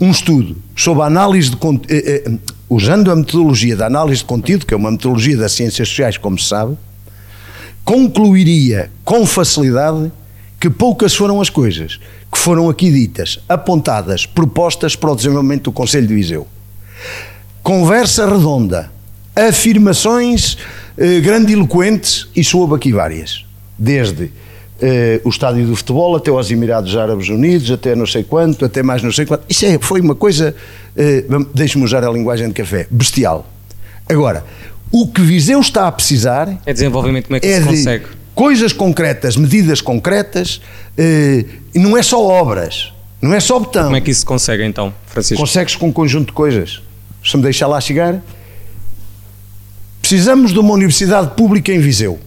um 0.00 0.10
estudo 0.10 0.56
sobre 0.76 1.02
a 1.02 1.06
análise 1.06 1.50
de 1.50 1.56
usando 2.74 3.10
a 3.10 3.16
metodologia 3.16 3.76
da 3.76 3.86
análise 3.86 4.18
de 4.18 4.24
conteúdo, 4.24 4.66
que 4.66 4.74
é 4.74 4.76
uma 4.76 4.90
metodologia 4.90 5.36
das 5.36 5.52
ciências 5.52 5.88
sociais, 5.88 6.18
como 6.18 6.38
se 6.38 6.48
sabe, 6.48 6.76
concluiria 7.84 8.90
com 9.04 9.24
facilidade 9.24 10.10
que 10.58 10.68
poucas 10.68 11.14
foram 11.14 11.40
as 11.40 11.50
coisas 11.50 12.00
que 12.32 12.38
foram 12.38 12.68
aqui 12.68 12.90
ditas, 12.90 13.38
apontadas, 13.48 14.26
propostas 14.26 14.96
para 14.96 15.12
o 15.12 15.16
desenvolvimento 15.16 15.64
do 15.64 15.72
Conselho 15.72 16.06
de 16.06 16.14
Viseu. 16.14 16.48
Conversa 17.62 18.26
redonda, 18.26 18.90
afirmações 19.36 20.58
eh, 20.98 21.20
grandiloquentes 21.20 22.26
e 22.34 22.42
soube 22.42 22.74
aqui 22.74 22.92
várias. 22.92 23.44
Desde 23.78 24.32
eh, 24.80 25.20
o 25.24 25.28
estádio 25.28 25.66
do 25.66 25.76
futebol 25.76 26.16
até 26.16 26.30
aos 26.30 26.50
Emirados 26.50 26.96
Árabes 26.96 27.28
Unidos, 27.28 27.70
até 27.70 27.94
não 27.94 28.06
sei 28.06 28.24
quanto, 28.24 28.64
até 28.64 28.82
mais 28.82 29.02
não 29.02 29.12
sei 29.12 29.24
quanto. 29.24 29.44
Isso 29.48 29.64
é, 29.64 29.78
foi 29.78 30.00
uma 30.00 30.14
coisa, 30.14 30.54
eh, 30.96 31.24
vamos- 31.28 31.48
deixe-me 31.54 31.84
usar 31.84 32.04
a 32.04 32.10
linguagem 32.10 32.48
de 32.48 32.54
café, 32.54 32.86
bestial. 32.90 33.46
Agora, 34.08 34.44
o 34.92 35.08
que 35.08 35.20
Viseu 35.22 35.60
está 35.60 35.86
a 35.88 35.92
precisar 35.92 36.48
É 36.66 36.72
desenvolvimento, 36.72 37.26
como 37.26 37.36
é 37.36 37.40
que 37.40 37.46
é 37.46 37.56
se 37.60 37.62
de 37.62 37.76
consegue? 37.76 38.06
coisas 38.34 38.72
concretas, 38.72 39.36
medidas 39.36 39.80
concretas, 39.80 40.60
eh, 40.98 41.44
e 41.74 41.78
não 41.78 41.96
é 41.96 42.02
só 42.02 42.22
obras, 42.24 42.92
não 43.20 43.32
é 43.34 43.40
só 43.40 43.58
botão. 43.58 43.84
Como 43.84 43.96
é 43.96 44.00
que 44.00 44.10
isso 44.10 44.20
se 44.20 44.26
consegue 44.26 44.64
então, 44.64 44.92
Francisco? 45.06 45.40
Consegues 45.40 45.74
com 45.76 45.88
um 45.88 45.92
conjunto 45.92 46.26
de 46.26 46.32
coisas. 46.32 46.80
Se 47.24 47.36
me 47.36 47.42
deixar 47.42 47.66
lá 47.66 47.80
chegar. 47.80 48.20
Precisamos 50.00 50.52
de 50.52 50.58
uma 50.58 50.74
universidade 50.74 51.30
pública 51.34 51.72
em 51.72 51.78
Viseu. 51.78 52.18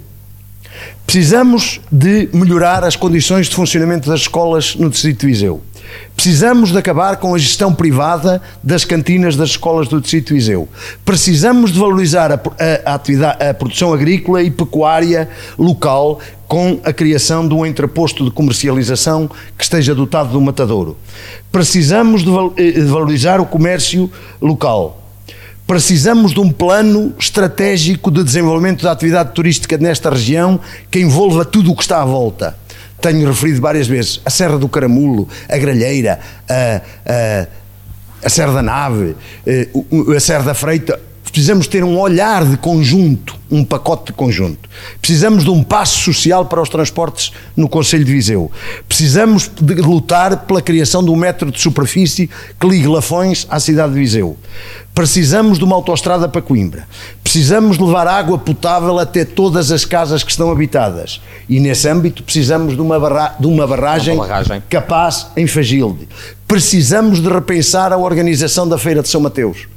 Precisamos 1.08 1.80
de 1.90 2.28
melhorar 2.34 2.84
as 2.84 2.98
condições 2.98 3.48
de 3.48 3.56
funcionamento 3.56 4.10
das 4.10 4.20
escolas 4.22 4.76
no 4.76 4.90
Distrito 4.90 5.22
de 5.22 5.28
Viseu. 5.28 5.62
Precisamos 6.14 6.70
de 6.74 6.78
acabar 6.78 7.16
com 7.16 7.34
a 7.34 7.38
gestão 7.38 7.74
privada 7.74 8.42
das 8.62 8.84
cantinas 8.84 9.38
das 9.38 9.52
escolas 9.52 9.88
do 9.88 10.02
Distrito 10.02 10.28
de 10.28 10.34
Viseu. 10.34 10.68
Precisamos 11.06 11.72
de 11.72 11.80
valorizar 11.80 12.30
a, 12.30 12.36
a- 12.36 12.92
a 12.92 12.96
atividade, 12.96 13.42
a 13.42 13.54
produção 13.54 13.94
agrícola 13.94 14.44
e 14.44 14.52
pecuária 14.52 15.30
local 15.58 16.20
com 16.46 16.82
a 16.84 16.92
criação 16.92 17.48
de 17.48 17.54
um 17.54 17.66
entreposto 17.66 18.26
de 18.26 18.32
comercialização 18.32 19.30
que 19.58 19.64
esteja 19.64 19.96
dotado 19.96 20.32
de 20.32 20.38
um 20.38 20.42
matadouro. 20.42 20.98
Precisamos 21.50 22.22
de 22.22 22.30
eh, 22.58 22.72
de 22.72 22.82
valorizar 22.82 23.40
o 23.40 23.46
comércio 23.46 24.12
local. 24.42 25.07
Precisamos 25.68 26.34
de 26.34 26.40
um 26.40 26.50
plano 26.50 27.14
estratégico 27.20 28.10
de 28.10 28.24
desenvolvimento 28.24 28.84
da 28.84 28.94
atividade 28.94 29.34
turística 29.34 29.78
nesta 29.78 30.10
região 30.10 30.58
que 30.90 30.98
envolva 30.98 31.44
tudo 31.44 31.74
o 31.74 31.76
que 31.76 31.82
está 31.82 32.02
à 32.02 32.06
volta. 32.06 32.58
Tenho 33.02 33.28
referido 33.28 33.60
várias 33.60 33.86
vezes 33.86 34.22
a 34.26 34.30
Serra 34.30 34.58
do 34.58 34.70
Caramulo, 34.70 35.28
a 35.50 35.58
Gralheira, 35.58 36.22
a, 36.48 36.82
a, 37.06 37.48
a 38.26 38.30
Serra 38.30 38.54
da 38.54 38.62
Nave, 38.64 39.18
eh, 39.46 39.68
a 40.16 40.20
Serra 40.22 40.44
da 40.44 40.54
Freita. 40.54 40.98
Precisamos 41.32 41.68
ter 41.68 41.84
um 41.84 42.00
olhar 42.00 42.44
de 42.46 42.58
conjunto, 42.58 43.36
um 43.52 43.64
pacote 43.64 44.08
de 44.08 44.14
conjunto. 44.14 44.68
Precisamos 45.00 45.44
de 45.44 45.50
um 45.52 45.64
passo 45.64 46.00
social 46.00 46.46
para 46.46 46.62
os 46.62 46.70
transportes 46.70 47.32
no 47.56 47.70
Conselho 47.70 48.04
de 48.04 48.12
Viseu. 48.12 48.52
Precisamos 48.88 49.50
de 49.62 49.76
lutar 49.76 50.46
pela 50.46 50.62
criação 50.62 51.04
de 51.04 51.12
um 51.12 51.16
metro 51.16 51.52
de 51.52 51.62
superfície 51.62 52.30
que 52.60 52.68
ligue 52.68 52.88
Lafões 52.88 53.46
à 53.50 53.60
cidade 53.60 53.94
de 53.94 54.00
Viseu. 54.00 54.36
Precisamos 54.96 55.60
de 55.60 55.64
uma 55.64 55.76
autoestrada 55.76 56.28
para 56.28 56.42
Coimbra. 56.42 56.88
Precisamos 57.24 57.78
levar 57.78 58.08
água 58.08 58.38
potável 58.40 58.98
até 58.98 59.24
todas 59.24 59.72
as 59.72 59.86
casas 59.86 60.24
que 60.24 60.32
estão 60.32 60.50
habitadas. 60.50 61.22
E 61.48 61.60
nesse 61.60 61.88
âmbito 61.88 62.24
precisamos 62.24 62.74
de 62.74 62.82
uma, 62.82 63.00
barra, 63.00 63.36
de 63.40 63.46
uma 63.46 63.68
barragem, 63.68 64.16
Uma 64.16 64.26
barragem. 64.26 64.64
capaz 64.68 65.28
em 65.38 65.46
Fagilde. 65.46 66.08
Precisamos 66.48 67.22
de 67.22 67.30
repensar 67.30 67.94
a 67.94 67.98
organização 67.98 68.68
da 68.68 68.78
Feira 68.80 69.04
de 69.04 69.10
São 69.10 69.22
Mateus. 69.22 69.68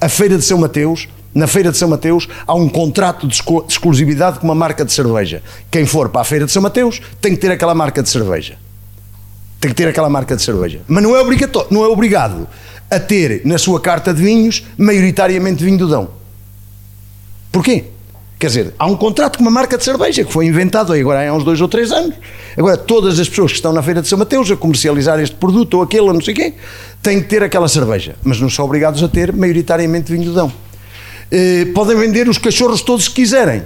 A 0.00 0.08
Feira 0.08 0.38
de 0.38 0.44
São 0.44 0.58
Mateus, 0.58 1.08
na 1.34 1.46
Feira 1.46 1.70
de 1.70 1.76
São 1.76 1.88
Mateus, 1.88 2.28
há 2.46 2.54
um 2.54 2.68
contrato 2.68 3.26
de 3.28 3.34
exclu- 3.34 3.64
de 3.66 3.72
exclusividade 3.72 4.38
com 4.38 4.46
uma 4.46 4.54
marca 4.54 4.84
de 4.84 4.92
cerveja. 4.92 5.42
Quem 5.70 5.84
for 5.86 6.08
para 6.08 6.22
a 6.22 6.24
Feira 6.24 6.46
de 6.46 6.52
São 6.52 6.62
Mateus 6.62 7.00
tem 7.20 7.34
que 7.34 7.40
ter 7.40 7.50
aquela 7.52 7.74
marca 7.74 8.02
de 8.02 8.08
cerveja. 8.08 8.56
Tem 9.60 9.70
que 9.70 9.76
ter 9.76 9.86
aquela 9.88 10.08
marca 10.08 10.34
de 10.34 10.42
cerveja. 10.42 10.80
Mas 10.88 11.02
não 11.02 11.14
é, 11.14 11.20
obrigatório, 11.20 11.68
não 11.70 11.84
é 11.84 11.88
obrigado 11.88 12.48
a 12.90 12.98
ter 12.98 13.42
na 13.44 13.58
sua 13.58 13.78
carta 13.80 14.12
de 14.14 14.22
vinhos 14.22 14.64
maioritariamente 14.78 15.62
vinho 15.62 15.76
do 15.78 15.86
Dão. 15.88 16.08
Porquê? 17.52 17.84
Quer 18.40 18.46
dizer, 18.46 18.74
há 18.78 18.86
um 18.86 18.96
contrato 18.96 19.36
com 19.36 19.42
uma 19.42 19.50
marca 19.50 19.76
de 19.76 19.84
cerveja 19.84 20.24
que 20.24 20.32
foi 20.32 20.46
inventado 20.46 20.94
agora 20.94 21.28
há 21.28 21.34
uns 21.34 21.44
dois 21.44 21.60
ou 21.60 21.68
três 21.68 21.92
anos. 21.92 22.14
Agora, 22.56 22.74
todas 22.74 23.20
as 23.20 23.28
pessoas 23.28 23.52
que 23.52 23.58
estão 23.58 23.70
na 23.70 23.82
Feira 23.82 24.00
de 24.00 24.08
São 24.08 24.18
Mateus 24.18 24.50
a 24.50 24.56
comercializar 24.56 25.20
este 25.20 25.36
produto 25.36 25.74
ou 25.74 25.82
aquele 25.82 26.04
ou 26.04 26.14
não 26.14 26.22
sei 26.22 26.32
o 26.32 26.36
quê, 26.38 26.54
têm 27.02 27.20
que 27.20 27.28
ter 27.28 27.42
aquela 27.42 27.68
cerveja. 27.68 28.16
Mas 28.24 28.40
não 28.40 28.48
são 28.48 28.64
obrigados 28.64 29.02
a 29.02 29.08
ter 29.08 29.30
maioritariamente 29.30 30.10
vinho 30.10 30.24
do 30.24 30.32
Dão. 30.32 30.50
Eh, 31.30 31.66
podem 31.74 31.94
vender 31.98 32.30
os 32.30 32.38
cachorros 32.38 32.80
todos 32.80 33.08
que 33.08 33.16
quiserem, 33.16 33.62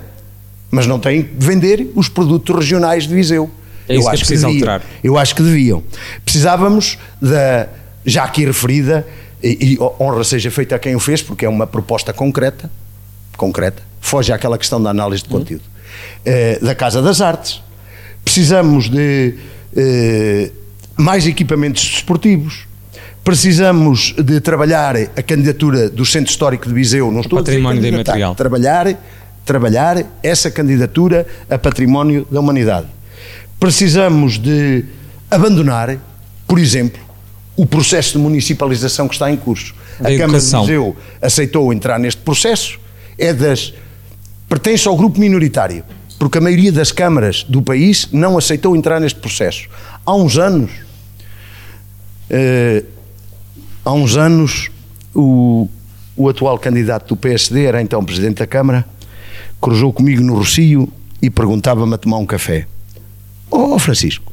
mas 0.72 0.88
não 0.88 0.98
têm 0.98 1.22
de 1.22 1.46
vender 1.46 1.92
os 1.94 2.09
produtos 2.09 2.56
regionais 2.56 3.06
de 3.06 3.14
Viseu. 3.14 3.48
É 3.88 3.94
isso 3.94 4.10
que 4.10 4.16
é 4.16 4.18
preciso 4.18 4.46
deviam. 4.48 4.72
alterar. 4.72 4.82
Eu 5.05 5.16
acho 5.16 5.36
que 5.36 5.42
deviam. 5.44 5.84
Precisávamos 6.24 6.98
da, 7.22 7.68
já 8.05 8.24
aqui 8.24 8.44
referida, 8.44 9.06
e, 9.40 9.74
e 9.74 9.78
honra 10.01 10.24
seja 10.24 10.51
feita 10.51 10.74
a 10.74 10.80
quem 10.80 10.96
o 10.96 11.01
fez, 11.01 11.22
porque 11.22 11.46
é 11.46 11.48
uma 11.48 11.64
proposta 11.64 12.12
concreta, 12.12 12.68
concreta, 13.36 13.82
foge 14.05 14.32
àquela 14.32 14.59
questão 14.59 14.81
da 14.82 14.90
análise 14.90 15.22
de 15.22 15.31
conteúdo, 15.31 15.64
eh, 16.26 16.59
da 16.60 16.74
Casa 16.74 17.01
das 17.01 17.22
Artes. 17.22 17.62
Precisamos 18.22 18.90
de 18.90 19.35
eh, 19.74 20.51
mais 20.94 21.26
equipamentos 21.26 21.82
desportivos. 21.89 22.66
Precisamos 23.24 24.14
de 24.22 24.40
trabalhar 24.40 24.94
a 24.94 25.22
candidatura 25.22 25.89
do 25.89 26.05
Centro 26.05 26.31
Histórico 26.31 26.68
de 26.68 26.74
Viseu, 26.74 27.10
não 27.10 27.22
estou 27.22 27.39
a 27.39 27.43
dizer 27.43 27.52
património 27.52 27.81
candidatar, 27.81 28.12
imaterial. 28.12 28.35
trabalhar, 28.35 29.02
trabalhar 29.43 30.05
essa 30.22 30.51
candidatura 30.51 31.26
a 31.48 31.56
património 31.56 32.26
da 32.31 32.40
humanidade. 32.40 32.86
Precisamos 33.59 34.39
de 34.39 34.85
abandonar, 35.31 35.97
por 36.47 36.59
exemplo, 36.59 37.01
o 37.56 37.64
processo 37.64 38.12
de 38.12 38.18
municipalização 38.18 39.09
que 39.09 39.14
está 39.14 39.31
em 39.31 39.36
curso. 39.36 39.74
Da 39.98 40.10
a 40.10 40.12
Câmara 40.12 40.39
de 40.39 40.44
educação. 40.44 40.60
Viseu 40.66 40.97
aceitou 41.22 41.72
entrar 41.72 41.98
neste 41.98 42.20
processo, 42.20 42.78
é 43.16 43.32
das 43.32 43.72
pertence 44.48 44.86
ao 44.88 44.96
grupo 44.96 45.18
minoritário, 45.18 45.84
porque 46.18 46.38
a 46.38 46.40
maioria 46.40 46.70
das 46.72 46.92
câmaras 46.92 47.44
do 47.48 47.60
país 47.62 48.08
não 48.12 48.36
aceitou 48.38 48.76
entrar 48.76 49.00
neste 49.00 49.18
processo. 49.20 49.68
Há 50.06 50.14
uns 50.14 50.38
anos, 50.38 50.70
eh, 52.30 52.84
há 53.84 53.92
uns 53.92 54.16
anos, 54.16 54.70
o, 55.14 55.68
o 56.16 56.28
atual 56.28 56.58
candidato 56.58 57.08
do 57.08 57.16
PSD, 57.16 57.64
era 57.64 57.82
então 57.82 58.04
presidente 58.04 58.38
da 58.38 58.46
Câmara, 58.46 58.84
cruzou 59.60 59.92
comigo 59.92 60.22
no 60.22 60.34
Rocio 60.36 60.88
e 61.20 61.30
perguntava-me 61.30 61.94
a 61.94 61.98
tomar 61.98 62.18
um 62.18 62.26
café. 62.26 62.66
Ó 63.50 63.78
Francisco, 63.78 64.32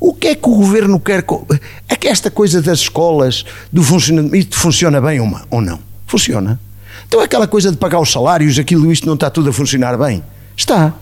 o 0.00 0.12
que 0.14 0.28
é 0.28 0.34
que 0.34 0.48
o 0.48 0.54
governo 0.54 0.98
quer? 1.00 1.22
co- 1.22 1.46
É 1.88 1.96
que 1.96 2.08
esta 2.08 2.30
coisa 2.30 2.60
das 2.62 2.80
escolas, 2.80 3.44
do 3.72 3.82
funcionamento, 3.82 4.36
isto 4.36 4.56
funciona 4.58 5.00
bem 5.00 5.20
ou 5.50 5.60
não? 5.60 5.78
Funciona. 6.06 6.60
Então 7.06 7.20
aquela 7.20 7.46
coisa 7.46 7.70
de 7.70 7.76
pagar 7.76 8.00
os 8.00 8.10
salários, 8.10 8.58
aquilo, 8.58 8.90
isto 8.90 9.06
não 9.06 9.14
está 9.14 9.30
tudo 9.30 9.50
a 9.50 9.52
funcionar 9.52 9.96
bem? 9.96 10.22
Está. 10.56 10.94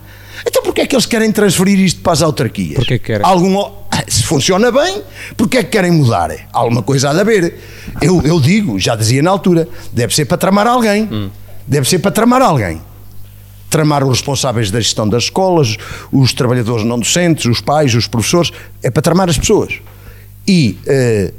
Então 0.45 0.61
porquê 0.63 0.81
é 0.81 0.85
que 0.85 0.95
eles 0.95 1.05
querem 1.05 1.31
transferir 1.31 1.79
isto 1.79 2.01
para 2.01 2.13
as 2.13 2.21
autarquias? 2.21 2.75
Porquê 2.75 2.99
que 2.99 3.05
querem? 3.05 3.25
Algum, 3.25 3.71
se 4.07 4.23
funciona 4.23 4.71
bem, 4.71 5.01
porquê 5.35 5.57
é 5.57 5.63
que 5.63 5.71
querem 5.71 5.91
mudar? 5.91 6.31
Alguma 6.51 6.83
coisa 6.83 7.09
há 7.09 7.13
de 7.13 7.21
haver. 7.21 7.59
Eu, 8.01 8.21
eu 8.23 8.39
digo, 8.39 8.77
já 8.79 8.95
dizia 8.95 9.21
na 9.21 9.31
altura, 9.31 9.67
deve 9.91 10.13
ser 10.13 10.25
para 10.25 10.37
tramar 10.37 10.67
alguém. 10.67 11.03
Hum. 11.11 11.29
Deve 11.67 11.87
ser 11.89 11.99
para 11.99 12.11
tramar 12.11 12.41
alguém 12.41 12.81
tramar 13.75 14.05
os 14.05 14.19
responsáveis 14.19 14.71
da 14.71 14.79
gestão 14.79 15.09
das 15.09 15.23
escolas, 15.23 15.75
os 16.09 16.31
trabalhadores 16.31 16.85
não 16.85 16.97
docentes, 16.97 17.45
os 17.45 17.59
pais, 17.59 17.93
os 17.93 18.07
professores, 18.07 18.49
é 18.81 18.89
para 18.89 19.01
tramar 19.01 19.29
as 19.29 19.37
pessoas. 19.37 19.81
E, 20.47 20.77
eh, 20.85 21.33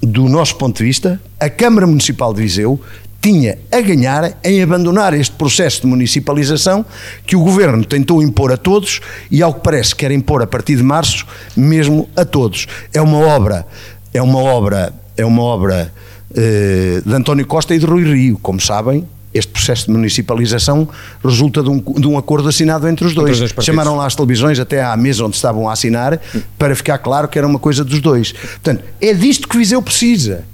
do 0.00 0.30
nosso 0.30 0.56
ponto 0.56 0.78
de 0.78 0.84
vista, 0.84 1.20
a 1.38 1.50
Câmara 1.50 1.86
Municipal 1.86 2.32
de 2.32 2.40
Viseu 2.40 2.80
tinha 3.20 3.58
a 3.70 3.80
ganhar 3.80 4.38
em 4.44 4.62
abandonar 4.62 5.12
este 5.12 5.34
processo 5.34 5.82
de 5.82 5.86
municipalização 5.86 6.84
que 7.26 7.34
o 7.34 7.40
Governo 7.40 7.84
tentou 7.84 8.22
impor 8.22 8.52
a 8.52 8.56
todos 8.56 9.00
e, 9.30 9.42
ao 9.42 9.52
que 9.52 9.60
parece, 9.60 9.94
quer 9.94 10.10
impor 10.10 10.42
a 10.42 10.46
partir 10.46 10.76
de 10.76 10.82
março, 10.82 11.26
mesmo 11.56 12.08
a 12.16 12.24
todos. 12.24 12.66
É 12.92 13.00
uma 13.00 13.18
obra, 13.18 13.66
é 14.14 14.22
uma 14.22 14.38
obra, 14.38 14.92
é 15.16 15.24
uma 15.24 15.42
obra 15.42 15.92
eh, 16.34 17.02
de 17.04 17.14
António 17.14 17.46
Costa 17.46 17.74
e 17.74 17.78
de 17.78 17.86
Rui 17.86 18.04
Rio, 18.04 18.38
como 18.40 18.60
sabem. 18.60 19.06
Este 19.34 19.52
processo 19.52 19.86
de 19.86 19.92
municipalização 19.92 20.88
resulta 21.22 21.62
de 21.62 21.68
um, 21.68 21.78
de 21.80 22.06
um 22.06 22.16
acordo 22.16 22.48
assinado 22.48 22.88
entre 22.88 23.06
os 23.06 23.14
dois. 23.14 23.40
os 23.40 23.52
dois. 23.52 23.64
Chamaram 23.64 23.94
lá 23.96 24.06
as 24.06 24.14
televisões 24.14 24.58
até 24.58 24.82
à 24.82 24.96
mesa 24.96 25.24
onde 25.24 25.36
estavam 25.36 25.68
a 25.68 25.72
assinar 25.72 26.18
para 26.58 26.74
ficar 26.74 26.98
claro 26.98 27.28
que 27.28 27.36
era 27.36 27.46
uma 27.46 27.58
coisa 27.58 27.84
dos 27.84 28.00
dois. 28.00 28.32
Portanto, 28.32 28.82
é 29.00 29.12
disto 29.12 29.46
que 29.46 29.58
Viseu 29.58 29.82
precisa. 29.82 30.44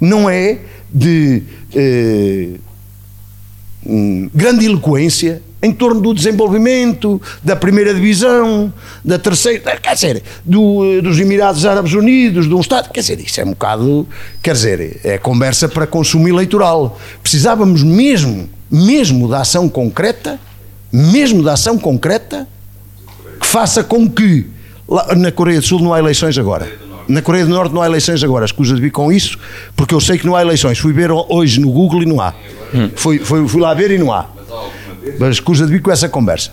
Não 0.00 0.28
é 0.28 0.58
de 0.92 1.42
eh, 1.74 2.54
grande 4.34 4.66
eloquência 4.66 5.42
em 5.62 5.72
torno 5.72 6.00
do 6.00 6.14
desenvolvimento 6.14 7.20
da 7.42 7.56
primeira 7.56 7.92
divisão, 7.94 8.72
da 9.04 9.18
terceira, 9.18 9.76
quer 9.78 9.94
dizer, 9.94 10.22
do, 10.44 10.84
eh, 10.84 11.00
dos 11.00 11.18
Emirados 11.18 11.64
Árabes 11.64 11.92
Unidos, 11.92 12.46
de 12.46 12.54
um 12.54 12.60
Estado, 12.60 12.90
quer 12.90 13.00
dizer, 13.00 13.18
isso 13.20 13.40
é 13.40 13.44
um 13.44 13.50
bocado, 13.50 14.06
quer 14.42 14.52
dizer, 14.52 15.00
é 15.02 15.18
conversa 15.18 15.68
para 15.68 15.86
consumo 15.86 16.28
eleitoral. 16.28 16.98
Precisávamos 17.22 17.82
mesmo, 17.82 18.48
mesmo 18.70 19.28
da 19.28 19.40
ação 19.40 19.68
concreta, 19.68 20.38
mesmo 20.92 21.42
da 21.42 21.54
ação 21.54 21.78
concreta, 21.78 22.46
que 23.40 23.46
faça 23.46 23.82
com 23.82 24.08
que 24.08 24.46
lá 24.88 25.14
na 25.14 25.32
Coreia 25.32 25.60
do 25.60 25.66
Sul 25.66 25.80
não 25.80 25.92
há 25.92 25.98
eleições 25.98 26.38
agora. 26.38 26.85
Na 27.08 27.22
Coreia 27.22 27.44
do 27.44 27.50
Norte 27.50 27.74
não 27.74 27.82
há 27.82 27.86
eleições 27.86 28.22
agora. 28.22 28.44
Escusa 28.44 28.74
de 28.74 28.80
vir 28.80 28.90
com 28.90 29.12
isso, 29.12 29.38
porque 29.74 29.94
eu 29.94 30.00
sei 30.00 30.18
que 30.18 30.26
não 30.26 30.34
há 30.34 30.42
eleições. 30.42 30.78
Fui 30.78 30.92
ver 30.92 31.10
hoje 31.10 31.60
no 31.60 31.70
Google 31.70 32.02
e 32.02 32.06
não 32.06 32.20
há. 32.20 32.34
Fui, 32.94 33.18
fui, 33.18 33.46
fui 33.46 33.60
lá 33.60 33.72
ver 33.74 33.90
e 33.90 33.98
não 33.98 34.12
há. 34.12 34.26
Mas 35.18 35.36
escusa 35.36 35.66
de 35.66 35.72
vir 35.72 35.82
com 35.82 35.90
essa 35.90 36.08
conversa. 36.08 36.50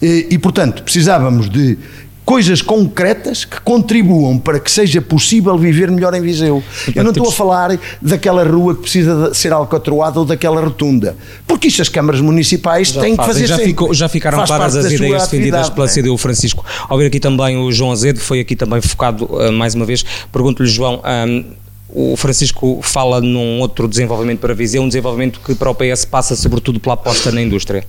E, 0.00 0.28
e, 0.30 0.38
portanto, 0.38 0.82
precisávamos 0.82 1.48
de 1.48 1.78
coisas 2.24 2.62
concretas 2.62 3.44
que 3.44 3.60
contribuam 3.60 4.38
para 4.38 4.60
que 4.60 4.70
seja 4.70 5.00
possível 5.00 5.56
viver 5.58 5.90
melhor 5.90 6.14
em 6.14 6.20
Viseu. 6.20 6.62
Eu 6.94 7.02
não 7.02 7.10
estou 7.10 7.28
a 7.28 7.32
falar 7.32 7.78
daquela 8.00 8.44
rua 8.44 8.74
que 8.74 8.82
precisa 8.82 9.34
ser 9.34 9.52
alcatroada 9.52 10.18
ou 10.20 10.24
daquela 10.24 10.60
rotunda, 10.60 11.16
porque 11.46 11.68
isto 11.68 11.82
as 11.82 11.88
câmaras 11.88 12.20
municipais 12.20 12.92
têm 12.92 13.16
que 13.16 13.24
fazer 13.24 13.46
já, 13.46 13.56
sempre. 13.56 13.70
ficou- 13.70 13.94
já 13.94 14.08
ficaram 14.08 14.38
Faz 14.38 14.48
claras 14.48 14.76
as 14.76 14.92
ideias 14.92 15.24
defendidas 15.24 15.68
pela 15.68 15.86
não 15.86 15.92
é? 15.92 15.94
CDU 15.94 16.16
Francisco. 16.16 16.64
Ao 16.88 16.96
ver 16.96 17.06
aqui 17.06 17.18
também 17.20 17.56
o 17.56 17.70
João 17.72 17.90
Azedo, 17.92 18.20
foi 18.20 18.40
aqui 18.40 18.54
também 18.54 18.80
focado 18.80 19.24
uh, 19.24 19.52
mais 19.52 19.74
uma 19.74 19.84
vez. 19.84 20.04
Pergunto-lhe, 20.32 20.68
João, 20.68 21.02
um, 21.26 21.44
o 21.94 22.16
Francisco 22.16 22.80
fala 22.82 23.20
num 23.20 23.60
outro 23.60 23.86
desenvolvimento 23.88 24.38
para 24.40 24.54
Viseu, 24.54 24.82
um 24.82 24.88
desenvolvimento 24.88 25.40
que 25.40 25.54
para 25.54 25.70
o 25.70 25.74
PS 25.74 26.04
passa 26.04 26.34
sobretudo 26.36 26.80
pela 26.80 26.94
aposta 26.94 27.30
na 27.30 27.42
indústria. 27.42 27.84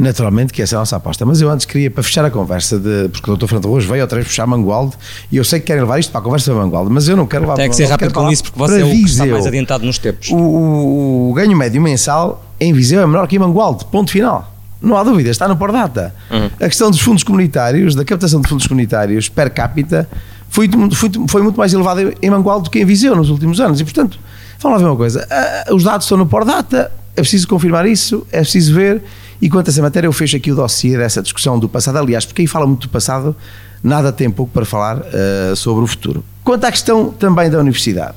Naturalmente 0.00 0.52
que 0.52 0.62
essa 0.62 0.74
é 0.74 0.76
a 0.76 0.80
nossa 0.80 0.96
aposta, 0.96 1.26
mas 1.26 1.40
eu 1.40 1.50
antes 1.50 1.66
queria, 1.66 1.90
para 1.90 2.02
fechar 2.02 2.24
a 2.24 2.30
conversa, 2.30 2.78
de, 2.78 3.08
porque 3.10 3.30
o 3.30 3.36
Dr. 3.36 3.46
Fernando 3.46 3.66
Rojo 3.68 3.88
veio 3.88 4.00
outra 4.02 4.16
vez 4.16 4.26
puxar 4.26 4.46
Mangualde, 4.46 4.94
e 5.30 5.36
eu 5.36 5.44
sei 5.44 5.60
que 5.60 5.66
querem 5.66 5.82
levar 5.82 5.98
isto 5.98 6.10
para 6.10 6.20
a 6.20 6.24
conversa 6.24 6.50
de 6.52 6.56
Mangualde, 6.56 6.90
mas 6.90 7.06
eu 7.06 7.16
não 7.16 7.26
quero 7.26 7.42
levar 7.42 7.54
Tem 7.56 7.68
que 7.68 7.76
ser 7.76 7.82
Mangualde, 7.82 8.04
rápido 8.04 8.14
com 8.24 8.32
isso, 8.32 8.42
porque 8.44 8.58
você 8.58 8.80
é 8.80 8.84
o 8.84 8.90
que 8.90 8.96
está 9.04 9.26
mais 9.26 9.46
adiantado 9.46 9.84
nos 9.84 9.98
tempos. 9.98 10.30
O, 10.30 10.36
o- 10.36 11.30
o 11.30 11.34
ganho 11.34 11.56
médio 11.56 11.80
mensal 11.82 12.44
em 12.58 12.72
Viseu 12.72 13.02
é 13.02 13.06
menor 13.06 13.26
que 13.28 13.36
em 13.36 13.38
Mangualde, 13.38 13.84
ponto 13.86 14.10
final. 14.10 14.52
Não 14.82 14.96
há 14.96 15.02
dúvida, 15.04 15.28
está 15.28 15.46
no 15.46 15.56
por 15.56 15.70
data. 15.70 16.14
Uhum. 16.30 16.46
A 16.58 16.66
questão 16.66 16.90
dos 16.90 17.00
fundos 17.00 17.22
comunitários, 17.22 17.94
da 17.94 18.02
captação 18.02 18.40
de 18.40 18.48
fundos 18.48 18.66
comunitários 18.66 19.28
per 19.28 19.50
capita, 19.52 20.08
foi, 20.48 20.68
foi, 20.94 21.10
foi 21.28 21.42
muito 21.42 21.56
mais 21.58 21.74
elevada 21.74 22.14
em 22.22 22.30
Mangual 22.30 22.62
do 22.62 22.70
que 22.70 22.78
em 22.80 22.84
Viseu 22.86 23.14
nos 23.14 23.28
últimos 23.28 23.60
anos. 23.60 23.78
E, 23.80 23.84
portanto, 23.84 24.18
vamos 24.58 24.78
lá 24.78 24.82
ver 24.84 24.90
uma 24.90 24.96
coisa: 24.96 25.28
uh, 25.70 25.74
os 25.74 25.84
dados 25.84 26.06
estão 26.06 26.16
no 26.16 26.24
por 26.24 26.46
data, 26.46 26.90
é 27.14 27.20
preciso 27.20 27.46
confirmar 27.46 27.86
isso, 27.86 28.26
é 28.32 28.40
preciso 28.40 28.72
ver. 28.74 29.02
E 29.40 29.48
quanto 29.48 29.68
a 29.68 29.70
essa 29.70 29.80
matéria, 29.80 30.06
eu 30.06 30.12
fecho 30.12 30.36
aqui 30.36 30.52
o 30.52 30.56
dossiê 30.56 30.96
dessa 30.96 31.22
discussão 31.22 31.58
do 31.58 31.68
passado. 31.68 31.96
Aliás, 31.98 32.26
porque 32.26 32.42
aí 32.42 32.46
fala 32.46 32.66
muito 32.66 32.86
do 32.86 32.90
passado, 32.90 33.34
nada 33.82 34.12
tem 34.12 34.30
pouco 34.30 34.52
para 34.52 34.64
falar 34.64 34.98
uh, 34.98 35.56
sobre 35.56 35.84
o 35.84 35.86
futuro. 35.86 36.22
Quanto 36.44 36.64
à 36.64 36.70
questão 36.70 37.10
também 37.10 37.50
da 37.50 37.58
universidade, 37.58 38.14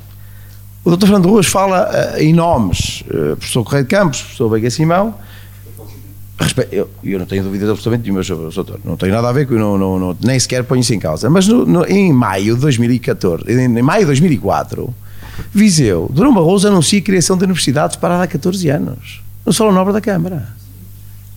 o 0.84 0.94
Dr. 0.94 1.06
Fernando 1.06 1.28
Ruas 1.28 1.46
fala 1.46 1.88
uh, 1.90 2.20
em 2.20 2.34
nomes, 2.34 3.02
uh, 3.08 3.36
professor 3.36 3.64
Correio 3.64 3.84
de 3.84 3.90
Campos, 3.90 4.20
professor 4.20 4.48
Veiga 4.50 4.70
Simão. 4.70 5.14
Eu, 6.70 6.90
eu, 7.02 7.18
não 7.18 7.26
tenho 7.26 7.42
dúvidas 7.44 7.70
absolutamente 7.70 8.02
nenhuma 8.02 8.22
sobre 8.22 8.46
o 8.46 8.50
doutor, 8.50 8.80
não 8.84 8.96
tenho 8.96 9.12
nada 9.12 9.28
a 9.28 9.32
ver 9.32 9.46
com 9.46 9.54
não, 9.54 9.78
não, 9.78 9.98
não 9.98 10.16
nem 10.20 10.38
sequer 10.38 10.64
ponho 10.64 10.80
isso 10.80 10.92
em 10.92 10.98
causa. 10.98 11.30
Mas 11.30 11.46
no, 11.46 11.64
no, 11.64 11.86
em 11.86 12.12
maio 12.12 12.56
de 12.56 12.60
2014, 12.60 13.44
em, 13.50 13.78
em 13.78 13.82
maio 13.82 14.00
de 14.00 14.06
2004, 14.06 14.92
Viseu, 15.52 16.10
Durão 16.12 16.34
Barroso 16.34 16.68
anuncia 16.68 16.98
a 16.98 17.02
criação 17.02 17.36
de 17.36 17.44
universidades 17.44 17.96
para 17.96 18.20
há 18.20 18.26
14 18.26 18.68
anos, 18.68 19.22
no 19.46 19.52
Salão 19.52 19.72
Nobre 19.72 19.92
da 19.92 20.00
Câmara. 20.00 20.48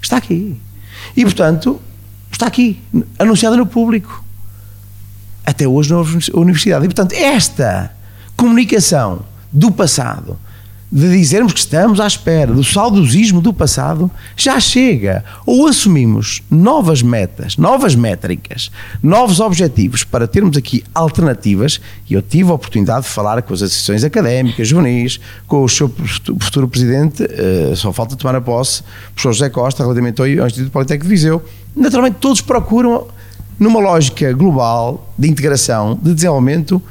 Está 0.08 0.16
aqui. 0.16 0.58
E, 1.18 1.26
portanto, 1.26 1.82
está 2.32 2.48
aqui, 2.48 2.82
anunciada 3.20 3.58
no 3.58 3.66
público. 3.66 4.24
Até 5.46 5.68
hoje 5.68 5.92
na 5.92 6.00
universidade. 6.34 6.86
E, 6.86 6.88
portanto, 6.88 7.12
esta 7.12 7.92
comunicação 8.38 9.26
do 9.52 9.70
passado, 9.70 10.40
de 10.90 11.10
dizermos 11.18 11.52
que 11.52 11.60
estamos 11.60 12.00
à 12.00 12.08
espera 12.08 12.54
do 12.54 12.64
saudosismo 12.64 13.42
do 13.42 13.52
passado, 13.52 14.10
já 14.38 14.58
chega. 14.60 15.24
Ou 15.46 15.68
assumimos 15.68 16.42
novas 16.50 17.02
metas, 17.02 17.58
novas 17.58 17.94
métricas, 17.94 18.72
novos 19.04 19.42
objetivos 19.42 20.06
para 20.06 20.28
termos 20.28 20.56
aqui 20.56 20.84
alternativas, 20.96 21.82
e 22.10 22.14
eu 22.14 22.22
tive 22.22 22.52
a 22.52 22.54
oportunidade 22.54 23.04
de 23.04 23.10
falar 23.10 23.42
com 23.42 23.54
as 23.54 23.62
associações 23.62 24.04
académicas, 24.04 24.68
juvenis, 24.68 25.20
com 25.46 25.64
o 25.64 25.70
seu 25.70 25.92
futuro 26.40 26.70
presidente, 26.70 27.24
uh, 27.24 27.76
só 27.76 27.92
falta 27.92 28.16
tomar 28.16 28.36
a 28.36 28.42
posse, 28.42 28.82
o 28.82 29.14
professor 29.14 29.34
José 29.34 29.50
Costa, 29.50 29.84
relativamente 29.84 30.22
ao 30.22 30.48
Instituto 30.48 30.72
Politécnico 30.72 31.04
de 31.04 31.10
Viseu. 31.10 31.44
Naturalmente, 31.76 32.18
todos 32.20 32.40
procuram, 32.40 33.08
numa 33.60 33.80
lógica 33.80 34.32
global 34.32 35.14
de 35.18 35.28
integração, 35.28 36.00
de 36.02 36.14
desenvolvimento, 36.14 36.82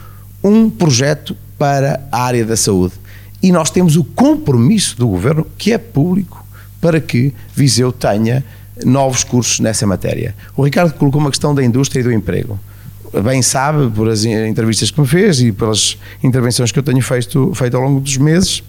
um 0.45 0.69
projeto 0.69 1.35
para 1.59 2.07
a 2.13 2.23
área 2.23 2.45
da 2.45 2.57
saúde. 2.57 2.93
E 3.43 3.53
nós 3.53 3.71
temos 3.71 3.97
o 3.97 4.05
compromisso 4.05 4.97
do 4.97 5.09
governo, 5.09 5.47
que 5.57 5.73
é 5.73 5.79
público, 5.79 6.45
para 6.81 7.01
que 7.01 7.35
Viseu 7.55 7.93
tenha 7.93 8.45
novos 8.85 9.25
cursos 9.25 9.61
nessa 9.61 9.87
matéria. 9.87 10.35
O 10.57 10.65
Ricardo 10.65 10.95
colocou 10.95 11.21
uma 11.21 11.31
questão 11.31 11.55
da 11.55 11.63
indústria 11.63 12.01
e 12.01 12.03
do 12.03 12.13
emprego. 12.13 12.59
Bem 13.23 13.41
sabe, 13.41 13.89
por 13.91 14.09
as 14.09 14.25
entrevistas 14.25 14.91
que 14.91 15.01
me 15.01 15.07
fez 15.07 15.41
e 15.41 15.53
pelas 15.53 15.97
intervenções 16.23 16.73
que 16.73 16.79
eu 16.79 16.83
tenho 16.83 17.01
feito, 17.03 17.53
feito 17.55 17.77
ao 17.77 17.83
longo 17.83 18.01
dos 18.01 18.17
meses, 18.17 18.63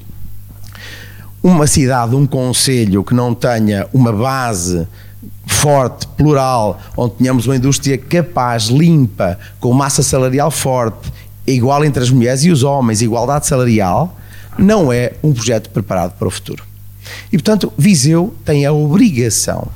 uma 1.43 1.67
cidade, 1.67 2.15
um 2.15 2.25
conselho 2.25 3.03
que 3.03 3.13
não 3.13 3.33
tenha 3.33 3.87
uma 3.93 4.11
base 4.13 4.87
forte, 5.45 6.07
plural, 6.09 6.79
onde 6.95 7.15
tenhamos 7.15 7.45
uma 7.45 7.55
indústria 7.55 7.97
capaz, 7.97 8.65
limpa, 8.65 9.39
com 9.59 9.73
massa 9.73 10.03
salarial 10.03 10.51
forte 10.51 11.11
igual 11.47 11.85
entre 11.85 12.03
as 12.03 12.09
mulheres 12.09 12.43
e 12.43 12.51
os 12.51 12.63
homens, 12.63 13.01
igualdade 13.01 13.47
salarial, 13.47 14.16
não 14.57 14.91
é 14.91 15.13
um 15.23 15.33
projeto 15.33 15.69
preparado 15.69 16.17
para 16.17 16.27
o 16.27 16.31
futuro. 16.31 16.63
E, 17.31 17.37
portanto, 17.37 17.71
Viseu 17.77 18.33
tem 18.43 18.65
a 18.65 18.71
obrigação 18.71 19.67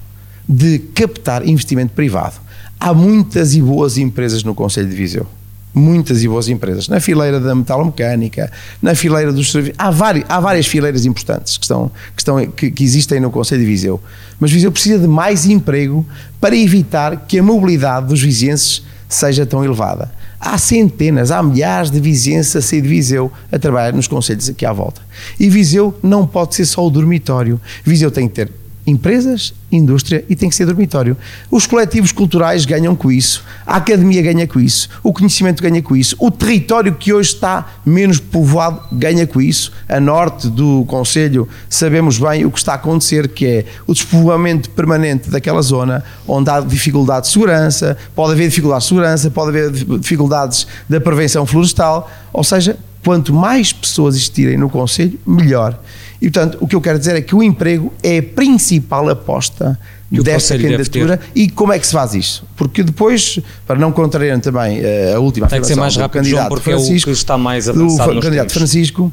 de 0.48 0.80
captar 0.80 1.48
investimento 1.48 1.94
privado. 1.94 2.36
Há 2.80 2.94
muitas 2.94 3.56
e 3.56 3.62
boas 3.62 3.98
empresas 3.98 4.44
no 4.44 4.56
Conselho 4.56 4.90
de 4.90 4.95
Viseu. 4.95 5.26
Muitas 5.74 6.22
e 6.22 6.28
boas 6.28 6.49
empresas. 6.49 6.90
Na 6.90 6.99
fileira 6.99 7.40
da 7.40 7.56
metalomecânica, 7.56 8.52
na 8.82 8.94
fileira 8.94 9.32
dos 9.32 9.52
serviços. 9.52 9.78
Há, 9.78 9.88
há 10.28 10.40
várias 10.40 10.68
fileiras 10.68 11.06
importantes 11.06 11.58
que, 11.58 11.64
estão, 11.64 11.90
que, 12.14 12.22
estão, 12.22 12.45
que, 12.48 12.72
que 12.72 12.84
existem 12.84 13.22
no 13.22 13.32
Conselho 13.32 13.62
de 13.62 13.68
Viseu. 13.68 14.02
Mas 14.40 14.52
Viseu 14.52 14.72
precisa 14.72 14.99
de 14.99 15.08
mais 15.08 15.45
emprego 15.45 16.06
para 16.41 16.58
evitar 16.58 17.26
que 17.28 17.40
a 17.40 17.44
mobilidade 17.44 18.08
dos 18.08 18.22
vizienses 18.22 18.84
seja 19.08 19.45
tão 19.45 19.64
elevada. 19.64 20.12
Há 20.43 20.57
centenas, 20.57 21.30
há 21.30 21.43
milhares 21.43 21.91
de 21.91 21.99
vizinhos 21.99 22.55
a 22.55 22.61
sair 22.61 22.81
de 22.81 22.88
Viseu 22.88 23.31
a 23.51 23.59
trabalhar 23.59 23.93
nos 23.93 24.07
conselhos 24.07 24.49
aqui 24.49 24.65
à 24.65 24.73
volta. 24.73 24.99
E 25.39 25.47
Viseu 25.47 25.95
não 26.01 26.26
pode 26.26 26.55
ser 26.55 26.65
só 26.65 26.84
o 26.85 26.89
dormitório. 26.89 27.61
Viseu 27.85 28.09
tem 28.09 28.27
que 28.27 28.34
ter 28.34 28.60
empresas, 28.86 29.53
indústria 29.72 30.26
e 30.30 30.36
tem 30.36 30.49
que 30.49 30.56
ser 30.56 30.66
dormitório. 30.66 31.16
Os 31.49 31.66
coletivos 31.66 32.12
culturais 32.12 32.66
ganham 32.66 32.95
com 32.95 33.12
isso, 33.12 33.44
a 33.66 33.78
academia 33.78 34.22
ganha 34.22 34.48
com 34.48 34.60
isso, 34.60 34.90
o 35.03 35.14
conhecimento 35.14 35.62
ganha 35.62 35.82
com 35.82 35.95
isso, 35.95 36.16
o 36.20 36.32
território 36.32 36.94
que 36.95 37.14
hoje 37.14 37.34
está 37.34 37.74
menos 37.86 38.20
povoado 38.20 38.82
ganha 38.91 39.26
com 39.28 39.41
isso. 39.41 39.72
A 39.88 39.99
norte 39.99 40.49
do 40.49 40.84
Conselho 40.86 41.48
sabemos 41.70 42.18
bem 42.18 42.45
o 42.45 42.52
que 42.52 42.58
está 42.58 42.74
a 42.74 42.76
acontecer, 42.76 43.28
que 43.30 43.45
é 43.45 43.66
o 43.86 43.94
despovoamento 43.94 44.70
permanente 44.72 45.30
daquela 45.30 45.62
zona, 45.62 46.03
onde 46.28 46.49
há 46.49 46.60
dificuldade 46.60 47.28
de 47.28 47.34
segurança, 47.34 47.98
pode 48.16 48.34
haver 48.34 48.49
dificuldade 48.49 48.84
de 48.84 48.90
segurança, 48.90 49.32
pode 49.32 49.49
haver 49.49 49.72
dificuldades 49.99 50.68
da 50.90 50.99
prevenção 50.99 51.45
florestal, 51.45 52.10
ou 52.34 52.44
seja, 52.44 52.78
quanto 53.03 53.34
mais 53.34 53.74
pessoas 53.74 54.16
existirem 54.16 54.58
no 54.58 54.70
Conselho, 54.70 55.20
melhor. 55.26 55.80
E, 56.22 56.30
portanto, 56.30 56.57
o 56.61 56.68
que 56.68 56.76
eu 56.76 56.81
quero 56.81 56.99
dizer 56.99 57.15
é 57.15 57.22
que 57.22 57.34
o 57.34 57.41
emprego 57.41 57.91
é 58.03 58.19
a 58.19 58.23
principal 58.23 59.10
aposta 59.10 59.77
desta 60.11 60.57
candidatura 60.57 61.19
e 61.34 61.49
como 61.49 61.73
é 61.73 61.80
que 61.80 61.88
se 61.88 61.93
faz 61.93 62.14
isso? 62.14 62.43
Porque 62.56 62.84
depois, 62.84 63.39
para 63.65 63.80
não 63.80 63.91
contrariar 63.91 64.39
também 64.39 64.81
uh, 64.81 65.15
a 65.15 65.19
última 65.19 65.48
Tem 65.48 65.61
que 65.61 65.68
ser 65.68 65.76
mais 65.76 65.95
rápido, 65.95 66.22
candidato 66.22 66.41
João, 66.41 66.49
porque 66.49 66.69
Francisco, 66.69 67.10
é 67.10 67.11
o 67.11 67.15
que 67.15 67.19
está 67.19 67.38
mais 67.38 67.68
avançado 67.68 68.14
do 68.14 68.22
candidato 68.22 68.49
tempos. 68.49 68.53
Francisco 68.53 69.11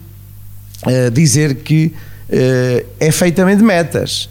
uh, 0.87 1.11
dizer 1.11 1.57
que 1.57 1.95
uh, 2.29 2.87
é 3.01 3.11
feito 3.11 3.37
também 3.37 3.57
de 3.57 3.63
metas. 3.63 4.29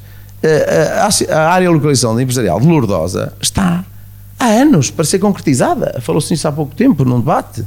A, 1.02 1.36
a, 1.36 1.49
área 1.49 1.68
de 1.68 1.74
localização 1.74 2.20
empresarial 2.22 2.60
de 2.62 2.68
Lourdosa 2.68 3.34
está 3.41 3.84
há 4.40 4.45
anos 4.45 4.91
para 4.91 5.04
ser 5.04 5.18
concretizada. 5.18 5.99
Falou-se 5.99 6.32
nisso 6.32 6.48
há 6.48 6.52
pouco 6.52 6.76
tempo, 6.76 7.04
num 7.04 7.20
debate. 7.20 7.66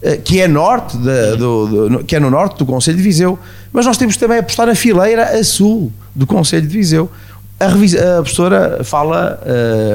Eh, 0.00 0.16
que 0.16 0.40
é, 0.40 0.46
norte 0.46 0.96
de, 0.96 1.36
do, 1.36 1.88
do, 1.88 2.04
que 2.04 2.14
é 2.14 2.20
no 2.20 2.30
norte 2.30 2.58
do 2.58 2.66
Conselho 2.66 2.96
de 2.96 3.02
Viseu, 3.02 3.36
mas 3.72 3.84
nós 3.84 3.96
temos 3.96 4.16
também 4.16 4.36
a 4.36 4.40
apostar 4.40 4.66
na 4.66 4.74
fileira 4.74 5.24
a 5.36 5.42
sul 5.42 5.92
do 6.14 6.24
Conselho 6.24 6.66
de 6.66 6.76
Viseu. 6.76 7.10
A, 7.58 7.66
a 7.66 8.22
professora 8.22 8.84
fala 8.84 9.40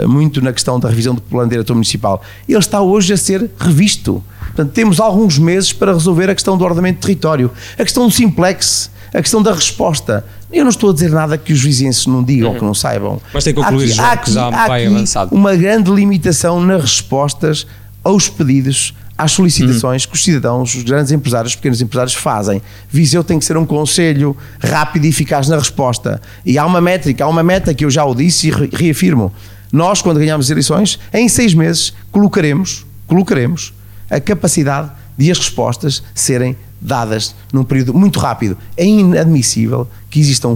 uh, 0.03 0.09
muito 0.09 0.41
na 0.41 0.51
questão 0.51 0.77
da 0.77 0.89
revisão 0.89 1.15
do 1.15 1.21
plano 1.21 1.49
diretor 1.49 1.73
municipal. 1.73 2.21
Ele 2.49 2.59
está 2.59 2.81
hoje 2.81 3.13
a 3.13 3.17
ser 3.17 3.49
revisto. 3.57 4.21
Portanto, 4.47 4.71
temos 4.73 4.99
alguns 4.99 5.39
meses 5.39 5.71
para 5.71 5.93
resolver 5.93 6.30
a 6.30 6.35
questão 6.35 6.57
do 6.57 6.65
ordenamento 6.65 6.95
de 6.95 7.01
território, 7.07 7.49
a 7.80 7.84
questão 7.84 8.05
do 8.05 8.11
simplex, 8.11 8.91
a 9.13 9.21
questão 9.21 9.41
da 9.41 9.53
resposta. 9.53 10.25
Eu 10.51 10.65
não 10.65 10.69
estou 10.69 10.89
a 10.89 10.93
dizer 10.93 11.11
nada 11.11 11.38
que 11.38 11.53
os 11.53 11.61
vizinhos 11.61 12.05
não 12.05 12.21
digam, 12.21 12.51
uhum. 12.51 12.57
que 12.59 12.65
não 12.65 12.73
saibam. 12.73 13.21
Mas 13.34 13.45
tem 13.45 13.53
que 13.53 13.61
concluir 13.61 13.85
aqui, 13.85 13.93
já, 13.93 14.17
que 14.17 14.31
já 14.31 14.49
vai 14.49 14.85
avançado. 14.85 15.34
Uma 15.34 15.55
grande 15.55 15.89
limitação 15.89 16.59
nas 16.59 16.81
respostas 16.81 17.65
aos 18.03 18.27
pedidos 18.27 18.93
às 19.18 19.31
solicitações 19.31 20.03
uhum. 20.03 20.11
que 20.11 20.15
os 20.15 20.23
cidadãos, 20.23 20.76
os 20.76 20.84
grandes 20.84 21.11
empresários, 21.11 21.52
os 21.52 21.56
pequenos 21.56 21.81
empresários 21.81 22.15
fazem. 22.15 22.61
Viseu 22.90 23.23
tem 23.23 23.38
que 23.38 23.45
ser 23.45 23.57
um 23.57 23.65
conselho 23.65 24.35
rápido 24.60 25.06
e 25.06 25.10
eficaz 25.10 25.48
na 25.48 25.57
resposta. 25.57 26.22
E 26.45 26.57
há 26.57 26.65
uma 26.65 26.81
métrica, 26.81 27.23
há 27.23 27.27
uma 27.27 27.44
meta 27.44 27.73
que 27.73 27.85
eu 27.85 27.91
já 27.91 28.03
o 28.06 28.15
disse 28.15 28.49
e 28.49 28.52
reafirmo. 28.76 29.31
Nós, 29.72 30.02
quando 30.02 30.19
ganhamos 30.19 30.48
as 30.48 30.49
eleições, 30.49 30.99
em 31.11 31.27
seis 31.27 31.53
meses 31.53 31.94
colocaremos, 32.11 32.85
colocaremos 33.07 33.73
a 34.10 34.19
capacidade 34.19 34.91
de 35.18 35.31
as 35.31 35.38
respostas 35.38 36.03
serem 36.14 36.56
dadas 36.80 37.34
num 37.52 37.64
período 37.64 37.94
muito 37.94 38.19
rápido. 38.19 38.57
É 38.76 38.85
inadmissível 38.85 39.88
que 40.10 40.19
existam 40.19 40.56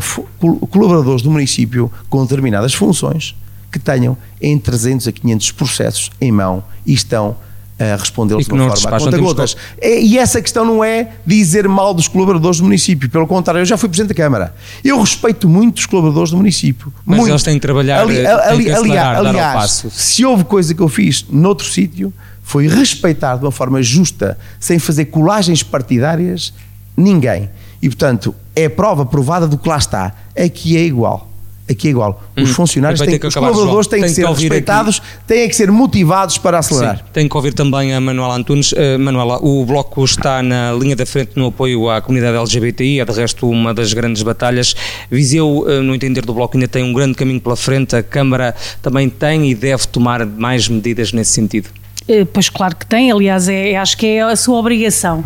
colaboradores 0.69 1.21
do 1.21 1.31
município 1.31 1.91
com 2.09 2.21
determinadas 2.23 2.73
funções 2.73 3.35
que 3.71 3.79
tenham 3.79 4.17
em 4.41 4.57
300 4.57 5.07
a 5.07 5.11
500 5.11 5.51
processos 5.51 6.11
em 6.19 6.31
mão 6.31 6.63
e 6.85 6.93
estão 6.93 7.35
a 7.79 7.95
respondê-los 7.95 8.45
de 8.45 8.51
uma 8.51 8.75
forma 8.75 8.97
a 8.97 8.99
conta 8.99 9.17
gotas. 9.17 9.55
É, 9.79 10.01
e 10.01 10.17
essa 10.17 10.41
questão 10.41 10.65
não 10.65 10.83
é 10.83 11.09
dizer 11.25 11.67
mal 11.67 11.93
dos 11.93 12.07
colaboradores 12.07 12.57
do 12.57 12.63
município, 12.63 13.09
pelo 13.09 13.27
contrário, 13.27 13.61
eu 13.61 13.65
já 13.65 13.77
fui 13.77 13.87
Presidente 13.87 14.15
da 14.15 14.23
Câmara. 14.23 14.55
Eu 14.83 14.99
respeito 14.99 15.47
muito 15.47 15.77
os 15.77 15.85
colaboradores 15.85 16.31
do 16.31 16.37
município. 16.37 16.91
Mas 17.05 17.17
muito. 17.17 17.31
eles 17.31 17.43
têm 17.43 17.55
que 17.55 17.61
trabalhar, 17.61 18.01
ali, 18.01 18.25
ali, 18.25 18.65
têm 18.65 18.73
aliás, 18.73 19.17
aliás 19.19 19.85
se 19.91 20.25
houve 20.25 20.43
coisa 20.43 20.73
que 20.73 20.81
eu 20.81 20.89
fiz 20.89 21.25
noutro 21.29 21.65
sítio, 21.67 22.11
foi 22.41 22.67
respeitar 22.67 23.35
de 23.35 23.45
uma 23.45 23.51
forma 23.51 23.81
justa, 23.83 24.37
sem 24.59 24.79
fazer 24.79 25.05
colagens 25.05 25.61
partidárias, 25.61 26.53
ninguém. 26.95 27.49
E, 27.81 27.89
portanto, 27.89 28.33
é 28.55 28.67
prova 28.67 29.05
provada 29.05 29.47
do 29.47 29.57
que 29.57 29.69
lá 29.69 29.77
está. 29.77 30.13
Aqui 30.35 30.77
é 30.77 30.83
igual 30.83 31.27
aqui 31.69 31.87
é 31.87 31.91
igual. 31.91 32.23
Os 32.35 32.49
hum, 32.49 32.53
funcionários 32.53 32.99
têm, 32.99 33.19
que 33.19 33.27
os 33.27 33.33
colaboradores 33.33 33.87
têm 33.87 34.01
que, 34.01 34.07
que 34.07 34.13
ser 34.13 34.27
respeitados, 34.27 34.97
aqui. 34.99 35.25
têm 35.27 35.49
que 35.49 35.55
ser 35.55 35.71
motivados 35.71 36.37
para 36.37 36.59
acelerar. 36.59 36.97
Sim, 36.97 37.03
tem 37.13 37.27
que 37.27 37.35
ouvir 37.35 37.53
também 37.53 37.93
a 37.93 37.99
Manuela 37.99 38.35
Antunes. 38.35 38.71
Uh, 38.71 38.97
Manuela, 38.99 39.39
o 39.41 39.65
Bloco 39.65 40.03
está 40.03 40.41
na 40.41 40.71
linha 40.73 40.95
da 40.95 41.05
frente 41.05 41.31
no 41.35 41.47
apoio 41.47 41.89
à 41.89 42.01
comunidade 42.01 42.37
LGBTI, 42.37 42.99
é 42.99 43.05
de 43.05 43.11
resto 43.11 43.49
uma 43.49 43.73
das 43.73 43.93
grandes 43.93 44.23
batalhas. 44.23 44.75
Viseu, 45.11 45.59
uh, 45.59 45.81
no 45.81 45.93
entender 45.93 46.25
do 46.25 46.33
Bloco, 46.33 46.55
ainda 46.55 46.67
tem 46.67 46.83
um 46.83 46.93
grande 46.93 47.15
caminho 47.15 47.41
pela 47.41 47.55
frente, 47.55 47.95
a 47.95 48.03
Câmara 48.03 48.55
também 48.81 49.09
tem 49.09 49.49
e 49.49 49.55
deve 49.55 49.87
tomar 49.87 50.25
mais 50.25 50.67
medidas 50.67 51.11
nesse 51.11 51.31
sentido. 51.31 51.69
Eh, 52.07 52.25
pois 52.25 52.49
claro 52.49 52.75
que 52.75 52.85
tem, 52.85 53.11
aliás, 53.11 53.47
é, 53.47 53.75
acho 53.75 53.97
que 53.97 54.05
é 54.05 54.21
a 54.21 54.35
sua 54.35 54.57
obrigação. 54.57 55.23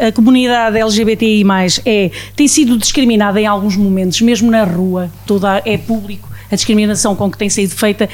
A, 0.00 0.08
a, 0.08 0.12
comunidade 0.12 0.78
LGBTI 0.78 1.44
é, 1.84 2.10
tem 2.36 2.46
sido 2.46 2.76
discriminada 2.76 3.40
em 3.40 3.46
alguns 3.46 3.76
momentos, 3.76 4.20
mesmo 4.20 4.50
na 4.50 4.64
rua, 4.64 5.10
toda 5.26 5.62
é 5.64 5.78
público 5.78 6.30
a 6.50 6.56
discriminação 6.56 7.14
com 7.14 7.30
que 7.30 7.38
tem 7.38 7.48
sido 7.48 7.70
feita, 7.70 8.08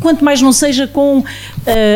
quanto 0.00 0.24
mais 0.24 0.40
não 0.40 0.52
seja 0.52 0.86
com 0.86 1.18
uh, 1.18 1.24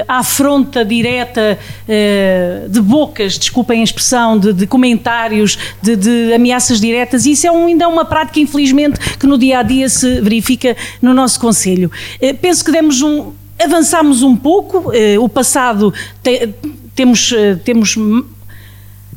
a 0.09 0.19
afronta 0.19 0.85
direta 0.85 1.59
uh, 1.87 2.69
de 2.69 2.81
bocas, 2.81 3.39
desculpem 3.39 3.81
a 3.81 3.85
expressão, 3.85 4.39
de, 4.39 4.53
de 4.53 4.67
comentários, 4.67 5.57
de, 5.81 5.97
de, 5.97 6.35
ameaças 6.35 6.81
diretas, 6.81 7.25
isso 7.25 7.47
é 7.47 7.53
um, 7.53 7.67
ainda 7.67 7.85
é 7.85 7.87
uma 7.87 8.05
prática, 8.05 8.41
infelizmente, 8.41 8.99
que 9.17 9.27
no 9.27 9.39
dia 9.39 9.61
a 9.61 9.63
dia 9.63 9.89
se 9.89 10.21
verifica 10.21 10.77
no 11.01 11.15
nosso 11.15 11.39
Conselho. 11.39 11.91
Uh, 12.21 12.35
penso 12.35 12.65
que 12.65 12.73
demos 12.73 13.01
um. 13.01 13.33
Avançámos 13.63 14.23
um 14.23 14.37
pouco, 14.37 14.93
o 15.21 15.29
passado 15.29 15.93
te, 16.23 16.49
temos, 16.95 17.35
temos 17.65 17.97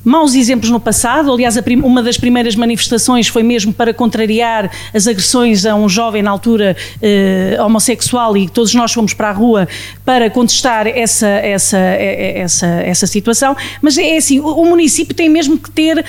maus 0.03 0.36
exemplos 0.36 0.70
no 0.70 0.80
passado. 0.80 1.32
Aliás, 1.32 1.56
uma 1.84 2.03
das 2.03 2.18
primeiras 2.18 2.56
manifestações 2.56 3.28
foi 3.28 3.44
mesmo 3.44 3.74
para 3.74 3.94
contrariar 3.94 4.70
as 4.94 5.07
agressões 5.07 5.65
a 5.65 5.76
um 5.76 5.88
jovem 5.88 6.22
na 6.22 6.32
altura 6.32 6.76
eh, 7.02 7.57
homossexual 7.64 8.36
e 8.36 8.49
todos 8.49 8.74
nós 8.74 8.91
fomos 8.91 9.14
para 9.14 9.30
a 9.30 9.32
rua 9.32 9.68
para 10.03 10.30
contestar 10.30 10.88
essa, 10.88 11.28
essa, 11.28 11.78
essa, 11.78 12.68
essa 12.68 13.07
situação. 13.07 13.56
Mas 13.82 13.98
é 13.98 14.18
assim, 14.18 14.40
o, 14.40 14.65
município 14.65 15.15
tem 15.15 15.30
mesmo 15.30 15.57
que 15.57 15.72
ter 15.72 16.03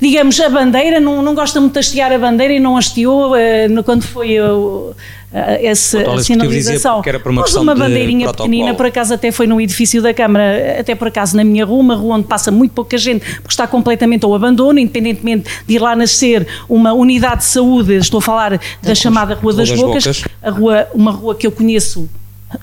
digamos, 0.00 0.40
a 0.40 0.48
bandeira, 0.48 0.98
não, 0.98 1.22
não 1.22 1.32
gosta 1.32 1.60
muito 1.60 1.74
de 1.74 1.78
hastear 1.78 2.10
a 2.10 2.18
bandeira 2.18 2.52
e 2.52 2.58
não 2.58 2.76
hasteou 2.76 3.36
eh, 3.36 3.68
quando 3.84 4.02
foi 4.02 4.40
o, 4.40 4.92
eh, 5.32 5.66
essa 5.66 6.22
sinalização. 6.22 7.02
Que 7.02 7.08
era 7.08 7.20
por 7.20 7.30
uma 7.30 7.42
Pôs 7.42 7.54
uma 7.54 7.74
bandeirinha 7.74 8.32
pequenina, 8.32 8.74
por 8.74 8.86
acaso 8.86 9.14
até 9.14 9.32
foi 9.32 9.46
no 9.46 9.60
edifício 9.60 10.02
da 10.02 10.12
Câmara, 10.12 10.76
até 10.80 10.94
por 10.94 11.08
acaso 11.08 11.36
na 11.36 11.44
minha 11.44 11.64
rua, 11.64 11.78
uma 11.78 11.94
rua 11.94 12.16
onde 12.16 12.26
passa 12.26 12.50
muito 12.50 12.72
pouca 12.72 12.98
gente, 12.98 13.24
porque 13.36 13.48
está 13.48 13.66
completamente 13.66 14.24
ao 14.24 14.34
abandono, 14.34 14.78
independentemente 14.78 15.50
de 15.66 15.74
ir 15.74 15.78
lá 15.78 15.96
nascer 15.96 16.46
uma 16.68 16.92
unidade 16.92 17.38
de 17.38 17.44
saúde, 17.44 17.94
estou 17.94 18.18
a 18.18 18.22
falar 18.22 18.60
da 18.82 18.94
chamada 18.94 19.34
Rua 19.34 19.54
das, 19.54 19.68
das 19.68 19.78
Bocas, 19.78 20.04
Bocas, 20.04 20.24
a 20.42 20.50
rua, 20.50 20.88
uma 20.94 21.10
rua 21.10 21.34
que 21.34 21.46
eu 21.46 21.52
conheço 21.52 22.08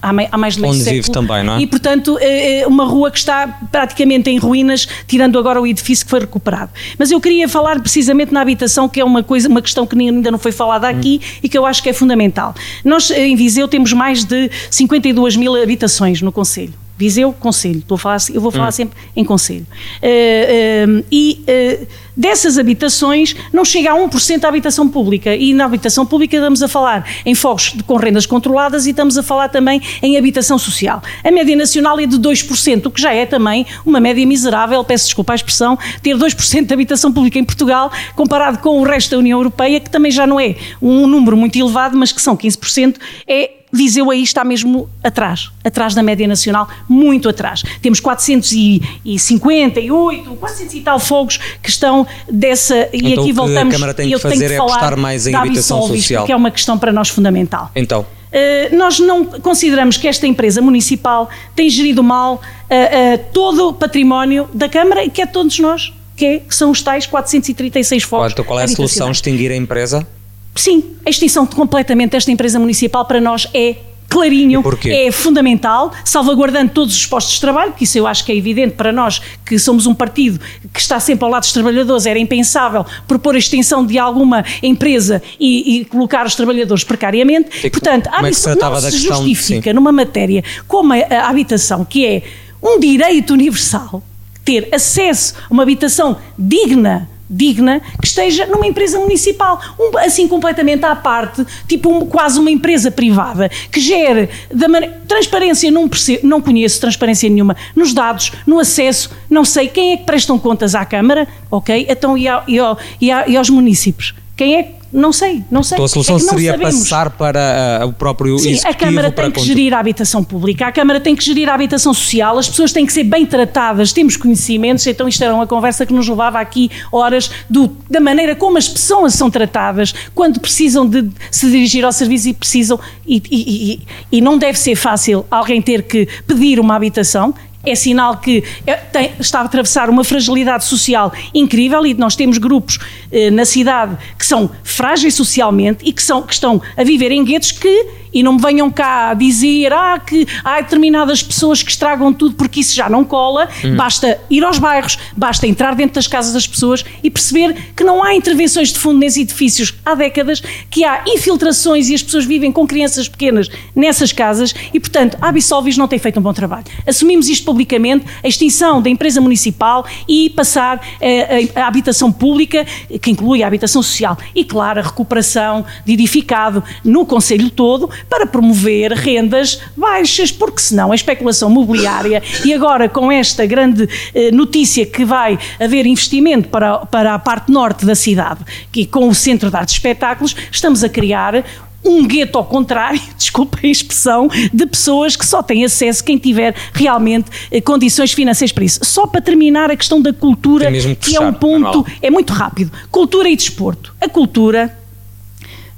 há, 0.01 0.37
mais 0.37 0.55
de 0.55 0.61
meio 0.61 0.73
Onde 0.73 0.83
século. 0.83 1.01
vive 1.01 1.11
também, 1.11 1.43
não 1.43 1.53
é? 1.55 1.61
E, 1.61 1.67
portanto, 1.67 2.17
é, 2.19 2.65
uma 2.67 2.85
rua 2.85 3.11
que 3.11 3.17
está 3.17 3.47
praticamente 3.71 4.29
em 4.29 4.37
ruínas, 4.37 4.87
tirando 5.07 5.37
agora 5.37 5.61
o 5.61 5.67
edifício 5.67 6.05
que 6.05 6.09
foi 6.09 6.21
recuperado. 6.21 6.71
Mas 6.97 7.11
eu 7.11 7.19
queria 7.19 7.47
falar 7.47 7.79
precisamente 7.79 8.33
na 8.33 8.41
habitação, 8.41 8.87
que 8.87 8.99
é 8.99 9.03
uma 9.03 9.23
coisa, 9.23 9.47
uma 9.47 9.61
questão 9.61 9.85
que 9.85 9.97
ainda 9.99 10.31
não 10.31 10.39
foi 10.39 10.51
falada 10.51 10.87
aqui 10.87 11.21
hum. 11.21 11.39
e 11.43 11.49
que 11.49 11.57
eu 11.57 11.65
acho 11.65 11.81
que 11.81 11.89
é 11.89 11.93
fundamental. 11.93 12.53
Nós, 12.83 13.09
em 13.11 13.35
Viseu, 13.35 13.67
temos 13.67 13.93
mais 13.93 14.23
de 14.23 14.49
52 14.69 15.35
mil 15.35 15.61
habitações 15.61 16.21
no 16.21 16.31
Conselho. 16.31 16.73
Viseu, 16.99 17.31
Conselho. 17.31 17.79
Estou 17.79 17.95
a 17.95 17.97
falar, 17.97 18.17
eu 18.33 18.41
vou 18.41 18.51
falar 18.51 18.67
hum. 18.67 18.71
sempre 18.71 18.99
em 19.15 19.23
Conselho. 19.23 19.65
Uh, 20.03 20.99
uh, 20.99 21.05
e 21.09 21.45
uh, 21.47 21.87
dessas 22.15 22.57
habitações 22.57 23.33
não 23.53 23.63
chega 23.63 23.93
a 23.93 23.95
1% 23.95 24.43
à 24.43 24.49
habitação 24.49 24.89
pública. 24.89 25.33
E 25.33 25.53
na 25.53 25.63
habitação 25.63 26.05
pública 26.05 26.35
estamos 26.35 26.61
a 26.61 26.67
falar 26.67 27.09
em 27.25 27.33
fogos 27.33 27.73
com 27.87 27.95
rendas 27.95 28.25
controladas 28.25 28.85
e 28.85 28.89
estamos 28.89 29.17
a 29.17 29.23
falar 29.23 29.47
também 29.47 29.81
em 30.03 30.17
habitação 30.17 30.57
social. 30.57 31.01
A 31.23 31.31
média 31.31 31.55
nacional 31.55 31.97
é 32.01 32.05
de 32.05 32.17
2%, 32.17 32.87
o 32.87 32.91
que 32.91 33.01
já 33.01 33.13
é 33.13 33.25
também 33.25 33.65
uma 33.85 34.01
média 34.01 34.27
miserável, 34.27 34.83
peço 34.83 35.05
desculpa 35.05 35.31
a 35.31 35.35
expressão, 35.35 35.79
ter 36.03 36.17
2% 36.17 36.65
de 36.65 36.73
habitação 36.73 37.13
pública 37.13 37.39
em 37.39 37.45
Portugal 37.45 37.89
comparado 38.13 38.57
com 38.57 38.77
o 38.77 38.83
resto 38.83 39.11
da 39.11 39.19
União 39.19 39.39
Europeia, 39.39 39.79
que 39.79 39.89
também 39.89 40.11
já 40.11 40.27
não 40.27 40.37
é 40.37 40.57
um 40.81 41.07
número 41.07 41.37
muito 41.37 41.57
elevado, 41.57 41.95
mas 41.95 42.11
que 42.11 42.21
são 42.21 42.35
15%, 42.35 42.97
é 43.25 43.51
Viseu 43.71 44.09
aí 44.09 44.23
está 44.23 44.43
mesmo 44.43 44.89
atrás, 45.03 45.51
atrás 45.63 45.93
da 45.93 46.01
média 46.01 46.27
nacional, 46.27 46.67
muito 46.87 47.29
atrás. 47.29 47.61
Temos 47.81 47.99
458, 47.99 50.35
400 50.35 50.73
e 50.73 50.81
tal 50.81 50.99
fogos 50.99 51.37
que 51.61 51.69
estão 51.69 52.07
dessa. 52.31 52.89
Então, 52.91 53.09
e 53.09 53.13
aqui 53.13 53.31
voltamos. 53.31 53.73
a 53.73 53.77
Câmara 53.77 53.93
tem 53.93 54.09
que 54.09 54.17
fazer 54.17 54.49
é 54.51 54.57
apostar 54.57 54.97
mais 54.97 55.27
em 55.27 55.35
habitação 55.35 55.87
social. 55.87 56.25
Que 56.25 56.31
é 56.31 56.35
uma 56.35 56.49
questão 56.49 56.79
para 56.79 56.91
nós 56.91 57.09
fundamental. 57.09 57.69
Então. 57.75 58.07
Uh, 58.29 58.75
nós 58.75 58.99
não 58.99 59.25
consideramos 59.25 59.97
que 59.97 60.07
esta 60.07 60.27
empresa 60.27 60.61
municipal 60.61 61.27
tem 61.55 61.67
gerido 61.67 62.03
mal 62.03 62.35
uh, 62.35 62.37
uh, 62.37 63.19
todo 63.33 63.69
o 63.69 63.73
património 63.73 64.47
da 64.53 64.69
Câmara 64.69 65.03
e 65.03 65.09
que 65.09 65.19
é 65.19 65.25
todos 65.25 65.57
nós, 65.57 65.91
que, 66.15 66.25
é, 66.25 66.37
que 66.39 66.53
são 66.53 66.69
os 66.69 66.83
tais 66.83 67.07
436 67.07 68.03
fogos. 68.03 68.31
Então, 68.31 68.45
qual 68.45 68.59
é 68.59 68.65
a 68.65 68.67
solução? 68.67 69.09
Extinguir 69.09 69.51
a 69.51 69.55
empresa? 69.55 70.05
Sim, 70.55 70.83
a 71.05 71.09
extinção 71.09 71.45
completamente 71.45 72.11
desta 72.11 72.31
empresa 72.31 72.59
municipal 72.59 73.05
para 73.05 73.21
nós 73.21 73.47
é 73.53 73.75
clarinho, 74.09 74.63
é 74.87 75.11
fundamental, 75.11 75.91
salvaguardando 76.03 76.71
todos 76.71 76.95
os 76.95 77.05
postos 77.05 77.35
de 77.35 77.41
trabalho, 77.41 77.73
que 77.73 77.83
isso 77.83 77.97
eu 77.97 78.07
acho 78.07 78.25
que 78.25 78.31
é 78.31 78.35
evidente 78.35 78.75
para 78.75 78.91
nós, 78.91 79.21
que 79.45 79.57
somos 79.59 79.85
um 79.85 79.93
partido 79.93 80.39
que 80.73 80.79
está 80.79 80.99
sempre 80.99 81.23
ao 81.23 81.31
lado 81.31 81.41
dos 81.41 81.53
trabalhadores, 81.53 82.07
era 82.07 82.17
impensável 82.17 82.85
propor 83.07 83.35
a 83.35 83.37
extinção 83.37 83.85
de 83.85 83.99
alguma 83.99 84.43
empresa 84.63 85.21
e, 85.39 85.81
e 85.81 85.85
colocar 85.85 86.25
os 86.25 86.33
trabalhadores 86.35 86.83
precariamente. 86.83 87.65
E 87.65 87.69
Portanto, 87.69 88.07
a 88.07 88.19
habitação 88.19 88.53
é 88.53 88.55
não 88.55 88.81
se 88.81 88.97
justifica 88.97 89.71
numa 89.73 89.91
matéria 89.91 90.43
como 90.67 90.91
a, 90.91 90.97
a 90.97 91.29
habitação, 91.29 91.85
que 91.85 92.05
é 92.05 92.23
um 92.61 92.79
direito 92.79 93.31
universal, 93.31 94.01
ter 94.43 94.67
acesso 94.73 95.35
a 95.49 95.53
uma 95.53 95.61
habitação 95.61 96.17
digna, 96.37 97.07
digna 97.29 97.81
que 98.01 98.07
esteja 98.07 98.45
numa 98.47 98.65
empresa 98.65 98.99
municipal, 98.99 99.61
um, 99.79 99.97
assim 99.99 100.27
completamente 100.27 100.83
à 100.85 100.95
parte, 100.95 101.45
tipo 101.67 101.89
um, 101.89 102.05
quase 102.05 102.39
uma 102.39 102.49
empresa 102.49 102.89
privada, 102.89 103.49
que 103.71 103.79
gere 103.79 104.29
da 104.53 104.67
maneira, 104.67 105.01
transparência, 105.07 105.69
não, 105.69 105.89
não 106.23 106.41
conheço 106.41 106.79
transparência 106.81 107.29
nenhuma 107.29 107.55
nos 107.75 107.93
dados, 107.93 108.31
no 108.47 108.59
acesso, 108.59 109.11
não 109.29 109.45
sei 109.45 109.67
quem 109.67 109.93
é 109.93 109.97
que 109.97 110.05
prestam 110.05 110.39
contas 110.39 110.73
à 110.73 110.83
Câmara, 110.85 111.27
ok? 111.51 111.85
Então 111.87 112.17
e, 112.17 112.27
ao, 112.27 112.43
e, 112.47 112.57
ao, 112.57 112.77
e, 112.99 113.11
ao, 113.11 113.29
e 113.29 113.37
aos 113.37 113.49
municípios? 113.49 114.15
Quem 114.35 114.55
é 114.55 114.63
que 114.63 114.78
não 114.91 115.13
sei, 115.13 115.43
não 115.51 115.61
sei. 115.61 115.75
Então 115.75 115.85
a 115.85 115.87
solução 115.87 116.15
é 116.15 116.19
seria 116.19 116.51
sabemos. 116.51 116.79
passar 116.79 117.11
para 117.11 117.81
uh, 117.83 117.87
o 117.87 117.93
próprio 117.93 118.37
Sim, 118.39 118.59
a 118.65 118.73
Câmara 118.73 119.11
tem 119.11 119.29
que 119.29 119.41
gerir 119.41 119.73
a 119.73 119.79
habitação 119.79 120.23
pública, 120.23 120.65
a 120.65 120.71
Câmara 120.71 120.99
tem 120.99 121.15
que 121.15 121.23
gerir 121.23 121.47
a 121.47 121.53
habitação 121.53 121.93
social, 121.93 122.39
as 122.39 122.49
pessoas 122.49 122.73
têm 122.73 122.85
que 122.85 122.93
ser 122.93 123.03
bem 123.03 123.25
tratadas, 123.25 123.93
temos 123.93 124.17
conhecimentos, 124.17 124.85
então 124.87 125.07
isto 125.07 125.23
era 125.23 125.33
uma 125.33 125.45
conversa 125.45 125.85
que 125.85 125.93
nos 125.93 126.07
levava 126.07 126.39
aqui 126.39 126.71
horas 126.91 127.29
do, 127.49 127.71
da 127.89 127.99
maneira 127.99 128.35
como 128.35 128.57
as 128.57 128.67
pessoas 128.67 129.13
são 129.13 129.29
tratadas 129.29 129.93
quando 130.15 130.39
precisam 130.39 130.87
de 130.87 131.09
se 131.29 131.49
dirigir 131.51 131.85
ao 131.85 131.91
serviço 131.91 132.29
e 132.29 132.33
precisam, 132.33 132.79
e, 133.05 133.21
e, 133.29 133.73
e, 133.73 133.81
e 134.17 134.21
não 134.21 134.37
deve 134.37 134.57
ser 134.57 134.75
fácil 134.75 135.25
alguém 135.29 135.61
ter 135.61 135.83
que 135.83 136.07
pedir 136.25 136.59
uma 136.59 136.75
habitação, 136.75 137.33
é 137.71 137.75
sinal 137.75 138.17
que 138.17 138.43
é, 138.65 138.75
tem, 138.75 139.11
está 139.19 139.39
a 139.39 139.43
atravessar 139.43 139.89
uma 139.89 140.03
fragilidade 140.03 140.65
social 140.65 141.11
incrível 141.33 141.85
e 141.85 141.93
nós 141.93 142.15
temos 142.15 142.37
grupos 142.37 142.79
eh, 143.11 143.31
na 143.31 143.45
cidade 143.45 143.97
que 144.17 144.25
são 144.25 144.49
frágeis 144.63 145.15
socialmente 145.15 145.87
e 145.87 145.93
que, 145.93 146.01
são, 146.01 146.21
que 146.21 146.33
estão 146.33 146.61
a 146.77 146.83
viver 146.83 147.11
em 147.11 147.23
guetos 147.23 147.51
que 147.51 147.99
e 148.13 148.23
não 148.23 148.33
me 148.33 148.41
venham 148.41 148.69
cá 148.69 149.13
dizer 149.13 149.71
ah, 149.73 149.99
que 149.99 150.27
há 150.43 150.61
determinadas 150.61 151.21
pessoas 151.21 151.61
que 151.61 151.69
estragam 151.69 152.11
tudo 152.11 152.35
porque 152.35 152.59
isso 152.59 152.75
já 152.75 152.89
não 152.89 153.03
cola. 153.03 153.47
Hum. 153.63 153.75
Basta 153.75 154.19
ir 154.29 154.43
aos 154.43 154.57
bairros, 154.57 154.97
basta 155.15 155.47
entrar 155.47 155.75
dentro 155.75 155.95
das 155.95 156.07
casas 156.07 156.33
das 156.33 156.47
pessoas 156.47 156.83
e 157.03 157.09
perceber 157.09 157.55
que 157.75 157.83
não 157.83 158.03
há 158.03 158.15
intervenções 158.15 158.69
de 158.69 158.79
fundo 158.79 158.99
nesses 158.99 159.19
edifícios 159.19 159.73
há 159.85 159.95
décadas, 159.95 160.41
que 160.69 160.83
há 160.83 161.03
infiltrações 161.07 161.89
e 161.89 161.95
as 161.95 162.03
pessoas 162.03 162.25
vivem 162.25 162.51
com 162.51 162.65
crianças 162.65 163.07
pequenas 163.07 163.49
nessas 163.75 164.11
casas 164.11 164.53
e, 164.73 164.79
portanto, 164.79 165.17
a 165.21 165.29
Absolvis 165.29 165.77
não 165.77 165.87
tem 165.87 165.99
feito 165.99 166.19
um 166.19 166.23
bom 166.23 166.33
trabalho. 166.33 166.65
Assumimos 166.85 167.29
isto 167.29 167.45
publicamente, 167.59 168.05
a 168.23 168.27
extinção 168.27 168.81
da 168.81 168.89
empresa 168.89 169.19
municipal 169.19 169.85
e 170.07 170.29
passar 170.29 170.79
eh, 171.01 171.49
a, 171.53 171.59
a, 171.59 171.63
a 171.65 171.67
habitação 171.67 172.09
pública, 172.09 172.65
que 173.01 173.11
inclui 173.11 173.43
a 173.43 173.47
habitação 173.47 173.83
social 173.83 174.17
e, 174.33 174.45
claro, 174.45 174.79
a 174.79 174.83
recuperação 174.83 175.65
de 175.85 175.91
edificado 175.91 176.63
no 176.85 177.05
Conselho 177.05 177.49
todo, 177.49 177.89
para 178.09 178.25
promover 178.25 178.93
rendas 178.93 179.59
baixas, 179.75 180.31
porque 180.31 180.61
senão 180.61 180.93
a 180.93 180.95
especulação 180.95 181.49
mobiliária, 181.49 182.23
e 182.45 182.53
agora 182.53 182.87
com 182.87 183.11
esta 183.11 183.45
grande 183.45 183.89
eh, 184.13 184.31
notícia 184.31 184.85
que 184.85 185.03
vai 185.03 185.37
haver 185.59 185.85
investimento 185.85 186.47
para, 186.47 186.77
para 186.85 187.13
a 187.13 187.19
parte 187.19 187.51
norte 187.51 187.85
da 187.85 187.95
cidade, 187.95 188.39
que 188.71 188.85
com 188.85 189.09
o 189.09 189.13
Centro 189.13 189.49
de 189.49 189.57
Artes 189.57 189.73
e 189.73 189.77
Espetáculos, 189.77 190.33
estamos 190.49 190.81
a 190.81 190.87
criar 190.87 191.43
um 191.83 192.05
gueto 192.05 192.37
ao 192.37 192.45
contrário, 192.45 193.01
desculpem 193.17 193.69
a 193.69 193.71
expressão, 193.71 194.29
de 194.53 194.65
pessoas 194.65 195.15
que 195.15 195.25
só 195.25 195.41
têm 195.41 195.63
acesso 195.63 196.03
quem 196.03 196.17
tiver 196.17 196.55
realmente 196.73 197.29
eh, 197.51 197.61
condições 197.61 198.11
financeiras 198.11 198.51
para 198.51 198.63
isso. 198.63 198.79
Só 198.83 199.07
para 199.07 199.21
terminar 199.21 199.71
a 199.71 199.75
questão 199.75 200.01
da 200.01 200.13
cultura, 200.13 200.71
que, 200.71 200.95
que 200.95 201.15
é 201.15 201.19
um 201.19 201.33
ponto, 201.33 201.85
é 202.01 202.09
muito 202.09 202.33
rápido. 202.33 202.71
Cultura 202.91 203.29
e 203.29 203.35
desporto. 203.35 203.95
A 204.01 204.09
cultura 204.09 204.77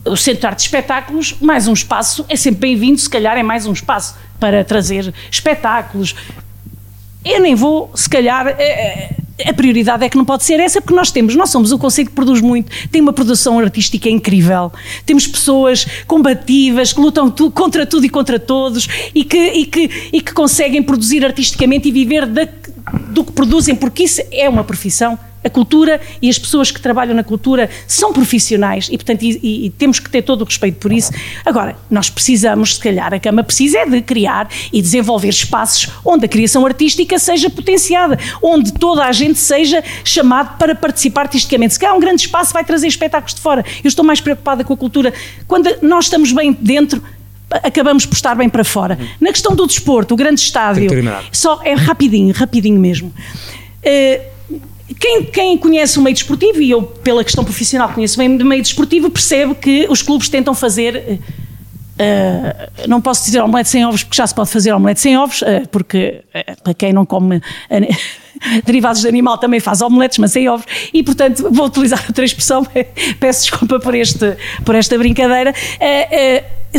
o 0.04 0.16
Centro 0.16 0.42
de 0.42 0.48
Arte 0.48 0.58
de 0.58 0.64
Espetáculos, 0.64 1.36
mais 1.40 1.68
um 1.68 1.74
espaço, 1.74 2.26
é 2.28 2.36
sempre 2.36 2.62
bem-vindo, 2.62 3.00
se 3.00 3.10
calhar 3.10 3.38
é 3.38 3.44
mais 3.44 3.68
um 3.68 3.72
espaço 3.72 4.16
para 4.40 4.64
trazer 4.64 5.14
espetáculos. 5.30 6.16
Eu 7.24 7.40
nem 7.40 7.54
vou, 7.54 7.92
se 7.94 8.10
calhar, 8.10 8.48
é, 8.48 9.16
a 9.48 9.54
prioridade 9.54 10.04
é 10.04 10.10
que 10.10 10.18
não 10.18 10.26
pode 10.26 10.44
ser 10.44 10.60
essa, 10.60 10.82
porque 10.82 10.96
nós 10.96 11.12
temos, 11.12 11.36
nós 11.36 11.50
somos 11.50 11.72
um 11.72 11.78
conceito 11.78 12.10
que 12.10 12.16
produz 12.16 12.42
muito, 12.42 12.72
tem 12.90 13.02
uma 13.02 13.14
produção 13.14 13.60
artística 13.60 14.10
incrível, 14.10 14.72
temos 15.06 15.28
pessoas 15.28 15.86
combativas 16.08 16.94
que 16.94 17.00
lutam 17.00 17.30
tu, 17.30 17.52
contra 17.52 17.86
tudo 17.86 18.06
e 18.06 18.10
contra 18.10 18.40
todos 18.40 18.88
e 19.14 19.24
que, 19.24 19.38
e 19.38 19.66
que, 19.66 20.10
e 20.14 20.22
que 20.22 20.34
conseguem 20.34 20.82
produzir 20.82 21.26
artisticamente 21.26 21.88
e 21.88 21.92
viver 21.92 22.26
da, 22.26 22.48
do 23.10 23.24
que 23.24 23.32
produzem, 23.32 23.76
porque 23.76 24.04
isso 24.04 24.22
é 24.32 24.48
uma 24.50 24.64
profissão. 24.64 25.18
A 25.44 25.50
cultura 25.50 26.00
e 26.22 26.30
as 26.30 26.38
pessoas 26.38 26.70
que 26.70 26.80
trabalham 26.80 27.16
na 27.16 27.24
cultura 27.24 27.70
são 27.88 28.14
profissionais 28.14 28.88
e, 28.92 28.98
portanto, 28.98 29.24
e, 29.24 29.66
e, 29.66 29.70
temos 29.72 30.00
que 30.00 30.10
ter 30.10 30.22
todo 30.22 30.42
o 30.42 30.46
respeito 30.46 30.78
por 30.78 30.92
isso. 30.92 31.12
Agora, 31.44 31.76
nós 31.90 32.10
precisamos, 32.10 32.76
se 32.76 32.80
calhar, 32.80 33.14
a 33.14 33.20
Câmara 33.20 33.44
precisa 33.44 33.80
é 33.80 33.86
de 33.86 34.02
criar 34.02 34.50
e 34.72 34.82
desenvolver 34.82 35.30
espaços 35.30 35.92
onde 36.06 36.26
a 36.26 36.28
criação 36.28 36.66
artística 36.66 37.18
seja 37.18 37.50
potenciada, 37.50 38.20
onde 38.42 38.74
toda 38.74 39.06
a 39.06 39.12
gente 39.12 39.40
seja 39.40 39.84
chamado 40.04 40.58
para 40.58 40.76
participar 40.76 41.22
artisticamente. 41.22 41.74
Se 41.74 41.80
calhar 41.80 41.96
um 41.96 42.00
grande 42.00 42.22
espaço 42.22 42.54
vai 42.54 42.64
trazer 42.64 42.88
espetáculos 42.88 43.34
de 43.34 43.42
fora. 43.42 43.66
Eu 43.84 43.88
estou 43.88 44.06
mais 44.06 44.22
preocupada 44.22 44.64
com 44.64 44.74
a 44.74 44.78
cultura. 44.78 45.14
Quando 45.48 45.70
nós 45.82 46.06
estamos 46.06 46.32
bem 46.32 46.56
dentro, 46.60 47.02
acabamos 47.50 48.06
por 48.06 48.16
estar 48.16 48.36
bem 48.36 48.50
para 48.50 48.64
fora. 48.64 48.98
Na 49.20 49.30
questão 49.32 49.56
do 49.56 49.66
desporto, 49.66 50.14
o 50.14 50.18
grande 50.18 50.40
estádio, 50.42 50.90
só 51.32 51.62
é 51.64 51.74
rapidinho, 51.74 52.34
rapidinho 52.34 52.80
mesmo. 52.80 53.14
Uh, 53.84 54.31
quem, 55.00 55.24
quem, 55.26 55.58
conhece 55.58 56.00
o 56.00 56.02
meio 56.02 56.14
desportivo, 56.14 56.62
e 56.62 56.72
eu, 56.72 56.84
pela 56.84 57.24
questão 57.24 57.44
profissional, 57.44 57.90
conheço 57.90 58.18
bem 58.18 58.28
o 58.30 58.46
meio 58.46 58.62
desportivo, 58.62 59.10
percebe 59.10 59.56
que 59.56 59.88
os 59.90 60.02
clubes 60.02 60.30
tentam 60.30 60.54
fazer. 60.54 61.20
Uh, 61.94 62.88
não 62.88 63.00
posso 63.00 63.24
dizer 63.26 63.42
omelete 63.42 63.70
sem 63.70 63.86
ovos, 63.86 64.04
porque 64.04 64.18
já 64.18 64.26
se 64.26 64.34
pode 64.34 64.50
fazer 64.50 64.74
omelete 64.74 65.00
sem 65.00 65.18
ovos, 65.18 65.42
uh, 65.42 65.68
porque 65.72 66.24
uh, 66.34 66.64
para 66.64 66.74
quem 66.74 66.94
não 66.94 67.06
come 67.06 67.42
derivados 68.66 69.02
de 69.02 69.08
animal 69.08 69.38
também 69.38 69.60
faz 69.60 69.82
omeletes, 69.82 70.18
mas 70.18 70.32
sem 70.32 70.48
ovos, 70.50 70.66
e 70.94 71.04
portanto 71.04 71.50
vou 71.52 71.66
utilizar 71.66 72.04
outra 72.08 72.26
expressão, 72.26 72.66
peço 73.20 73.42
desculpa 73.42 73.80
por, 73.80 73.96
este, 73.96 74.38
por 74.66 74.76
esta 74.76 74.98
brincadeira 74.98 75.54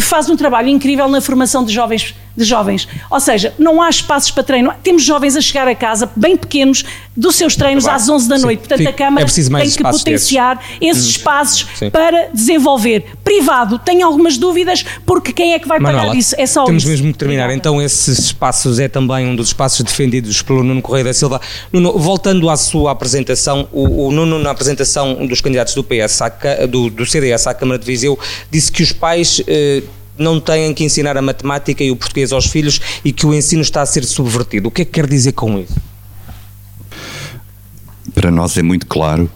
faz 0.01 0.31
um 0.31 0.37
trabalho 0.37 0.69
incrível 0.69 1.09
na 1.09 1.21
formação 1.21 1.65
de 1.65 1.73
jovens, 1.73 2.15
de 2.35 2.45
jovens. 2.45 2.89
Ou 3.11 3.21
seja, 3.21 3.53
não 3.59 3.83
há 3.83 3.91
espaços 3.91 4.31
para 4.31 4.43
treino. 4.43 4.73
Temos 4.83 5.03
jovens 5.03 5.37
a 5.37 5.41
chegar 5.41 5.69
a 5.69 5.75
casa, 5.75 6.11
bem 6.17 6.37
pequenos, 6.37 6.85
dos 7.15 7.37
seus 7.37 7.55
treinos 7.57 7.87
às 7.87 8.09
11 8.09 8.29
da 8.29 8.39
noite. 8.39 8.63
Sim. 8.63 8.69
Portanto, 8.69 8.89
a 8.89 8.93
Câmara 8.93 9.27
é 9.27 9.61
tem 9.61 9.71
que 9.71 9.83
potenciar 9.83 10.57
desses. 10.57 10.79
esses 10.81 11.07
hum. 11.07 11.11
espaços 11.11 11.67
Sim. 11.75 11.91
para 11.91 12.31
desenvolver. 12.33 13.05
Privado, 13.23 13.79
tenho 13.79 14.07
algumas 14.07 14.39
dúvidas, 14.39 14.83
porque 15.05 15.33
quem 15.33 15.53
é 15.53 15.59
que 15.59 15.69
vai 15.69 15.79
Manuela, 15.79 16.07
pagar 16.07 16.19
isso? 16.19 16.35
É 16.39 16.47
só 16.47 16.65
Temos 16.65 16.85
isso. 16.85 16.91
mesmo 16.91 17.13
que 17.13 17.19
terminar. 17.19 17.51
Então, 17.53 17.83
esses 17.83 18.19
espaços 18.19 18.79
é 18.79 18.89
também 18.89 19.27
um 19.27 19.37
dos 19.37 19.49
espaços 19.49 19.85
defendidos 19.85 20.41
pelo 20.41 20.63
Nuno 20.63 20.81
Correia 20.81 21.05
da 21.05 21.13
Silva. 21.13 21.41
Nuno, 21.73 21.99
voltando 21.99 22.49
à 22.51 22.57
sua 22.57 22.91
apresentação, 22.91 23.69
o, 23.73 24.07
o 24.07 24.13
Nuno, 24.13 24.39
na 24.39 24.51
apresentação 24.51 25.27
dos 25.27 25.41
candidatos 25.41 25.75
do 25.75 25.85
PS, 25.85 26.23
à, 26.23 26.29
do, 26.69 26.91
do 26.91 27.07
CDS 27.07 27.47
à 27.47 27.55
Câmara 27.55 27.79
de 27.79 27.87
Viseu, 27.87 28.19
disse 28.51 28.71
que 28.71 28.83
os 28.83 28.93
pais. 28.93 29.43
Eh, 29.47 29.83
não 30.19 30.39
têm 30.39 30.75
que 30.75 30.85
ensinar 30.85 31.17
a 31.17 31.23
matemática 31.23 31.83
e 31.83 31.91
o 31.91 31.97
português 31.97 32.33
aos 32.33 32.47
filhos 32.47 32.81
e 33.03 33.13
que 33.13 33.27
o 33.27 33.33
ensino 33.33 33.63
está 33.63 33.81
a 33.81 33.87
ser 33.87 34.05
subvertido. 34.05 34.69
O 34.69 34.71
que 34.71 34.83
é 34.83 34.85
que 34.85 34.91
quer 34.91 35.07
dizer 35.07 35.33
com 35.33 35.59
isso? 35.59 35.75
Para 38.15 38.31
nós 38.31 38.57
é 38.59 38.63
muito 38.63 38.87
claro 38.87 39.29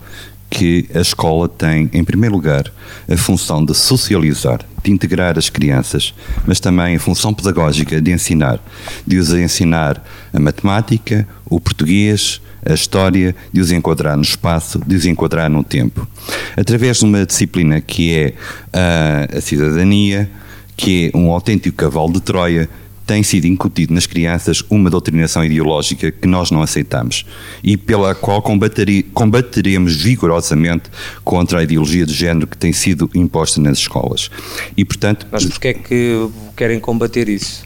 que 0.56 0.88
a 0.94 1.00
escola 1.00 1.50
tem, 1.50 1.90
em 1.92 2.02
primeiro 2.02 2.34
lugar, 2.34 2.72
a 3.06 3.14
função 3.18 3.62
de 3.62 3.74
socializar, 3.74 4.60
de 4.82 4.90
integrar 4.90 5.36
as 5.36 5.50
crianças, 5.50 6.14
mas 6.46 6.58
também 6.58 6.96
a 6.96 6.98
função 6.98 7.34
pedagógica 7.34 8.00
de 8.00 8.10
ensinar, 8.10 8.58
de 9.06 9.18
os 9.18 9.34
ensinar 9.34 10.02
a 10.32 10.40
matemática, 10.40 11.28
o 11.44 11.60
português, 11.60 12.40
a 12.64 12.72
história, 12.72 13.36
de 13.52 13.60
os 13.60 13.70
enquadrar 13.70 14.16
no 14.16 14.22
espaço, 14.22 14.80
de 14.86 14.96
os 14.96 15.04
enquadrar 15.04 15.50
no 15.50 15.62
tempo. 15.62 16.08
Através 16.56 17.00
de 17.00 17.04
uma 17.04 17.26
disciplina 17.26 17.78
que 17.82 18.14
é 18.14 18.32
a, 18.72 19.36
a 19.36 19.40
cidadania, 19.42 20.30
que 20.74 21.10
é 21.12 21.16
um 21.18 21.30
autêntico 21.32 21.76
cavalo 21.76 22.14
de 22.14 22.22
Troia, 22.22 22.66
tem 23.06 23.22
sido 23.22 23.46
incutido 23.46 23.94
nas 23.94 24.06
crianças 24.06 24.62
uma 24.68 24.90
doutrinação 24.90 25.44
ideológica 25.44 26.10
que 26.10 26.26
nós 26.26 26.50
não 26.50 26.62
aceitamos 26.62 27.24
e 27.62 27.76
pela 27.76 28.14
qual 28.14 28.42
combateremos 28.42 29.96
vigorosamente 29.96 30.90
contra 31.24 31.60
a 31.60 31.62
ideologia 31.62 32.04
de 32.04 32.12
género 32.12 32.46
que 32.46 32.58
tem 32.58 32.72
sido 32.72 33.08
imposta 33.14 33.60
nas 33.60 33.78
escolas. 33.78 34.30
E, 34.76 34.84
portanto... 34.84 35.26
Mas 35.30 35.46
porquê 35.46 35.68
é 35.68 35.74
que 35.74 36.28
querem 36.56 36.80
combater 36.80 37.28
isso? 37.28 37.64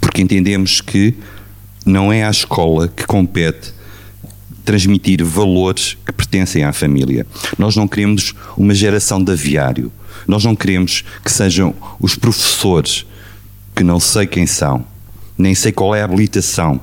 Porque 0.00 0.20
entendemos 0.20 0.80
que 0.80 1.14
não 1.86 2.12
é 2.12 2.24
à 2.24 2.30
escola 2.30 2.88
que 2.88 3.06
compete 3.06 3.72
transmitir 4.64 5.22
valores 5.24 5.96
que 6.06 6.12
pertencem 6.12 6.64
à 6.64 6.72
família. 6.72 7.26
Nós 7.58 7.76
não 7.76 7.86
queremos 7.88 8.34
uma 8.56 8.74
geração 8.74 9.22
de 9.22 9.32
aviário 9.32 9.90
nós 10.26 10.44
não 10.44 10.56
queremos 10.56 11.04
que 11.24 11.30
sejam 11.30 11.74
os 12.00 12.14
professores, 12.14 13.06
que 13.74 13.82
não 13.82 13.98
sei 13.98 14.26
quem 14.26 14.46
são, 14.46 14.84
nem 15.36 15.54
sei 15.54 15.72
qual 15.72 15.94
é 15.94 16.02
a 16.02 16.04
habilitação, 16.04 16.80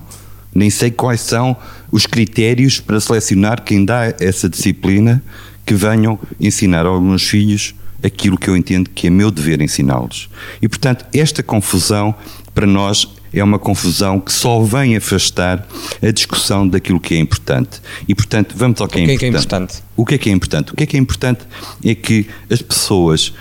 nem 0.53 0.69
sei 0.69 0.91
quais 0.91 1.21
são 1.21 1.55
os 1.91 2.05
critérios 2.05 2.79
para 2.79 2.99
selecionar 2.99 3.63
quem 3.63 3.85
dá 3.85 4.13
essa 4.19 4.49
disciplina, 4.49 5.23
que 5.65 5.73
venham 5.73 6.19
ensinar 6.39 6.85
aos 6.85 7.01
meus 7.01 7.23
filhos 7.23 7.73
aquilo 8.03 8.37
que 8.37 8.49
eu 8.49 8.57
entendo 8.57 8.89
que 8.89 9.07
é 9.07 9.09
meu 9.09 9.29
dever 9.29 9.61
ensiná-los. 9.61 10.29
E, 10.61 10.67
portanto, 10.67 11.05
esta 11.13 11.43
confusão, 11.43 12.13
para 12.53 12.65
nós, 12.65 13.07
é 13.33 13.43
uma 13.43 13.59
confusão 13.59 14.19
que 14.19 14.33
só 14.33 14.61
vem 14.61 14.97
afastar 14.97 15.65
a 16.01 16.11
discussão 16.11 16.67
daquilo 16.67 16.99
que 16.99 17.13
é 17.13 17.17
importante. 17.19 17.81
E, 18.07 18.13
portanto, 18.13 18.55
vamos 18.57 18.81
ao 18.81 18.87
que, 18.87 18.99
é, 18.99 19.05
que 19.05 19.13
importante. 19.13 19.23
é 19.23 19.37
importante. 19.37 19.83
O 19.95 20.05
que 20.05 20.15
é 20.15 20.17
que 20.17 20.29
é 20.29 20.33
importante? 20.33 20.73
O 20.73 20.75
que 20.75 20.83
é 20.83 20.85
que 20.85 20.97
é 20.97 20.99
importante 20.99 21.41
é 21.85 21.95
que 21.95 22.27
as 22.49 22.61
pessoas 22.61 23.33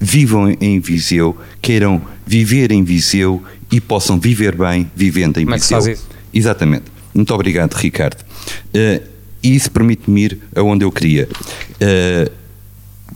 vivam 0.00 0.56
em 0.60 0.80
Viseu, 0.80 1.36
queiram 1.60 2.00
viver 2.26 2.72
em 2.72 2.82
Viseu 2.82 3.42
e 3.70 3.80
possam 3.80 4.18
viver 4.18 4.56
bem 4.56 4.90
vivendo 4.96 5.38
em 5.38 5.44
Como 5.44 5.56
Viseu. 5.56 5.76
É 5.76 5.80
que 5.80 5.86
faz 5.86 5.98
isso? 5.98 6.08
Exatamente. 6.32 6.84
Muito 7.14 7.34
obrigado, 7.34 7.74
Ricardo. 7.74 8.22
Uh, 8.68 9.06
e 9.42 9.54
isso 9.54 9.70
permite-me 9.70 10.24
ir 10.24 10.38
aonde 10.56 10.84
eu 10.84 10.90
queria. 10.90 11.28
Uh, 11.74 12.30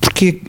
porquê, 0.00 0.42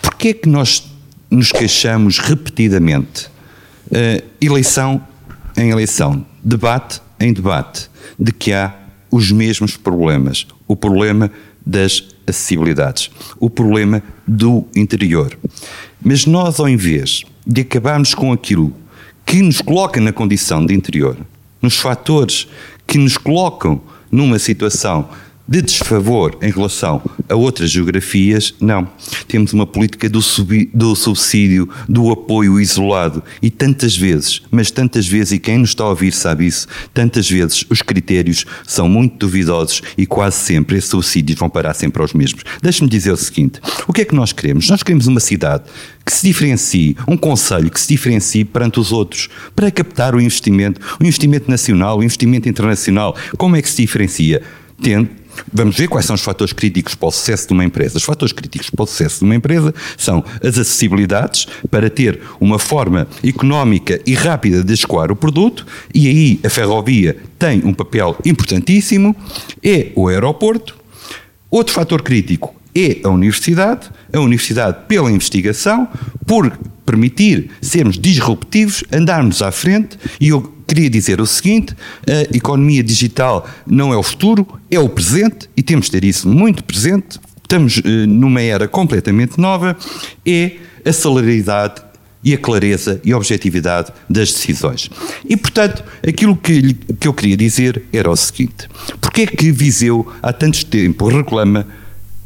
porquê 0.00 0.28
é 0.28 0.34
que 0.34 0.48
nós 0.48 0.90
nos 1.30 1.52
queixamos 1.52 2.18
repetidamente 2.18 3.26
uh, 3.26 4.24
eleição 4.40 5.06
em 5.56 5.70
eleição, 5.70 6.24
debate 6.42 7.00
em 7.18 7.32
debate, 7.32 7.90
de 8.18 8.32
que 8.32 8.52
há 8.52 8.74
os 9.10 9.30
mesmos 9.30 9.76
problemas. 9.76 10.46
O 10.66 10.74
problema 10.74 11.30
das 11.64 12.08
acessibilidades, 12.30 13.10
o 13.38 13.50
problema 13.50 14.02
do 14.26 14.66
interior. 14.74 15.38
Mas 16.02 16.24
nós, 16.24 16.58
ao 16.58 16.68
invés 16.68 17.24
de 17.46 17.60
acabarmos 17.60 18.14
com 18.14 18.32
aquilo 18.32 18.74
que 19.26 19.42
nos 19.42 19.60
coloca 19.60 20.00
na 20.00 20.12
condição 20.12 20.64
de 20.64 20.74
interior, 20.74 21.16
nos 21.60 21.76
fatores 21.76 22.48
que 22.86 22.98
nos 22.98 23.16
colocam 23.18 23.80
numa 24.10 24.38
situação 24.38 25.08
de 25.50 25.60
desfavor 25.60 26.38
em 26.40 26.52
relação 26.52 27.02
a 27.28 27.34
outras 27.34 27.72
geografias, 27.72 28.54
não. 28.60 28.88
Temos 29.26 29.52
uma 29.52 29.66
política 29.66 30.08
do, 30.08 30.20
do, 30.72 30.94
subsídio, 30.94 31.68
do 31.88 32.08
apoio 32.12 32.60
isolado 32.60 33.20
e 33.42 33.50
tantas 33.50 33.96
vezes, 33.96 34.42
mas 34.48 34.70
tantas 34.70 35.08
vezes, 35.08 35.32
e 35.32 35.38
quem 35.40 35.58
nos 35.58 35.70
está 35.70 35.82
a 35.82 35.88
ouvir 35.88 36.12
sabe 36.12 36.46
isso, 36.46 36.68
tantas 36.94 37.28
vezes 37.28 37.64
os 37.68 37.82
critérios 37.82 38.46
são 38.64 38.88
muito 38.88 39.16
duvidosos 39.18 39.82
e 39.98 40.06
quase 40.06 40.36
sempre 40.36 40.78
esses 40.78 40.88
subsídios 40.88 41.36
vão 41.36 41.50
parar 41.50 41.74
sempre 41.74 42.00
aos 42.00 42.12
mesmos. 42.12 42.44
Deixe-me 42.62 42.88
dizer 42.88 43.10
o 43.10 43.16
seguinte: 43.16 43.60
o 43.88 43.92
que 43.92 44.02
é 44.02 44.04
que 44.04 44.14
nós 44.14 44.32
queremos? 44.32 44.68
Nós 44.68 44.84
queremos 44.84 45.08
uma 45.08 45.18
cidade 45.18 45.64
que 46.06 46.12
se 46.12 46.24
diferencie, 46.28 46.96
um 47.08 47.16
conselho 47.16 47.72
que 47.72 47.80
se 47.80 47.88
diferencie 47.88 48.44
perante 48.44 48.78
os 48.78 48.92
outros, 48.92 49.28
para 49.56 49.68
captar 49.68 50.14
o 50.14 50.20
investimento, 50.20 50.80
o 51.00 51.02
investimento 51.02 51.50
nacional, 51.50 51.98
o 51.98 52.04
investimento 52.04 52.48
internacional. 52.48 53.16
Como 53.36 53.56
é 53.56 53.62
que 53.62 53.68
se 53.68 53.82
diferencia? 53.82 54.42
Tendo 54.80 55.19
Vamos 55.52 55.76
ver 55.76 55.88
quais 55.88 56.06
são 56.06 56.14
os 56.14 56.22
fatores 56.22 56.52
críticos 56.52 56.94
para 56.94 57.08
o 57.08 57.12
sucesso 57.12 57.48
de 57.48 57.52
uma 57.52 57.64
empresa. 57.64 57.98
Os 57.98 58.04
fatores 58.04 58.32
críticos 58.32 58.70
para 58.70 58.82
o 58.82 58.86
sucesso 58.86 59.20
de 59.20 59.24
uma 59.24 59.34
empresa 59.34 59.74
são 59.96 60.24
as 60.42 60.58
acessibilidades, 60.58 61.46
para 61.70 61.90
ter 61.90 62.20
uma 62.40 62.58
forma 62.58 63.06
económica 63.24 64.00
e 64.06 64.14
rápida 64.14 64.62
de 64.62 64.72
escoar 64.72 65.10
o 65.10 65.16
produto, 65.16 65.66
e 65.94 66.08
aí 66.08 66.40
a 66.44 66.50
ferrovia 66.50 67.16
tem 67.38 67.62
um 67.64 67.72
papel 67.72 68.16
importantíssimo, 68.24 69.14
é 69.62 69.92
o 69.94 70.08
aeroporto. 70.08 70.76
Outro 71.50 71.74
fator 71.74 72.02
crítico 72.02 72.54
é 72.74 72.98
a 73.02 73.08
universidade, 73.08 73.90
a 74.12 74.20
universidade 74.20 74.78
pela 74.86 75.10
investigação, 75.10 75.88
por 76.26 76.56
permitir 76.86 77.50
sermos 77.60 77.98
disruptivos, 77.98 78.84
andarmos 78.92 79.42
à 79.42 79.50
frente, 79.50 79.98
e 80.20 80.30
queria 80.70 80.88
dizer 80.88 81.20
o 81.20 81.26
seguinte: 81.26 81.74
a 82.06 82.36
economia 82.36 82.82
digital 82.82 83.48
não 83.66 83.92
é 83.92 83.96
o 83.96 84.02
futuro, 84.02 84.46
é 84.70 84.78
o 84.78 84.88
presente 84.88 85.50
e 85.56 85.62
temos 85.62 85.86
de 85.86 85.92
ter 85.92 86.04
isso 86.04 86.28
muito 86.28 86.62
presente. 86.62 87.18
Estamos 87.42 87.78
uh, 87.78 87.82
numa 88.06 88.40
era 88.40 88.68
completamente 88.68 89.40
nova. 89.40 89.76
É 90.24 90.52
a 90.84 90.92
celeridade 90.92 91.82
e 92.22 92.32
a 92.32 92.38
clareza 92.38 93.00
e 93.02 93.12
a 93.12 93.16
objetividade 93.16 93.92
das 94.08 94.32
decisões. 94.32 94.88
E, 95.28 95.36
portanto, 95.36 95.82
aquilo 96.06 96.36
que, 96.36 96.74
que 96.74 97.08
eu 97.08 97.14
queria 97.14 97.36
dizer 97.36 97.82
era 97.92 98.08
o 98.08 98.16
seguinte: 98.16 98.68
porque 99.00 99.22
é 99.22 99.26
que 99.26 99.50
Viseu 99.50 100.06
há 100.22 100.32
tanto 100.32 100.64
tempo 100.66 101.08
reclama 101.08 101.66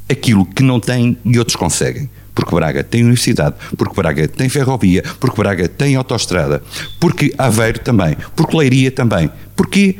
aquilo 0.08 0.44
que 0.44 0.62
não 0.62 0.78
tem 0.78 1.16
e 1.24 1.38
outros 1.38 1.56
conseguem? 1.56 2.10
Porque 2.34 2.54
Braga 2.54 2.82
tem 2.82 3.02
universidade, 3.02 3.54
porque 3.76 3.94
Braga 3.94 4.26
tem 4.26 4.48
ferrovia, 4.48 5.04
porque 5.20 5.36
Braga 5.36 5.68
tem 5.68 5.94
autoestrada, 5.94 6.62
porque 6.98 7.32
Aveiro 7.38 7.78
também, 7.78 8.16
porque 8.34 8.56
Leiria 8.56 8.90
também. 8.90 9.30
Porque, 9.54 9.96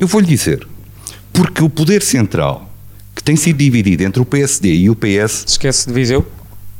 eu 0.00 0.06
vou-lhe 0.06 0.26
dizer, 0.26 0.66
porque 1.32 1.62
o 1.62 1.68
poder 1.68 2.02
central, 2.02 2.72
que 3.14 3.22
tem 3.22 3.36
sido 3.36 3.58
dividido 3.58 4.04
entre 4.04 4.22
o 4.22 4.24
PSD 4.24 4.74
e 4.74 4.90
o 4.90 4.96
PS... 4.96 5.44
Esquece 5.46 5.86
de 5.86 5.92
Viseu? 5.92 6.26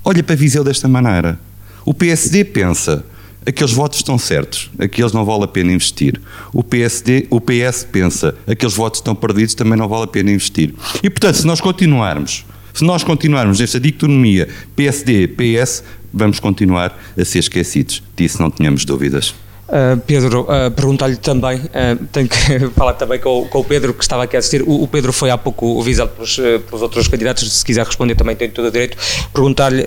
Olha 0.02 0.22
para 0.22 0.34
Viseu 0.34 0.64
desta 0.64 0.88
maneira. 0.88 1.38
O 1.84 1.92
PSD 1.92 2.44
pensa, 2.44 3.04
aqueles 3.44 3.72
votos 3.72 3.98
estão 3.98 4.18
certos, 4.18 4.70
aqueles 4.78 5.12
não 5.12 5.24
vale 5.24 5.44
a 5.44 5.48
pena 5.48 5.72
investir. 5.72 6.20
O 6.52 6.64
PSD, 6.64 7.26
o 7.30 7.40
PS 7.40 7.86
pensa, 7.90 8.34
aqueles 8.46 8.74
votos 8.74 9.00
estão 9.00 9.14
perdidos, 9.14 9.54
também 9.54 9.78
não 9.78 9.88
vale 9.88 10.04
a 10.04 10.06
pena 10.08 10.30
investir. 10.30 10.74
E 11.02 11.10
portanto, 11.10 11.36
se 11.36 11.46
nós 11.46 11.60
continuarmos 11.60 12.44
se 12.76 12.84
nós 12.84 13.02
continuarmos 13.02 13.58
nesta 13.58 13.80
dicotomia 13.80 14.48
PSD-PS, 14.76 15.82
vamos 16.12 16.38
continuar 16.38 16.98
a 17.18 17.24
ser 17.24 17.38
esquecidos. 17.38 18.02
Disso 18.14 18.40
não 18.40 18.50
tínhamos 18.50 18.84
dúvidas. 18.84 19.34
Uh, 19.68 20.00
Pedro, 20.06 20.42
uh, 20.42 20.70
perguntar-lhe 20.70 21.16
também, 21.16 21.58
uh, 21.58 22.06
tenho 22.12 22.28
que 22.28 22.60
falar 22.70 22.92
também 22.92 23.18
com, 23.18 23.48
com, 23.48 23.58
o 23.58 23.64
Pedro 23.64 23.92
que 23.92 24.04
estava 24.04 24.22
aqui 24.22 24.36
a 24.36 24.38
assistir. 24.38 24.62
O, 24.62 24.84
o 24.84 24.86
Pedro 24.86 25.12
foi 25.12 25.28
há 25.28 25.36
pouco 25.36 25.82
visado 25.82 26.12
pelos, 26.12 26.36
pelos, 26.36 26.82
outros 26.82 27.08
candidatos, 27.08 27.52
se 27.52 27.64
quiser 27.64 27.84
responder 27.84 28.14
também 28.14 28.36
tem 28.36 28.48
todo 28.48 28.66
o 28.66 28.70
direito. 28.70 28.96
Perguntar-lhe, 29.32 29.84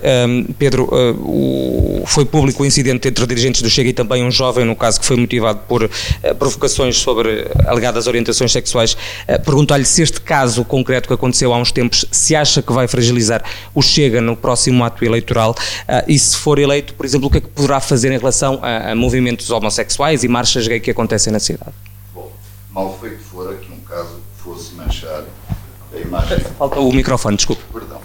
Pedro, 0.58 0.84
o, 1.20 2.02
foi 2.06 2.26
público 2.26 2.62
o 2.62 2.66
incidente 2.66 3.08
entre 3.08 3.26
dirigentes 3.26 3.62
do 3.62 3.70
Chega 3.70 3.88
e 3.88 3.92
também 3.92 4.22
um 4.22 4.30
jovem, 4.30 4.66
no 4.66 4.76
caso, 4.76 5.00
que 5.00 5.06
foi 5.06 5.16
motivado 5.16 5.60
por 5.66 5.88
provocações 6.38 6.98
sobre 6.98 7.46
alegadas 7.66 8.06
orientações 8.06 8.52
sexuais. 8.52 8.96
Perguntar-lhe 9.44 9.84
se 9.84 10.02
este 10.02 10.20
caso 10.20 10.64
concreto 10.64 11.08
que 11.08 11.14
aconteceu 11.14 11.54
há 11.54 11.58
uns 11.58 11.72
tempos, 11.72 12.04
se 12.10 12.36
acha 12.36 12.60
que 12.60 12.72
vai 12.72 12.86
fragilizar 12.86 13.42
o 13.74 13.80
Chega 13.82 14.20
no 14.20 14.36
próximo 14.36 14.84
ato 14.84 15.04
eleitoral 15.04 15.54
e 16.06 16.18
se 16.18 16.36
for 16.36 16.58
eleito, 16.58 16.92
por 16.94 17.06
exemplo, 17.06 17.28
o 17.28 17.30
que 17.30 17.38
é 17.38 17.40
que 17.40 17.48
poderá 17.48 17.80
fazer 17.80 18.12
em 18.12 18.18
relação 18.18 18.58
a, 18.62 18.92
a 18.92 18.94
movimentos 18.94 19.50
homossexuais 19.50 19.69
homossexuais 19.70 20.24
e 20.24 20.28
marchas 20.28 20.66
gay 20.66 20.80
que 20.80 20.90
acontecem 20.90 21.32
na 21.32 21.38
cidade. 21.38 21.72
Bom, 22.12 22.30
mal 22.72 22.98
feito 23.00 23.22
fora 23.22 23.54
que 23.54 23.72
um 23.72 23.78
caso 23.78 24.20
fosse 24.38 24.74
manchar 24.74 25.24
a 25.94 25.96
imagem. 25.96 26.38
Falta 26.58 26.80
o 26.80 26.92
microfone, 26.92 27.36
desculpe. 27.36 27.62
Perdão. 27.72 28.00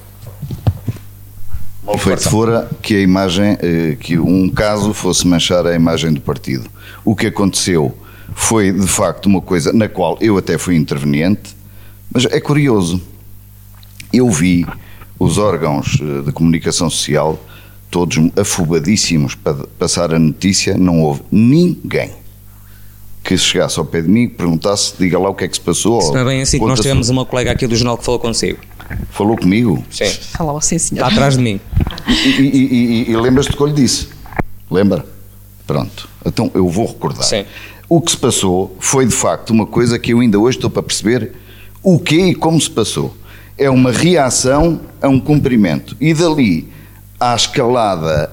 Mal 1.84 1.98
feito 1.98 2.30
fora 2.30 2.70
que 2.82 2.96
a 2.96 3.00
imagem, 3.00 3.58
eh, 3.62 3.98
que 4.00 4.18
um 4.18 4.50
caso 4.50 4.94
fosse 4.94 5.28
manchar 5.28 5.66
a 5.66 5.74
imagem 5.74 6.14
do 6.14 6.22
partido. 6.22 6.70
O 7.04 7.16
que 7.16 7.28
aconteceu 7.28 7.96
foi 8.34 8.72
de 8.72 8.88
facto 8.88 9.26
uma 9.26 9.42
coisa 9.42 9.74
na 9.74 9.90
qual 9.90 10.18
eu 10.22 10.38
até 10.38 10.58
fui 10.58 10.76
interveniente, 10.76 11.56
mas 12.14 12.26
é 12.26 12.40
curioso. 12.40 13.02
Eu 14.14 14.30
vi 14.30 14.66
os 15.20 15.38
órgãos 15.38 16.00
eh, 16.00 16.22
de 16.22 16.32
comunicação 16.32 16.90
social 16.90 17.40
todos 17.96 18.18
afobadíssimos 18.36 19.36
para 19.36 19.54
passar 19.80 20.14
a 20.14 20.20
notícia, 20.20 20.78
não 20.78 21.02
houve 21.02 21.22
ninguém 21.32 22.12
que 23.24 23.38
chegasse 23.38 23.80
ao 23.80 23.86
pé 23.86 24.02
de 24.02 24.10
mim 24.10 24.24
e 24.24 24.28
perguntasse, 24.28 24.96
diga 25.00 25.18
lá 25.18 25.30
o 25.30 25.34
que 25.34 25.46
é 25.46 25.48
que 25.48 25.56
se 25.56 25.62
passou. 25.62 26.02
Se 26.02 26.12
não 26.12 26.20
é 26.20 26.26
bem 26.26 26.42
assim 26.42 26.60
que 26.60 26.66
nós 26.66 26.82
tivemos 26.82 27.08
uma 27.08 27.26
colega 27.26 27.52
aqui 27.54 27.66
do 27.66 27.74
jornal 27.74 27.98
que 27.98 28.04
falou 28.04 28.20
consigo. 28.20 28.60
Falou 29.12 29.38
comigo? 29.38 29.82
Sim. 29.90 30.10
Falou 30.34 30.60
sim, 30.60 30.78
senhor. 30.78 31.04
Está 31.04 31.16
atrás 31.16 31.38
de 31.38 31.42
mim. 31.42 31.58
E, 32.06 32.12
e, 32.12 33.06
e, 33.08 33.12
e 33.12 33.16
lembras-te 33.16 33.52
do 33.52 33.56
que 33.56 33.64
eu 33.64 33.68
lhe 33.68 33.74
disse? 33.74 34.10
Lembra? 34.70 35.06
Pronto. 35.66 36.10
Então 36.26 36.52
eu 36.54 36.68
vou 36.68 36.88
recordar. 36.88 37.24
Sim. 37.24 37.46
O 37.88 38.02
que 38.02 38.12
se 38.12 38.18
passou 38.18 38.76
foi 38.78 39.06
de 39.06 39.16
facto 39.16 39.52
uma 39.52 39.66
coisa 39.66 39.98
que 39.98 40.12
eu 40.12 40.20
ainda 40.20 40.38
hoje 40.38 40.58
estou 40.58 40.70
para 40.70 40.84
perceber 40.84 41.32
o 41.82 41.98
que 41.98 42.18
e 42.18 42.36
como 42.36 42.60
se 42.60 42.70
passou. 42.70 43.16
É 43.58 43.70
uma 43.70 43.94
reação 43.94 44.82
a 45.02 45.08
um 45.08 45.18
cumprimento. 45.18 45.96
E 46.02 46.14
dali 46.14 46.75
à 47.20 47.36
escalada 47.36 48.32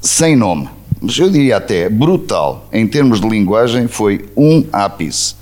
sem 0.00 0.36
nome, 0.36 0.68
mas 1.00 1.18
eu 1.18 1.30
diria 1.30 1.56
até 1.56 1.88
brutal 1.88 2.68
em 2.72 2.86
termos 2.86 3.20
de 3.20 3.28
linguagem, 3.28 3.86
foi 3.88 4.24
um 4.36 4.64
ápice. 4.72 5.36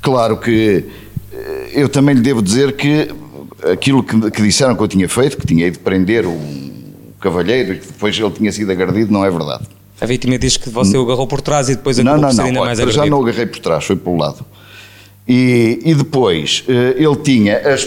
Claro 0.00 0.36
que 0.36 0.84
eh, 1.32 1.70
eu 1.72 1.88
também 1.88 2.14
lhe 2.14 2.20
devo 2.20 2.40
dizer 2.40 2.76
que 2.76 3.08
aquilo 3.72 4.02
que, 4.02 4.30
que 4.30 4.42
disseram 4.42 4.76
que 4.76 4.82
eu 4.82 4.88
tinha 4.88 5.08
feito, 5.08 5.36
que 5.36 5.46
tinha 5.46 5.66
ido 5.66 5.78
prender 5.80 6.26
um 6.26 6.72
cavalheiro 7.20 7.74
e 7.74 7.78
que 7.78 7.86
depois 7.86 8.18
ele 8.18 8.30
tinha 8.30 8.52
sido 8.52 8.70
agredido, 8.70 9.12
não 9.12 9.24
é 9.24 9.30
verdade. 9.30 9.64
A 10.00 10.06
vítima 10.06 10.38
diz 10.38 10.56
que 10.56 10.68
você 10.68 10.96
o 10.98 11.02
agarrou 11.02 11.26
por 11.26 11.40
trás 11.40 11.68
e 11.68 11.76
depois 11.76 11.98
acabou 11.98 12.20
não, 12.20 12.22
não, 12.22 12.28
por 12.28 12.34
ser 12.34 12.40
não, 12.42 12.48
ainda 12.48 12.60
olha, 12.60 12.66
mais 12.66 12.80
agredido. 12.80 13.04
já 13.04 13.10
não 13.10 13.18
o 13.18 13.22
agarrei 13.22 13.46
por 13.46 13.58
trás, 13.60 13.84
foi 13.84 13.96
pelo 13.96 14.16
lado. 14.16 14.44
E, 15.26 15.80
e 15.84 15.94
depois 15.94 16.64
eh, 16.68 16.96
ele 16.98 17.16
tinha 17.16 17.58
as 17.58 17.84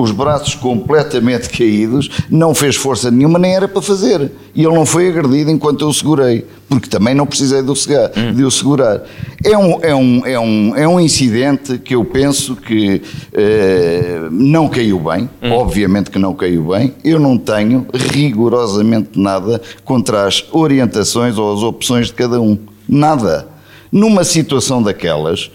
os 0.00 0.12
braços 0.12 0.54
completamente 0.54 1.48
caídos, 1.50 2.10
não 2.30 2.54
fez 2.54 2.76
força 2.76 3.10
nenhuma, 3.10 3.38
nem 3.38 3.54
era 3.54 3.66
para 3.66 3.82
fazer. 3.82 4.30
E 4.54 4.64
ele 4.64 4.74
não 4.74 4.86
foi 4.86 5.08
agredido 5.08 5.50
enquanto 5.50 5.82
eu 5.82 5.88
o 5.88 5.94
segurei, 5.94 6.46
porque 6.68 6.88
também 6.88 7.14
não 7.14 7.26
precisei 7.26 7.62
de 7.62 7.70
o, 7.70 7.76
segurar, 7.76 8.12
hum. 8.16 8.34
de 8.34 8.44
o 8.44 8.50
segurar. 8.50 9.02
É 9.44 9.56
um, 9.56 9.78
é, 9.82 9.94
um, 9.94 10.26
é, 10.26 10.40
um, 10.40 10.76
é 10.76 10.88
um 10.88 11.00
incidente 11.00 11.78
que 11.78 11.94
eu 11.94 12.04
penso 12.04 12.56
que 12.56 13.02
eh, 13.32 14.28
não 14.30 14.68
caiu 14.68 14.98
bem, 15.00 15.28
hum. 15.42 15.52
obviamente 15.52 16.10
que 16.10 16.18
não 16.18 16.34
caiu 16.34 16.68
bem. 16.68 16.94
Eu 17.04 17.18
não 17.18 17.36
tenho 17.36 17.86
rigorosamente 17.92 19.18
nada 19.18 19.60
contra 19.84 20.26
as 20.26 20.44
orientações 20.52 21.38
ou 21.38 21.54
as 21.54 21.62
opções 21.62 22.06
de 22.08 22.12
cada 22.12 22.40
um. 22.40 22.58
Nada. 22.88 23.48
Numa 23.90 24.22
situação 24.22 24.82
daquelas, 24.82 25.50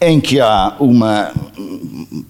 em 0.00 0.20
que 0.20 0.40
há 0.40 0.76
uma 0.80 1.32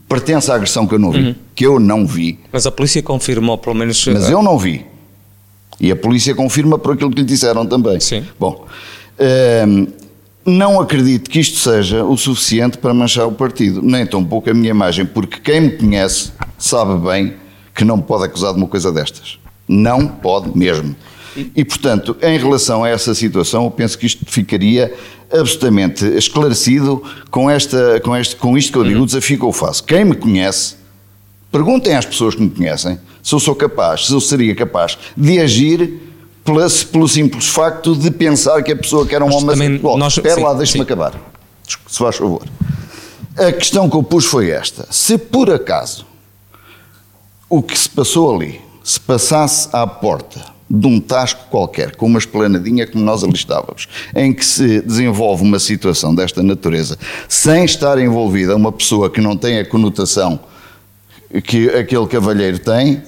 pertence 0.09 0.51
à 0.51 0.55
agressão 0.55 0.87
que 0.87 0.95
eu 0.95 0.99
não 0.99 1.11
vi, 1.13 1.21
uhum. 1.21 1.35
que 1.55 1.67
eu 1.67 1.79
não 1.79 2.07
vi. 2.07 2.39
Mas 2.53 2.67
a 2.67 2.71
polícia 2.71 3.03
confirmou, 3.03 3.57
pelo 3.57 3.77
menos. 3.77 4.05
Mas 4.07 4.29
eu 4.29 4.43
não 4.43 4.59
vi. 4.59 4.85
E 5.79 5.91
a 5.91 5.97
polícia 5.97 6.35
confirma 6.35 6.79
por 6.79 6.95
aquilo 6.95 7.11
que 7.11 7.21
lhe 7.21 7.27
disseram 7.27 7.65
também. 7.65 7.99
Sim. 8.01 8.25
Bom, 8.39 8.67
ehm, 9.19 9.87
não 10.45 10.81
acredito 10.81 11.31
que 11.31 11.39
isto 11.39 11.59
seja 11.59 12.05
o 12.05 12.17
suficiente 12.17 12.77
para 12.77 12.93
manchar 12.93 13.27
o 13.27 13.33
partido, 13.33 13.81
nem 13.83 14.05
tão 14.05 14.25
pouco 14.25 14.51
a 14.51 14.55
minha 14.55 14.71
imagem, 14.71 15.07
porque 15.07 15.39
quem 15.41 15.61
me 15.61 15.71
conhece 15.71 16.33
sabe 16.59 16.97
bem 17.07 17.35
que 17.75 17.85
não 17.85 18.01
pode 18.01 18.25
acusar 18.25 18.53
de 18.53 18.59
uma 18.59 18.67
coisa 18.67 18.93
destas. 18.93 19.39
Não 19.67 20.07
pode 20.07 20.57
mesmo. 20.59 20.95
E, 21.37 21.65
portanto, 21.65 22.17
em 22.21 22.39
relação 22.39 22.83
a 22.83 22.89
essa 22.89 23.15
situação, 23.15 23.65
eu 23.65 23.71
penso 23.71 23.99
que 23.99 24.07
isto 24.07 24.25
ficaria 24.27 24.93
absolutamente 25.33 26.05
esclarecido 26.05 27.03
com, 27.31 27.49
esta, 27.49 28.01
com, 28.01 28.17
este, 28.17 28.37
com 28.37 28.59
isto 28.59 28.73
que 28.73 28.79
eu 28.79 28.85
digo, 28.85 29.03
o 29.03 29.07
desafio 29.07 29.39
que 29.39 29.45
eu 29.45 29.53
faço. 29.53 29.85
Quem 29.85 30.05
me 30.05 30.17
conhece, 30.17 30.77
perguntem 31.53 31.95
às 31.95 32.05
pessoas 32.05 32.35
que 32.35 32.43
me 32.43 32.51
conhecem 32.51 32.99
se 33.23 33.35
eu 33.35 33.39
sou 33.39 33.55
capaz, 33.55 34.07
se 34.07 34.13
eu 34.13 34.21
seria 34.21 34.55
capaz 34.55 34.99
de 35.17 35.39
agir 35.39 36.01
pela, 36.45 36.67
pelo 36.91 37.07
simples 37.07 37.47
facto 37.47 37.95
de 37.95 38.11
pensar 38.11 38.63
que 38.63 38.73
a 38.73 38.77
pessoa 38.77 39.07
quer 39.07 39.23
um 39.23 39.33
homem 39.33 39.79
homossexual. 39.79 39.99
Nós, 39.99 40.17
Espera 40.17 40.41
lá, 40.41 40.55
deixe-me 40.55 40.83
acabar. 40.83 41.15
Se 41.87 41.99
faz 41.99 42.17
favor. 42.17 42.43
A 43.37 43.53
questão 43.53 43.89
que 43.89 43.97
eu 43.97 44.03
pus 44.03 44.25
foi 44.25 44.51
esta. 44.51 44.87
Se 44.91 45.17
por 45.17 45.51
acaso 45.51 46.05
o 47.49 47.63
que 47.63 47.79
se 47.79 47.89
passou 47.89 48.35
ali 48.35 48.61
se 48.83 48.99
passasse 48.99 49.69
à 49.73 49.87
porta 49.87 50.60
de 50.71 50.87
um 50.87 51.01
tasco 51.01 51.47
qualquer, 51.51 51.97
com 51.97 52.07
uma 52.07 52.19
esplanadinha 52.19 52.87
como 52.87 53.05
nós 53.05 53.25
ali 53.25 53.35
estávamos, 53.35 53.89
em 54.15 54.33
que 54.33 54.45
se 54.45 54.81
desenvolve 54.83 55.43
uma 55.43 55.59
situação 55.59 56.15
desta 56.15 56.43
natureza, 56.43 56.97
sem 57.29 57.65
estar 57.65 57.99
envolvida 57.99 58.55
uma 58.55 58.71
pessoa 58.71 59.11
que 59.11 59.21
não 59.21 59.37
tem 59.37 59.59
a 59.59 59.65
conotação 59.65 60.39
que 61.45 61.69
aquele 61.71 62.07
cavalheiro 62.07 62.59
tem, 62.59 63.03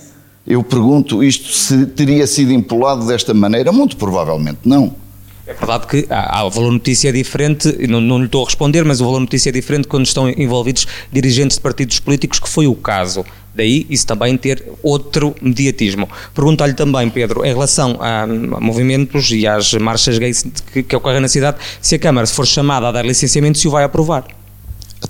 eu 0.47 0.63
pergunto 0.63 1.23
isto 1.23 1.53
se 1.53 1.87
teria 1.87 2.27
sido 2.27 2.53
empolado 2.53 3.07
desta 3.07 3.33
maneira? 3.33 3.73
Muito 3.73 3.97
provavelmente 3.97 4.61
não. 4.65 4.95
É 5.45 5.55
verdade 5.55 5.87
que 5.89 6.07
há, 6.09 6.45
o 6.45 6.51
valor 6.51 6.71
notícia 6.71 7.09
é 7.09 7.13
diferente, 7.13 7.87
não, 7.89 8.01
não 8.01 8.19
lhe 8.19 8.27
estou 8.27 8.43
a 8.43 8.47
responder, 8.47 8.85
mas 8.85 9.01
o 9.01 9.05
valor 9.05 9.21
notícia 9.21 9.51
é 9.51 9.53
diferente 9.53 9.89
quando 9.89 10.07
estão 10.07 10.29
envolvidos 10.29 10.87
dirigentes 11.11 11.57
de 11.57 11.63
partidos 11.63 11.99
políticos, 11.99 12.39
que 12.39 12.49
foi 12.49 12.67
o 12.69 12.75
caso. 12.75 13.25
Daí 13.55 13.87
isso 13.91 14.07
também 14.07 14.37
ter 14.37 14.65
outro 14.83 15.35
mediatismo. 15.43 16.09
Pergunto-lhe 16.33 16.75
também, 16.75 17.11
Pedro, 17.11 17.45
em 17.45 17.53
relação 17.53 17.99
a, 18.01 18.27
movimentos 18.61 19.31
e 19.33 19.47
às 19.47 19.75
marchas 19.75 20.17
gays 20.17 20.47
que, 20.73 20.83
que 20.83 20.97
ocorrem 20.97 21.21
na 21.21 21.29
cidade, 21.29 21.59
se 21.81 21.97
a 21.97 21.99
Câmara 21.99 22.27
for 22.27 22.47
chamada 22.47 22.89
a 22.89 22.93
dar 22.93 23.05
licenciamento, 23.05 23.59
se 23.59 23.69
o 23.69 23.71
vai 23.71 23.85
aprovar. 23.85 24.25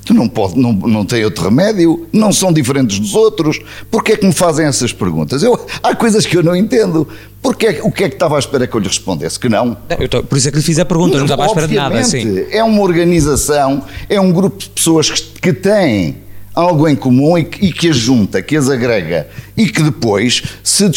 Tu 0.04 0.12
não, 0.14 0.28
pode, 0.28 0.58
não, 0.58 0.72
não 0.72 1.04
tem 1.04 1.24
outro 1.24 1.44
remédio, 1.44 2.08
não 2.12 2.32
são 2.32 2.52
diferentes 2.52 2.98
dos 2.98 3.14
outros. 3.14 3.60
Porquê 3.90 4.12
é 4.12 4.16
que 4.16 4.26
me 4.26 4.32
fazem 4.32 4.66
essas 4.66 4.92
perguntas? 4.92 5.42
Eu, 5.42 5.58
há 5.82 5.94
coisas 5.94 6.26
que 6.26 6.36
eu 6.36 6.42
não 6.42 6.56
entendo. 6.56 7.06
Porquê, 7.40 7.80
o 7.82 7.90
que 7.90 8.04
é 8.04 8.08
que 8.08 8.16
estava 8.16 8.36
à 8.36 8.38
espera 8.38 8.66
que 8.66 8.74
eu 8.74 8.80
lhe 8.80 8.88
respondesse? 8.88 9.38
Que 9.38 9.48
não? 9.48 9.76
não 9.98 10.08
tô, 10.08 10.22
por 10.24 10.36
isso 10.36 10.48
é 10.48 10.50
que 10.50 10.56
lhe 10.56 10.62
fiz 10.62 10.78
a 10.80 10.84
pergunta, 10.84 11.12
não, 11.12 11.18
não 11.18 11.24
estava 11.26 11.44
à 11.44 11.46
espera 11.46 11.68
de 11.68 11.74
nada. 11.74 11.98
Assim. 11.98 12.44
É 12.50 12.64
uma 12.64 12.82
organização, 12.82 13.84
é 14.08 14.20
um 14.20 14.32
grupo 14.32 14.58
de 14.58 14.70
pessoas 14.70 15.08
que, 15.08 15.40
que 15.40 15.52
têm 15.52 16.16
algo 16.54 16.88
em 16.88 16.96
comum 16.96 17.38
e 17.38 17.44
que, 17.44 17.66
e 17.66 17.72
que 17.72 17.88
as 17.88 17.96
junta, 17.96 18.42
que 18.42 18.56
as 18.56 18.68
agrega 18.68 19.28
e 19.56 19.68
que 19.68 19.82
depois 19.82 20.42
se, 20.62 20.90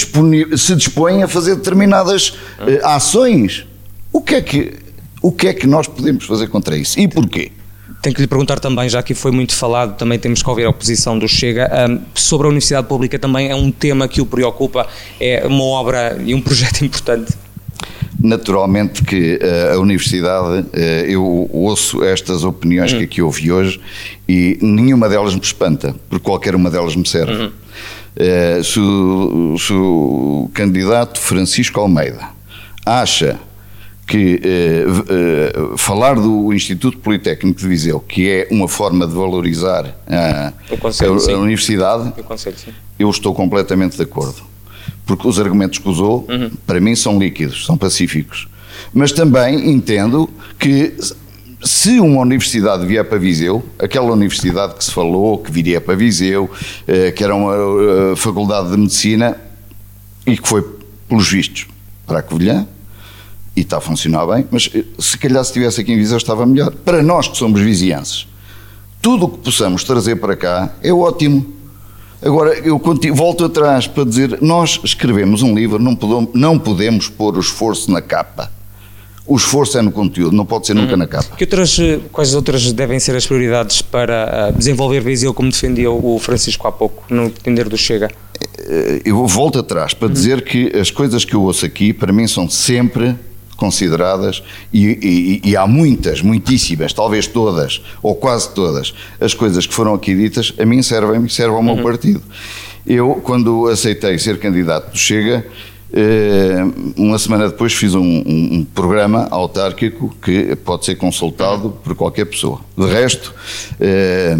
se 0.57 0.75
dispõe 0.75 1.23
a 1.23 1.27
fazer 1.27 1.55
determinadas 1.55 2.37
eh, 2.59 2.81
ações. 2.83 3.65
O 4.11 4.21
que, 4.21 4.35
é 4.35 4.41
que, 4.41 4.73
o 5.21 5.31
que 5.31 5.47
é 5.47 5.53
que 5.53 5.67
nós 5.67 5.87
podemos 5.87 6.25
fazer 6.25 6.47
contra 6.47 6.77
isso? 6.77 6.99
E 6.99 7.07
porquê? 7.07 7.51
Tenho 8.05 8.13
que 8.13 8.21
lhe 8.21 8.27
perguntar 8.27 8.59
também, 8.59 8.87
já 8.87 9.01
que 9.01 9.15
foi 9.15 9.31
muito 9.31 9.55
falado, 9.55 9.97
também 9.97 10.19
temos 10.19 10.43
que 10.43 10.47
ouvir 10.47 10.65
a 10.65 10.69
oposição 10.69 11.17
do 11.17 11.27
Chega, 11.27 11.67
sobre 12.13 12.45
a 12.45 12.49
Universidade 12.51 12.87
Pública 12.87 13.17
também 13.17 13.49
é 13.49 13.55
um 13.55 13.71
tema 13.71 14.07
que 14.07 14.21
o 14.21 14.27
preocupa, 14.27 14.87
é 15.19 15.43
uma 15.47 15.63
obra 15.63 16.15
e 16.23 16.35
um 16.35 16.39
projeto 16.39 16.85
importante. 16.85 17.33
Naturalmente 18.21 19.03
que 19.03 19.39
eh, 19.41 19.71
a 19.73 19.79
universidade, 19.79 20.67
eh, 20.73 21.05
eu 21.07 21.49
ouço 21.51 22.03
estas 22.03 22.43
opiniões 22.43 22.93
que 22.93 23.05
aqui 23.05 23.23
ouvi 23.23 23.51
hoje 23.51 23.81
e 24.29 24.59
nenhuma 24.61 25.09
delas 25.09 25.33
me 25.33 25.41
espanta, 25.41 25.95
porque 26.07 26.23
qualquer 26.23 26.53
uma 26.53 26.69
delas 26.69 26.95
me 26.95 27.07
serve. 27.07 27.51
Eh, 28.15 28.61
se, 28.63 28.79
o, 28.79 29.57
se 29.57 29.73
o 29.73 30.47
candidato 30.53 31.19
Francisco 31.19 31.79
Almeida 31.79 32.29
acha 32.85 33.39
que 34.07 34.39
eh, 34.43 34.85
eh, 35.09 35.77
falar 35.77 36.15
do 36.15 36.53
Instituto 36.53 36.97
Politécnico 36.99 37.59
de 37.59 37.67
Viseu, 37.67 37.99
que 37.99 38.29
é 38.29 38.47
uma 38.51 38.67
forma 38.67 39.07
de 39.07 39.13
valorizar 39.13 39.95
a, 40.07 40.53
O 40.69 40.77
conceito, 40.77 41.29
a- 41.29 41.33
a 41.33 41.37
universidade, 41.39 42.13
Eu 42.17 42.23
conselho, 42.23 42.55
eu 42.99 43.09
estou 43.09 43.33
completamente 43.33 43.97
de 43.97 44.03
acordo. 44.03 44.43
Porque 45.05 45.27
os 45.27 45.39
argumentos 45.39 45.79
que 45.79 45.87
usou, 45.89 46.27
para 46.67 46.79
mim, 46.79 46.95
são 46.95 47.17
líquidos, 47.19 47.65
são 47.65 47.77
pacíficos. 47.77 48.47
Mas 48.93 49.11
também 49.11 49.71
entendo 49.71 50.29
que 50.59 50.93
se 51.63 51.99
uma 51.99 52.21
universidade 52.21 52.85
vier 52.85 53.03
para 53.05 53.17
Viseu, 53.17 53.63
aquela 53.79 54.11
universidade 54.11 54.75
que 54.75 54.83
se 54.83 54.91
falou, 54.91 55.39
que 55.39 55.51
viria 55.51 55.81
para 55.81 55.95
Viseu, 55.95 56.49
eh, 56.87 57.11
que 57.11 57.23
era 57.23 57.33
uma 57.35 57.53
eh, 57.55 58.15
faculdade 58.15 58.69
de 58.69 58.77
medicina 58.77 59.35
e 60.27 60.37
que 60.37 60.47
foi, 60.47 60.63
pelos 61.07 61.27
vistos, 61.31 61.67
para 62.05 62.19
a 62.19 62.21
Covilhã, 62.23 62.67
e 63.55 63.61
está 63.61 63.77
a 63.77 63.81
funcionar 63.81 64.25
bem, 64.27 64.45
mas 64.51 64.69
eh, 64.73 64.83
se 64.99 65.17
calhar 65.17 65.43
se 65.43 65.51
estivesse 65.51 65.81
aqui 65.81 65.93
em 65.93 65.97
Viseu 65.97 66.17
estava 66.17 66.45
melhor. 66.45 66.71
Para 66.71 67.01
nós 67.01 67.27
que 67.27 67.37
somos 67.37 67.61
vizienses, 67.61 68.27
tudo 69.01 69.25
o 69.25 69.29
que 69.29 69.37
possamos 69.39 69.83
trazer 69.83 70.17
para 70.17 70.35
cá 70.35 70.73
é 70.83 70.91
ótimo. 70.91 71.53
Agora, 72.21 72.53
eu 72.59 72.79
conti- 72.79 73.11
volto 73.11 73.45
atrás 73.45 73.85
para 73.87 74.03
dizer, 74.03 74.39
nós 74.41 74.79
escrevemos 74.83 75.41
um 75.43 75.53
livro, 75.53 75.77
não 75.77 75.95
podemos, 75.95 76.29
não 76.33 76.57
podemos 76.57 77.07
pôr 77.07 77.35
o 77.37 77.39
esforço 77.39 77.91
na 77.91 78.01
capa. 78.01 78.51
O 79.27 79.35
esforço 79.35 79.77
é 79.77 79.81
no 79.81 79.91
conteúdo, 79.91 80.35
não 80.35 80.45
pode 80.45 80.67
ser 80.67 80.73
nunca 80.75 80.95
na 80.95 81.07
capa. 81.07 81.35
Que 81.35 81.43
outras, 81.45 81.77
eh, 81.79 81.99
quais 82.11 82.33
outras 82.35 82.71
devem 82.71 82.99
ser 82.99 83.15
as 83.15 83.25
prioridades 83.25 83.81
para 83.81 84.47
ah, 84.47 84.51
desenvolver 84.51 85.01
Viseu, 85.01 85.33
como 85.33 85.49
defendia 85.49 85.89
o 85.91 86.19
Francisco 86.19 86.67
há 86.67 86.71
pouco, 86.71 87.03
no 87.09 87.25
entender 87.25 87.67
do 87.69 87.77
Chega? 87.77 88.09
Eh, 88.59 89.01
Eu 89.05 89.25
volto 89.27 89.59
atrás 89.59 89.93
para 89.93 90.07
dizer 90.09 90.43
que 90.43 90.71
as 90.77 90.89
coisas 90.91 91.25
que 91.25 91.33
eu 91.35 91.41
ouço 91.43 91.65
aqui, 91.65 91.91
para 91.93 92.11
mim, 92.13 92.27
são 92.27 92.47
sempre 92.49 93.15
consideradas 93.55 94.43
e, 94.73 94.85
e- 95.43 95.49
e 95.51 95.55
há 95.57 95.65
muitas, 95.65 96.21
muitíssimas, 96.21 96.93
talvez 96.93 97.27
todas, 97.27 97.81
ou 98.03 98.15
quase 98.15 98.49
todas, 98.53 98.93
as 99.19 99.33
coisas 99.33 99.65
que 99.65 99.73
foram 99.73 99.93
aqui 99.93 100.15
ditas, 100.15 100.53
a 100.59 100.65
mim 100.65 100.81
servem-me 100.81 101.27
e 101.27 101.29
servem 101.29 101.55
ao 101.55 101.63
meu 101.63 101.77
partido. 101.83 102.21
Eu, 102.85 103.15
quando 103.23 103.67
aceitei 103.67 104.17
ser 104.19 104.37
candidato 104.39 104.91
do 104.91 104.97
Chega, 104.97 105.45
eh, 105.97 106.57
uma 106.97 107.17
semana 107.17 107.47
depois 107.47 107.71
fiz 107.73 107.95
um, 107.95 108.01
um- 108.01 108.65
programa 108.75 109.27
autárquico 109.31 110.13
que 110.21 110.55
pode 110.57 110.85
ser 110.85 110.95
consultado 110.95 111.69
por 111.83 111.95
qualquer 111.95 112.25
pessoa. 112.25 112.59
De 112.77 112.85
resto, 112.85 113.33
eh, 113.79 114.35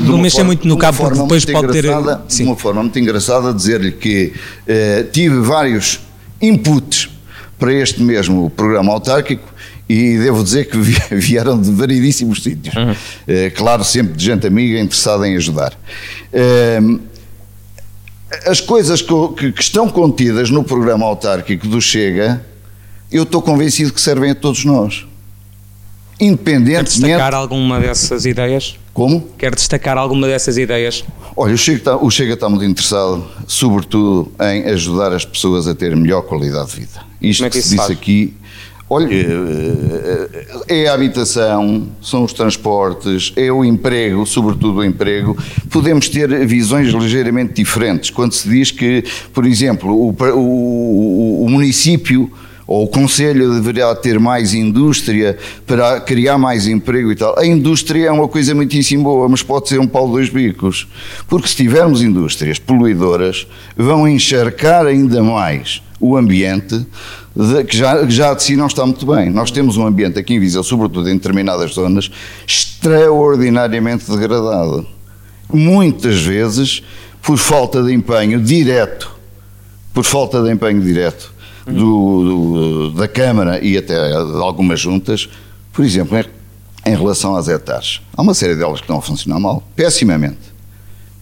de 0.00 0.04
Não 0.08 0.18
mexer 0.18 0.42
muito 0.42 0.66
no 0.66 0.76
cabo, 0.76 0.98
porque 0.98 1.18
depois 1.20 1.44
pode 1.44 1.68
ter- 1.72 1.84
engraçada, 1.84 2.24
Sim. 2.28 2.42
de 2.44 2.50
uma 2.50 2.56
forma 2.56 2.82
muito 2.82 2.98
engraçada 2.98 3.54
dizer-lhe 3.54 3.92
que 3.92 4.32
eh, 4.66 5.06
tive 5.12 5.38
vários 5.40 6.00
inputs 6.42 7.08
para 7.58 7.72
este 7.72 8.00
mesmo 8.02 8.48
programa 8.50 8.92
autárquico 8.92 9.42
e 9.88 10.18
devo 10.18 10.44
dizer 10.44 10.66
que 10.68 10.76
vi- 10.78 10.96
vieram 11.16 11.60
de 11.60 11.70
variedíssimos 11.72 12.42
sítios. 12.42 12.74
Eh, 13.26 13.50
claro, 13.50 13.82
sempre 13.84 14.14
de 14.14 14.24
gente 14.24 14.46
amiga 14.46 14.78
interessada 14.78 15.26
em 15.28 15.36
ajudar. 15.36 15.72
Eh, 16.32 16.78
as 18.46 18.60
coisas 18.60 19.00
que, 19.02 19.52
que- 19.52 19.60
estão 19.60 19.88
contidas 19.88 20.50
no 20.50 20.62
programa 20.62 21.06
autárquico 21.06 21.66
do 21.66 21.80
Chega, 21.80 22.44
eu 23.10 23.22
estou 23.22 23.40
convencido 23.40 23.92
que 23.92 24.00
servem 24.00 24.30
a 24.30 24.34
todos 24.34 24.64
nós. 24.64 25.06
Quer 26.18 26.24
Independentemente. 26.26 27.00
destacar 27.00 27.32
alguma 27.34 27.80
dessas 27.80 28.26
ideias? 28.26 28.76
Como? 28.98 29.20
Quer 29.38 29.54
destacar 29.54 29.96
alguma 29.96 30.26
dessas 30.26 30.58
ideias? 30.58 31.04
Olha, 31.36 31.54
o 31.54 31.56
Chega, 31.56 31.78
está, 31.78 31.96
o 31.96 32.10
Chega 32.10 32.34
está 32.34 32.48
muito 32.48 32.64
interessado, 32.64 33.24
sobretudo, 33.46 34.32
em 34.40 34.64
ajudar 34.72 35.12
as 35.12 35.24
pessoas 35.24 35.68
a 35.68 35.74
ter 35.74 35.94
melhor 35.94 36.22
qualidade 36.22 36.70
de 36.72 36.80
vida. 36.80 37.00
Isto 37.22 37.38
Como 37.42 37.46
é 37.46 37.50
que 37.50 37.52
que, 37.52 37.58
isso 37.60 37.68
se 37.68 37.76
disse 37.76 37.92
aqui, 37.92 38.34
olha, 38.90 39.06
eh, 39.12 40.46
é 40.66 40.88
a 40.88 40.94
habitação, 40.94 41.86
são 42.02 42.24
os 42.24 42.32
transportes, 42.32 43.32
é 43.36 43.52
o 43.52 43.64
emprego, 43.64 44.26
sobretudo 44.26 44.78
o 44.80 44.84
emprego. 44.84 45.36
Podemos 45.70 46.08
ter 46.08 46.44
visões 46.44 46.88
ligeiramente 46.92 47.52
diferentes. 47.54 48.10
Quando 48.10 48.32
se 48.32 48.48
diz 48.48 48.72
que, 48.72 49.04
por 49.32 49.46
exemplo, 49.46 49.94
o- 49.94 50.10
o- 50.34 51.44
o 51.44 51.48
município 51.48 52.28
ou 52.68 52.84
o 52.84 52.88
Conselho 52.88 53.54
deveria 53.54 53.92
ter 53.94 54.20
mais 54.20 54.52
indústria 54.52 55.38
para 55.66 56.00
criar 56.02 56.36
mais 56.36 56.66
emprego 56.68 57.10
e 57.10 57.16
tal. 57.16 57.36
A 57.38 57.46
indústria 57.46 58.08
é 58.08 58.12
uma 58.12 58.28
coisa 58.28 58.54
muitíssimo 58.54 59.04
boa, 59.04 59.26
mas 59.26 59.42
pode 59.42 59.70
ser 59.70 59.80
um 59.80 59.86
pau 59.86 60.06
de 60.06 60.12
dois 60.12 60.28
bicos. 60.28 60.86
Porque 61.26 61.48
se 61.48 61.56
tivermos 61.56 62.02
indústrias 62.02 62.58
poluidoras, 62.58 63.46
vão 63.74 64.06
encharcar 64.06 64.84
ainda 64.84 65.22
mais 65.22 65.82
o 65.98 66.14
ambiente, 66.14 66.86
de- 67.34 67.64
que, 67.64 67.74
já, 67.76 68.04
que 68.06 68.12
já 68.12 68.34
de 68.34 68.42
si 68.42 68.54
não 68.54 68.66
está 68.66 68.84
muito 68.84 69.06
bem. 69.06 69.30
Nós 69.30 69.50
temos 69.50 69.78
um 69.78 69.86
ambiente 69.86 70.18
aqui 70.18 70.34
em 70.34 70.38
Viseu, 70.38 70.62
sobretudo 70.62 71.08
em 71.08 71.14
determinadas 71.14 71.72
zonas, 71.72 72.10
extraordinariamente 72.46 74.10
degradado. 74.10 74.86
Muitas 75.50 76.20
vezes 76.20 76.82
por 77.22 77.38
falta 77.38 77.82
de 77.82 77.92
empenho 77.94 78.40
direto 78.40 79.16
por 79.94 80.04
falta 80.04 80.40
de 80.42 80.52
empenho 80.52 80.80
direto 80.80 81.32
do- 81.72 82.24
do- 82.24 82.90
da 82.92 83.08
Câmara 83.08 83.62
e 83.64 83.76
até 83.76 84.08
de 84.08 84.40
algumas 84.42 84.80
juntas, 84.80 85.28
por 85.72 85.84
exemplo, 85.84 86.16
em, 86.18 86.24
em 86.92 86.96
relação 86.96 87.36
às 87.36 87.48
hectares. 87.48 88.00
Há 88.16 88.22
uma 88.22 88.34
série 88.34 88.54
delas 88.56 88.76
que 88.80 88.84
estão 88.84 88.98
a 88.98 89.02
funcionar 89.02 89.38
mal, 89.38 89.62
pessimamente. 89.76 90.38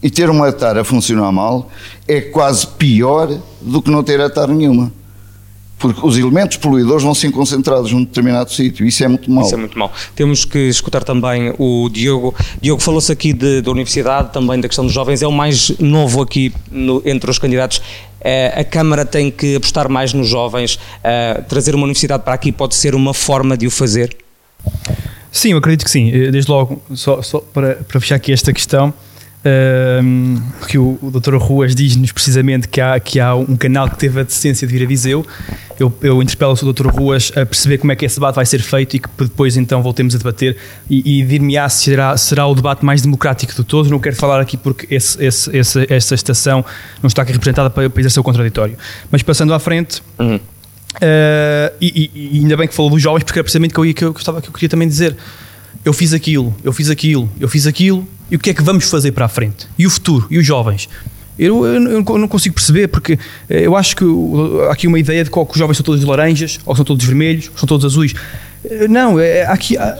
E 0.03 0.11
ter 0.11 0.29
uma 0.31 0.49
hectare 0.49 0.79
a 0.79 0.85
funcionar 0.85 1.33
mal 1.33 1.71
é 2.07 2.21
quase 2.21 2.67
pior 2.67 3.37
do 3.61 3.81
que 3.83 3.91
não 3.91 4.03
ter 4.03 4.21
hectare 4.21 4.53
nenhuma. 4.53 4.93
Porque 5.79 6.07
os 6.07 6.17
elementos 6.17 6.57
poluidores 6.57 7.03
vão 7.03 7.15
ser 7.15 7.31
concentrados 7.31 7.93
num 7.93 8.03
determinado 8.03 8.51
sítio. 8.51 8.87
Isso 8.87 9.05
é 9.05 9.09
muito 9.09 9.31
mau. 9.31 9.45
Isso 9.45 9.55
é 9.55 9.59
muito 9.59 9.79
mau. 9.79 9.93
Temos 10.15 10.45
que 10.47 10.59
escutar 10.59 11.05
também 11.05 11.53
o 11.59 11.89
Diogo. 11.91 12.35
Diogo, 12.63 12.81
falou-se 12.81 13.13
aqui 13.13 13.35
de- 13.35 13.61
da 13.61 13.71
universidade, 13.71 14.33
também 14.33 14.59
da 14.59 14.69
questão 14.69 14.85
dos 14.87 14.95
jovens, 14.95 15.21
é 15.23 15.27
o 15.27 15.33
mais 15.33 15.71
novo 15.79 16.23
aqui 16.23 16.51
no- 16.71 17.03
entre 17.05 17.31
os 17.31 17.39
candidatos. 17.39 17.83
Eh, 18.29 18.53
a 18.57 18.65
Câmara 18.65 19.05
tem 19.05 19.31
que 19.31 19.55
apostar 19.55 19.89
mais 19.89 20.13
nos 20.13 20.27
jovens. 20.27 20.81
Eh, 21.05 21.45
trazer 21.49 21.77
uma 21.77 21.85
universidade 21.85 22.25
para 22.25 22.35
aqui 22.35 22.51
pode 22.51 22.75
ser 22.75 22.93
uma 22.93 23.15
forma 23.15 23.57
de 23.57 23.69
o 23.69 23.71
fazer? 23.71 24.17
Sim, 25.31 25.53
eu 25.53 25.59
acredito 25.59 25.85
que 25.85 25.91
sim. 25.93 26.11
Eh, 26.11 26.33
Desde 26.33 26.51
logo, 26.51 26.83
só, 26.93 27.23
só 27.23 27.39
para, 27.39 27.77
para 27.77 28.01
fechar 28.01 28.17
aqui 28.17 28.33
esta 28.33 28.53
questão, 28.53 28.93
ehm, 29.47 30.37
que 30.69 30.77
o, 30.79 30.99
o 31.01 31.11
Dr. 31.11 31.37
Ruas 31.37 31.75
diz-nos 31.75 32.11
precisamente 32.13 32.67
que 32.69 32.81
há, 32.81 32.99
que 32.99 33.21
há 33.21 33.35
um 33.35 33.57
canal 33.57 33.89
que 33.89 33.97
teve 33.97 34.21
a 34.21 34.23
decência 34.25 34.67
de 34.67 34.77
vir 34.77 34.85
a 34.85 34.89
Viseu. 34.89 35.25
Eu, 35.79 35.93
eu 36.03 36.23
interpelo 36.23 36.53
o 36.61 36.73
Dr. 36.73 36.87
Ruas 36.89 37.31
a 37.37 37.45
perceber 37.47 37.79
como 37.79 37.93
é 37.93 37.97
que 37.97 38.05
esse 38.05 38.17
debate 38.17 38.35
vai 38.37 38.47
ser 38.47 38.61
feito 38.63 38.97
e 38.97 38.99
que 38.99 39.09
depois 39.19 39.57
então 39.57 39.83
voltemos 39.83 40.15
a 40.15 40.19
debater 40.19 40.57
e, 40.89 41.21
e 41.21 41.25
dir-me-á 41.25 41.69
se 41.69 41.85
será, 41.85 42.17
será 42.17 42.47
o 42.47 42.55
debate 42.55 42.85
mais 42.85 43.03
democrático 43.03 43.55
de 43.55 43.63
todos. 43.65 43.91
Não 43.91 43.99
quero 43.99 44.17
falar 44.17 44.41
aqui 44.41 44.57
porque 44.57 44.93
esse, 44.95 45.23
esse, 45.25 45.57
esse, 45.57 45.87
essa 45.93 46.15
estação 46.15 46.65
não 47.03 47.09
está 47.09 47.23
aqui 47.23 47.33
representada 47.33 47.71
para, 47.71 47.89
para 47.89 48.01
exercer 48.01 48.21
o 48.21 48.25
contraditório. 48.25 48.77
Mas 49.11 49.23
passando 49.23 49.53
à 49.55 49.59
frente, 49.59 50.03
Uh, 50.97 51.69
e, 51.79 52.11
e- 52.15 52.39
ainda 52.39 52.57
bem 52.57 52.67
que 52.67 52.75
falou 52.75 52.91
dos 52.91 53.03
jovens, 53.03 53.23
porque 53.23 53.39
era 53.39 53.45
precisamente 53.45 53.75
que 53.75 53.79
eu, 53.81 53.85
ia- 53.85 53.93
que 53.93 54.03
eu, 54.03 54.15
gostava, 54.15 54.41
que 54.41 54.49
eu 54.49 54.53
queria 54.53 54.69
também 54.71 54.89
dizer. 54.89 55.15
Eu 55.85 55.93
fiz 55.93 56.15
aquilo, 56.15 56.55
eu 56.65 56.73
fiz 56.73 56.89
aquilo, 56.89 57.31
eu 57.39 57.49
fiz 57.49 57.67
aquilo, 57.67 58.09
e 58.31 58.37
o 58.37 58.39
que 58.39 58.51
é 58.51 58.55
que 58.55 58.63
vamos 58.63 58.89
fazer 58.91 59.13
para 59.13 59.25
a 59.25 59.29
frente? 59.29 59.67
E 59.79 59.87
o 59.87 59.91
futuro? 59.91 60.27
E 60.31 60.39
os 60.39 60.47
jovens? 60.47 60.89
Eu, 61.39 61.67
eu 61.67 61.83
eu 62.09 62.19
não 62.19 62.27
consigo 62.29 62.55
perceber, 62.55 62.89
porque 62.89 63.19
eh, 63.49 63.67
eu 63.67 63.77
acho 63.77 63.95
que 63.95 64.05
há 64.69 64.73
aqui 64.73 64.87
uma 64.87 64.99
ideia 64.99 65.23
de 65.23 65.31
que, 65.31 65.39
os 65.39 65.47
jovens 65.59 65.77
são 65.77 65.85
todos 65.85 66.03
laranjas, 66.03 66.59
ou 66.65 66.75
são 66.75 66.85
todos 66.85 67.05
vermelhos, 67.05 67.49
ou 67.53 67.59
são 67.59 67.67
todos 67.67 67.85
azuis. 67.85 68.15
Eh, 68.65 68.89
Não, 68.89 69.21
é, 69.21 69.45
há 69.45 69.53
aqui. 69.53 69.77
há- 69.77 69.99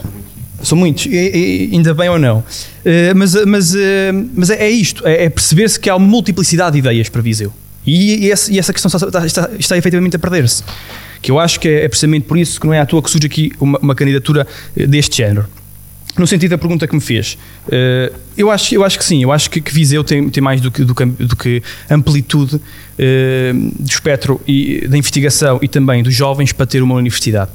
são 0.63 0.75
muitos, 0.75 1.05
e- 1.05 1.09
e- 1.11 1.69
ainda 1.71 1.93
bem 1.93 2.09
ou 2.09 2.17
não. 2.17 2.43
Eh, 2.83 3.13
mas 3.13 3.35
mas, 3.45 3.75
mas 4.33 4.49
é, 4.49 4.55
é 4.65 4.69
isto: 4.71 5.05
é, 5.05 5.25
é 5.25 5.29
perceber-se 5.29 5.79
que 5.79 5.87
há 5.87 5.95
uma 5.95 6.07
multiplicidade 6.07 6.71
de 6.73 6.79
ideias 6.79 7.07
para 7.07 7.21
Viseu. 7.21 7.53
E, 7.85 8.29
essa, 8.31 8.51
e 8.51 8.57
essa 8.57 8.73
questão 8.73 8.89
está, 8.89 9.23
está, 9.25 9.49
está 9.59 9.77
efetivamente 9.77 10.15
a 10.15 10.19
perder-se. 10.19 10.63
Que 11.21 11.29
eu 11.31 11.39
acho 11.39 11.59
que 11.59 11.67
é, 11.67 11.85
é 11.85 11.87
precisamente 11.87 12.23
por 12.25 12.37
isso 12.37 12.59
que 12.59 12.65
não 12.65 12.73
é 12.73 12.79
à 12.79 12.85
toa 12.85 13.01
que 13.01 13.09
surge 13.11 13.27
aqui 13.27 13.51
uma, 13.61 13.77
uma 13.79 13.93
candidatura 13.95 14.45
deste 14.75 15.17
género. 15.17 15.45
No 16.21 16.27
sentido 16.27 16.51
da 16.51 16.57
pergunta 16.57 16.87
que 16.87 16.95
me 16.95 17.01
fez, 17.01 17.37
uh, 17.67 18.15
eu, 18.37 18.49
acho, 18.49 18.73
eu 18.73 18.83
acho 18.83 18.97
que 18.97 19.05
sim, 19.05 19.23
eu 19.23 19.31
acho 19.31 19.49
que, 19.49 19.61
que 19.61 19.73
Viseu 19.73 20.03
tem, 20.03 20.29
tem 20.29 20.41
mais 20.41 20.61
do 20.61 20.71
que, 20.71 20.83
do, 20.83 20.93
do 20.93 21.35
que 21.35 21.61
amplitude 21.89 22.55
uh, 22.55 22.59
do 23.79 23.89
espectro 23.89 24.41
e, 24.47 24.87
da 24.87 24.97
investigação 24.97 25.59
e 25.61 25.67
também 25.67 26.03
dos 26.03 26.13
jovens 26.13 26.51
para 26.51 26.65
ter 26.65 26.81
uma 26.81 26.95
universidade. 26.95 27.51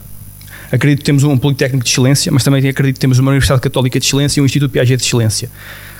Acredito 0.70 1.00
que 1.00 1.04
temos 1.04 1.22
um 1.22 1.36
Politécnico 1.36 1.84
de 1.84 1.90
Excelência, 1.90 2.32
mas 2.32 2.42
também 2.42 2.66
acredito 2.66 2.94
que 2.94 3.00
temos 3.00 3.18
uma 3.18 3.30
Universidade 3.30 3.60
Católica 3.60 4.00
de 4.00 4.06
Excelência 4.06 4.40
e 4.40 4.42
um 4.42 4.46
Instituto 4.46 4.70
Piaget 4.70 4.96
de 4.96 5.06
Excelência. 5.06 5.50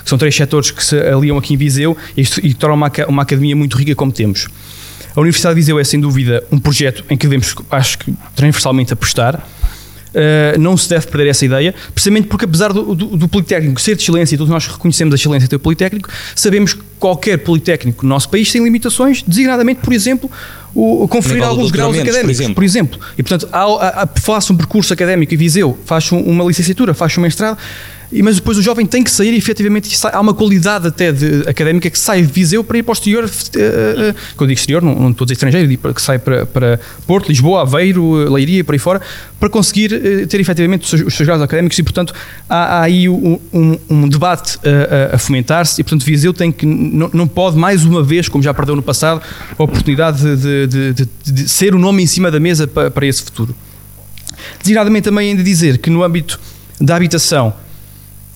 Que 0.03 0.09
são 0.09 0.17
três 0.17 0.35
setores 0.35 0.71
que 0.71 0.83
se 0.83 0.99
aliam 0.99 1.37
aqui 1.37 1.53
em 1.53 1.59
Viseu 1.59 1.95
e, 2.17 2.23
e 2.43 2.55
tornam 2.55 2.77
uma, 2.77 2.91
uma 3.07 3.23
academia 3.23 3.55
muito 3.55 3.77
rica 3.77 3.95
como 3.95 4.11
temos. 4.11 4.49
A 5.15 5.21
Universidade 5.21 5.57
de 5.57 5.61
Viseu 5.61 5.79
é, 5.79 5.85
sem 5.85 6.01
dúvida, 6.01 6.43
um 6.51 6.59
projeto 6.59 7.05
em 7.11 7.19
que 7.19 7.27
devemos, 7.27 7.55
acho 7.71 7.99
que, 7.99 8.15
transversalmente 8.35 8.95
apostar 8.95 9.47
Uh, 10.13 10.61
não 10.61 10.77
se 10.77 10.89
deve 10.91 11.07
perder 11.07 11.31
essa 11.31 11.45
ideia, 11.45 11.75
precisamente 11.95 12.29
porque, 12.29 12.45
apesar 12.45 12.71
do, 12.73 12.95
do, 12.95 13.17
do, 13.17 13.29
Politécnico 13.29 13.81
ser 13.81 13.97
de 13.97 14.03
excelência, 14.03 14.35
e 14.35 14.39
todos 14.39 14.53
nós 14.53 14.67
reconhecemos 14.67 15.13
a 15.13 15.17
excelência 15.17 15.49
do 15.49 15.59
Politécnico, 15.59 16.11
sabemos 16.37 16.75
que 16.75 16.83
qualquer 16.99 17.39
Politécnico 17.39 18.05
no 18.05 18.11
nosso 18.11 18.29
país 18.29 18.53
tem 18.53 18.63
limitações, 18.63 19.23
designadamente, 19.27 19.81
por 19.81 19.93
exemplo, 19.93 20.31
o, 20.75 21.09
conferir 21.09 21.43
alguns 21.43 21.71
graus 21.71 21.97
académicos, 21.97 22.23
por 22.23 22.31
exemplo. 22.31 22.55
por 22.55 22.65
exemplo. 22.65 23.01
E, 23.17 23.23
portanto, 23.23 23.49
faça 24.21 24.53
um 24.53 24.57
percurso 24.57 24.93
académico 24.93 25.33
em 25.33 25.37
Viseu, 25.37 25.79
faz 25.85 26.13
uma 26.13 26.45
licenciatura, 26.45 26.95
faz 26.95 27.17
um 27.17 27.23
mestrado, 27.23 27.59
mas 28.21 28.37
depois 28.37 28.59
o 28.59 28.63
jovem 28.63 28.85
tem 28.85 29.03
que 29.03 29.11
sair 29.11 29.33
e 29.33 29.37
efetivamente 29.37 29.97
há 30.13 30.21
uma 30.21 30.35
qualidade 30.35 30.89
até 30.89 31.13
de, 31.13 31.49
académica 31.49 31.89
que 31.89 31.99
sai 31.99 32.21
de 32.21 32.33
Viseu 32.33 32.63
para 32.65 32.79
ir 32.79 32.83
para 32.83 32.91
o 32.91 32.93
exterior, 32.93 33.25
uh, 33.25 33.29
uh, 33.29 34.15
quando 34.37 34.49
digo 34.49 34.59
exterior, 34.59 34.83
não, 34.83 34.95
não 34.95 35.11
estou 35.11 35.25
a 35.25 35.27
dizer 35.27 35.35
estrangeiro, 35.35 35.95
que 35.95 36.03
sai 36.03 36.19
para, 36.19 36.45
para 36.45 36.81
Porto, 37.07 37.29
Lisboa, 37.29 37.63
Aveiro, 37.63 38.31
Leiria 38.31 38.59
e 38.59 38.63
por 38.63 38.75
aí 38.75 38.79
fora, 38.79 39.01
para 39.39 39.49
conseguir 39.49 40.27
ter 40.29 40.41
efetivamente 40.41 40.83
os 40.83 40.91
seus, 40.91 41.03
os 41.03 41.15
seus, 41.15 41.27
graus 41.27 41.41
académicos 41.41 41.79
e, 41.79 41.83
portanto, 41.83 42.13
há, 42.49 42.79
há 42.79 42.83
aí 42.83 43.09
um, 43.09 43.39
um, 43.53 43.79
um 43.89 44.09
debate 44.09 44.59
a, 45.11 45.15
a 45.15 45.19
fomentar-se 45.19 45.81
e, 45.81 45.85
portanto, 45.85 46.05
Viseu 46.05 46.33
tem 46.33 46.51
que, 46.53 46.67
não, 46.67 47.11
não 47.13 47.29
pode 47.29 47.57
mais 47.57 47.85
uma 47.85 48.03
vez, 48.03 48.29
como 48.29 48.43
já 48.43 48.53
perdeu 48.53 48.77
no 48.77 48.83
passado, 48.83 49.23
a 49.59 49.63
oportunidade 49.63 50.23
de, 50.37 50.67
de, 50.67 50.93
de, 50.93 51.33
de 51.33 51.49
ser 51.49 51.75
o 51.75 51.79
nome 51.79 52.03
em 52.03 52.07
cima 52.07 52.31
da 52.31 52.41
mesa 52.41 52.67
para, 52.67 52.91
para 52.91 53.07
esse 53.07 53.23
futuro. 53.23 53.55
Designadamente 54.61 55.05
também 55.05 55.31
ainda 55.31 55.43
dizer 55.43 55.79
que 55.79 55.91
no 55.91 56.03
âmbito 56.03 56.39
da 56.81 56.97
habitação 56.97 57.55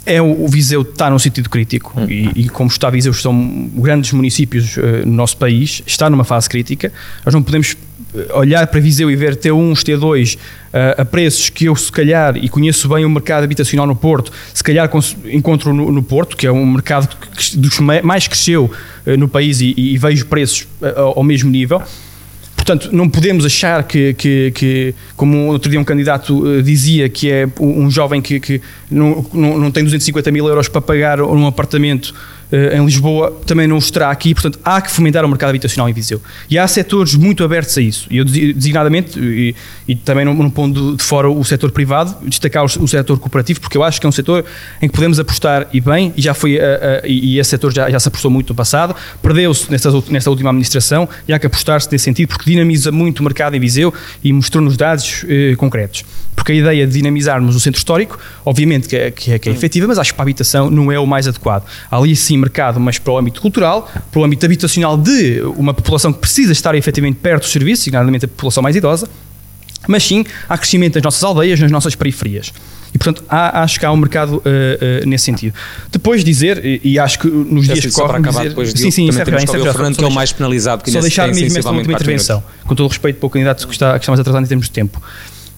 é 0.06 0.22
o, 0.22 0.46
Viseu 0.46 0.82
está 0.82 1.10
num 1.10 1.18
sentido 1.18 1.50
crítico 1.50 1.92
hum. 1.96 2.06
e, 2.08 2.44
e, 2.44 2.48
como 2.48 2.70
está 2.70 2.88
Viseu 2.88 3.12
são 3.12 3.68
grandes 3.74 4.12
municípios 4.12 4.76
uh, 4.76 5.04
no 5.04 5.12
nosso 5.12 5.36
país, 5.36 5.82
está 5.84 6.08
numa 6.08 6.22
fase 6.24 6.48
crítica. 6.48 6.92
Nós 7.24 7.34
não 7.34 7.42
podemos 7.42 7.76
eh, 8.14 8.32
olhar 8.32 8.66
para 8.68 8.78
Viseu 8.78 9.10
e 9.10 9.16
ver 9.16 9.36
T1, 9.36 9.72
T2 9.72 10.36
uh, 10.36 11.00
a 11.00 11.04
preços 11.04 11.50
que 11.50 11.64
eu 11.64 11.74
se 11.74 11.90
calhar, 11.90 12.36
e 12.36 12.48
conheço 12.48 12.88
bem 12.88 13.04
o 13.04 13.10
mercado 13.10 13.42
habitacional 13.42 13.86
no 13.86 13.96
Porto, 13.96 14.30
se 14.54 14.62
calhar 14.62 14.88
encontro 15.26 15.74
no, 15.74 15.90
no 15.90 16.02
Porto, 16.02 16.36
que 16.36 16.46
é 16.46 16.52
um 16.52 16.64
mercado 16.64 17.08
que, 17.08 17.56
dos 17.56 17.80
mais 17.80 18.28
cresceu 18.28 18.70
uh, 19.06 19.16
no 19.16 19.28
país 19.28 19.60
e, 19.60 19.74
e 19.76 19.98
vejo 19.98 20.24
preços 20.26 20.68
ao 20.96 21.24
mesmo 21.24 21.50
nível. 21.50 21.82
Portanto, 22.66 22.90
não 22.92 23.08
podemos 23.08 23.46
achar 23.46 23.84
que, 23.84 24.12
que, 24.14 24.50
que, 24.50 24.94
como 25.14 25.46
outro 25.46 25.70
dia 25.70 25.78
um 25.78 25.84
candidato 25.84 26.36
uh, 26.44 26.60
dizia, 26.60 27.08
que 27.08 27.30
é 27.30 27.48
um 27.60 27.88
jovem 27.88 28.20
que, 28.20 28.40
que 28.40 28.60
não, 28.90 29.24
não, 29.32 29.56
não 29.56 29.70
tem 29.70 29.84
250 29.84 30.32
mil 30.32 30.48
euros 30.48 30.68
para 30.68 30.80
pagar 30.80 31.20
um 31.20 31.46
apartamento 31.46 32.12
em 32.50 32.84
Lisboa, 32.84 33.36
também 33.44 33.66
não 33.66 33.78
estará 33.78 34.10
aqui. 34.10 34.34
Portanto, 34.34 34.58
há 34.64 34.80
que 34.80 34.90
fomentar 34.90 35.24
o 35.24 35.28
mercado 35.28 35.50
habitacional 35.50 35.88
em 35.88 35.92
Viseu. 35.92 36.20
E 36.48 36.58
há 36.58 36.66
setores 36.66 37.14
muito 37.14 37.42
abertos 37.42 37.76
a 37.76 37.80
isso. 37.80 38.06
E 38.10 38.18
eu, 38.18 38.24
designadamente, 38.24 39.18
e, 39.18 39.54
e 39.88 39.96
também 39.96 40.24
não, 40.24 40.34
não 40.34 40.50
pondo 40.50 40.96
de 40.96 41.02
fora 41.02 41.28
o 41.28 41.44
setor 41.44 41.70
privado, 41.70 42.16
destacar 42.26 42.62
o, 42.62 42.66
o 42.66 42.88
setor 42.88 43.18
cooperativo, 43.18 43.60
porque 43.60 43.76
eu 43.76 43.82
acho 43.82 44.00
que 44.00 44.06
é 44.06 44.08
um 44.08 44.12
setor 44.12 44.44
em 44.80 44.88
que 44.88 44.94
podemos 44.94 45.18
apostar 45.18 45.66
e 45.72 45.80
bem, 45.80 46.12
e 46.16 46.22
já 46.22 46.34
foi, 46.34 46.56
uh, 46.56 46.60
uh, 46.60 47.06
e, 47.06 47.34
e 47.34 47.38
esse 47.38 47.50
setor 47.50 47.72
já, 47.72 47.90
já 47.90 47.98
se 47.98 48.08
apostou 48.08 48.30
muito 48.30 48.50
no 48.50 48.54
passado, 48.54 48.94
perdeu-se 49.22 49.70
nesta, 49.70 49.90
nesta 50.08 50.30
última 50.30 50.50
administração, 50.50 51.08
e 51.26 51.32
há 51.32 51.38
que 51.38 51.46
apostar-se 51.46 51.88
nesse 51.90 52.04
sentido, 52.04 52.28
porque 52.28 52.50
dinamiza 52.50 52.92
muito 52.92 53.20
o 53.20 53.22
mercado 53.22 53.56
em 53.56 53.60
Viseu 53.60 53.92
e 54.22 54.32
mostrou-nos 54.32 54.76
dados 54.76 55.24
concretos. 55.56 56.04
Porque 56.34 56.52
a 56.52 56.54
ideia 56.54 56.86
de 56.86 56.92
dinamizarmos 56.92 57.56
o 57.56 57.60
centro 57.60 57.78
histórico, 57.78 58.18
obviamente 58.44 58.88
que 58.88 58.96
é, 58.96 59.10
que 59.10 59.32
é, 59.32 59.38
que 59.38 59.48
é 59.48 59.52
efetiva, 59.52 59.86
mas 59.86 59.98
acho 59.98 60.12
que 60.12 60.16
para 60.16 60.22
a 60.22 60.26
habitação 60.26 60.70
não 60.70 60.92
é 60.92 60.98
o 60.98 61.06
mais 61.06 61.26
adequado. 61.26 61.64
Ali 61.90 62.14
sim 62.14 62.35
mercado, 62.36 62.78
mas 62.80 62.98
para 62.98 63.12
o 63.12 63.18
âmbito 63.18 63.40
cultural, 63.40 63.90
para 64.10 64.20
o 64.20 64.24
âmbito 64.24 64.44
habitacional 64.44 64.96
de 64.96 65.40
uma 65.56 65.74
população 65.74 66.12
que 66.12 66.20
precisa 66.20 66.52
estar 66.52 66.74
efetivamente 66.74 67.18
perto 67.22 67.42
dos 67.42 67.52
serviços, 67.52 67.86
nomeadamente 67.86 68.24
a 68.24 68.28
população 68.28 68.62
mais 68.62 68.76
idosa, 68.76 69.08
mas 69.86 70.04
sim 70.04 70.24
há 70.48 70.58
crescimento 70.58 70.96
nas 70.96 71.04
nossas 71.04 71.22
aldeias, 71.22 71.60
nas 71.60 71.70
nossas 71.70 71.94
periferias. 71.94 72.52
E, 72.94 72.98
portanto, 72.98 73.24
há, 73.28 73.62
acho 73.62 73.78
que 73.78 73.84
há 73.84 73.92
um 73.92 73.96
mercado 73.96 74.36
uh, 74.36 74.40
uh, 74.40 75.06
nesse 75.06 75.24
sentido. 75.24 75.54
Depois 75.90 76.24
dizer, 76.24 76.64
e, 76.64 76.80
e 76.82 76.98
acho 76.98 77.18
que 77.18 77.26
nos 77.26 77.66
dias 77.66 77.80
que 77.80 77.92
correm... 77.92 78.20
acabar 78.20 78.40
dizer, 78.40 78.48
depois 78.50 78.70
sim, 78.70 78.90
sim, 78.90 79.08
encerra, 79.08 79.42
encerra, 79.42 79.60
o 79.60 79.72
Fernando, 79.72 79.96
que 79.96 80.04
é 80.04 80.06
o 80.06 80.10
mais 80.10 80.32
penalizado, 80.32 80.82
que 80.82 80.90
só 80.90 81.00
deixar 81.00 81.28
mesmo 81.28 81.58
esta 81.58 81.70
última 81.70 81.92
intervenção, 81.92 82.42
com 82.64 82.74
todo 82.74 82.86
o 82.86 82.88
respeito 82.88 83.18
para 83.18 83.26
o 83.26 83.30
candidato 83.30 83.66
que 83.66 83.72
está, 83.74 83.92
que 83.98 84.02
está 84.02 84.12
mais 84.12 84.20
atrasado 84.20 84.44
em 84.44 84.48
termos 84.48 84.66
de 84.66 84.72
tempo. 84.72 85.00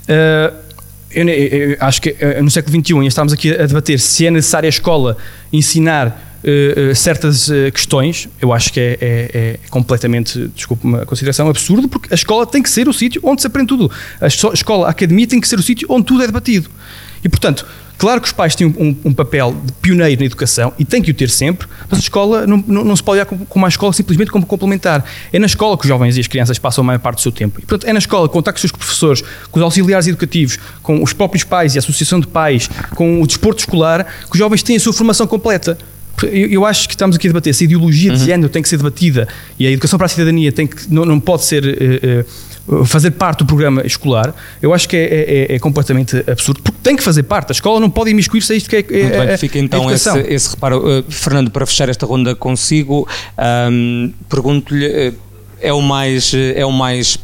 Uh, 0.04 0.68
eu, 1.10 1.26
eu, 1.26 1.76
acho 1.80 2.02
que 2.02 2.14
no 2.42 2.50
século 2.50 2.84
XXI 2.84 3.06
estamos 3.06 3.32
aqui 3.32 3.50
a 3.50 3.64
debater 3.64 3.98
se 3.98 4.26
é 4.26 4.30
necessária 4.30 4.66
a 4.66 4.68
escola 4.68 5.16
ensinar 5.50 6.27
Uh, 6.38 6.94
certas 6.94 7.48
uh, 7.48 7.72
questões, 7.72 8.28
eu 8.40 8.52
acho 8.52 8.72
que 8.72 8.78
é, 8.78 8.98
é, 9.00 9.30
é 9.34 9.58
completamente, 9.70 10.48
desculpe 10.54 10.84
uma 10.84 11.04
consideração, 11.04 11.48
absurdo, 11.48 11.88
porque 11.88 12.12
a 12.12 12.14
escola 12.14 12.46
tem 12.46 12.62
que 12.62 12.70
ser 12.70 12.88
o 12.88 12.92
sítio 12.92 13.20
onde 13.24 13.40
se 13.40 13.46
aprende 13.48 13.68
tudo. 13.68 13.90
A 14.20 14.26
escola, 14.28 14.86
a 14.86 14.90
academia 14.90 15.26
tem 15.26 15.40
que 15.40 15.48
ser 15.48 15.58
o 15.58 15.62
sítio 15.62 15.88
onde 15.90 16.06
tudo 16.06 16.22
é 16.22 16.26
debatido. 16.26 16.70
E, 17.24 17.28
portanto, 17.28 17.66
claro 17.96 18.20
que 18.20 18.26
os 18.28 18.32
pais 18.32 18.54
têm 18.54 18.68
um, 18.68 18.96
um, 19.04 19.12
papel 19.12 19.56
de 19.64 19.72
pioneiro 19.74 20.20
na 20.20 20.26
educação 20.26 20.72
e 20.78 20.84
têm 20.84 21.02
que 21.02 21.10
o 21.10 21.14
ter 21.14 21.28
sempre, 21.28 21.66
mas 21.90 21.98
a 21.98 22.02
escola 22.02 22.46
não, 22.46 22.62
não, 22.66 22.84
não 22.84 22.96
se 22.96 23.02
pode 23.02 23.16
olhar 23.16 23.26
como, 23.26 23.44
como 23.44 23.66
a 23.66 23.68
escola 23.68 23.92
simplesmente 23.92 24.30
como 24.30 24.46
complementar. 24.46 25.04
É 25.32 25.38
na 25.38 25.46
escola 25.46 25.76
que 25.76 25.84
os 25.84 25.88
jovens 25.88 26.16
e 26.16 26.20
as 26.20 26.26
crianças 26.26 26.58
passam 26.58 26.82
a 26.82 26.86
maior 26.86 27.00
parte 27.00 27.16
do 27.16 27.22
seu 27.22 27.32
tempo. 27.32 27.58
E, 27.58 27.66
portanto, 27.66 27.88
é 27.88 27.92
na 27.92 27.98
escola, 27.98 28.28
contar 28.28 28.52
com 28.52 28.56
os 28.56 28.60
seus 28.60 28.72
professores, 28.72 29.24
com 29.50 29.58
os 29.58 29.64
auxiliares 29.64 30.06
educativos, 30.06 30.58
com 30.82 31.02
os 31.02 31.12
próprios 31.12 31.42
pais 31.44 31.74
e 31.74 31.78
a 31.78 31.80
associação 31.80 32.20
de 32.20 32.28
pais, 32.28 32.70
com 32.94 33.20
o 33.20 33.26
desporto 33.26 33.60
escolar, 33.60 34.04
que 34.04 34.32
os 34.32 34.38
jovens 34.38 34.62
têm 34.62 34.76
a 34.76 34.80
sua 34.80 34.92
formação 34.92 35.26
completa. 35.26 35.76
Eu, 36.26 36.48
eu, 36.48 36.66
acho 36.66 36.88
que 36.88 36.94
estamos 36.94 37.16
aqui 37.16 37.26
a 37.26 37.30
debater 37.30 37.54
se 37.54 37.64
a 37.64 37.66
ideologia 37.66 38.12
uhum. 38.12 38.18
de 38.18 38.24
género 38.24 38.48
tem 38.48 38.62
que 38.62 38.68
ser 38.68 38.76
debatida 38.76 39.28
e 39.58 39.66
a 39.66 39.70
educação 39.70 39.98
para 39.98 40.06
a 40.06 40.08
cidadania 40.08 40.50
tem 40.52 40.66
que, 40.66 40.92
não, 40.92 41.04
não 41.04 41.20
pode 41.20 41.44
ser. 41.44 41.64
Uh, 41.64 42.20
uh, 42.20 42.84
fazer 42.84 43.12
parte 43.12 43.38
do 43.38 43.46
programa 43.46 43.80
escolar, 43.86 44.34
eu 44.60 44.74
acho 44.74 44.86
que 44.86 44.94
é, 44.94 45.00
é, 45.00 45.52
é, 45.52 45.54
é, 45.54 45.58
completamente 45.58 46.22
absurdo, 46.30 46.60
porque 46.62 46.78
tem 46.82 46.96
que 46.96 47.02
fazer 47.02 47.22
parte. 47.22 47.50
A 47.50 47.52
escola 47.52 47.80
não 47.80 47.88
pode 47.88 48.10
imiscuir-se 48.10 48.52
a 48.52 48.56
isto 48.56 48.68
que 48.68 48.76
é, 48.76 48.80
é 48.80 49.02
Muito 49.04 49.26
bem, 49.26 49.38
fica 49.38 49.58
então 49.58 49.90
esse, 49.90 50.18
esse, 50.20 50.50
reparo. 50.50 50.98
Uh, 50.98 51.04
Fernando, 51.08 51.50
para 51.50 51.64
fechar 51.64 51.88
esta 51.88 52.04
ronda 52.04 52.34
consigo, 52.34 53.08
um, 53.72 54.12
pergunto-lhe 54.28 55.14
é 55.60 55.72
o 55.72 55.80
mais, 55.80 56.32
é 56.34 56.64
o 56.64 56.70
mais 56.70 57.18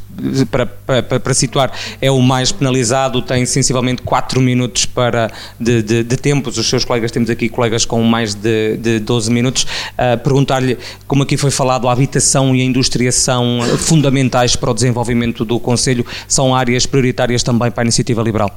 para, 0.51 0.67
para, 0.67 1.21
para, 1.21 1.35
situar, 1.35 1.73
é 2.01 2.11
o 2.11 2.21
mais 2.21 2.53
penalizado, 2.53 3.23
tem 3.23 3.45
sensivelmente 3.47 4.03
4 4.03 4.41
minutos 4.41 4.87
para, 4.87 5.31
de, 5.59 5.83
de, 5.83 6.03
de 6.03 6.17
tempos. 6.17 6.59
Os 6.59 6.69
seus 6.69 6.85
colegas, 6.85 7.11
temos 7.11 7.31
aqui 7.31 7.49
colegas 7.49 7.85
com 7.85 8.03
mais 8.03 8.35
de, 8.35 8.77
de 8.77 8.99
12 9.01 9.31
minutos. 9.31 9.65
Uh, 9.65 10.19
Perguntar-lhe, 10.23 10.79
como 11.07 11.23
aqui 11.23 11.37
foi 11.37 11.51
falado, 11.51 11.89
a 11.89 11.93
habitação 11.93 12.55
e 12.55 12.61
a 12.61 12.65
indústria 12.65 13.11
são 13.13 13.61
fundamentais 13.79 14.57
para 14.57 14.71
o 14.71 14.75
desenvolvimento 14.75 15.45
do 15.45 15.59
Conselho, 15.61 16.05
são 16.27 16.55
áreas 16.55 16.87
prioritárias 16.87 17.43
também 17.43 17.71
para 17.71 17.83
a 17.83 17.85
iniciativa 17.85 18.23
liberal? 18.23 18.55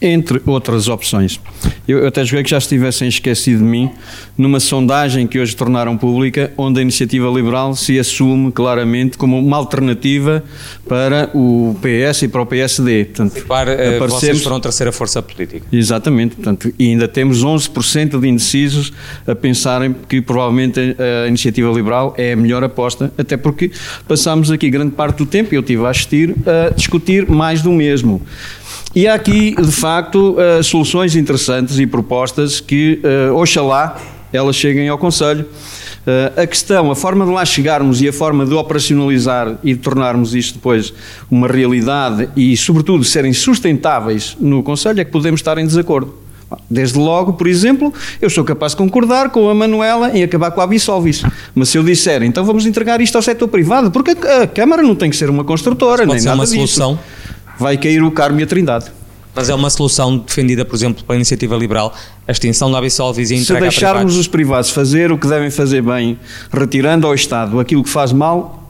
Entre 0.00 0.40
outras 0.46 0.88
opções. 0.88 1.40
Eu 1.88 2.06
até 2.06 2.24
joguei 2.24 2.42
que 2.42 2.50
já 2.50 2.58
estivessem 2.58 3.08
esquecido 3.08 3.58
de 3.58 3.64
mim 3.64 3.90
numa 4.36 4.60
sondagem 4.60 5.26
que 5.26 5.38
hoje 5.38 5.54
tornaram 5.56 5.96
pública, 5.96 6.52
onde 6.56 6.80
a 6.80 6.82
iniciativa 6.82 7.28
liberal 7.28 7.74
se 7.74 7.98
assume 7.98 8.52
claramente 8.52 9.16
como 9.16 9.38
uma 9.38 9.56
alternativa 9.56 10.42
para 10.88 11.30
o 11.34 11.76
PS 11.80 12.22
e 12.22 12.28
para 12.28 12.42
o 12.42 12.46
PSD. 12.46 13.04
Portanto, 13.06 13.46
para, 13.46 13.70
uh, 13.70 13.74
aparecemos... 13.74 14.12
vocês 14.12 14.42
foram 14.42 14.60
terceira 14.60 14.92
força 14.92 15.22
política. 15.22 15.66
Exatamente, 15.72 16.36
portanto, 16.36 16.72
e 16.78 16.88
ainda 16.88 17.08
temos 17.08 17.44
11% 17.44 18.20
de 18.20 18.28
indecisos 18.28 18.92
a 19.26 19.34
pensarem 19.34 19.94
que 20.08 20.20
provavelmente 20.20 20.80
a 21.24 21.28
iniciativa 21.28 21.72
liberal 21.72 22.14
é 22.18 22.32
a 22.32 22.36
melhor 22.36 22.62
aposta, 22.62 23.12
até 23.16 23.36
porque 23.36 23.70
passámos 24.06 24.50
aqui 24.50 24.68
grande 24.68 24.92
parte 24.92 25.18
do 25.18 25.26
tempo, 25.26 25.54
e 25.54 25.56
eu 25.56 25.60
estive 25.60 25.84
a 25.84 25.90
assistir, 25.90 26.34
a 26.46 26.74
discutir 26.74 27.28
mais 27.28 27.62
do 27.62 27.70
mesmo. 27.70 28.20
E 28.94 29.06
há 29.06 29.14
aqui, 29.14 29.54
de 29.54 29.72
facto, 29.72 30.36
uh, 30.38 30.62
soluções 30.62 31.16
interessantes 31.16 31.78
e 31.78 31.86
propostas 31.86 32.60
que, 32.60 33.00
uh, 33.30 33.34
oxalá, 33.34 34.00
elas 34.32 34.56
cheguem 34.56 34.88
ao 34.88 34.98
Conselho. 34.98 35.44
Uh, 36.06 36.40
a 36.40 36.46
questão, 36.46 36.90
a 36.90 36.94
forma 36.94 37.24
de 37.24 37.32
lá 37.32 37.44
chegarmos 37.44 38.00
e 38.00 38.08
a 38.08 38.12
forma 38.12 38.46
de 38.46 38.54
operacionalizar 38.54 39.58
e 39.64 39.74
de 39.74 39.80
tornarmos 39.80 40.34
isto 40.34 40.54
depois 40.54 40.92
uma 41.30 41.48
realidade 41.48 42.28
e, 42.36 42.56
sobretudo, 42.56 43.02
serem 43.02 43.32
sustentáveis 43.32 44.36
no 44.40 44.62
Conselho 44.62 45.00
é 45.00 45.04
que 45.04 45.10
podemos 45.10 45.40
estar 45.40 45.58
em 45.58 45.66
desacordo. 45.66 46.14
Desde 46.70 46.96
logo, 46.96 47.32
por 47.32 47.48
exemplo, 47.48 47.92
eu 48.22 48.30
sou 48.30 48.44
capaz 48.44 48.70
de 48.70 48.78
concordar 48.78 49.30
com 49.30 49.50
a 49.50 49.54
Manuela 49.54 50.16
em 50.16 50.22
acabar 50.22 50.52
com 50.52 50.60
a 50.60 50.64
Absolvis. 50.64 51.24
Mas 51.52 51.70
se 51.70 51.76
eu 51.78 51.82
disser, 51.82 52.22
então 52.22 52.44
vamos 52.44 52.66
entregar 52.66 53.00
isto 53.00 53.16
ao 53.16 53.22
setor 53.22 53.48
privado, 53.48 53.90
porque 53.90 54.12
a, 54.12 54.46
Câmara 54.46 54.80
não 54.80 54.94
tem 54.94 55.10
que 55.10 55.16
ser 55.16 55.28
uma 55.28 55.42
construtora, 55.42 56.06
Pode 56.06 56.10
nem 56.10 56.20
ser 56.20 56.26
nada 56.26 56.38
uma 56.38 56.44
disso. 56.44 56.54
solução 56.54 56.98
vai 57.58 57.76
cair 57.76 58.02
o 58.02 58.10
Carmo 58.10 58.40
e 58.40 58.42
a 58.42 58.46
Trindade. 58.46 58.86
Mas 59.34 59.50
é 59.50 59.54
uma 59.54 59.68
solução 59.68 60.16
defendida, 60.16 60.64
por 60.64 60.74
exemplo, 60.74 61.04
pela 61.04 61.16
iniciativa 61.16 61.54
liberal, 61.56 61.94
a 62.26 62.32
extinção 62.32 62.70
do 62.70 62.76
Absol 62.76 63.12
vizinho 63.12 63.44
Se 63.44 63.52
deixarmos 63.60 64.16
os 64.16 64.26
privados 64.26 64.70
fazer 64.70 65.12
o 65.12 65.18
que 65.18 65.28
devem 65.28 65.50
fazer 65.50 65.82
bem, 65.82 66.18
retirando 66.50 67.06
ao 67.06 67.14
Estado 67.14 67.60
aquilo 67.60 67.84
que 67.84 67.90
faz 67.90 68.12
mal, 68.12 68.66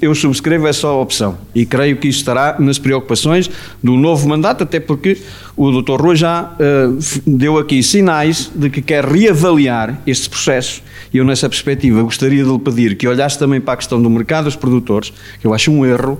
eu 0.00 0.14
subscrevo 0.14 0.66
essa 0.68 0.88
opção 0.88 1.36
e 1.54 1.66
creio 1.66 1.96
que 1.96 2.06
isso 2.06 2.20
estará 2.20 2.56
nas 2.58 2.78
preocupações 2.78 3.50
do 3.82 3.96
novo 3.96 4.28
mandato, 4.28 4.62
até 4.62 4.78
porque 4.78 5.18
o 5.56 5.82
Dr. 5.82 6.00
Rua 6.00 6.14
já 6.14 6.52
uh, 6.52 6.98
deu 7.26 7.58
aqui 7.58 7.82
sinais 7.82 8.50
de 8.54 8.70
que 8.70 8.80
quer 8.80 9.04
reavaliar 9.04 10.00
este 10.06 10.30
processo 10.30 10.82
e 11.12 11.18
eu 11.18 11.24
nessa 11.24 11.48
perspectiva 11.48 12.02
gostaria 12.02 12.44
de 12.44 12.50
lhe 12.50 12.58
pedir 12.58 12.96
que 12.96 13.08
olhasse 13.08 13.38
também 13.38 13.60
para 13.60 13.74
a 13.74 13.76
questão 13.76 14.00
do 14.00 14.08
mercado 14.08 14.44
dos 14.44 14.56
produtores, 14.56 15.12
que 15.40 15.46
eu 15.46 15.52
acho 15.52 15.70
um 15.72 15.84
erro 15.84 16.18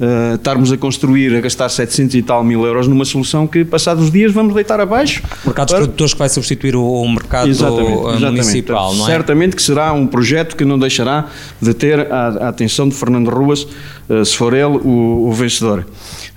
uh, 0.00 0.34
estarmos 0.34 0.72
a 0.72 0.76
construir, 0.76 1.34
a 1.36 1.40
gastar 1.40 1.68
700 1.68 2.14
e 2.14 2.22
tal 2.22 2.42
mil 2.44 2.64
euros 2.64 2.88
numa 2.88 3.04
solução 3.04 3.46
que, 3.46 3.64
passados 3.64 4.04
os 4.04 4.10
dias, 4.10 4.32
vamos 4.32 4.54
deitar 4.54 4.80
abaixo. 4.80 5.22
O 5.44 5.48
mercado 5.48 5.68
para... 5.68 5.78
dos 5.78 5.86
produtores 5.86 6.12
que 6.12 6.18
vai 6.18 6.28
substituir 6.28 6.76
o, 6.76 6.84
o 6.84 7.08
mercado 7.08 7.48
exatamente, 7.48 7.92
exatamente. 7.92 8.24
municipal, 8.30 8.76
Portanto, 8.76 8.98
não 8.98 9.08
é? 9.08 9.10
Certamente 9.10 9.56
que 9.56 9.62
será 9.62 9.92
um 9.92 10.06
projeto 10.06 10.56
que 10.56 10.64
não 10.64 10.78
deixará 10.78 11.28
de 11.60 11.74
ter 11.74 12.12
a, 12.12 12.28
a 12.28 12.48
atenção 12.48 12.88
de 12.88 12.94
Fernando 12.94 13.28
Ruas, 13.28 13.66
uh, 14.08 14.24
se 14.24 14.36
for 14.36 14.54
ele 14.54 14.78
o, 14.78 15.28
o 15.28 15.32
vencedor. 15.32 15.86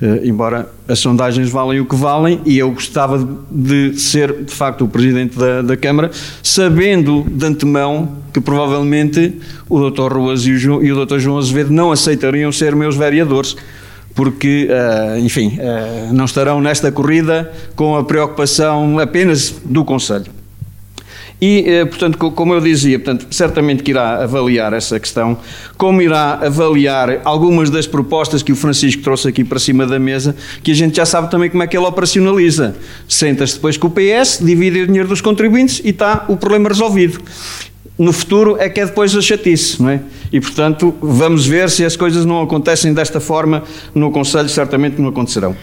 Uh, 0.02 0.26
embora 0.26 0.70
as 0.88 1.00
sondagens 1.00 1.50
valem 1.50 1.80
o 1.80 1.86
que 1.86 1.96
valem 1.96 2.40
e 2.46 2.58
eu 2.58 2.72
gostava 2.72 3.28
de, 3.52 3.98
ser, 4.00 4.44
de 4.44 4.54
facto, 4.54 4.86
o 4.86 4.88
Presidente 4.88 5.38
da, 5.38 5.62
da, 5.62 5.78
Câmara, 5.78 6.12
sabendo 6.42 7.26
de 7.30 7.46
antemão 7.46 8.18
que 8.34 8.40
provavelmente 8.40 9.34
o 9.70 9.90
Dr. 9.90 10.14
Ruas 10.14 10.46
e 10.46 10.52
o, 10.52 10.84
e 10.84 10.92
o 10.92 11.06
Dr. 11.06 11.20
João 11.20 11.38
Azevedo 11.38 11.74
não 11.74 11.92
aceitariam 11.92 12.52
ser 12.52 12.76
meus 12.76 12.96
vereadores 12.96 13.56
porque, 14.16 14.68
uh, 14.72 15.20
enfim, 15.20 15.60
uh, 15.60 16.12
não 16.12 16.26
estarão 16.26 16.60
nesta 16.60 16.92
corrida 16.92 17.52
com 17.76 17.96
a 17.96 18.04
preocupação 18.04 18.98
apenas 18.98 19.54
do 19.64 19.86
Conselho. 19.86 20.37
E, 21.40 21.64
eh, 21.68 21.86
portanto, 21.86 22.18
como 22.32 22.54
eu 22.54 22.60
dizia, 22.60 22.98
portanto, 22.98 23.28
certamente 23.30 23.84
que 23.84 23.92
irá 23.92 24.24
avaliar 24.24 24.74
essa 24.74 25.00
questão, 25.00 25.38
como 25.78 26.02
irá 26.02 26.40
avaliar 26.42 27.22
algumas 27.24 27.70
das 27.70 27.86
propostas 27.86 28.42
que 28.42 28.52
o 28.52 28.56
Francisco 28.56 29.04
trouxe 29.04 29.28
aqui 29.28 29.44
para 29.44 29.60
cima 29.60 29.86
da 29.86 30.00
mesa, 30.00 30.36
que 30.64 30.72
a 30.72 30.74
gente 30.74 30.96
já 30.96 31.06
sabe 31.06 31.30
também 31.30 31.50
como 31.50 31.62
é 31.62 31.68
que 31.68 31.78
ele 31.78 31.86
operacionaliza. 31.86 32.76
Senta-se 33.08 33.54
depois 33.54 33.78
com 33.78 33.88
o 33.88 33.92
PS, 33.92 34.40
divide 34.42 34.82
o 34.82 34.88
dinheiro 34.88 35.08
dos 35.08 35.22
contribuintes 35.22 35.80
e 35.84 35.90
está 35.90 36.26
o 36.28 36.36
problema 36.36 36.70
resolvido. 36.70 37.22
No 38.00 38.12
futuro 38.12 38.58
é 38.60 38.68
que 38.70 38.80
é 38.80 38.86
depois 38.86 39.16
a 39.16 39.22
chatice, 39.22 39.82
não 39.82 39.90
é? 39.90 40.02
E, 40.32 40.40
portanto, 40.40 40.94
vamos 41.02 41.46
ver 41.46 41.70
se 41.70 41.86
as 41.86 41.96
coisas 41.96 42.26
não 42.26 42.42
acontecem 42.42 42.94
desta 42.94 43.20
forma 43.20 43.64
no 43.94 44.12
Conselho, 44.12 44.50
certamente 44.50 45.00
não 45.00 45.10
acontecerão. 45.10 45.56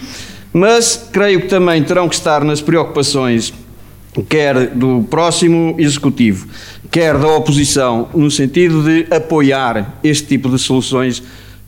Mas 0.53 1.09
creio 1.13 1.43
que 1.43 1.49
também 1.49 1.83
terão 1.83 2.09
que 2.09 2.15
estar 2.15 2.45
nas 2.45 2.61
preocupações 2.61 3.53
quer 4.23 4.69
do 4.69 5.05
próximo 5.11 5.75
executivo, 5.79 6.47
quer 6.91 7.19
da 7.19 7.29
oposição, 7.29 8.09
no 8.15 8.31
sentido 8.31 8.83
de 8.83 9.07
apoiar 9.15 9.99
este 10.03 10.27
tipo 10.29 10.49
de 10.49 10.59
soluções 10.59 11.23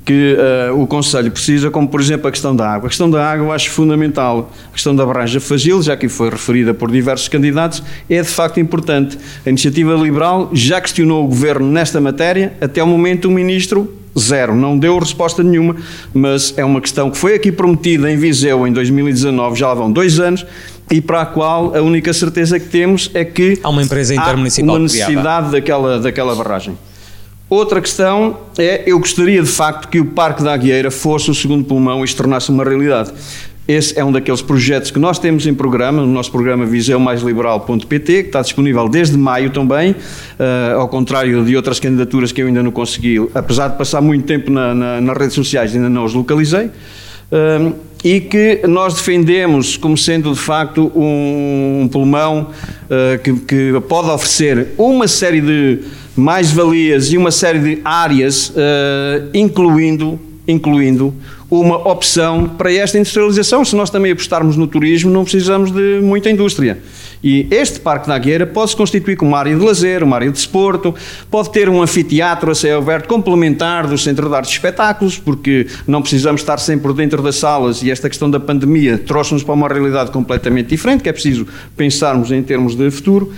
que 0.06 0.36
uh, 0.70 0.80
o 0.80 0.86
Conselho 0.86 1.32
precisa, 1.32 1.68
como 1.68 1.88
por 1.88 2.00
exemplo 2.00 2.28
a 2.28 2.30
questão 2.30 2.54
da 2.54 2.70
água. 2.70 2.86
A 2.86 2.88
questão 2.88 3.10
da 3.10 3.28
água 3.28 3.46
eu 3.46 3.52
acho 3.52 3.70
fundamental. 3.70 4.52
A 4.68 4.72
questão 4.72 4.94
da 4.94 5.04
barragem 5.04 5.40
Fagil, 5.40 5.82
já 5.82 5.96
que 5.96 6.08
foi 6.08 6.30
referida 6.30 6.72
por 6.72 6.92
diversos 6.92 7.26
candidatos, 7.26 7.82
é 8.08 8.22
de 8.22 8.28
facto 8.28 8.60
importante. 8.60 9.18
A 9.44 9.48
iniciativa 9.48 9.94
liberal 9.94 10.48
já 10.52 10.80
questionou 10.80 11.24
o 11.24 11.26
governo 11.26 11.66
nesta 11.66 12.00
matéria, 12.00 12.54
até 12.60 12.80
o 12.80 12.86
momento 12.86 13.26
o 13.26 13.32
ministro 13.32 13.92
zero, 14.18 14.54
não 14.54 14.78
deu 14.78 14.98
resposta 14.98 15.42
nenhuma, 15.42 15.76
mas 16.14 16.54
é 16.56 16.64
uma 16.64 16.80
questão 16.80 17.10
que 17.10 17.18
foi 17.18 17.34
aqui 17.34 17.52
prometida 17.52 18.10
em 18.10 18.16
Viseu 18.16 18.66
em 18.66 18.72
2019, 18.72 19.58
já 19.58 19.68
lá 19.68 19.74
vão 19.74 19.92
dois 19.92 20.18
anos, 20.18 20.46
e 20.90 21.00
para 21.00 21.22
a 21.22 21.26
qual 21.26 21.76
a 21.76 21.82
única 21.82 22.12
certeza 22.12 22.58
que 22.60 22.68
temos 22.68 23.10
é 23.14 23.24
que 23.24 23.58
há 23.62 23.68
uma 23.68 23.82
empresa 23.82 24.14
intermunicipal 24.14 24.70
há 24.70 24.78
uma 24.78 24.82
necessidade 24.82 25.50
daquela, 25.50 26.00
daquela 26.00 26.34
barragem. 26.34 26.76
Outra 27.48 27.80
questão 27.80 28.38
é, 28.58 28.82
eu 28.86 28.98
gostaria 28.98 29.40
de 29.40 29.48
facto 29.48 29.88
que 29.88 30.00
o 30.00 30.04
Parque 30.04 30.42
da 30.42 30.52
Agueira 30.52 30.90
fosse 30.90 31.30
o 31.30 31.34
segundo 31.34 31.64
pulmão 31.64 32.04
e 32.04 32.08
se 32.08 32.16
tornasse 32.16 32.50
uma 32.50 32.64
realidade. 32.64 33.12
Esse 33.68 33.98
é 33.98 34.04
um 34.04 34.12
daqueles 34.12 34.42
projetos 34.42 34.92
que 34.92 34.98
nós 34.98 35.18
temos 35.18 35.44
em 35.44 35.52
programa, 35.52 36.00
no 36.00 36.06
nosso 36.06 36.30
programa 36.30 36.64
viseumaisliberal.pt, 36.64 38.22
que 38.22 38.28
está 38.28 38.40
disponível 38.40 38.88
desde 38.88 39.16
maio 39.16 39.50
também, 39.50 39.90
uh, 39.90 40.78
ao 40.78 40.88
contrário 40.88 41.44
de 41.44 41.56
outras 41.56 41.80
candidaturas 41.80 42.30
que 42.30 42.42
eu 42.42 42.46
ainda 42.46 42.62
não 42.62 42.70
consegui, 42.70 43.28
apesar 43.34 43.68
de 43.68 43.76
passar 43.76 44.00
muito 44.00 44.24
tempo 44.24 44.52
na, 44.52 44.72
na, 44.72 45.00
nas 45.00 45.16
redes 45.16 45.34
sociais, 45.34 45.74
ainda 45.74 45.88
não 45.88 46.04
os 46.04 46.14
localizei. 46.14 46.70
E 48.04 48.20
que 48.20 48.60
nós 48.68 48.94
defendemos 48.94 49.76
como 49.76 49.98
sendo 49.98 50.32
de 50.32 50.38
facto 50.38 50.92
um, 50.94 51.88
pulmão 51.90 52.50
uh, 52.84 53.18
que, 53.18 53.32
que, 53.34 53.80
pode 53.88 54.10
oferecer 54.10 54.68
uma 54.78 55.08
série 55.08 55.40
de 55.40 55.80
mais-valias 56.14 57.12
e 57.12 57.18
uma 57.18 57.32
série 57.32 57.58
de 57.58 57.80
áreas, 57.84 58.50
uh, 58.50 59.28
incluindo, 59.34 60.20
incluindo 60.46 61.12
uma 61.50 61.76
opção 61.88 62.48
para 62.48 62.72
esta 62.72 62.96
industrialização. 62.96 63.64
Se 63.64 63.74
nós 63.74 63.90
também 63.90 64.12
apostarmos 64.12 64.56
no 64.56 64.66
turismo, 64.66 65.10
não 65.10 65.24
precisamos 65.24 65.70
de 65.70 66.00
muita 66.00 66.30
indústria. 66.30 66.78
E 67.22 67.46
este 67.50 67.80
Parque 67.80 68.06
da 68.06 68.14
Agueira 68.14 68.46
pode 68.46 68.70
se 68.70 68.76
constituir 68.76 69.16
como 69.16 69.32
uma 69.32 69.38
área 69.38 69.54
de 69.54 69.64
lazer, 69.64 70.02
uma 70.02 70.16
área 70.16 70.28
de 70.28 70.34
desporto, 70.34 70.94
pode 71.30 71.50
ter 71.50 71.68
um 71.68 71.82
anfiteatro 71.82 72.50
a 72.50 72.54
céu 72.54 72.78
aberto 72.78 73.06
complementar 73.06 73.86
do 73.86 73.96
Centro 73.96 74.28
de 74.28 74.34
Artes 74.34 74.52
e 74.52 74.54
Espetáculos, 74.54 75.18
porque 75.18 75.66
não 75.86 76.02
precisamos 76.02 76.40
estar 76.40 76.58
sempre 76.58 76.92
dentro 76.92 77.22
das 77.22 77.36
salas 77.36 77.82
e 77.82 77.90
esta 77.90 78.08
questão 78.08 78.30
da 78.30 78.38
pandemia 78.38 78.98
trouxe-nos 78.98 79.42
para 79.42 79.54
uma 79.54 79.68
realidade 79.68 80.10
completamente 80.10 80.68
diferente, 80.68 81.02
que 81.02 81.08
é 81.08 81.12
preciso 81.12 81.46
pensarmos 81.76 82.30
em 82.30 82.42
termos 82.42 82.74
de 82.74 82.90
futuro. 82.90 83.32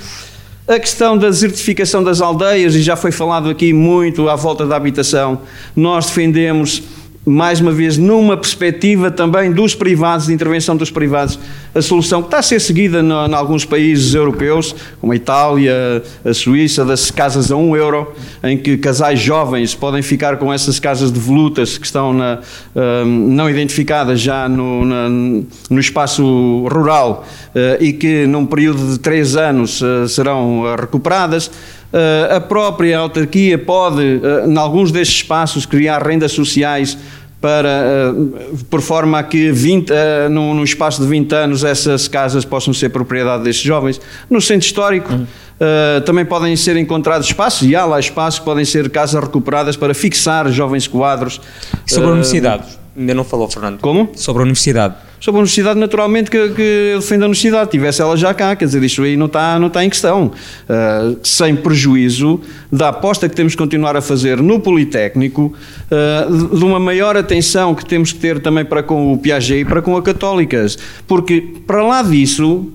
A 0.67 0.79
questão 0.79 1.17
da 1.17 1.31
desertificação 1.31 2.05
das 2.05 2.21
aldeias, 2.21 2.75
e 2.75 2.83
já 2.83 2.95
foi 2.95 3.11
falado 3.11 3.49
aqui 3.49 3.73
muito 3.73 4.29
à 4.29 4.37
volta 4.37 4.67
da 4.67 4.77
habitação, 4.77 5.41
nós 5.75 6.05
defendemos 6.07 6.83
mais 7.29 7.61
uma 7.61 7.73
vez, 7.73 7.97
numa 7.99 8.37
perspectiva 8.37 9.11
também 9.11 9.53
dos 9.53 9.75
privados, 9.75 10.27
de 10.27 10.33
intervenção 10.33 10.77
dos 10.77 10.91
privados, 10.91 11.39
a 11.75 11.83
solução 11.83 12.23
que 12.23 12.29
está 12.29 12.39
a 12.39 12.43
ser 12.43 12.61
seguida 12.61 13.01
em 13.01 13.35
alguns 13.35 13.65
países 13.65 14.15
europeus, 14.15 14.75
como 15.01 15.13
a 15.13 15.17
Itália, 15.17 16.03
a 16.25 16.35
Suíça, 16.35 16.85
das 16.85 17.11
casas 17.11 17.51
a 17.53 17.57
um 17.57 17.77
euro, 17.77 18.13
em 18.43 18.57
que 18.57 18.77
casais 18.77 19.21
jovens 19.21 19.75
podem 19.75 20.03
ficar 20.03 20.37
com 20.39 20.53
essas 20.53 20.81
casas 20.81 21.13
de 21.13 21.21
volutas 21.21 21.79
que 21.79 21.87
estão 21.87 22.13
na, 22.13 22.41
hum, 22.75 23.29
não 23.29 23.49
identificadas 23.49 24.21
já 24.21 24.49
no, 24.49 24.85
na, 24.85 25.09
no 25.09 25.79
espaço 25.79 26.67
rural 26.71 27.27
uh, 27.55 27.83
e 27.83 27.93
que 27.93 28.27
num 28.27 28.47
período 28.47 28.93
de 28.93 28.99
três 28.99 29.37
anos 29.37 29.81
uh, 29.81 30.09
serão 30.09 30.63
uh, 30.63 30.77
recuperadas. 30.77 31.47
Uh, 31.47 32.37
a 32.37 32.41
própria 32.41 32.99
autarquia 32.99 33.57
pode, 33.57 34.21
em 34.47 34.59
alguns 34.59 34.93
destes 34.93 35.17
espaços, 35.17 35.65
criar 35.65 36.03
rendas 36.03 36.33
sociais 36.33 36.99
para, 37.41 38.13
uh, 38.13 38.59
por 38.69 38.81
forma 38.81 39.19
a 39.19 39.23
que 39.23 39.53
20, 39.53 39.91
uh, 39.91 39.95
no, 40.31 40.55
no, 40.55 40.65
espaço 40.65 41.01
de 41.01 41.09
20 41.09 41.33
anos 41.35 41.65
essas 41.65 42.09
casas 42.09 42.45
possam 42.45 42.75
ser 42.75 42.89
propriedade 42.89 43.45
destes 43.45 43.65
jovens. 43.65 44.01
No 44.29 44.41
centro 44.41 44.67
histórico 44.67 45.13
uhum. 45.13 45.23
uh, 45.23 46.01
também 46.03 46.25
podem 46.25 46.57
ser 46.57 46.77
encontrados 46.77 47.29
espaços, 47.29 47.69
e 47.69 47.77
há 47.77 47.85
lá 47.85 48.01
espaços 48.01 48.41
que 48.41 48.45
podem 48.45 48.65
ser 48.65 48.91
casas 48.91 49.23
recuperadas 49.23 49.77
para 49.77 49.95
fixar 49.95 50.51
jovens 50.51 50.89
quadros. 50.89 51.41
Sobre 51.87 52.09
a 52.09 52.13
universidade, 52.13 52.65
ainda 52.99 53.15
não 53.15 53.25
falou, 53.25 53.49
Fernando. 53.49 53.81
Como? 53.81 54.11
Sobre 54.15 54.43
a 54.43 54.45
universidade 54.45 55.09
sobre 55.21 55.39
a 55.39 55.41
universidade, 55.41 55.79
naturalmente 55.79 56.31
que, 56.31 56.49
que 56.51 56.63
eu 56.95 57.01
defendo 57.01 57.23
a 57.23 57.27
universidade, 57.27 57.71
tivesse 57.71 58.01
ela 58.01 58.17
já 58.17 58.33
cá, 58.33 58.55
quer 58.55 58.65
dizer, 58.65 58.83
isto 58.83 59.03
aí 59.03 59.17
não 59.17 59.27
está, 59.27 59.59
não 59.59 59.67
está 59.67 59.85
em 59.85 59.91
questão. 59.91 60.27
Uh, 60.27 61.19
sem 61.23 61.57
prejuízo 61.57 62.41
da 62.71 62.89
aposta 62.89 63.29
que 63.29 63.35
temos 63.35 63.55
que 63.55 63.59
continuar 63.59 63.97
a 63.97 64.01
fazer 64.01 64.41
no 64.41 64.61
Politécnico, 64.61 65.53
uh, 65.91 66.57
de 66.57 66.65
uma 66.65 66.79
maior 66.79 67.17
atenção 67.17 67.75
que 67.75 67.85
temos 67.85 68.13
que 68.13 68.19
ter 68.19 68.41
também 68.41 68.65
para 68.65 68.83
com 68.83 69.13
o 69.13 69.19
Piaget 69.19 69.61
e 69.61 69.65
para 69.65 69.83
com 69.83 69.97
a 69.97 70.03
Católicas, 70.03 70.79
porque 71.07 71.41
para 71.67 71.83
lá 71.83 72.03
disso 72.03 72.73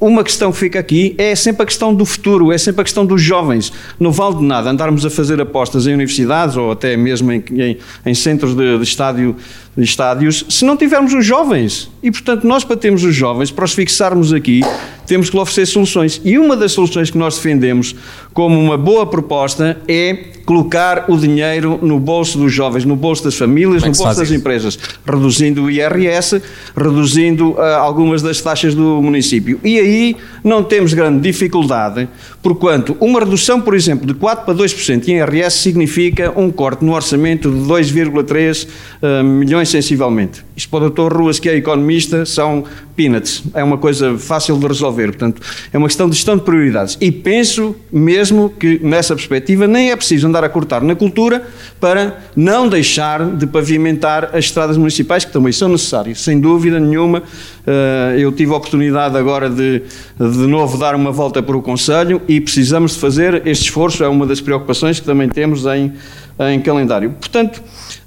uma 0.00 0.22
questão 0.22 0.52
que 0.52 0.58
fica 0.58 0.78
aqui 0.78 1.14
é 1.16 1.34
sempre 1.34 1.62
a 1.62 1.66
questão 1.66 1.94
do 1.94 2.04
futuro, 2.04 2.52
é 2.52 2.58
sempre 2.58 2.82
a 2.82 2.84
questão 2.84 3.06
dos 3.06 3.22
jovens. 3.22 3.72
Não 3.98 4.12
vale 4.12 4.36
de 4.36 4.44
nada 4.44 4.70
andarmos 4.70 5.06
a 5.06 5.10
fazer 5.10 5.40
apostas 5.40 5.86
em 5.86 5.94
universidades 5.94 6.56
ou 6.56 6.70
até 6.70 6.96
mesmo 6.96 7.32
em, 7.32 7.42
em, 7.50 7.78
em 8.04 8.14
centros 8.14 8.54
de, 8.54 8.76
de, 8.76 8.84
estádio, 8.84 9.36
de 9.76 9.84
estádios 9.84 10.44
se 10.50 10.64
não 10.64 10.76
tivermos 10.76 11.14
os 11.14 11.24
jovens. 11.24 11.90
E, 12.02 12.10
portanto, 12.10 12.46
nós 12.46 12.62
para 12.62 12.76
termos 12.76 13.04
os 13.04 13.14
jovens, 13.14 13.50
para 13.50 13.64
os 13.64 13.72
fixarmos 13.72 14.32
aqui, 14.32 14.60
temos 15.06 15.30
que 15.30 15.36
lhe 15.36 15.42
oferecer 15.42 15.66
soluções. 15.66 16.20
E 16.24 16.38
uma 16.38 16.56
das 16.56 16.72
soluções 16.72 17.10
que 17.10 17.18
nós 17.18 17.36
defendemos 17.36 17.94
como 18.32 18.58
uma 18.60 18.76
boa 18.76 19.06
proposta 19.06 19.80
é 19.88 20.36
colocar 20.46 21.06
o 21.08 21.16
dinheiro 21.16 21.78
no 21.82 21.98
bolso 21.98 22.38
dos 22.38 22.52
jovens, 22.52 22.84
no 22.84 22.94
bolso 22.94 23.24
das 23.24 23.34
famílias, 23.34 23.82
é 23.82 23.88
no 23.88 23.92
bolso 23.92 24.16
das 24.16 24.28
isso? 24.28 24.34
empresas, 24.34 24.78
reduzindo 25.04 25.64
o 25.64 25.70
IRS, 25.70 26.40
reduzindo 26.76 27.56
ah, 27.58 27.78
algumas 27.78 28.22
das 28.22 28.40
taxas 28.40 28.74
do 28.74 29.02
município. 29.02 29.58
E 29.64 29.78
aí 29.78 30.16
não 30.44 30.62
temos 30.62 30.94
grande 30.94 31.20
dificuldade, 31.20 32.08
porquanto 32.40 32.96
uma 33.00 33.18
redução, 33.18 33.60
por 33.60 33.74
exemplo, 33.74 34.06
de 34.06 34.14
4 34.14 34.44
para 34.44 34.54
2% 34.54 35.08
em 35.08 35.16
IRS 35.16 35.58
significa 35.58 36.32
um 36.36 36.50
corte 36.50 36.84
no 36.84 36.94
orçamento 36.94 37.50
de 37.50 37.58
2,3 37.58 38.68
ah, 39.02 39.22
milhões 39.24 39.68
sensivelmente. 39.68 40.44
Isto 40.56 40.70
para 40.70 40.86
o 40.86 40.90
Dr. 40.90 41.12
Ruas, 41.12 41.40
que 41.40 41.48
é 41.48 41.56
economista, 41.56 42.24
são 42.24 42.64
peanuts. 42.96 43.42
É 43.54 43.62
uma 43.62 43.76
coisa 43.76 44.16
fácil 44.18 44.58
de 44.58 44.66
resolver. 44.66 45.08
Portanto, 45.08 45.42
é 45.72 45.78
uma 45.78 45.86
questão 45.86 46.08
de 46.08 46.16
gestão 46.16 46.36
de 46.36 46.42
prioridades. 46.42 46.96
E 47.00 47.12
penso 47.12 47.76
mesmo 47.92 48.50
que, 48.50 48.80
nessa 48.82 49.14
perspectiva, 49.14 49.66
nem 49.66 49.90
é 49.90 49.96
preciso 49.96 50.26
andar 50.26 50.42
a 50.42 50.48
cortar 50.48 50.82
na 50.82 50.94
cultura 50.94 51.46
para 51.78 52.18
não 52.34 52.68
deixar 52.68 53.24
de 53.36 53.46
pavimentar 53.46 54.30
as 54.32 54.46
estradas 54.46 54.76
municipais, 54.76 55.24
que 55.24 55.32
também 55.32 55.52
são 55.52 55.68
necessárias, 55.68 56.20
sem 56.20 56.40
dúvida 56.40 56.80
nenhuma. 56.80 57.22
Eh, 57.66 58.16
Eu 58.18 58.32
tive 58.32 58.52
a 58.52 58.56
oportunidade 58.56 59.16
agora 59.16 59.50
de, 59.50 59.82
de 60.18 60.46
novo, 60.46 60.78
dar 60.78 60.94
uma 60.94 61.12
volta 61.12 61.42
para 61.42 61.56
o 61.56 61.62
Conselho 61.62 62.22
e 62.26 62.40
precisamos 62.40 62.94
de 62.94 63.00
fazer 63.00 63.46
este 63.46 63.64
esforço. 63.64 64.02
É 64.02 64.08
uma 64.08 64.26
das 64.26 64.40
preocupações 64.40 64.98
que 64.98 65.04
também 65.04 65.28
temos 65.28 65.66
em, 65.66 65.92
em 66.38 66.60
calendário. 66.60 67.10
Portanto, 67.10 67.62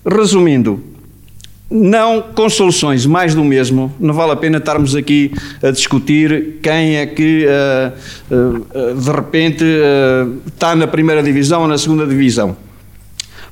resumindo, 0.05 0.81
não 1.69 2.21
com 2.21 2.49
soluções 2.49 3.05
mais 3.05 3.35
do 3.35 3.43
mesmo, 3.43 3.93
não 3.99 4.13
vale 4.13 4.31
a 4.31 4.35
pena 4.35 4.57
estarmos 4.57 4.95
aqui 4.95 5.31
a 5.61 5.69
discutir 5.69 6.57
quem 6.63 6.97
é 6.97 7.05
que 7.05 7.45
eh, 7.47 7.91
eh, 8.31 8.93
de 8.95 9.11
repente 9.11 9.63
eh, 9.63 10.27
está 10.47 10.75
na 10.75 10.87
primeira 10.87 11.21
divisão 11.21 11.61
ou 11.61 11.67
na 11.67 11.77
segunda 11.77 12.07
divisão. 12.07 12.57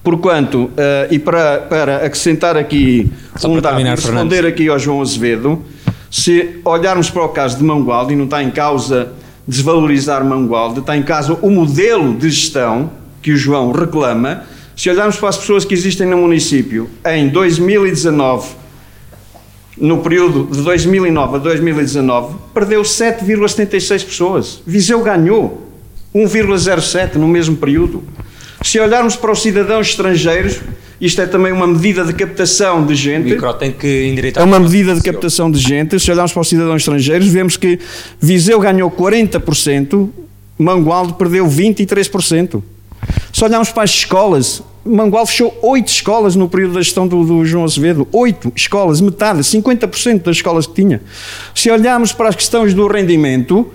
Porquanto, 0.03 0.72
e 1.11 1.19
para, 1.19 1.57
para 1.57 1.98
acrescentar 1.98 2.56
aqui 2.56 3.11
Só 3.35 3.49
um 3.49 3.60
dado, 3.60 3.77
responder 3.77 4.35
Fernando. 4.35 4.48
aqui 4.48 4.69
ao 4.69 4.80
João 4.80 5.02
Azevedo, 5.02 5.61
se 6.10 6.61
olharmos 6.64 7.10
para 7.10 7.26
o 7.26 7.30
caso 7.30 7.57
de 7.57 7.64
Mangualde, 7.65 8.14
e 8.14 8.15
não 8.15 8.23
está 8.23 8.41
em 8.41 8.49
causa 8.49 9.11
desvalorizar 9.45 10.23
Mangualde, 10.23 10.80
está 10.80 10.95
em 10.95 11.03
causa 11.03 11.38
o 11.41 11.49
modelo 11.49 12.14
de 12.14 12.30
gestão 12.30 12.89
que 13.22 13.34
o 13.34 13.38
João 13.38 13.73
reclama, 13.73 14.44
se 14.77 14.91
olharmos 14.91 15.17
para 15.17 15.29
as 15.29 15.37
pessoas 15.37 15.65
que 15.65 15.73
existem 15.73 16.05
no 16.05 16.17
município, 16.17 16.87
em 17.03 17.29
2019, 17.29 18.47
no 19.75 19.97
período 20.03 20.47
de 20.55 20.61
2009 20.61 21.35
a 21.35 21.39
2019, 21.39 22.35
perdeu 22.53 22.83
7,76 22.83 24.05
pessoas. 24.05 24.61
Viseu 24.67 25.01
ganhou 25.01 25.67
1,07 26.13 27.15
no 27.15 27.27
mesmo 27.27 27.57
período. 27.57 28.03
Se 28.61 28.79
olharmos 28.79 29.15
para 29.15 29.31
os 29.31 29.41
cidadãos 29.41 29.87
estrangeiros, 29.87 30.59
isto 31.01 31.21
é 31.21 31.25
também 31.25 31.51
uma 31.51 31.65
medida 31.65 32.05
de 32.05 32.13
captação 32.13 32.85
de 32.85 32.93
O 32.93 32.95
gente. 32.95 33.31
micro 33.31 33.51
tem 33.55 33.71
que 33.71 34.05
endireitar. 34.05 34.43
É 34.43 34.45
uma 34.45 34.59
medida 34.59 34.93
de 34.93 35.01
captação 35.01 35.49
de 35.49 35.57
gente. 35.57 35.99
Se 35.99 36.11
olharmos 36.11 36.33
para 36.33 36.41
os 36.41 36.49
cidadãos 36.49 36.83
estrangeiros, 36.83 37.27
vemos 37.27 37.57
que 37.57 37.79
Viseu 38.21 38.59
ganhou 38.59 38.91
40%, 38.91 40.07
Mangualde 40.59 41.13
perdeu 41.13 41.47
23%. 41.47 42.61
Se 43.31 43.43
olharmos 43.43 43.71
para 43.71 43.84
as 43.84 43.91
escolas, 43.91 44.61
Mangualde 44.84 45.31
fechou 45.31 45.57
8 45.61 45.88
escolas 45.88 46.35
no 46.35 46.47
período 46.47 46.75
da 46.75 46.81
gestão 46.81 47.07
do, 47.07 47.23
do 47.23 47.45
João 47.45 47.65
Azevedo. 47.65 48.07
8 48.11 48.53
escolas, 48.55 49.01
metade, 49.01 49.39
50% 49.39 50.23
das 50.23 50.38
escolas 50.38 50.65
que 50.65 50.73
tinha. 50.73 51.01
Se 51.53 51.69
olharmos 51.69 52.13
para 52.13 52.29
as 52.29 52.35
questões 52.35 52.73
do 52.73 52.88
rendimento, 52.88 53.69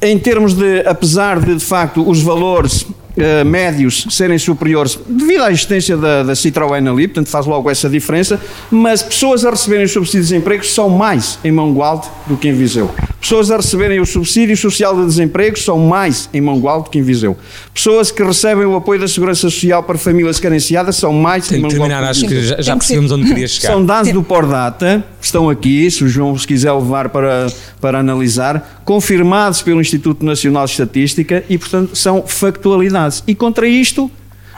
em 0.00 0.18
termos 0.18 0.54
de, 0.54 0.80
apesar 0.86 1.40
de 1.40 1.54
de 1.54 1.64
facto 1.64 2.08
os 2.08 2.22
valores 2.22 2.86
eh, 3.16 3.44
médios 3.44 4.06
serem 4.10 4.38
superiores 4.38 4.98
devido 5.08 5.42
à 5.42 5.50
existência 5.50 5.96
da, 5.96 6.22
da 6.22 6.32
Citroën 6.34 6.90
ali, 6.90 7.08
portanto 7.08 7.28
faz 7.28 7.46
logo 7.46 7.70
essa 7.70 7.88
diferença, 7.88 8.40
mas 8.70 9.02
pessoas 9.02 9.44
a 9.44 9.50
receberem 9.50 9.84
os 9.84 9.92
subsídios 9.92 10.28
de 10.28 10.36
emprego 10.36 10.64
são 10.64 10.88
mais 10.90 11.38
em 11.44 11.52
Mangualde 11.52 12.08
do 12.26 12.36
que 12.36 12.48
em 12.48 12.52
Viseu. 12.52 12.90
Pessoas 13.20 13.50
a 13.50 13.56
receberem 13.56 13.98
o 13.98 14.06
subsídio 14.06 14.56
social 14.56 14.94
de 14.94 15.04
desemprego 15.06 15.58
são 15.58 15.78
mais 15.78 16.28
em 16.32 16.40
Mangualde 16.40 16.84
do 16.84 16.90
que 16.90 16.98
em 16.98 17.02
Viseu. 17.02 17.36
Pessoas 17.74 18.10
que 18.10 18.22
recebem 18.22 18.64
o 18.66 18.76
apoio 18.76 19.00
da 19.00 19.08
Segurança 19.08 19.40
Social 19.40 19.82
para 19.82 19.98
famílias 19.98 20.38
carenciadas 20.38 20.96
são 20.96 21.12
mais 21.12 21.48
Tem 21.48 21.58
em 21.58 21.62
que 21.62 21.74
Mangualde 21.74 21.94
terminar, 21.94 22.04
do 22.04 22.10
acho 22.10 22.20
que 22.20 22.26
em 22.26 22.28
que 22.28 22.34
Viseu. 22.34 22.56
já, 22.56 22.62
já 22.62 22.76
percebemos 22.76 23.10
onde 23.10 23.26
queria 23.26 23.48
chegar. 23.48 23.72
São 23.72 23.84
dados 23.84 24.12
do 24.12 24.22
Pordata, 24.22 25.04
que 25.18 25.24
estão 25.24 25.50
aqui, 25.50 25.90
se 25.90 26.04
o 26.04 26.08
João 26.08 26.36
se 26.38 26.46
quiser 26.46 26.72
levar 26.72 27.08
para, 27.08 27.46
para 27.80 27.98
analisar, 27.98 28.82
confirmados 28.84 29.62
pelo 29.62 29.80
Instituto 29.80 30.24
Nacional 30.24 30.64
de 30.64 30.72
Estatística 30.72 31.42
e, 31.48 31.58
portanto, 31.58 31.96
são 31.96 32.22
factualidades. 32.26 33.05
E 33.26 33.34
contra 33.34 33.66
isto, 33.66 34.10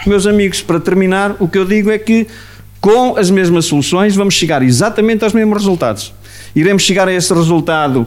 meus 0.06 0.26
amigos, 0.26 0.60
para 0.62 0.80
terminar, 0.80 1.36
o 1.38 1.48
que 1.48 1.58
eu 1.58 1.64
digo 1.64 1.90
é 1.90 1.98
que 1.98 2.26
com 2.80 3.16
as 3.16 3.30
mesmas 3.30 3.66
soluções 3.66 4.14
vamos 4.14 4.34
chegar 4.34 4.62
exatamente 4.62 5.24
aos 5.24 5.32
mesmos 5.32 5.58
resultados. 5.58 6.12
Iremos 6.54 6.82
chegar 6.82 7.08
a 7.08 7.12
esse 7.12 7.32
resultado 7.34 8.06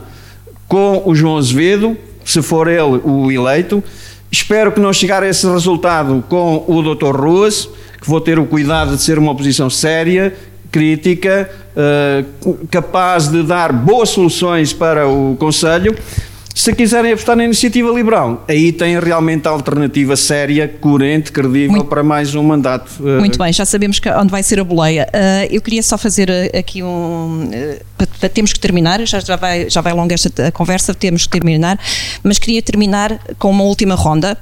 com 0.67 1.03
o 1.05 1.13
João 1.13 1.37
Azevedo, 1.37 1.97
se 2.23 2.41
for 2.41 2.67
ele 2.67 3.01
o 3.03 3.31
eleito. 3.31 3.83
Espero 4.31 4.71
que 4.71 4.79
não 4.79 4.93
chegar 4.93 5.21
a 5.23 5.27
esse 5.27 5.45
resultado 5.45 6.23
com 6.29 6.63
o 6.67 6.81
Dr. 6.81 7.15
Ruas, 7.15 7.69
que 8.01 8.07
vou 8.07 8.21
ter 8.21 8.39
o 8.39 8.45
cuidado 8.45 8.95
de 8.95 9.03
ser 9.03 9.19
uma 9.19 9.33
oposição 9.33 9.69
séria, 9.69 10.33
crítica, 10.71 11.49
eh, 11.75 12.23
capaz 12.69 13.27
de 13.27 13.43
dar 13.43 13.73
boas 13.73 14.09
soluções 14.09 14.71
para 14.71 15.07
o 15.07 15.35
Conselho. 15.37 15.93
Se 16.53 16.73
quiserem 16.75 17.11
apostar 17.13 17.35
na 17.35 17.43
iniciativa 17.45 17.89
liberal, 17.91 18.43
aí 18.47 18.71
tem 18.71 18.99
realmente 18.99 19.47
a 19.47 19.51
alternativa 19.51 20.15
séria, 20.15 20.67
coerente, 20.67 21.31
credível 21.31 21.71
Muito- 21.71 21.85
para 21.87 22.03
mais 22.03 22.35
um 22.35 22.43
mandato. 22.43 22.91
eh, 23.07 23.19
Muito 23.19 23.37
bem, 23.39 23.51
já 23.53 23.65
sabemos 23.65 23.99
que- 23.99 24.09
onde 24.09 24.29
vai 24.31 24.43
ser 24.43 24.59
a 24.59 24.63
boleia. 24.63 25.07
Ah, 25.13 25.45
eu 25.49 25.61
queria 25.61 25.81
só 25.81 25.97
fazer 25.97 26.29
ah, 26.29 26.57
aqui 26.57 26.83
um. 26.83 27.49
Temos 28.05 28.53
que 28.53 28.59
terminar, 28.59 29.05
já, 29.05 29.35
vai, 29.35 29.69
já 29.69 29.81
vai 29.81 29.93
longa 29.93 30.13
esta 30.13 30.51
conversa, 30.51 30.93
temos 30.93 31.25
que 31.25 31.29
terminar, 31.29 31.79
mas 32.23 32.39
queria 32.39 32.61
terminar 32.61 33.19
com 33.37 33.49
uma 33.49 33.63
última 33.63 33.95
ronda 33.95 34.37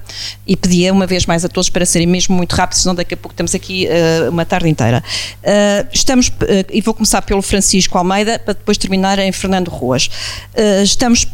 e 0.45 0.55
pedia 0.55 0.91
uma 0.91 1.05
vez 1.05 1.25
mais 1.25 1.45
a 1.45 1.49
todos 1.49 1.69
para 1.69 1.85
serem 1.85 2.07
mesmo 2.07 2.35
muito 2.35 2.53
rápidos, 2.53 2.81
senão 2.81 2.95
daqui 2.95 3.13
a 3.13 3.17
pouco 3.17 3.33
estamos 3.33 3.53
aqui 3.55 3.87
ah, 3.87 4.29
uma 4.29 4.45
tarde 4.45 4.69
inteira. 4.69 5.03
Ah, 5.43 5.85
estamos, 5.93 6.31
ah, 6.41 6.65
e 6.71 6.81
vou 6.81 6.93
começar 6.93 7.21
pelo 7.21 7.41
Francisco 7.41 7.97
Almeida, 7.97 8.39
para 8.39 8.53
depois 8.53 8.77
terminar 8.77 9.19
em 9.19 9.31
Fernando 9.31 9.69
Ruas. 9.69 10.09
Estamos, 10.83 11.25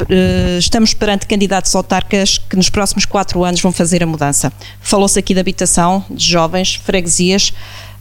estamos 0.60 0.94
perante 0.94 1.26
candidatos 1.26 1.74
autarcas 1.76 2.38
que 2.38 2.56
nos 2.56 2.70
próximos 2.70 3.06
quatro 3.06 3.44
anos 3.44 3.62
vão 3.62 3.72
fazer 3.72 4.04
a 4.04 4.06
mudança. 4.06 4.52
Falou-se 4.82 5.18
aqui 5.18 5.34
de 5.34 5.40
habitação, 5.40 6.06
de 6.10 6.26
jovens, 6.26 6.76
freguesias. 6.76 7.54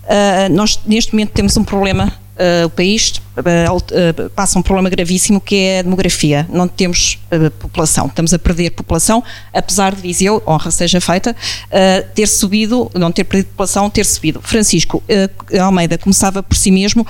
Uh, 0.05 0.53
nós, 0.53 0.79
neste 0.87 1.13
momento, 1.13 1.31
temos 1.31 1.57
um 1.57 1.65
problema. 1.65 2.13
Uh, 2.35 2.66
o 2.66 2.70
país 2.70 3.11
uh, 3.11 3.77
uh, 3.77 4.31
passa 4.31 4.59
um 4.59 4.62
problema 4.62 4.90
gravíssimo 4.90 5.40
que 5.40 5.56
é 5.56 5.78
a 5.81 5.82
demografia. 5.82 6.47
Não 6.51 6.69
temos 6.69 7.19
população. 7.59 8.06
Estamos 8.06 8.32
a 8.32 8.39
perder 8.39 8.70
população, 8.70 9.23
apesar 9.52 9.94
de 9.94 10.01
Viseu, 10.01 10.43
honra 10.47 10.70
seja 10.70 11.01
feita, 11.01 11.35
ter 12.15 12.28
subido, 12.28 12.89
não 12.94 13.11
ter 13.11 13.24
perdido 13.24 13.51
população, 13.51 13.90
ter 13.90 14.05
subido. 14.05 14.40
Francisco 14.40 15.02
Almeida 15.61 15.98
começava 15.98 16.44
por 16.44 16.56
si 16.56 16.70
mesmo. 16.70 17.05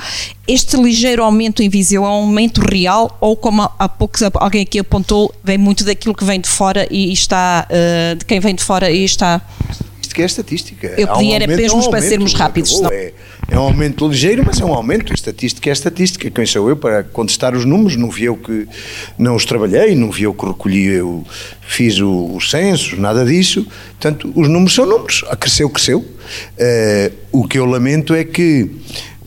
Este 0.48 0.78
ligeiro 0.78 1.22
aumento 1.22 1.62
em 1.62 1.68
Viseu 1.68 2.04
é 2.04 2.08
um 2.08 2.10
aumento 2.10 2.62
real 2.62 3.18
ou, 3.20 3.36
como 3.36 3.70
há 3.78 3.88
pouco 3.88 4.18
alguém 4.34 4.62
aqui 4.62 4.78
apontou, 4.78 5.34
vem 5.44 5.58
muito 5.58 5.84
daquilo 5.84 6.14
que 6.14 6.24
vem 6.24 6.40
de 6.40 6.48
fora 6.48 6.86
e 6.90 7.12
está, 7.12 7.68
de 8.18 8.24
quem 8.24 8.40
vem 8.40 8.54
de 8.54 8.64
fora 8.64 8.90
e 8.90 9.04
está 9.04 9.42
Que 10.14 10.22
é 10.22 10.26
estatística. 10.26 10.94
Eu 10.96 11.08
Há 11.10 11.14
um 11.14 11.18
pedi 11.18 11.32
era 11.32 11.44
aumento, 11.44 11.60
mesmo 11.60 11.76
é 11.76 11.80
um 11.80 11.80
para 11.90 11.98
aumento, 11.98 12.08
sermos 12.08 12.32
rápidos, 12.34 12.76
senão- 12.76 12.90
É, 12.92 13.12
é 13.50 13.58
um 13.58 13.62
aumento 13.62 14.06
ligeiro, 14.08 14.44
mas 14.46 14.60
é 14.60 14.64
um 14.64 14.72
aumento. 14.72 15.10
A 15.12 15.14
estatística 15.14 15.68
é 15.68 15.72
estatística. 15.72 16.30
Quem 16.30 16.46
sou 16.46 16.68
eu 16.68 16.76
para 16.76 17.02
contestar 17.02 17.52
os 17.54 17.64
números? 17.64 17.96
Não 17.96 18.08
vi 18.08 18.24
eu 18.24 18.36
que 18.36 18.68
não 19.18 19.34
os 19.34 19.44
trabalhei, 19.44 19.96
não 19.96 20.12
vi 20.12 20.22
eu 20.22 20.32
que 20.32 20.46
recolhi, 20.46 20.84
eu 20.86 21.24
fiz 21.60 21.98
o- 22.00 22.34
os 22.36 22.48
censos, 22.48 22.96
nada 22.96 23.24
disso. 23.24 23.66
Portanto, 24.00 24.32
os 24.36 24.48
números 24.48 24.72
são 24.74 24.86
números. 24.86 25.24
Ah, 25.28 25.34
Cresceu, 25.34 25.68
cresceu. 25.68 26.04
Eh, 26.56 27.10
o 27.32 27.46
que 27.48 27.58
eu 27.58 27.64
lamento 27.66 28.14
é 28.14 28.22
que 28.22 28.70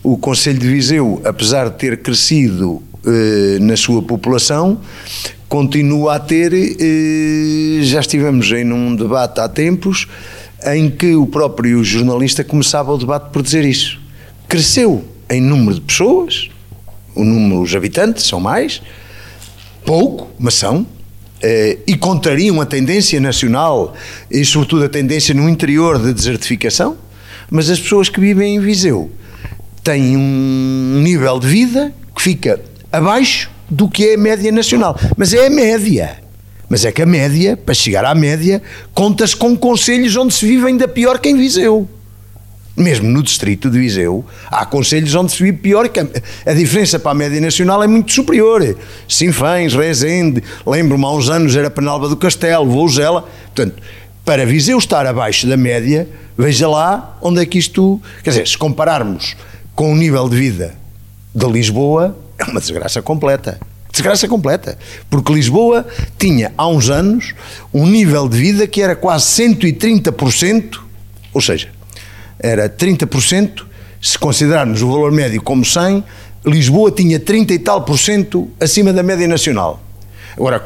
o 0.01 0.17
Conselho 0.17 0.57
de 0.57 0.67
Viseu, 0.69 1.21
apesar 1.25 1.69
de 1.69 1.77
ter 1.77 1.97
crescido 1.97 2.81
eh, 3.05 3.57
na 3.59 3.75
sua 3.77 4.01
população, 4.01 4.79
continua 5.49 6.15
a 6.15 6.19
ter, 6.19 6.51
eh, 6.53 7.79
já 7.83 7.99
estivemos 7.99 8.51
em 8.51 8.71
um 8.71 8.95
debate 8.95 9.39
há 9.39 9.47
tempos, 9.47 10.07
em 10.65 10.89
que 10.89 11.15
o 11.15 11.25
próprio 11.25 11.83
jornalista 11.83 12.43
começava 12.43 12.91
o 12.91 12.97
debate 12.97 13.31
por 13.31 13.41
dizer 13.41 13.65
isso. 13.65 13.99
Cresceu 14.47 15.05
em 15.29 15.41
número 15.41 15.75
de 15.75 15.81
pessoas, 15.81 16.49
o 17.15 17.23
número, 17.23 17.61
os 17.61 17.75
habitantes 17.75 18.25
são 18.25 18.39
mais, 18.39 18.81
pouco, 19.85 20.29
mas 20.39 20.55
são, 20.55 20.85
eh, 21.41 21.77
e 21.85 21.95
contrariam 21.95 22.59
a 22.59 22.65
tendência 22.65 23.19
nacional 23.19 23.93
e, 24.29 24.43
sobretudo, 24.43 24.85
a 24.85 24.89
tendência 24.89 25.33
no 25.33 25.47
interior 25.49 26.01
de 26.01 26.13
desertificação, 26.13 26.97
mas 27.49 27.69
as 27.69 27.79
pessoas 27.79 28.09
que 28.09 28.19
vivem 28.19 28.55
em 28.55 28.59
Viseu 28.59 29.11
têm 29.83 30.17
um 30.17 31.01
nível 31.01 31.39
de 31.39 31.47
vida 31.47 31.93
que 32.15 32.21
fica 32.21 32.59
abaixo 32.91 33.49
do 33.69 33.87
que 33.87 34.09
é 34.09 34.15
a 34.15 34.17
média 34.17 34.51
nacional. 34.51 34.99
Mas 35.15 35.33
é 35.33 35.47
a 35.47 35.49
média. 35.49 36.26
Mas 36.69 36.83
é 36.83 36.91
que 36.91 37.01
a 37.01 37.05
média, 37.05 37.55
para 37.55 37.73
chegar 37.73 38.03
à 38.03 38.13
média, 38.13 38.61
contas 38.93 39.33
com 39.33 39.55
conselhos 39.55 40.15
onde 40.15 40.33
se 40.33 40.45
vive 40.45 40.67
ainda 40.67 40.87
pior 40.87 41.19
que 41.19 41.29
em 41.29 41.37
Viseu. 41.37 41.87
Mesmo 42.75 43.09
no 43.09 43.23
distrito 43.23 43.71
de 43.71 43.79
Viseu, 43.79 44.23
há 44.51 44.65
conselhos 44.65 45.15
onde 45.15 45.31
se 45.31 45.41
vive 45.41 45.57
pior 45.57 45.89
que 45.89 45.99
a, 45.99 46.07
a 46.45 46.53
diferença 46.53 46.99
para 46.99 47.11
a 47.11 47.15
média 47.15 47.41
nacional 47.41 47.81
é 47.81 47.87
muito 47.87 48.11
superior. 48.11 48.77
Sinfãs, 49.07 49.73
Rezende, 49.73 50.43
lembro-me 50.65 51.03
há 51.05 51.11
uns 51.11 51.29
anos 51.29 51.55
era 51.55 51.71
Penalba 51.71 52.07
do 52.07 52.17
Castelo, 52.17 52.69
Vouzela. 52.69 53.27
Portanto, 53.55 53.81
para 54.23 54.45
Viseu 54.45 54.77
estar 54.77 55.07
abaixo 55.07 55.47
da 55.47 55.57
média, 55.57 56.07
veja 56.37 56.67
lá 56.67 57.17
onde 57.21 57.41
é 57.41 57.45
que 57.45 57.57
isto. 57.57 57.99
Quer 58.23 58.31
dizer, 58.31 58.47
se 58.47 58.57
compararmos 58.57 59.35
com 59.73 59.91
o 59.91 59.95
nível 59.95 60.27
de 60.29 60.35
vida 60.35 60.75
de 61.33 61.47
Lisboa, 61.47 62.15
é 62.37 62.43
uma 62.43 62.59
desgraça 62.59 63.01
completa. 63.01 63.59
Desgraça 63.97 64.27
completa. 64.27 64.77
Porque 65.09 65.33
Lisboa 65.33 65.83
tinha, 66.19 66.53
há 66.55 66.67
uns 66.67 66.87
anos, 66.87 67.33
um 67.73 67.87
nível 67.87 68.29
de 68.29 68.37
vida 68.37 68.67
que 68.67 68.79
era 68.79 68.95
quase 68.95 69.25
130%, 69.25 70.77
ou 71.33 71.41
seja, 71.41 71.69
era 72.37 72.69
30%, 72.69 73.65
se 73.99 74.15
considerarmos 74.19 74.83
o 74.83 74.91
valor 74.91 75.11
médio 75.11 75.41
como 75.41 75.65
100, 75.65 76.03
Lisboa 76.45 76.91
tinha 76.91 77.19
30 77.19 77.55
e 77.55 77.57
tal 77.57 77.81
por 77.81 77.97
cento 77.97 78.47
acima 78.59 78.93
da 78.93 79.01
média 79.01 79.27
nacional. 79.27 79.81
Agora, 80.33 80.61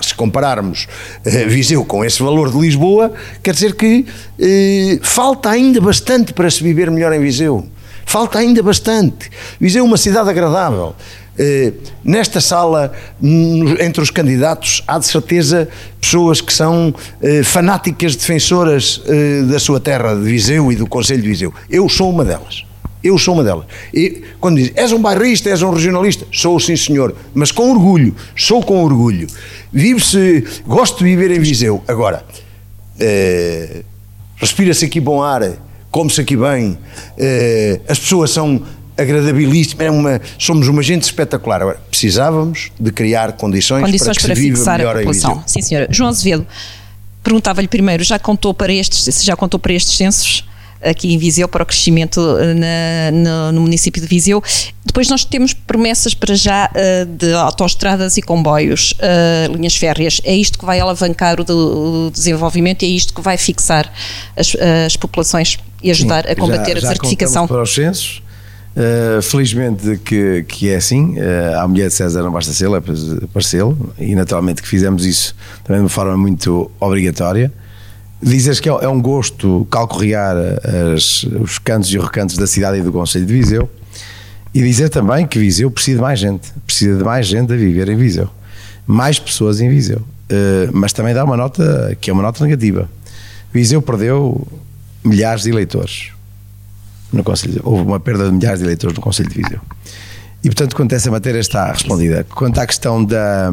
se 0.00 0.14
compararmos 0.14 0.86
eh, 1.24 1.44
Viseu 1.46 1.84
com 1.84 2.04
esse 2.04 2.22
valor 2.22 2.52
de 2.52 2.58
Lisboa, 2.58 3.12
quer 3.42 3.52
dizer 3.52 3.74
que 3.74 4.06
eh, 4.38 5.00
falta 5.02 5.50
ainda 5.50 5.80
bastante 5.80 6.32
para 6.32 6.48
se 6.48 6.62
viver 6.62 6.88
melhor 6.88 7.12
em 7.12 7.18
Viseu. 7.18 7.66
Falta 8.04 8.38
ainda 8.38 8.62
bastante. 8.62 9.28
Viseu 9.60 9.82
é 9.82 9.84
uma 9.84 9.96
cidade 9.96 10.30
agradável. 10.30 10.94
Eh, 11.38 11.72
nesta 12.02 12.40
sala, 12.40 12.92
entre 13.80 14.02
os 14.02 14.10
candidatos, 14.10 14.82
há 14.86 14.98
de 14.98 15.06
certeza 15.06 15.68
pessoas 16.00 16.40
que 16.40 16.52
são 16.52 16.94
eh, 17.20 17.42
fanáticas 17.42 18.16
defensoras 18.16 19.02
eh, 19.06 19.42
da 19.42 19.58
sua 19.58 19.78
terra, 19.78 20.14
de 20.14 20.22
Viseu 20.22 20.72
e 20.72 20.76
do 20.76 20.86
Conselho 20.86 21.20
de 21.20 21.28
Viseu. 21.28 21.52
Eu 21.68 21.88
sou 21.88 22.10
uma 22.10 22.24
delas. 22.24 22.64
Eu 23.04 23.18
sou 23.18 23.34
uma 23.34 23.44
delas. 23.44 23.66
E 23.92 24.22
quando 24.40 24.56
diz, 24.56 24.72
és 24.74 24.92
um 24.92 25.00
bairrista, 25.00 25.50
és 25.50 25.62
um 25.62 25.70
regionalista, 25.70 26.26
sou 26.32 26.58
sim 26.58 26.74
senhor, 26.74 27.14
mas 27.34 27.52
com 27.52 27.70
orgulho, 27.70 28.14
sou 28.34 28.62
com 28.62 28.82
orgulho. 28.82 29.26
Vive-se, 29.72 30.42
gosto 30.66 30.98
de 30.98 31.04
viver 31.04 31.30
em 31.30 31.38
Viseu. 31.38 31.84
Agora, 31.86 32.24
respira-se 34.36 34.86
aqui 34.86 34.98
bom 34.98 35.22
ar, 35.22 35.52
come-se 35.90 36.20
aqui 36.20 36.36
bem, 36.36 36.76
as 37.86 37.98
pessoas 37.98 38.30
são 38.30 38.62
agradabilíssimo, 38.96 39.82
é 39.82 39.90
uma, 39.90 40.20
somos 40.38 40.68
uma 40.68 40.82
gente 40.82 41.02
espetacular. 41.02 41.62
Agora, 41.62 41.80
precisávamos 41.90 42.70
de 42.78 42.90
criar 42.90 43.32
condições, 43.32 43.84
condições 43.84 44.18
para, 44.18 44.28
para 44.28 44.36
fixar 44.36 44.80
a 44.80 44.94
população. 44.94 45.42
Sim, 45.46 45.62
senhora. 45.62 45.88
João 45.90 46.08
Azevedo, 46.08 46.46
perguntava-lhe 47.22 47.68
primeiro, 47.68 48.02
já 48.02 48.18
contou 48.18 48.54
para 48.54 48.72
estes, 48.72 49.14
se 49.14 49.24
já 49.24 49.36
contou 49.36 49.60
para 49.60 49.72
estes 49.72 49.96
censos? 49.96 50.44
aqui 50.82 51.12
em 51.12 51.18
Viseu 51.18 51.48
para 51.48 51.62
o 51.62 51.66
crescimento 51.66 52.20
eh, 52.38 52.54
na, 52.54 53.10
no, 53.10 53.52
no, 53.52 53.60
município 53.62 54.00
de 54.00 54.06
Viseu. 54.06 54.42
Depois 54.84 55.08
nós 55.08 55.24
temos 55.24 55.52
promessas 55.52 56.14
para 56.14 56.34
já 56.34 56.70
uh, 56.70 57.06
de 57.06 57.32
autoestradas 57.32 58.16
e 58.16 58.22
comboios, 58.22 58.92
uh, 58.92 59.52
linhas 59.52 59.74
férreas. 59.76 60.20
É 60.24 60.34
isto 60.34 60.58
que 60.58 60.64
vai 60.64 60.78
alavancar 60.78 61.40
o, 61.40 62.06
o 62.06 62.10
desenvolvimento 62.10 62.84
e 62.84 62.86
é 62.86 62.88
isto 62.90 63.12
que 63.12 63.20
vai 63.20 63.36
fixar 63.36 63.92
as, 64.36 64.54
as 64.86 64.96
populações 64.96 65.58
e 65.82 65.90
ajudar 65.90 66.24
Sim, 66.24 66.32
a 66.32 66.36
combater 66.36 66.80
já, 66.80 66.88
a 66.88 66.92
desertificação. 66.92 67.46
para 67.46 67.62
os 67.62 67.74
censos, 67.74 68.22
Uh, 68.76 69.22
felizmente 69.22 69.96
que, 70.04 70.44
que 70.46 70.68
é 70.68 70.76
assim, 70.76 71.14
uh, 71.18 71.60
a 71.60 71.66
mulher 71.66 71.88
de 71.88 71.94
César 71.94 72.22
não 72.22 72.30
basta 72.30 72.52
ser, 72.52 72.68
é 72.70 73.26
parecê-lo, 73.32 73.94
e 73.98 74.14
naturalmente 74.14 74.60
que 74.60 74.68
fizemos 74.68 75.06
isso 75.06 75.34
também 75.64 75.80
de 75.80 75.84
uma 75.84 75.88
forma 75.88 76.14
muito 76.14 76.70
obrigatória. 76.78 77.50
Dizes 78.22 78.60
que 78.60 78.68
é, 78.68 78.72
é 78.72 78.88
um 78.88 79.00
gosto 79.00 79.66
calcorrear 79.70 80.36
as, 80.94 81.22
os 81.22 81.58
cantos 81.58 81.90
e 81.90 81.98
recantos 81.98 82.36
da 82.36 82.46
cidade 82.46 82.76
e 82.76 82.82
do 82.82 82.92
Conselho 82.92 83.24
de 83.24 83.32
Viseu, 83.32 83.70
e 84.52 84.60
dizer 84.60 84.90
também 84.90 85.26
que 85.26 85.38
Viseu 85.38 85.70
precisa 85.70 85.96
de 85.96 86.02
mais 86.02 86.18
gente, 86.18 86.52
precisa 86.66 86.98
de 86.98 87.04
mais 87.04 87.26
gente 87.26 87.54
a 87.54 87.56
viver 87.56 87.88
em 87.88 87.96
Viseu, 87.96 88.28
mais 88.86 89.18
pessoas 89.18 89.58
em 89.58 89.70
Viseu, 89.70 90.00
uh, 90.00 90.70
mas 90.74 90.92
também 90.92 91.14
dá 91.14 91.24
uma 91.24 91.36
nota 91.38 91.96
que 91.98 92.10
é 92.10 92.12
uma 92.12 92.22
nota 92.22 92.44
negativa. 92.44 92.90
Viseu 93.54 93.80
perdeu 93.80 94.46
milhares 95.02 95.44
de 95.44 95.50
eleitores 95.50 96.10
no 97.16 97.24
Conselho. 97.24 97.60
Houve 97.64 97.82
uma 97.82 98.00
perda 98.00 98.26
de 98.26 98.32
milhares 98.32 98.60
de 98.60 98.66
eleitores 98.66 98.96
no 98.96 99.02
Conselho 99.02 99.28
de 99.28 99.42
Viseu. 99.42 99.60
E, 100.46 100.48
portanto, 100.48 100.76
quanto 100.76 100.92
a 100.92 100.96
essa 100.96 101.10
matéria 101.10 101.40
está 101.40 101.72
respondida. 101.72 102.24
Quanto 102.24 102.58
à 102.60 102.66
questão 102.66 103.04
da, 103.04 103.50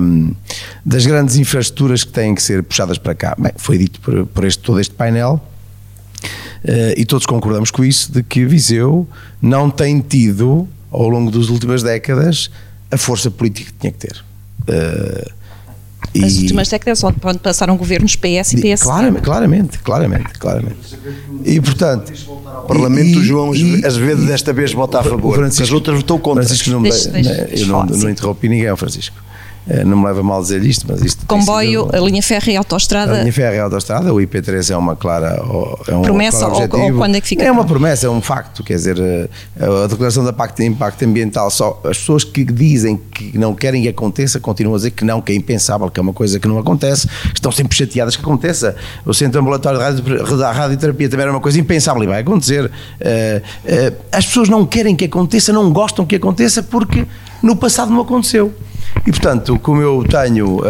das 0.85 1.06
grandes 1.06 1.38
infraestruturas 1.38 2.03
que 2.03 2.11
têm 2.11 2.35
que 2.35 2.44
ser 2.44 2.61
puxadas 2.61 2.98
para 2.98 3.15
cá, 3.15 3.35
bem, 3.38 3.52
foi 3.56 3.77
dito 3.77 3.99
por, 3.99 4.27
por 4.27 4.45
este, 4.45 4.61
todo 4.61 4.80
este 4.80 4.94
painel, 4.94 5.41
uh, 6.23 6.94
e 6.95 7.03
todos 7.03 7.26
concordamos 7.26 7.72
com 7.72 7.84
isso, 7.84 8.11
de 8.11 8.22
que 8.22 8.45
Viseu 8.45 9.07
não 9.41 9.72
tem 9.72 10.02
tido, 10.02 10.68
ao 10.91 11.10
longo 11.10 11.31
das 11.31 11.49
últimas 11.49 11.81
décadas, 11.81 12.52
a 12.91 12.98
força 12.98 13.31
política 13.31 13.72
que 13.72 13.77
tinha 13.80 13.91
que 13.91 13.99
ter. 13.99 14.23
Uh, 14.61 15.31
as 16.22 16.38
últimas 16.38 16.68
décadas 16.68 17.03
onde 17.03 17.19
passaram 17.40 17.76
governos 17.77 18.15
PS 18.15 18.53
e 18.53 18.73
PS. 18.73 18.84
Claramente, 18.84 19.23
claramente, 19.23 19.80
claramente, 19.80 20.40
claramente. 20.40 20.99
E 21.45 21.60
portanto. 21.60 22.14
O 22.64 22.65
Parlamento, 22.65 23.19
e, 23.19 23.23
João 23.23 23.52
Azevedo 23.52 24.26
desta 24.26 24.53
vez 24.53 24.72
vota 24.72 24.99
a 24.99 25.03
favor. 25.03 25.35
Francisco, 25.35 25.64
as 25.64 25.72
outras 25.72 25.98
votou 25.98 26.18
contra. 26.19 26.44
Francisco 26.44 26.69
não, 26.69 26.81
deixa, 26.81 27.10
deixa, 27.10 27.48
eu 27.52 27.68
não, 27.68 27.85
não 27.85 28.10
interrompi 28.10 28.48
ninguém, 28.48 28.73
Francisco. 28.77 29.15
Eh, 29.68 29.84
não 29.85 29.98
me 29.98 30.06
leva 30.06 30.22
mal 30.22 30.41
dizer 30.41 30.64
isto, 30.64 30.85
mas 30.90 31.02
isto. 31.02 31.26
Comboio, 31.26 31.85
sido, 31.85 31.95
a 31.95 31.99
linha 32.06 32.22
férrea 32.22 32.53
e 32.53 32.56
a 32.57 32.60
autostrada. 32.60 33.14
A 33.14 33.19
linha 33.19 33.31
férrea 33.31 33.57
e 33.57 33.60
a 33.60 33.64
autostrada, 33.64 34.14
o 34.14 34.18
IP3 34.18 34.72
é 34.72 34.77
uma 34.77 34.95
clara. 34.95 35.41
É 35.88 35.95
um 35.95 36.02
promessa 36.02 36.48
ou, 36.48 36.61
ou, 36.61 36.94
quando 36.98 37.15
é 37.15 37.22
que 37.22 37.27
fica? 37.27 37.44
É 37.44 37.52
uma 37.52 37.64
promessa, 37.64 38.07
é 38.07 38.10
um 38.10 38.22
facto. 38.22 38.64
Quer 38.64 38.76
dizer, 38.76 38.99
eh, 38.99 39.30
a 39.84 39.88
declaração 39.88 40.23
da 40.23 40.34
Pacto 40.34 40.61
de 40.61 40.68
Impacto 40.68 41.06
Ambiental, 41.06 41.49
só 41.49 41.80
as 41.85 41.98
pessoas 41.98 42.23
que 42.23 42.44
dizem 42.44 42.98
que 42.98 43.38
não 43.38 43.56
querem 43.56 43.84
que 43.84 43.90
aconteça 43.90 44.40
continuam 44.40 44.76
a 44.76 44.77
dizer 44.77 44.91
que 44.91 45.06
não, 45.06 45.22
que 45.22 45.31
é 45.31 45.35
impensável, 45.35 45.90
que 45.90 45.99
é 45.99 46.03
uma 46.03 46.14
coisa 46.14 46.40
que 46.40 46.48
não 46.48 46.57
acontece, 46.57 47.07
estão 47.34 47.52
sempre 47.52 47.76
chateadas 47.76 48.18
que 48.18 48.22
aconteça. 48.22 48.76
O 49.06 49.14
Centro 49.14 49.40
Ambulatório 49.40 49.80
radio, 49.80 50.03
Radioterapia 50.26 51.10
também 51.10 51.23
era 51.23 51.31
uma 51.31 51.41
coisa 51.41 51.60
impensável 51.60 52.03
e 52.03 52.07
vai 52.07 52.22
acontecer. 52.22 52.69
Eh, 52.99 53.41
as 54.11 54.26
pessoas 54.26 54.49
não 54.49 54.65
querem 54.65 54.95
que 54.95 55.06
aconteça, 55.06 55.53
não 55.53 55.72
gostam 55.72 56.06
que 56.06 56.15
aconteça 56.15 56.61
porque 56.61 57.07
no 57.44 57.56
passado 57.56 57.91
não 57.91 58.02
aconteceu. 58.02 58.53
E 59.06 59.11
portanto, 59.11 59.60
como 59.60 59.82
eu 59.82 60.03
tenho, 60.10 60.60
uh, 60.60 60.64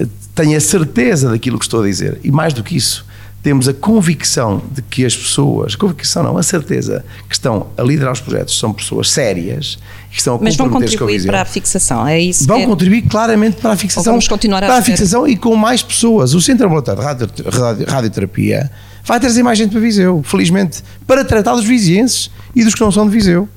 uh, 0.00 0.08
tenho 0.34 0.56
a 0.56 0.60
certeza 0.60 1.30
daquilo 1.30 1.58
que 1.58 1.66
estou 1.66 1.82
a 1.82 1.86
dizer, 1.86 2.18
e 2.24 2.30
mais 2.30 2.54
do 2.54 2.64
que 2.64 2.76
isso, 2.76 3.06
temos 3.42 3.68
a 3.68 3.74
convicção 3.74 4.62
de 4.72 4.82
que 4.82 5.04
as 5.04 5.16
pessoas, 5.16 5.76
convicção 5.76 6.22
não, 6.22 6.36
a 6.36 6.42
certeza 6.42 7.04
que 7.28 7.34
estão 7.34 7.68
a 7.76 7.82
liderar 7.82 8.12
os 8.12 8.20
projetos 8.20 8.58
são 8.58 8.72
pessoas 8.72 9.10
sérias 9.10 9.78
que 10.10 10.18
estão 10.18 10.36
a 10.36 10.38
Mas 10.40 10.56
vão 10.56 10.68
contribuir 10.68 11.24
para 11.24 11.42
a 11.42 11.44
fixação, 11.44 12.06
é 12.06 12.18
isso? 12.18 12.46
Vão 12.46 12.64
contribuir 12.64 13.02
claramente 13.02 13.60
para 13.60 13.72
a 13.72 13.76
fixação. 13.76 14.12
vamos 14.12 14.26
continuar 14.26 14.64
a 14.64 14.66
para 14.66 14.78
a 14.78 14.82
fixação 14.82 15.26
e 15.28 15.36
com 15.36 15.54
mais 15.54 15.82
pessoas. 15.82 16.34
O 16.34 16.40
Centro 16.40 16.66
Ambulatório 16.66 17.00
de 17.00 17.06
radio, 17.06 17.28
radio, 17.50 17.86
Radioterapia 17.86 18.70
vai 19.04 19.20
trazer 19.20 19.42
mais 19.42 19.56
gente 19.56 19.70
para 19.70 19.80
Viseu, 19.80 20.22
felizmente, 20.24 20.82
para 21.06 21.24
tratar 21.24 21.54
dos 21.54 21.64
vizienses 21.64 22.30
e 22.54 22.64
dos 22.64 22.74
que 22.74 22.80
não 22.80 22.90
são 22.90 23.06
de 23.06 23.12
Viseu. 23.12 23.48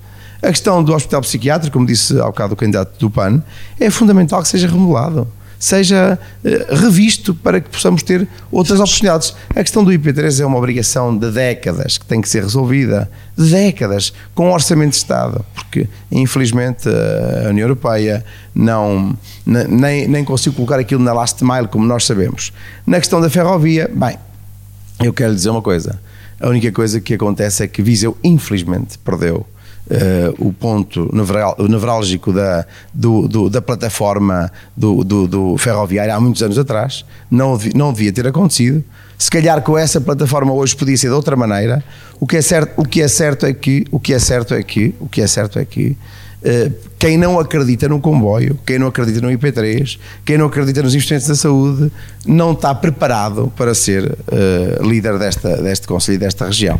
A 0.41 0.47
questão 0.47 0.83
do 0.83 0.93
hospital 0.93 1.21
psiquiátrico, 1.21 1.73
como 1.73 1.85
disse 1.85 2.19
ao 2.19 2.27
bocado 2.27 2.53
o 2.53 2.57
candidato 2.57 2.97
do 2.97 3.11
PAN, 3.11 3.43
é 3.79 3.91
fundamental 3.91 4.41
que 4.41 4.47
seja 4.47 4.67
remodelado, 4.67 5.27
seja 5.59 6.17
uh, 6.43 6.75
revisto 6.75 7.35
para 7.35 7.61
que 7.61 7.69
possamos 7.69 8.01
ter 8.01 8.27
outras 8.51 8.79
oportunidades. 8.79 9.35
A 9.51 9.61
questão 9.61 9.83
do 9.83 9.91
IP3 9.91 10.41
é 10.41 10.45
uma 10.45 10.57
obrigação 10.57 11.15
de 11.15 11.29
décadas 11.29 11.99
que 11.99 12.05
tem 12.07 12.19
que 12.19 12.27
ser 12.27 12.41
resolvida, 12.41 13.07
de 13.37 13.51
décadas, 13.51 14.11
com 14.33 14.51
orçamento 14.51 14.89
de 14.89 14.97
Estado, 14.97 15.45
porque 15.53 15.87
infelizmente 16.11 16.89
a 17.45 17.49
União 17.49 17.65
Europeia 17.65 18.25
não, 18.55 19.15
nem, 19.45 20.07
nem 20.07 20.25
conseguiu 20.25 20.53
colocar 20.53 20.79
aquilo 20.79 21.03
na 21.03 21.13
last 21.13 21.43
mile, 21.43 21.67
como 21.67 21.85
nós 21.85 22.03
sabemos. 22.03 22.51
Na 22.87 22.97
questão 22.97 23.21
da 23.21 23.29
ferrovia, 23.29 23.87
bem, 23.93 24.17
eu 24.99 25.13
quero 25.13 25.29
lhe 25.29 25.35
dizer 25.35 25.51
uma 25.51 25.61
coisa. 25.61 26.01
A 26.39 26.49
única 26.49 26.71
coisa 26.71 26.99
que 26.99 27.13
acontece 27.13 27.63
é 27.63 27.67
que 27.67 27.83
Viseu, 27.83 28.17
infelizmente, 28.23 28.97
perdeu 28.97 29.45
o 30.39 30.53
ponto 30.53 31.09
nevrálgico 31.67 32.31
da, 32.31 32.65
do, 32.93 33.27
do, 33.27 33.49
da 33.49 33.61
plataforma 33.61 34.51
do, 34.75 35.03
do, 35.03 35.27
do, 35.27 35.57
ferroviário 35.57 36.13
há 36.13 36.19
muitos 36.19 36.41
anos 36.41 36.57
atrás, 36.57 37.03
não, 37.29 37.57
não 37.75 37.91
devia 37.91 38.11
ter 38.11 38.25
acontecido. 38.27 38.83
Se 39.17 39.29
calhar 39.29 39.61
com 39.61 39.77
essa 39.77 40.01
plataforma 40.01 40.51
hoje 40.53 40.75
podia 40.75 40.97
ser 40.97 41.07
de 41.07 41.13
outra 41.13 41.35
maneira. 41.35 41.83
O 42.19 42.25
que 42.25 42.37
é 42.37 42.41
certo, 42.41 42.73
o 42.75 42.83
que 42.83 43.01
é 43.01 43.07
certo 43.07 43.45
é 43.45 43.53
que, 43.53 43.85
o 43.91 43.99
que 43.99 44.13
é 44.13 44.19
certo 44.19 44.53
é 44.53 44.63
que, 44.63 44.95
o 44.99 45.07
que 45.07 45.21
é 45.21 45.27
certo 45.27 45.59
é 45.59 45.65
que 45.65 45.89
uh, 45.89 46.73
quem 46.97 47.17
não 47.17 47.39
acredita 47.39 47.87
no 47.87 47.99
comboio, 47.99 48.57
quem 48.65 48.79
não 48.79 48.87
acredita 48.87 49.21
no 49.21 49.29
IP3, 49.29 49.99
quem 50.25 50.37
não 50.37 50.47
acredita 50.47 50.81
nos 50.81 50.95
investimentos 50.95 51.27
da 51.27 51.35
saúde, 51.35 51.91
não 52.25 52.53
está 52.53 52.73
preparado 52.73 53.51
para 53.55 53.73
ser 53.73 54.05
uh, 54.05 54.87
líder 54.87 55.19
desta, 55.19 55.61
deste 55.61 55.87
conselho 55.87 56.15
e 56.15 56.19
desta 56.19 56.45
região 56.45 56.79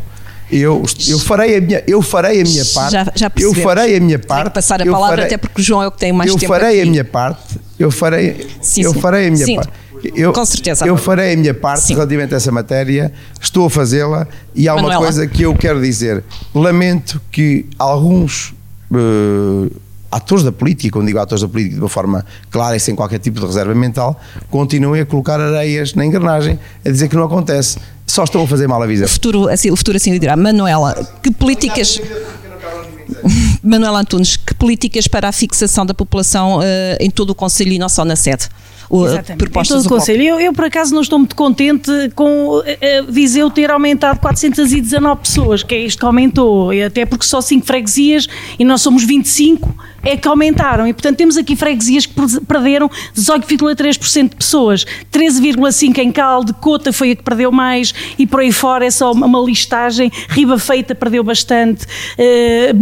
eu, 0.51 0.83
eu 1.07 1.19
farei 1.19 1.57
a 1.57 1.61
minha, 1.61 1.83
eu 1.87 2.01
farei 2.01 2.41
a 2.41 2.43
minha 2.43 2.65
parte. 2.65 2.91
Já, 2.91 3.11
já 3.15 3.31
eu 3.39 3.53
farei 3.53 3.95
a 3.95 3.99
minha 3.99 4.19
parte. 4.19 4.49
passar 4.53 4.81
a 4.81 4.85
palavra 4.85 5.09
farei, 5.09 5.25
até 5.25 5.37
porque 5.37 5.61
o 5.61 5.63
João 5.63 5.81
é 5.81 5.87
o 5.87 5.91
que 5.91 5.99
tem 5.99 6.11
mais 6.11 6.29
eu 6.29 6.37
tempo. 6.37 6.53
Eu 6.53 6.59
farei 6.59 6.79
aqui. 6.79 6.87
a 6.87 6.91
minha 6.91 7.05
parte. 7.05 7.59
eu 7.79 7.91
farei, 7.91 8.47
Sim, 8.61 8.81
eu 8.83 8.93
sim. 8.93 8.99
farei 8.99 9.27
a 9.27 9.31
minha 9.31 9.45
Sim, 9.45 9.55
parte. 9.55 9.71
Eu, 10.15 10.33
com 10.33 10.45
certeza. 10.45 10.85
Eu 10.85 10.97
farei 10.97 11.33
a 11.33 11.37
minha 11.37 11.53
parte 11.53 11.83
Sim. 11.83 11.93
relativamente 11.93 12.33
a 12.33 12.37
essa 12.37 12.51
matéria, 12.51 13.13
estou 13.39 13.67
a 13.67 13.69
fazê-la 13.69 14.27
e 14.55 14.67
há 14.67 14.73
uma 14.73 14.81
Manuela. 14.81 15.03
coisa 15.03 15.27
que 15.27 15.43
eu 15.43 15.55
quero 15.55 15.79
dizer. 15.81 16.23
Lamento 16.55 17.21
que 17.31 17.67
alguns 17.77 18.53
eh, 18.93 19.71
atores 20.11 20.43
da 20.43 20.51
política, 20.51 20.91
quando 20.97 21.07
digo 21.07 21.19
atores 21.19 21.41
da 21.41 21.47
política 21.47 21.75
de 21.75 21.81
uma 21.81 21.87
forma 21.89 22.25
clara 22.49 22.75
e 22.75 22.79
sem 22.79 22.93
qualquer 22.95 23.19
tipo 23.19 23.39
de 23.39 23.45
reserva 23.45 23.73
mental, 23.75 24.19
continuem 24.49 25.01
a 25.01 25.05
colocar 25.05 25.39
areias 25.39 25.93
na 25.93 26.05
engrenagem, 26.05 26.59
a 26.83 26.89
dizer 26.89 27.07
que 27.07 27.15
não 27.15 27.23
acontece. 27.23 27.77
Só 28.05 28.23
estão 28.23 28.43
a 28.43 28.47
fazer 28.47 28.67
mal 28.67 28.81
a 28.81 28.87
visão. 28.87 29.05
O 29.05 29.09
futuro, 29.09 29.47
assim, 29.47 29.71
o 29.71 29.75
futuro 29.75 29.97
assim 29.97 30.11
lhe 30.11 30.19
dirá. 30.19 30.35
Manuela, 30.35 30.93
que 31.23 31.31
políticas. 31.31 31.99
Manuela 33.63 33.99
Antunes, 33.99 34.35
que 34.37 34.53
políticas 34.53 35.07
para 35.07 35.29
a 35.29 35.31
fixação 35.31 35.85
da 35.85 35.93
população 35.93 36.59
eh, 36.63 36.97
em 36.99 37.09
todo 37.09 37.29
o 37.29 37.35
Conselho 37.35 37.71
e 37.71 37.79
não 37.79 37.87
só 37.87 38.03
na 38.03 38.15
sede? 38.15 38.49
O, 38.91 39.05
eh, 39.05 39.11
Exatamente. 39.11 39.37
propostas 39.37 39.85
em 39.85 39.87
todo 39.87 39.89
do. 39.89 39.99
Conselho. 39.99 40.21
Eu, 40.21 40.39
eu, 40.39 40.53
por 40.53 40.65
acaso, 40.65 40.93
não 40.93 41.01
estou 41.01 41.17
muito 41.17 41.35
contente 41.35 41.89
com 42.13 42.61
eh, 42.65 42.77
eh, 42.81 43.01
Viseu 43.07 43.49
ter 43.49 43.71
aumentado 43.71 44.19
419 44.19 45.21
pessoas, 45.21 45.63
que 45.63 45.73
é 45.73 45.79
isto 45.79 45.97
que 45.97 46.05
aumentou, 46.05 46.71
até 46.85 47.05
porque 47.05 47.25
só 47.25 47.39
5 47.39 47.65
freguesias 47.65 48.27
e 48.59 48.65
nós 48.65 48.81
somos 48.81 49.05
25 49.05 49.73
é 50.03 50.17
que 50.17 50.27
aumentaram. 50.27 50.87
E, 50.87 50.93
portanto, 50.93 51.17
temos 51.17 51.37
aqui 51.37 51.55
freguesias 51.55 52.05
que 52.05 52.13
per- 52.13 52.41
perderam 52.41 52.89
18,3% 53.15 54.29
de 54.29 54.35
pessoas, 54.35 54.85
13,5% 55.11 55.99
em 55.99 56.11
Calde, 56.11 56.53
Cota 56.53 56.91
foi 56.91 57.11
a 57.11 57.15
que 57.15 57.23
perdeu 57.23 57.51
mais 57.51 57.93
e 58.17 58.27
por 58.27 58.41
aí 58.41 58.51
fora 58.51 58.85
é 58.85 58.91
só 58.91 59.11
uma, 59.11 59.39
listagem. 59.41 60.11
Riba 60.29 60.59
Feita 60.59 60.93
perdeu 60.93 61.23
bastante, 61.23 61.85
eh, 62.17 62.71
eh, 62.71 62.73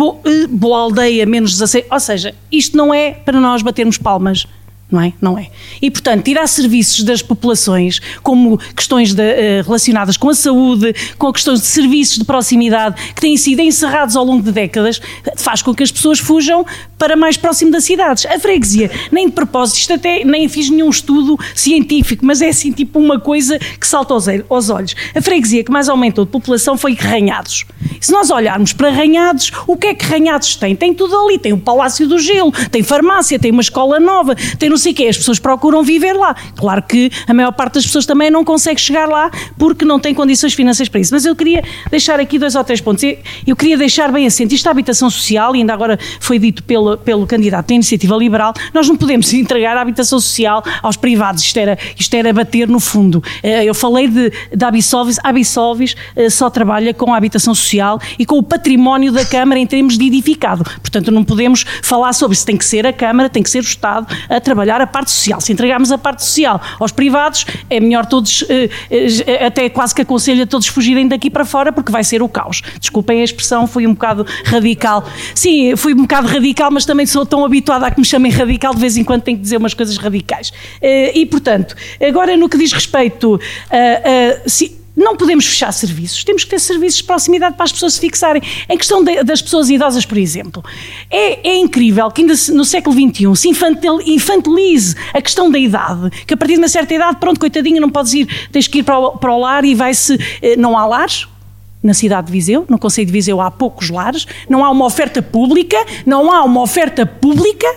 Boa 0.49 0.79
Aldeia 0.81 1.25
menos 1.25 1.53
16%. 1.59 1.85
Ou 1.91 1.99
seja, 1.99 2.33
isto 2.51 2.75
não 2.75 2.93
é 2.93 3.11
para 3.11 3.39
nós 3.39 3.61
batermos 3.61 3.97
palmas 3.97 4.47
não 4.91 5.01
é? 5.01 5.13
Não 5.21 5.37
é. 5.37 5.47
E, 5.81 5.91
portanto, 5.91 6.23
tirar 6.23 6.47
serviços 6.47 7.03
das 7.03 7.21
populações, 7.21 8.01
como 8.23 8.57
questões 8.75 9.13
de, 9.13 9.21
eh, 9.21 9.61
relacionadas 9.61 10.17
com 10.17 10.29
a 10.29 10.33
saúde, 10.33 10.93
com 11.17 11.31
questões 11.31 11.61
de 11.61 11.67
serviços 11.67 12.17
de 12.17 12.25
proximidade, 12.25 12.95
que 13.13 13.21
têm 13.21 13.37
sido 13.37 13.61
encerrados 13.61 14.15
ao 14.15 14.23
longo 14.23 14.41
de 14.41 14.51
décadas, 14.51 14.99
faz 15.37 15.61
com 15.61 15.73
que 15.75 15.83
as 15.83 15.91
pessoas 15.91 16.19
fujam 16.19 16.65
para 16.97 17.15
mais 17.15 17.37
próximo 17.37 17.71
das 17.71 17.83
cidades. 17.83 18.25
A 18.25 18.39
freguesia, 18.39 18.89
nem 19.11 19.27
de 19.27 19.33
propósito, 19.33 19.77
isto 19.77 19.93
até 19.93 20.23
nem 20.23 20.49
fiz 20.49 20.69
nenhum 20.69 20.89
estudo 20.89 21.37
científico, 21.53 22.25
mas 22.25 22.41
é 22.41 22.49
assim 22.49 22.71
tipo 22.71 22.99
uma 22.99 23.19
coisa 23.19 23.59
que 23.59 23.87
salta 23.87 24.13
aos, 24.13 24.25
aos 24.49 24.69
olhos. 24.69 24.95
A 25.15 25.21
freguesia 25.21 25.63
que 25.63 25.71
mais 25.71 25.87
aumentou 25.87 26.25
de 26.25 26.31
população 26.31 26.77
foi 26.77 26.93
Ranhados. 26.93 27.65
Se 28.01 28.11
nós 28.11 28.29
olharmos 28.29 28.73
para 28.73 28.89
Ranhados, 28.89 29.51
o 29.67 29.77
que 29.77 29.87
é 29.87 29.93
que 29.93 30.05
Ranhados 30.05 30.55
tem? 30.55 30.75
Tem 30.75 30.93
tudo 30.93 31.15
ali, 31.15 31.37
tem 31.37 31.53
o 31.53 31.57
Palácio 31.57 32.07
do 32.07 32.17
Gelo, 32.17 32.51
tem 32.71 32.81
farmácia, 32.81 33.37
tem 33.37 33.51
uma 33.51 33.61
escola 33.61 33.99
nova, 33.99 34.35
tem 34.57 34.69
sei 34.79 34.93
o 34.93 34.95
quê, 34.95 35.07
as 35.07 35.17
pessoas 35.17 35.39
procuram 35.39 35.83
viver 35.83 36.13
lá. 36.13 36.35
Claro 36.55 36.81
que 36.83 37.11
a 37.27 37.33
maior 37.33 37.51
parte 37.51 37.75
das 37.75 37.85
pessoas 37.85 38.05
também 38.05 38.31
não 38.31 38.43
consegue 38.43 38.79
chegar 38.79 39.07
lá 39.07 39.29
porque 39.57 39.85
não 39.85 39.99
tem 39.99 40.13
condições 40.13 40.53
financeiras 40.53 40.89
para 40.89 40.99
isso. 40.99 41.13
Mas 41.13 41.25
eu 41.25 41.35
queria 41.35 41.63
deixar 41.91 42.19
aqui 42.19 42.39
dois 42.39 42.55
ou 42.55 42.63
três 42.63 42.81
pontos. 42.81 43.03
Eu, 43.45 43.55
queria 43.55 43.77
deixar 43.77 44.11
bem 44.11 44.25
assente, 44.25 44.55
isto 44.55 44.65
da 44.65 44.71
habitação 44.71 45.09
social, 45.09 45.55
e 45.55 45.59
ainda 45.59 45.73
agora 45.73 45.99
foi 46.19 46.39
dito 46.39 46.63
pelo, 46.63 46.97
pelo 46.97 47.27
candidato 47.27 47.67
da 47.67 47.73
Iniciativa 47.73 48.15
Liberal, 48.15 48.53
nós 48.73 48.87
não 48.87 48.95
podemos 48.95 49.31
entregar 49.33 49.77
a 49.77 49.81
habitação 49.81 50.19
social 50.19 50.63
aos 50.81 50.95
privados, 50.95 51.43
isto 51.43 51.57
era, 51.57 51.77
isto 51.97 52.13
era 52.13 52.31
bater 52.31 52.67
no 52.67 52.79
fundo. 52.79 53.23
Eh, 53.43 53.65
Eu 53.65 53.73
falei 53.73 54.07
de, 54.07 54.31
de 54.55 54.65
Absolvis, 54.65 55.19
a 55.23 55.29
Absolvis 55.29 55.95
eh, 56.15 56.29
só 56.29 56.49
trabalha 56.49 56.93
com 56.93 57.13
a 57.13 57.17
habitação 57.17 57.53
social 57.53 57.99
e 58.17 58.25
com 58.25 58.37
o 58.37 58.43
património 58.43 59.11
da 59.11 59.25
Câmara 59.25 59.59
em 59.59 59.67
termos 59.67 59.97
de 59.97 60.05
edificado. 60.05 60.63
Portanto, 60.81 61.11
não 61.11 61.23
podemos 61.23 61.65
falar 61.81 62.13
sobre 62.13 62.35
isso. 62.35 62.45
Tem 62.45 62.57
que 62.57 62.65
ser 62.65 62.85
a 62.85 62.93
Câmara, 62.93 63.29
tem 63.29 63.43
que 63.43 63.49
ser 63.49 63.59
o 63.59 63.61
Estado 63.61 64.07
a 64.29 64.39
trabalhar 64.39 64.68
a 64.81 64.87
parte 64.87 65.11
social. 65.11 65.41
Se 65.41 65.51
entregarmos 65.51 65.91
a 65.91 65.97
parte 65.97 66.23
social 66.23 66.61
aos 66.79 66.91
privados, 66.91 67.45
é 67.69 67.79
melhor 67.79 68.05
todos, 68.05 68.43
eh, 68.49 68.69
eh, 68.89 69.45
até 69.45 69.69
quase 69.69 69.95
que 69.95 70.01
aconselho 70.01 70.43
a 70.43 70.45
todos 70.45 70.67
fugirem 70.67 71.07
daqui 71.07 71.29
para 71.29 71.45
fora, 71.45 71.71
porque 71.71 71.91
vai 71.91 72.03
ser 72.03 72.21
o 72.21 72.29
caos. 72.29 72.61
Desculpem 72.79 73.21
a 73.21 73.23
expressão, 73.23 73.67
fui 73.67 73.87
um 73.87 73.93
bocado 73.93 74.25
radical. 74.45 75.03
Sim, 75.33 75.75
fui 75.75 75.93
um 75.93 76.01
bocado 76.03 76.27
radical, 76.27 76.69
mas 76.71 76.85
também 76.85 77.05
sou 77.05 77.25
tão 77.25 77.43
habituada 77.43 77.87
a 77.87 77.91
que 77.91 77.99
me 77.99 78.05
chamem 78.05 78.31
radical, 78.31 78.73
de 78.73 78.81
vez 78.81 78.97
em 78.97 79.03
quando 79.03 79.21
tenho 79.23 79.37
que 79.37 79.43
dizer 79.43 79.57
umas 79.57 79.73
coisas 79.73 79.97
radicais. 79.97 80.51
Eh, 80.81 81.19
E, 81.19 81.25
portanto, 81.25 81.75
agora 82.05 82.37
no 82.37 82.47
que 82.47 82.57
diz 82.57 82.71
respeito 82.71 83.39
a. 83.71 84.45
a 84.45 84.78
não 84.99 85.15
podemos 85.15 85.45
fechar 85.45 85.71
serviços, 85.71 86.23
temos 86.25 86.43
que 86.43 86.49
ter 86.49 86.59
serviços 86.59 86.97
de 86.97 87.05
proximidade 87.05 87.55
para 87.55 87.63
as 87.63 87.71
pessoas 87.71 87.93
se 87.93 87.99
fixarem. 88.01 88.41
Em 88.67 88.77
questão 88.77 89.01
de- 89.03 89.23
das 89.23 89.41
pessoas 89.41 89.69
idosas, 89.69 90.05
por 90.05 90.17
exemplo, 90.17 90.61
é, 91.09 91.49
é 91.51 91.55
incrível 91.57 92.11
que 92.11 92.21
ainda 92.21 92.33
no 92.53 92.65
século 92.65 92.93
XXI 92.95 93.35
se 93.35 93.47
infantil- 93.47 94.01
infantilize 94.05 94.95
a 95.13 95.21
questão 95.21 95.49
da 95.49 95.57
idade, 95.57 96.09
que 96.27 96.33
a 96.33 96.37
partir 96.37 96.55
de 96.55 96.59
uma 96.59 96.67
certa 96.67 96.93
idade, 96.93 97.17
pronto, 97.17 97.39
coitadinho, 97.39 97.79
não 97.79 97.89
podes 97.89 98.13
ir, 98.13 98.27
tens 98.51 98.67
que 98.67 98.79
ir 98.79 98.83
para 98.83 98.99
o, 98.99 99.17
para 99.17 99.31
o 99.33 99.39
lar 99.39 99.63
e 99.63 99.73
vai-se. 99.73 100.17
eh, 100.41 100.55
Não 100.57 100.77
há 100.77 100.85
lares, 100.85 101.27
na 101.81 101.93
cidade 101.93 102.27
de 102.27 102.33
Viseu, 102.33 102.65
no 102.67 102.77
Conselho 102.77 103.07
de 103.07 103.13
Viseu 103.13 103.39
há 103.39 103.49
poucos 103.49 103.89
lares, 103.89 104.27
não 104.49 104.65
há 104.65 104.69
uma 104.69 104.83
oferta 104.85 105.21
pública, 105.21 105.77
não 106.05 106.29
há 106.29 106.43
uma 106.43 106.61
oferta 106.61 107.05
pública, 107.05 107.67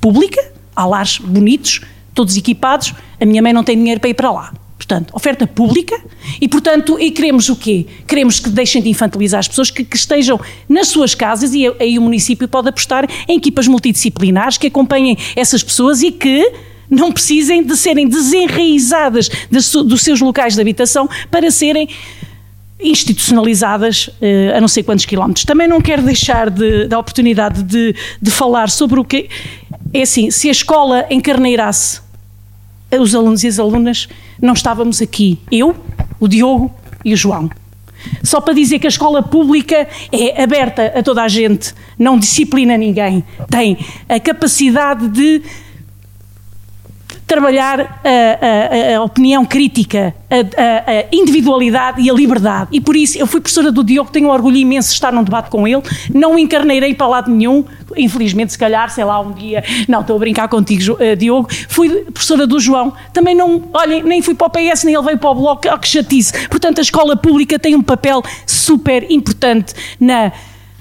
pública, 0.00 0.52
há 0.76 0.84
lares 0.84 1.16
bonitos, 1.18 1.80
todos 2.14 2.36
equipados, 2.36 2.92
a 3.18 3.24
minha 3.24 3.40
mãe 3.40 3.52
não 3.52 3.64
tem 3.64 3.76
dinheiro 3.78 3.98
para 3.98 4.10
ir 4.10 4.14
para 4.14 4.30
lá. 4.30 4.52
Portanto, 4.76 5.14
oferta 5.14 5.46
pública 5.46 5.98
e, 6.40 6.48
portanto, 6.48 6.98
e 6.98 7.10
queremos 7.10 7.48
o 7.48 7.56
quê? 7.56 7.86
Queremos 8.06 8.40
que 8.40 8.50
deixem 8.50 8.82
de 8.82 8.88
infantilizar 8.90 9.40
as 9.40 9.48
pessoas, 9.48 9.70
que, 9.70 9.84
que 9.84 9.96
estejam 9.96 10.38
nas 10.68 10.88
suas 10.88 11.14
casas 11.14 11.54
e 11.54 11.66
aí 11.80 11.98
o 11.98 12.02
município 12.02 12.48
pode 12.48 12.68
apostar 12.68 13.08
em 13.28 13.36
equipas 13.36 13.68
multidisciplinares 13.68 14.58
que 14.58 14.66
acompanhem 14.66 15.16
essas 15.36 15.62
pessoas 15.62 16.02
e 16.02 16.10
que 16.10 16.52
não 16.90 17.12
precisem 17.12 17.62
de 17.62 17.76
serem 17.76 18.08
desenraizadas 18.08 19.30
dos 19.50 20.02
seus 20.02 20.20
locais 20.20 20.54
de 20.54 20.60
habitação 20.60 21.08
para 21.30 21.50
serem 21.50 21.88
institucionalizadas 22.80 24.10
eh, 24.20 24.52
a 24.54 24.60
não 24.60 24.68
sei 24.68 24.82
quantos 24.82 25.06
quilómetros. 25.06 25.44
Também 25.44 25.66
não 25.66 25.80
quero 25.80 26.02
deixar 26.02 26.50
de, 26.50 26.86
da 26.86 26.98
oportunidade 26.98 27.62
de, 27.62 27.94
de 28.20 28.30
falar 28.30 28.68
sobre 28.68 29.00
o 29.00 29.04
que. 29.04 29.28
É 29.92 30.02
assim, 30.02 30.30
se 30.30 30.48
a 30.48 30.52
escola 30.52 31.06
encarneirasse 31.08 32.02
os 32.90 33.14
alunos 33.14 33.42
e 33.42 33.48
as 33.48 33.58
alunas, 33.58 34.08
não 34.40 34.54
estávamos 34.54 35.00
aqui. 35.00 35.38
Eu, 35.50 35.74
o 36.20 36.28
Diogo 36.28 36.72
e 37.04 37.12
o 37.12 37.16
João. 37.16 37.50
Só 38.22 38.40
para 38.40 38.54
dizer 38.54 38.78
que 38.78 38.86
a 38.86 38.88
escola 38.88 39.22
pública 39.22 39.88
é 40.12 40.42
aberta 40.42 40.92
a 40.94 41.02
toda 41.02 41.22
a 41.22 41.28
gente, 41.28 41.74
não 41.98 42.18
disciplina 42.18 42.76
ninguém, 42.76 43.24
tem 43.48 43.78
a 44.08 44.20
capacidade 44.20 45.08
de 45.08 45.42
trabalhar 47.26 47.80
a, 47.80 48.94
a- 48.94 48.96
a 48.98 49.02
opinião 49.02 49.44
crítica, 49.44 50.14
a, 50.30 50.34
a- 50.36 51.04
individualidade 51.12 52.00
e 52.00 52.10
a 52.10 52.12
liberdade. 52.14 52.68
E 52.72 52.80
por 52.80 52.94
isso 52.96 53.18
eu 53.18 53.26
fui 53.26 53.40
professora 53.40 53.72
do 53.72 53.82
Diogo, 53.82 54.10
tenho 54.10 54.28
um 54.28 54.30
orgulho 54.30 54.56
imenso 54.56 54.88
de 54.88 54.94
estar 54.94 55.12
num 55.12 55.22
debate 55.22 55.48
com 55.50 55.66
ele, 55.66 55.82
não 56.12 56.38
encarneirei 56.38 56.94
para 56.94 57.06
lado 57.06 57.30
nenhum, 57.30 57.64
infelizmente, 57.96 58.52
se 58.52 58.58
calhar, 58.58 58.90
sei 58.90 59.04
lá, 59.04 59.20
um 59.20 59.32
dia, 59.32 59.64
não, 59.88 60.00
estou 60.00 60.16
a 60.16 60.18
brincar 60.18 60.48
contigo, 60.48 60.96
eh, 61.00 61.16
Diogo, 61.16 61.48
fui 61.68 61.88
professora 62.12 62.46
do 62.46 62.58
João, 62.60 62.92
também 63.12 63.34
não, 63.34 63.62
olhem, 63.72 64.02
nem 64.02 64.20
fui 64.20 64.34
para 64.34 64.46
o 64.46 64.50
PS, 64.50 64.84
nem 64.84 64.94
ele 64.94 65.04
veio 65.04 65.18
para 65.18 65.30
o 65.30 65.34
Bloco, 65.34 65.62
oh, 65.72 65.78
que 65.78 65.88
chatice. 65.88 66.48
Portanto, 66.48 66.78
a 66.78 66.82
escola 66.82 67.16
pública 67.16 67.58
tem 67.58 67.74
um 67.74 67.82
papel 67.82 68.22
super 68.46 69.10
importante 69.10 69.74
na 69.98 70.32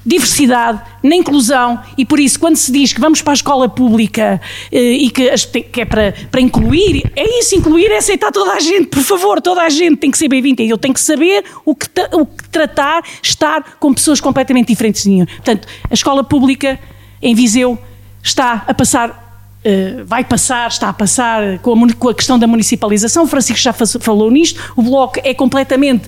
diversidade, 0.06 0.82
na 1.02 1.16
inclusão 1.16 1.80
e 1.98 2.06
por 2.06 2.20
isso 2.20 2.40
quando 2.40 2.58
se 2.58 2.72
diz 2.72 2.92
que 2.92 3.00
vamos 3.00 3.22
para 3.22 3.32
a 3.32 3.36
escola 3.36 3.70
pública 3.70 4.42
eh, 4.72 4.78
e 4.78 5.10
que, 5.10 5.30
que 5.72 5.82
é 5.82 5.86
para, 5.86 6.14
para 6.30 6.42
incluir, 6.42 7.10
é 7.16 7.40
isso, 7.40 7.56
incluir 7.56 7.90
é 7.90 7.98
aceitar 7.98 8.32
toda 8.32 8.52
a 8.52 8.60
gente, 8.60 8.88
por 8.88 9.02
favor, 9.02 9.42
toda 9.42 9.62
a 9.62 9.70
gente 9.70 9.98
tem 9.98 10.12
que 10.12 10.18
ser 10.18 10.28
bem-vinda 10.28 10.62
e 10.62 10.70
eu 10.70 10.78
tenho 10.78 10.94
que 10.94 11.00
saber 11.00 11.44
o 11.66 11.74
que, 11.74 11.88
o 12.12 12.26
que 12.26 12.50
tratar, 12.50 13.02
estar 13.22 13.78
com 13.80 13.94
pessoas 13.94 14.20
completamente 14.20 14.68
diferentes 14.68 15.04
de 15.04 15.10
mim. 15.10 15.26
Portanto, 15.26 15.68
a 15.90 15.94
escola 15.94 16.24
pública 16.24 16.78
em 17.22 17.34
Viseu 17.34 17.78
está 18.22 18.64
a 18.68 18.74
passar 18.74 19.24
Uh, 19.66 20.04
vai 20.04 20.26
passar, 20.26 20.68
está 20.68 20.90
a 20.90 20.94
passar 20.94 21.58
com 21.60 21.86
a, 21.86 21.94
com 21.94 22.10
a 22.10 22.14
questão 22.14 22.38
da 22.38 22.46
municipalização. 22.46 23.24
O 23.24 23.28
Francisco 23.28 23.62
já 23.62 23.72
fa- 23.72 23.86
falou 23.86 24.30
nisto. 24.30 24.60
O 24.76 24.82
Bloco 24.82 25.22
é 25.24 25.34
completamente. 25.34 26.06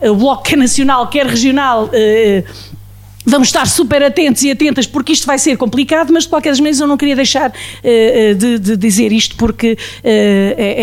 uh, 0.00 0.12
o 0.12 0.14
Bloco, 0.14 0.44
quer 0.44 0.56
nacional, 0.56 1.08
quer 1.08 1.26
regional. 1.26 1.86
uh, 1.86 2.44
Vamos 3.24 3.48
estar 3.48 3.66
super 3.66 4.02
atentos 4.02 4.42
e 4.42 4.50
atentas 4.50 4.86
porque 4.86 5.12
isto 5.12 5.26
vai 5.26 5.38
ser 5.38 5.56
complicado, 5.56 6.12
mas 6.12 6.24
de 6.24 6.28
qualquer 6.28 6.50
maneira 6.52 6.80
eu 6.80 6.88
não 6.88 6.96
queria 6.96 7.14
deixar 7.14 7.50
uh, 7.50 8.34
de, 8.34 8.58
de 8.58 8.76
dizer 8.76 9.12
isto 9.12 9.36
porque 9.36 9.72
uh, 9.74 9.76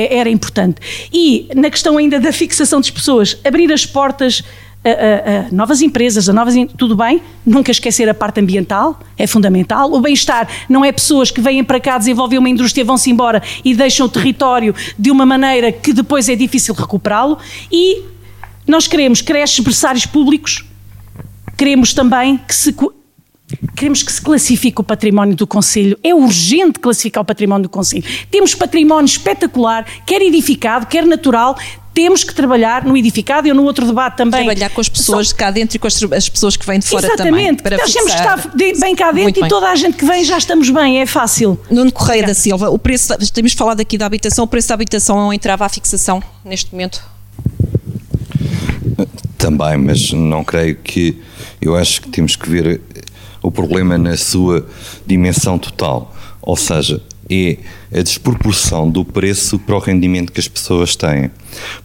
era 0.10 0.30
importante. 0.30 0.78
E 1.11 1.49
na 1.53 1.70
questão 1.70 1.98
ainda 1.98 2.20
da 2.20 2.32
fixação 2.32 2.80
das 2.80 2.90
pessoas, 2.90 3.38
abrir 3.44 3.72
as 3.74 3.86
portas 3.86 4.41
a, 4.86 4.90
a- 4.90 5.40
a 5.48 5.52
novas 5.52 5.82
empresas, 5.82 6.30
a 6.30 6.34
novas. 6.34 6.56
Tudo 6.78 6.95
bem, 6.95 7.22
nunca 7.45 7.70
esquecer 7.72 8.07
a 8.07 8.14
parte 8.14 8.40
ambiental, 8.40 8.98
é 9.18 9.28
fundamental. 9.28 9.91
O 9.91 9.99
bem-estar 9.99 10.48
não 10.70 10.86
é 10.86 10.91
pessoas 10.94 11.30
que 11.30 11.41
vêm 11.41 11.61
para 11.66 11.82
cá 11.82 11.98
desenvolver 11.98 12.38
uma 12.38 12.48
indústria, 12.49 12.86
vão-se 12.86 13.10
embora 13.11 13.44
e 13.66 13.76
deixam 13.76 14.06
o 14.06 14.10
território 14.10 14.74
de 14.98 15.11
uma 15.11 15.26
maneira 15.26 15.74
que 15.74 15.91
depois 15.91 16.30
é 16.30 16.36
difícil 16.38 16.74
recuperá-lo. 16.74 17.38
E 17.70 18.03
nós 18.66 18.88
queremos 18.88 19.22
creches, 19.22 19.60
berçários 19.60 20.06
públicos, 20.06 20.64
queremos 21.60 21.94
também 21.94 22.38
que 22.38 22.56
se. 22.56 22.73
Queremos 23.76 24.03
que 24.03 24.11
se 24.11 24.22
classifique 24.22 24.80
o 24.80 24.84
património 24.84 25.36
do 25.36 25.45
Conselho. 25.45 25.98
É 26.03 26.14
urgente 26.14 26.80
classificar 26.80 27.23
o 27.23 27.26
património 27.26 27.64
do 27.64 27.69
Conselho. 27.69 28.03
Temos 28.30 28.53
património 28.53 29.06
espetacular, 29.06 29.86
quer 30.06 30.22
edificado, 30.22 30.86
quer 30.86 31.06
natural. 31.06 31.57
Temos 31.91 32.23
que 32.23 32.34
trabalhar 32.34 32.86
no 32.86 32.95
edificado 32.95 33.48
e 33.48 33.52
no 33.52 33.64
outro 33.64 33.86
debate 33.88 34.18
também. 34.18 34.45
Trabalhar 34.45 34.69
com 34.69 34.80
as 34.80 34.88
pessoas 34.88 35.27
Só... 35.27 35.34
de 35.34 35.40
cá 35.40 35.52
dentro 35.52 35.76
e 35.76 35.80
com 35.80 35.88
as, 35.88 36.02
as, 36.02 36.30
pessoas 36.30 36.56
que 36.56 36.65
vêm 36.65 36.80
de 36.80 36.88
fora 36.88 37.07
Exatamente. 37.07 37.31
também. 37.31 37.45
Exatamente. 37.48 37.81
Nós 37.81 37.94
temos 37.94 38.14
que 38.14 38.19
estar 38.19 38.80
bem 38.80 38.95
cá 38.95 39.11
dentro 39.11 39.45
e 39.45 39.49
toda 39.49 39.68
a 39.68 39.76
gente 39.76 39.98
que 39.98 40.06
vem 40.06 40.23
já 40.23 40.38
estamos 40.38 40.69
bem, 40.69 41.02
é 41.02 41.06
fácil. 41.07 41.60
Nuno 41.72 41.91
Correia 41.91 42.27
da 42.27 42.36
Silva, 42.36 42.69
o 42.69 42.77
preço, 42.77 43.14
temos 43.34 43.53
falado 43.53 43.81
aqui 43.81 43.98
da 43.98 44.06
habitação, 44.06 44.45
o 44.45 44.48
preço 44.48 44.69
da 44.69 44.76
habitação 44.76 45.18
não 45.18 45.34
entrava 45.34 45.65
à 45.65 45.69
fixação 45.69 46.23
neste 46.45 46.72
momento? 46.72 47.03
Também, 49.40 49.77
mas 49.77 50.14
não 50.14 50.44
creio 50.44 50.76
que. 50.76 51.19
Eu 51.61 51.76
acho 51.76 52.02
que 52.02 52.10
temos 52.10 52.36
que 52.36 52.49
ver 52.49 52.81
o 53.41 53.52
problema 53.52 53.98
na 53.98 54.15
sua 54.18 54.65
dimensão 55.06 55.57
total. 55.57 56.15
Ou 56.41 56.56
seja, 56.56 57.02
é 57.30 57.57
a 57.93 58.01
desproporção 58.01 58.89
do 58.89 59.06
preço 59.06 59.60
para 59.60 59.76
o 59.76 59.80
rendimento 59.80 60.31
que 60.31 60.39
as 60.39 60.47
pessoas 60.47 60.95
têm. 60.95 61.30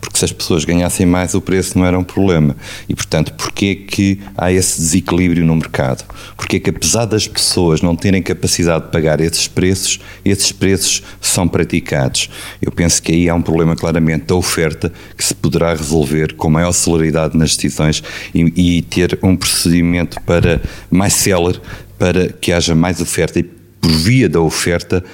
Porque 0.00 0.18
se 0.18 0.24
as 0.24 0.32
pessoas 0.32 0.64
ganhassem 0.64 1.06
mais, 1.06 1.34
o 1.34 1.40
preço 1.40 1.78
não 1.78 1.86
era 1.86 1.98
um 1.98 2.04
problema. 2.04 2.56
E, 2.88 2.94
portanto, 2.94 3.32
porquê 3.34 3.74
que 3.74 4.20
há 4.36 4.52
esse 4.52 4.78
desequilíbrio 4.78 5.44
no 5.44 5.54
mercado? 5.56 6.04
Porque 6.36 6.60
que, 6.60 6.70
apesar 6.70 7.04
das 7.06 7.26
pessoas 7.26 7.82
não 7.82 7.96
terem 7.96 8.22
capacidade 8.22 8.86
de 8.86 8.90
pagar 8.90 9.20
esses 9.20 9.46
preços, 9.48 10.00
esses 10.24 10.52
preços 10.52 11.02
são 11.20 11.48
praticados. 11.48 12.30
Eu 12.60 12.72
penso 12.72 13.02
que 13.02 13.12
aí 13.12 13.28
há 13.28 13.34
um 13.34 13.42
problema 13.42 13.74
claramente 13.76 14.26
da 14.26 14.34
oferta 14.34 14.92
que 15.16 15.24
se 15.24 15.34
poderá 15.34 15.74
resolver 15.74 16.34
com 16.34 16.50
maior 16.50 16.72
celeridade 16.72 17.36
nas 17.36 17.56
decisões 17.56 18.02
e, 18.34 18.78
e 18.78 18.82
ter 18.82 19.18
um 19.22 19.36
procedimento 19.36 20.20
para 20.22 20.60
mais 20.90 21.14
célere 21.14 21.60
para 21.98 22.28
que 22.28 22.52
haja 22.52 22.74
mais 22.74 23.00
oferta 23.00 23.38
e 23.38 23.42
por 23.42 23.90
via 23.90 24.28
da 24.28 24.40
oferta 24.40 25.04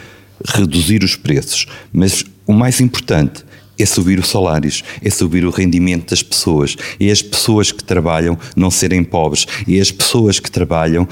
reduzir 0.46 1.02
os 1.02 1.16
preços, 1.16 1.66
mas 1.92 2.24
o 2.46 2.52
mais 2.52 2.80
importante 2.80 3.44
é 3.78 3.86
subir 3.86 4.18
os 4.18 4.28
salários, 4.28 4.84
é 5.02 5.08
subir 5.08 5.44
o 5.44 5.50
rendimento 5.50 6.10
das 6.10 6.22
pessoas, 6.22 6.76
é 6.98 7.10
as 7.10 7.22
pessoas 7.22 7.72
que 7.72 7.82
trabalham 7.82 8.38
não 8.54 8.70
serem 8.70 9.02
pobres, 9.02 9.46
é 9.68 9.80
as 9.80 9.90
pessoas 9.90 10.38
que 10.38 10.50
trabalham 10.50 11.08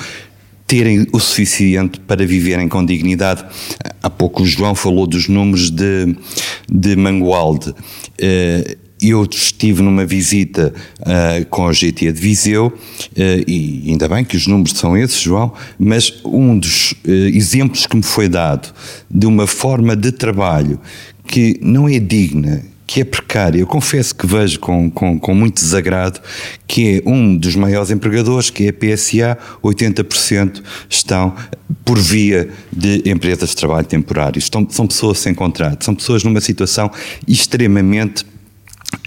terem 0.67 1.07
o 1.15 1.19
suficiente 1.19 1.99
para 2.01 2.27
viverem 2.27 2.69
com 2.69 2.85
dignidade. 2.85 3.43
Há 4.03 4.11
pouco 4.11 4.43
o 4.43 4.47
João 4.47 4.75
falou 4.75 5.07
dos 5.07 5.27
números 5.27 5.71
de, 5.71 6.15
de 6.71 6.95
Mangualde. 6.95 7.71
Uh, 7.71 8.88
eu 9.01 9.27
estive 9.31 9.83
numa 9.83 10.05
visita 10.05 10.75
uh, 11.01 11.47
com 11.47 11.67
a 11.67 11.73
GT 11.73 12.13
de 12.13 12.21
Viseu, 12.21 12.67
uh, 12.67 12.73
e 13.47 13.85
ainda 13.87 14.09
bem 14.09 14.25
que 14.25 14.37
os 14.37 14.47
números 14.47 14.77
são 14.77 14.97
esses, 14.97 15.21
João, 15.21 15.53
mas 15.79 16.21
um 16.25 16.59
dos 16.59 16.93
uh, 16.93 17.11
exemplos 17.11 17.87
que 17.87 17.97
me 17.97 18.03
foi 18.03 18.29
dado 18.29 18.73
de 19.11 19.27
uma 19.27 19.47
forma 19.47 19.95
de 19.95 20.13
trabalho 20.13 20.81
que 21.27 21.59
não 21.63 21.89
é 21.89 21.99
digna, 21.99 22.65
que 22.89 23.03
é 23.03 23.05
precária, 23.05 23.61
eu 23.61 23.67
confesso 23.67 24.15
que 24.15 24.27
vejo 24.27 24.59
com, 24.59 24.91
com, 24.91 25.21
com 25.21 25.35
muito 25.35 25.57
desagrado, 25.57 26.21
que 26.67 27.03
é 27.05 27.09
um 27.09 27.37
dos 27.37 27.55
maiores 27.55 27.91
empregadores, 27.91 28.49
que 28.49 28.65
é 28.65 28.71
a 28.71 28.73
PSA, 28.73 29.39
80% 29.63 30.63
estão 30.89 31.35
por 31.85 31.99
via 31.99 32.49
de 32.73 33.03
empresas 33.05 33.51
de 33.51 33.57
trabalho 33.57 33.87
temporário. 33.87 34.39
Estão, 34.39 34.67
são 34.71 34.87
pessoas 34.87 35.19
sem 35.19 35.35
contrato, 35.35 35.85
são 35.85 35.95
pessoas 35.95 36.25
numa 36.25 36.41
situação 36.41 36.91
extremamente 37.27 38.25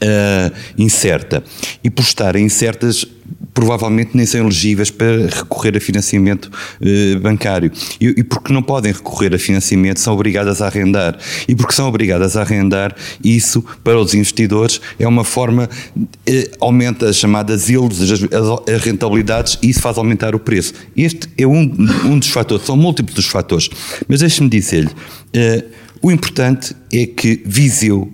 uh, 0.03 0.53
incerta. 0.77 1.43
E 1.83 1.89
por 1.89 2.03
estarem 2.03 2.45
incertas, 2.45 3.05
provavelmente 3.53 4.11
nem 4.13 4.25
são 4.25 4.41
elegíveis 4.41 4.89
para 4.89 5.27
recorrer 5.27 5.75
a 5.77 5.79
financiamento 5.79 6.45
uh, 6.45 7.19
bancário. 7.19 7.71
E, 7.99 8.07
e, 8.07 8.23
porque 8.23 8.53
não 8.53 8.61
podem 8.61 8.91
recorrer 8.91 9.33
a 9.33 9.39
financiamento, 9.39 9.99
são 9.99 10.13
obrigadas 10.13 10.61
a 10.61 10.67
arrendar. 10.67 11.17
E 11.47 11.55
porque 11.55 11.73
são 11.73 11.87
obrigadas 11.87 12.37
a 12.37 12.41
arrendar, 12.41 12.95
isso, 13.23 13.63
para 13.83 13.99
os 13.99 14.13
investidores, 14.13 14.79
é 14.99 15.07
uma 15.07 15.23
forma, 15.23 15.69
uh, 15.95 16.57
aumenta 16.59 17.09
as 17.09 17.17
chamadas 17.17 17.69
yields, 17.69 18.01
as, 18.01 18.11
as, 18.11 18.81
rentabilidades, 18.81 19.57
e 19.61 19.69
isso 19.69 19.81
faz 19.81 19.97
aumentar 19.97 20.35
o 20.35 20.39
preço. 20.39 20.73
Este 20.95 21.27
é 21.37 21.45
um, 21.45 21.61
um 22.05 22.19
dos 22.19 22.29
fatores, 22.29 22.65
são 22.65 22.77
múltiplos 22.77 23.15
dos 23.15 23.27
fatores. 23.27 23.69
Mas 24.07 24.19
deixe-me 24.19 24.49
dizer-lhe, 24.49 24.89
uh, 24.89 25.81
o 26.01 26.11
importante 26.11 26.75
é 26.91 27.05
que 27.05 27.41
Viseu 27.45 28.11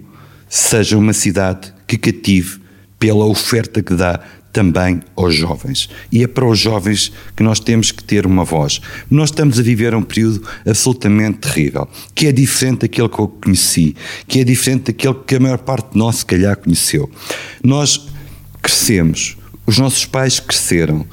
seja 0.50 0.98
uma 0.98 1.14
cidade 1.14 1.74
que 1.86 1.98
cative 1.98 2.60
pela 3.00 3.26
oferta 3.26 3.82
que 3.82 3.94
dá 3.94 4.20
também 4.52 5.02
aos 5.16 5.36
jovens. 5.36 5.88
E 6.12 6.24
é 6.24 6.28
para 6.28 6.48
os 6.48 6.58
jovens 6.58 7.12
que 7.36 7.44
nós 7.44 7.60
temos 7.60 7.92
que 7.92 8.04
ter 8.04 8.26
uma 8.26 8.44
voz. 8.44 8.82
Nós 9.10 9.30
estamos 9.30 9.60
a 9.60 9.62
viver 9.62 9.94
um 9.94 10.02
período 10.02 10.42
absolutamente 10.66 11.40
terrível, 11.40 11.88
que 12.16 12.26
é 12.26 12.32
diferente 12.32 12.80
daquele 12.80 13.08
que 13.08 13.20
eu 13.20 13.28
conheci, 13.28 13.96
que 14.28 14.40
é 14.40 14.44
diferente 14.44 14.86
daquele 14.86 15.16
que 15.28 15.36
a 15.36 15.40
maior 15.40 15.60
parte 15.60 15.92
de 15.92 16.00
nós, 16.00 16.18
se 16.18 16.26
calhar, 16.26 16.58
conheceu. 16.58 17.08
Nós 17.64 18.08
crescemos, 18.62 19.38
os 19.66 19.78
nossos 19.78 20.06
pais 20.06 20.40
cresceram 20.40 21.06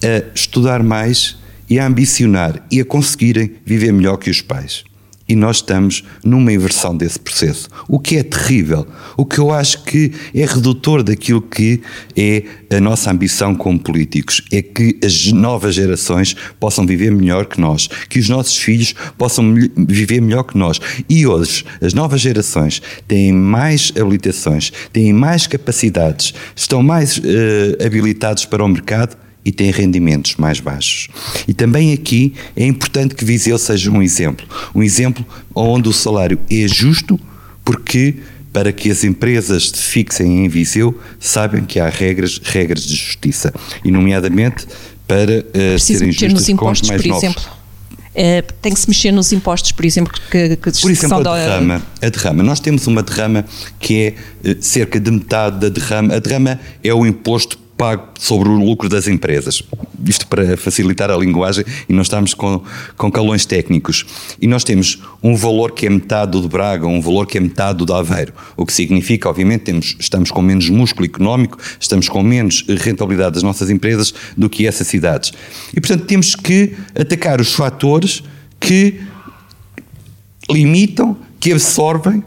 a 0.00 0.32
estudar 0.32 0.82
mais 0.82 1.36
e 1.68 1.80
a 1.80 1.86
ambicionar 1.86 2.64
e 2.70 2.80
a 2.80 2.84
conseguirem 2.84 3.56
viver 3.64 3.92
melhor 3.92 4.16
que 4.16 4.30
os 4.30 4.40
pais 4.40 4.84
e 5.32 5.36
nós 5.36 5.56
estamos 5.56 6.04
numa 6.22 6.52
inversão 6.52 6.94
desse 6.94 7.18
processo. 7.18 7.66
O 7.88 7.98
que 7.98 8.18
é 8.18 8.22
terrível, 8.22 8.86
o 9.16 9.24
que 9.24 9.38
eu 9.38 9.50
acho 9.50 9.82
que 9.84 10.12
é 10.34 10.44
redutor 10.44 11.02
daquilo 11.02 11.40
que 11.40 11.80
é 12.14 12.44
a 12.76 12.78
nossa 12.78 13.10
ambição 13.10 13.54
como 13.54 13.78
políticos, 13.78 14.42
é 14.52 14.60
que 14.60 14.98
as 15.02 15.32
novas 15.32 15.74
gerações 15.74 16.36
possam 16.60 16.84
viver 16.84 17.10
melhor 17.10 17.46
que 17.46 17.58
nós, 17.58 17.88
que 18.10 18.18
os 18.18 18.28
nossos 18.28 18.58
filhos 18.58 18.94
possam 19.16 19.54
viver 19.88 20.20
melhor 20.20 20.42
que 20.42 20.58
nós. 20.58 20.78
E 21.08 21.26
hoje, 21.26 21.64
as 21.80 21.94
novas 21.94 22.20
gerações 22.20 22.82
têm 23.08 23.32
mais 23.32 23.90
habilitações, 23.98 24.70
têm 24.92 25.14
mais 25.14 25.46
capacidades, 25.46 26.34
estão 26.54 26.82
mais 26.82 27.16
uh, 27.16 27.22
habilitados 27.82 28.44
para 28.44 28.62
o 28.62 28.68
mercado 28.68 29.16
e 29.44 29.50
têm 29.50 29.70
rendimentos 29.70 30.36
mais 30.36 30.60
baixos. 30.60 31.08
E 31.46 31.54
também 31.54 31.92
aqui 31.92 32.34
é 32.56 32.64
importante 32.64 33.14
que 33.14 33.24
Viseu 33.24 33.58
seja 33.58 33.90
um 33.90 34.02
exemplo, 34.02 34.46
um 34.74 34.82
exemplo 34.82 35.24
onde 35.54 35.88
o 35.88 35.92
salário 35.92 36.38
é 36.50 36.68
justo, 36.68 37.18
porque 37.64 38.16
para 38.52 38.70
que 38.72 38.90
as 38.90 39.02
empresas 39.02 39.70
se 39.70 39.82
fixem 39.82 40.44
em 40.44 40.48
Viseu, 40.48 40.98
sabem 41.18 41.64
que 41.64 41.80
há 41.80 41.88
regras, 41.88 42.38
regras 42.42 42.84
de 42.84 42.94
justiça, 42.94 43.52
e 43.84 43.90
nomeadamente 43.90 44.66
para 45.08 45.40
uh, 45.40 45.78
serem 45.78 46.12
justas 46.12 46.46
com 46.56 46.70
os 46.70 46.82
mais 46.82 47.02
por 47.02 47.08
novos. 47.08 47.24
exemplo. 47.24 47.42
É, 48.14 48.42
tem 48.42 48.74
que 48.74 48.78
se 48.78 48.86
mexer 48.88 49.10
nos 49.10 49.32
impostos, 49.32 49.72
por 49.72 49.86
exemplo, 49.86 50.12
que, 50.30 50.56
que 50.56 50.80
Por 50.82 50.90
exemplo, 50.90 51.26
a 51.30 51.38
derrama, 51.38 51.82
a 52.02 52.08
derrama. 52.10 52.42
Nós 52.42 52.60
temos 52.60 52.86
uma 52.86 53.02
derrama 53.02 53.42
que 53.80 54.14
é 54.44 54.50
uh, 54.50 54.56
cerca 54.62 55.00
de 55.00 55.10
metade 55.10 55.58
da 55.58 55.70
derrama. 55.70 56.14
A 56.14 56.18
derrama 56.18 56.60
é 56.84 56.92
o 56.92 57.06
imposto 57.06 57.58
pago 57.82 58.10
sobre 58.16 58.48
o 58.48 58.52
lucro 58.52 58.88
das 58.88 59.08
empresas. 59.08 59.60
Isto 60.06 60.28
para 60.28 60.56
facilitar 60.56 61.10
a 61.10 61.16
linguagem 61.16 61.64
e 61.88 61.92
não 61.92 62.02
estamos 62.02 62.32
com, 62.32 62.62
com 62.96 63.10
calões 63.10 63.44
técnicos. 63.44 64.06
E 64.40 64.46
nós 64.46 64.62
temos 64.62 65.02
um 65.20 65.34
valor 65.34 65.72
que 65.72 65.86
é 65.86 65.90
metade 65.90 66.30
do 66.30 66.42
de 66.42 66.46
Braga, 66.46 66.86
um 66.86 67.00
valor 67.00 67.26
que 67.26 67.38
é 67.38 67.40
metade 67.40 67.78
do 67.78 67.84
de 67.84 67.92
Aveiro. 67.92 68.32
O 68.56 68.64
que 68.64 68.72
significa, 68.72 69.28
obviamente, 69.28 69.62
temos, 69.62 69.96
estamos 69.98 70.30
com 70.30 70.40
menos 70.40 70.70
músculo 70.70 71.06
económico, 71.06 71.58
estamos 71.80 72.08
com 72.08 72.22
menos 72.22 72.64
rentabilidade 72.68 73.34
das 73.34 73.42
nossas 73.42 73.68
empresas 73.68 74.14
do 74.36 74.48
que 74.48 74.64
essas 74.64 74.86
cidades. 74.86 75.32
E, 75.74 75.80
portanto, 75.80 76.04
temos 76.04 76.36
que 76.36 76.76
atacar 76.94 77.40
os 77.40 77.52
fatores 77.52 78.22
que 78.60 79.00
limitam, 80.48 81.16
que 81.40 81.50
absorvem 81.50 82.22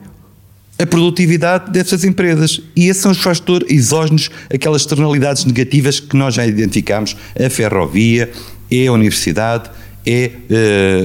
a 0.77 0.85
produtividade 0.85 1.71
dessas 1.71 2.03
empresas. 2.03 2.61
E 2.75 2.87
esses 2.87 3.01
são 3.01 3.11
os 3.11 3.19
fatores 3.19 3.69
exógenos, 3.71 4.29
aquelas 4.53 4.81
externalidades 4.81 5.45
negativas 5.45 5.99
que 5.99 6.15
nós 6.15 6.35
já 6.35 6.45
identificamos, 6.45 7.15
a 7.39 7.49
ferrovia, 7.49 8.31
é 8.69 8.87
a 8.87 8.91
universidade, 8.91 9.69
é 10.05 10.31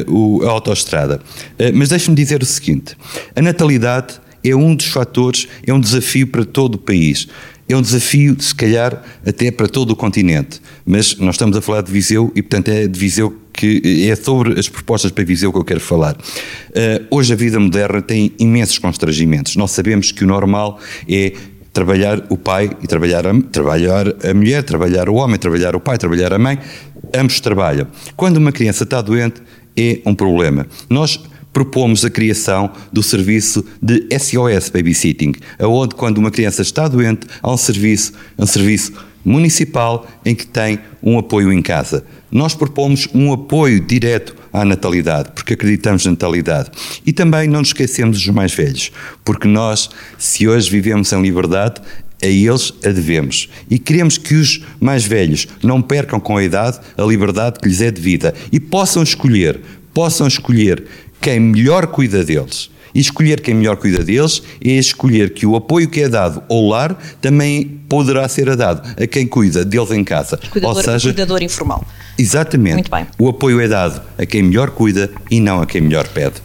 uh, 0.06 0.46
a 0.46 0.50
autoestrada. 0.50 1.20
Uh, 1.58 1.72
mas 1.74 1.88
deixe-me 1.88 2.16
dizer 2.16 2.42
o 2.42 2.46
seguinte, 2.46 2.96
a 3.34 3.40
natalidade 3.40 4.20
é 4.42 4.54
um 4.54 4.74
dos 4.74 4.86
fatores, 4.86 5.46
é 5.66 5.72
um 5.72 5.80
desafio 5.80 6.26
para 6.26 6.44
todo 6.44 6.74
o 6.74 6.78
país. 6.78 7.28
É 7.70 7.76
um 7.76 7.82
desafio, 7.82 8.36
se 8.40 8.54
calhar, 8.54 9.02
até 9.24 9.50
para 9.50 9.68
todo 9.68 9.90
o 9.92 9.96
continente. 9.96 10.60
Mas 10.84 11.16
nós 11.18 11.36
estamos 11.36 11.56
a 11.56 11.60
falar 11.60 11.82
de 11.82 11.92
Viseu 11.92 12.32
e, 12.34 12.42
portanto, 12.42 12.68
é 12.68 12.88
de 12.88 12.98
Viseu 12.98 13.36
que 13.52 14.08
é 14.10 14.16
sobre 14.16 14.58
as 14.58 14.68
propostas 14.68 15.12
para 15.12 15.22
Viseu 15.22 15.52
que 15.52 15.58
eu 15.58 15.64
quero 15.64 15.80
falar. 15.80 16.14
Uh, 16.14 17.06
hoje 17.10 17.32
a 17.32 17.36
vida 17.36 17.60
moderna 17.60 18.02
tem 18.02 18.32
imensos 18.38 18.78
constrangimentos. 18.78 19.54
Nós 19.54 19.70
sabemos 19.70 20.10
que 20.10 20.24
o 20.24 20.26
normal 20.26 20.80
é 21.08 21.32
trabalhar 21.72 22.26
o 22.28 22.36
pai 22.36 22.70
e 22.82 22.86
trabalhar 22.86 23.26
a, 23.26 23.40
trabalhar 23.40 24.06
a 24.24 24.34
mulher, 24.34 24.62
trabalhar 24.64 25.08
o 25.08 25.14
homem, 25.14 25.38
trabalhar 25.38 25.76
o 25.76 25.80
pai, 25.80 25.96
trabalhar 25.96 26.32
a 26.32 26.38
mãe, 26.38 26.58
ambos 27.14 27.38
trabalham. 27.38 27.86
Quando 28.16 28.38
uma 28.38 28.50
criança 28.50 28.84
está 28.84 29.00
doente, 29.00 29.40
é 29.76 30.00
um 30.04 30.14
problema. 30.14 30.66
Nós 30.88 31.20
propomos 31.52 32.04
a 32.04 32.10
criação 32.10 32.70
do 32.92 33.02
serviço 33.02 33.64
de 33.82 34.06
SOS 34.18 34.68
Babysitting, 34.68 35.32
aonde 35.58 35.94
quando 35.94 36.18
uma 36.18 36.30
criança 36.30 36.62
está 36.62 36.88
doente, 36.88 37.26
há 37.42 37.52
um 37.52 37.56
serviço, 37.56 38.12
um 38.38 38.46
serviço 38.46 38.92
municipal 39.24 40.06
em 40.24 40.34
que 40.34 40.46
tem 40.46 40.78
um 41.02 41.18
apoio 41.18 41.52
em 41.52 41.60
casa. 41.60 42.04
Nós 42.30 42.54
propomos 42.54 43.08
um 43.14 43.32
apoio 43.32 43.80
direto 43.80 44.34
à 44.52 44.64
natalidade, 44.64 45.30
porque 45.34 45.54
acreditamos 45.54 46.04
na 46.04 46.12
natalidade. 46.12 46.70
E 47.04 47.12
também 47.12 47.48
não 47.48 47.60
nos 47.60 47.68
esquecemos 47.68 48.22
dos 48.22 48.34
mais 48.34 48.54
velhos, 48.54 48.90
porque 49.24 49.48
nós, 49.48 49.90
se 50.18 50.48
hoje 50.48 50.70
vivemos 50.70 51.12
em 51.12 51.20
liberdade, 51.20 51.80
a 52.22 52.26
eles 52.26 52.72
a 52.84 52.90
devemos. 52.90 53.48
E 53.68 53.78
queremos 53.78 54.18
que 54.18 54.34
os 54.34 54.64
mais 54.78 55.04
velhos 55.04 55.48
não 55.62 55.80
percam 55.80 56.20
com 56.20 56.36
a 56.36 56.44
idade 56.44 56.78
a 56.96 57.02
liberdade 57.02 57.58
que 57.58 57.68
lhes 57.68 57.80
é 57.80 57.90
devida 57.90 58.34
e 58.52 58.60
possam 58.60 59.02
escolher, 59.02 59.60
possam 59.94 60.26
escolher 60.26 60.84
quem 61.20 61.38
melhor 61.40 61.86
cuida 61.86 62.24
deles. 62.24 62.70
E 62.94 63.00
escolher 63.00 63.40
quem 63.40 63.54
melhor 63.54 63.76
cuida 63.76 64.02
deles 64.02 64.42
é 64.64 64.70
escolher 64.70 65.32
que 65.32 65.46
o 65.46 65.54
apoio 65.54 65.88
que 65.88 66.00
é 66.00 66.08
dado 66.08 66.42
ao 66.48 66.66
lar 66.66 66.98
também 67.20 67.80
poderá 67.88 68.28
ser 68.28 68.54
dado 68.56 68.82
a 69.00 69.06
quem 69.06 69.26
cuida 69.26 69.64
deles 69.64 69.90
em 69.92 70.02
casa. 70.02 70.36
Cuidador, 70.50 70.76
Ou 70.76 70.82
seja, 70.82 71.08
cuidador 71.08 71.42
informal. 71.42 71.86
Exatamente. 72.18 72.74
Muito 72.74 72.90
bem. 72.90 73.06
O 73.18 73.28
apoio 73.28 73.60
é 73.60 73.68
dado 73.68 74.02
a 74.18 74.26
quem 74.26 74.42
melhor 74.42 74.70
cuida 74.70 75.10
e 75.30 75.40
não 75.40 75.62
a 75.62 75.66
quem 75.66 75.80
melhor 75.80 76.08
pede. 76.08 76.36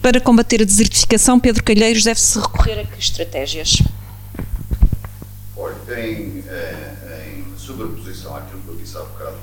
Para 0.00 0.20
combater 0.20 0.62
a 0.62 0.64
desertificação, 0.64 1.38
Pedro 1.38 1.62
Calheiros 1.62 2.04
deve-se 2.04 2.38
recorrer 2.38 2.80
a 2.80 2.84
que 2.84 2.98
estratégias? 2.98 3.82
Olha, 5.56 5.74
em, 5.98 6.42
em 7.26 7.44
sobreposição 7.58 8.36
àquilo 8.36 8.60
que 8.62 8.68
eu 8.68 8.76
disse 8.76 8.96
há 8.96 9.00
bocado. 9.00 9.36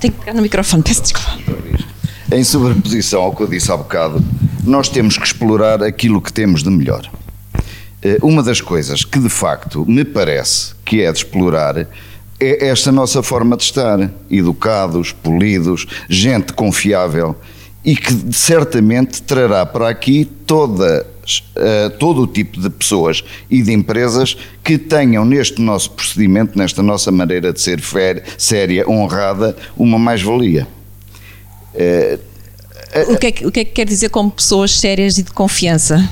Tem 0.00 0.10
que 0.10 0.18
pegar 0.18 0.34
no 0.34 0.42
microfone, 0.42 0.82
peço 0.82 1.02
desculpa. 1.02 1.38
Em 2.30 2.44
sobreposição 2.44 3.22
ao 3.22 3.34
que 3.34 3.42
eu 3.42 3.46
disse 3.46 3.72
há 3.72 3.76
bocado, 3.76 4.22
nós 4.62 4.90
temos 4.90 5.16
que 5.16 5.24
explorar 5.24 5.82
aquilo 5.82 6.20
que 6.20 6.30
temos 6.30 6.62
de 6.62 6.68
melhor. 6.68 7.10
Eh, 8.02 8.18
Uma 8.22 8.42
das 8.42 8.60
coisas 8.60 9.02
que 9.02 9.18
de 9.18 9.30
facto 9.30 9.86
me 9.88 10.04
parece 10.04 10.74
que 10.84 11.00
é 11.00 11.10
de 11.10 11.18
explorar 11.18 11.78
é 12.38 12.68
esta 12.68 12.92
nossa 12.92 13.22
forma 13.22 13.56
de 13.56 13.62
estar, 13.62 14.10
educados, 14.30 15.10
polidos, 15.10 15.86
gente 16.06 16.52
confiável 16.52 17.34
e 17.82 17.96
que 17.96 18.12
certamente 18.30 19.22
trará 19.22 19.64
para 19.64 19.88
aqui 19.88 20.30
eh, 21.56 21.88
todo 21.98 22.22
o 22.22 22.26
tipo 22.26 22.60
de 22.60 22.68
pessoas 22.68 23.24
e 23.48 23.62
de 23.62 23.72
empresas 23.72 24.36
que 24.62 24.76
tenham 24.76 25.24
neste 25.24 25.62
nosso 25.62 25.92
procedimento, 25.92 26.58
nesta 26.58 26.82
nossa 26.82 27.10
maneira 27.10 27.54
de 27.54 27.60
ser 27.60 27.80
séria, 28.36 28.84
honrada, 28.86 29.56
uma 29.78 29.98
mais-valia. 29.98 30.68
Eh, 31.78 32.18
O 33.08 33.16
que, 33.16 33.26
é 33.28 33.32
que, 33.32 33.46
o 33.46 33.52
que 33.52 33.60
é 33.60 33.64
que 33.64 33.70
quer 33.72 33.86
dizer 33.86 34.08
como 34.08 34.30
pessoas 34.30 34.72
sérias 34.72 35.16
e 35.18 35.22
de 35.22 35.30
confiança? 35.30 36.08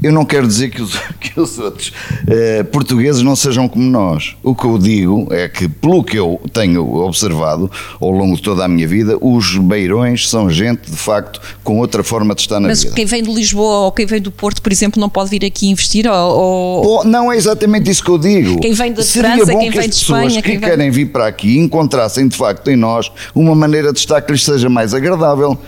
Eu 0.00 0.12
não 0.12 0.24
quero 0.24 0.46
dizer 0.46 0.70
que 0.70 0.80
os, 0.80 0.96
que 1.20 1.40
os 1.40 1.58
outros 1.58 1.92
eh, 2.28 2.62
portugueses 2.62 3.20
não 3.22 3.34
sejam 3.34 3.68
como 3.68 3.84
nós. 3.90 4.36
O 4.44 4.54
que 4.54 4.64
eu 4.64 4.78
digo 4.78 5.26
é 5.32 5.48
que, 5.48 5.68
pelo 5.68 6.04
que 6.04 6.16
eu 6.16 6.40
tenho 6.52 6.86
observado 7.04 7.68
ao 8.00 8.10
longo 8.10 8.36
de 8.36 8.42
toda 8.42 8.64
a 8.64 8.68
minha 8.68 8.86
vida, 8.86 9.18
os 9.20 9.56
beirões 9.56 10.28
são 10.30 10.48
gente, 10.48 10.88
de 10.90 10.96
facto, 10.96 11.40
com 11.64 11.78
outra 11.78 12.04
forma 12.04 12.34
de 12.34 12.42
estar 12.42 12.60
na 12.60 12.68
Mas 12.68 12.84
vida. 12.84 12.94
quem 12.94 13.04
vem 13.06 13.22
de 13.24 13.32
Lisboa 13.32 13.86
ou 13.86 13.92
quem 13.92 14.06
vem 14.06 14.20
do 14.20 14.30
Porto, 14.30 14.62
por 14.62 14.70
exemplo, 14.70 15.00
não 15.00 15.08
pode 15.08 15.30
vir 15.30 15.44
aqui 15.44 15.68
investir? 15.68 16.06
Ou, 16.06 16.86
ou- 16.86 17.04
não 17.04 17.32
é 17.32 17.36
exatamente 17.36 17.90
isso 17.90 18.04
que 18.04 18.10
eu 18.10 18.18
digo. 18.18 18.60
Quem 18.60 18.72
vem 18.74 18.92
de 18.92 19.02
Seria 19.02 19.30
França, 19.36 19.52
bom 19.52 19.58
quem 19.58 19.70
que 19.72 19.78
vem 19.78 19.88
as 19.88 19.94
de 19.96 20.00
pessoas 20.00 20.20
Espanha, 20.22 20.42
que 20.42 20.48
quem 20.50 20.58
vem- 20.60 20.68
querem 20.70 20.90
vir 20.90 21.06
para 21.06 21.26
aqui 21.26 21.58
encontrassem 21.58 22.28
de 22.28 22.36
facto 22.36 22.70
em 22.70 22.76
nós 22.76 23.10
uma 23.34 23.54
maneira 23.54 23.92
de 23.92 23.98
estar 23.98 24.20
que 24.22 24.30
lhes 24.30 24.44
seja 24.44 24.68
mais 24.68 24.94
agradável, 24.94 25.58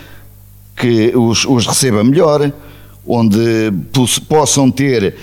que 0.77 1.11
os, 1.15 1.43
os 1.45 1.67
receba 1.67 2.01
melhor, 2.03 2.51
onde 3.05 3.71
pos- 3.91 4.19
possam 4.19 4.69
ter 4.71 5.15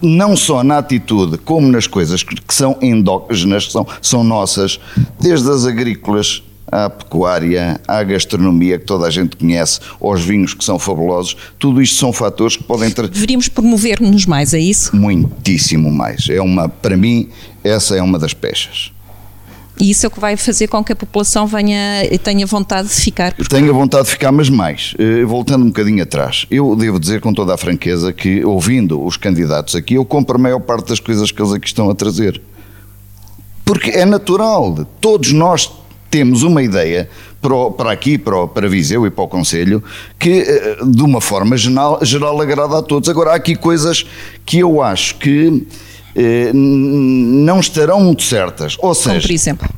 não 0.00 0.36
só 0.36 0.62
na 0.62 0.78
atitude 0.78 1.38
como 1.38 1.66
nas 1.68 1.86
coisas 1.86 2.22
que, 2.22 2.36
são 2.54 2.76
endógenas, 2.82 3.66
que 3.66 3.72
são, 3.72 3.86
são 4.02 4.22
nossas, 4.24 4.78
desde 5.20 5.50
as 5.50 5.64
agrícolas 5.64 6.42
à 6.70 6.90
pecuária, 6.90 7.80
à 7.86 8.02
gastronomia 8.02 8.78
que 8.78 8.84
toda 8.84 9.06
a 9.06 9.10
gente 9.10 9.36
conhece, 9.36 9.80
aos 10.00 10.20
vinhos 10.22 10.52
que 10.52 10.64
são 10.64 10.78
fabulosos, 10.78 11.36
tudo 11.58 11.80
isto 11.80 11.96
são 11.96 12.12
fatores 12.12 12.56
que 12.56 12.64
podem 12.64 12.90
ter 12.90 13.08
Deveríamos 13.08 13.48
promover-nos 13.48 14.26
mais, 14.26 14.52
é 14.52 14.58
isso? 14.58 14.94
muitíssimo 14.94 15.90
mais. 15.90 16.28
É 16.28 16.40
uma, 16.42 16.68
para 16.68 16.96
mim, 16.96 17.28
essa 17.62 17.96
é 17.96 18.02
uma 18.02 18.18
das 18.18 18.34
peças. 18.34 18.90
E 19.78 19.90
isso 19.90 20.06
é 20.06 20.08
o 20.08 20.10
que 20.10 20.18
vai 20.20 20.36
fazer 20.36 20.68
com 20.68 20.82
que 20.82 20.92
a 20.92 20.96
população 20.96 21.46
venha 21.46 22.04
e 22.10 22.16
tenha 22.18 22.46
vontade 22.46 22.88
de 22.88 22.94
ficar. 22.94 23.32
Tenho 23.32 23.68
a 23.70 23.72
vontade 23.74 24.04
de 24.04 24.10
ficar, 24.10 24.32
mas 24.32 24.48
mais. 24.48 24.94
Eh, 24.98 25.24
Voltando 25.24 25.64
um 25.64 25.68
bocadinho 25.68 26.02
atrás, 26.02 26.46
eu 26.50 26.74
devo 26.74 26.98
dizer 26.98 27.20
com 27.20 27.32
toda 27.32 27.52
a 27.54 27.56
franqueza 27.58 28.12
que, 28.12 28.44
ouvindo 28.44 29.04
os 29.04 29.16
candidatos 29.16 29.74
aqui, 29.76 29.94
eu 29.94 30.04
compro 30.04 30.36
a 30.36 30.38
maior 30.38 30.60
parte 30.60 30.88
das 30.88 30.98
coisas 31.00 31.30
que 31.30 31.40
eles 31.42 31.52
aqui 31.52 31.66
estão 31.66 31.90
a 31.90 31.94
trazer. 31.94 32.40
Porque 33.64 33.90
é 33.90 34.04
natural. 34.04 34.86
Todos 35.00 35.32
nós 35.32 35.70
temos 36.10 36.42
uma 36.42 36.62
ideia 36.62 37.08
para, 37.76 37.92
aqui, 37.92 38.16
para, 38.16 38.36
o- 38.44 38.48
para 38.48 38.68
Viseu 38.68 39.06
e 39.06 39.10
para 39.10 39.24
o 39.24 39.28
Conselho, 39.28 39.82
que 40.18 40.40
eh, 40.40 40.76
de 40.86 41.02
uma 41.02 41.20
forma 41.20 41.56
geral, 41.56 41.98
geral 42.02 42.40
agrada 42.40 42.78
a 42.78 42.82
todos. 42.82 43.08
Agora, 43.08 43.32
há 43.32 43.34
aqui 43.34 43.54
coisas 43.56 44.06
que 44.44 44.58
eu 44.60 44.80
acho 44.80 45.16
que 45.16 45.66
não 46.54 47.60
estarão 47.60 48.00
muito 48.00 48.22
certas. 48.22 48.74
Ou 48.74 48.80
Como 48.80 48.94
seja, 48.94 49.26
por 49.26 49.32
exemplo. 49.34 49.68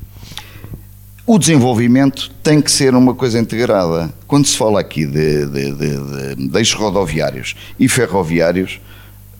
o 1.26 1.38
desenvolvimento 1.38 2.30
tem 2.42 2.60
que 2.60 2.70
ser 2.70 2.94
uma 2.94 3.14
coisa 3.14 3.38
integrada. 3.38 4.12
Quando 4.26 4.46
se 4.46 4.56
fala 4.56 4.80
aqui 4.80 5.04
de, 5.06 5.46
de, 5.46 5.72
de, 5.72 6.34
de, 6.36 6.48
de 6.48 6.58
eixos 6.58 6.78
rodoviários 6.78 7.54
e 7.78 7.88
ferroviários, 7.88 8.80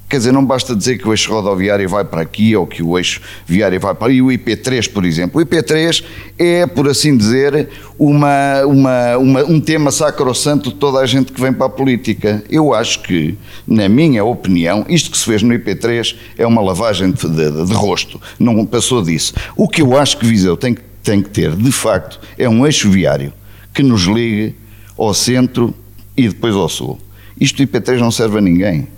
quer 0.09 0.17
dizer, 0.19 0.33
não 0.33 0.45
basta 0.45 0.75
dizer 0.75 0.99
que 0.99 1.07
o 1.07 1.13
eixo 1.13 1.31
rodoviário 1.33 1.89
vai 1.89 2.05
para 2.05 2.23
aqui 2.23 2.57
ou 2.57 2.67
que 2.67 2.83
o 2.83 2.97
eixo 2.99 3.21
viário 3.47 3.79
vai 3.79 3.95
para 3.95 4.07
ali. 4.09 4.23
O 4.23 4.27
IP3, 4.29 4.91
por 4.91 5.05
exemplo. 5.05 5.41
O 5.41 5.45
IP3 5.45 6.03
é, 6.39 6.67
por 6.67 6.89
assim 6.89 7.17
dizer, 7.17 7.69
uma, 7.99 8.63
uma, 8.65 9.17
uma- 9.19 9.45
um 9.45 9.61
tema 9.61 9.91
sacrossanto 9.91 10.71
de 10.71 10.77
toda 10.77 10.99
a 11.01 11.07
gente 11.07 11.33
que 11.33 11.41
vem 11.41 11.53
para 11.53 11.67
a 11.67 11.71
política. 11.71 12.43
Eu 12.49 12.73
acho 12.75 13.03
que, 13.03 13.37
na 13.67 13.89
minha 13.89 14.25
opinião, 14.25 14.85
isto 14.89 15.11
que 15.11 15.19
se 15.19 15.25
fez 15.25 15.43
no 15.43 15.53
IP3 15.55 16.15
é 16.39 16.47
uma 16.47 16.63
lavagem 16.63 17.11
de, 17.11 17.29
de- 17.29 17.67
de 17.67 17.73
rosto. 17.75 18.21
Não 18.39 18.65
passou 18.65 19.03
disso. 19.03 19.35
O 19.57 19.69
que 19.69 19.83
eu 19.83 19.97
acho 19.97 20.17
que 20.19 20.27
Viseu 20.27 20.57
tem 20.57 20.77
tem 21.01 21.23
que 21.23 21.31
ter, 21.31 21.55
de 21.57 21.73
facto, 21.73 22.21
é 22.37 22.47
um 22.49 22.67
eixo 22.67 22.91
viário 22.91 23.33
que 23.73 23.83
nos 23.83 24.03
ligue 24.03 24.55
ao 24.99 25.15
centro 25.15 25.73
e 26.15 26.29
depois 26.29 26.55
ao 26.55 26.69
sul. 26.69 26.99
Isto 27.41 27.65
do 27.65 27.71
IP3 27.71 27.99
não 27.99 28.11
serve 28.11 28.37
a 28.39 28.41
ninguém. 28.43 28.89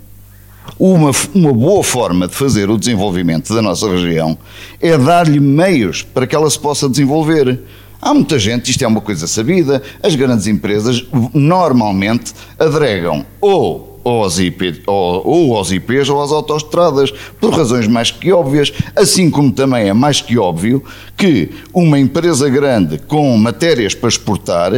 Uma, 0.83 1.11
uma 1.35 1.53
boa 1.53 1.83
forma 1.83 2.27
de 2.27 2.33
fazer 2.33 2.67
o 2.67 2.75
desenvolvimento 2.75 3.53
da 3.53 3.61
nossa 3.61 3.87
região 3.87 4.35
é 4.81 4.97
dar-lhe 4.97 5.39
meios 5.39 6.01
para 6.01 6.25
que 6.25 6.35
ela 6.35 6.49
se 6.49 6.57
possa 6.57 6.89
desenvolver. 6.89 7.59
Há 8.01 8.15
muita 8.15 8.39
gente, 8.39 8.71
isto 8.71 8.83
é 8.83 8.87
uma 8.87 8.99
coisa 8.99 9.27
sabida, 9.27 9.83
as 10.01 10.15
grandes 10.15 10.47
empresas 10.47 11.05
normalmente 11.35 12.33
adregam 12.57 13.23
ou 13.39 14.01
aos, 14.03 14.39
IP, 14.39 14.81
ou, 14.87 15.21
ou 15.23 15.55
aos 15.55 15.71
IPs 15.71 16.09
ou 16.09 16.19
às 16.19 16.31
autoestradas, 16.31 17.13
por 17.39 17.53
razões 17.53 17.85
mais 17.85 18.09
que 18.09 18.31
óbvias, 18.31 18.73
assim 18.95 19.29
como 19.29 19.51
também 19.51 19.87
é 19.87 19.93
mais 19.93 20.19
que 20.19 20.35
óbvio 20.39 20.83
que 21.15 21.51
uma 21.71 21.99
empresa 21.99 22.49
grande 22.49 22.97
com 22.97 23.37
matérias 23.37 23.93
para 23.93 24.09
exportar 24.09 24.71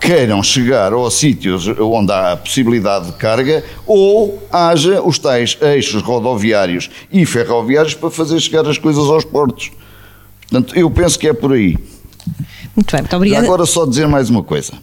queiram 0.00 0.42
chegar 0.42 0.92
aos 0.92 1.14
sítios 1.14 1.66
onde 1.66 2.12
há 2.12 2.32
a 2.32 2.36
possibilidade 2.36 3.06
de 3.06 3.12
carga 3.12 3.64
ou 3.86 4.42
haja 4.52 5.02
os 5.02 5.18
tais 5.18 5.56
eixos 5.60 6.02
rodoviários 6.02 6.90
e 7.10 7.24
ferroviários 7.24 7.94
para 7.94 8.10
fazer 8.10 8.38
chegar 8.40 8.66
as 8.66 8.78
coisas 8.78 9.04
aos 9.04 9.24
portos. 9.24 9.70
Portanto, 10.42 10.76
eu 10.76 10.90
penso 10.90 11.18
que 11.18 11.28
é 11.28 11.32
por 11.32 11.52
aí. 11.52 11.76
Muito 12.74 12.92
bem, 12.92 13.00
muito 13.00 13.16
obrigada. 13.16 13.46
agora 13.46 13.66
só 13.66 13.86
dizer 13.86 14.06
mais 14.06 14.28
uma 14.28 14.42
coisa, 14.42 14.74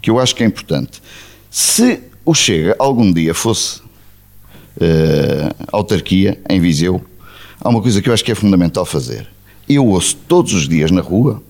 que 0.00 0.10
eu 0.10 0.18
acho 0.18 0.34
que 0.34 0.42
é 0.42 0.46
importante. 0.46 1.02
Se 1.50 2.00
o 2.24 2.34
Chega 2.34 2.74
algum 2.78 3.12
dia 3.12 3.34
fosse 3.34 3.80
eh, 4.80 5.50
autarquia 5.70 6.40
em 6.48 6.60
Viseu, 6.60 7.02
há 7.60 7.68
uma 7.68 7.82
coisa 7.82 8.00
que 8.00 8.08
eu 8.08 8.14
acho 8.14 8.24
que 8.24 8.32
é 8.32 8.34
fundamental 8.34 8.84
fazer. 8.86 9.28
Eu 9.68 9.86
ouço 9.86 10.16
todos 10.26 10.54
os 10.54 10.68
dias 10.68 10.90
na 10.90 11.00
rua, 11.00 11.42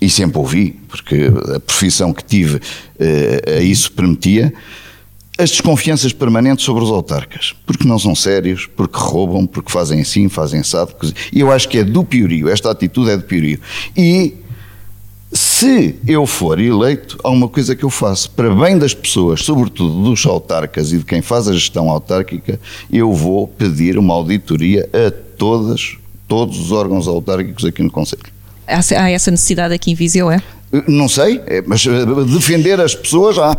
e 0.00 0.08
sempre 0.08 0.38
ouvi, 0.38 0.76
porque 0.88 1.30
a 1.54 1.60
profissão 1.60 2.12
que 2.12 2.24
tive 2.24 2.60
eh, 2.98 3.58
a 3.58 3.60
isso 3.60 3.92
permitia, 3.92 4.52
as 5.40 5.50
desconfianças 5.50 6.12
permanentes 6.12 6.64
sobre 6.64 6.84
os 6.84 6.90
autarcas, 6.90 7.54
porque 7.64 7.88
não 7.88 7.98
são 7.98 8.14
sérios, 8.14 8.66
porque 8.66 8.98
roubam, 8.98 9.46
porque 9.46 9.72
fazem 9.72 10.00
assim, 10.00 10.28
fazem 10.28 10.60
assado. 10.60 10.94
E 11.32 11.40
eu 11.40 11.50
acho 11.50 11.68
que 11.68 11.78
é 11.78 11.84
do 11.84 12.04
piorio, 12.04 12.48
esta 12.48 12.70
atitude 12.70 13.10
é 13.10 13.16
do 13.16 13.22
piorio. 13.22 13.58
E 13.96 14.34
se 15.32 15.96
eu 16.06 16.26
for 16.26 16.60
eleito, 16.60 17.18
há 17.22 17.30
uma 17.30 17.48
coisa 17.48 17.74
que 17.76 17.84
eu 17.84 17.90
faço. 17.90 18.30
Para 18.32 18.54
bem 18.54 18.76
das 18.76 18.92
pessoas, 18.92 19.42
sobretudo 19.42 20.02
dos 20.02 20.26
autarcas 20.26 20.92
e 20.92 20.98
de 20.98 21.04
quem 21.04 21.22
faz 21.22 21.48
a 21.48 21.52
gestão 21.52 21.88
autárquica, 21.88 22.60
eu 22.92 23.12
vou 23.12 23.46
pedir 23.46 23.96
uma 23.96 24.12
auditoria 24.12 24.88
a 24.92 25.10
todas, 25.38 25.96
todos 26.26 26.58
os 26.58 26.72
órgãos 26.72 27.08
autárquicos 27.08 27.64
aqui 27.64 27.82
no 27.82 27.90
Conselho. 27.90 28.39
Há, 28.70 29.10
essa 29.10 29.30
necessidade 29.30 29.74
aqui 29.74 29.90
em 29.90 29.94
Viseu, 29.94 30.30
é? 30.30 30.42
Não 30.86 31.08
sei, 31.08 31.40
é, 31.46 31.62
mas 31.66 31.84
eh, 31.84 32.04
defender 32.26 32.80
as 32.80 32.94
pessoas 32.94 33.38
há. 33.38 33.56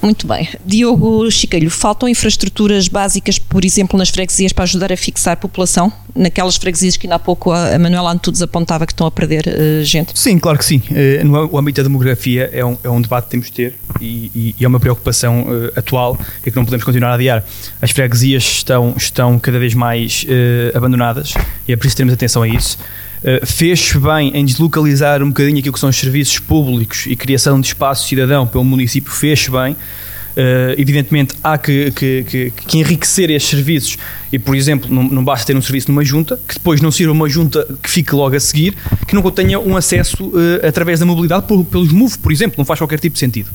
Muito 0.00 0.26
bem. 0.26 0.48
Diogo 0.64 1.30
Chicalho, 1.30 1.70
faltam 1.70 2.08
infraestruturas 2.08 2.88
básicas, 2.88 3.38
por 3.38 3.64
exemplo, 3.64 3.98
nas 3.98 4.08
freguesias 4.08 4.52
para 4.52 4.64
ajudar 4.64 4.92
a 4.92 4.96
fixar 4.96 5.32
a 5.32 5.36
população? 5.36 5.92
Naquelas 6.14 6.56
freguesias 6.56 6.96
que 6.96 7.06
ainda 7.06 7.16
há 7.16 7.18
pouco 7.18 7.52
a 7.52 7.78
Manuela 7.78 8.12
Antunes 8.12 8.42
apontava 8.42 8.86
que 8.86 8.92
estão 8.92 9.06
a 9.06 9.10
perder 9.10 9.46
uh, 9.46 9.84
gente? 9.84 10.18
Sim, 10.18 10.38
claro 10.38 10.58
que 10.58 10.64
sim. 10.64 10.82
Uh, 10.90 11.24
no 11.24 11.58
âmbito 11.58 11.80
da 11.80 11.88
demografia 11.88 12.50
é 12.52 12.64
um, 12.64 12.76
é 12.82 12.88
um 12.88 13.00
debate 13.00 13.24
que 13.24 13.30
temos 13.30 13.46
de 13.46 13.52
ter 13.52 13.74
e, 14.00 14.30
e, 14.34 14.54
e 14.58 14.64
é 14.64 14.68
uma 14.68 14.80
preocupação 14.80 15.42
uh, 15.42 15.78
atual 15.78 16.18
e 16.44 16.50
que 16.50 16.56
não 16.56 16.64
podemos 16.64 16.84
continuar 16.84 17.10
a 17.10 17.14
adiar. 17.14 17.44
As 17.80 17.90
freguesias 17.90 18.44
estão, 18.44 18.94
estão 18.96 19.38
cada 19.38 19.58
vez 19.58 19.74
mais 19.74 20.26
abandonadas 20.74 21.34
e 21.66 21.72
é 21.72 21.76
preciso 21.76 21.96
termos 21.96 22.14
atenção 22.14 22.42
a 22.42 22.48
isso. 22.48 22.78
Uh, 23.18 23.44
fez 23.44 23.92
bem 23.94 24.30
em 24.34 24.44
deslocalizar 24.44 25.22
um 25.22 25.28
bocadinho 25.28 25.58
aquilo 25.58 25.72
que 25.72 25.80
são 25.80 25.88
os 25.88 25.96
serviços 25.96 26.38
públicos 26.38 27.04
e 27.06 27.16
criação 27.16 27.60
de 27.60 27.66
espaço 27.66 28.06
cidadão 28.06 28.46
pelo 28.46 28.64
município, 28.64 29.10
fez 29.10 29.48
bem. 29.48 29.72
Uh, 29.72 30.78
evidentemente 30.78 31.34
há 31.42 31.58
que, 31.58 31.90
que, 31.90 32.22
que, 32.22 32.52
que, 32.52 32.78
enriquecer 32.78 33.28
estes 33.28 33.50
serviços 33.50 33.98
e, 34.32 34.38
por 34.38 34.54
exemplo, 34.54 34.88
não, 34.88 35.02
não, 35.02 35.24
basta 35.24 35.46
ter 35.46 35.56
um 35.56 35.60
serviço 35.60 35.90
numa 35.90 36.04
junta, 36.04 36.38
que 36.46 36.54
depois 36.54 36.80
não 36.80 36.92
sirva 36.92 37.12
uma 37.12 37.28
junta 37.28 37.66
que 37.82 37.90
fique 37.90 38.14
logo 38.14 38.36
a 38.36 38.38
seguir, 38.38 38.76
que 39.08 39.16
não 39.16 39.30
tenha 39.32 39.58
um 39.58 39.76
acesso 39.76 40.26
uh, 40.26 40.64
através 40.64 41.00
da 41.00 41.06
mobilidade 41.06 41.46
por, 41.46 41.64
pelos 41.64 41.90
MOVE, 41.90 42.18
por 42.18 42.30
exemplo, 42.30 42.54
não 42.56 42.64
faz 42.64 42.78
qualquer 42.78 43.00
tipo 43.00 43.14
de 43.14 43.18
sentido. 43.18 43.50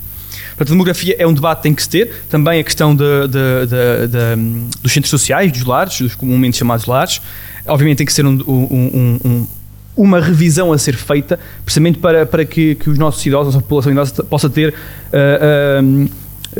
Portanto, 0.49 0.69
a 0.69 0.73
demografia 0.73 1.15
é 1.17 1.25
um 1.25 1.33
debate 1.33 1.59
que 1.59 1.63
tem 1.63 1.73
que 1.73 1.81
se 1.81 1.89
ter, 1.89 2.11
também 2.29 2.59
a 2.59 2.63
questão 2.63 2.95
de, 2.95 3.27
de, 3.27 3.67
de, 3.67 4.79
dos 4.81 4.91
centros 4.91 5.09
sociais, 5.09 5.51
dos 5.51 5.63
lares, 5.63 6.01
dos 6.01 6.15
comumente 6.15 6.57
chamados 6.57 6.85
lares, 6.85 7.21
obviamente 7.67 7.97
tem 7.97 8.05
que 8.05 8.13
ser 8.13 8.25
um, 8.25 8.39
um, 8.47 9.19
um, 9.23 9.47
uma 9.95 10.19
revisão 10.19 10.73
a 10.73 10.77
ser 10.77 10.95
feita, 10.95 11.39
precisamente 11.63 11.99
para, 11.99 12.25
para 12.25 12.45
que, 12.45 12.75
que 12.75 12.89
os 12.89 12.97
nossos 12.97 13.23
idosos, 13.25 13.55
a 13.55 13.59
população 13.59 13.91
idosa, 13.91 14.23
possa 14.23 14.49
ter, 14.49 14.73
uh, 14.73 16.09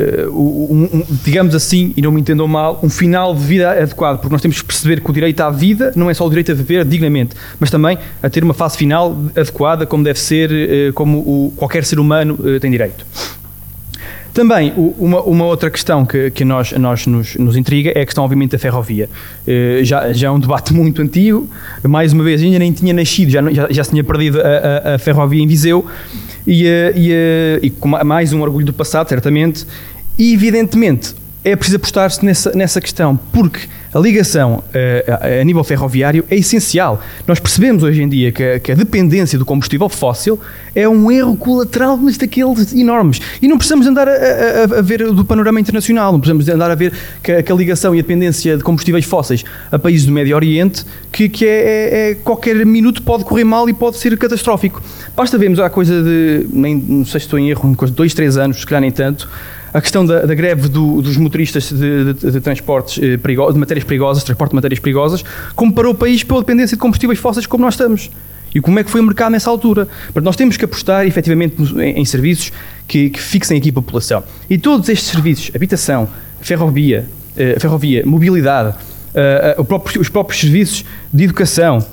uh, 0.00 1.06
digamos 1.24 1.54
assim, 1.54 1.92
e 1.96 2.02
não 2.02 2.12
me 2.12 2.20
entendam 2.20 2.46
mal, 2.46 2.78
um 2.82 2.88
final 2.88 3.34
de 3.34 3.42
vida 3.42 3.70
adequado, 3.70 4.18
porque 4.18 4.32
nós 4.32 4.42
temos 4.42 4.60
que 4.60 4.66
perceber 4.66 5.00
que 5.00 5.10
o 5.10 5.12
direito 5.12 5.40
à 5.40 5.50
vida 5.50 5.92
não 5.96 6.08
é 6.08 6.14
só 6.14 6.26
o 6.26 6.28
direito 6.28 6.52
a 6.52 6.54
viver 6.54 6.84
dignamente, 6.84 7.34
mas 7.58 7.70
também 7.70 7.98
a 8.22 8.30
ter 8.30 8.44
uma 8.44 8.54
fase 8.54 8.76
final 8.76 9.16
adequada, 9.36 9.86
como 9.86 10.04
deve 10.04 10.18
ser, 10.20 10.50
eh, 10.52 10.92
como 10.92 11.18
o, 11.18 11.52
qualquer 11.56 11.84
ser 11.84 11.98
humano 11.98 12.38
eh, 12.44 12.58
tem 12.58 12.70
direito. 12.70 13.04
Também, 14.34 14.72
uma, 14.76 15.22
uma 15.22 15.44
outra 15.44 15.70
questão 15.70 16.04
que, 16.04 16.28
que 16.32 16.44
nós, 16.44 16.72
nós 16.72 17.06
nos, 17.06 17.36
nos 17.36 17.56
intriga 17.56 17.92
é 17.94 18.02
a 18.02 18.04
questão, 18.04 18.24
obviamente, 18.24 18.50
da 18.50 18.58
ferrovia. 18.58 19.08
Uh, 19.46 19.84
já, 19.84 20.12
já 20.12 20.26
é 20.26 20.30
um 20.30 20.40
debate 20.40 20.74
muito 20.74 21.00
antigo, 21.00 21.48
mais 21.84 22.12
uma 22.12 22.24
vez, 22.24 22.42
ainda 22.42 22.58
nem 22.58 22.72
tinha 22.72 22.92
nascido, 22.92 23.30
já, 23.30 23.40
já, 23.52 23.68
já 23.70 23.84
se 23.84 23.90
tinha 23.90 24.02
perdido 24.02 24.40
a, 24.40 24.90
a, 24.92 24.94
a 24.96 24.98
ferrovia 24.98 25.40
em 25.40 25.46
Viseu, 25.46 25.86
e, 26.46 26.66
eh, 26.66 26.92
e, 26.94 27.12
eh, 27.12 27.60
e, 27.62 28.04
mais 28.04 28.32
um 28.32 28.42
orgulho 28.42 28.66
do 28.66 28.72
passado, 28.72 29.08
certamente, 29.08 29.64
e 30.18 30.34
evidentemente 30.34 31.14
é 31.44 31.54
preciso 31.54 31.76
apostar-se 31.76 32.24
nessa, 32.24 32.52
nessa 32.52 32.80
questão, 32.80 33.18
porque 33.30 33.68
a 33.92 33.98
ligação 33.98 34.64
uh, 34.64 35.40
a 35.40 35.44
nível 35.44 35.62
ferroviário 35.62 36.24
é 36.30 36.36
essencial. 36.36 37.00
Nós 37.28 37.38
percebemos 37.38 37.82
hoje 37.82 38.02
em 38.02 38.08
dia 38.08 38.32
que, 38.32 38.58
que, 38.60 38.72
a 38.72 38.74
dependência 38.74 39.38
do 39.38 39.44
combustível 39.44 39.88
fóssil 39.88 40.40
é 40.74 40.88
um 40.88 41.12
erro 41.12 41.36
colateral, 41.36 41.96
mas 41.98 42.16
daqueles 42.16 42.72
enormes. 42.72 43.20
E 43.42 43.46
não 43.46 43.58
precisamos 43.58 43.86
andar 43.86 44.08
a, 44.08 44.12
a, 44.12 44.78
a, 44.78 44.82
ver 44.82 45.04
do 45.12 45.24
panorama 45.24 45.60
internacional, 45.60 46.12
não 46.12 46.18
precisamos 46.18 46.48
andar 46.48 46.70
a 46.70 46.74
ver 46.74 46.92
que, 47.22 47.42
que, 47.42 47.52
a 47.52 47.54
ligação 47.54 47.94
e 47.94 47.98
a 47.98 48.02
dependência 48.02 48.56
de 48.56 48.64
combustíveis 48.64 49.04
fósseis 49.04 49.44
a 49.70 49.78
países 49.78 50.06
do 50.06 50.12
Médio 50.12 50.34
Oriente, 50.34 50.84
que, 51.12 51.28
que 51.28 51.46
é, 51.46 51.50
é, 51.50 52.10
é, 52.10 52.14
qualquer 52.14 52.64
minuto 52.64 53.02
pode 53.02 53.22
correr 53.22 53.44
mal 53.44 53.68
e 53.68 53.74
pode 53.74 53.98
ser 53.98 54.16
catastrófico. 54.16 54.82
Basta 55.14 55.36
vermos 55.36 55.60
a 55.60 55.68
coisa 55.68 56.02
de, 56.02 56.46
nem, 56.50 56.74
não 56.74 57.04
sei 57.04 57.20
se 57.20 57.26
estou 57.26 57.38
em 57.38 57.50
erro, 57.50 57.76
dois, 57.90 58.14
três 58.14 58.38
anos, 58.38 58.60
se 58.60 58.66
calhar 58.66 58.80
nem 58.80 58.90
tanto, 58.90 59.28
a 59.74 59.80
questão 59.80 60.06
da, 60.06 60.24
da 60.24 60.34
greve 60.36 60.68
do, 60.68 61.02
dos 61.02 61.16
motoristas 61.16 61.72
de, 61.72 62.14
de, 62.14 62.30
de 62.30 62.40
transportes 62.40 63.02
eh, 63.02 63.16
perigosos, 63.16 63.54
de 63.54 63.60
matérias 63.60 63.84
perigosas, 63.84 64.22
transporte 64.22 64.52
de 64.52 64.54
matérias 64.54 64.78
perigosas, 64.78 65.24
comparou 65.56 65.92
o 65.92 65.96
país 65.96 66.22
pela 66.22 66.38
dependência 66.38 66.76
de 66.76 66.80
combustíveis 66.80 67.18
fósseis 67.18 67.44
como 67.44 67.64
nós 67.64 67.74
estamos. 67.74 68.08
E 68.54 68.60
como 68.60 68.78
é 68.78 68.84
que 68.84 68.90
foi 68.90 69.00
o 69.00 69.04
mercado 69.04 69.32
nessa 69.32 69.50
altura? 69.50 69.88
Mas 70.14 70.22
nós 70.22 70.36
temos 70.36 70.56
que 70.56 70.64
apostar 70.64 71.04
efetivamente 71.04 71.56
em, 71.60 71.98
em 71.98 72.04
serviços 72.04 72.52
que, 72.86 73.10
que, 73.10 73.20
fixem 73.20 73.58
aqui 73.58 73.70
a 73.70 73.72
população. 73.72 74.22
E 74.48 74.56
todos 74.56 74.88
estes 74.88 75.08
serviços, 75.08 75.50
habitação, 75.52 76.08
ferrovia, 76.40 77.04
eh, 77.36 77.58
ferrovia 77.58 78.06
mobilidade, 78.06 78.76
eh, 79.12 79.56
próprio, 79.66 80.00
os 80.00 80.08
próprios 80.08 80.40
serviços 80.40 80.84
de 81.12 81.24
educação, 81.24 81.84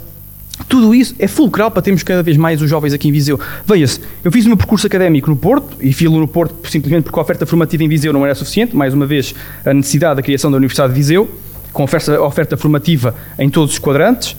tudo 0.67 0.93
isso 0.93 1.15
é 1.19 1.27
fulcral 1.27 1.71
para 1.71 1.81
termos 1.81 2.03
cada 2.03 2.23
vez 2.23 2.37
mais 2.37 2.61
os 2.61 2.69
jovens 2.69 2.93
aqui 2.93 3.09
em 3.09 3.11
Viseu. 3.11 3.39
Veja-se, 3.65 3.99
eu 4.23 4.31
fiz 4.31 4.45
o 4.45 4.47
meu 4.47 4.57
percurso 4.57 4.87
académico 4.87 5.29
no 5.29 5.35
Porto, 5.35 5.77
e 5.79 5.93
filo 5.93 6.19
no 6.19 6.27
Porto 6.27 6.69
simplesmente 6.69 7.03
porque 7.03 7.19
a 7.19 7.21
oferta 7.21 7.45
formativa 7.45 7.83
em 7.83 7.87
Viseu 7.87 8.13
não 8.13 8.25
era 8.25 8.35
suficiente, 8.35 8.75
mais 8.75 8.93
uma 8.93 9.05
vez 9.05 9.33
a 9.65 9.73
necessidade 9.73 10.15
da 10.15 10.21
criação 10.21 10.51
da 10.51 10.57
Universidade 10.57 10.93
de 10.93 10.99
Viseu, 10.99 11.29
com 11.71 11.83
oferta, 11.83 12.21
oferta 12.21 12.57
formativa 12.57 13.15
em 13.39 13.49
todos 13.49 13.73
os 13.73 13.79
quadrantes, 13.79 14.35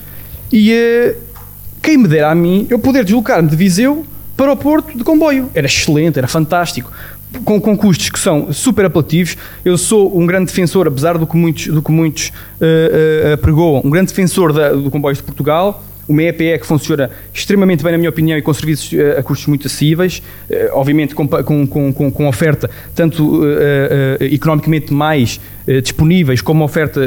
e 0.52 0.72
uh, 0.72 1.16
quem 1.82 1.96
me 1.96 2.06
dera 2.06 2.30
a 2.30 2.34
mim 2.34 2.66
eu 2.70 2.78
poder 2.78 3.04
deslocar-me 3.04 3.48
de 3.48 3.56
Viseu 3.56 4.04
para 4.36 4.52
o 4.52 4.56
Porto 4.56 4.96
de 4.96 5.04
comboio. 5.04 5.50
Era 5.54 5.66
excelente, 5.66 6.18
era 6.18 6.28
fantástico. 6.28 6.90
Com, 7.44 7.58
com, 7.58 7.74
custos 7.74 8.10
que 8.10 8.18
são 8.18 8.52
super 8.52 8.84
apelativos. 8.84 9.38
Eu 9.64 9.78
sou 9.78 10.18
um 10.18 10.26
grande 10.26 10.46
defensor, 10.46 10.86
apesar 10.86 11.16
do 11.16 11.26
que 11.26 11.34
muitos, 11.34 11.68
do 11.68 11.80
que 11.80 11.90
muitos 11.90 12.30
uh, 12.60 13.50
uh, 13.50 13.86
um 13.86 13.88
grande 13.88 14.08
defensor 14.08 14.52
da, 14.52 14.70
do 14.74 14.90
comboio 14.90 15.16
de 15.16 15.22
Portugal 15.22 15.82
uma 16.08 16.22
EPE 16.22 16.58
que 16.58 16.66
funciona 16.66 17.10
extremamente 17.32 17.82
bem, 17.82 17.92
na 17.92 17.98
minha 17.98 18.10
opinião, 18.10 18.36
e 18.36 18.42
com 18.42 18.52
serviços 18.52 18.92
uh, 18.92 19.18
a 19.18 19.22
custos 19.22 19.46
muito 19.46 19.66
acessíveis, 19.66 20.22
uh, 20.50 20.54
obviamente 20.72 21.14
com, 21.14 21.26
com, 21.26 21.66
com, 21.66 22.12
com, 22.12 22.28
oferta 22.28 22.70
tanto 22.94 23.42
uh, 23.42 23.46
economicamente 24.20 24.92
mais 24.92 25.40
disponíveis, 25.84 26.40
como 26.40 26.64
oferta 26.64 27.00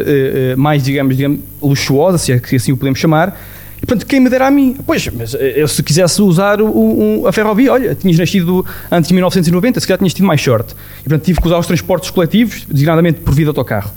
mais, 0.56 0.82
digamos, 0.82 1.18
digamos, 1.18 1.42
luxuosa, 1.62 2.18
se, 2.18 2.32
é, 2.32 2.42
assim 2.56 2.72
o 2.72 2.78
podemos 2.78 2.98
chamar. 2.98 3.38
E, 3.84 3.86
portanto, 3.86 4.08
quem 4.08 4.22
me 4.22 4.30
dera 4.30 4.48
a 4.48 4.52
mim? 4.52 4.78
Pois, 4.88 5.10
mas 5.10 5.34
eu 5.34 5.68
se 5.68 5.84
quisesse 5.84 6.22
usar 6.22 6.62
o, 6.62 7.28
a 7.28 7.34
ferrovia, 7.34 7.74
olha, 7.74 7.94
tinhas 7.94 8.18
nascido 8.18 8.66
antes 8.90 9.10
de 9.10 9.14
1990, 9.14 9.82
se 9.82 9.86
calhar 9.86 9.98
tinhas 9.98 10.14
tido 10.14 10.26
mais 10.26 10.42
sorte. 10.42 10.74
E, 11.02 11.04
portanto, 11.04 11.26
tive 11.26 11.42
que 11.42 11.48
usar 11.48 11.60
os 11.60 11.68
transportes 11.68 12.10
coletivos, 12.10 12.66
designadamente 12.66 13.20
por 13.20 13.34
via 13.34 13.44
de 13.44 13.50
autocarro. 13.50 13.92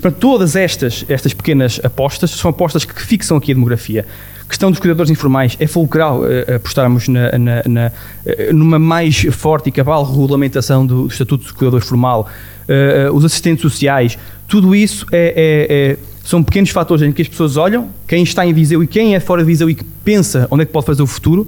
Portanto, 0.00 0.18
todas 0.18 0.56
estas, 0.56 1.04
estas 1.08 1.34
pequenas 1.34 1.80
apostas 1.82 2.30
são 2.30 2.50
apostas 2.50 2.84
que 2.84 3.02
fixam 3.02 3.36
aqui 3.36 3.52
a 3.52 3.54
demografia. 3.54 4.06
A 4.42 4.48
questão 4.48 4.70
dos 4.70 4.80
cuidadores 4.80 5.10
informais 5.10 5.56
é 5.60 5.66
fulcral 5.66 6.22
uh, 6.22 6.56
apostarmos 6.56 7.06
na, 7.06 7.38
na, 7.38 7.62
na, 7.66 7.86
uh, 7.88 8.52
numa 8.54 8.78
mais 8.78 9.20
forte 9.30 9.68
e 9.68 9.72
cabal 9.72 10.02
regulamentação 10.04 10.86
do, 10.86 11.02
do 11.02 11.08
Estatuto 11.08 11.44
de 11.44 11.52
Cuidador 11.52 11.82
Formal, 11.82 12.28
uh, 12.68 13.14
os 13.14 13.24
assistentes 13.24 13.62
sociais, 13.62 14.18
tudo 14.48 14.74
isso 14.74 15.06
é, 15.12 15.34
é, 15.36 15.76
é, 15.92 15.98
são 16.24 16.42
pequenos 16.42 16.70
fatores 16.70 17.02
em 17.02 17.12
que 17.12 17.22
as 17.22 17.28
pessoas 17.28 17.56
olham, 17.56 17.90
quem 18.08 18.22
está 18.22 18.44
em 18.44 18.52
Viseu 18.52 18.82
e 18.82 18.86
quem 18.86 19.14
é 19.14 19.20
fora 19.20 19.42
de 19.42 19.46
Viseu 19.46 19.70
e 19.70 19.74
que 19.74 19.84
pensa 20.04 20.48
onde 20.50 20.62
é 20.62 20.66
que 20.66 20.72
pode 20.72 20.86
fazer 20.86 21.02
o 21.02 21.06
futuro, 21.06 21.46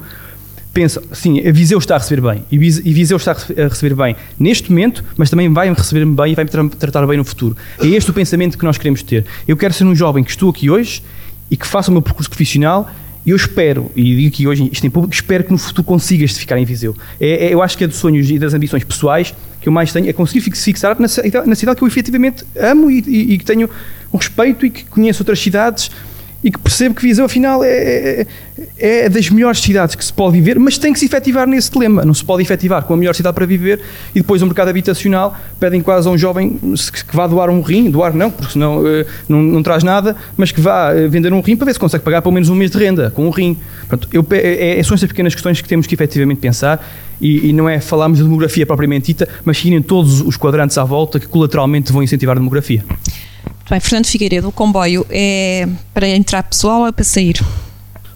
pensa, 0.73 1.03
sim, 1.13 1.47
a 1.47 1.53
Viseu 1.53 1.79
está 1.79 1.97
a 1.97 1.99
receber 1.99 2.23
bem, 2.23 2.45
e 2.51 2.59
Viseu 2.59 3.17
está 3.17 3.33
a 3.33 3.69
receber 3.69 3.95
bem 3.95 4.17
neste 4.39 4.71
momento, 4.71 5.05
mas 5.17 5.29
também 5.29 5.53
vai 5.53 5.73
receber 5.73 6.05
bem 6.07 6.33
e 6.33 6.35
vai 6.35 6.45
me 6.45 6.71
tratar 6.71 7.07
bem 7.07 7.19
no 7.19 7.25
futuro. 7.25 7.57
É 7.81 7.87
este 7.87 8.11
o 8.11 8.15
pensamento 8.15 8.57
que 8.57 8.65
nós 8.65 8.79
queremos 8.79 9.03
ter. 9.03 9.27
Eu 9.47 9.57
quero 9.57 9.75
ser 9.75 9.85
um 9.85 9.95
jovem 9.95 10.25
que 10.25 10.31
estou 10.31 10.51
aqui 10.51 10.71
hoje 10.71 11.03
e 11.51 11.57
que 11.57 11.67
faça 11.67 11.91
o 11.91 11.93
meu 11.93 12.03
percurso 12.03 12.31
profissional 12.31 12.91
e 13.25 13.31
eu 13.31 13.37
espero, 13.37 13.91
e 13.95 14.17
digo 14.17 14.29
aqui 14.29 14.47
hoje 14.49 14.69
isto 14.73 14.85
em 14.85 14.91
público, 14.91 15.15
espero 15.15 15.45
que 15.45 15.53
no 15.53 15.59
futuro 15.59 15.85
consigas 15.85 16.37
ficar 16.37 16.59
em 16.59 16.65
Viseu. 16.65 16.97
É, 17.21 17.47
é, 17.47 17.55
eu 17.55 17.63
acho 17.63 17.79
que 17.79 17.85
é 17.85 17.87
dos 17.87 17.97
sonhos 17.97 18.29
e 18.29 18.39
das 18.39 18.53
ambições 18.53 18.83
pessoais 18.83 19.33
que 19.61 19.69
eu 19.69 19.73
mais 19.73 19.93
tenho, 19.93 20.09
é 20.09 20.13
conseguir 20.13 20.41
fixar 20.41 20.97
na, 20.99 21.07
na 21.47 21.55
cidade 21.55 21.79
que 21.79 21.85
eu 21.85 21.87
efetivamente 21.87 22.45
amo 22.57 22.91
e 22.91 23.39
que 23.39 23.45
tenho 23.45 23.71
um 24.13 24.17
respeito 24.17 24.67
e 24.67 24.71
que 24.71 24.85
conheço 24.87 25.23
outras 25.23 25.39
cidades 25.39 25.89
e 26.43 26.51
que 26.51 26.59
percebo 26.59 26.95
que 26.95 27.03
Viseu, 27.03 27.25
afinal, 27.25 27.63
é, 27.63 28.27
é, 28.79 29.05
é 29.05 29.09
das 29.09 29.31
melhores 29.31 29.61
cidades 29.61 29.95
que 29.95 30.05
se 30.05 30.13
pode 30.13 30.33
viver, 30.33 30.59
mas 30.59 30.77
tem 30.77 30.93
que 30.93 30.99
se 30.99 31.07
efetivar 31.07 31.47
nesse 31.47 31.71
dilema. 31.71 32.05
Não 32.05 32.15
se 32.15 32.25
pode 32.25 32.43
efetivar 32.43 32.83
com 32.83 32.95
a 32.95 32.97
melhor 32.97 33.15
cidade 33.15 33.35
para 33.35 33.47
viver 33.47 33.81
e 34.15 34.21
depois 34.21 34.43
o 34.43 34.47
mercado 34.47 34.69
habitacional 34.69 35.37
pedem 35.61 35.81
quase 35.81 36.09
a 36.09 36.11
um 36.11 36.19
jovem 36.19 36.59
que 36.59 37.17
vá 37.17 37.27
doar 37.27 37.49
um 37.49 37.61
rim, 37.61 37.91
doar 37.91 38.15
não, 38.15 38.31
porque 38.31 38.55
senão 38.55 38.81
uh, 38.81 39.07
não, 39.29 39.41
não 39.41 39.63
traz 39.63 39.85
nada, 39.85 40.17
mas 40.37 40.51
que 40.51 40.61
vá 40.61 40.93
uh, 40.93 41.09
vender 41.09 41.33
um 41.33 41.41
rim 41.41 41.57
para 41.57 41.67
ver 41.67 41.75
se 41.75 41.79
consegue 41.81 42.03
pagar 42.03 42.23
pelo 42.23 42.35
menos 42.35 42.49
um 42.49 42.55
mês 42.55 42.71
de 42.71 42.79
renda 42.79 43.11
com 43.11 43.27
um 43.27 43.31
rim. 43.31 43.57
Portanto, 43.89 44.09
eu, 44.13 44.27
é, 44.33 44.79
é, 44.79 44.83
são 44.83 44.95
estas 44.95 45.09
pequenas 45.09 45.35
questões 45.35 45.61
que 45.61 45.69
temos 45.69 45.87
que 45.87 45.95
efetivamente 45.95 46.41
pensar 46.41 46.85
e, 47.21 47.51
e, 47.51 47.53
não 47.53 47.69
é 47.69 47.79
falarmos 47.79 48.19
de 48.19 48.25
demografia 48.25 48.67
propriamente 48.67 49.07
dita, 49.07 49.29
mas 49.45 49.59
sim 49.59 49.75
em 49.75 49.83
todos 49.83 50.21
os 50.21 50.37
quadrantes 50.37 50.77
à 50.77 50.83
volta 50.83 51.21
que 51.21 51.29
colateralmente 51.29 51.93
vão 51.93 52.03
incentivar 52.03 52.37
a 52.37 52.41
demografia. 52.41 52.85
Bem, 53.73 53.81
Fernando 53.81 54.05
Figueiredo, 54.05 54.49
o 54.49 54.53
comboio 54.53 55.07
é 55.09 55.67
para 55.95 56.07
entrar 56.07 56.43
pessoal 56.43 56.83
ou 56.83 56.87
é 56.87 56.93
para 56.93 57.05
sair? 57.05 57.41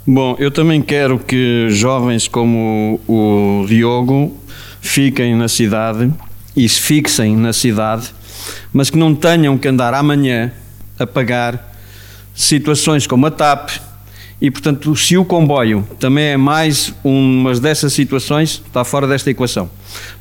Bom, 0.06 0.36
eu 0.38 0.50
também 0.50 0.82
quero 0.82 1.18
que 1.18 1.68
jovens 1.70 2.28
como 2.28 3.00
o 3.08 3.64
Diogo 3.66 4.36
fiquem 4.82 5.34
na 5.34 5.48
cidade 5.48 6.12
e 6.54 6.68
se 6.68 6.78
fixem 6.78 7.34
na 7.34 7.54
cidade, 7.54 8.12
mas 8.70 8.90
que 8.90 8.98
não 8.98 9.14
tenham 9.14 9.56
que 9.56 9.66
andar 9.66 9.94
amanhã 9.94 10.52
a 10.98 11.06
pagar 11.06 11.74
situações 12.34 13.06
como 13.06 13.24
a 13.24 13.30
TAP 13.30 13.70
E, 14.40 14.50
portanto, 14.50 14.94
se 14.94 15.16
o 15.16 15.24
comboio 15.24 15.86
também 15.98 16.24
é 16.24 16.36
mais 16.36 16.92
uma 17.02 17.54
dessas 17.54 17.94
situações, 17.94 18.62
está 18.66 18.84
fora 18.84 19.06
desta 19.06 19.30
equação. 19.30 19.70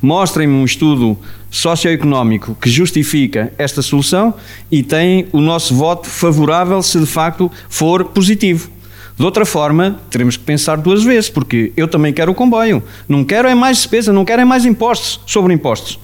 Mostrem-me 0.00 0.54
um 0.54 0.64
estudo 0.64 1.18
socioeconómico 1.50 2.56
que 2.60 2.70
justifica 2.70 3.52
esta 3.58 3.82
solução 3.82 4.32
e 4.70 4.82
tem 4.82 5.28
o 5.32 5.40
nosso 5.40 5.74
voto 5.74 6.08
favorável 6.08 6.82
se 6.82 6.98
de 6.98 7.06
facto 7.06 7.50
for 7.68 8.04
positivo. 8.06 8.70
De 9.18 9.24
outra 9.24 9.46
forma, 9.46 10.00
teremos 10.10 10.36
que 10.36 10.44
pensar 10.44 10.76
duas 10.76 11.02
vezes, 11.02 11.30
porque 11.30 11.72
eu 11.76 11.88
também 11.88 12.12
quero 12.12 12.32
o 12.32 12.34
comboio. 12.34 12.82
Não 13.08 13.24
quero 13.24 13.48
é 13.48 13.54
mais 13.54 13.78
despesa, 13.78 14.12
não 14.12 14.24
quero 14.24 14.42
é 14.42 14.44
mais 14.44 14.64
impostos 14.64 15.20
sobre 15.26 15.52
impostos. 15.52 15.98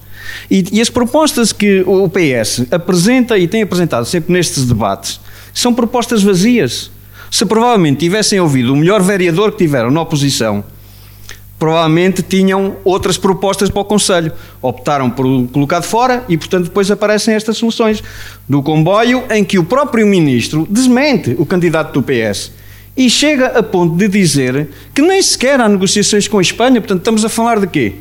E, 0.49 0.65
e 0.71 0.81
as 0.81 0.89
propostas 0.89 1.51
que 1.51 1.83
o 1.85 2.09
PS 2.09 2.65
apresenta 2.71 3.37
e 3.37 3.47
tem 3.47 3.61
apresentado 3.61 4.05
sempre 4.05 4.33
nestes 4.33 4.65
debates 4.65 5.19
são 5.53 5.73
propostas 5.73 6.23
vazias. 6.23 6.91
Se 7.33 7.47
provavelmente 7.47 7.97
tivessem 7.97 8.39
ouvido 8.39 8.73
o 8.73 8.75
melhor 8.75 9.01
vereador 9.01 9.53
que 9.53 9.57
tiveram 9.57 9.89
na 9.89 9.99
oposição, 9.99 10.63
provavelmente 11.57 12.21
tinham 12.21 12.75
outras 12.83 13.17
propostas 13.17 13.71
para 13.71 13.81
o 13.81 13.85
Conselho. 13.85 14.31
Optaram 14.61 15.09
por 15.09 15.25
colocar 15.47 15.79
de 15.79 15.87
fora 15.87 16.23
e, 16.29 16.37
portanto, 16.37 16.65
depois 16.65 16.91
aparecem 16.91 17.33
estas 17.33 17.57
soluções 17.57 18.03
do 18.47 18.61
comboio 18.61 19.23
em 19.31 19.43
que 19.43 19.57
o 19.57 19.63
próprio 19.63 20.05
ministro 20.05 20.67
desmente 20.69 21.35
o 21.39 21.43
candidato 21.43 21.99
do 21.99 22.03
PS 22.03 22.51
e 22.95 23.09
chega 23.09 23.47
a 23.47 23.63
ponto 23.63 23.95
de 23.95 24.07
dizer 24.07 24.69
que 24.93 25.01
nem 25.01 25.19
sequer 25.19 25.59
há 25.59 25.67
negociações 25.67 26.27
com 26.27 26.37
a 26.37 26.41
Espanha, 26.43 26.79
portanto, 26.79 26.99
estamos 26.99 27.25
a 27.25 27.29
falar 27.29 27.59
de 27.59 27.65
quê? 27.65 27.95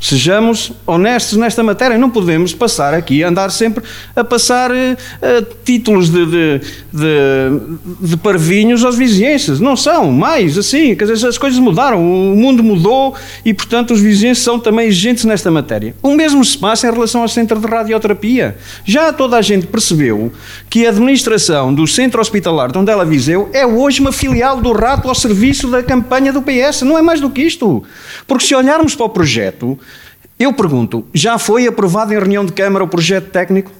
Sejamos 0.00 0.70
honestos 0.86 1.38
nesta 1.38 1.62
matéria, 1.62 1.96
não 1.96 2.10
podemos 2.10 2.52
passar 2.52 2.92
aqui, 2.92 3.22
andar 3.22 3.50
sempre 3.50 3.82
a 4.14 4.22
passar 4.22 4.70
uh, 4.70 5.46
títulos 5.64 6.10
de, 6.10 6.26
de, 6.26 6.60
de, 6.92 8.08
de, 8.08 8.16
parvinhos 8.18 8.84
aos 8.84 8.96
vizinhenses. 8.96 9.60
Não 9.60 9.74
são 9.74 10.12
mais 10.12 10.58
assim, 10.58 10.94
quer 10.94 11.06
dizer, 11.06 11.26
as 11.26 11.38
coisas 11.38 11.58
mudaram, 11.58 12.02
o 12.02 12.36
mundo 12.36 12.62
mudou 12.62 13.14
e, 13.46 13.54
portanto, 13.54 13.94
os 13.94 14.00
vizinhenses 14.00 14.44
são 14.44 14.58
também 14.58 14.88
exigentes 14.88 15.24
nesta 15.24 15.50
matéria. 15.50 15.94
O 16.02 16.14
mesmo 16.14 16.44
se 16.44 16.58
passa 16.58 16.86
em 16.86 16.92
relação 16.92 17.22
ao 17.22 17.28
centro 17.28 17.58
de 17.58 17.66
radioterapia. 17.66 18.58
Já 18.84 19.10
toda 19.10 19.38
a 19.38 19.42
gente 19.42 19.66
percebeu 19.66 20.30
que 20.68 20.84
a 20.84 20.90
administração 20.90 21.72
do 21.72 21.86
centro 21.86 22.20
hospitalar 22.20 22.70
de 22.70 22.76
Ondela 22.76 23.06
Viseu 23.06 23.48
é 23.54 23.64
hoje 23.64 24.00
uma 24.00 24.12
filial 24.12 24.60
do 24.60 24.72
rato 24.72 25.08
ao 25.08 25.14
serviço 25.14 25.68
da 25.68 25.82
campanha 25.82 26.30
do 26.30 26.42
PS. 26.42 26.82
Não 26.82 26.98
é 26.98 27.02
mais 27.02 27.22
do 27.22 27.30
que 27.30 27.40
isto. 27.40 27.82
Porque 28.26 28.44
se 28.44 28.54
olharmos 28.54 28.94
para 28.94 29.06
o 29.06 29.08
projeto, 29.08 29.78
eu 30.38 30.52
pergunto, 30.52 31.06
já 31.14 31.38
foi 31.38 31.66
aprovado 31.66 32.12
em 32.12 32.16
reunião 32.16 32.44
de 32.44 32.52
Câmara 32.52 32.84
o 32.84 32.88
projeto 32.88 33.30
técnico? 33.30 33.70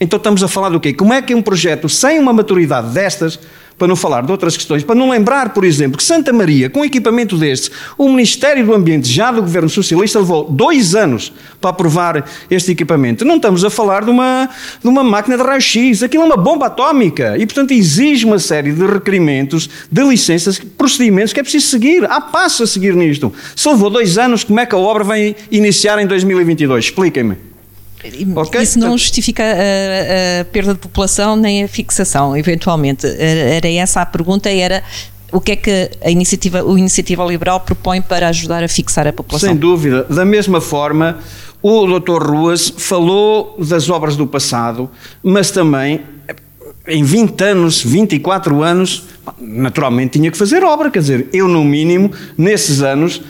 Então 0.00 0.16
estamos 0.16 0.42
a 0.42 0.48
falar 0.48 0.68
do 0.68 0.80
quê? 0.80 0.92
Como 0.92 1.12
é 1.12 1.22
que 1.22 1.34
um 1.34 1.42
projeto 1.42 1.88
sem 1.88 2.18
uma 2.18 2.32
maturidade 2.32 2.88
destas 2.90 3.38
para 3.82 3.88
não 3.88 3.96
falar 3.96 4.24
de 4.24 4.30
outras 4.30 4.56
questões, 4.56 4.84
para 4.84 4.94
não 4.94 5.10
lembrar, 5.10 5.52
por 5.52 5.64
exemplo, 5.64 5.96
que 5.96 6.04
Santa 6.04 6.32
Maria, 6.32 6.70
com 6.70 6.82
um 6.82 6.84
equipamento 6.84 7.36
deste, 7.36 7.68
o 7.98 8.08
Ministério 8.08 8.64
do 8.64 8.72
Ambiente, 8.72 9.08
já 9.08 9.32
do 9.32 9.42
Governo 9.42 9.68
Socialista, 9.68 10.20
levou 10.20 10.48
dois 10.48 10.94
anos 10.94 11.32
para 11.60 11.70
aprovar 11.70 12.24
este 12.48 12.70
equipamento. 12.70 13.24
Não 13.24 13.34
estamos 13.34 13.64
a 13.64 13.70
falar 13.70 14.04
de 14.04 14.10
uma, 14.10 14.48
de 14.80 14.88
uma 14.88 15.02
máquina 15.02 15.36
de 15.36 15.42
raio-x, 15.42 16.00
aquilo 16.00 16.22
é 16.22 16.26
uma 16.26 16.36
bomba 16.36 16.66
atómica 16.66 17.36
e, 17.36 17.44
portanto, 17.44 17.72
exige 17.72 18.24
uma 18.24 18.38
série 18.38 18.70
de 18.70 18.86
requerimentos, 18.86 19.68
de 19.90 20.02
licenças, 20.04 20.60
procedimentos 20.60 21.32
que 21.32 21.40
é 21.40 21.42
preciso 21.42 21.66
seguir. 21.66 22.04
Há 22.04 22.20
passo 22.20 22.62
a 22.62 22.68
seguir 22.68 22.94
nisto. 22.94 23.32
Se 23.56 23.68
levou 23.68 23.90
dois 23.90 24.16
anos, 24.16 24.44
como 24.44 24.60
é 24.60 24.64
que 24.64 24.76
a 24.76 24.78
obra 24.78 25.02
vai 25.02 25.34
iniciar 25.50 26.00
em 26.00 26.06
2022? 26.06 26.84
Expliquem-me. 26.84 27.51
Okay? 28.36 28.62
Isso 28.62 28.78
não 28.78 28.96
justifica 28.98 29.42
a, 29.42 30.40
a, 30.40 30.44
perda 30.46 30.74
de 30.74 30.80
população 30.80 31.36
nem 31.36 31.64
a 31.64 31.68
fixação, 31.68 32.36
eventualmente. 32.36 33.06
Era 33.06 33.68
essa 33.68 34.00
a 34.02 34.06
pergunta, 34.06 34.50
era 34.50 34.82
o 35.32 35.40
que 35.40 35.52
é 35.52 35.56
que 35.56 35.90
a 36.04 36.10
iniciativa, 36.10 36.62
o 36.62 36.76
Iniciativa 36.76 37.24
Liberal 37.24 37.60
propõe 37.60 38.02
para 38.02 38.28
ajudar 38.28 38.62
a 38.62 38.68
fixar 38.68 39.06
a 39.06 39.12
população? 39.12 39.48
Sem 39.48 39.56
dúvida. 39.56 40.04
Da 40.04 40.24
mesma 40.24 40.60
forma, 40.60 41.18
o 41.62 41.86
Dr. 41.86 42.22
Ruas 42.22 42.72
falou 42.76 43.56
das 43.58 43.88
obras 43.88 44.16
do 44.16 44.26
passado, 44.26 44.90
mas 45.22 45.50
também 45.50 46.00
em 46.86 47.04
20 47.04 47.40
anos, 47.44 47.82
24 47.82 48.62
anos, 48.62 49.04
naturalmente 49.38 50.18
tinha 50.18 50.30
que 50.30 50.36
fazer 50.36 50.64
obra, 50.64 50.90
quer 50.90 50.98
dizer, 50.98 51.28
eu 51.32 51.46
no 51.46 51.64
mínimo, 51.64 52.10
nesses 52.36 52.82
anos, 52.82 53.22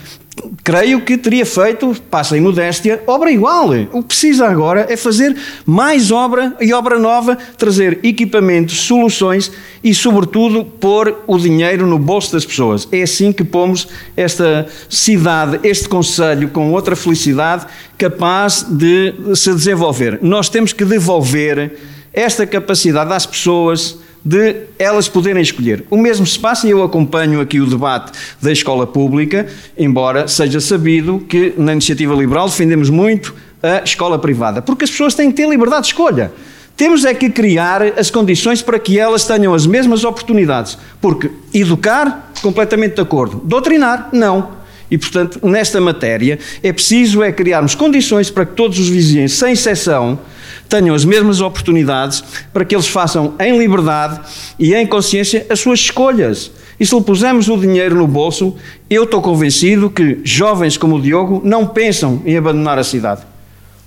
creio 0.65 1.01
que 1.03 1.19
teria 1.19 1.45
feito, 1.45 1.95
passa 2.11 2.37
em 2.37 2.41
modéstia, 2.41 3.03
obra 3.07 3.31
igual. 3.31 3.71
O 3.93 4.03
que 4.03 4.09
precisa 4.09 4.47
agora 4.47 4.87
é 4.89 4.97
fazer 4.97 5.37
mais 5.67 6.11
obra 6.11 6.57
e 6.61 6.73
obra 6.73 6.99
nova, 6.99 7.37
trazer 7.59 8.01
equipamentos, 8.03 8.81
soluções 8.81 9.51
e, 9.83 9.95
sobretudo, 9.95 10.65
pôr 10.65 11.23
o 11.27 11.39
dinheiro 11.39 11.87
no 11.87 11.99
bolso 11.99 12.33
das 12.33 12.45
pessoas. 12.45 12.89
É 12.91 13.03
assim 13.03 13.33
que 13.33 13.45
pomos 13.45 13.89
esta 14.17 14.67
cidade, 14.89 15.61
este 15.63 15.89
Conselho, 15.89 16.49
com 16.49 16.73
outra 16.73 16.97
felicidade, 16.97 17.67
capaz 17.99 18.63
de 18.63 19.15
se 19.35 19.53
desenvolver. 19.53 20.19
Nós 20.23 20.49
temos 20.49 20.73
que 20.73 20.85
devolver 20.85 21.79
esta 22.13 22.47
capacidade 22.47 23.13
às 23.13 23.27
pessoas 23.27 23.99
de 24.25 24.57
elas 24.79 25.09
poderem 25.09 25.43
escolher. 25.43 25.85
O 25.91 25.97
mesmo 25.97 26.27
se 26.27 26.39
passa, 26.39 26.67
e 26.67 26.71
eu 26.71 26.83
acompanho 26.83 27.41
aqui 27.41 27.61
o 27.61 27.67
debate 27.67 28.13
da 28.41 28.53
escola 28.53 28.87
pública, 28.87 29.47
embora 29.77 30.29
seja 30.29 30.61
sabido 30.61 31.25
que 31.29 31.55
na 31.57 31.73
iniciativa 31.73 32.15
liberal 32.15 32.49
defendemos 32.49 32.89
muito 32.89 33.35
a 33.63 33.83
escola 33.85 34.19
privada, 34.19 34.61
porque 34.61 34.85
as 34.85 34.91
pessoas 34.91 35.15
têm 35.15 35.31
que 35.31 35.37
ter 35.37 35.49
liberdade 35.49 35.83
de 35.83 35.89
escolha. 35.89 36.33
Temos 36.77 37.05
é 37.05 37.13
que 37.13 37.29
criar 37.29 37.83
as 37.99 38.11
condições 38.11 38.63
para 38.63 38.79
que 38.79 38.99
elas 38.99 39.25
tenham 39.25 39.53
as 39.53 39.67
mesmas 39.67 40.05
oportunidades, 40.05 40.79
porque 41.01 41.31
educar, 41.53 42.33
completamente 42.41 42.95
de 42.95 43.01
acordo, 43.01 43.41
doutrinar, 43.45 44.09
não. 44.13 44.63
E, 44.91 44.99
portanto, 44.99 45.41
nesta 45.43 45.81
matéria, 45.81 46.39
é 46.63 46.73
preciso 46.73 47.23
é 47.23 47.33
criarmos 47.33 47.75
condições 47.75 48.31
para 48.31 48.45
que 48.45 48.55
todos 48.55 48.79
os 48.79 48.89
vizinhos, 48.89 49.33
sem 49.33 49.53
exceção, 49.53 50.19
tenham 50.73 50.95
as 50.95 51.05
mesmas 51.05 51.43
oportunidades 51.43 52.25
para 52.51 52.65
que 52.65 52.75
eles 52.75 52.89
façam 52.89 53.35
em 53.39 53.59
liberdade 53.59 54.21
e 54.59 54.75
em 54.75 54.87
consciência 54.87 55.47
as 55.51 55.61
suas 55.61 55.81
escolhas. 55.81 56.51
E 56.81 56.87
se 56.87 56.95
lhe 56.95 57.03
pusermos 57.03 57.47
o 57.49 57.59
dinheiro 57.59 57.97
no 57.97 58.07
bolso, 58.07 58.57
eu 58.89 59.05
estou 59.05 59.21
convencido 59.21 59.91
que 59.91 60.21
jovens 60.25 60.79
como 60.79 60.97
o 60.97 61.01
Diogo 61.01 61.43
não 61.45 61.67
pensam 61.67 62.23
em 62.25 62.39
abandonar 62.39 62.79
a 62.79 62.85
cidade. 62.85 63.21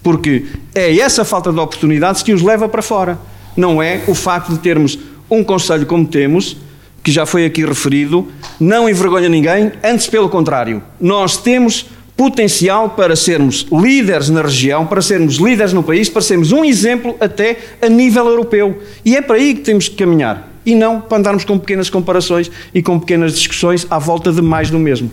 Porque 0.03 0.45
é 0.75 0.95
essa 0.99 1.25
falta 1.25 1.51
de 1.51 1.59
oportunidades 1.59 2.21
que 2.21 2.31
os 2.31 2.43
leva 2.43 2.69
para 2.69 2.83
fora. 2.83 3.17
Não 3.57 3.81
é 3.81 4.03
o 4.07 4.13
facto 4.13 4.51
de 4.51 4.59
termos 4.59 4.99
um 5.27 5.43
conselho 5.43 5.87
como 5.87 6.05
temos, 6.05 6.55
que 7.03 7.11
já 7.11 7.25
foi 7.25 7.45
aqui 7.45 7.65
referido, 7.65 8.27
não 8.59 8.87
envergonha 8.87 9.27
ninguém, 9.27 9.71
antes 9.83 10.05
pelo 10.05 10.29
contrário. 10.29 10.83
Nós 11.01 11.37
temos 11.37 11.87
potencial 12.15 12.91
para 12.91 13.15
sermos 13.15 13.65
líderes 13.71 14.29
na 14.29 14.41
região, 14.41 14.85
para 14.85 15.01
sermos 15.01 15.35
líderes 15.35 15.73
no 15.73 15.83
país, 15.83 16.07
para 16.07 16.21
sermos 16.21 16.51
um 16.51 16.63
exemplo 16.63 17.15
até 17.19 17.57
a 17.81 17.89
nível 17.89 18.27
europeu. 18.27 18.81
E 19.03 19.15
é 19.15 19.21
para 19.21 19.35
aí 19.35 19.55
que 19.55 19.61
temos 19.61 19.89
que 19.89 19.95
caminhar. 19.95 20.49
E 20.65 20.73
não 20.73 21.01
para 21.01 21.17
andarmos 21.17 21.43
com 21.43 21.59
pequenas 21.59 21.89
comparações 21.89 22.49
e 22.73 22.81
com 22.81 22.99
pequenas 22.99 23.33
discussões 23.33 23.85
à 23.89 23.99
volta 23.99 24.31
de 24.31 24.41
mais 24.41 24.69
do 24.69 24.79
mesmo. 24.79 25.11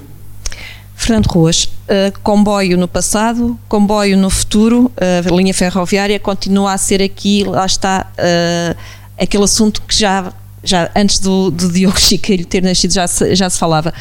Fernando 0.95 1.27
Ruas, 1.27 1.65
uh, 1.65 2.17
comboio 2.23 2.79
no 2.79 2.87
passado, 2.87 3.59
comboio 3.69 4.17
no 4.17 4.31
futuro, 4.31 4.85
uh, 4.85 5.33
a 5.33 5.37
linha 5.37 5.53
ferroviária 5.53 6.19
continua 6.21 6.73
a 6.73 6.79
ser 6.79 7.03
aqui, 7.03 7.43
lá 7.43 7.67
está, 7.67 8.07
uh, 8.17 8.79
aquele 9.19 9.43
assunto 9.43 9.83
que 9.83 9.99
já, 9.99 10.33
já 10.63 10.89
antes 10.95 11.19
do, 11.19 11.51
do 11.51 11.73
Diogo 11.73 11.99
Chiqueiro 11.99 12.45
ter 12.45 12.63
nascido 12.63 12.93
já 12.93 13.09
se, 13.09 13.35
já 13.35 13.51
se 13.51 13.59
falava 13.59 13.93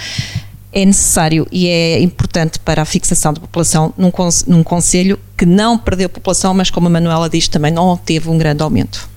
é 0.73 0.85
necessário 0.85 1.47
e 1.51 1.67
é 1.67 2.01
importante 2.01 2.59
para 2.59 2.81
a 2.81 2.85
fixação 2.85 3.33
da 3.33 3.41
população 3.41 3.93
num, 3.97 4.11
num 4.47 4.63
Conselho 4.63 5.19
que 5.37 5.45
não 5.45 5.77
perdeu 5.77 6.07
população, 6.07 6.53
mas 6.53 6.69
como 6.69 6.87
a 6.87 6.89
Manuela 6.89 7.29
diz, 7.29 7.47
também 7.47 7.71
não 7.71 7.95
teve 7.97 8.29
um 8.29 8.37
grande 8.37 8.63
aumento. 8.63 9.09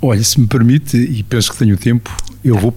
Olha, 0.00 0.22
se 0.22 0.40
me 0.40 0.46
permite, 0.46 0.96
e 0.96 1.22
penso 1.22 1.52
que 1.52 1.58
tenho 1.58 1.76
tempo, 1.76 2.10
eu 2.44 2.56
vou 2.58 2.74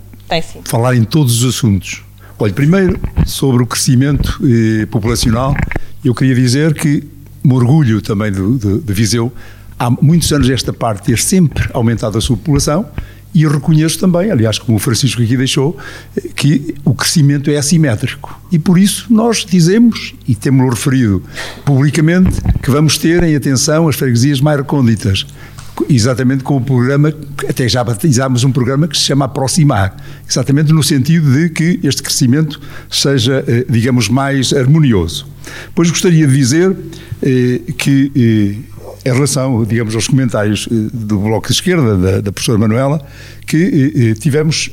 falar 0.66 0.96
em 0.96 1.04
todos 1.04 1.44
os 1.44 1.56
assuntos. 1.56 2.04
Olha, 2.38 2.54
primeiro, 2.54 3.00
sobre 3.26 3.64
o 3.64 3.66
crescimento 3.66 4.40
eh, 4.44 4.86
populacional, 4.88 5.56
eu 6.04 6.14
queria 6.14 6.36
dizer 6.36 6.74
que 6.74 7.04
me 7.44 7.54
orgulho 7.54 8.02
também 8.02 8.32
de, 8.32 8.58
de, 8.58 8.80
de 8.80 8.94
Viseu, 8.94 9.32
há 9.80 9.90
muitos 9.90 10.32
anos 10.32 10.50
esta 10.50 10.74
parte 10.74 11.06
ter 11.06 11.20
sempre 11.20 11.70
aumentado 11.74 12.18
a 12.18 12.22
sua 12.22 12.36
população 12.36 12.86
e 13.36 13.44
eu 13.44 13.52
reconheço 13.52 14.00
também, 14.00 14.32
aliás, 14.32 14.58
como 14.58 14.78
o 14.78 14.80
Francisco 14.80 15.22
aqui 15.22 15.36
deixou, 15.36 15.78
que 16.38 16.74
o 16.86 16.96
crescimento 16.96 17.52
é 17.52 17.58
assimétrico. 17.58 18.40
E 18.50 18.58
por 18.58 18.80
isso 18.80 19.08
nós 19.10 19.46
dizemos, 19.46 20.16
e 20.26 20.34
temos-lo 20.34 20.70
referido 20.70 21.22
publicamente, 21.66 22.40
que 22.64 22.72
vamos 22.72 22.98
ter 22.98 23.22
em 23.24 23.36
atenção 23.36 23.90
as 23.90 23.98
freguesias 23.98 24.40
mais 24.40 24.58
recônditas. 24.58 25.26
Exatamente 25.90 26.46
com 26.46 26.56
o 26.56 26.62
programa, 26.62 27.14
até 27.50 27.68
já 27.68 27.84
batizámos 27.84 28.46
um 28.46 28.54
programa 28.54 28.88
que 28.88 28.98
se 28.98 29.04
chama 29.04 29.26
Aproximar, 29.26 29.98
exatamente 30.28 30.72
no 30.72 30.82
sentido 30.82 31.30
de 31.34 31.50
que 31.50 31.82
este 31.84 32.02
crescimento 32.02 32.62
seja, 32.90 33.44
eh, 33.46 33.66
digamos, 33.70 34.08
mais 34.08 34.54
harmonioso. 34.54 35.28
Pois 35.76 35.90
gostaria 35.90 36.26
de 36.26 36.34
dizer 36.34 36.74
eh, 37.22 37.60
que 37.78 38.12
eh, 38.16 38.75
em 39.06 39.14
relação, 39.14 39.64
digamos, 39.64 39.93
aos 39.93 40.08
comentários 40.08 40.67
eh, 40.72 40.90
do 40.92 41.19
Bloco 41.19 41.48
de 41.48 41.53
Esquerda, 41.53 41.95
da, 41.95 42.22
da 42.22 42.32
professora 42.32 42.58
Manuela, 42.58 43.06
que 43.45 43.58
eh, 43.58 44.09
eh, 44.09 44.14
tivemos 44.16 44.72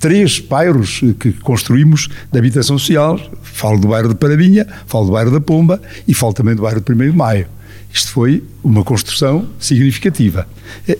três 0.00 0.38
bairros 0.38 1.00
que 1.20 1.32
construímos 1.32 2.08
de 2.32 2.38
habitação 2.38 2.78
social. 2.78 3.20
Falo 3.42 3.78
do 3.78 3.88
bairro 3.88 4.08
de 4.08 4.14
Paradinha, 4.14 4.66
falo 4.86 5.06
do 5.06 5.12
bairro 5.12 5.30
da 5.30 5.40
Pomba 5.40 5.80
e 6.06 6.14
falo 6.14 6.32
também 6.32 6.54
do 6.54 6.62
bairro 6.62 6.80
de 6.80 6.92
1 6.92 6.96
de 6.96 7.16
Maio. 7.16 7.46
Isto 7.92 8.12
foi 8.12 8.44
uma 8.62 8.84
construção 8.84 9.46
significativa. 9.58 10.46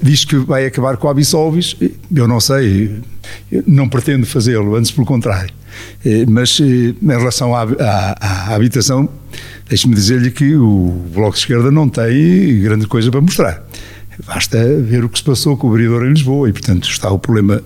Diz 0.02 0.24
que 0.24 0.36
vai 0.36 0.66
acabar 0.66 0.96
com 0.96 1.08
a 1.08 1.10
Absolvis, 1.10 1.76
eh, 1.80 1.90
eu 2.14 2.28
não 2.28 2.40
sei, 2.40 3.00
não 3.66 3.88
pretendo 3.88 4.26
fazê-lo, 4.26 4.74
antes 4.76 4.90
pelo 4.90 5.06
contrário. 5.06 5.57
Eh, 6.04 6.24
mas 6.28 6.58
em 6.60 6.94
relação 7.02 7.54
à, 7.54 7.62
à, 7.62 8.50
à 8.50 8.54
habitação, 8.54 9.08
deixe-me 9.68 9.94
dizer-lhe 9.94 10.30
que 10.30 10.54
o 10.54 10.90
Bloco 11.12 11.34
de 11.34 11.40
Esquerda 11.40 11.70
não 11.70 11.88
tem 11.88 12.60
grande 12.60 12.86
coisa 12.86 13.10
para 13.10 13.20
mostrar. 13.20 13.62
Basta 14.26 14.58
ver 14.80 15.04
o 15.04 15.08
que 15.08 15.18
se 15.18 15.24
passou 15.24 15.56
com 15.56 15.68
o 15.68 15.72
vereador 15.72 16.06
em 16.06 16.10
Lisboa 16.10 16.48
e, 16.48 16.52
portanto, 16.52 16.88
está 16.88 17.10
o 17.10 17.18
problema, 17.18 17.62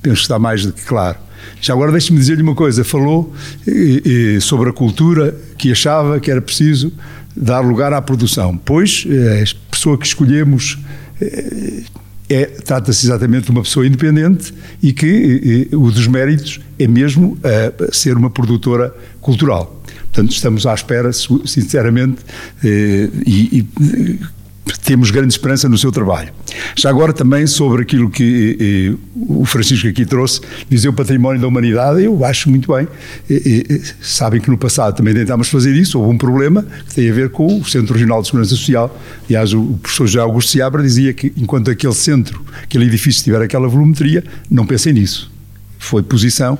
penso 0.00 0.16
que 0.16 0.22
está 0.22 0.38
mais 0.38 0.64
do 0.64 0.72
que 0.72 0.84
claro. 0.84 1.18
Já 1.60 1.74
agora 1.74 1.92
deixe-me 1.92 2.18
dizer-lhe 2.18 2.42
uma 2.42 2.54
coisa, 2.54 2.82
falou 2.82 3.32
eh, 3.66 4.36
eh, 4.36 4.40
sobre 4.40 4.70
a 4.70 4.72
cultura 4.72 5.34
que 5.56 5.70
achava 5.70 6.18
que 6.18 6.30
era 6.30 6.40
preciso 6.40 6.92
dar 7.36 7.60
lugar 7.60 7.92
à 7.92 8.02
produção, 8.02 8.56
pois 8.56 9.06
eh, 9.08 9.44
a 9.44 9.70
pessoa 9.70 9.96
que 9.96 10.06
escolhemos 10.06 10.78
eh, 11.20 11.82
é, 12.28 12.46
trata-se 12.46 13.06
exatamente 13.06 13.46
de 13.46 13.50
uma 13.50 13.62
pessoa 13.62 13.86
independente 13.86 14.54
e 14.82 14.92
que 14.92 15.68
eh, 15.70 15.76
o 15.76 15.90
dos 15.90 16.06
méritos 16.06 16.60
é 16.78 16.86
mesmo 16.86 17.38
ser 17.92 18.16
uma 18.16 18.30
produtora 18.30 18.94
cultural. 19.20 19.82
Portanto, 20.04 20.32
estamos 20.32 20.66
à 20.66 20.74
espera, 20.74 21.10
sinceramente, 21.12 22.18
e, 22.64 23.66
e 23.86 24.18
temos 24.84 25.10
grande 25.10 25.32
esperança 25.32 25.68
no 25.68 25.76
seu 25.76 25.90
trabalho. 25.90 26.32
Já 26.76 26.90
agora 26.90 27.12
também 27.12 27.46
sobre 27.46 27.82
aquilo 27.82 28.10
que 28.10 28.96
o 29.14 29.44
Francisco 29.44 29.88
aqui 29.88 30.04
trouxe, 30.04 30.40
dizer 30.68 30.88
o 30.88 30.92
património 30.92 31.40
da 31.40 31.46
humanidade, 31.46 32.04
eu 32.04 32.24
acho 32.24 32.48
muito 32.48 32.72
bem. 32.72 32.86
Eh, 33.28 33.64
eh, 33.68 33.80
sabem 34.00 34.40
que 34.40 34.50
no 34.50 34.58
passado 34.58 34.96
também 34.96 35.14
tentámos 35.14 35.48
fazer 35.48 35.74
isso, 35.74 35.98
houve 35.98 36.14
um 36.14 36.18
problema 36.18 36.64
que 36.88 36.94
tem 36.94 37.10
a 37.10 37.12
ver 37.12 37.30
com 37.30 37.60
o 37.60 37.64
Centro 37.64 37.94
Regional 37.94 38.22
de 38.22 38.28
Segurança 38.28 38.50
Social. 38.50 39.00
Aliás, 39.26 39.52
o 39.52 39.78
professor 39.82 40.06
José 40.06 40.20
Augusto 40.20 40.50
Seabra 40.52 40.82
dizia 40.82 41.12
que 41.12 41.32
enquanto 41.36 41.70
aquele 41.70 41.94
centro, 41.94 42.44
aquele 42.62 42.86
edifício 42.86 43.24
tiver 43.24 43.42
aquela 43.42 43.68
volumetria, 43.68 44.24
não 44.50 44.66
pensem 44.66 44.92
nisso. 44.92 45.30
Foi 45.78 46.02
posição, 46.02 46.58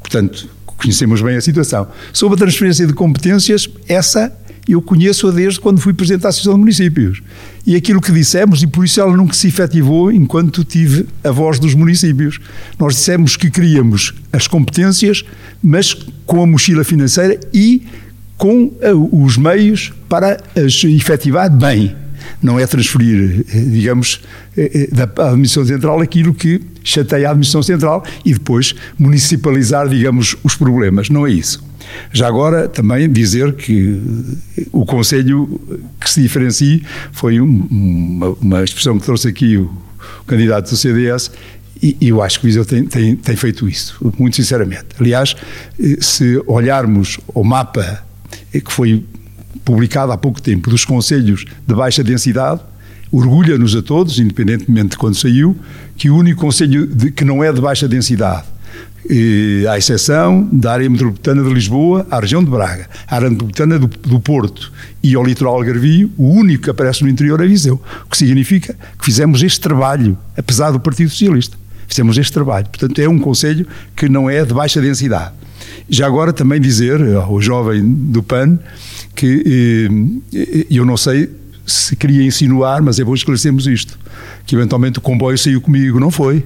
portanto, 0.00 0.48
conhecemos 0.80 1.20
bem 1.20 1.36
a 1.36 1.40
situação. 1.40 1.88
Sobre 2.12 2.36
a 2.36 2.38
transferência 2.38 2.86
de 2.86 2.92
competências, 2.92 3.68
essa 3.86 4.32
eu 4.72 4.82
conheço-a 4.82 5.30
desde 5.30 5.60
quando 5.60 5.80
fui 5.80 5.92
Presidente 5.92 6.22
da 6.22 6.28
Associação 6.28 6.54
de 6.54 6.60
Municípios. 6.60 7.22
E 7.66 7.76
aquilo 7.76 8.00
que 8.00 8.12
dissemos, 8.12 8.62
e 8.62 8.66
por 8.66 8.84
isso 8.84 9.00
ela 9.00 9.16
nunca 9.16 9.34
se 9.34 9.48
efetivou 9.48 10.10
enquanto 10.10 10.64
tive 10.64 11.06
a 11.22 11.30
voz 11.30 11.58
dos 11.58 11.74
municípios. 11.74 12.38
Nós 12.78 12.94
dissemos 12.94 13.36
que 13.36 13.50
queríamos 13.50 14.14
as 14.32 14.46
competências, 14.46 15.24
mas 15.62 15.94
com 16.26 16.42
a 16.42 16.46
mochila 16.46 16.84
financeira 16.84 17.38
e 17.52 17.82
com 18.36 18.72
eh, 18.80 18.92
os 18.94 19.36
meios 19.36 19.92
para 20.08 20.42
as 20.56 20.82
efetivar 20.84 21.50
bem. 21.50 21.94
Não 22.42 22.58
é 22.58 22.66
transferir, 22.66 23.44
eh, 23.52 23.60
digamos, 23.60 24.20
eh, 24.56 24.88
da 24.90 25.04
Administração 25.04 25.66
Central 25.66 26.00
aquilo 26.00 26.32
que 26.32 26.62
chateia 26.82 27.28
a 27.28 27.30
Administração 27.32 27.62
Central 27.62 28.02
e 28.24 28.32
depois 28.32 28.74
municipalizar, 28.98 29.88
digamos, 29.88 30.36
os 30.42 30.54
problemas. 30.54 31.10
Não 31.10 31.26
é 31.26 31.30
isso. 31.30 31.69
Já 32.12 32.26
agora, 32.28 32.68
também 32.68 33.10
dizer 33.10 33.54
que 33.54 34.00
o 34.72 34.84
Conselho 34.84 35.60
que 36.00 36.10
se 36.10 36.20
diferencie 36.22 36.84
foi 37.12 37.40
um, 37.40 37.66
uma, 37.70 38.28
uma, 38.40 38.64
expressão 38.64 38.98
que 38.98 39.04
trouxe 39.04 39.28
aqui 39.28 39.56
o, 39.56 39.70
o 40.20 40.24
candidato 40.26 40.70
do 40.70 40.76
CDS 40.76 41.30
e, 41.82 41.96
e 42.00 42.08
eu 42.08 42.22
acho 42.22 42.40
que 42.40 42.46
o 42.46 42.48
Viseu 42.48 42.64
tem, 42.64 42.84
tem, 42.84 43.16
tem 43.16 43.36
feito 43.36 43.68
isso, 43.68 43.96
muito 44.18 44.36
sinceramente. 44.36 44.86
Aliás, 44.98 45.34
se 46.00 46.42
olharmos 46.46 47.18
o 47.28 47.42
mapa 47.42 48.04
que 48.52 48.72
foi 48.72 49.04
publicado 49.64 50.12
há 50.12 50.18
pouco 50.18 50.42
tempo 50.42 50.68
dos 50.68 50.84
conselhos 50.84 51.44
de 51.66 51.74
baixa 51.74 52.04
densidade, 52.04 52.60
orgulha-nos 53.10 53.74
a 53.74 53.82
todos, 53.82 54.18
independentemente 54.18 54.90
de 54.90 54.98
quando 54.98 55.14
saiu, 55.14 55.56
que 55.96 56.10
o 56.10 56.16
único 56.16 56.40
conselho 56.40 56.88
que 57.12 57.24
não 57.24 57.42
é 57.42 57.52
de 57.52 57.60
baixa 57.60 57.88
densidade 57.88 58.44
e, 59.08 59.66
à 59.68 59.78
exceção 59.78 60.48
da 60.52 60.72
área 60.72 60.88
metropolitana 60.88 61.42
de 61.42 61.52
Lisboa, 61.52 62.06
à 62.10 62.20
região 62.20 62.42
de 62.42 62.50
Braga, 62.50 62.88
à 63.06 63.16
área 63.16 63.30
metropolitana 63.30 63.78
do, 63.78 63.86
do 63.86 64.20
Porto 64.20 64.72
e 65.02 65.14
ao 65.14 65.24
litoral 65.24 65.54
algarvio, 65.54 66.10
o 66.16 66.30
único 66.30 66.64
que 66.64 66.70
aparece 66.70 67.02
no 67.02 67.08
interior 67.08 67.40
é 67.40 67.46
Viseu, 67.46 67.80
o 68.06 68.10
que 68.10 68.16
significa 68.16 68.74
que 68.98 69.04
fizemos 69.04 69.42
este 69.42 69.60
trabalho, 69.60 70.16
apesar 70.36 70.70
do 70.70 70.80
Partido 70.80 71.10
Socialista, 71.10 71.56
fizemos 71.88 72.16
este 72.18 72.32
trabalho. 72.32 72.66
Portanto, 72.66 72.98
é 72.98 73.08
um 73.08 73.18
conselho 73.18 73.66
que 73.96 74.08
não 74.08 74.28
é 74.28 74.44
de 74.44 74.54
baixa 74.54 74.80
densidade. 74.80 75.32
Já 75.88 76.06
agora 76.06 76.32
também 76.32 76.60
dizer 76.60 77.00
ao 77.16 77.40
jovem 77.40 77.82
do 77.84 78.22
PAN 78.22 78.58
que 79.14 79.90
eh, 80.32 80.66
eu 80.70 80.84
não 80.84 80.96
sei 80.96 81.28
se 81.66 81.94
queria 81.96 82.22
insinuar, 82.22 82.82
mas 82.82 82.98
é 82.98 83.04
bom 83.04 83.14
esclarecermos 83.14 83.66
isto, 83.66 83.98
que 84.46 84.54
eventualmente 84.54 84.98
o 84.98 85.02
comboio 85.02 85.38
saiu 85.38 85.60
comigo, 85.60 86.00
não 86.00 86.10
foi? 86.10 86.44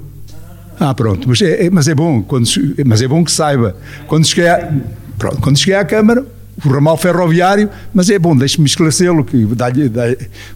Ah, 0.78 0.94
pronto, 0.94 1.28
mas 1.28 1.40
é, 1.40 1.66
é, 1.66 1.70
mas 1.70 1.88
é 1.88 1.94
bom, 1.94 2.22
quando, 2.22 2.48
mas 2.84 3.02
é 3.02 3.08
bom 3.08 3.24
que 3.24 3.30
saiba. 3.30 3.76
Quando 4.06 4.26
cheguei, 4.26 4.48
à, 4.48 4.72
pronto, 5.18 5.40
quando 5.40 5.58
cheguei 5.58 5.74
à 5.74 5.84
Câmara, 5.84 6.24
o 6.64 6.68
ramal 6.68 6.96
ferroviário, 6.96 7.68
mas 7.92 8.10
é 8.10 8.18
bom, 8.18 8.36
deixe-me 8.36 8.66
esclarecê-lo, 8.66 9.24
que 9.24 9.44
dá 9.46 9.70
dá 9.70 10.04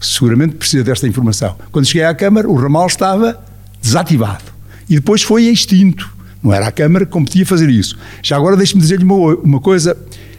seguramente 0.00 0.56
precisa 0.56 0.84
desta 0.84 1.06
informação. 1.06 1.56
Quando 1.72 1.86
cheguei 1.86 2.04
à 2.04 2.14
Câmara, 2.14 2.48
o 2.48 2.54
ramal 2.54 2.86
estava 2.86 3.38
desativado 3.82 4.44
e 4.88 4.96
depois 4.96 5.22
foi 5.22 5.44
extinto. 5.44 6.10
Não 6.42 6.52
era 6.52 6.68
a 6.68 6.72
Câmara 6.72 7.04
que 7.04 7.10
competia 7.10 7.44
fazer 7.44 7.68
isso. 7.68 7.98
Já 8.22 8.36
agora 8.36 8.56
deixe-me 8.56 8.80
dizer-lhe 8.80 9.04
uma, 9.04 9.34
uma 9.36 9.60
coisa: 9.60 9.96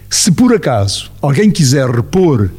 se 0.09 0.32
por 0.32 0.53
acaso 0.53 1.11
alguém 1.22 1.51
quiser 1.51 1.90
repor 1.90 2.49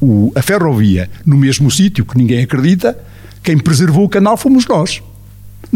o, 0.00 0.32
a 0.34 0.42
ferrovia 0.42 1.10
no 1.24 1.36
mesmo 1.36 1.70
sítio, 1.70 2.04
que 2.04 2.16
ninguém 2.16 2.42
acredita, 2.42 2.96
quem 3.42 3.56
preservou 3.58 4.04
o 4.04 4.08
canal 4.08 4.36
fomos 4.36 4.66
nós. 4.66 5.02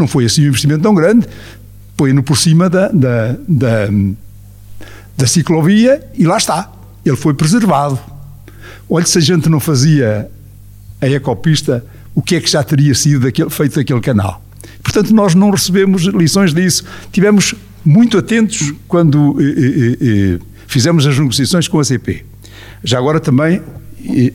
Não 0.01 0.07
foi 0.07 0.25
assim 0.25 0.45
um 0.45 0.47
investimento 0.47 0.81
tão 0.81 0.95
grande. 0.95 1.27
Põe-no 1.95 2.23
por 2.23 2.35
cima 2.35 2.67
da, 2.67 2.87
da, 2.87 3.35
da, 3.47 3.87
da 5.15 5.27
ciclovia 5.27 6.03
e 6.17 6.25
lá 6.25 6.37
está. 6.37 6.71
Ele 7.05 7.15
foi 7.15 7.35
preservado. 7.35 7.99
Olha, 8.89 9.05
se 9.05 9.19
a 9.19 9.21
gente 9.21 9.47
não 9.47 9.59
fazia 9.59 10.29
a 10.99 11.07
ecopista, 11.07 11.85
o 12.15 12.21
que 12.21 12.35
é 12.35 12.41
que 12.41 12.49
já 12.49 12.63
teria 12.63 12.95
sido 12.95 13.21
daquele, 13.21 13.49
feito 13.51 13.75
daquele 13.75 14.01
canal? 14.01 14.43
Portanto, 14.83 15.13
nós 15.13 15.35
não 15.35 15.51
recebemos 15.51 16.03
lições 16.03 16.51
disso. 16.51 16.83
Tivemos 17.11 17.53
muito 17.85 18.17
atentos 18.17 18.73
quando 18.87 19.37
eh, 19.39 19.43
eh, 19.43 19.97
eh, 20.01 20.39
fizemos 20.65 21.05
as 21.05 21.17
negociações 21.17 21.67
com 21.67 21.79
a 21.79 21.83
CP. 21.83 22.25
Já 22.83 22.97
agora 22.97 23.19
também, 23.19 23.61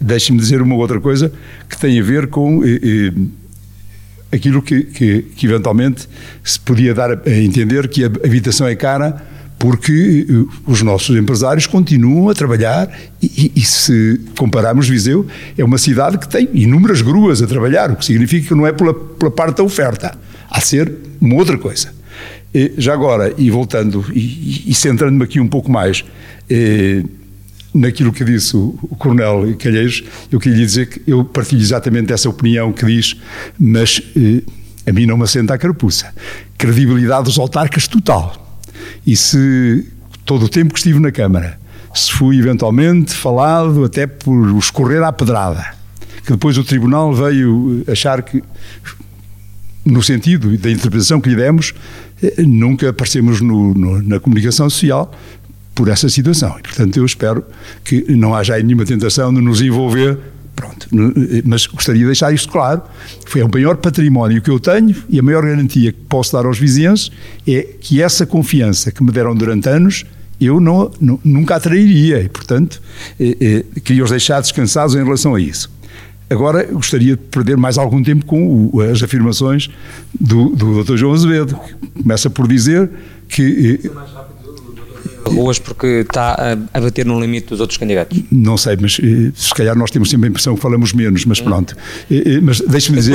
deixe-me 0.01 0.39
dizer 0.39 0.63
uma 0.63 0.77
outra 0.77 1.01
coisa 1.01 1.33
que 1.69 1.79
tem 1.79 1.99
a 1.99 2.03
ver 2.03 2.29
com 2.29 2.65
eh, 2.65 2.81
eh, 2.83 3.13
aquilo 4.37 4.63
que, 4.63 4.83
que, 4.85 5.23
que, 5.23 5.47
eventualmente 5.47 6.09
se 6.45 6.59
podia 6.61 6.95
dar 6.95 7.11
a 7.11 7.31
entender 7.31 7.89
que 7.89 8.05
a 8.05 8.07
habitação 8.07 8.67
é 8.67 8.75
cara 8.75 9.23
porque 9.59 10.27
eh, 10.29 10.61
os 10.67 10.83
nossos 10.83 11.17
empresários 11.17 11.67
continuam 11.67 12.29
a 12.29 12.35
trabalhar 12.35 12.91
e, 13.23 13.53
e, 13.57 13.61
se 13.63 14.21
compararmos 14.39 14.89
Viseu, 14.89 15.27
é 15.57 15.65
uma 15.65 15.79
cidade 15.79 16.19
que 16.19 16.29
tem 16.29 16.49
inúmeras 16.53 17.01
gruas 17.01 17.43
a 17.43 17.47
trabalhar, 17.47 17.91
o 17.91 17.97
que 17.97 18.05
significa 18.05 18.49
que 18.49 18.55
não 18.55 18.67
é 18.67 18.73
pela, 18.73 18.93
pela 18.93 19.31
parte 19.31 19.57
da 19.57 19.65
oferta, 19.65 20.17
há 20.51 20.59
de 20.59 20.67
ser 20.67 20.93
uma 21.21 21.37
outra 21.37 21.57
coisa. 21.57 21.93
E, 22.53 22.75
já 22.77 22.93
agora, 22.93 23.35
e 23.37 23.51
voltando 23.51 24.05
e, 24.15 24.65
e 24.71 24.75
centrando-me 24.75 25.25
aqui 25.25 25.41
um 25.41 25.49
pouco 25.49 25.71
mais, 25.71 26.05
eh, 26.51 27.03
naquilo 27.77 28.13
que 28.13 28.25
disse 28.25 28.57
o, 28.57 28.79
o 28.83 28.97
Coronel 28.97 29.55
Calheiros, 29.59 30.03
eu 30.31 30.41
queria 30.41 30.65
dizer 30.65 30.87
que 30.87 31.03
eu 31.07 31.25
partilho 31.25 31.61
exatamente 31.61 32.13
essa 32.13 32.29
opinião 32.29 32.73
que 32.73 32.85
diz, 32.87 33.17
mas 33.59 34.03
eh, 34.17 34.43
a 34.89 34.93
mim 34.93 35.07
não 35.07 35.17
me 35.17 35.25
assenta 35.25 35.55
a 35.55 35.59
carapuça. 35.59 36.13
Credibilidade 36.57 37.25
dos 37.25 37.39
autarcas 37.39 37.87
total. 37.87 38.61
E 39.07 39.17
se 39.17 39.87
todo 40.25 40.47
o 40.47 40.49
tempo 40.49 40.73
que 40.73 40.81
estive 40.81 40.99
na 40.99 41.13
Câmara, 41.13 41.59
se 41.95 42.13
fui 42.13 42.39
eventualmente 42.39 43.15
falado 43.15 43.85
até 43.85 44.07
por 44.07 44.57
escorrer 44.59 45.03
à 45.03 45.13
pedrada, 45.13 45.75
que 46.25 46.33
depois 46.33 46.59
o 46.59 46.65
Tribunal 46.65 47.13
veio 47.15 47.85
achar 47.91 48.23
que, 48.23 48.43
no 49.85 50.03
sentido 50.03 50.57
da 50.57 50.71
interpretação 50.71 51.21
que 51.21 51.29
lhe 51.29 51.37
demos, 51.37 51.75
eh, 52.23 52.43
nunca 52.43 52.89
aparecemos 52.89 53.41
no, 53.41 53.75
no, 53.75 54.03
na 54.03 54.19
comunicação 54.19 54.69
social 54.69 55.13
por 55.77 55.89
essa 55.89 56.09
situação. 56.09 56.57
E, 56.59 56.63
portanto, 56.63 56.97
eu 56.97 57.05
espero 57.05 57.45
que 57.85 58.03
não 58.17 58.35
haja 58.35 58.55
aí 58.55 58.65
nenhuma 58.65 58.85
tentação 58.85 59.33
de 59.33 59.41
nos 59.41 59.61
envolver. 59.61 60.19
Pronto, 60.57 60.89
mas 61.45 61.67
gostaria 61.67 62.01
de 62.01 62.07
deixar 62.07 62.33
isto 62.33 62.51
claro. 62.51 62.81
Foi 63.27 63.43
o 63.43 63.49
maior 63.53 63.77
património 63.77 64.41
que 64.41 64.51
eu 64.51 64.59
tenho 64.59 64.97
e 65.07 65.19
a 65.19 65.23
maior 65.23 65.45
garantia 65.45 65.93
que 65.93 65.99
posso 66.09 66.33
dar 66.33 66.47
aos 66.47 66.59
vizinhos 66.59 67.13
é 67.47 67.63
que 67.79 68.03
essa 68.03 68.25
confiança 68.25 68.91
que 68.91 69.05
me 69.05 69.13
deram 69.13 69.35
durante 69.35 69.69
anos 69.69 70.07
eu 70.41 70.59
não, 70.59 70.91
nunca 71.23 71.57
a 71.57 71.77
e, 71.77 72.29
portanto, 72.29 72.81
eh, 73.21 73.37
eh, 73.41 73.81
queria 73.81 74.05
os 74.05 74.11
deixar 74.11 74.41
descansados 74.41 74.95
em 74.95 75.03
relação 75.03 75.35
a 75.35 75.41
isso. 75.41 75.71
Agora 76.29 76.65
gostaria 76.65 77.17
de 77.17 77.23
perder 77.23 77.57
mais 77.57 77.79
algum 77.79 78.03
tempo 78.03 78.27
com 78.27 78.71
as 78.81 79.03
afirmações 79.03 79.71
do, 80.19 80.51
do 80.51 80.83
Dr. 80.83 80.97
João 80.97 81.15
Azevedo, 81.15 81.55
que 81.57 82.03
começa 82.03 82.29
por 82.29 82.49
dizer 82.49 82.91
que. 83.29 83.81
Eh, 83.85 83.91
ruas 85.29 85.59
porque 85.59 85.87
está 86.09 86.57
a, 86.73 86.81
bater 86.81 87.05
no 87.05 87.21
limite 87.21 87.49
dos 87.49 87.61
outros 87.61 87.79
candidatos? 87.79 88.21
Não 88.31 88.57
sei, 88.57 88.77
mas 88.81 88.99
eh, 89.03 89.33
se 89.35 89.55
calhar 89.55 89.77
nós 89.77 89.91
temos 89.91 90.11
sempre 90.11 90.29
a 90.29 90.31
impressão 90.31 90.55
que 90.55 90.63
falamos 90.63 90.93
menos, 90.93 91.25
mas 91.25 91.41
hum. 91.41 91.45
pronto. 91.45 91.77
Eh, 92.11 92.41
mas 92.43 92.61
deixe-me 92.61 92.97
dizer, 92.97 93.13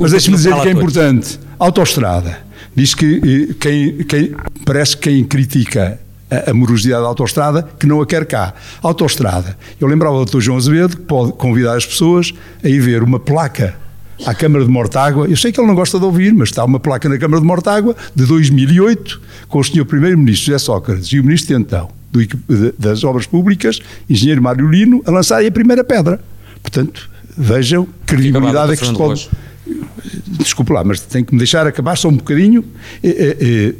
mas 0.00 0.10
deixe-me 0.12 0.36
dizer 0.36 0.54
que 0.60 0.68
é 0.68 0.72
importante. 0.72 1.38
Autoestrada. 1.58 2.38
Diz 2.74 2.94
que 2.94 3.54
quem, 3.60 3.98
quem, 4.04 4.34
parece 4.64 4.96
que 4.96 5.10
quem 5.10 5.24
critica 5.24 5.98
a, 6.30 6.54
morosidade 6.54 7.02
da 7.02 7.08
autoestrada, 7.08 7.68
que 7.78 7.86
não 7.86 8.00
a 8.00 8.06
quer 8.06 8.24
cá. 8.24 8.54
Autoestrada. 8.82 9.56
Eu 9.80 9.88
lembrava 9.88 10.24
do 10.24 10.24
Dr. 10.24 10.40
João 10.40 10.58
Azevedo 10.58 10.96
que 10.96 11.02
pode 11.02 11.32
convidar 11.32 11.76
as 11.76 11.84
pessoas 11.84 12.32
a 12.62 12.68
ir 12.68 12.80
ver 12.80 13.02
uma 13.02 13.18
placa 13.18 13.76
à 14.26 14.34
Câmara 14.34 14.64
de 14.64 14.70
Mortágua. 14.70 15.26
Eu 15.28 15.36
sei 15.36 15.52
que 15.52 15.60
ele 15.60 15.66
não 15.66 15.74
gosta 15.74 15.98
de 15.98 16.04
ouvir, 16.04 16.32
mas 16.32 16.48
está 16.48 16.64
uma 16.64 16.80
placa 16.80 17.08
na 17.08 17.18
Câmara 17.18 17.40
de 17.40 17.46
Mortágua 17.46 17.96
de 18.14 18.26
2008 18.26 19.20
com 19.48 19.58
o 19.58 19.64
Sr. 19.64 19.84
Primeiro-Ministro 19.84 20.46
José 20.46 20.58
Sócrates 20.58 21.08
e 21.08 21.20
o 21.20 21.24
Ministro 21.24 21.56
de 21.56 21.62
então 21.62 21.88
do, 22.10 22.20
das 22.78 23.04
Obras 23.04 23.26
Públicas, 23.26 23.80
Engenheiro 24.08 24.42
Mário 24.42 24.68
Lino, 24.68 25.02
a 25.06 25.10
lançarem 25.10 25.48
a 25.48 25.52
primeira 25.52 25.84
pedra. 25.84 26.20
Portanto, 26.62 27.08
vejam 27.36 27.84
que 27.84 28.14
credibilidade 28.16 28.72
é 28.72 28.76
que 28.76 28.86
se 28.86 28.92
pode. 28.92 29.28
Desculpe 30.26 30.72
lá, 30.72 30.82
mas 30.82 31.00
tem 31.00 31.24
que 31.24 31.32
me 31.32 31.38
deixar 31.38 31.66
acabar 31.66 31.96
só 31.96 32.08
um 32.08 32.16
bocadinho. 32.16 32.64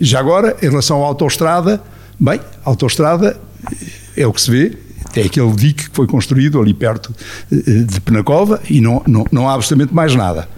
Já 0.01 0.21
agora, 0.21 0.57
em 0.63 0.69
relação 0.69 1.03
à 1.03 1.07
autoestrada, 1.07 1.83
Bem, 2.23 2.39
a 2.39 2.69
autoestrada 2.69 3.35
é 4.15 4.27
o 4.27 4.33
que 4.33 4.43
se 4.43 4.51
vê, 4.51 4.77
é 5.15 5.23
aquele 5.23 5.51
dique 5.53 5.89
que 5.89 5.97
foi 5.97 6.07
construído 6.07 6.61
ali 6.61 6.75
perto 6.75 7.15
eh, 7.51 7.57
de 7.85 8.01
Penacova 8.01 8.61
e 8.69 8.81
não, 8.81 9.03
não, 9.07 9.27
não 9.31 9.49
há 9.49 9.55
absolutamente 9.55 9.95
mais 9.95 10.15
nada. 10.15 10.49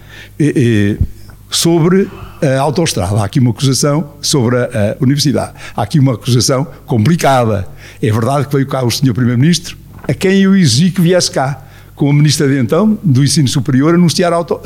Sobre 1.50 2.08
a 2.42 2.60
autoestrada, 2.60 3.20
há 3.20 3.24
aqui 3.24 3.38
uma 3.38 3.50
acusação 3.50 4.14
sobre 4.20 4.56
a, 4.56 4.64
a, 4.64 4.96
universidade. 5.02 5.52
Há 5.76 5.82
aqui 5.82 5.98
uma 5.98 6.14
acusação 6.14 6.66
complicada. 6.86 7.68
É 8.02 8.10
verdade 8.10 8.46
que 8.46 8.54
veio 8.54 8.66
cá 8.66 8.84
o 8.84 8.90
senhor 8.90 9.14
Primeiro-Ministro, 9.14 9.76
a 10.08 10.14
quem 10.14 10.42
eu 10.42 10.56
exigi 10.56 10.90
que 10.90 11.00
viesse 11.00 11.30
cá, 11.30 11.64
com 11.94 12.10
a 12.10 12.12
Ministra 12.12 12.48
de 12.48 12.58
então, 12.58 12.98
do 13.02 13.22
Ensino 13.22 13.46
Superior, 13.46 13.94
anunciar 13.94 14.32
a, 14.32 14.36
auto, 14.36 14.60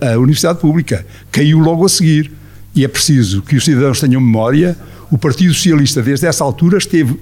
a, 0.00 0.12
a 0.12 0.18
Universidade 0.18 0.58
Pública. 0.58 1.06
Caiu 1.30 1.58
logo 1.58 1.86
a 1.86 1.88
seguir. 1.88 2.32
E 2.74 2.84
é 2.84 2.88
preciso 2.88 3.42
que 3.42 3.54
os 3.54 3.64
cidadãos 3.64 4.00
tenham 4.00 4.20
memória 4.20 4.76
o 5.12 5.18
Partido 5.18 5.52
Socialista, 5.52 6.00
desde 6.00 6.26
essa 6.26 6.42
altura, 6.42 6.78
esteve 6.78 7.20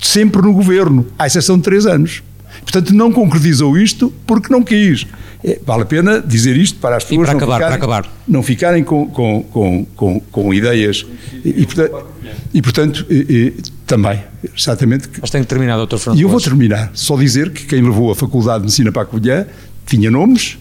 sempre 0.00 0.42
no 0.42 0.52
governo, 0.52 1.06
à 1.18 1.26
exceção 1.26 1.56
de 1.56 1.62
três 1.62 1.86
anos. 1.86 2.22
Portanto, 2.62 2.94
não 2.94 3.12
concretizou 3.12 3.78
isto 3.78 4.12
porque 4.26 4.52
não 4.52 4.62
quis. 4.62 5.06
É, 5.42 5.58
vale 5.64 5.82
a 5.82 5.86
pena 5.86 6.20
dizer 6.20 6.56
isto 6.56 6.78
para 6.78 6.96
as 6.96 7.04
pessoas 7.04 7.28
para 7.28 7.32
não, 7.32 7.38
acabar, 7.38 7.54
ficarem, 7.54 7.78
para 7.78 7.96
acabar. 7.96 8.12
não 8.28 8.42
ficarem 8.42 8.84
com, 8.84 9.06
com, 9.06 9.86
com, 9.96 10.20
com, 10.20 10.54
ideias. 10.54 11.06
E, 11.44 11.64
portanto, 11.64 12.06
e, 12.52 12.62
portanto 12.62 13.06
e, 13.08 13.14
e, 13.14 13.54
também, 13.86 14.22
exatamente. 14.56 15.08
Mas 15.20 15.30
tem 15.30 15.40
que 15.40 15.48
terminar, 15.48 15.76
doutor 15.76 15.98
Fernando. 15.98 16.18
E 16.18 16.22
eu 16.22 16.28
vou 16.28 16.40
terminar. 16.40 16.90
Só 16.92 17.16
dizer 17.16 17.50
que 17.50 17.64
quem 17.64 17.82
levou 17.82 18.10
a 18.10 18.14
Faculdade 18.14 18.58
de 18.58 18.64
Medicina 18.64 18.92
para 18.92 19.02
a 19.02 19.06
Covilhã 19.06 19.46
tinha 19.86 20.10
nomes 20.10 20.58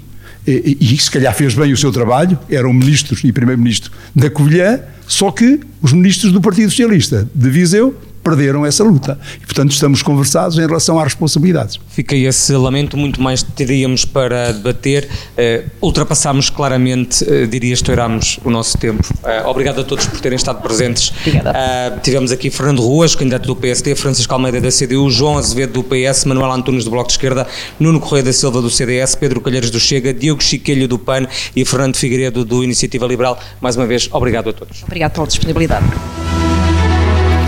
e, 0.47 0.77
e, 0.79 0.97
se 0.97 1.11
calhar 1.11 1.33
fez 1.35 1.53
bem 1.53 1.71
o 1.73 1.77
seu 1.77 1.91
trabalho, 1.91 2.39
eram 2.49 2.73
ministros 2.73 3.23
e 3.23 3.31
primeiro-ministro 3.31 3.91
da 4.15 4.29
Covilhã, 4.29 4.79
só 5.05 5.31
que 5.31 5.59
os 5.81 5.91
ministros 5.91 6.31
do 6.31 6.39
Partido 6.41 6.69
Socialista 6.69 7.29
de 7.35 7.49
Viseu 7.49 7.95
perderam 8.29 8.65
essa 8.65 8.83
luta. 8.83 9.17
E, 9.41 9.45
portanto, 9.45 9.71
estamos 9.71 10.03
conversados 10.03 10.57
em 10.57 10.61
relação 10.61 10.97
às 10.99 11.05
responsabilidades. 11.05 11.79
Fica 11.89 12.15
esse 12.15 12.53
lamento, 12.53 12.95
muito 12.95 13.21
mais 13.21 13.41
teríamos 13.41 14.05
para 14.05 14.51
debater. 14.51 15.09
Uh, 15.37 15.69
ultrapassámos 15.81 16.49
claramente, 16.49 17.23
uh, 17.23 17.47
diria, 17.47 17.73
estourámos 17.73 18.39
o 18.43 18.49
nosso 18.49 18.77
tempo. 18.77 19.03
Uh, 19.23 19.47
obrigado 19.47 19.81
a 19.81 19.83
todos 19.83 20.05
por 20.05 20.19
terem 20.19 20.35
estado 20.35 20.61
presentes. 20.61 21.11
Obrigada. 21.19 21.99
tivemos 22.03 22.31
aqui 22.31 22.49
Fernando 22.49 22.81
Ruas, 22.81 23.15
candidato 23.15 23.47
do 23.47 23.55
PSD, 23.55 23.95
Francisco 23.95 24.33
Almeida 24.33 24.61
da 24.61 24.69
CDU, 24.69 25.09
João 25.09 25.37
Azevedo 25.37 25.73
do 25.73 25.83
PS, 25.83 26.25
Manuel 26.25 26.51
Antunes 26.51 26.83
do 26.83 26.91
Bloco 26.91 27.07
de 27.07 27.13
Esquerda, 27.13 27.47
Nuno 27.79 27.99
Correia 27.99 28.23
da 28.23 28.33
Silva 28.33 28.61
do 28.61 28.69
CDS, 28.69 29.15
Pedro 29.15 29.41
Calheiros 29.41 29.71
do 29.71 29.79
Chega, 29.79 30.13
Diogo 30.13 30.43
Chiquelho 30.43 30.87
do 30.87 30.99
PAN 30.99 31.27
e 31.55 31.65
Fernando 31.65 31.95
Figueiredo 31.95 32.45
do 32.45 32.63
Iniciativa 32.63 33.07
Liberal. 33.07 33.39
Mais 33.59 33.75
uma 33.75 33.87
vez, 33.87 34.07
obrigado 34.11 34.49
a 34.49 34.53
todos. 34.53 34.83
Obrigado 34.83 35.13
pela 35.13 35.27
disponibilidade. 35.27 35.85